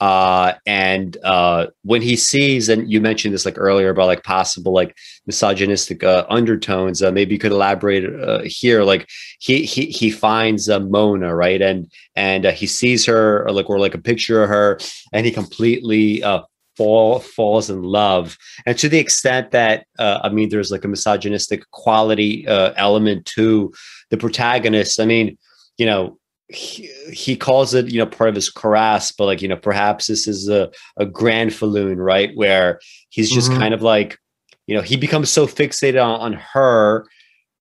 uh, 0.00 0.52
and 0.64 1.16
uh, 1.24 1.66
when 1.82 2.02
he 2.02 2.14
sees, 2.14 2.68
and 2.68 2.90
you 2.90 3.00
mentioned 3.00 3.34
this 3.34 3.44
like 3.44 3.58
earlier 3.58 3.90
about 3.90 4.06
like 4.06 4.22
possible 4.22 4.72
like 4.72 4.96
misogynistic 5.26 6.04
uh, 6.04 6.24
undertones, 6.28 7.02
uh, 7.02 7.10
maybe 7.10 7.34
you 7.34 7.38
could 7.38 7.52
elaborate 7.52 8.04
uh, 8.04 8.40
here. 8.44 8.84
Like 8.84 9.08
he 9.40 9.64
he 9.64 9.86
he 9.86 10.10
finds 10.10 10.68
uh, 10.68 10.80
Mona 10.80 11.34
right, 11.34 11.60
and 11.60 11.90
and 12.14 12.44
he 12.46 12.66
sees 12.66 13.06
her 13.06 13.44
or 13.44 13.50
like 13.50 13.68
or 13.68 13.80
like 13.80 13.94
a 13.94 13.98
picture 13.98 14.42
of 14.42 14.48
her, 14.48 14.78
and 15.12 15.26
he 15.26 15.32
completely 15.32 16.22
uh, 16.22 16.42
fall 16.76 17.18
falls 17.18 17.68
in 17.68 17.82
love. 17.82 18.38
And 18.66 18.78
to 18.78 18.88
the 18.88 18.98
extent 18.98 19.50
that 19.50 19.84
uh, 19.98 20.20
I 20.22 20.28
mean, 20.28 20.48
there's 20.48 20.70
like 20.70 20.84
a 20.84 20.88
misogynistic 20.88 21.68
quality 21.72 22.46
uh, 22.46 22.72
element 22.76 23.26
to 23.36 23.72
the 24.10 24.16
protagonist. 24.16 25.00
I 25.00 25.06
mean, 25.06 25.36
you 25.76 25.86
know, 25.86 26.18
he, 26.50 26.90
he 27.12 27.36
calls 27.36 27.74
it 27.74 27.88
you 27.88 27.98
know 27.98 28.06
part 28.06 28.28
of 28.28 28.34
his 28.34 28.50
karass 28.50 29.12
but 29.16 29.26
like 29.26 29.42
you 29.42 29.48
know 29.48 29.56
perhaps 29.56 30.06
this 30.06 30.26
is 30.26 30.48
a, 30.48 30.70
a 30.96 31.04
granfalloon 31.04 31.96
right 31.96 32.30
where 32.34 32.80
he's 33.10 33.30
just 33.30 33.50
mm-hmm. 33.50 33.60
kind 33.60 33.74
of 33.74 33.82
like 33.82 34.18
you 34.66 34.74
know 34.74 34.82
he 34.82 34.96
becomes 34.96 35.30
so 35.30 35.46
fixated 35.46 36.02
on, 36.02 36.20
on 36.20 36.32
her 36.32 37.06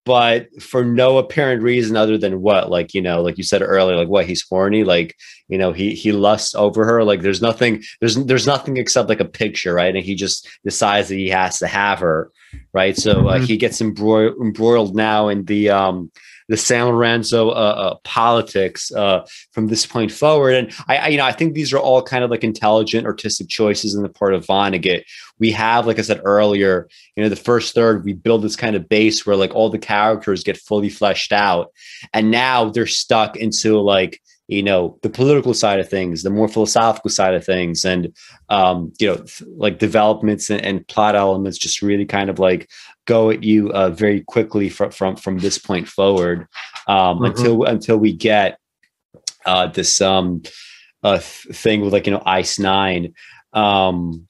but 0.08 0.48
for 0.62 0.86
no 0.86 1.18
apparent 1.18 1.62
reason 1.62 1.98
other 1.98 2.18
than 2.18 2.42
what 2.42 2.72
like 2.72 2.94
you 2.94 3.02
know 3.02 3.22
like 3.22 3.38
you 3.38 3.44
said 3.44 3.62
earlier 3.62 3.98
like 3.98 4.08
what 4.08 4.26
he's 4.26 4.46
horny 4.50 4.86
like 4.86 5.14
you 5.50 5.58
know 5.58 5.74
he 5.74 5.94
he 5.94 6.14
lusts 6.14 6.56
over 6.56 6.86
her 6.86 7.04
like 7.04 7.22
there's 7.22 7.42
nothing 7.42 7.84
there's 8.00 8.16
there's 8.24 8.48
nothing 8.48 8.78
except 8.78 9.10
like 9.10 9.20
a 9.20 9.26
picture 9.26 9.74
right 9.74 9.98
and 9.98 10.06
he 10.06 10.16
just 10.16 10.48
decides 10.64 11.10
that 11.10 11.16
he 11.16 11.28
has 11.28 11.60
to 11.60 11.68
have 11.68 12.00
her 12.00 12.32
right 12.72 12.96
so 12.96 13.28
uh, 13.28 13.36
mm-hmm. 13.36 13.44
he 13.44 13.58
gets 13.58 13.82
embroiled, 13.82 14.38
embroiled 14.42 14.96
now 14.96 15.28
in 15.28 15.44
the 15.44 15.70
um 15.70 16.10
the 16.48 16.58
San 16.58 16.86
Lorenzo 16.86 17.50
uh, 17.50 17.52
uh, 17.52 17.96
politics 18.04 18.92
uh, 18.94 19.26
from 19.52 19.68
this 19.68 19.86
point 19.86 20.12
forward. 20.12 20.56
And 20.56 20.74
I, 20.88 20.98
I, 20.98 21.08
you 21.10 21.18
know, 21.18 21.26
I 21.26 21.32
think 21.32 21.54
these 21.54 21.74
are 21.74 21.80
all 21.80 22.02
kind 22.02 22.24
of 22.24 22.32
like 22.32 22.44
intelligent 22.44 23.06
artistic 23.06 23.50
choices 23.50 23.96
in 23.96 24.04
the 24.04 24.10
part 24.10 24.34
of 24.34 24.46
Vonnegut. 24.46 25.04
We 25.40 25.52
have, 25.52 25.86
like 25.86 26.00
I 26.00 26.04
said 26.04 26.22
earlier, 26.24 26.88
you 27.16 27.24
know, 27.24 27.30
the 27.30 27.36
first 27.36 27.76
third, 27.76 28.06
we 28.06 28.14
build 28.14 28.42
this 28.42 28.56
kind 28.56 28.76
of 28.76 28.90
base 28.90 29.26
where 29.26 29.36
like 29.36 29.54
all 29.54 29.70
the 29.70 29.78
characters 29.78 30.44
get 30.44 30.58
fully 30.58 30.90
fleshed 30.90 31.32
out, 31.32 31.72
and 32.14 32.32
now 32.32 32.70
they're 32.70 32.88
stuck 32.88 33.36
into 33.36 33.80
like 33.80 34.22
you 34.48 34.64
know 34.64 34.98
the 35.02 35.10
political 35.10 35.54
side 35.54 35.80
of 35.80 35.90
things 35.90 36.24
the 36.24 36.30
more 36.30 36.48
philosophical 36.48 37.10
side 37.10 37.34
of 37.34 37.46
things 37.46 37.84
and 37.84 38.14
um 38.50 38.94
you 38.98 39.08
know 39.08 39.24
like 39.58 39.78
developments 39.78 40.50
and, 40.50 40.62
and 40.62 40.88
plot 40.88 41.16
elements 41.16 41.58
just 41.58 41.82
really 41.82 42.06
kind 42.06 42.30
of 42.30 42.40
like 42.40 42.70
go 43.08 43.32
at 43.32 43.44
you 43.44 43.72
uh, 43.72 43.90
very 43.90 44.22
quickly 44.22 44.70
from 44.70 44.92
from 44.92 45.16
from 45.16 45.40
this 45.40 45.58
point 45.58 45.88
forward 45.88 46.48
um 46.88 47.18
mm-hmm. 47.18 47.26
until 47.26 47.64
until 47.64 47.98
we 47.98 48.14
get 48.14 48.60
uh 49.46 49.66
this 49.68 50.00
um 50.02 50.44
uh 51.04 51.18
thing 51.18 51.82
with 51.82 51.94
like 51.94 52.06
you 52.06 52.14
know 52.14 52.24
ice 52.26 52.60
nine. 52.60 53.14
Um 53.54 54.28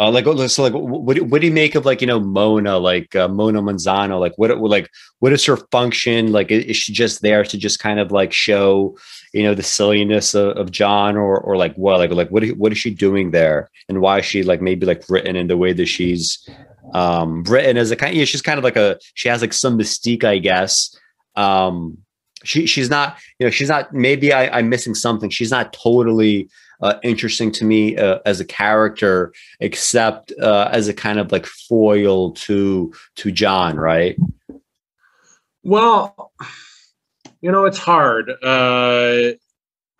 uh, 0.00 0.12
like 0.12 0.28
oh, 0.28 0.46
so 0.46 0.62
like 0.62 0.72
what, 0.72 1.20
what 1.22 1.40
do 1.40 1.46
you 1.48 1.52
make 1.52 1.74
of 1.74 1.84
like 1.84 2.00
you 2.00 2.06
know 2.06 2.20
Mona 2.20 2.78
like 2.78 3.16
uh, 3.16 3.26
Mona 3.26 3.60
Monzano? 3.60 4.20
Like 4.20 4.34
what 4.36 4.56
like 4.58 4.88
what 5.18 5.32
is 5.32 5.44
her 5.46 5.56
function? 5.72 6.30
Like 6.30 6.52
is 6.52 6.76
she 6.76 6.92
just 6.92 7.20
there 7.20 7.42
to 7.42 7.58
just 7.58 7.80
kind 7.80 7.98
of 7.98 8.12
like 8.12 8.32
show 8.32 8.96
you 9.32 9.42
know 9.42 9.54
the 9.54 9.62
silliness 9.64 10.34
of, 10.34 10.56
of 10.56 10.70
John 10.70 11.16
or 11.16 11.40
or 11.40 11.56
like 11.56 11.74
what? 11.74 11.98
Like 11.98 12.12
like 12.12 12.30
what 12.30 12.46
what 12.50 12.70
is 12.70 12.78
she 12.78 12.90
doing 12.94 13.32
there? 13.32 13.70
And 13.88 14.00
why 14.00 14.20
is 14.20 14.24
she 14.24 14.44
like 14.44 14.62
maybe 14.62 14.86
like 14.86 15.02
written 15.08 15.34
in 15.34 15.48
the 15.48 15.56
way 15.56 15.72
that 15.72 15.86
she's 15.86 16.48
um 16.94 17.42
written 17.44 17.76
as 17.76 17.90
a 17.90 17.96
kind 17.96 18.14
yeah 18.14 18.24
she's 18.24 18.42
kind 18.42 18.58
of 18.58 18.64
like 18.64 18.76
a 18.76 18.98
she 19.14 19.28
has 19.28 19.40
like 19.40 19.52
some 19.52 19.78
mystique 19.78 20.24
I 20.24 20.38
guess 20.38 20.96
um 21.36 21.98
she 22.44 22.66
she's 22.66 22.88
not 22.88 23.18
you 23.38 23.46
know 23.46 23.50
she's 23.50 23.68
not 23.68 23.92
maybe 23.92 24.32
I, 24.32 24.58
I'm 24.58 24.68
missing 24.68 24.94
something 24.94 25.30
she's 25.30 25.50
not 25.50 25.72
totally 25.72 26.48
uh, 26.80 26.94
interesting 27.02 27.50
to 27.52 27.64
me 27.64 27.96
uh, 27.96 28.18
as 28.24 28.40
a 28.40 28.44
character, 28.44 29.32
except 29.60 30.32
uh, 30.40 30.68
as 30.72 30.88
a 30.88 30.94
kind 30.94 31.18
of 31.18 31.32
like 31.32 31.46
foil 31.46 32.32
to 32.32 32.92
to 33.16 33.32
John, 33.32 33.76
right? 33.76 34.16
Well, 35.62 36.32
you 37.40 37.50
know, 37.50 37.64
it's 37.64 37.78
hard. 37.78 38.30
Uh, 38.42 39.32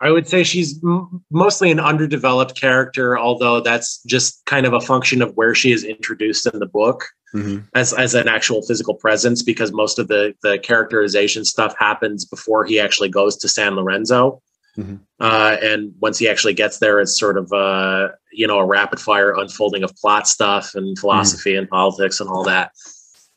I 0.01 0.11
would 0.11 0.27
say 0.27 0.43
she's 0.43 0.79
m- 0.83 1.23
mostly 1.29 1.71
an 1.71 1.79
underdeveloped 1.79 2.59
character, 2.59 3.17
although 3.17 3.59
that's 3.59 4.01
just 4.03 4.43
kind 4.45 4.65
of 4.65 4.73
a 4.73 4.79
function 4.79 5.21
of 5.21 5.35
where 5.35 5.53
she 5.53 5.71
is 5.71 5.83
introduced 5.83 6.47
in 6.47 6.59
the 6.59 6.65
book 6.65 7.05
mm-hmm. 7.35 7.59
as 7.75 7.93
as 7.93 8.15
an 8.15 8.27
actual 8.27 8.61
physical 8.61 8.95
presence, 8.95 9.43
because 9.43 9.71
most 9.71 9.99
of 9.99 10.07
the 10.07 10.33
the 10.41 10.57
characterization 10.59 11.45
stuff 11.45 11.75
happens 11.77 12.25
before 12.25 12.65
he 12.65 12.79
actually 12.79 13.09
goes 13.09 13.35
to 13.37 13.47
San 13.47 13.75
Lorenzo. 13.75 14.41
Mm-hmm. 14.77 14.95
Uh, 15.19 15.57
and 15.61 15.93
once 15.99 16.17
he 16.17 16.29
actually 16.29 16.53
gets 16.53 16.79
there, 16.79 17.01
it's 17.01 17.19
sort 17.19 17.37
of 17.37 17.51
a, 17.51 18.11
you 18.31 18.47
know 18.47 18.59
a 18.59 18.65
rapid 18.65 18.99
fire 18.99 19.37
unfolding 19.37 19.83
of 19.83 19.93
plot 19.97 20.27
stuff 20.27 20.75
and 20.75 20.97
philosophy 20.97 21.51
mm-hmm. 21.51 21.59
and 21.59 21.69
politics 21.69 22.19
and 22.19 22.29
all 22.29 22.43
that. 22.45 22.71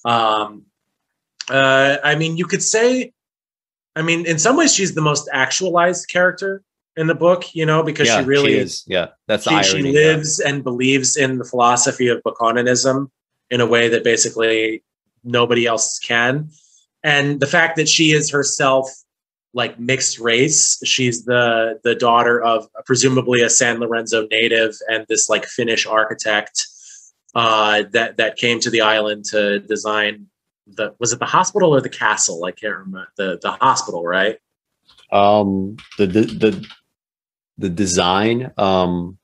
Um, 0.05 0.67
uh, 1.51 1.97
I 2.05 2.15
mean, 2.15 2.37
you 2.37 2.47
could 2.47 2.63
say, 2.63 3.13
I 3.95 4.03
mean, 4.03 4.27
in 4.27 4.39
some 4.39 4.57
ways, 4.57 4.75
she's 4.75 4.95
the 4.95 5.03
most 5.03 5.29
actualized 5.33 6.09
character 6.09 6.63
in 6.97 7.07
the 7.07 7.15
book, 7.15 7.55
you 7.55 7.67
know, 7.67 7.83
because 7.83 8.09
yeah, 8.09 8.21
she 8.21 8.27
really 8.27 8.53
she 8.53 8.59
is. 8.59 8.85
Yeah, 8.87 9.09
that's 9.27 9.49
she, 9.49 9.63
she 9.63 9.83
lives 9.83 10.41
yeah. 10.43 10.51
and 10.51 10.65
believes 10.65 11.17
in 11.17 11.39
the 11.39 11.45
philosophy 11.45 12.09
of 12.09 12.23
Bokononism 12.23 13.11
in 13.51 13.61
a 13.61 13.67
way 13.67 13.89
that 13.89 14.05
basically 14.05 14.83
nobody 15.25 15.67
else 15.67 15.99
can. 15.99 16.51
And 17.05 17.41
the 17.41 17.47
fact 17.47 17.77
that 17.77 17.89
she 17.89 18.13
is 18.13 18.31
herself 18.31 18.89
like 19.55 19.79
mixed 19.79 20.19
race. 20.19 20.81
She's 20.85 21.25
the 21.25 21.81
the 21.85 21.95
daughter 21.95 22.43
of 22.43 22.69
presumably 22.87 23.43
a 23.43 23.51
San 23.51 23.81
Lorenzo 23.81 24.27
native 24.31 24.75
and 24.89 25.07
this 25.09 25.29
like 25.29 25.45
Finnish 25.45 25.87
architect 25.87 26.67
uh, 27.35 27.85
that 27.93 28.17
that 28.17 28.37
came 28.37 28.61
to 28.61 28.71
the 28.71 28.81
island 28.81 29.25
to 29.27 29.61
design 29.61 30.27
the 30.67 30.95
was 30.99 31.13
it 31.13 31.19
the 31.19 31.27
hospital 31.27 31.75
or 31.75 31.81
the 31.81 31.89
castle? 31.89 32.45
I 32.45 32.53
can't 32.53 32.77
remember 32.77 33.09
the 33.17 33.39
the 33.41 33.53
hospital, 33.53 34.05
right? 34.05 34.39
Um, 35.11 35.77
the 35.99 36.07
the 36.07 36.21
the, 36.23 36.67
the 37.59 37.69
design. 37.69 38.53
Um, 38.57 39.19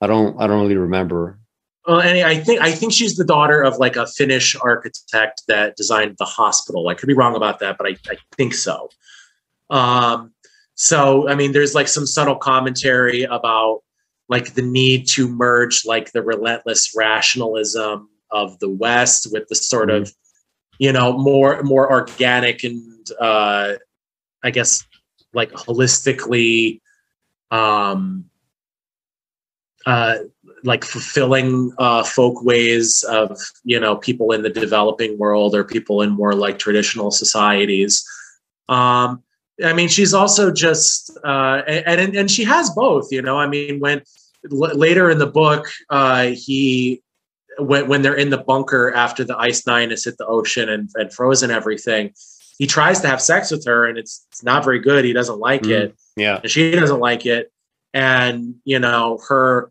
I 0.00 0.06
don't 0.06 0.40
I 0.40 0.46
don't 0.46 0.60
really 0.60 0.76
remember. 0.76 1.38
Well, 1.86 2.00
and 2.00 2.18
I 2.26 2.38
think 2.38 2.60
I 2.60 2.72
think 2.72 2.92
she's 2.92 3.16
the 3.16 3.24
daughter 3.24 3.62
of 3.62 3.78
like 3.78 3.96
a 3.96 4.06
Finnish 4.06 4.56
architect 4.56 5.42
that 5.48 5.76
designed 5.76 6.16
the 6.18 6.24
hospital. 6.24 6.88
I 6.88 6.94
could 6.94 7.06
be 7.06 7.14
wrong 7.14 7.36
about 7.36 7.58
that, 7.60 7.76
but 7.78 7.86
I, 7.86 7.96
I 8.10 8.16
think 8.36 8.54
so. 8.54 8.88
Um, 9.70 10.32
so 10.74 11.28
I 11.28 11.34
mean, 11.34 11.52
there's 11.52 11.74
like 11.74 11.88
some 11.88 12.06
subtle 12.06 12.36
commentary 12.36 13.22
about 13.22 13.80
like 14.28 14.54
the 14.54 14.62
need 14.62 15.06
to 15.08 15.28
merge 15.28 15.84
like 15.84 16.12
the 16.12 16.22
relentless 16.22 16.94
rationalism 16.96 18.08
of 18.34 18.58
the 18.58 18.68
West 18.68 19.28
with 19.32 19.48
the 19.48 19.54
sort 19.54 19.88
mm-hmm. 19.88 20.02
of 20.02 20.14
you 20.78 20.92
know 20.92 21.16
more 21.16 21.62
more 21.62 21.90
organic 21.90 22.64
and 22.64 23.10
uh, 23.20 23.74
I 24.42 24.50
guess 24.50 24.84
like 25.32 25.52
holistically 25.52 26.80
um, 27.50 28.26
uh, 29.86 30.16
like 30.62 30.84
fulfilling 30.84 31.72
uh, 31.78 32.02
folk 32.02 32.42
ways 32.42 33.04
of 33.04 33.38
you 33.64 33.78
know 33.78 33.96
people 33.96 34.32
in 34.32 34.42
the 34.42 34.50
developing 34.50 35.18
world 35.18 35.54
or 35.54 35.64
people 35.64 36.02
in 36.02 36.10
more 36.10 36.34
like 36.34 36.58
traditional 36.58 37.10
societies. 37.10 38.04
Um, 38.68 39.22
I 39.62 39.72
mean, 39.72 39.88
she's 39.88 40.14
also 40.14 40.50
just 40.50 41.16
uh, 41.24 41.62
and 41.66 42.16
and 42.16 42.30
she 42.30 42.44
has 42.44 42.70
both. 42.70 43.12
You 43.12 43.22
know, 43.22 43.38
I 43.38 43.46
mean, 43.46 43.78
when 43.78 44.02
l- 44.50 44.76
later 44.76 45.10
in 45.10 45.18
the 45.18 45.26
book, 45.26 45.66
uh, 45.90 46.28
he 46.28 47.02
when 47.58 47.88
when 47.88 48.02
they're 48.02 48.14
in 48.14 48.30
the 48.30 48.38
bunker 48.38 48.92
after 48.94 49.24
the 49.24 49.36
ice 49.38 49.66
nine 49.66 49.90
has 49.90 50.04
hit 50.04 50.18
the 50.18 50.26
ocean 50.26 50.68
and, 50.68 50.88
and 50.94 51.12
frozen 51.12 51.50
everything, 51.50 52.12
he 52.58 52.66
tries 52.66 53.00
to 53.00 53.08
have 53.08 53.20
sex 53.20 53.50
with 53.50 53.64
her 53.66 53.86
and 53.86 53.98
it's 53.98 54.26
it's 54.30 54.42
not 54.42 54.64
very 54.64 54.80
good. 54.80 55.04
He 55.04 55.12
doesn't 55.12 55.38
like 55.38 55.62
mm, 55.62 55.70
it. 55.70 55.96
Yeah, 56.16 56.40
and 56.42 56.50
she 56.50 56.72
doesn't 56.72 57.00
like 57.00 57.26
it. 57.26 57.52
And 57.92 58.56
you 58.64 58.78
know 58.78 59.20
her 59.28 59.70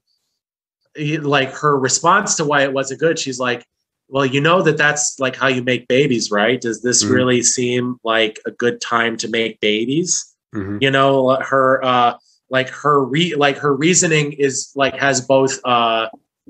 like 0.98 1.52
her 1.54 1.78
response 1.78 2.36
to 2.36 2.46
why 2.46 2.64
it 2.64 2.74
wasn't 2.74 3.00
good 3.00 3.18
she's 3.18 3.40
like 3.40 3.66
well 4.10 4.26
you 4.26 4.40
know 4.40 4.62
that 4.62 4.78
that's 4.78 5.20
like 5.20 5.36
how 5.36 5.48
you 5.48 5.64
make 5.64 5.88
babies 5.88 6.30
right 6.30 6.62
does 6.62 6.82
this 6.82 7.04
mm-hmm. 7.04 7.14
really 7.14 7.42
seem 7.42 7.98
like 8.04 8.40
a 8.46 8.52
good 8.52 8.80
time 8.80 9.18
to 9.18 9.28
make 9.28 9.60
babies 9.60 10.36
mm-hmm. 10.54 10.78
you 10.82 10.92
know 10.92 11.36
her 11.42 11.84
uh 11.84 12.16
like 12.50 12.70
her 12.70 13.04
re 13.04 13.34
like 13.36 13.58
her 13.58 13.76
reasoning 13.76 14.34
is 14.34 14.72
like 14.76 14.96
has 14.96 15.22
both 15.22 15.60
uh 15.66 16.08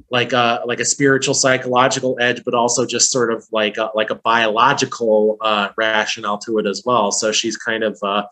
like 0.10 0.34
a 0.34 0.62
like 0.66 0.80
a 0.80 0.86
spiritual 0.86 1.34
psychological 1.34 2.18
edge 2.20 2.44
but 2.44 2.54
also 2.54 2.86
just 2.86 3.12
sort 3.12 3.32
of 3.32 3.46
like 3.52 3.78
a, 3.78 3.92
like 3.94 4.10
a 4.10 4.16
biological 4.16 5.38
uh 5.42 5.70
rationale 5.78 6.38
to 6.38 6.58
it 6.58 6.66
as 6.66 6.84
well. 6.86 7.12
So 7.12 7.32
she's 7.32 7.58
kind 7.58 7.84
of 7.84 7.98
uh 8.02 8.24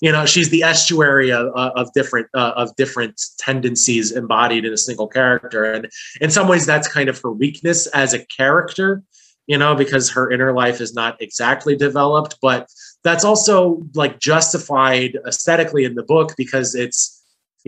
you 0.00 0.10
know 0.12 0.26
she's 0.26 0.50
the 0.50 0.62
estuary 0.62 1.30
of, 1.32 1.46
of 1.54 1.92
different 1.92 2.28
uh, 2.34 2.52
of 2.56 2.74
different 2.76 3.20
tendencies 3.38 4.12
embodied 4.12 4.64
in 4.64 4.72
a 4.72 4.76
single 4.76 5.08
character. 5.08 5.72
And 5.72 5.88
in 6.20 6.30
some 6.30 6.48
ways 6.48 6.66
that's 6.66 6.88
kind 6.88 7.08
of 7.08 7.20
her 7.22 7.32
weakness 7.32 7.86
as 7.88 8.14
a 8.14 8.24
character 8.26 9.02
you 9.46 9.56
know 9.56 9.74
because 9.74 10.10
her 10.10 10.30
inner 10.30 10.52
life 10.52 10.80
is 10.80 10.94
not 10.94 11.20
exactly 11.20 11.76
developed. 11.76 12.36
But 12.42 12.68
that's 13.04 13.24
also 13.24 13.82
like 13.94 14.20
justified 14.20 15.16
aesthetically 15.26 15.84
in 15.84 15.94
the 15.94 16.02
book 16.02 16.34
because 16.36 16.74
it's 16.74 17.17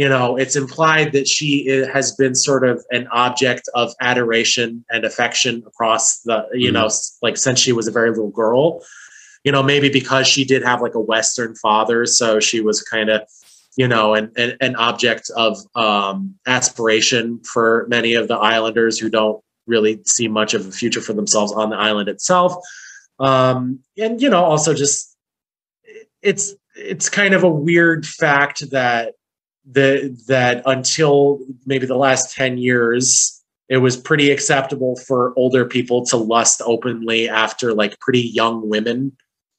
you 0.01 0.09
know 0.09 0.37
it's 0.43 0.57
implied 0.57 1.13
that 1.13 1.27
she 1.27 1.67
has 1.97 2.07
been 2.21 2.35
sort 2.35 2.65
of 2.71 2.77
an 2.91 3.07
object 3.25 3.69
of 3.75 3.93
adoration 4.01 4.85
and 4.91 5.05
affection 5.05 5.63
across 5.67 6.21
the 6.23 6.39
you 6.53 6.73
mm-hmm. 6.73 6.75
know 6.75 6.89
like 7.23 7.37
since 7.37 7.59
she 7.59 7.73
was 7.73 7.87
a 7.87 7.93
very 7.99 8.11
little 8.11 8.35
girl 8.45 8.83
you 9.45 9.53
know, 9.53 9.63
maybe 9.63 9.89
because 9.89 10.27
she 10.27 10.45
did 10.45 10.63
have 10.63 10.83
like 10.83 10.95
a 10.95 11.01
Western 11.01 11.55
father, 11.55 12.05
so 12.07 12.41
she 12.41 12.61
was 12.61 12.83
kind 12.83 13.09
of, 13.09 13.23
you 13.77 13.89
know, 13.89 14.15
an, 14.15 14.31
an, 14.37 14.57
an 14.61 14.77
object 14.77 15.31
of 15.35 15.59
um, 15.75 16.35
aspiration 16.47 17.41
for 17.45 17.87
many 17.89 18.15
of 18.15 18.29
the 18.29 18.37
islanders 18.37 18.99
who 18.99 19.09
don't 19.09 19.43
really 19.67 20.01
see 20.05 20.29
much 20.29 20.53
of 20.53 20.67
a 20.67 20.71
future 20.71 21.01
for 21.01 21.13
themselves 21.13 21.53
on 21.53 21.71
the 21.71 21.77
island 21.77 22.09
itself. 22.09 22.55
Um, 23.19 23.81
and 23.97 24.21
you 24.21 24.29
know, 24.29 24.45
also 24.45 24.75
just 24.75 25.17
it's 26.23 26.55
it's 26.75 27.09
kind 27.09 27.35
of 27.35 27.43
a 27.43 27.51
weird 27.51 28.07
fact 28.07 28.71
that 28.71 29.15
the 29.71 30.17
that 30.27 30.63
until 30.67 31.41
maybe 31.67 31.87
the 31.87 31.97
last 31.97 32.35
10 32.35 32.59
years 32.59 33.37
it 33.69 33.77
was 33.77 33.97
pretty 33.97 34.33
acceptable 34.33 34.97
for 35.07 35.33
older 35.37 35.65
people 35.65 36.05
to 36.05 36.17
lust 36.17 36.61
openly 36.65 37.29
after 37.29 37.73
like 37.73 37.99
pretty 38.01 38.23
young 38.23 38.69
women 38.69 39.13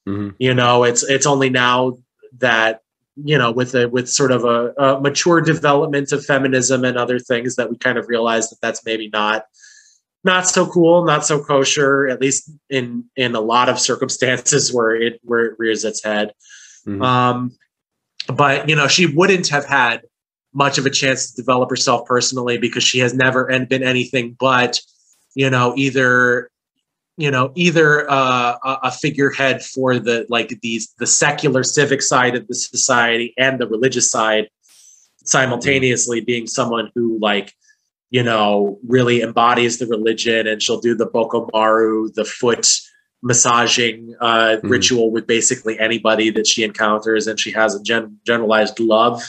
Mm-hmm. 0.07 0.29
You 0.39 0.53
know, 0.53 0.83
it's 0.83 1.03
it's 1.03 1.25
only 1.25 1.49
now 1.49 1.97
that 2.39 2.81
you 3.15 3.37
know 3.37 3.51
with 3.51 3.75
a 3.75 3.87
with 3.87 4.09
sort 4.09 4.31
of 4.31 4.45
a, 4.45 4.73
a, 4.77 4.99
mature 4.99 5.41
development 5.41 6.11
of 6.11 6.25
feminism 6.25 6.83
and 6.83 6.97
other 6.97 7.19
things 7.19 7.55
that 7.55 7.69
we 7.69 7.77
kind 7.77 7.97
of 7.97 8.07
realize 8.07 8.49
that 8.49 8.59
that's 8.61 8.83
maybe 8.85 9.09
not 9.09 9.45
not 10.23 10.47
so 10.47 10.65
cool, 10.67 11.03
not 11.03 11.25
so 11.25 11.43
kosher, 11.43 12.07
at 12.07 12.19
least 12.19 12.49
in 12.69 13.05
in 13.15 13.35
a 13.35 13.41
lot 13.41 13.69
of 13.69 13.79
circumstances 13.79 14.73
where 14.73 14.95
it 14.95 15.19
where 15.23 15.45
it 15.45 15.59
rears 15.59 15.85
its 15.85 16.03
head. 16.03 16.33
Mm-hmm. 16.87 17.01
Um, 17.01 17.57
but 18.27 18.69
you 18.69 18.75
know, 18.75 18.87
she 18.87 19.05
wouldn't 19.05 19.47
have 19.49 19.65
had 19.65 20.01
much 20.53 20.77
of 20.77 20.85
a 20.85 20.89
chance 20.89 21.31
to 21.31 21.41
develop 21.41 21.69
herself 21.69 22.05
personally 22.05 22.57
because 22.57 22.83
she 22.83 22.99
has 22.99 23.13
never 23.13 23.45
been 23.67 23.83
anything 23.83 24.35
but 24.39 24.79
you 25.33 25.49
know 25.49 25.73
either 25.77 26.49
you 27.17 27.31
know 27.31 27.51
either 27.55 28.09
uh, 28.09 28.57
a 28.83 28.91
figurehead 28.91 29.63
for 29.63 29.99
the 29.99 30.25
like 30.29 30.59
these 30.61 30.93
the 30.99 31.07
secular 31.07 31.63
civic 31.63 32.01
side 32.01 32.35
of 32.35 32.47
the 32.47 32.55
society 32.55 33.33
and 33.37 33.59
the 33.59 33.67
religious 33.67 34.09
side 34.09 34.49
simultaneously 35.23 36.19
being 36.19 36.47
someone 36.47 36.91
who 36.95 37.17
like 37.19 37.53
you 38.09 38.23
know 38.23 38.79
really 38.87 39.21
embodies 39.21 39.77
the 39.77 39.87
religion 39.87 40.47
and 40.47 40.61
she'll 40.61 40.81
do 40.81 40.95
the 40.95 41.07
bokomaru 41.07 42.13
the 42.13 42.25
foot 42.25 42.67
massaging 43.21 44.15
uh, 44.19 44.57
mm. 44.57 44.69
ritual 44.69 45.11
with 45.11 45.27
basically 45.27 45.77
anybody 45.79 46.31
that 46.31 46.47
she 46.47 46.63
encounters 46.63 47.27
and 47.27 47.39
she 47.39 47.51
has 47.51 47.75
a 47.75 47.83
gen- 47.83 48.17
generalized 48.25 48.79
love 48.79 49.21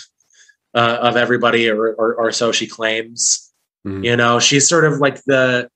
uh, 0.74 0.98
of 1.01 1.16
everybody, 1.16 1.69
or, 1.69 1.93
or, 1.94 2.14
or 2.14 2.32
so 2.32 2.52
she 2.52 2.66
claims. 2.66 3.52
Mm-hmm. 3.86 4.05
You 4.05 4.16
know, 4.16 4.39
she's 4.39 4.69
sort 4.69 4.85
of 4.85 4.98
like 4.98 5.23
the, 5.24 5.69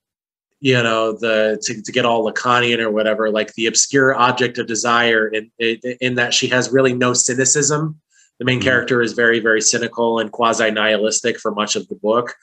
you 0.59 0.81
know, 0.81 1.11
the 1.11 1.61
to, 1.61 1.81
to 1.81 1.91
get 1.91 2.05
all 2.05 2.25
Lacanian 2.25 2.79
or 2.79 2.89
whatever, 2.89 3.29
like 3.29 3.53
the 3.53 3.67
obscure 3.67 4.15
object 4.15 4.57
of 4.57 4.65
desire, 4.65 5.27
in 5.27 5.51
in, 5.59 5.77
in 6.01 6.15
that 6.15 6.33
she 6.33 6.47
has 6.47 6.71
really 6.71 6.93
no 6.93 7.13
cynicism. 7.13 8.01
The 8.39 8.45
main 8.45 8.59
mm-hmm. 8.59 8.67
character 8.67 9.01
is 9.01 9.13
very, 9.13 9.39
very 9.39 9.61
cynical 9.61 10.19
and 10.19 10.31
quasi 10.31 10.71
nihilistic 10.71 11.39
for 11.39 11.51
much 11.51 11.75
of 11.75 11.87
the 11.87 11.95
book. 11.95 12.33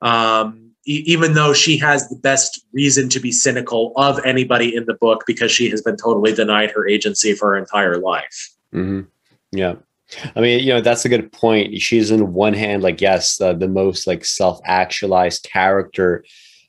Um, 0.00 0.69
even 0.86 1.34
though 1.34 1.52
she 1.52 1.76
has 1.76 2.08
the 2.08 2.16
best 2.16 2.64
reason 2.72 3.08
to 3.10 3.20
be 3.20 3.30
cynical 3.30 3.92
of 3.96 4.18
anybody 4.24 4.74
in 4.74 4.86
the 4.86 4.94
book 4.94 5.24
because 5.26 5.52
she 5.52 5.68
has 5.70 5.82
been 5.82 5.96
totally 5.96 6.32
denied 6.32 6.70
her 6.70 6.88
agency 6.88 7.34
for 7.34 7.50
her 7.50 7.58
entire 7.58 7.98
life. 7.98 8.50
Mm-hmm. 8.74 9.02
Yeah. 9.52 9.74
I 10.34 10.40
mean, 10.40 10.60
you 10.60 10.72
know, 10.72 10.80
that's 10.80 11.04
a 11.04 11.08
good 11.08 11.30
point. 11.32 11.80
She's 11.80 12.10
in 12.10 12.32
one 12.32 12.54
hand, 12.54 12.82
like, 12.82 13.00
yes, 13.00 13.40
uh, 13.40 13.52
the 13.52 13.68
most 13.68 14.06
like 14.06 14.24
self-actualized 14.24 15.44
character, 15.44 16.24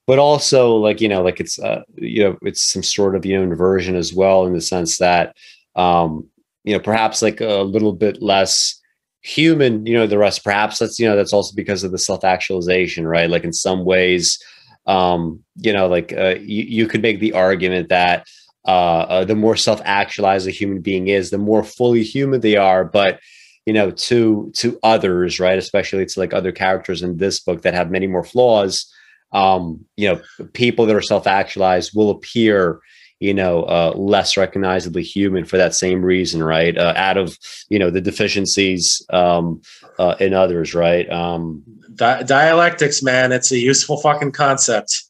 but 0.05 0.19
also 0.19 0.75
like, 0.75 1.01
you 1.01 1.07
know, 1.07 1.23
like 1.23 1.39
it's, 1.39 1.57
uh, 1.57 1.81
you 1.95 2.23
know, 2.23 2.37
it's 2.41 2.61
some 2.61 2.83
sort 2.83 3.15
of, 3.15 3.25
you 3.25 3.37
know, 3.37 3.43
inversion 3.43 3.95
as 3.95 4.13
well 4.13 4.45
in 4.45 4.53
the 4.53 4.61
sense 4.61 4.97
that, 4.97 5.35
um, 5.75 6.27
you 6.63 6.73
know, 6.73 6.79
perhaps 6.79 7.21
like 7.21 7.41
a 7.41 7.61
little 7.61 7.93
bit 7.93 8.21
less 8.21 8.79
human, 9.21 9.85
you 9.85 9.93
know, 9.93 10.07
the 10.07 10.17
rest, 10.17 10.43
perhaps 10.43 10.79
that's, 10.79 10.99
you 10.99 11.07
know, 11.07 11.15
that's 11.15 11.33
also 11.33 11.55
because 11.55 11.83
of 11.83 11.91
the 11.91 11.97
self-actualization, 11.97 13.07
right? 13.07 13.29
Like 13.29 13.43
in 13.43 13.53
some 13.53 13.85
ways, 13.85 14.41
um, 14.87 15.43
you 15.57 15.73
know, 15.73 15.87
like 15.87 16.11
uh, 16.13 16.35
you, 16.39 16.63
you 16.63 16.87
could 16.87 17.01
make 17.01 17.19
the 17.19 17.33
argument 17.33 17.89
that, 17.89 18.27
uh, 18.67 19.01
uh, 19.01 19.25
the 19.25 19.35
more 19.35 19.55
self-actualized 19.55 20.47
a 20.47 20.51
human 20.51 20.81
being 20.81 21.07
is, 21.07 21.29
the 21.29 21.37
more 21.37 21.63
fully 21.63 22.03
human 22.03 22.41
they 22.41 22.57
are. 22.57 22.83
But 22.83 23.19
you 23.65 23.73
know, 23.73 23.91
to 23.91 24.51
to 24.55 24.79
others, 24.81 25.39
right? 25.39 25.57
Especially 25.57 26.05
to 26.05 26.19
like 26.19 26.33
other 26.33 26.51
characters 26.51 27.03
in 27.03 27.17
this 27.17 27.39
book 27.39 27.61
that 27.61 27.73
have 27.73 27.91
many 27.91 28.07
more 28.07 28.23
flaws. 28.23 28.91
Um, 29.33 29.85
you 29.97 30.09
know, 30.09 30.47
people 30.53 30.85
that 30.85 30.95
are 30.95 31.01
self-actualized 31.01 31.91
will 31.95 32.09
appear, 32.09 32.79
you 33.21 33.35
know, 33.35 33.63
uh, 33.63 33.93
less 33.95 34.35
recognizably 34.35 35.03
human 35.03 35.45
for 35.45 35.55
that 35.55 35.75
same 35.75 36.03
reason, 36.03 36.43
right? 36.43 36.75
Uh, 36.75 36.93
out 36.97 37.17
of 37.17 37.37
you 37.69 37.77
know 37.77 37.91
the 37.91 38.01
deficiencies 38.01 39.05
um, 39.11 39.61
uh, 39.99 40.15
in 40.19 40.33
others, 40.33 40.73
right? 40.73 41.09
Um, 41.09 41.63
Di- 41.93 42.23
dialectics, 42.23 43.03
man, 43.03 43.31
it's 43.31 43.51
a 43.51 43.59
useful 43.59 43.97
fucking 43.97 44.31
concept. 44.31 45.03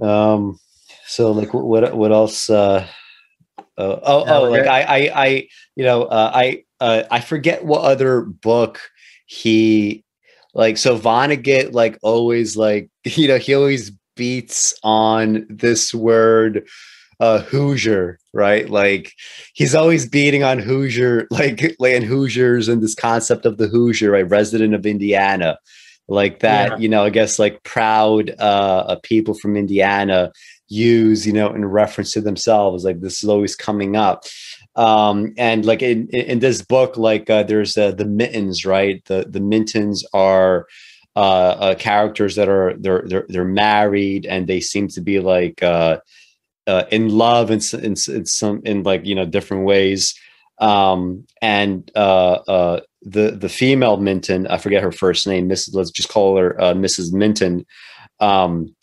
Um, 0.00 0.60
so 1.06 1.32
like 1.32 1.54
what 1.54 1.96
what 1.96 2.12
else 2.12 2.50
uh, 2.50 2.86
uh 3.78 3.96
oh 4.02 4.24
oh 4.26 4.42
like 4.50 4.66
I 4.66 4.82
I 4.82 5.24
I 5.24 5.48
you 5.76 5.84
know 5.84 6.04
uh, 6.04 6.30
I 6.34 6.64
uh, 6.78 7.04
I 7.10 7.20
forget 7.20 7.64
what 7.64 7.80
other 7.80 8.20
book 8.20 8.80
he 9.24 10.04
like 10.52 10.76
so 10.76 10.98
Vonnegut 10.98 11.72
like 11.72 11.98
always 12.02 12.54
like 12.54 12.90
you 13.04 13.28
know 13.28 13.38
he 13.38 13.54
always 13.54 13.92
beats 14.14 14.74
on 14.82 15.46
this 15.48 15.94
word 15.94 16.68
uh 17.20 17.42
Hoosier, 17.42 18.18
right? 18.32 18.68
Like 18.68 19.12
he's 19.54 19.74
always 19.74 20.08
beating 20.08 20.42
on 20.42 20.58
Hoosier, 20.58 21.26
like 21.30 21.76
and 21.80 22.04
Hoosiers 22.04 22.68
and 22.68 22.82
this 22.82 22.94
concept 22.94 23.46
of 23.46 23.58
the 23.58 23.68
Hoosier, 23.68 24.10
right? 24.10 24.28
Resident 24.28 24.74
of 24.74 24.86
Indiana. 24.86 25.58
Like 26.08 26.40
that, 26.40 26.72
yeah. 26.72 26.76
you 26.78 26.88
know, 26.88 27.04
I 27.04 27.10
guess 27.10 27.38
like 27.38 27.62
proud 27.62 28.30
uh 28.38 28.96
people 29.02 29.34
from 29.34 29.56
Indiana 29.56 30.32
use 30.72 31.26
you 31.26 31.32
know 31.32 31.52
in 31.52 31.64
reference 31.64 32.12
to 32.12 32.20
themselves 32.20 32.84
like 32.84 33.00
this 33.00 33.24
is 33.24 33.28
always 33.28 33.56
coming 33.56 33.96
up 33.96 34.22
um 34.76 35.34
and 35.36 35.64
like 35.64 35.82
in 35.82 36.06
in 36.10 36.38
this 36.38 36.62
book 36.62 36.96
like 36.96 37.28
uh, 37.28 37.42
there's 37.42 37.76
uh, 37.76 37.90
the 37.90 38.04
mintons 38.04 38.64
right 38.64 39.04
the 39.06 39.26
the 39.28 39.40
mintons 39.40 40.04
are 40.14 40.68
uh, 41.16 41.56
uh, 41.58 41.74
characters 41.74 42.36
that 42.36 42.48
are 42.48 42.74
they're 42.78 43.02
they're 43.06 43.26
they're 43.28 43.44
married 43.44 44.26
and 44.26 44.46
they 44.46 44.60
seem 44.60 44.86
to 44.86 45.00
be 45.00 45.18
like 45.18 45.60
uh, 45.60 45.98
uh 46.70 46.84
in 46.90 47.08
love 47.08 47.50
in, 47.50 47.60
in, 47.82 47.94
in 48.08 48.24
some 48.24 48.62
in 48.64 48.82
like 48.82 49.04
you 49.04 49.14
know 49.14 49.26
different 49.26 49.64
ways 49.64 50.14
um 50.60 51.26
and 51.42 51.90
uh 51.96 52.38
uh 52.48 52.80
the 53.02 53.32
the 53.32 53.48
female 53.48 53.96
minton 53.96 54.46
i 54.46 54.56
forget 54.56 54.82
her 54.82 54.92
first 54.92 55.26
name 55.26 55.48
mrs 55.48 55.74
let's 55.74 55.90
just 55.90 56.08
call 56.08 56.36
her 56.36 56.60
uh, 56.60 56.74
mrs 56.74 57.12
minton 57.12 57.66
um 58.20 58.74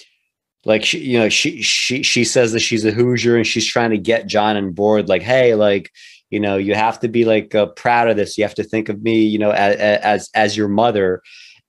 like 0.68 0.84
she, 0.84 1.00
you 1.00 1.18
know, 1.18 1.30
she 1.30 1.62
she 1.62 2.04
she 2.04 2.26
says 2.26 2.52
that 2.52 2.60
she's 2.60 2.84
a 2.84 2.92
Hoosier 2.92 3.38
and 3.38 3.48
she's 3.48 3.66
trying 3.66 3.92
to 3.92 3.98
get 3.98 4.28
John 4.28 4.58
on 4.58 4.74
board. 4.74 5.08
Like, 5.08 5.22
hey, 5.22 5.56
like 5.56 5.92
you 6.30 6.42
know, 6.42 6.58
you 6.58 6.76
have 6.76 7.00
to 7.00 7.08
be 7.08 7.24
like 7.24 7.56
uh, 7.56 7.68
proud 7.68 8.10
of 8.10 8.18
this. 8.18 8.38
You 8.38 8.44
have 8.44 8.56
to 8.56 8.66
think 8.66 8.90
of 8.90 9.02
me, 9.02 9.22
you 9.22 9.40
know, 9.40 9.52
as 9.52 9.78
as, 9.78 10.30
as 10.36 10.58
your 10.58 10.68
mother, 10.68 11.22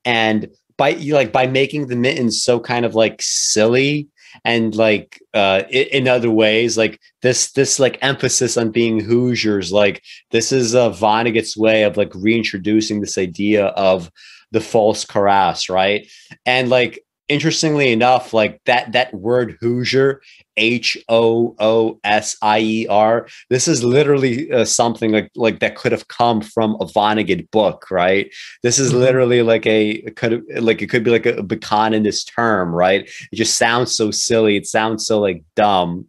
and 0.04 0.48
by 0.76 0.90
you 0.90 1.14
like 1.14 1.32
by 1.32 1.46
making 1.46 1.86
the 1.86 1.94
mintons 1.94 2.32
so 2.32 2.58
kind 2.58 2.84
of 2.84 2.96
like 2.96 3.22
silly 3.22 4.08
and 4.44 4.74
like 4.74 5.22
uh 5.34 5.62
in 5.70 6.08
other 6.08 6.30
ways 6.30 6.76
like 6.76 7.00
this 7.22 7.52
this 7.52 7.78
like 7.78 7.98
emphasis 8.02 8.56
on 8.56 8.70
being 8.70 9.00
hoosiers 9.00 9.72
like 9.72 10.02
this 10.30 10.52
is 10.52 10.74
a 10.74 10.90
vonnegut's 10.90 11.56
way 11.56 11.82
of 11.82 11.96
like 11.96 12.12
reintroducing 12.14 13.00
this 13.00 13.18
idea 13.18 13.66
of 13.66 14.10
the 14.50 14.60
false 14.60 15.04
karass 15.04 15.68
right? 15.68 16.08
And 16.46 16.68
like 16.68 17.00
interestingly 17.28 17.92
enough, 17.92 18.32
like 18.32 18.60
that 18.64 18.92
that 18.92 19.12
word 19.14 19.56
Hoosier, 19.60 20.20
H 20.56 20.98
O 21.08 21.54
O 21.58 22.00
S 22.04 22.36
I 22.42 22.60
E 22.60 22.86
R, 22.88 23.28
this 23.50 23.68
is 23.68 23.84
literally 23.84 24.50
uh, 24.50 24.64
something 24.64 25.12
like 25.12 25.30
like 25.36 25.60
that 25.60 25.76
could 25.76 25.92
have 25.92 26.08
come 26.08 26.40
from 26.40 26.74
a 26.80 26.86
Vonnegut 26.86 27.50
book, 27.50 27.90
right? 27.90 28.32
This 28.62 28.78
is 28.78 28.90
mm-hmm. 28.90 29.00
literally 29.00 29.42
like 29.42 29.66
a 29.66 30.02
could 30.16 30.44
like 30.60 30.82
it 30.82 30.88
could 30.88 31.04
be 31.04 31.10
like 31.10 31.26
a, 31.26 31.36
a 31.36 31.94
in 31.94 32.02
this 32.02 32.24
term, 32.24 32.74
right? 32.74 33.08
It 33.32 33.36
just 33.36 33.56
sounds 33.56 33.96
so 33.96 34.10
silly. 34.10 34.56
It 34.56 34.66
sounds 34.66 35.06
so 35.06 35.20
like 35.20 35.44
dumb. 35.54 36.06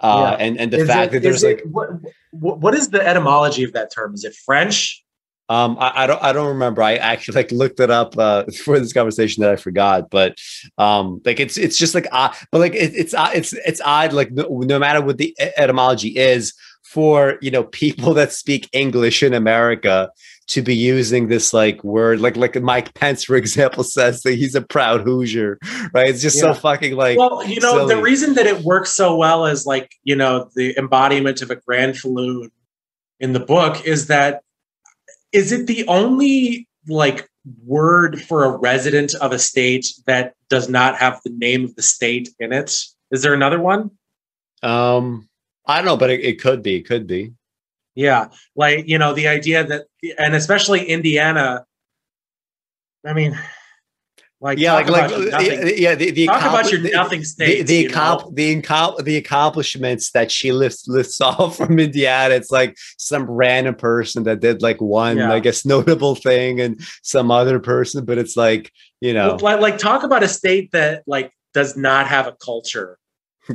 Uh, 0.00 0.36
yeah. 0.36 0.44
and 0.44 0.58
and 0.58 0.72
the 0.72 0.78
is 0.78 0.88
fact 0.88 1.08
it, 1.08 1.12
that 1.12 1.22
there's 1.22 1.44
like 1.44 1.62
what, 1.64 1.90
what 2.30 2.74
is 2.74 2.88
the 2.88 3.06
etymology 3.06 3.62
of 3.62 3.72
that 3.74 3.92
term? 3.92 4.14
Is 4.14 4.24
it 4.24 4.34
French? 4.34 5.04
Um, 5.48 5.76
I, 5.78 6.04
I, 6.04 6.06
don't 6.06 6.22
I 6.22 6.32
don't 6.32 6.48
remember. 6.48 6.82
I 6.82 6.94
actually 6.94 7.36
like 7.36 7.52
looked 7.52 7.80
it 7.80 7.90
up 7.90 8.16
uh, 8.16 8.44
for 8.64 8.78
this 8.78 8.92
conversation 8.92 9.42
that 9.42 9.50
I 9.50 9.56
forgot, 9.56 10.10
but 10.10 10.36
um, 10.78 11.20
like 11.24 11.40
it's 11.40 11.56
it's 11.56 11.76
just 11.76 11.94
like 11.94 12.06
odd, 12.12 12.34
but 12.50 12.58
like 12.60 12.74
it, 12.74 12.94
it's 12.94 13.14
it's 13.16 13.52
it's 13.52 13.80
odd. 13.84 14.12
Like 14.12 14.30
no, 14.32 14.44
no 14.48 14.78
matter 14.78 15.02
what 15.02 15.18
the 15.18 15.36
etymology 15.56 16.16
is 16.16 16.54
for 16.92 17.38
you 17.40 17.50
know 17.50 17.64
people 17.64 18.12
that 18.14 18.32
speak 18.32 18.68
English 18.72 19.22
in 19.22 19.32
America 19.32 20.10
to 20.48 20.60
be 20.60 20.74
using 20.74 21.28
this 21.28 21.54
like 21.54 21.82
word 21.82 22.20
like 22.20 22.36
like 22.36 22.60
Mike 22.60 22.92
Pence 22.92 23.24
for 23.24 23.36
example 23.44 23.82
says 23.82 24.22
that 24.22 24.34
he's 24.34 24.54
a 24.54 24.60
proud 24.60 25.00
Hoosier 25.00 25.58
right 25.94 26.08
it's 26.08 26.20
just 26.20 26.36
yeah. 26.36 26.52
so 26.52 26.54
fucking 26.54 26.94
like 26.94 27.16
well 27.16 27.42
you 27.44 27.60
know 27.60 27.78
silly. 27.78 27.94
the 27.94 28.02
reason 28.02 28.34
that 28.34 28.46
it 28.46 28.60
works 28.60 28.94
so 28.94 29.16
well 29.16 29.46
as 29.46 29.64
like 29.64 29.94
you 30.04 30.14
know 30.14 30.50
the 30.54 30.76
embodiment 30.76 31.40
of 31.40 31.50
a 31.50 31.56
granfalloon 31.56 32.50
in 33.20 33.32
the 33.32 33.40
book 33.40 33.86
is 33.86 34.08
that 34.08 34.42
is 35.32 35.52
it 35.52 35.66
the 35.66 35.86
only 35.88 36.68
like 36.88 37.28
word 37.64 38.20
for 38.22 38.44
a 38.44 38.56
resident 38.56 39.14
of 39.16 39.32
a 39.32 39.38
state 39.38 39.86
that 40.06 40.34
does 40.48 40.68
not 40.68 40.96
have 40.96 41.20
the 41.24 41.30
name 41.30 41.64
of 41.64 41.74
the 41.74 41.82
state 41.82 42.28
in 42.38 42.52
it? 42.52 42.84
Is 43.10 43.22
there 43.22 43.34
another 43.34 43.60
one? 43.60 43.90
Um, 44.62 45.28
I 45.66 45.76
don't 45.76 45.86
know, 45.86 45.96
but 45.96 46.10
it, 46.10 46.20
it 46.20 46.40
could 46.40 46.62
be. 46.62 46.76
It 46.76 46.86
could 46.86 47.06
be. 47.06 47.32
Yeah, 47.94 48.28
like 48.56 48.88
you 48.88 48.98
know, 48.98 49.12
the 49.12 49.28
idea 49.28 49.64
that, 49.64 49.86
and 50.18 50.34
especially 50.34 50.84
Indiana. 50.84 51.66
I 53.04 53.12
mean, 53.12 53.38
like 54.42 54.58
yeah, 54.58 54.72
like, 54.72 54.88
like 54.88 55.12
uh, 55.12 55.38
yeah, 55.38 55.94
the, 55.94 56.10
the 56.10 56.26
talk 56.26 56.40
about 56.40 56.72
your 56.72 56.80
nothing 56.80 57.22
states. 57.22 57.70
The 57.70 57.86
the, 57.86 57.88
accom- 57.88 58.34
the, 58.34 58.60
incom- 58.60 59.04
the 59.04 59.16
accomplishments 59.16 60.10
that 60.10 60.32
she 60.32 60.50
lifts 60.50 60.88
lists 60.88 61.20
off 61.20 61.58
from 61.58 61.78
Indiana. 61.78 62.34
It's 62.34 62.50
like 62.50 62.76
some 62.98 63.30
random 63.30 63.76
person 63.76 64.24
that 64.24 64.40
did 64.40 64.60
like 64.60 64.80
one, 64.80 65.18
yeah. 65.18 65.32
I 65.32 65.38
guess, 65.38 65.64
notable 65.64 66.16
thing, 66.16 66.60
and 66.60 66.80
some 67.02 67.30
other 67.30 67.60
person. 67.60 68.04
But 68.04 68.18
it's 68.18 68.36
like 68.36 68.72
you 69.00 69.14
know, 69.14 69.38
like, 69.40 69.60
like 69.60 69.78
talk 69.78 70.02
about 70.02 70.24
a 70.24 70.28
state 70.28 70.72
that 70.72 71.04
like 71.06 71.32
does 71.54 71.76
not 71.76 72.08
have 72.08 72.26
a 72.26 72.32
culture. 72.32 72.98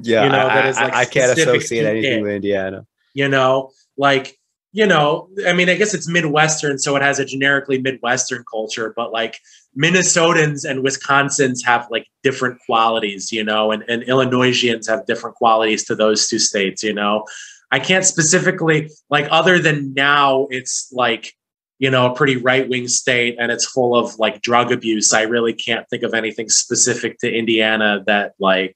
Yeah, 0.03 0.23
you 0.23 0.29
know, 0.29 0.37
I, 0.37 0.69
like 0.69 0.93
I, 0.93 0.99
I 1.01 1.05
can't 1.05 1.37
associate 1.37 1.85
anything 1.85 2.21
with 2.21 2.31
Indiana. 2.31 2.85
You 3.13 3.27
know, 3.27 3.71
like 3.97 4.36
you 4.73 4.85
know, 4.85 5.29
I 5.47 5.53
mean, 5.53 5.69
I 5.69 5.75
guess 5.75 5.93
it's 5.93 6.07
Midwestern, 6.07 6.77
so 6.77 6.95
it 6.95 7.01
has 7.01 7.19
a 7.19 7.25
generically 7.25 7.81
Midwestern 7.81 8.43
culture, 8.51 8.93
but 8.95 9.11
like 9.11 9.39
Minnesotans 9.79 10.69
and 10.69 10.83
Wisconsins 10.85 11.65
have 11.65 11.87
like 11.89 12.07
different 12.21 12.59
qualities, 12.65 13.31
you 13.31 13.43
know, 13.43 13.71
and, 13.71 13.83
and 13.87 14.03
Illinoisians 14.03 14.87
have 14.87 15.05
different 15.05 15.35
qualities 15.35 15.85
to 15.85 15.95
those 15.95 16.27
two 16.27 16.39
states, 16.39 16.83
you 16.83 16.93
know. 16.93 17.25
I 17.71 17.79
can't 17.79 18.05
specifically 18.05 18.89
like 19.09 19.27
other 19.31 19.59
than 19.59 19.93
now 19.93 20.47
it's 20.49 20.89
like, 20.93 21.33
you 21.79 21.89
know, 21.89 22.11
a 22.11 22.15
pretty 22.15 22.37
right 22.37 22.67
wing 22.67 22.87
state 22.87 23.35
and 23.39 23.51
it's 23.51 23.65
full 23.65 23.97
of 23.97 24.17
like 24.19 24.41
drug 24.41 24.71
abuse. 24.71 25.13
I 25.13 25.23
really 25.23 25.53
can't 25.53 25.87
think 25.89 26.03
of 26.03 26.13
anything 26.13 26.49
specific 26.49 27.19
to 27.19 27.31
Indiana 27.31 28.03
that 28.07 28.33
like 28.39 28.75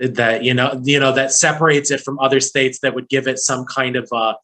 that 0.00 0.44
you 0.44 0.54
know 0.54 0.80
you 0.84 1.00
know 1.00 1.12
that 1.12 1.32
separates 1.32 1.90
it 1.90 2.00
from 2.00 2.18
other 2.20 2.40
states 2.40 2.78
that 2.80 2.94
would 2.94 3.08
give 3.08 3.26
it 3.26 3.38
some 3.38 3.64
kind 3.64 3.96
of 3.96 4.08
uh 4.12 4.34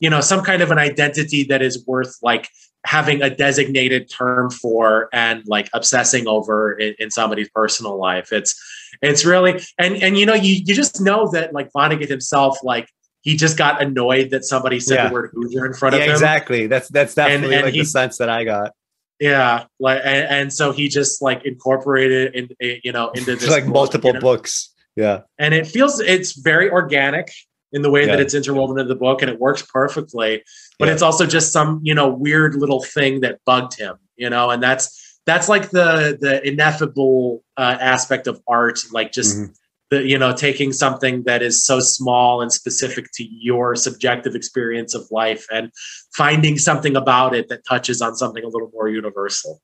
you 0.00 0.10
know 0.10 0.20
some 0.20 0.42
kind 0.42 0.62
of 0.62 0.70
an 0.70 0.78
identity 0.78 1.44
that 1.44 1.62
is 1.62 1.86
worth 1.86 2.16
like 2.22 2.48
having 2.84 3.22
a 3.22 3.28
designated 3.28 4.10
term 4.10 4.50
for 4.50 5.08
and 5.12 5.42
like 5.46 5.68
obsessing 5.74 6.26
over 6.26 6.72
in, 6.72 6.94
in, 6.98 7.10
somebody's 7.10 7.50
personal 7.50 7.98
life. 7.98 8.32
It's 8.32 8.58
it's 9.02 9.24
really 9.24 9.62
and 9.78 9.96
and 10.02 10.18
you 10.18 10.26
know 10.26 10.34
you 10.34 10.62
you 10.64 10.74
just 10.74 11.00
know 11.00 11.30
that 11.32 11.52
like 11.52 11.70
vonnegut 11.72 12.08
himself 12.08 12.58
like 12.64 12.88
he 13.22 13.36
just 13.36 13.58
got 13.58 13.82
annoyed 13.82 14.30
that 14.30 14.44
somebody 14.44 14.80
said 14.80 14.94
yeah. 14.94 15.08
the 15.08 15.12
word 15.12 15.30
hoosier 15.34 15.66
in 15.66 15.74
front 15.74 15.94
yeah, 15.94 16.00
of 16.00 16.06
him. 16.06 16.12
exactly. 16.12 16.66
That's 16.66 16.88
that's 16.88 17.14
definitely 17.14 17.48
and, 17.48 17.54
and 17.54 17.64
like 17.66 17.74
he, 17.74 17.80
the 17.80 17.86
sense 17.86 18.18
that 18.18 18.30
i 18.30 18.44
got. 18.44 18.72
Yeah 19.18 19.66
like 19.78 20.00
and, 20.02 20.26
and, 20.28 20.52
so 20.52 20.72
he 20.72 20.88
just 20.88 21.20
like 21.20 21.44
incorporated 21.44 22.34
in 22.34 22.48
eh, 22.62 22.78
you 22.82 22.92
know 22.92 23.10
into 23.10 23.36
this 23.36 23.50
like 23.50 23.64
book, 23.64 23.74
multiple 23.74 24.08
you 24.08 24.14
know? 24.14 24.20
books. 24.20 24.74
Yeah. 24.96 25.20
And 25.38 25.54
it 25.54 25.66
feels 25.66 26.00
it's 26.00 26.32
very 26.32 26.70
organic 26.70 27.30
in 27.72 27.82
the 27.82 27.90
way 27.90 28.00
yeah. 28.00 28.08
that 28.08 28.20
it's 28.20 28.34
interwoven 28.34 28.78
into 28.78 28.92
the 28.92 28.98
book 28.98 29.22
and 29.22 29.30
it 29.30 29.38
works 29.38 29.62
perfectly 29.62 30.42
but 30.78 30.88
yeah. 30.88 30.92
it's 30.92 31.02
also 31.02 31.26
just 31.26 31.52
some 31.52 31.80
you 31.82 31.94
know 31.94 32.08
weird 32.08 32.54
little 32.54 32.82
thing 32.82 33.20
that 33.20 33.38
bugged 33.44 33.78
him 33.78 33.96
you 34.16 34.28
know 34.28 34.50
and 34.50 34.62
that's 34.62 35.18
that's 35.26 35.48
like 35.48 35.70
the 35.70 36.18
the 36.20 36.46
ineffable 36.46 37.44
uh, 37.56 37.76
aspect 37.80 38.26
of 38.26 38.40
art 38.48 38.78
like 38.92 39.12
just 39.12 39.36
mm-hmm. 39.36 39.52
the 39.90 40.06
you 40.06 40.18
know 40.18 40.32
taking 40.32 40.72
something 40.72 41.22
that 41.24 41.42
is 41.42 41.64
so 41.64 41.80
small 41.80 42.40
and 42.40 42.52
specific 42.52 43.06
to 43.14 43.24
your 43.24 43.76
subjective 43.76 44.34
experience 44.34 44.94
of 44.94 45.06
life 45.10 45.46
and 45.52 45.70
finding 46.16 46.58
something 46.58 46.96
about 46.96 47.34
it 47.34 47.48
that 47.48 47.64
touches 47.66 48.00
on 48.00 48.16
something 48.16 48.44
a 48.44 48.48
little 48.48 48.70
more 48.72 48.88
universal 48.88 49.60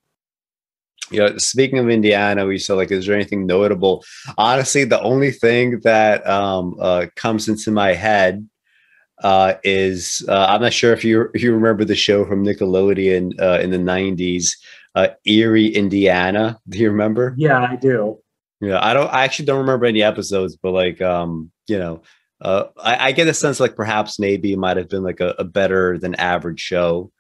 you 1.11 1.21
know, 1.21 1.37
speaking 1.39 1.79
of 1.79 1.89
Indiana, 1.89 2.47
we 2.47 2.59
saw 2.59 2.75
like, 2.75 2.91
is 2.91 3.07
there 3.07 3.15
anything 3.15 3.47
notable? 3.47 4.05
Honestly, 4.39 4.85
the 4.85 5.01
only 5.01 5.31
thing 5.31 5.81
that 5.81 6.27
um, 6.27 6.77
uh, 6.81 7.07
comes 7.17 7.49
into 7.49 7.71
my 7.71 7.93
head 7.93 8.49
uh, 9.23 9.55
is 9.65 10.25
uh, 10.29 10.47
I'm 10.49 10.61
not 10.61 10.73
sure 10.73 10.93
if 10.93 11.05
you 11.05 11.31
if 11.33 11.43
you 11.43 11.55
remember 11.55 11.85
the 11.85 11.95
show 11.95 12.25
from 12.27 12.45
Nickelodeon 12.45 13.41
uh, 13.41 13.61
in 13.61 13.71
the 13.71 13.79
'90s, 13.79 14.53
uh, 14.95 15.09
Erie, 15.25 15.69
Indiana. 15.69 16.59
Do 16.69 16.79
you 16.79 16.91
remember? 16.91 17.35
Yeah, 17.39 17.61
I 17.61 17.77
do. 17.77 18.19
Yeah, 18.61 18.79
I 18.83 18.95
don't. 18.95 19.13
I 19.13 19.25
actually 19.25 19.47
don't 19.47 19.61
remember 19.61 19.87
any 19.87 20.03
episodes, 20.03 20.57
but 20.57 20.73
like, 20.73 21.01
um, 21.01 21.51
you 21.67 21.79
know, 21.79 22.03
uh, 22.41 22.65
I, 22.83 23.09
I 23.09 23.13
get 23.13 23.29
a 23.29 23.35
sense 23.35 23.61
like 23.61 23.77
perhaps 23.77 24.19
maybe 24.19 24.53
it 24.53 24.59
might 24.59 24.77
have 24.77 24.89
been 24.89 25.03
like 25.03 25.21
a, 25.21 25.35
a 25.39 25.45
better 25.45 25.99
than 25.99 26.15
average 26.17 26.61
show 26.61 27.11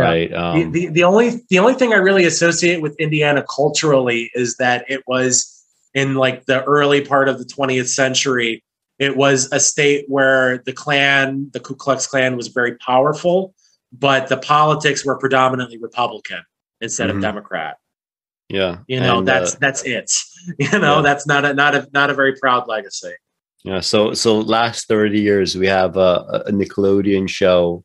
right? 0.00 0.32
Um, 0.32 0.72
the, 0.72 0.86
the, 0.86 0.92
the 0.92 1.04
only 1.04 1.42
the 1.48 1.58
only 1.58 1.74
thing 1.74 1.92
i 1.92 1.96
really 1.96 2.24
associate 2.24 2.80
with 2.80 2.94
indiana 2.98 3.44
culturally 3.54 4.30
is 4.34 4.56
that 4.56 4.84
it 4.88 5.02
was 5.06 5.50
in 5.94 6.14
like 6.14 6.46
the 6.46 6.62
early 6.64 7.00
part 7.00 7.28
of 7.28 7.38
the 7.38 7.44
20th 7.44 7.88
century 7.88 8.62
it 8.98 9.16
was 9.16 9.50
a 9.52 9.60
state 9.60 10.04
where 10.08 10.58
the 10.66 10.72
klan 10.72 11.50
the 11.52 11.60
ku 11.60 11.74
klux 11.74 12.06
klan 12.06 12.36
was 12.36 12.48
very 12.48 12.76
powerful 12.78 13.54
but 13.92 14.28
the 14.28 14.36
politics 14.36 15.04
were 15.04 15.18
predominantly 15.18 15.78
republican 15.78 16.42
instead 16.80 17.08
mm-hmm. 17.08 17.18
of 17.18 17.22
democrat. 17.22 17.76
Yeah 18.48 18.78
you 18.86 19.00
know 19.00 19.18
and, 19.18 19.28
that's 19.28 19.54
uh, 19.54 19.58
that's 19.60 19.82
it. 19.84 20.12
You 20.58 20.78
know 20.78 20.96
yeah. 20.96 21.02
that's 21.02 21.26
not 21.26 21.44
a 21.46 21.54
not 21.54 21.74
a 21.74 21.88
not 21.92 22.10
a 22.10 22.14
very 22.14 22.36
proud 22.36 22.68
legacy. 22.68 23.14
Yeah 23.64 23.80
so 23.80 24.12
so 24.12 24.40
last 24.40 24.88
30 24.88 25.20
years 25.20 25.56
we 25.56 25.66
have 25.66 25.96
a, 25.96 26.42
a 26.46 26.52
nickelodeon 26.52 27.28
show. 27.28 27.84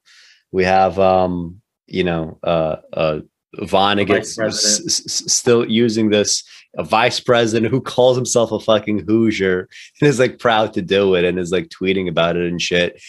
We 0.52 0.65
have 0.65 0.99
um 0.99 1.59
you 1.90 2.03
know, 2.03 2.40
uh, 2.44 2.78
uh, 2.94 3.20
Vonnegut 3.57 4.20
s- 4.20 4.38
s- 4.40 5.32
still 5.34 5.70
using 5.70 6.10
this 6.10 6.44
a 6.78 6.84
vice 6.84 7.20
president 7.20 7.72
who 7.72 7.82
calls 7.82 8.16
himself 8.16 8.52
a 8.52 8.60
fucking 8.60 9.06
Hoosier 9.07 9.68
and 9.99 10.07
is 10.07 10.20
like 10.20 10.38
proud 10.38 10.74
to 10.74 10.82
do 10.82 11.16
it 11.16 11.26
and 11.26 11.40
is 11.40 11.52
like 11.52 11.70
tweeting 11.70 12.07
about 12.07 12.38
it 12.38 12.48
and 12.48 12.61
shit. 12.61 13.02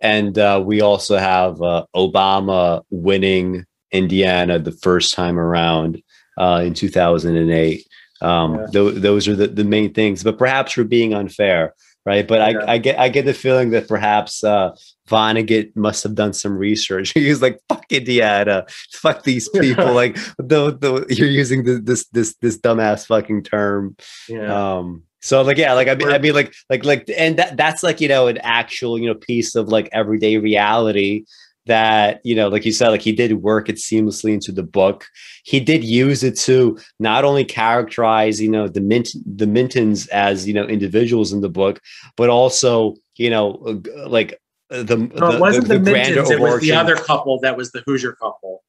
And 0.00 0.38
uh, 0.38 0.62
we 0.64 0.80
also 0.80 1.18
have 1.18 1.60
uh, 1.60 1.84
Obama 1.96 2.82
winning 2.90 3.66
Indiana 3.90 4.58
the 4.58 4.72
first 4.72 5.14
time 5.14 5.38
around 5.38 6.00
uh, 6.38 6.62
in 6.64 6.74
2008. 6.74 7.86
Um, 8.20 8.54
yeah. 8.54 8.66
th- 8.72 8.94
those 8.96 9.26
are 9.26 9.36
the, 9.36 9.48
the 9.48 9.64
main 9.64 9.92
things, 9.92 10.22
but 10.22 10.38
perhaps 10.38 10.76
we're 10.76 10.84
being 10.84 11.14
unfair 11.14 11.74
right? 12.08 12.26
But 12.26 12.40
yeah. 12.40 12.60
I, 12.60 12.72
I 12.72 12.78
get 12.78 12.98
I 12.98 13.08
get 13.10 13.26
the 13.26 13.34
feeling 13.34 13.68
that 13.70 13.86
perhaps 13.86 14.42
uh, 14.42 14.74
Vonnegut 15.10 15.76
must 15.76 16.02
have 16.04 16.14
done 16.14 16.32
some 16.32 16.56
research. 16.56 17.12
He 17.18 17.28
was 17.28 17.42
like, 17.42 17.60
"Fuck 17.68 17.84
Indiana, 17.92 18.64
fuck 18.92 19.24
these 19.24 19.48
people." 19.60 19.92
like, 19.92 20.16
the, 20.38 20.72
the 20.72 21.04
you're 21.10 21.28
using 21.28 21.64
the, 21.64 21.74
this 21.78 22.06
this 22.08 22.34
this 22.40 22.56
dumbass 22.58 23.06
fucking 23.06 23.42
term. 23.42 23.94
Yeah. 24.26 24.78
Um. 24.78 25.02
So 25.20 25.42
like 25.42 25.58
yeah, 25.58 25.74
like 25.74 25.88
I 25.88 25.96
mean, 25.96 26.08
I 26.08 26.18
mean 26.18 26.32
like 26.32 26.54
like 26.70 26.84
like 26.86 27.10
and 27.14 27.38
that 27.38 27.58
that's 27.58 27.82
like 27.82 28.00
you 28.00 28.08
know 28.08 28.28
an 28.28 28.38
actual 28.38 28.98
you 28.98 29.06
know 29.06 29.14
piece 29.14 29.54
of 29.54 29.68
like 29.68 29.90
everyday 29.92 30.38
reality 30.38 31.24
that 31.68 32.20
you 32.24 32.34
know 32.34 32.48
like 32.48 32.64
you 32.64 32.72
said 32.72 32.88
like 32.88 33.02
he 33.02 33.12
did 33.12 33.32
work 33.34 33.68
it 33.68 33.76
seamlessly 33.76 34.34
into 34.34 34.50
the 34.50 34.62
book. 34.62 35.06
He 35.44 35.60
did 35.60 35.84
use 35.84 36.24
it 36.24 36.36
to 36.40 36.78
not 36.98 37.24
only 37.24 37.44
characterize 37.44 38.40
you 38.40 38.50
know 38.50 38.66
the 38.66 38.80
mint 38.80 39.10
the 39.24 39.46
mintons 39.46 40.08
as 40.08 40.48
you 40.48 40.52
know 40.52 40.64
individuals 40.64 41.32
in 41.32 41.40
the 41.40 41.48
book 41.48 41.80
but 42.16 42.28
also 42.28 42.96
you 43.16 43.30
know 43.30 43.62
uh, 43.66 44.08
like 44.08 44.40
uh, 44.70 44.82
the 44.82 44.96
no, 44.96 45.30
it 45.30 45.40
wasn't 45.40 45.68
the, 45.68 45.78
the, 45.78 45.84
the 45.84 45.90
mintons 45.92 46.30
it 46.30 46.40
was 46.40 46.60
the 46.60 46.72
other 46.72 46.96
couple 46.96 47.38
that 47.40 47.56
was 47.56 47.70
the 47.70 47.82
hoosier 47.86 48.12
couple. 48.12 48.64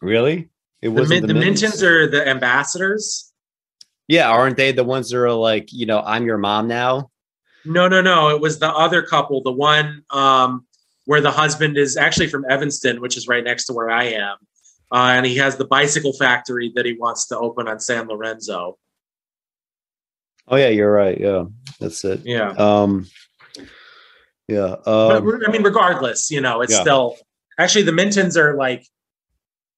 Really? 0.00 0.48
It 0.82 0.88
was 0.88 1.08
the, 1.08 1.20
the, 1.20 1.28
the 1.28 1.34
mintons 1.34 1.82
are 1.82 2.08
the 2.08 2.26
ambassadors. 2.26 3.32
Yeah 4.08 4.30
aren't 4.30 4.56
they 4.56 4.72
the 4.72 4.84
ones 4.84 5.10
that 5.10 5.18
are 5.18 5.32
like 5.32 5.72
you 5.72 5.84
know 5.84 6.00
i'm 6.00 6.24
your 6.24 6.38
mom 6.38 6.68
now? 6.68 7.10
No 7.64 7.88
no 7.88 8.00
no 8.00 8.30
it 8.30 8.40
was 8.40 8.60
the 8.60 8.70
other 8.70 9.02
couple 9.02 9.42
the 9.42 9.52
one 9.52 10.04
um 10.10 10.64
where 11.06 11.20
the 11.20 11.30
husband 11.30 11.78
is 11.78 11.96
actually 11.96 12.26
from 12.26 12.44
Evanston, 12.50 13.00
which 13.00 13.16
is 13.16 13.26
right 13.26 13.42
next 13.42 13.64
to 13.66 13.72
where 13.72 13.90
I 13.90 14.04
am. 14.04 14.36
Uh, 14.92 15.14
and 15.16 15.26
he 15.26 15.36
has 15.36 15.56
the 15.56 15.64
bicycle 15.64 16.12
factory 16.12 16.70
that 16.76 16.84
he 16.84 16.92
wants 16.92 17.26
to 17.28 17.38
open 17.38 17.66
on 17.66 17.80
San 17.80 18.06
Lorenzo. 18.06 18.78
Oh 20.48 20.56
yeah, 20.56 20.68
you're 20.68 20.92
right. 20.92 21.18
Yeah, 21.18 21.44
that's 21.80 22.04
it. 22.04 22.20
Yeah. 22.24 22.50
Um, 22.50 23.06
yeah. 24.46 24.76
Um, 24.86 25.24
but, 25.24 25.48
I 25.48 25.50
mean, 25.50 25.64
regardless, 25.64 26.30
you 26.30 26.40
know, 26.40 26.60
it's 26.60 26.72
yeah. 26.72 26.82
still 26.82 27.16
actually 27.58 27.82
the 27.82 27.92
Mintons 27.92 28.36
are 28.36 28.56
like 28.56 28.86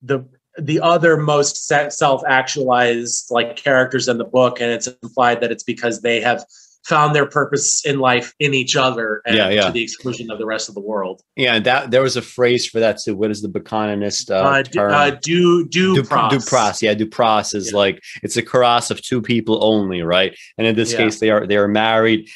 the 0.03 0.29
the 0.59 0.81
other 0.81 1.17
most 1.17 1.67
self 1.67 2.23
actualized 2.27 3.31
like 3.31 3.57
characters 3.57 4.09
in 4.09 4.19
the 4.19 4.25
book, 4.25 4.61
and 4.61 4.71
it's 4.71 4.89
implied 5.03 5.41
that 5.41 5.51
it's 5.51 5.63
because 5.63 6.03
they 6.03 6.21
have 6.21 6.45
found 6.85 7.15
their 7.15 7.27
purpose 7.27 7.85
in 7.85 7.99
life 7.99 8.33
in 8.39 8.55
each 8.55 8.77
other 8.77 9.21
and 9.27 9.37
yeah, 9.37 9.49
yeah. 9.51 9.67
to 9.67 9.73
the 9.73 9.83
exclusion 9.83 10.31
of 10.31 10.39
the 10.39 10.47
rest 10.47 10.69
of 10.69 10.75
the 10.75 10.81
world. 10.81 11.21
Yeah, 11.37 11.59
that 11.59 11.91
there 11.91 12.03
was 12.03 12.17
a 12.17 12.23
phrase 12.23 12.67
for 12.67 12.81
that 12.81 12.99
too. 12.99 13.15
What 13.17 13.31
is 13.31 13.43
the 13.43 13.49
Bokononist 13.49 14.31
uh, 14.31 14.35
uh, 14.35 14.63
term? 14.63 14.93
Uh, 14.93 15.11
du, 15.11 15.69
du, 15.69 15.95
du, 15.95 16.03
pros. 16.03 16.31
du 16.31 16.41
pros. 16.41 16.83
Yeah, 16.83 16.95
duprass 16.95 17.55
is 17.55 17.73
yeah. 17.73 17.79
like 17.79 18.03
it's 18.23 18.37
a 18.37 18.43
karass 18.43 18.91
of 18.91 19.03
two 19.03 19.21
people 19.21 19.63
only, 19.63 20.03
right? 20.03 20.37
And 20.57 20.67
in 20.67 20.77
this 20.77 20.93
yeah. 20.93 20.99
case, 20.99 21.21
they 21.21 21.31
are 21.31 21.47
they 21.47 21.57
are 21.57 21.69
married. 21.69 22.29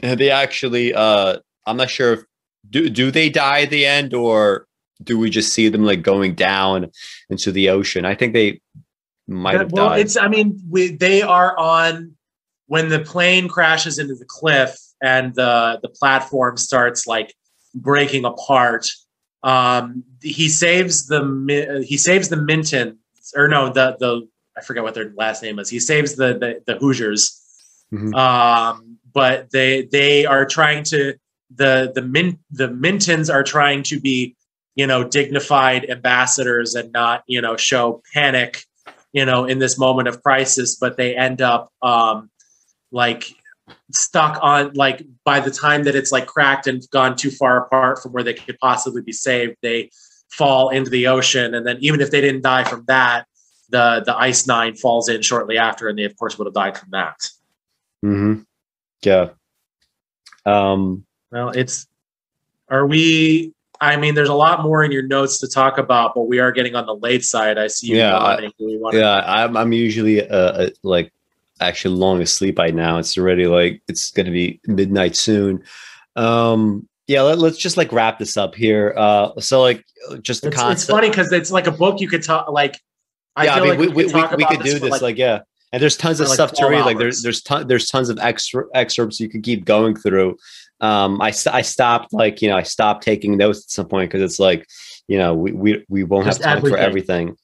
They 0.00 0.30
actually, 0.30 0.92
uh, 0.94 1.38
I'm 1.66 1.76
not 1.76 1.90
sure 1.90 2.12
if 2.14 2.20
do 2.68 2.88
do 2.88 3.10
they 3.10 3.30
die 3.30 3.62
at 3.62 3.70
the 3.70 3.86
end 3.86 4.14
or 4.14 4.66
do 5.02 5.18
we 5.18 5.30
just 5.30 5.52
see 5.52 5.68
them 5.68 5.84
like 5.84 6.02
going 6.02 6.34
down 6.34 6.90
into 7.28 7.52
the 7.52 7.68
ocean? 7.68 8.04
I 8.04 8.14
think 8.14 8.32
they 8.32 8.60
might 9.28 9.54
have 9.54 9.72
well, 9.72 9.90
died. 9.90 10.00
It's 10.00 10.16
I 10.16 10.28
mean, 10.28 10.60
we, 10.68 10.88
they 10.88 11.22
are 11.22 11.56
on 11.58 12.15
when 12.66 12.88
the 12.88 13.00
plane 13.00 13.48
crashes 13.48 13.98
into 13.98 14.14
the 14.14 14.24
cliff 14.24 14.76
and 15.02 15.34
the 15.34 15.78
the 15.82 15.88
platform 15.88 16.56
starts 16.56 17.06
like 17.06 17.34
breaking 17.74 18.24
apart 18.24 18.88
um 19.42 20.02
he 20.22 20.48
saves 20.48 21.06
the 21.06 21.84
he 21.86 21.96
saves 21.96 22.28
the 22.28 22.36
minton 22.36 22.98
or 23.34 23.48
no 23.48 23.72
the 23.72 23.96
the 24.00 24.26
i 24.56 24.60
forget 24.62 24.82
what 24.82 24.94
their 24.94 25.12
last 25.16 25.42
name 25.42 25.58
is 25.58 25.68
he 25.68 25.80
saves 25.80 26.16
the 26.16 26.38
the, 26.38 26.62
the 26.66 26.78
hoosiers 26.78 27.40
mm-hmm. 27.92 28.14
um 28.14 28.98
but 29.12 29.50
they 29.50 29.82
they 29.92 30.24
are 30.26 30.44
trying 30.44 30.82
to 30.82 31.14
the 31.54 31.92
the 31.94 32.02
min 32.02 32.38
the 32.50 32.68
mintons 32.68 33.32
are 33.32 33.42
trying 33.42 33.82
to 33.82 34.00
be 34.00 34.34
you 34.74 34.86
know 34.86 35.04
dignified 35.04 35.88
ambassadors 35.90 36.74
and 36.74 36.90
not 36.92 37.22
you 37.26 37.40
know 37.40 37.56
show 37.56 38.02
panic 38.12 38.64
you 39.12 39.24
know 39.24 39.44
in 39.44 39.58
this 39.58 39.78
moment 39.78 40.08
of 40.08 40.22
crisis 40.22 40.76
but 40.76 40.96
they 40.96 41.14
end 41.16 41.40
up 41.40 41.70
um 41.82 42.30
like 42.92 43.34
stuck 43.90 44.38
on 44.42 44.72
like 44.74 45.04
by 45.24 45.40
the 45.40 45.50
time 45.50 45.84
that 45.84 45.94
it's 45.94 46.12
like 46.12 46.26
cracked 46.26 46.66
and 46.66 46.82
gone 46.90 47.16
too 47.16 47.30
far 47.30 47.64
apart 47.64 48.02
from 48.02 48.12
where 48.12 48.22
they 48.22 48.34
could 48.34 48.58
possibly 48.58 49.02
be 49.02 49.12
saved, 49.12 49.56
they 49.62 49.90
fall 50.30 50.68
into 50.70 50.90
the 50.90 51.06
ocean. 51.06 51.54
And 51.54 51.66
then 51.66 51.78
even 51.80 52.00
if 52.00 52.10
they 52.10 52.20
didn't 52.20 52.42
die 52.42 52.64
from 52.64 52.84
that, 52.86 53.26
the 53.70 54.02
the 54.04 54.16
ice 54.16 54.46
nine 54.46 54.74
falls 54.74 55.08
in 55.08 55.22
shortly 55.22 55.58
after, 55.58 55.88
and 55.88 55.98
they 55.98 56.04
of 56.04 56.16
course 56.16 56.38
would 56.38 56.46
have 56.46 56.54
died 56.54 56.78
from 56.78 56.90
that. 56.92 57.16
Mm-hmm. 58.04 58.42
Yeah. 59.02 59.30
Um, 60.44 61.04
well, 61.32 61.50
it's 61.50 61.86
are 62.68 62.86
we? 62.86 63.52
I 63.80 63.96
mean, 63.96 64.14
there's 64.14 64.28
a 64.28 64.34
lot 64.34 64.62
more 64.62 64.82
in 64.84 64.90
your 64.90 65.02
notes 65.02 65.38
to 65.40 65.48
talk 65.48 65.76
about, 65.76 66.14
but 66.14 66.22
we 66.22 66.38
are 66.38 66.50
getting 66.50 66.74
on 66.76 66.86
the 66.86 66.94
late 66.94 67.24
side. 67.24 67.58
I 67.58 67.66
see. 67.66 67.94
yeah, 67.94 68.16
I, 68.16 68.50
yeah. 68.92 69.22
I'm 69.26 69.56
I'm 69.56 69.72
usually 69.72 70.26
uh, 70.26 70.36
uh, 70.36 70.70
like 70.82 71.12
actually 71.60 71.96
long 71.96 72.20
asleep 72.22 72.54
by 72.54 72.70
now. 72.70 72.98
It's 72.98 73.16
already 73.16 73.46
like 73.46 73.82
it's 73.88 74.10
going 74.10 74.26
to 74.26 74.32
be 74.32 74.60
midnight 74.66 75.16
soon. 75.16 75.62
Um, 76.16 76.88
yeah, 77.06 77.22
let, 77.22 77.38
us 77.38 77.56
just 77.56 77.76
like 77.76 77.92
wrap 77.92 78.18
this 78.18 78.36
up 78.36 78.54
here. 78.54 78.94
Uh, 78.96 79.38
so 79.40 79.60
like 79.60 79.84
just 80.22 80.42
the 80.42 80.48
it's, 80.48 80.56
concept. 80.56 80.80
It's 80.80 80.90
funny 80.90 81.08
because 81.08 81.32
it's 81.32 81.50
like 81.50 81.66
a 81.66 81.72
book 81.72 82.00
you 82.00 82.08
could 82.08 82.22
talk 82.22 82.50
like. 82.50 82.80
I 83.38 83.44
yeah, 83.44 83.54
I 83.54 83.60
mean, 83.60 83.68
like 83.68 83.78
we, 83.78 83.88
we, 83.88 84.06
we, 84.06 84.22
we 84.36 84.44
could 84.46 84.62
do 84.62 84.78
this, 84.78 84.90
like, 84.90 85.02
like, 85.02 85.18
yeah, 85.18 85.40
and 85.72 85.82
there's 85.82 85.96
tons 85.96 86.20
of 86.20 86.28
like 86.28 86.36
stuff 86.36 86.52
to 86.52 86.66
read. 86.66 86.78
Hours. 86.78 86.86
Like 86.86 86.98
there's 86.98 87.22
there's 87.22 87.42
ton, 87.42 87.66
there's 87.66 87.88
tons 87.88 88.08
of 88.08 88.18
extra 88.18 88.64
excerpts 88.74 89.20
you 89.20 89.28
could 89.28 89.42
keep 89.42 89.66
going 89.66 89.94
through. 89.94 90.38
Um, 90.80 91.20
I 91.20 91.34
I 91.52 91.62
stopped 91.62 92.14
like 92.14 92.40
you 92.40 92.48
know 92.48 92.56
I 92.56 92.62
stopped 92.62 93.02
taking 93.04 93.36
notes 93.36 93.64
at 93.66 93.70
some 93.70 93.88
point 93.88 94.10
because 94.10 94.22
it's 94.22 94.38
like 94.38 94.66
you 95.06 95.18
know 95.18 95.34
we 95.34 95.52
we 95.52 95.84
we 95.88 96.04
won't 96.04 96.24
just 96.24 96.42
have 96.42 96.46
time 96.46 96.56
everything. 96.58 96.76
for 96.76 96.82
everything. 96.82 97.36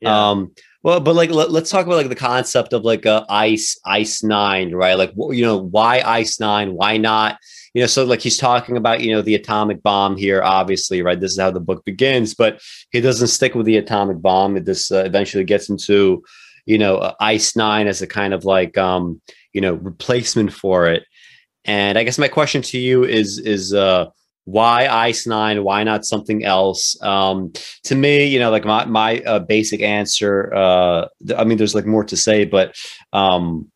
Yeah. 0.00 0.30
Um, 0.30 0.52
well, 0.82 1.00
but 1.00 1.14
like 1.14 1.30
let, 1.30 1.50
us 1.50 1.70
talk 1.70 1.86
about 1.86 1.96
like 1.96 2.08
the 2.08 2.14
concept 2.14 2.72
of 2.72 2.82
like 2.84 3.06
a 3.06 3.24
ice 3.28 3.78
ice 3.84 4.22
nine, 4.22 4.72
right? 4.72 4.94
Like 4.94 5.12
you 5.16 5.44
know 5.44 5.58
why 5.58 6.02
ice 6.04 6.40
nine? 6.40 6.74
Why 6.74 6.96
not? 6.96 7.38
you 7.74 7.80
know, 7.80 7.86
so 7.86 8.04
like 8.04 8.20
he's 8.20 8.36
talking 8.36 8.76
about, 8.76 9.00
you 9.00 9.12
know, 9.12 9.22
the 9.22 9.34
atomic 9.34 9.82
bomb 9.82 10.16
here, 10.16 10.42
obviously, 10.42 11.02
right? 11.02 11.20
This 11.20 11.32
is 11.32 11.38
how 11.38 11.50
the 11.50 11.60
book 11.60 11.84
begins, 11.84 12.34
but 12.34 12.60
he 12.90 13.00
doesn't 13.00 13.28
stick 13.28 13.54
with 13.54 13.66
the 13.66 13.76
atomic 13.76 14.20
bomb. 14.20 14.62
This 14.64 14.90
uh, 14.90 15.04
eventually 15.04 15.44
gets 15.44 15.68
into, 15.68 16.24
you 16.66 16.78
know, 16.78 16.96
uh, 16.96 17.14
Ice 17.20 17.54
Nine 17.54 17.86
as 17.86 18.02
a 18.02 18.06
kind 18.06 18.34
of 18.34 18.44
like, 18.44 18.76
um, 18.76 19.20
you 19.52 19.60
know, 19.60 19.74
replacement 19.74 20.52
for 20.52 20.86
it. 20.86 21.04
And 21.64 21.96
I 21.96 22.02
guess 22.02 22.18
my 22.18 22.28
question 22.28 22.62
to 22.62 22.78
you 22.78 23.04
is, 23.04 23.38
is, 23.38 23.72
uh, 23.72 24.06
why 24.50 24.86
ice 24.86 25.26
nine 25.26 25.62
why 25.64 25.84
not 25.84 26.04
something 26.04 26.44
else 26.44 27.00
um 27.02 27.52
to 27.84 27.94
me 27.94 28.26
you 28.26 28.38
know 28.38 28.50
like 28.50 28.64
my 28.64 28.84
my 28.84 29.20
uh, 29.20 29.38
basic 29.38 29.80
answer 29.80 30.52
uh 30.54 31.06
i 31.36 31.44
mean 31.44 31.58
there's 31.58 31.74
like 31.74 31.86
more 31.86 32.04
to 32.04 32.16
say 32.16 32.44
but 32.44 32.74
um 33.12 33.70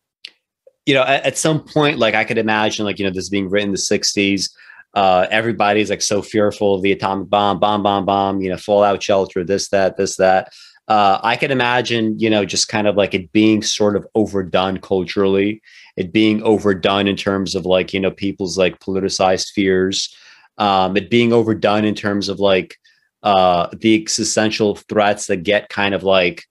you 0.85 0.93
know, 0.93 1.03
at, 1.03 1.25
at, 1.25 1.37
some 1.37 1.61
point, 1.61 1.97
like 1.97 2.13
I 2.13 2.23
could 2.23 2.37
imagine, 2.37 2.85
like 2.85 2.99
you 2.99 3.05
know, 3.05 3.11
this 3.11 3.29
being 3.29 3.49
written 3.49 3.69
in 3.69 3.73
the 3.73 3.77
'60s. 3.77 4.51
Uh, 4.93 5.27
everybody's 5.29 5.89
like 5.89 6.01
so 6.01 6.21
fearful 6.21 6.75
of 6.75 6.81
the 6.81 6.91
atomic 6.91 7.29
bomb, 7.29 7.59
bomb, 7.59 7.83
bomb, 7.83 8.05
bomb. 8.05 8.41
You 8.41 8.49
know, 8.49 8.57
fallout 8.57 9.01
shelter, 9.01 9.43
this, 9.43 9.69
that, 9.69 9.97
this, 9.97 10.15
that. 10.17 10.53
Uh, 10.87 11.19
I 11.23 11.35
can 11.35 11.49
imagine, 11.49 12.19
you 12.19 12.29
know, 12.29 12.45
just 12.45 12.67
kind 12.67 12.87
of 12.87 12.95
like 12.95 13.15
it 13.15 13.31
being 13.31 13.63
sort 13.63 13.95
of 13.95 14.05
overdone 14.13 14.77
culturally, 14.77 15.61
it 15.97 16.13
being 16.13 16.43
overdone 16.43 17.07
in 17.07 17.15
terms 17.15 17.55
of 17.55 17.65
like 17.65 17.93
you 17.93 17.99
know 17.99 18.11
people's 18.11 18.57
like 18.57 18.79
politicized 18.79 19.51
fears, 19.51 20.15
um, 20.57 20.97
it 20.97 21.09
being 21.09 21.33
overdone 21.33 21.85
in 21.85 21.95
terms 21.95 22.29
of 22.29 22.39
like 22.39 22.77
uh, 23.23 23.67
the 23.73 23.95
existential 23.95 24.75
threats 24.75 25.27
that 25.27 25.37
get 25.37 25.69
kind 25.69 25.93
of 25.93 26.03
like 26.03 26.43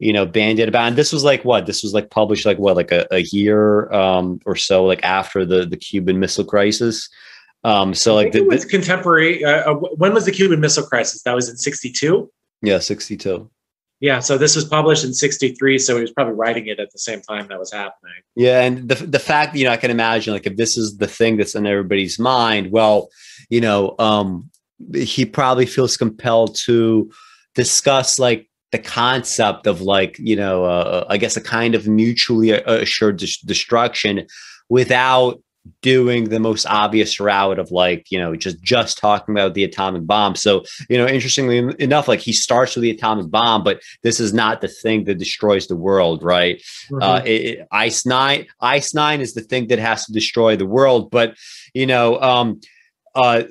you 0.00 0.14
know, 0.14 0.24
bandied 0.26 0.66
about. 0.66 0.88
And 0.88 0.96
this 0.96 1.12
was 1.12 1.22
like 1.22 1.44
what? 1.44 1.66
This 1.66 1.82
was 1.82 1.92
like 1.92 2.10
published 2.10 2.46
like 2.46 2.58
what, 2.58 2.74
like 2.74 2.90
a, 2.90 3.06
a 3.12 3.20
year 3.20 3.92
um, 3.92 4.40
or 4.46 4.56
so, 4.56 4.84
like 4.84 5.04
after 5.04 5.44
the 5.44 5.66
the 5.66 5.76
Cuban 5.76 6.18
Missile 6.18 6.44
Crisis. 6.44 7.08
Um, 7.62 7.92
so 7.92 8.14
like 8.14 8.32
the, 8.32 8.38
it 8.38 8.48
was 8.48 8.64
contemporary. 8.64 9.44
Uh, 9.44 9.70
uh 9.70 9.74
when 9.74 10.14
was 10.14 10.24
the 10.24 10.32
Cuban 10.32 10.58
Missile 10.58 10.86
Crisis? 10.86 11.22
That 11.22 11.34
was 11.34 11.50
in 11.50 11.56
'62. 11.58 12.30
Yeah, 12.62 12.78
'62. 12.78 13.48
Yeah, 14.00 14.20
so 14.20 14.38
this 14.38 14.56
was 14.56 14.64
published 14.64 15.04
in 15.04 15.12
'63, 15.12 15.78
so 15.78 15.96
he 15.96 16.00
was 16.00 16.10
probably 16.10 16.32
writing 16.32 16.66
it 16.66 16.80
at 16.80 16.90
the 16.90 16.98
same 16.98 17.20
time 17.20 17.48
that 17.48 17.58
was 17.58 17.70
happening. 17.72 18.14
Yeah, 18.34 18.62
and 18.62 18.88
the 18.88 18.94
the 18.94 19.18
fact 19.18 19.54
you 19.54 19.64
know 19.64 19.72
I 19.72 19.76
can 19.76 19.90
imagine 19.90 20.32
like 20.32 20.46
if 20.46 20.56
this 20.56 20.78
is 20.78 20.96
the 20.96 21.06
thing 21.06 21.36
that's 21.36 21.54
in 21.54 21.66
everybody's 21.66 22.18
mind, 22.18 22.72
well, 22.72 23.10
you 23.50 23.60
know, 23.60 23.94
um, 23.98 24.50
he 24.94 25.26
probably 25.26 25.66
feels 25.66 25.98
compelled 25.98 26.56
to 26.64 27.10
discuss 27.54 28.18
like 28.18 28.48
the 28.72 28.78
concept 28.78 29.66
of 29.66 29.80
like 29.80 30.16
you 30.18 30.36
know 30.36 30.64
uh, 30.64 31.04
i 31.08 31.16
guess 31.16 31.36
a 31.36 31.40
kind 31.40 31.74
of 31.74 31.88
mutually 31.88 32.50
assured 32.50 33.16
destruction 33.16 34.26
without 34.68 35.42
doing 35.82 36.30
the 36.30 36.40
most 36.40 36.64
obvious 36.66 37.20
route 37.20 37.58
of 37.58 37.70
like 37.70 38.06
you 38.10 38.18
know 38.18 38.34
just 38.34 38.62
just 38.62 38.96
talking 38.96 39.34
about 39.34 39.52
the 39.52 39.62
atomic 39.62 40.06
bomb 40.06 40.34
so 40.34 40.64
you 40.88 40.96
know 40.96 41.06
interestingly 41.06 41.58
enough 41.78 42.08
like 42.08 42.20
he 42.20 42.32
starts 42.32 42.74
with 42.74 42.82
the 42.82 42.90
atomic 42.90 43.30
bomb 43.30 43.62
but 43.62 43.80
this 44.02 44.20
is 44.20 44.32
not 44.32 44.62
the 44.62 44.68
thing 44.68 45.04
that 45.04 45.18
destroys 45.18 45.66
the 45.66 45.76
world 45.76 46.22
right 46.22 46.62
mm-hmm. 46.90 47.02
uh 47.02 47.20
it, 47.26 47.58
it, 47.58 47.68
ice 47.70 48.06
nine 48.06 48.46
ice 48.60 48.94
nine 48.94 49.20
is 49.20 49.34
the 49.34 49.42
thing 49.42 49.66
that 49.66 49.78
has 49.78 50.06
to 50.06 50.12
destroy 50.12 50.56
the 50.56 50.66
world 50.66 51.10
but 51.10 51.36
you 51.74 51.86
know 51.86 52.18
um 52.22 52.58
uh 53.14 53.42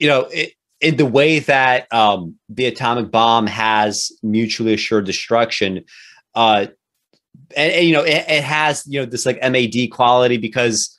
you 0.00 0.08
know 0.08 0.22
it, 0.32 0.54
in 0.80 0.96
the 0.96 1.06
way 1.06 1.40
that 1.40 1.92
um, 1.92 2.36
the 2.48 2.66
atomic 2.66 3.10
bomb 3.10 3.46
has 3.46 4.10
mutually 4.22 4.74
assured 4.74 5.04
destruction, 5.04 5.84
uh, 6.34 6.66
and, 7.56 7.72
and 7.72 7.86
you 7.86 7.92
know 7.92 8.02
it, 8.02 8.24
it, 8.28 8.44
has 8.44 8.84
you 8.86 9.00
know 9.00 9.06
this 9.06 9.26
like 9.26 9.40
MAD 9.40 9.90
quality 9.90 10.36
because 10.36 10.96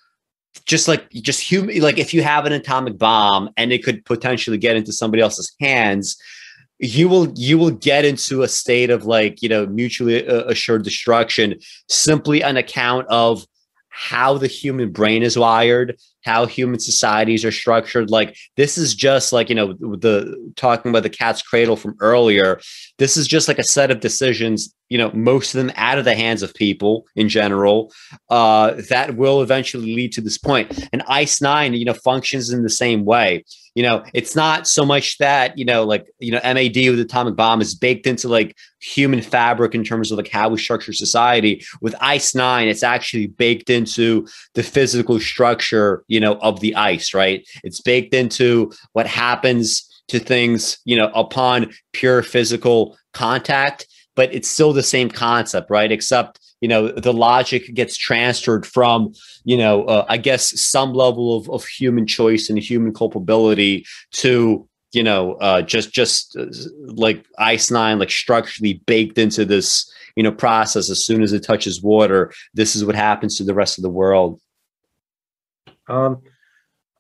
just 0.66 0.88
like 0.88 1.10
just 1.12 1.40
human 1.40 1.80
like 1.82 1.98
if 1.98 2.14
you 2.14 2.22
have 2.22 2.46
an 2.46 2.54
atomic 2.54 2.98
bomb 2.98 3.50
and 3.58 3.72
it 3.72 3.84
could 3.84 4.04
potentially 4.06 4.58
get 4.58 4.76
into 4.76 4.92
somebody 4.92 5.22
else's 5.22 5.54
hands 5.60 6.18
you 6.80 7.08
will 7.08 7.32
you 7.38 7.58
will 7.58 7.72
get 7.72 8.06
into 8.06 8.42
a 8.42 8.48
state 8.48 8.90
of 8.90 9.06
like 9.06 9.42
you 9.42 9.50
know 9.50 9.66
mutually 9.68 10.28
uh, 10.28 10.44
assured 10.46 10.84
destruction 10.84 11.58
simply 11.88 12.44
on 12.44 12.58
account 12.58 13.08
of 13.08 13.46
how 13.92 14.38
the 14.38 14.48
human 14.48 14.92
brain 14.92 15.22
is 15.22 15.38
wired, 15.38 15.98
how 16.24 16.46
human 16.46 16.80
societies 16.80 17.44
are 17.44 17.52
structured. 17.52 18.10
Like 18.10 18.36
this 18.58 18.78
is 18.78 18.96
just 18.96 19.34
like, 19.34 19.50
you 19.50 19.56
know, 19.56 19.74
the 19.74 20.52
talking 20.56 20.90
about 20.90 21.04
the 21.04 21.10
cat's 21.10 21.42
cradle 21.42 21.76
from 21.76 21.96
earlier. 22.00 22.60
This 22.98 23.18
is 23.18 23.28
just 23.28 23.48
like 23.48 23.60
a 23.60 23.64
set 23.64 23.92
of 23.92 24.00
decisions, 24.00 24.74
you 24.90 24.98
know, 24.98 25.12
most 25.14 25.54
of 25.54 25.60
them 25.60 25.72
out 25.76 25.98
of 25.98 26.06
the 26.06 26.16
hands 26.16 26.44
of 26.44 26.54
people 26.54 27.06
in 27.16 27.30
general, 27.30 27.92
uh, 28.30 28.74
that 28.90 29.16
will 29.16 29.42
eventually 29.42 29.96
lead 29.96 30.12
to 30.14 30.22
this 30.22 30.38
point. 30.38 30.88
And 30.94 31.04
ICE 31.08 31.42
9, 31.42 31.74
you 31.74 31.86
know, 31.86 31.94
functions 31.94 32.52
in 32.52 32.64
the 32.64 32.70
same 32.70 33.06
way 33.06 33.44
you 33.76 33.84
know 33.84 34.04
it's 34.14 34.36
not 34.36 34.68
so 34.68 34.86
much 34.86 35.18
that 35.18 35.58
you 35.58 35.66
know 35.66 35.84
like 35.84 36.08
you 36.20 36.32
know 36.32 36.40
mad 36.44 36.76
with 36.76 37.00
atomic 37.00 37.36
bomb 37.36 37.62
is 37.62 37.76
baked 37.76 38.06
into 38.06 38.28
like 38.28 38.56
human 38.80 39.22
fabric 39.22 39.76
in 39.76 39.84
terms 39.84 40.12
of 40.12 40.18
like 40.18 40.30
how 40.30 40.50
we 40.50 40.58
structure 40.58 40.94
society 40.94 41.64
with 41.82 41.96
ice 42.02 42.36
9 42.36 42.68
it's 42.68 42.84
actually 42.84 43.28
baked 43.28 43.70
into 43.70 44.28
the 44.56 44.64
physical 44.64 45.20
structure 45.20 46.04
you 46.12 46.20
know 46.20 46.36
of 46.36 46.60
the 46.60 46.76
ice 46.76 47.14
right? 47.14 47.48
It's 47.64 47.82
baked 47.82 48.14
into 48.14 48.72
what 48.94 49.08
happens 49.08 49.88
to 50.10 50.20
things 50.20 50.78
you 50.86 50.98
know 50.98 51.10
upon 51.16 51.72
pure 51.94 52.22
physical 52.22 52.98
contact 53.14 53.88
but 54.16 54.34
it's 54.34 54.50
still 54.50 54.74
the 54.74 54.84
same 54.84 55.10
concept 55.10 55.70
right? 55.70 55.92
Except 55.92 56.40
you 56.62 56.68
know 56.68 56.90
the 56.90 57.14
logic 57.14 57.74
gets 57.74 57.98
transferred 57.98 58.66
from 58.66 59.12
you 59.46 59.58
know 59.58 59.84
uh, 59.86 60.06
i 60.10 60.18
guess 60.18 60.62
some 60.62 60.94
level 60.94 61.36
of, 61.36 61.50
of 61.50 61.66
human 61.66 62.06
choice 62.06 62.52
and 62.52 62.60
human 62.60 62.94
culpability 62.94 63.84
to 64.12 64.68
you 64.94 65.04
know 65.04 65.34
uh, 65.36 65.62
just 65.62 65.92
just 65.92 66.36
uh, 66.38 66.46
like 66.86 67.26
ice 67.40 67.72
nine 67.72 68.00
like 68.00 68.12
structurally 68.12 68.82
baked 68.86 69.18
into 69.18 69.46
this 69.46 69.92
you 70.16 70.24
know 70.24 70.32
process. 70.32 70.90
As 70.90 71.06
soon 71.06 71.22
as 71.22 71.34
it 71.34 71.44
touches 71.44 71.82
water 71.82 72.32
this 72.54 72.76
is 72.76 72.86
what 72.86 72.96
happens 72.96 73.38
to 73.38 73.44
the 73.44 73.54
rest 73.54 73.78
of 73.78 73.84
the 73.84 73.90
world 73.90 74.40
um 75.92 76.22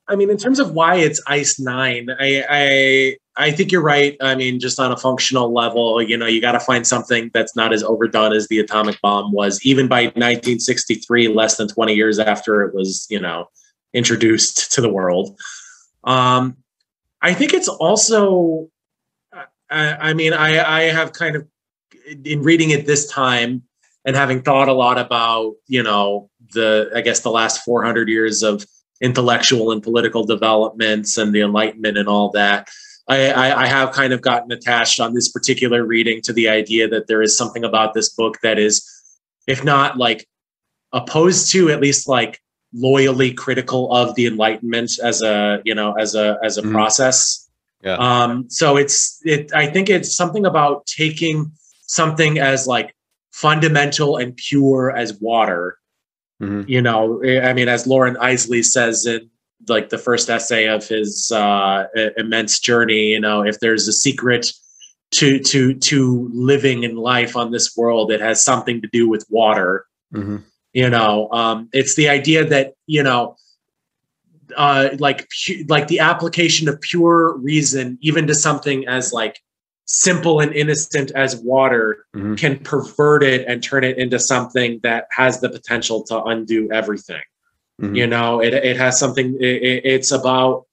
i 0.08 0.16
mean 0.16 0.30
in 0.30 0.38
terms 0.38 0.60
of 0.60 0.72
why 0.72 0.96
it's 0.96 1.22
ice 1.28 1.60
nine 1.60 2.10
i 2.20 2.46
i 2.50 3.18
I 3.38 3.52
think 3.52 3.72
you're 3.72 3.82
right. 3.82 4.18
I 4.22 4.36
mean, 4.36 4.60
just 4.60 4.80
on 4.80 4.92
a 4.92 4.98
functional 4.98 5.54
level, 5.54 6.02
you 6.02 6.18
know, 6.18 6.26
you 6.26 6.42
got 6.42 6.52
to 6.52 6.60
find 6.60 6.86
something 6.86 7.32
that's 7.34 7.56
not 7.56 7.72
as 7.72 7.82
overdone 7.82 8.34
as 8.34 8.48
the 8.50 8.60
atomic 8.60 9.00
bomb 9.02 9.32
was, 9.32 9.60
even 9.66 9.88
by 9.88 10.04
1963, 10.04 11.30
less 11.30 11.56
than 11.56 11.70
20 11.70 11.94
years 11.94 12.20
after 12.20 12.62
it 12.64 12.76
was, 12.76 13.08
you 13.10 13.20
know, 13.20 13.48
introduced 13.94 14.74
to 14.74 14.82
the 14.82 14.92
world. 14.92 15.40
Um, 16.04 16.58
I 17.22 17.34
think 17.34 17.54
it's 17.54 17.70
also, 17.70 18.70
I, 19.70 20.10
I 20.10 20.14
mean, 20.14 20.34
I, 20.34 20.60
I 20.60 20.82
have 20.84 21.14
kind 21.14 21.38
of, 21.38 21.48
in 22.26 22.44
reading 22.44 22.72
it 22.72 22.86
this 22.86 23.08
time 23.10 23.64
and 24.04 24.16
having 24.16 24.42
thought 24.42 24.68
a 24.68 24.74
lot 24.74 24.98
about, 24.98 25.54
you 25.68 25.84
know, 25.84 26.30
the, 26.54 26.92
I 26.94 27.00
guess 27.00 27.22
the 27.22 27.32
last 27.32 27.64
400 27.64 28.10
years 28.10 28.44
of 28.44 28.66
intellectual 29.02 29.72
and 29.72 29.82
political 29.82 30.24
developments 30.24 31.18
and 31.18 31.34
the 31.34 31.42
Enlightenment 31.42 31.98
and 31.98 32.08
all 32.08 32.30
that. 32.32 32.70
I, 33.08 33.52
I, 33.52 33.66
have 33.66 33.92
kind 33.92 34.14
of 34.14 34.22
gotten 34.22 34.52
attached 34.52 35.00
on 35.00 35.14
this 35.14 35.28
particular 35.28 35.84
reading 35.84 36.22
to 36.22 36.32
the 36.32 36.48
idea 36.48 36.88
that 36.88 37.08
there 37.08 37.22
is 37.22 37.36
something 37.36 37.66
about 37.66 37.94
this 37.94 38.10
book 38.10 38.38
that 38.42 38.58
is, 38.58 38.88
if 39.48 39.66
not 39.66 39.98
like 39.98 40.28
opposed 40.94 41.52
to, 41.52 41.70
at 41.70 41.82
least 41.82 42.08
like 42.08 42.40
loyally 42.74 43.34
critical 43.34 43.92
of 43.94 44.16
the 44.16 44.28
Enlightenment 44.28 44.92
as 45.04 45.22
a 45.22 45.62
you 45.66 45.76
know 45.76 45.94
as 45.94 46.16
a 46.16 46.38
as 46.44 46.58
a 46.58 46.62
mm-hmm. 46.62 46.72
process. 46.72 47.50
Yeah. 47.84 47.96
Um, 47.96 48.50
so 48.50 48.78
it's 48.78 49.20
it. 49.24 49.54
I 49.54 49.68
think 49.68 49.90
it's 49.90 50.16
something 50.16 50.46
about 50.46 50.86
taking 50.86 51.52
something 51.88 52.40
as 52.40 52.68
like 52.68 52.96
fundamental 53.32 54.18
and 54.18 54.36
pure 54.36 54.96
as 54.96 55.20
water. 55.20 55.78
Mm-hmm. 56.42 56.62
You 56.68 56.82
know, 56.82 57.24
I 57.24 57.54
mean, 57.54 57.70
as 57.70 57.86
Loren 57.86 58.16
Eiseley 58.16 58.66
says 58.66 59.06
in 59.06 59.30
like 59.68 59.90
the 59.90 59.98
first 59.98 60.30
essay 60.30 60.68
of 60.68 60.88
his 60.88 61.32
uh, 61.32 61.86
immense 62.18 62.60
journey, 62.60 63.10
you 63.10 63.20
know, 63.20 63.44
if 63.44 63.60
there's 63.60 63.88
a 63.88 63.94
secret 63.94 64.52
to 65.12 65.40
to 65.40 65.76
to 65.76 66.30
living 66.34 66.84
in 66.84 66.96
life 66.96 67.36
on 67.36 67.52
this 67.52 67.78
world, 67.78 68.12
it 68.12 68.22
has 68.22 68.44
something 68.44 68.82
to 68.82 68.88
do 68.92 69.08
with 69.08 69.26
water. 69.30 69.86
Mm-hmm. 70.14 70.38
You 70.74 70.90
know, 70.90 71.30
um, 71.32 71.70
it's 71.74 71.96
the 71.96 72.10
idea 72.10 72.46
that 72.46 72.74
you 72.88 73.04
know, 73.04 73.36
uh, 74.58 74.90
like 74.98 75.30
pu- 75.30 75.66
like 75.70 75.90
the 75.90 76.00
application 76.00 76.68
of 76.68 76.82
pure 76.82 77.38
reason, 77.38 78.00
even 78.02 78.26
to 78.28 78.34
something 78.34 78.88
as 78.88 79.14
like 79.14 79.40
simple 79.86 80.40
and 80.40 80.54
innocent 80.54 81.12
as 81.12 81.36
water, 81.36 82.06
mm-hmm. 82.16 82.36
can 82.36 82.60
pervert 82.60 83.24
it 83.24 83.46
and 83.48 83.64
turn 83.64 83.84
it 83.84 83.98
into 83.98 84.20
something 84.20 84.80
that 84.84 85.08
has 85.12 85.42
the 85.42 85.50
potential 85.50 86.04
to 86.04 86.24
undo 86.24 86.72
everything. 86.72 87.22
Mm-hmm. 87.82 87.96
You 87.96 88.08
know, 88.08 88.42
it 88.42 88.54
it 88.54 88.78
has 88.78 89.00
something. 89.00 89.38
It, 89.40 89.82
it's 89.86 90.12
about 90.12 90.66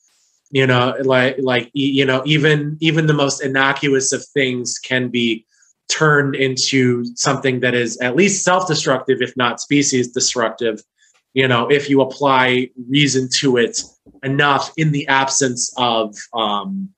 you 0.51 0.67
know 0.67 0.95
like 1.03 1.37
like 1.39 1.71
you 1.73 2.05
know 2.05 2.23
even 2.25 2.77
even 2.81 3.07
the 3.07 3.15
most 3.15 3.43
innocuous 3.43 4.13
of 4.13 4.25
things 4.25 4.79
can 4.79 5.09
be 5.09 5.45
turned 5.89 6.35
into 6.35 7.05
something 7.17 7.61
that 7.61 7.75
is 7.75 7.99
at 7.99 8.17
least 8.17 8.45
self-destructive 8.45 9.21
if 9.21 9.37
not 9.37 9.61
species 9.61 10.13
destructive 10.13 10.83
you 11.35 11.47
know 11.47 11.71
if 11.71 11.89
you 11.91 12.01
apply 12.01 12.69
reason 12.89 13.29
to 13.31 13.57
it 13.57 13.81
enough 14.23 14.73
in 14.77 14.93
the 14.93 15.07
absence 15.09 15.73
of 15.77 16.15
um 16.35 16.89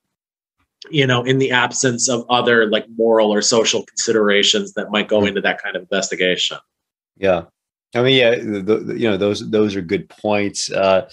you 0.91 1.07
know 1.07 1.23
in 1.23 1.37
the 1.37 1.51
absence 1.51 2.09
of 2.09 2.25
other 2.29 2.69
like 2.69 2.85
moral 2.97 3.33
or 3.33 3.41
social 3.41 3.83
considerations 3.85 4.73
that 4.73 4.91
might 4.91 5.07
go 5.07 5.19
mm-hmm. 5.19 5.27
into 5.27 5.41
that 5.41 5.61
kind 5.61 5.75
of 5.75 5.83
investigation. 5.83 6.57
Yeah. 7.17 7.43
I 7.93 8.03
mean 8.03 8.17
yeah 8.17 8.35
the, 8.35 8.83
the, 8.85 8.99
you 8.99 9.09
know 9.09 9.17
those 9.17 9.49
those 9.49 9.75
are 9.75 9.81
good 9.81 10.09
points. 10.09 10.71
Uh 10.71 11.09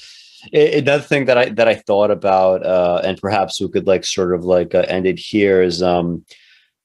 another 0.53 1.03
thing 1.03 1.27
that 1.27 1.39
I 1.39 1.49
that 1.51 1.69
I 1.69 1.75
thought 1.75 2.11
about, 2.11 2.65
uh, 2.65 3.01
and 3.05 3.21
perhaps 3.21 3.61
we 3.61 3.69
could 3.69 3.87
like 3.87 4.05
sort 4.05 4.35
of 4.35 4.45
like 4.45 4.75
uh, 4.75 4.85
end 4.89 5.07
it 5.07 5.19
here 5.19 5.63
is 5.63 5.83
um, 5.83 6.25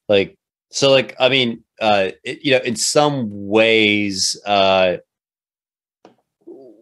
like 0.09 0.37
so 0.71 0.91
like 0.91 1.15
I 1.19 1.29
mean, 1.29 1.63
uh, 1.81 2.11
it, 2.23 2.43
you 2.43 2.51
know, 2.51 2.63
in 2.63 2.75
some 2.75 3.27
ways, 3.29 4.39
uh, 4.45 4.97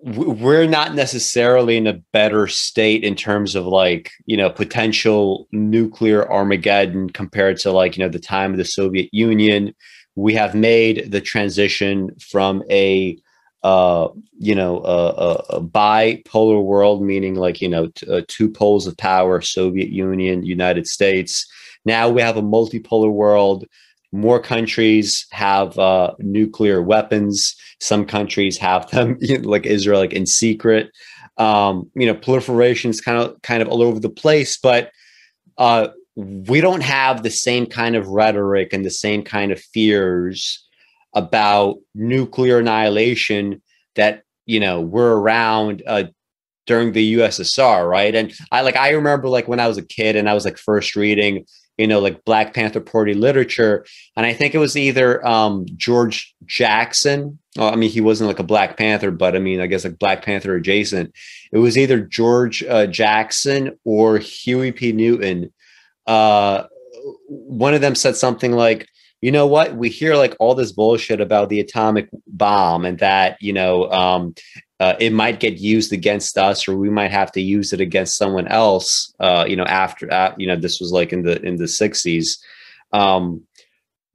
we're 0.04 0.68
not 0.68 0.96
necessarily 0.96 1.78
in 1.78 1.86
a 1.86 2.02
better 2.12 2.48
state 2.48 3.04
in 3.04 3.16
terms 3.16 3.56
of 3.56 3.66
like 3.66 4.12
you 4.26 4.36
know 4.36 4.50
potential 4.50 5.48
nuclear 5.52 6.32
Armageddon 6.32 7.10
compared 7.10 7.58
to 7.58 7.72
like 7.72 7.98
you 7.98 8.04
know 8.04 8.10
the 8.10 8.20
time 8.20 8.52
of 8.52 8.58
the 8.58 8.66
Soviet 8.66 9.10
Union. 9.12 9.74
We 10.16 10.34
have 10.34 10.56
made 10.56 11.12
the 11.12 11.22
transition 11.22 12.16
from 12.20 12.64
a 12.70 13.18
uh, 13.64 14.08
you 14.40 14.56
know, 14.56 14.80
a, 14.84 15.58
a, 15.58 15.62
bipolar 15.62 16.64
world, 16.64 17.04
meaning 17.04 17.36
like, 17.36 17.62
you 17.62 17.70
know, 17.70 17.88
t- 17.90 18.12
uh, 18.12 18.22
two 18.28 18.50
poles 18.50 18.88
of 18.88 18.98
power, 18.98 19.40
Soviet 19.40 19.90
Union, 19.90 20.44
United 20.44 20.88
States. 20.88 21.46
Now 21.86 22.10
we 22.10 22.24
have 22.24 22.38
a 22.38 22.42
multipolar 22.42 23.12
world. 23.12 23.66
More 24.11 24.40
countries 24.40 25.25
have 25.31 25.77
uh, 25.80 26.14
nuclear 26.19 26.81
weapons. 26.81 27.56
Some 27.80 28.06
countries 28.06 28.57
have 28.57 28.90
them, 28.91 29.17
like 29.43 29.65
Israel, 29.65 29.99
like 29.99 30.14
in 30.14 30.25
secret. 30.25 30.91
Um, 31.38 31.90
you 31.95 32.06
know, 32.06 32.14
proliferation 32.14 32.91
is 32.91 33.01
kind 33.01 33.17
of 33.17 33.41
kind 33.41 33.61
of 33.61 33.69
all 33.69 33.81
over 33.81 33.99
the 33.99 34.09
place, 34.09 34.57
but 34.57 34.91
uh, 35.57 35.88
we 36.15 36.61
don't 36.61 36.83
have 36.83 37.23
the 37.23 37.30
same 37.30 37.65
kind 37.65 37.95
of 37.95 38.07
rhetoric 38.07 38.73
and 38.73 38.83
the 38.83 38.91
same 38.91 39.23
kind 39.23 39.51
of 39.51 39.59
fears 39.59 40.67
about 41.14 41.77
nuclear 41.95 42.59
annihilation 42.59 43.61
that 43.95 44.23
you 44.45 44.59
know 44.59 44.81
were 44.81 45.19
around 45.19 45.83
uh, 45.88 46.03
during 46.67 46.91
the 46.91 47.15
USSR, 47.15 47.90
right? 47.90 48.14
And 48.14 48.33
I 48.51 48.61
like 48.61 48.75
I 48.75 48.91
remember 48.91 49.27
like 49.30 49.48
when 49.48 49.59
I 49.59 49.67
was 49.67 49.77
a 49.77 49.85
kid 49.85 50.15
and 50.15 50.30
I 50.30 50.33
was 50.33 50.45
like 50.45 50.57
first 50.57 50.95
reading, 50.95 51.45
you 51.82 51.88
know, 51.88 52.00
like 52.00 52.24
Black 52.26 52.53
Panther 52.53 52.80
Party 52.80 53.16
literature, 53.16 53.85
and 54.16 54.24
I 54.24 54.34
think 54.34 54.53
it 54.53 54.60
was 54.60 54.77
either 54.77 55.26
um, 55.27 55.66
George 55.76 56.35
Jackson. 56.45 57.40
I 57.58 57.76
mean, 57.76 57.90
he 57.90 58.01
wasn't 58.01 58.27
like 58.27 58.40
a 58.40 58.43
Black 58.43 58.77
Panther, 58.77 59.10
but 59.10 59.35
I 59.35 59.40
mean, 59.40 59.60
I 59.60 59.66
guess 59.66 59.84
like 59.84 59.98
Black 59.98 60.24
Panther 60.24 60.56
adjacent. 60.56 61.14
It 61.51 61.58
was 61.58 61.77
either 61.77 62.00
George 62.00 62.64
uh, 62.64 62.85
Jackson 62.85 63.80
or 63.84 64.19
Huey 64.19 64.72
P. 64.72 64.92
Newton. 64.92 65.51
Uh, 66.06 66.68
one 67.27 67.74
of 67.74 67.82
them 67.82 67.95
said 67.95 68.16
something 68.16 68.51
like, 68.51 68.88
you 69.22 69.32
know 69.32 69.48
what? 69.48 69.76
We 69.76 69.90
hear 69.90 70.16
like 70.16 70.35
all 70.40 70.53
this 70.53 70.72
bullshit 70.72 71.19
about 71.19 71.50
the 71.50 71.60
atomic 71.60 72.10
bomb 72.27 72.85
and 72.85 73.00
that, 73.00 73.38
you 73.42 73.53
know, 73.53 73.90
um, 73.92 74.35
uh, 74.82 74.95
it 75.00 75.14
might 75.14 75.40
get 75.40 75.60
used 75.60 75.93
against 75.93 76.40
us 76.40 76.68
or 76.68 76.76
we 76.76 76.90
might 76.90 77.11
have 77.11 77.32
to 77.32 77.40
use 77.40 77.72
it 77.72 77.80
against 77.80 78.18
someone 78.18 78.48
else, 78.48 79.14
uh, 79.19 79.45
you 79.48 79.56
know, 79.56 79.66
after, 79.66 80.11
uh, 80.11 80.34
you 80.40 80.48
know, 80.48 80.56
this 80.56 80.80
was 80.80 80.92
like 80.92 81.14
in 81.14 81.22
the, 81.22 81.40
in 81.43 81.58
the 81.58 81.66
60s. 81.66 82.40
Um, 82.92 83.43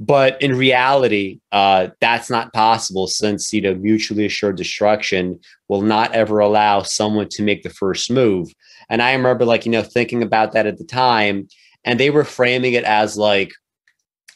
but 0.01 0.43
in 0.43 0.59
reality, 0.59 1.39
uh, 1.53 1.91
that's 2.01 2.31
not 2.31 2.53
possible 2.53 3.07
since, 3.07 3.53
you 3.53 3.61
know, 3.61 3.77
mutually 3.77 4.27
assured 4.27 4.57
destruction 4.57 5.39
will 5.69 5.83
not 5.83 6.13
ever 6.13 6.41
allow 6.41 6.83
someone 6.83 7.29
to 7.29 7.45
make 7.45 7.63
the 7.63 7.71
first 7.71 8.11
move. 8.11 8.53
And 8.89 9.01
I 9.01 9.13
remember 9.13 9.45
like, 9.45 9.67
you 9.67 9.71
know, 9.71 9.85
thinking 9.85 10.21
about 10.21 10.51
that 10.55 10.67
at 10.67 10.79
the 10.79 10.85
time 10.85 11.47
and 11.85 12.01
they 12.01 12.11
were 12.11 12.25
framing 12.25 12.73
it 12.73 12.83
as 12.83 13.17
like, 13.17 13.53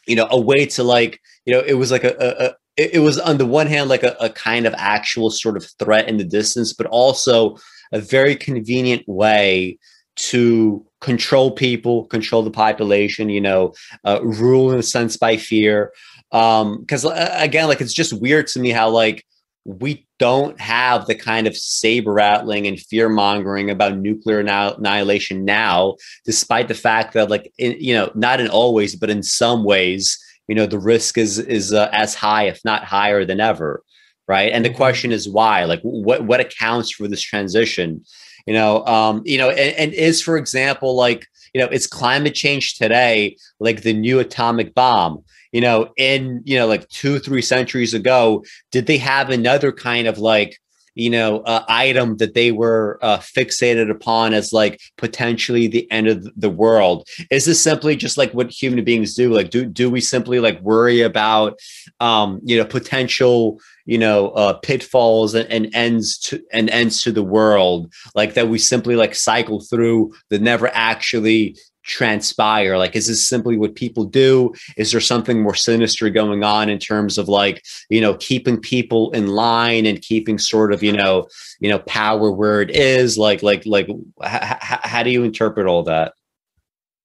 you 0.07 0.15
know, 0.15 0.29
a 0.31 0.39
way 0.39 0.65
to 0.65 0.83
like, 0.83 1.19
you 1.43 1.53
know, 1.53 1.59
it 1.59 1.73
was 1.73 1.91
like 1.91 2.05
a, 2.05 2.55
it, 2.77 2.95
it, 2.95 2.99
was 2.99 3.19
on 3.19 3.37
the 3.37 3.45
one 3.45 3.67
hand 3.67 3.89
like 3.89 4.03
a, 4.03 4.15
a 4.19 4.29
kind 4.29 4.65
of 4.65 4.73
actual 4.77 5.29
sort 5.29 5.57
of 5.57 5.65
threat 5.79 6.07
in 6.07 6.17
the 6.17 6.23
distance, 6.23 6.73
but 6.73 6.87
also 6.87 7.57
a 7.91 7.99
very 7.99 8.35
convenient 8.35 9.07
way 9.07 9.77
to 10.15 10.85
control 10.99 11.51
people, 11.51 12.05
control 12.05 12.43
the 12.43 12.51
population, 12.51 13.29
you 13.29 13.41
know, 13.41 13.73
uh, 14.05 14.19
rule 14.23 14.71
in 14.71 14.79
a 14.79 14.83
sense 14.83 15.17
by 15.17 15.37
fear. 15.37 15.91
Um, 16.31 16.81
because 16.81 17.05
uh, 17.05 17.35
again, 17.37 17.67
like 17.67 17.81
it's 17.81 17.93
just 17.93 18.19
weird 18.19 18.47
to 18.47 18.59
me 18.59 18.69
how 18.69 18.89
like 18.89 19.25
we 19.65 20.07
don't 20.17 20.59
have 20.59 21.05
the 21.05 21.15
kind 21.15 21.47
of 21.47 21.55
saber 21.55 22.13
rattling 22.13 22.67
and 22.67 22.79
fear 22.79 23.09
mongering 23.09 23.69
about 23.69 23.97
nuclear 23.97 24.39
annihilation 24.39 25.45
now, 25.45 25.95
despite 26.25 26.67
the 26.67 26.73
fact 26.73 27.13
that, 27.13 27.29
like, 27.29 27.51
in, 27.57 27.75
you 27.79 27.93
know, 27.93 28.11
not 28.15 28.39
in 28.39 28.47
all 28.47 28.73
ways, 28.73 28.95
but 28.95 29.09
in 29.09 29.21
some 29.21 29.63
ways, 29.63 30.17
you 30.47 30.55
know, 30.55 30.65
the 30.65 30.79
risk 30.79 31.17
is 31.17 31.39
is 31.39 31.73
uh, 31.73 31.89
as 31.91 32.15
high, 32.15 32.43
if 32.47 32.63
not 32.65 32.83
higher, 32.83 33.25
than 33.25 33.39
ever, 33.39 33.83
right? 34.27 34.51
And 34.51 34.63
the 34.63 34.69
mm-hmm. 34.69 34.77
question 34.77 35.11
is 35.11 35.29
why? 35.29 35.65
Like, 35.65 35.81
what 35.81 36.25
what 36.25 36.39
accounts 36.39 36.91
for 36.91 37.07
this 37.07 37.21
transition? 37.21 38.03
You 38.47 38.53
know, 38.53 38.85
um, 38.85 39.21
you 39.25 39.37
know, 39.37 39.49
and, 39.49 39.75
and 39.77 39.93
is, 39.93 40.21
for 40.21 40.35
example, 40.35 40.95
like, 40.95 41.27
you 41.53 41.61
know, 41.61 41.67
it's 41.67 41.85
climate 41.85 42.33
change 42.33 42.77
today, 42.77 43.37
like 43.59 43.83
the 43.83 43.93
new 43.93 44.19
atomic 44.19 44.73
bomb 44.73 45.23
you 45.51 45.61
know, 45.61 45.91
in, 45.97 46.41
you 46.45 46.57
know, 46.57 46.67
like 46.67 46.87
two, 46.89 47.19
three 47.19 47.41
centuries 47.41 47.93
ago, 47.93 48.43
did 48.71 48.85
they 48.85 48.97
have 48.97 49.29
another 49.29 49.71
kind 49.71 50.07
of 50.07 50.17
like, 50.17 50.57
you 50.95 51.09
know, 51.09 51.39
uh, 51.41 51.63
item 51.67 52.17
that 52.17 52.33
they 52.33 52.51
were 52.51 52.99
uh, 53.01 53.17
fixated 53.17 53.89
upon 53.89 54.33
as 54.33 54.51
like 54.51 54.81
potentially 54.97 55.67
the 55.67 55.89
end 55.91 56.07
of 56.07 56.27
the 56.35 56.49
world? 56.49 57.07
Is 57.29 57.45
this 57.45 57.61
simply 57.61 57.95
just 57.95 58.17
like 58.17 58.33
what 58.33 58.51
human 58.51 58.83
beings 58.83 59.13
do? 59.13 59.33
Like, 59.33 59.49
do 59.49 59.65
do 59.65 59.89
we 59.89 60.01
simply 60.01 60.39
like 60.39 60.59
worry 60.61 61.01
about, 61.01 61.59
um, 61.99 62.39
you 62.43 62.57
know, 62.57 62.65
potential, 62.65 63.59
you 63.85 63.97
know, 63.97 64.29
uh, 64.29 64.53
pitfalls 64.53 65.33
and, 65.33 65.49
and 65.51 65.73
ends 65.73 66.17
to 66.19 66.41
and 66.51 66.69
ends 66.69 67.01
to 67.03 67.11
the 67.11 67.23
world, 67.23 67.93
like 68.15 68.33
that 68.33 68.49
we 68.49 68.57
simply 68.59 68.95
like 68.95 69.15
cycle 69.15 69.61
through 69.61 70.13
the 70.29 70.39
never 70.39 70.69
actually 70.73 71.55
transpire? 71.83 72.77
Like, 72.77 72.95
is 72.95 73.07
this 73.07 73.27
simply 73.27 73.57
what 73.57 73.75
people 73.75 74.05
do? 74.05 74.53
Is 74.77 74.91
there 74.91 75.01
something 75.01 75.41
more 75.41 75.55
sinister 75.55 76.09
going 76.09 76.43
on 76.43 76.69
in 76.69 76.79
terms 76.79 77.17
of 77.17 77.27
like, 77.27 77.63
you 77.89 78.01
know, 78.01 78.15
keeping 78.15 78.59
people 78.59 79.11
in 79.11 79.27
line 79.27 79.85
and 79.85 80.01
keeping 80.01 80.37
sort 80.37 80.73
of, 80.73 80.83
you 80.83 80.91
know, 80.91 81.27
you 81.59 81.69
know, 81.69 81.79
power 81.79 82.31
where 82.31 82.61
it 82.61 82.71
is? 82.71 83.17
Like, 83.17 83.43
like, 83.43 83.65
like, 83.65 83.89
h- 83.89 83.97
h- 84.23 84.79
how 84.83 85.03
do 85.03 85.09
you 85.09 85.23
interpret 85.23 85.67
all 85.67 85.83
that? 85.83 86.13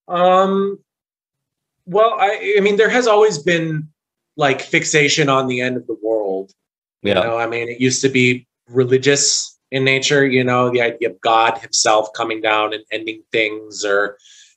Um, 0.08 0.78
well, 1.86 2.14
I, 2.18 2.56
I 2.58 2.60
mean, 2.60 2.76
there 2.76 2.90
has 2.90 3.06
always 3.06 3.38
been 3.38 3.88
like 4.36 4.60
fixation 4.60 5.28
on 5.28 5.46
the 5.46 5.60
end 5.60 5.76
of 5.76 5.86
the 5.86 5.96
world. 6.02 6.52
You 7.02 7.12
yeah. 7.12 7.20
know, 7.20 7.38
I 7.38 7.46
mean, 7.46 7.68
it 7.68 7.80
used 7.80 8.02
to 8.02 8.08
be 8.08 8.46
religious 8.68 9.58
in 9.70 9.84
nature, 9.84 10.26
you 10.26 10.44
know, 10.44 10.70
the 10.70 10.80
idea 10.80 11.10
of 11.10 11.20
God 11.20 11.58
himself 11.58 12.08
coming 12.14 12.40
down 12.40 12.72
and 12.72 12.84
ending 12.92 13.22
things 13.32 13.84
or 13.84 14.16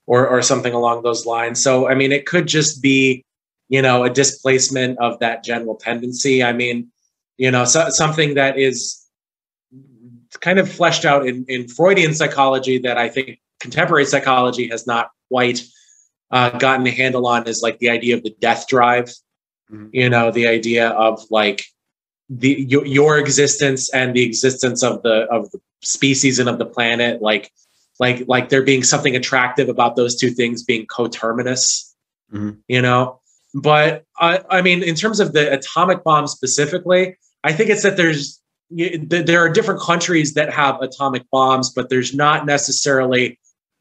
or 0.09 0.27
or 0.27 0.41
something 0.41 0.73
along 0.73 1.03
those 1.03 1.27
lines. 1.27 1.63
So 1.63 1.88
I 1.88 1.93
mean, 1.93 2.11
it 2.11 2.25
could 2.25 2.47
just 2.47 2.81
be 2.81 3.23
you 3.69 3.81
know 3.81 4.03
a 4.03 4.09
displacement 4.09 4.97
of 4.97 5.19
that 5.19 5.43
general 5.43 5.75
tendency. 5.75 6.43
I 6.43 6.51
mean, 6.51 6.91
You 7.38 7.51
know, 7.51 7.63
so, 7.63 7.89
something 7.89 8.33
that 8.33 8.57
is 8.57 9.05
kind 10.41 10.59
of 10.59 10.69
fleshed 10.69 11.05
out 11.05 11.27
in, 11.27 11.45
in 11.47 11.67
Freudian 11.67 12.13
psychology 12.13 12.79
that 12.79 12.97
I 12.97 13.07
think 13.07 13.39
contemporary 13.59 14.05
psychology 14.05 14.67
has 14.69 14.85
not 14.88 15.11
quite 15.29 15.63
uh, 16.31 16.49
gotten 16.57 16.85
a 16.88 16.91
handle 16.91 17.25
on 17.27 17.47
is 17.47 17.61
like 17.61 17.77
the 17.79 17.89
idea 17.89 18.15
of 18.17 18.23
the 18.23 18.35
death 18.41 18.67
drive. 18.67 19.07
Mm-hmm. 19.71 19.89
You 19.93 20.09
know, 20.09 20.31
the 20.31 20.47
idea 20.47 20.89
of 20.89 21.21
like 21.29 21.65
the 22.29 22.65
your, 22.67 22.85
your 22.85 23.19
existence 23.19 23.93
and 23.93 24.15
the 24.15 24.23
existence 24.23 24.81
of 24.81 25.03
the 25.03 25.27
of 25.29 25.51
the 25.51 25.59
species 25.81 26.39
and 26.39 26.49
of 26.49 26.57
the 26.57 26.65
planet, 26.65 27.21
like 27.21 27.51
like 27.99 28.23
like 28.27 28.49
there 28.49 28.63
being 28.63 28.83
something 28.83 29.15
attractive 29.15 29.69
about 29.69 29.95
those 29.95 30.15
two 30.15 30.29
things 30.29 30.63
being 30.63 30.85
coterminous. 30.87 31.95
Mm-hmm. 32.33 32.59
You 32.67 32.81
know, 32.81 33.19
but 33.53 34.05
I, 34.19 34.41
I 34.49 34.61
mean, 34.61 34.83
in 34.83 34.95
terms 34.95 35.19
of 35.19 35.33
the 35.33 35.51
atomic 35.51 36.03
bomb 36.03 36.27
specifically, 36.27 37.17
I 37.43 37.53
think 37.53 37.69
it's 37.69 37.83
that 37.83 37.97
there's 37.97 38.41
there 38.71 39.43
are 39.43 39.49
different 39.49 39.81
countries 39.81 40.35
that 40.35 40.53
have 40.53 40.79
atomic 40.81 41.23
bombs, 41.31 41.71
but 41.71 41.89
there's 41.89 42.13
not 42.13 42.45
necessarily 42.45 43.39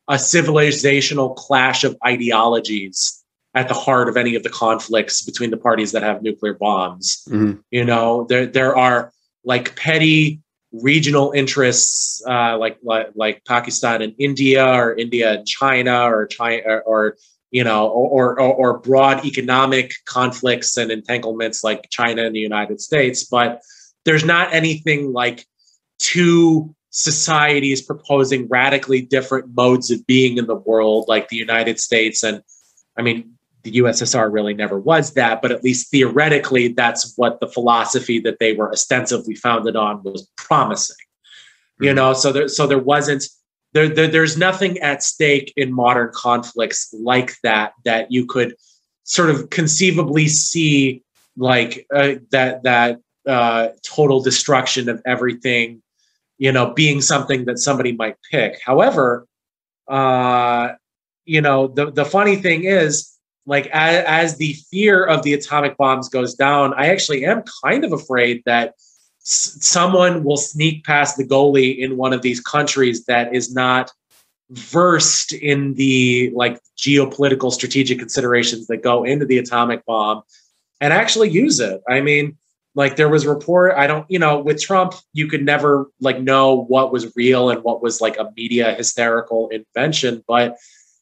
a 0.09 0.15
civilizational 0.15 1.37
clash 1.37 1.85
of 1.85 1.97
ideologies 2.07 3.23
at 3.55 3.69
the 3.69 3.75
heart 3.75 4.09
of 4.09 4.17
any 4.17 4.35
of 4.35 4.43
the 4.43 4.49
conflicts 4.49 5.23
between 5.23 5.51
the 5.51 5.57
parties 5.57 5.93
that 5.93 6.03
have 6.03 6.23
nuclear 6.23 6.55
bombs. 6.55 7.23
Mm-hmm. 7.29 7.61
You 7.71 7.85
know, 7.85 8.25
there 8.29 8.47
there 8.47 8.77
are 8.77 9.13
like 9.45 9.77
petty 9.77 10.41
regional 10.73 11.33
interests, 11.33 12.23
uh, 12.29 12.57
like, 12.59 12.79
like 12.83 13.11
like 13.15 13.45
Pakistan 13.45 14.03
and 14.03 14.15
India, 14.19 14.67
or 14.67 14.95
India 14.95 15.33
and 15.35 15.47
China, 15.47 16.03
or 16.03 16.27
China, 16.27 16.63
or, 16.67 16.83
or 16.83 17.17
you 17.51 17.65
know, 17.65 17.89
or, 17.89 18.39
or 18.39 18.55
or 18.55 18.79
broad 18.79 19.25
economic 19.25 19.93
conflicts 20.05 20.77
and 20.77 20.91
entanglements 20.91 21.65
like 21.65 21.89
China 21.91 22.25
and 22.25 22.35
the 22.35 22.41
United 22.41 22.81
States, 22.81 23.25
but 23.25 23.63
there's 24.05 24.25
not 24.25 24.53
anything 24.53 25.13
like 25.13 25.47
two 25.99 26.75
societies 26.91 27.83
proposing 27.83 28.49
radically 28.49 29.01
different 29.01 29.55
modes 29.55 29.91
of 29.91 30.07
being 30.07 30.39
in 30.39 30.47
the 30.47 30.55
world, 30.55 31.07
like 31.09 31.29
the 31.29 31.37
United 31.37 31.79
States. 31.79 32.23
And 32.23 32.43
I 32.97 33.03
mean, 33.03 33.38
the 33.71 33.79
USSR 33.79 34.33
really 34.33 34.55
never 34.55 34.79
was 34.79 35.15
that, 35.15 35.43
but 35.43 35.53
at 35.53 35.63
least 35.63 35.91
theoretically, 35.91 36.69
that's 36.69 37.15
what 37.17 37.41
the 37.41 37.49
philosophy 37.49 38.19
that 38.21 38.39
they 38.39 38.53
were 38.53 38.71
ostensibly 38.73 39.35
founded 39.35 39.77
on 39.77 40.03
was 40.03 40.29
promising. 40.37 40.97
Mm-hmm. 40.97 41.85
You 41.85 41.95
know, 41.95 42.13
so 42.13 42.33
there, 42.33 42.49
so 42.49 42.67
there 42.67 42.79
wasn't 42.79 43.25
there, 43.73 43.89
there, 43.89 44.09
there's 44.09 44.39
nothing 44.39 44.79
at 44.79 45.03
stake 45.03 45.53
in 45.57 45.73
modern 45.73 46.11
conflicts 46.15 46.93
like 46.99 47.35
that 47.43 47.73
that 47.85 48.11
you 48.11 48.25
could 48.25 48.55
sort 49.05 49.31
of 49.31 49.51
conceivably 49.51 50.27
see 50.29 51.03
like 51.37 51.87
uh, 51.95 52.15
that 52.31 52.63
that 52.63 53.01
uh, 53.27 53.69
total 53.83 54.23
destruction 54.23 54.89
of 54.89 55.03
everything, 55.07 55.83
you 56.39 56.51
know, 56.51 56.73
being 56.73 57.01
something 57.01 57.45
that 57.45 57.59
somebody 57.59 57.93
might 57.93 58.17
pick. 58.31 58.59
However, 58.65 59.27
uh, 59.87 60.73
you 61.27 61.43
know, 61.43 61.69
the 61.69 61.91
the 61.91 62.07
funny 62.07 62.37
thing 62.37 62.65
is, 62.65 63.18
like 63.49 63.67
as, 63.69 64.05
as 64.07 64.37
the 64.37 64.53
fear 64.71 65.05
of 65.05 65.23
the 65.23 65.33
atomic 65.33 65.77
bombs 65.79 66.09
goes 66.09 66.35
down, 66.35 66.75
I 66.75 66.89
actually 66.89 67.25
am 67.25 67.43
kind 67.65 67.85
of 67.85 67.93
afraid 67.93 68.43
that 68.45 68.75
s- 69.23 69.57
someone 69.61 70.23
will 70.23 70.37
sneak 70.37 70.85
past 70.85 71.17
the 71.17 71.27
goalie 71.27 71.79
in 71.79 71.97
one 71.97 72.13
of 72.13 72.21
these 72.21 72.41
countries 72.41 73.07
that 73.07 73.35
is 73.35 73.53
not 73.55 73.91
versed 74.51 75.33
in 75.33 75.75
the 75.75 76.31
like 76.35 76.61
geopolitical 76.77 77.51
strategic 77.51 77.99
considerations 77.99 78.67
that 78.67 78.83
go 78.83 79.03
into 79.03 79.25
the 79.25 79.39
atomic 79.39 79.85
bomb 79.87 80.23
and 80.81 80.93
actually 80.93 81.31
use 81.31 81.59
it. 81.59 81.83
I 81.89 82.03
mean, 82.03 82.37
like 82.75 82.97
there 82.97 83.09
was 83.09 83.27
report 83.27 83.73
i 83.77 83.87
don't 83.87 84.09
you 84.11 84.19
know 84.19 84.39
with 84.39 84.61
trump 84.61 84.95
you 85.13 85.27
could 85.27 85.45
never 85.45 85.91
like 86.01 86.21
know 86.21 86.65
what 86.69 86.93
was 86.93 87.15
real 87.17 87.51
and 87.51 87.63
what 87.65 87.83
was 87.83 88.01
like 88.01 88.17
a 88.19 88.31
media 88.37 88.75
hysterical 88.75 89.49
invention 89.49 90.23
but 90.29 90.57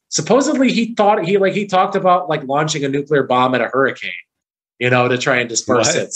supposedly 0.09 0.71
he 0.71 0.93
thought 0.95 1.23
he 1.23 1.37
like 1.37 1.53
he 1.53 1.65
talked 1.65 1.95
about 1.95 2.29
like 2.29 2.43
launching 2.43 2.83
a 2.83 2.89
nuclear 2.89 3.23
bomb 3.23 3.53
at 3.55 3.61
a 3.61 3.67
hurricane 3.67 4.11
you 4.79 4.89
know 4.89 5.07
to 5.07 5.17
try 5.17 5.37
and 5.37 5.49
disperse 5.49 5.87
what? 5.87 5.95
it 5.95 6.15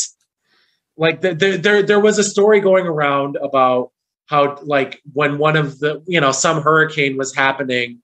like 0.97 1.21
the, 1.21 1.33
the, 1.33 1.57
there 1.57 1.83
there 1.83 1.99
was 1.99 2.17
a 2.17 2.23
story 2.23 2.59
going 2.59 2.85
around 2.85 3.37
about 3.37 3.91
how 4.25 4.57
like 4.63 5.01
when 5.13 5.37
one 5.37 5.57
of 5.57 5.79
the 5.79 6.03
you 6.07 6.21
know 6.21 6.31
some 6.31 6.61
hurricane 6.61 7.17
was 7.17 7.35
happening 7.35 8.01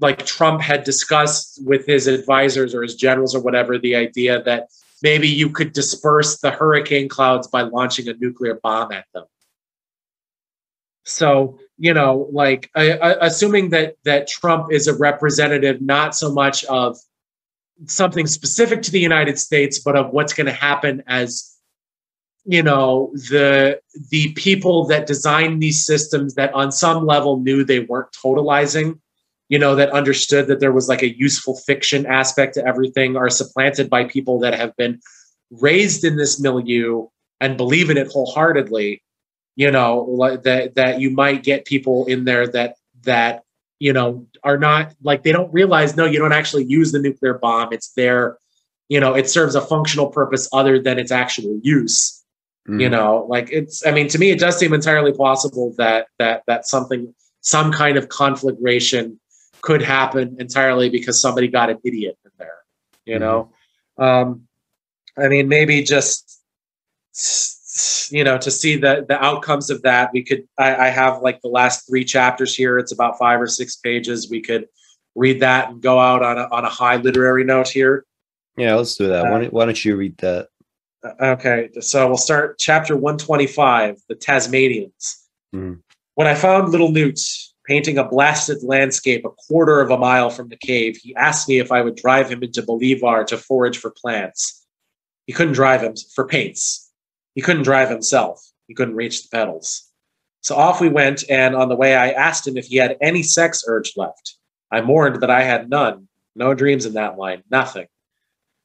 like 0.00 0.24
trump 0.24 0.60
had 0.60 0.84
discussed 0.84 1.60
with 1.64 1.86
his 1.86 2.06
advisors 2.06 2.74
or 2.74 2.82
his 2.82 2.94
generals 2.94 3.34
or 3.34 3.40
whatever 3.40 3.78
the 3.78 3.96
idea 3.96 4.42
that 4.42 4.68
maybe 5.02 5.28
you 5.28 5.50
could 5.50 5.72
disperse 5.72 6.38
the 6.38 6.50
hurricane 6.50 7.08
clouds 7.08 7.46
by 7.46 7.62
launching 7.62 8.08
a 8.08 8.14
nuclear 8.14 8.58
bomb 8.62 8.92
at 8.92 9.04
them. 9.14 9.24
So, 11.08 11.58
you 11.78 11.94
know, 11.94 12.28
like 12.32 12.70
I, 12.74 12.92
I, 12.92 13.26
assuming 13.26 13.70
that 13.70 13.96
that 14.04 14.28
Trump 14.28 14.72
is 14.72 14.86
a 14.86 14.96
representative 14.96 15.80
not 15.80 16.14
so 16.14 16.32
much 16.32 16.64
of 16.64 16.98
something 17.86 18.26
specific 18.26 18.82
to 18.82 18.90
the 18.90 19.00
United 19.00 19.38
States, 19.38 19.78
but 19.78 19.96
of 19.96 20.10
what's 20.10 20.32
going 20.32 20.46
to 20.46 20.52
happen 20.52 21.02
as 21.06 21.54
you 22.44 22.62
know 22.62 23.10
the 23.14 23.80
the 24.10 24.32
people 24.34 24.86
that 24.86 25.06
designed 25.06 25.62
these 25.62 25.84
systems 25.84 26.34
that 26.34 26.52
on 26.54 26.72
some 26.72 27.04
level 27.04 27.40
knew 27.40 27.64
they 27.64 27.80
weren't 27.80 28.12
totalizing 28.12 28.98
you 29.48 29.58
know, 29.58 29.74
that 29.74 29.90
understood 29.90 30.46
that 30.48 30.60
there 30.60 30.72
was 30.72 30.88
like 30.88 31.02
a 31.02 31.16
useful 31.16 31.56
fiction 31.56 32.06
aspect 32.06 32.54
to 32.54 32.66
everything 32.66 33.16
are 33.16 33.30
supplanted 33.30 33.88
by 33.88 34.04
people 34.04 34.38
that 34.40 34.54
have 34.54 34.76
been 34.76 35.00
raised 35.50 36.04
in 36.04 36.16
this 36.16 36.38
milieu 36.38 37.06
and 37.40 37.56
believe 37.56 37.88
in 37.88 37.96
it 37.96 38.08
wholeheartedly, 38.08 39.02
you 39.58 39.70
know, 39.70 40.38
that 40.44 40.74
that 40.76 41.00
you 41.00 41.10
might 41.10 41.42
get 41.42 41.64
people 41.64 42.06
in 42.06 42.24
there 42.24 42.46
that 42.46 42.76
that 43.02 43.42
you 43.78 43.92
know 43.92 44.26
are 44.42 44.58
not 44.58 44.94
like 45.02 45.22
they 45.22 45.32
don't 45.32 45.52
realize 45.52 45.96
no 45.96 46.04
you 46.04 46.18
don't 46.18 46.32
actually 46.32 46.64
use 46.64 46.90
the 46.90 46.98
nuclear 46.98 47.34
bomb 47.34 47.72
it's 47.72 47.92
there 47.92 48.36
you 48.88 48.98
know 48.98 49.14
it 49.14 49.30
serves 49.30 49.54
a 49.54 49.60
functional 49.60 50.08
purpose 50.08 50.48
other 50.52 50.80
than 50.82 50.98
its 50.98 51.12
actual 51.12 51.60
use 51.62 52.24
mm. 52.68 52.80
you 52.80 52.88
know 52.88 53.24
like 53.28 53.48
it's 53.52 53.86
i 53.86 53.92
mean 53.92 54.08
to 54.08 54.18
me 54.18 54.30
it 54.30 54.40
does 54.40 54.58
seem 54.58 54.72
entirely 54.74 55.12
possible 55.12 55.72
that 55.78 56.08
that 56.18 56.42
that 56.48 56.66
something 56.66 57.14
some 57.40 57.72
kind 57.72 57.96
of 57.96 58.08
conflagration 58.08 59.18
could 59.60 59.82
happen 59.82 60.36
entirely 60.38 60.88
because 60.90 61.20
somebody 61.20 61.48
got 61.48 61.70
an 61.70 61.78
idiot 61.84 62.18
in 62.24 62.30
there. 62.38 62.58
You 63.04 63.14
mm-hmm. 63.14 63.22
know, 63.24 63.52
um, 63.98 64.48
I 65.16 65.28
mean, 65.28 65.48
maybe 65.48 65.82
just 65.82 66.40
you 68.10 68.24
know 68.24 68.38
to 68.38 68.50
see 68.50 68.76
the 68.76 69.04
the 69.08 69.22
outcomes 69.22 69.70
of 69.70 69.82
that. 69.82 70.10
We 70.12 70.22
could. 70.24 70.48
I, 70.58 70.86
I 70.86 70.88
have 70.88 71.22
like 71.22 71.40
the 71.42 71.48
last 71.48 71.86
three 71.88 72.04
chapters 72.04 72.54
here. 72.54 72.78
It's 72.78 72.92
about 72.92 73.18
five 73.18 73.40
or 73.40 73.46
six 73.46 73.76
pages. 73.76 74.30
We 74.30 74.40
could 74.40 74.66
read 75.14 75.40
that 75.40 75.70
and 75.70 75.80
go 75.80 75.98
out 75.98 76.22
on 76.22 76.38
a 76.38 76.48
on 76.50 76.64
a 76.64 76.68
high 76.68 76.96
literary 76.96 77.44
note 77.44 77.68
here. 77.68 78.04
Yeah, 78.56 78.74
let's 78.74 78.96
do 78.96 79.06
that. 79.06 79.26
Uh, 79.26 79.30
why, 79.30 79.40
don't, 79.40 79.52
why 79.52 79.64
don't 79.66 79.84
you 79.84 79.96
read 79.96 80.16
that? 80.18 80.48
Uh, 81.04 81.26
okay, 81.26 81.70
so 81.80 82.08
we'll 82.08 82.16
start 82.16 82.58
chapter 82.58 82.96
125, 82.96 83.98
the 84.08 84.16
Tasmanians. 84.16 85.28
Mm. 85.54 85.80
When 86.16 86.26
I 86.26 86.34
found 86.34 86.72
little 86.72 86.90
Newt, 86.90 87.20
painting 87.68 87.98
a 87.98 88.08
blasted 88.08 88.64
landscape 88.64 89.24
a 89.24 89.30
quarter 89.30 89.80
of 89.80 89.90
a 89.90 89.98
mile 89.98 90.30
from 90.30 90.48
the 90.48 90.56
cave, 90.56 90.96
he 90.96 91.14
asked 91.14 91.48
me 91.48 91.58
if 91.58 91.70
I 91.70 91.82
would 91.82 91.94
drive 91.94 92.28
him 92.28 92.42
into 92.42 92.62
Bolivar 92.62 93.24
to 93.24 93.36
forage 93.36 93.78
for 93.78 93.90
plants. 93.90 94.66
He 95.26 95.32
couldn't 95.32 95.52
drive 95.52 95.82
him 95.82 95.94
for 96.14 96.26
paints. 96.26 96.87
He 97.38 97.42
couldn't 97.42 97.62
drive 97.62 97.88
himself. 97.88 98.44
He 98.66 98.74
couldn't 98.74 98.96
reach 98.96 99.22
the 99.22 99.28
pedals. 99.28 99.92
So 100.40 100.56
off 100.56 100.80
we 100.80 100.88
went, 100.88 101.22
and 101.30 101.54
on 101.54 101.68
the 101.68 101.76
way, 101.76 101.94
I 101.94 102.10
asked 102.10 102.44
him 102.44 102.56
if 102.56 102.66
he 102.66 102.78
had 102.78 102.96
any 103.00 103.22
sex 103.22 103.62
urge 103.68 103.92
left. 103.96 104.34
I 104.72 104.80
mourned 104.80 105.20
that 105.20 105.30
I 105.30 105.44
had 105.44 105.70
none. 105.70 106.08
No 106.34 106.52
dreams 106.52 106.84
in 106.84 106.94
that 106.94 107.16
line, 107.16 107.44
nothing. 107.48 107.86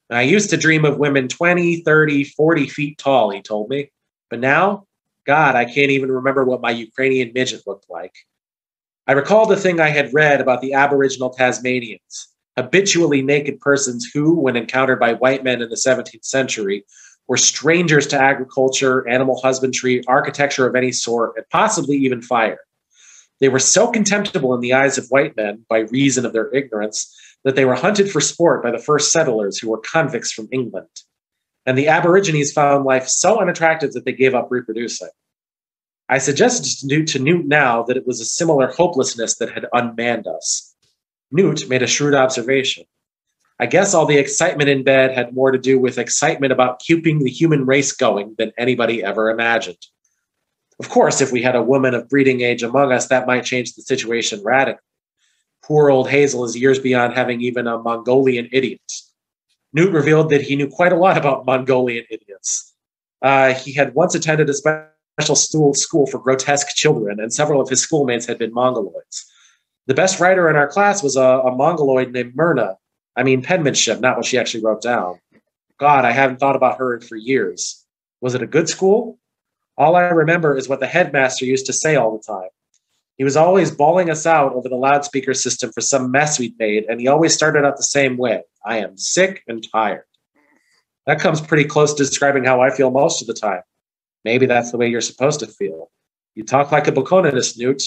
And 0.09 0.17
I 0.17 0.23
used 0.23 0.49
to 0.49 0.57
dream 0.57 0.85
of 0.85 0.97
women 0.97 1.27
20, 1.27 1.81
30, 1.81 2.23
40 2.23 2.67
feet 2.67 2.97
tall, 2.97 3.29
he 3.29 3.43
told 3.43 3.69
me. 3.69 3.91
But 4.31 4.39
now, 4.39 4.87
God, 5.27 5.53
I 5.53 5.65
can't 5.65 5.91
even 5.91 6.11
remember 6.11 6.43
what 6.43 6.61
my 6.61 6.71
Ukrainian 6.71 7.31
midget 7.31 7.67
looked 7.67 7.91
like. 7.91 8.15
I 9.05 9.11
recalled 9.11 9.51
a 9.51 9.55
thing 9.55 9.79
I 9.79 9.89
had 9.89 10.15
read 10.15 10.41
about 10.41 10.61
the 10.61 10.73
Aboriginal 10.73 11.29
Tasmanians, 11.29 12.27
habitually 12.57 13.21
naked 13.21 13.59
persons 13.59 14.09
who, 14.11 14.33
when 14.33 14.55
encountered 14.55 14.99
by 14.99 15.13
white 15.13 15.43
men 15.43 15.61
in 15.61 15.69
the 15.69 15.75
17th 15.75 16.25
century, 16.25 16.83
were 17.27 17.37
strangers 17.37 18.07
to 18.07 18.21
agriculture, 18.21 19.07
animal 19.07 19.39
husbandry, 19.41 20.03
architecture 20.07 20.67
of 20.67 20.75
any 20.75 20.91
sort, 20.91 21.33
and 21.37 21.45
possibly 21.49 21.95
even 21.97 22.21
fire. 22.21 22.59
They 23.39 23.49
were 23.49 23.59
so 23.59 23.91
contemptible 23.91 24.53
in 24.53 24.61
the 24.61 24.73
eyes 24.73 24.97
of 24.97 25.07
white 25.07 25.35
men 25.35 25.65
by 25.69 25.79
reason 25.79 26.25
of 26.25 26.33
their 26.33 26.53
ignorance 26.53 27.13
that 27.43 27.55
they 27.55 27.65
were 27.65 27.75
hunted 27.75 28.09
for 28.09 28.21
sport 28.21 28.63
by 28.63 28.71
the 28.71 28.77
first 28.77 29.11
settlers 29.11 29.57
who 29.57 29.69
were 29.69 29.79
convicts 29.79 30.31
from 30.31 30.47
England. 30.51 30.87
And 31.65 31.77
the 31.77 31.87
Aborigines 31.87 32.51
found 32.51 32.85
life 32.85 33.07
so 33.07 33.39
unattractive 33.39 33.93
that 33.93 34.05
they 34.05 34.11
gave 34.11 34.35
up 34.35 34.47
reproducing. 34.49 35.09
I 36.09 36.17
suggested 36.17 37.07
to 37.07 37.19
Newt, 37.19 37.45
now 37.45 37.83
that 37.83 37.97
it 37.97 38.05
was 38.05 38.19
a 38.19 38.25
similar 38.25 38.67
hopelessness 38.67 39.35
that 39.37 39.51
had 39.51 39.65
unmanned 39.73 40.27
us. 40.27 40.75
Newt 41.31 41.67
made 41.69 41.81
a 41.81 41.87
shrewd 41.87 42.13
observation. 42.13 42.83
I 43.59 43.65
guess 43.67 43.93
all 43.93 44.05
the 44.05 44.17
excitement 44.17 44.69
in 44.69 44.83
bed 44.83 45.15
had 45.15 45.33
more 45.33 45.51
to 45.51 45.57
do 45.57 45.79
with 45.79 45.97
excitement 45.97 46.51
about 46.51 46.79
keeping 46.79 47.19
the 47.19 47.29
human 47.29 47.65
race 47.65 47.91
going 47.91 48.35
than 48.37 48.51
anybody 48.57 49.03
ever 49.03 49.29
imagined. 49.29 49.77
Of 50.79 50.89
course, 50.89 51.21
if 51.21 51.31
we 51.31 51.41
had 51.41 51.55
a 51.55 51.61
woman 51.61 51.93
of 51.93 52.09
breeding 52.09 52.41
age 52.41 52.63
among 52.63 52.91
us, 52.91 53.07
that 53.07 53.27
might 53.27 53.45
change 53.45 53.73
the 53.73 53.83
situation 53.83 54.41
radically. 54.43 54.81
Poor 55.63 55.89
old 55.89 56.09
Hazel 56.09 56.43
is 56.43 56.57
years 56.57 56.79
beyond 56.79 57.13
having 57.13 57.41
even 57.41 57.67
a 57.67 57.77
Mongolian 57.77 58.49
idiot. 58.51 58.81
Newt 59.71 59.93
revealed 59.93 60.29
that 60.29 60.41
he 60.41 60.55
knew 60.55 60.67
quite 60.67 60.91
a 60.91 60.97
lot 60.97 61.17
about 61.17 61.45
Mongolian 61.45 62.05
idiots. 62.09 62.73
Uh, 63.21 63.53
he 63.53 63.71
had 63.71 63.95
once 63.95 64.13
attended 64.13 64.49
a 64.49 64.53
special 64.53 65.73
school 65.73 66.05
for 66.07 66.19
grotesque 66.19 66.75
children, 66.75 67.19
and 67.19 67.33
several 67.33 67.61
of 67.61 67.69
his 67.69 67.81
schoolmates 67.81 68.25
had 68.25 68.37
been 68.37 68.51
Mongoloids. 68.51 69.23
The 69.87 69.93
best 69.93 70.19
writer 70.19 70.49
in 70.49 70.55
our 70.55 70.67
class 70.67 71.01
was 71.01 71.15
a, 71.15 71.21
a 71.21 71.55
Mongoloid 71.55 72.11
named 72.11 72.35
Myrna. 72.35 72.77
I 73.15 73.23
mean, 73.23 73.41
penmanship, 73.41 73.99
not 73.99 74.17
what 74.17 74.25
she 74.25 74.37
actually 74.37 74.63
wrote 74.63 74.81
down. 74.81 75.19
God, 75.79 76.05
I 76.05 76.11
haven't 76.11 76.39
thought 76.39 76.55
about 76.55 76.79
her 76.79 76.99
for 77.01 77.15
years. 77.15 77.85
Was 78.21 78.35
it 78.35 78.41
a 78.41 78.47
good 78.47 78.69
school? 78.69 79.19
All 79.77 79.95
I 79.95 80.03
remember 80.03 80.57
is 80.57 80.69
what 80.69 80.79
the 80.79 80.87
headmaster 80.87 81.45
used 81.45 81.65
to 81.65 81.73
say 81.73 81.95
all 81.95 82.15
the 82.15 82.23
time. 82.23 82.49
He 83.17 83.23
was 83.23 83.37
always 83.37 83.71
bawling 83.71 84.09
us 84.09 84.25
out 84.25 84.53
over 84.53 84.69
the 84.69 84.75
loudspeaker 84.75 85.33
system 85.33 85.71
for 85.71 85.81
some 85.81 86.11
mess 86.11 86.39
we'd 86.39 86.57
made, 86.57 86.85
and 86.85 86.99
he 86.99 87.07
always 87.07 87.33
started 87.33 87.65
out 87.65 87.77
the 87.77 87.83
same 87.83 88.17
way 88.17 88.43
I 88.65 88.77
am 88.77 88.97
sick 88.97 89.43
and 89.47 89.65
tired. 89.71 90.05
That 91.05 91.19
comes 91.19 91.41
pretty 91.41 91.65
close 91.65 91.93
to 91.93 92.03
describing 92.03 92.45
how 92.45 92.61
I 92.61 92.69
feel 92.69 92.89
most 92.89 93.21
of 93.21 93.27
the 93.27 93.33
time. 93.33 93.61
Maybe 94.23 94.45
that's 94.45 94.71
the 94.71 94.77
way 94.77 94.87
you're 94.87 95.01
supposed 95.01 95.41
to 95.41 95.47
feel. 95.47 95.91
You 96.33 96.43
talk 96.43 96.71
like 96.71 96.87
a 96.87 96.91
Bokononist, 96.91 97.57
Newt. 97.57 97.83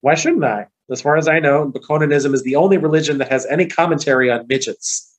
Why 0.00 0.14
shouldn't 0.16 0.44
I? 0.44 0.66
As 0.90 1.02
far 1.02 1.16
as 1.16 1.28
I 1.28 1.38
know, 1.38 1.70
Bokononism 1.70 2.32
is 2.32 2.42
the 2.42 2.56
only 2.56 2.78
religion 2.78 3.18
that 3.18 3.30
has 3.30 3.44
any 3.46 3.66
commentary 3.66 4.30
on 4.30 4.46
midgets. 4.48 5.18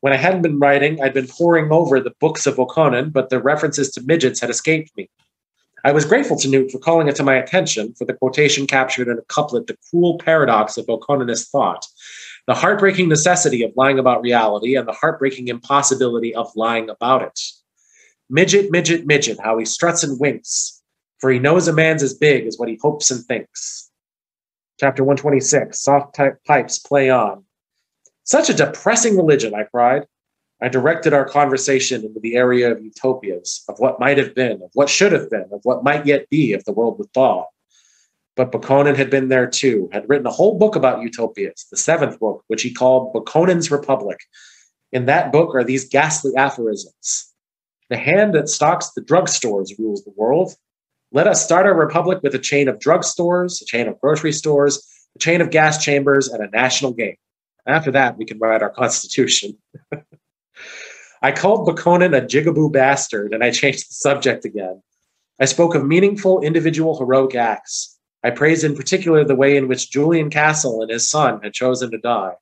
When 0.00 0.12
I 0.12 0.16
hadn't 0.16 0.42
been 0.42 0.58
writing, 0.58 1.02
I'd 1.02 1.14
been 1.14 1.26
poring 1.26 1.72
over 1.72 1.98
the 1.98 2.14
books 2.20 2.46
of 2.46 2.56
Bokonon, 2.56 3.12
but 3.12 3.30
the 3.30 3.40
references 3.40 3.90
to 3.92 4.02
midgets 4.02 4.40
had 4.40 4.50
escaped 4.50 4.94
me. 4.96 5.08
I 5.84 5.92
was 5.92 6.04
grateful 6.04 6.36
to 6.38 6.48
Newt 6.48 6.70
for 6.70 6.78
calling 6.78 7.08
it 7.08 7.16
to 7.16 7.22
my 7.22 7.34
attention, 7.36 7.94
for 7.94 8.04
the 8.04 8.12
quotation 8.12 8.66
captured 8.66 9.08
in 9.08 9.18
a 9.18 9.22
couplet 9.22 9.66
the 9.66 9.78
cruel 9.88 10.18
paradox 10.18 10.76
of 10.76 10.86
Bokononist 10.86 11.48
thought, 11.48 11.86
the 12.46 12.54
heartbreaking 12.54 13.08
necessity 13.08 13.62
of 13.62 13.72
lying 13.76 13.98
about 13.98 14.22
reality, 14.22 14.76
and 14.76 14.86
the 14.86 14.92
heartbreaking 14.92 15.48
impossibility 15.48 16.34
of 16.34 16.50
lying 16.54 16.90
about 16.90 17.22
it. 17.22 17.40
Midget, 18.28 18.70
midget, 18.70 19.06
midget, 19.06 19.38
how 19.40 19.56
he 19.56 19.64
struts 19.64 20.02
and 20.02 20.20
winks, 20.20 20.82
for 21.18 21.30
he 21.30 21.38
knows 21.38 21.66
a 21.66 21.72
man's 21.72 22.02
as 22.02 22.12
big 22.12 22.46
as 22.46 22.58
what 22.58 22.68
he 22.68 22.78
hopes 22.82 23.10
and 23.10 23.24
thinks. 23.24 23.87
Chapter 24.78 25.02
126 25.02 25.80
Soft 25.80 26.16
pipes 26.46 26.78
play 26.78 27.10
on. 27.10 27.44
Such 28.22 28.48
a 28.48 28.54
depressing 28.54 29.16
religion, 29.16 29.52
I 29.52 29.64
cried. 29.64 30.06
I 30.62 30.68
directed 30.68 31.12
our 31.12 31.24
conversation 31.24 32.04
into 32.04 32.20
the 32.20 32.36
area 32.36 32.70
of 32.70 32.82
utopias, 32.82 33.64
of 33.68 33.78
what 33.78 33.98
might 33.98 34.18
have 34.18 34.34
been, 34.36 34.62
of 34.62 34.70
what 34.74 34.88
should 34.88 35.12
have 35.12 35.30
been, 35.30 35.46
of 35.52 35.60
what 35.64 35.82
might 35.82 36.06
yet 36.06 36.28
be 36.30 36.52
if 36.52 36.64
the 36.64 36.72
world 36.72 36.98
would 36.98 37.12
thaw. 37.12 37.46
But 38.36 38.52
Bokonon 38.52 38.94
had 38.94 39.10
been 39.10 39.28
there 39.28 39.48
too, 39.48 39.88
had 39.92 40.08
written 40.08 40.26
a 40.26 40.32
whole 40.32 40.58
book 40.58 40.76
about 40.76 41.02
utopias, 41.02 41.66
the 41.72 41.76
seventh 41.76 42.20
book, 42.20 42.44
which 42.46 42.62
he 42.62 42.72
called 42.72 43.12
Bokonon's 43.12 43.72
Republic. 43.72 44.18
In 44.92 45.06
that 45.06 45.32
book 45.32 45.56
are 45.56 45.64
these 45.64 45.88
ghastly 45.88 46.32
aphorisms. 46.36 47.32
The 47.90 47.96
hand 47.96 48.34
that 48.34 48.48
stocks 48.48 48.90
the 48.90 49.02
drugstores 49.02 49.76
rules 49.76 50.04
the 50.04 50.12
world. 50.16 50.54
Let 51.10 51.26
us 51.26 51.42
start 51.42 51.64
our 51.64 51.74
republic 51.74 52.20
with 52.22 52.34
a 52.34 52.38
chain 52.38 52.68
of 52.68 52.78
drugstores, 52.78 53.62
a 53.62 53.64
chain 53.64 53.88
of 53.88 53.98
grocery 53.98 54.32
stores, 54.32 54.86
a 55.16 55.18
chain 55.18 55.40
of 55.40 55.50
gas 55.50 55.82
chambers, 55.82 56.28
and 56.28 56.44
a 56.44 56.50
national 56.50 56.92
game. 56.92 57.16
After 57.66 57.90
that, 57.92 58.18
we 58.18 58.26
can 58.26 58.38
write 58.38 58.62
our 58.62 58.70
constitution. 58.70 59.56
I 61.22 61.32
called 61.32 61.66
Bokonon 61.66 62.16
a 62.16 62.20
jigaboo 62.20 62.72
bastard, 62.72 63.32
and 63.32 63.42
I 63.42 63.50
changed 63.50 63.88
the 63.88 63.94
subject 63.94 64.44
again. 64.44 64.82
I 65.40 65.46
spoke 65.46 65.74
of 65.74 65.86
meaningful 65.86 66.42
individual 66.42 66.98
heroic 66.98 67.34
acts. 67.34 67.98
I 68.22 68.30
praised 68.30 68.64
in 68.64 68.76
particular 68.76 69.24
the 69.24 69.34
way 69.34 69.56
in 69.56 69.66
which 69.66 69.90
Julian 69.90 70.28
Castle 70.28 70.82
and 70.82 70.90
his 70.90 71.08
son 71.08 71.40
had 71.42 71.54
chosen 71.54 71.90
to 71.90 71.98
die. 71.98 72.34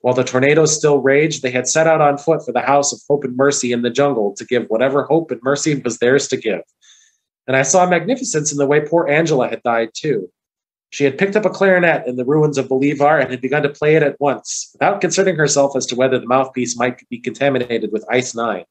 While 0.00 0.14
the 0.14 0.22
tornadoes 0.22 0.76
still 0.76 0.98
raged, 0.98 1.42
they 1.42 1.50
had 1.50 1.66
set 1.66 1.88
out 1.88 2.00
on 2.00 2.18
foot 2.18 2.44
for 2.44 2.52
the 2.52 2.60
house 2.60 2.92
of 2.92 3.00
hope 3.08 3.24
and 3.24 3.36
mercy 3.36 3.72
in 3.72 3.82
the 3.82 3.90
jungle 3.90 4.34
to 4.36 4.44
give 4.44 4.66
whatever 4.68 5.02
hope 5.02 5.32
and 5.32 5.40
mercy 5.42 5.74
was 5.74 5.98
theirs 5.98 6.28
to 6.28 6.36
give. 6.36 6.62
And 7.48 7.56
I 7.56 7.62
saw 7.62 7.86
magnificence 7.86 8.52
in 8.52 8.58
the 8.58 8.66
way 8.66 8.82
poor 8.82 9.08
Angela 9.08 9.48
had 9.48 9.62
died 9.62 9.88
too. 9.94 10.30
She 10.90 11.04
had 11.04 11.18
picked 11.18 11.34
up 11.34 11.46
a 11.46 11.50
clarinet 11.50 12.06
in 12.06 12.16
the 12.16 12.24
ruins 12.24 12.58
of 12.58 12.68
Bolivar 12.68 13.18
and 13.18 13.30
had 13.30 13.40
begun 13.40 13.62
to 13.62 13.70
play 13.70 13.96
it 13.96 14.02
at 14.02 14.20
once, 14.20 14.70
without 14.74 15.00
concerning 15.00 15.36
herself 15.36 15.74
as 15.74 15.86
to 15.86 15.96
whether 15.96 16.18
the 16.18 16.26
mouthpiece 16.26 16.78
might 16.78 17.06
be 17.08 17.18
contaminated 17.18 17.90
with 17.90 18.04
ice 18.10 18.34
nine. 18.34 18.64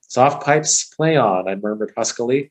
Soft 0.00 0.42
pipes 0.42 0.84
play 0.94 1.16
on, 1.16 1.48
I 1.48 1.54
murmured 1.54 1.92
huskily. 1.96 2.50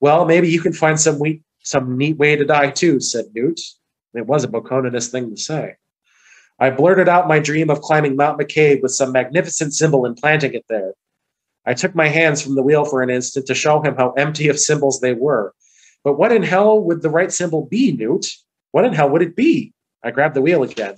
Well, 0.00 0.26
maybe 0.26 0.50
you 0.50 0.60
can 0.60 0.74
find 0.74 1.00
some 1.00 1.18
some 1.62 1.96
neat 1.96 2.18
way 2.18 2.36
to 2.36 2.44
die 2.44 2.70
too, 2.70 3.00
said 3.00 3.26
Newt. 3.34 3.60
It 4.12 4.26
was 4.26 4.44
a 4.44 4.48
Bokononist 4.48 5.10
thing 5.10 5.30
to 5.30 5.36
say. 5.36 5.76
I 6.58 6.70
blurted 6.70 7.08
out 7.08 7.26
my 7.26 7.38
dream 7.38 7.70
of 7.70 7.80
climbing 7.80 8.16
Mount 8.16 8.38
McCabe 8.38 8.82
with 8.82 8.92
some 8.92 9.12
magnificent 9.12 9.72
symbol 9.72 10.04
and 10.04 10.16
planting 10.16 10.52
it 10.52 10.66
there. 10.68 10.92
I 11.66 11.74
took 11.74 11.94
my 11.94 12.08
hands 12.08 12.42
from 12.42 12.54
the 12.54 12.62
wheel 12.62 12.84
for 12.84 13.02
an 13.02 13.10
instant 13.10 13.46
to 13.46 13.54
show 13.54 13.82
him 13.82 13.96
how 13.96 14.12
empty 14.12 14.48
of 14.48 14.58
symbols 14.58 15.00
they 15.00 15.14
were, 15.14 15.54
but 16.04 16.18
what 16.18 16.32
in 16.32 16.42
hell 16.42 16.78
would 16.80 17.02
the 17.02 17.10
right 17.10 17.32
symbol 17.32 17.66
be, 17.66 17.92
Newt? 17.92 18.26
What 18.72 18.84
in 18.84 18.92
hell 18.92 19.08
would 19.10 19.22
it 19.22 19.34
be? 19.34 19.72
I 20.02 20.10
grabbed 20.10 20.34
the 20.34 20.42
wheel 20.42 20.62
again. 20.62 20.96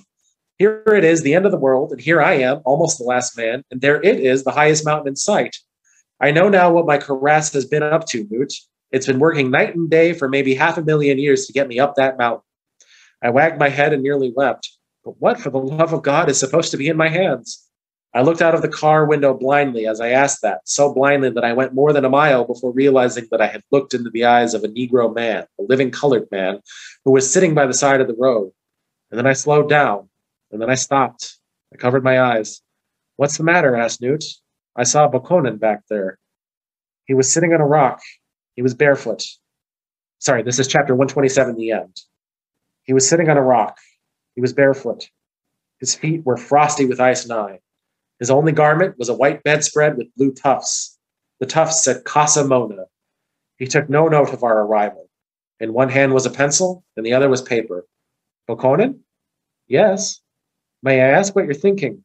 Here 0.58 0.82
it 0.86 1.04
is, 1.04 1.22
the 1.22 1.34
end 1.34 1.46
of 1.46 1.52
the 1.52 1.58
world, 1.58 1.92
and 1.92 2.00
here 2.00 2.20
I 2.20 2.34
am, 2.34 2.62
almost 2.64 2.98
the 2.98 3.04
last 3.04 3.36
man, 3.36 3.62
and 3.70 3.80
there 3.80 4.02
it 4.02 4.18
is, 4.18 4.42
the 4.42 4.50
highest 4.50 4.84
mountain 4.84 5.08
in 5.08 5.16
sight. 5.16 5.56
I 6.20 6.30
know 6.30 6.48
now 6.48 6.72
what 6.72 6.86
my 6.86 6.98
karass 6.98 7.52
has 7.52 7.66
been 7.66 7.82
up 7.82 8.06
to, 8.08 8.26
Newt. 8.30 8.52
It's 8.90 9.06
been 9.06 9.18
working 9.18 9.50
night 9.50 9.74
and 9.74 9.90
day 9.90 10.12
for 10.12 10.28
maybe 10.28 10.54
half 10.54 10.78
a 10.78 10.82
million 10.82 11.18
years 11.18 11.46
to 11.46 11.52
get 11.52 11.68
me 11.68 11.78
up 11.78 11.94
that 11.96 12.16
mountain. 12.16 12.42
I 13.22 13.30
wagged 13.30 13.58
my 13.58 13.68
head 13.68 13.92
and 13.92 14.02
nearly 14.02 14.32
wept. 14.34 14.70
But 15.04 15.20
what, 15.20 15.38
for 15.38 15.50
the 15.50 15.58
love 15.58 15.92
of 15.92 16.02
God, 16.02 16.30
is 16.30 16.40
supposed 16.40 16.70
to 16.70 16.76
be 16.76 16.88
in 16.88 16.96
my 16.96 17.08
hands? 17.08 17.65
I 18.16 18.22
looked 18.22 18.40
out 18.40 18.54
of 18.54 18.62
the 18.62 18.68
car 18.68 19.04
window 19.04 19.34
blindly 19.34 19.86
as 19.86 20.00
I 20.00 20.08
asked 20.08 20.40
that, 20.40 20.62
so 20.64 20.94
blindly 20.94 21.28
that 21.28 21.44
I 21.44 21.52
went 21.52 21.74
more 21.74 21.92
than 21.92 22.06
a 22.06 22.08
mile 22.08 22.46
before 22.46 22.72
realizing 22.72 23.28
that 23.30 23.42
I 23.42 23.46
had 23.46 23.62
looked 23.70 23.92
into 23.92 24.08
the 24.08 24.24
eyes 24.24 24.54
of 24.54 24.64
a 24.64 24.68
Negro 24.68 25.14
man, 25.14 25.44
a 25.60 25.62
living 25.62 25.90
colored 25.90 26.26
man, 26.32 26.60
who 27.04 27.10
was 27.10 27.30
sitting 27.30 27.52
by 27.52 27.66
the 27.66 27.74
side 27.74 28.00
of 28.00 28.08
the 28.08 28.16
road. 28.18 28.52
And 29.10 29.18
then 29.18 29.26
I 29.26 29.34
slowed 29.34 29.68
down, 29.68 30.08
and 30.50 30.62
then 30.62 30.70
I 30.70 30.76
stopped. 30.76 31.38
I 31.74 31.76
covered 31.76 32.02
my 32.02 32.18
eyes. 32.18 32.62
What's 33.16 33.36
the 33.36 33.44
matter? 33.44 33.76
asked 33.76 34.00
Newt. 34.00 34.24
I 34.74 34.84
saw 34.84 35.10
Bokonon 35.10 35.60
back 35.60 35.82
there. 35.90 36.18
He 37.04 37.12
was 37.12 37.30
sitting 37.30 37.52
on 37.52 37.60
a 37.60 37.66
rock. 37.66 38.00
He 38.54 38.62
was 38.62 38.72
barefoot. 38.72 39.26
Sorry, 40.20 40.42
this 40.42 40.58
is 40.58 40.68
chapter 40.68 40.94
127, 40.94 41.54
the 41.56 41.72
end. 41.72 42.00
He 42.84 42.94
was 42.94 43.06
sitting 43.06 43.28
on 43.28 43.36
a 43.36 43.42
rock. 43.42 43.76
He 44.34 44.40
was 44.40 44.54
barefoot. 44.54 45.06
His 45.80 45.94
feet 45.94 46.24
were 46.24 46.38
frosty 46.38 46.86
with 46.86 46.98
ice 46.98 47.28
nine. 47.28 47.58
His 48.18 48.30
only 48.30 48.52
garment 48.52 48.98
was 48.98 49.08
a 49.08 49.14
white 49.14 49.42
bedspread 49.42 49.96
with 49.96 50.14
blue 50.16 50.32
tufts. 50.32 50.98
The 51.40 51.46
tufts 51.46 51.84
said 51.84 52.04
Casa 52.04 52.44
Mona. 52.44 52.86
He 53.58 53.66
took 53.66 53.90
no 53.90 54.08
note 54.08 54.32
of 54.32 54.42
our 54.42 54.62
arrival. 54.62 55.08
In 55.60 55.72
one 55.72 55.88
hand 55.88 56.14
was 56.14 56.26
a 56.26 56.30
pencil, 56.30 56.84
and 56.96 57.04
the 57.04 57.12
other 57.12 57.28
was 57.28 57.42
paper. 57.42 57.86
Bokonon? 58.48 59.00
Yes. 59.66 60.20
May 60.82 61.00
I 61.00 61.08
ask 61.08 61.34
what 61.34 61.44
you're 61.44 61.54
thinking? 61.54 62.04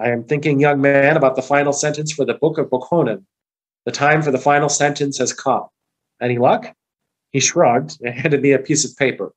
I 0.00 0.10
am 0.10 0.24
thinking, 0.24 0.60
young 0.60 0.80
man, 0.80 1.16
about 1.16 1.36
the 1.36 1.42
final 1.42 1.72
sentence 1.72 2.12
for 2.12 2.24
the 2.24 2.34
book 2.34 2.58
of 2.58 2.70
Bokonon. 2.70 3.24
The 3.84 3.92
time 3.92 4.22
for 4.22 4.30
the 4.30 4.38
final 4.38 4.68
sentence 4.68 5.18
has 5.18 5.32
come. 5.32 5.66
Any 6.20 6.38
luck? 6.38 6.74
He 7.30 7.40
shrugged 7.40 7.98
and 8.02 8.14
handed 8.18 8.42
me 8.42 8.52
a 8.52 8.58
piece 8.58 8.84
of 8.84 8.96
paper. 8.96 9.32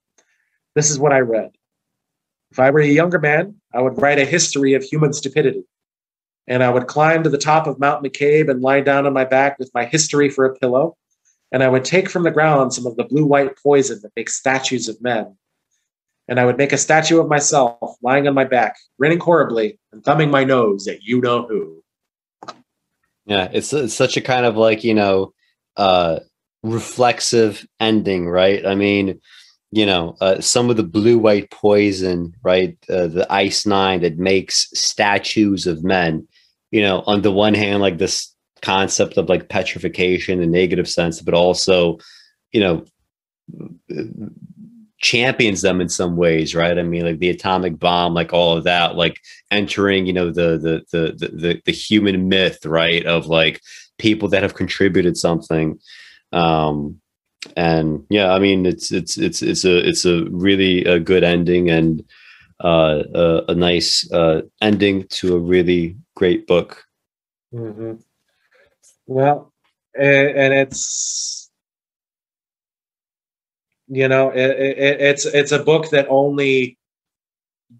This 0.75 0.89
is 0.89 0.99
what 0.99 1.13
I 1.13 1.19
read. 1.19 1.51
If 2.51 2.59
I 2.59 2.69
were 2.69 2.79
a 2.79 2.87
younger 2.87 3.19
man, 3.19 3.55
I 3.73 3.81
would 3.81 4.01
write 4.01 4.19
a 4.19 4.25
history 4.25 4.73
of 4.73 4.83
human 4.83 5.13
stupidity 5.13 5.63
and 6.47 6.63
I 6.63 6.69
would 6.69 6.87
climb 6.87 7.23
to 7.23 7.29
the 7.29 7.37
top 7.37 7.67
of 7.67 7.79
Mount 7.79 8.03
McCabe 8.03 8.49
and 8.49 8.61
lie 8.61 8.81
down 8.81 9.05
on 9.05 9.13
my 9.13 9.25
back 9.25 9.59
with 9.59 9.71
my 9.73 9.85
history 9.85 10.29
for 10.29 10.45
a 10.45 10.55
pillow. 10.55 10.97
And 11.51 11.63
I 11.63 11.67
would 11.67 11.85
take 11.85 12.09
from 12.09 12.23
the 12.23 12.31
ground 12.31 12.73
some 12.73 12.85
of 12.85 12.95
the 12.95 13.03
blue 13.03 13.25
white 13.25 13.57
poison 13.61 13.99
that 14.01 14.11
makes 14.15 14.35
statues 14.35 14.87
of 14.87 15.01
men. 15.01 15.35
And 16.27 16.39
I 16.39 16.45
would 16.45 16.57
make 16.57 16.71
a 16.71 16.77
statue 16.77 17.19
of 17.19 17.27
myself 17.27 17.95
lying 18.01 18.27
on 18.27 18.33
my 18.33 18.45
back, 18.45 18.77
grinning 18.97 19.19
horribly 19.19 19.79
and 19.91 20.03
thumbing 20.03 20.31
my 20.31 20.43
nose 20.43 20.87
at 20.87 21.03
you 21.03 21.19
know 21.19 21.45
who. 21.45 21.83
Yeah, 23.25 23.49
it's, 23.51 23.73
it's 23.73 23.93
such 23.93 24.17
a 24.17 24.21
kind 24.21 24.45
of 24.45 24.55
like, 24.55 24.83
you 24.83 24.93
know, 24.93 25.33
uh, 25.77 26.19
reflexive 26.63 27.65
ending, 27.79 28.29
right? 28.29 28.65
I 28.65 28.75
mean, 28.75 29.19
you 29.71 29.85
know, 29.85 30.15
uh, 30.21 30.41
some 30.41 30.69
of 30.69 30.77
the 30.77 30.83
blue 30.83 31.17
white 31.17 31.49
poison, 31.49 32.33
right? 32.43 32.77
Uh, 32.89 33.07
the 33.07 33.25
ice 33.29 33.65
nine 33.65 34.01
that 34.01 34.17
makes 34.17 34.69
statues 34.73 35.65
of 35.65 35.83
men. 35.83 36.27
You 36.71 36.81
know, 36.81 37.03
on 37.05 37.21
the 37.21 37.31
one 37.31 37.53
hand, 37.53 37.81
like 37.81 37.97
this 37.97 38.33
concept 38.61 39.17
of 39.17 39.29
like 39.29 39.49
petrification 39.49 40.41
in 40.41 40.51
negative 40.51 40.87
sense, 40.87 41.21
but 41.21 41.33
also, 41.33 41.97
you 42.51 42.61
know, 42.61 42.85
champions 45.01 45.61
them 45.61 45.81
in 45.81 45.89
some 45.89 46.15
ways, 46.15 46.55
right? 46.55 46.77
I 46.77 46.83
mean, 46.83 47.03
like 47.03 47.19
the 47.19 47.29
atomic 47.29 47.79
bomb, 47.79 48.13
like 48.13 48.33
all 48.33 48.55
of 48.55 48.63
that, 48.63 48.95
like 48.95 49.19
entering, 49.49 50.05
you 50.05 50.13
know, 50.13 50.31
the 50.31 50.57
the 50.57 50.83
the 50.91 51.27
the 51.27 51.61
the, 51.65 51.71
human 51.71 52.29
myth, 52.29 52.65
right, 52.65 53.05
of 53.05 53.25
like 53.25 53.61
people 53.97 54.29
that 54.29 54.43
have 54.43 54.53
contributed 54.53 55.17
something. 55.17 55.79
Um, 56.31 57.01
and 57.57 58.05
yeah, 58.09 58.31
I 58.31 58.39
mean, 58.39 58.65
it's 58.65 58.91
it's 58.91 59.17
it's 59.17 59.41
it's 59.41 59.65
a 59.65 59.87
it's 59.87 60.05
a 60.05 60.25
really 60.29 60.85
a 60.85 60.99
good 60.99 61.23
ending 61.23 61.69
and 61.69 62.03
uh, 62.63 63.03
a, 63.15 63.41
a 63.49 63.55
nice 63.55 64.09
uh, 64.11 64.41
ending 64.61 65.07
to 65.07 65.35
a 65.35 65.39
really 65.39 65.97
great 66.21 66.45
book. 66.45 66.85
Mm-hmm. 67.51 67.93
Well, 69.07 69.51
and, 69.95 70.29
and 70.41 70.53
it's 70.53 71.49
you 73.87 74.07
know, 74.07 74.29
it, 74.29 74.51
it, 74.51 75.01
it's 75.01 75.25
it's 75.25 75.51
a 75.51 75.63
book 75.63 75.89
that 75.89 76.05
only 76.09 76.77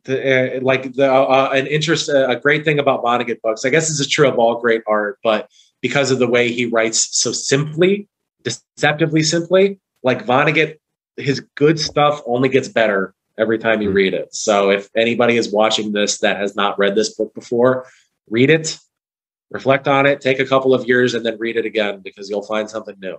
the 0.06 0.18
uh, 0.58 0.61
like 0.61 0.92
the 0.94 1.08
uh, 1.08 1.24
uh 1.24 1.50
an 1.53 1.68
interest 1.68 2.10
uh, 2.10 2.28
a 2.30 2.36
great 2.36 2.66
thing 2.66 2.80
about 2.80 3.03
Vonnegut 3.03 3.42
books. 3.44 3.64
I 3.64 3.70
guess 3.70 3.88
this 3.88 4.00
is 4.00 4.08
true 4.08 4.28
of 4.28 4.40
all 4.40 4.60
great 4.60 4.82
art, 4.88 5.20
but 5.24 5.48
because 5.80 6.10
of 6.10 6.18
the 6.18 6.28
way 6.28 6.52
he 6.52 6.66
writes 6.66 7.00
so 7.16 7.32
simply, 7.32 8.08
deceptively 8.42 9.22
simply, 9.22 9.80
like 10.02 10.26
Vonnegut, 10.26 10.80
his 11.16 11.42
good 11.56 11.80
stuff 11.80 12.22
only 12.26 12.50
gets 12.50 12.68
better 12.68 13.14
every 13.38 13.60
time 13.60 13.82
you 13.82 13.90
mm-hmm. 13.90 14.03
read 14.03 14.14
it. 14.16 14.34
So 14.34 14.72
if 14.72 14.90
anybody 14.95 15.38
is 15.38 15.53
watching 15.53 15.92
this 15.92 16.18
that 16.20 16.38
has 16.38 16.56
not 16.56 16.78
read 16.80 16.95
this 16.95 17.14
book 17.14 17.34
before, 17.34 17.86
read 18.30 18.50
it, 18.50 18.77
reflect 19.50 19.88
on 19.88 20.06
it, 20.06 20.22
take 20.22 20.40
a 20.40 20.45
couple 20.45 20.74
of 20.74 20.88
years, 20.88 21.14
and 21.14 21.25
then 21.25 21.38
read 21.38 21.58
it 21.58 21.66
again 21.66 22.01
because 22.03 22.30
you'll 22.30 22.43
find 22.43 22.69
something 22.69 22.95
new 23.00 23.17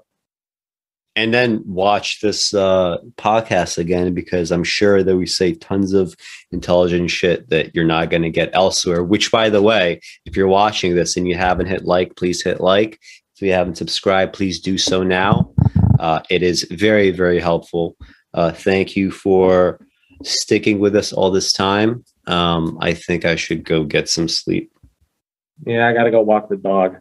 and 1.15 1.35
then 1.35 1.63
watch 1.67 2.21
this 2.21 2.55
uh, 2.55 2.99
podcast 3.17 3.79
again 3.79 4.15
because 4.15 4.51
I'm 4.51 4.65
sure 4.65 5.03
that 5.03 5.17
we 5.17 5.27
say 5.27 5.55
tons 5.55 5.93
of 5.93 6.17
intelligent 6.51 7.11
shit 7.11 7.51
that 7.51 7.75
you're 7.75 7.85
not 7.85 8.11
going 8.11 8.23
to 8.23 8.31
get 8.31 8.51
elsewhere. 8.55 9.03
Which, 9.03 9.31
by 9.31 9.51
the 9.51 9.63
way, 9.63 10.01
if 10.25 10.37
you're 10.37 10.49
watching 10.49 10.95
this 10.95 11.17
and 11.17 11.29
you 11.29 11.37
haven't 11.37 11.67
hit 11.67 11.85
like, 11.85 12.17
please 12.17 12.43
hit 12.43 12.61
like. 12.61 12.99
If 13.37 13.43
you 13.43 13.53
haven't 13.53 13.77
subscribed, 13.77 14.33
please 14.33 14.61
do 14.61 14.79
so 14.79 15.03
now. 15.03 15.53
Uh, 15.99 16.21
it 16.31 16.43
is 16.43 16.67
very, 16.71 17.11
very 17.11 17.41
helpful. 17.41 17.97
Uh, 18.35 18.53
thank 18.53 18.97
you 18.97 19.11
for 19.11 19.87
sticking 20.23 20.79
with 20.79 20.97
us 20.97 21.13
all 21.13 21.31
this 21.31 21.53
time. 21.53 22.05
Um, 22.27 22.79
I 22.81 22.95
think 22.95 23.25
I 23.25 23.37
should 23.37 23.65
go 23.65 23.85
get 23.85 24.09
some 24.09 24.29
sleep. 24.29 24.72
Yeah, 25.65 25.87
I 25.87 25.93
got 25.93 26.05
to 26.05 26.11
go 26.11 26.23
walk 26.23 26.49
the 26.49 26.57
dog. 26.57 26.97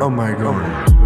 Oh 0.00 0.10
my 0.10 0.32
god. 0.32 0.97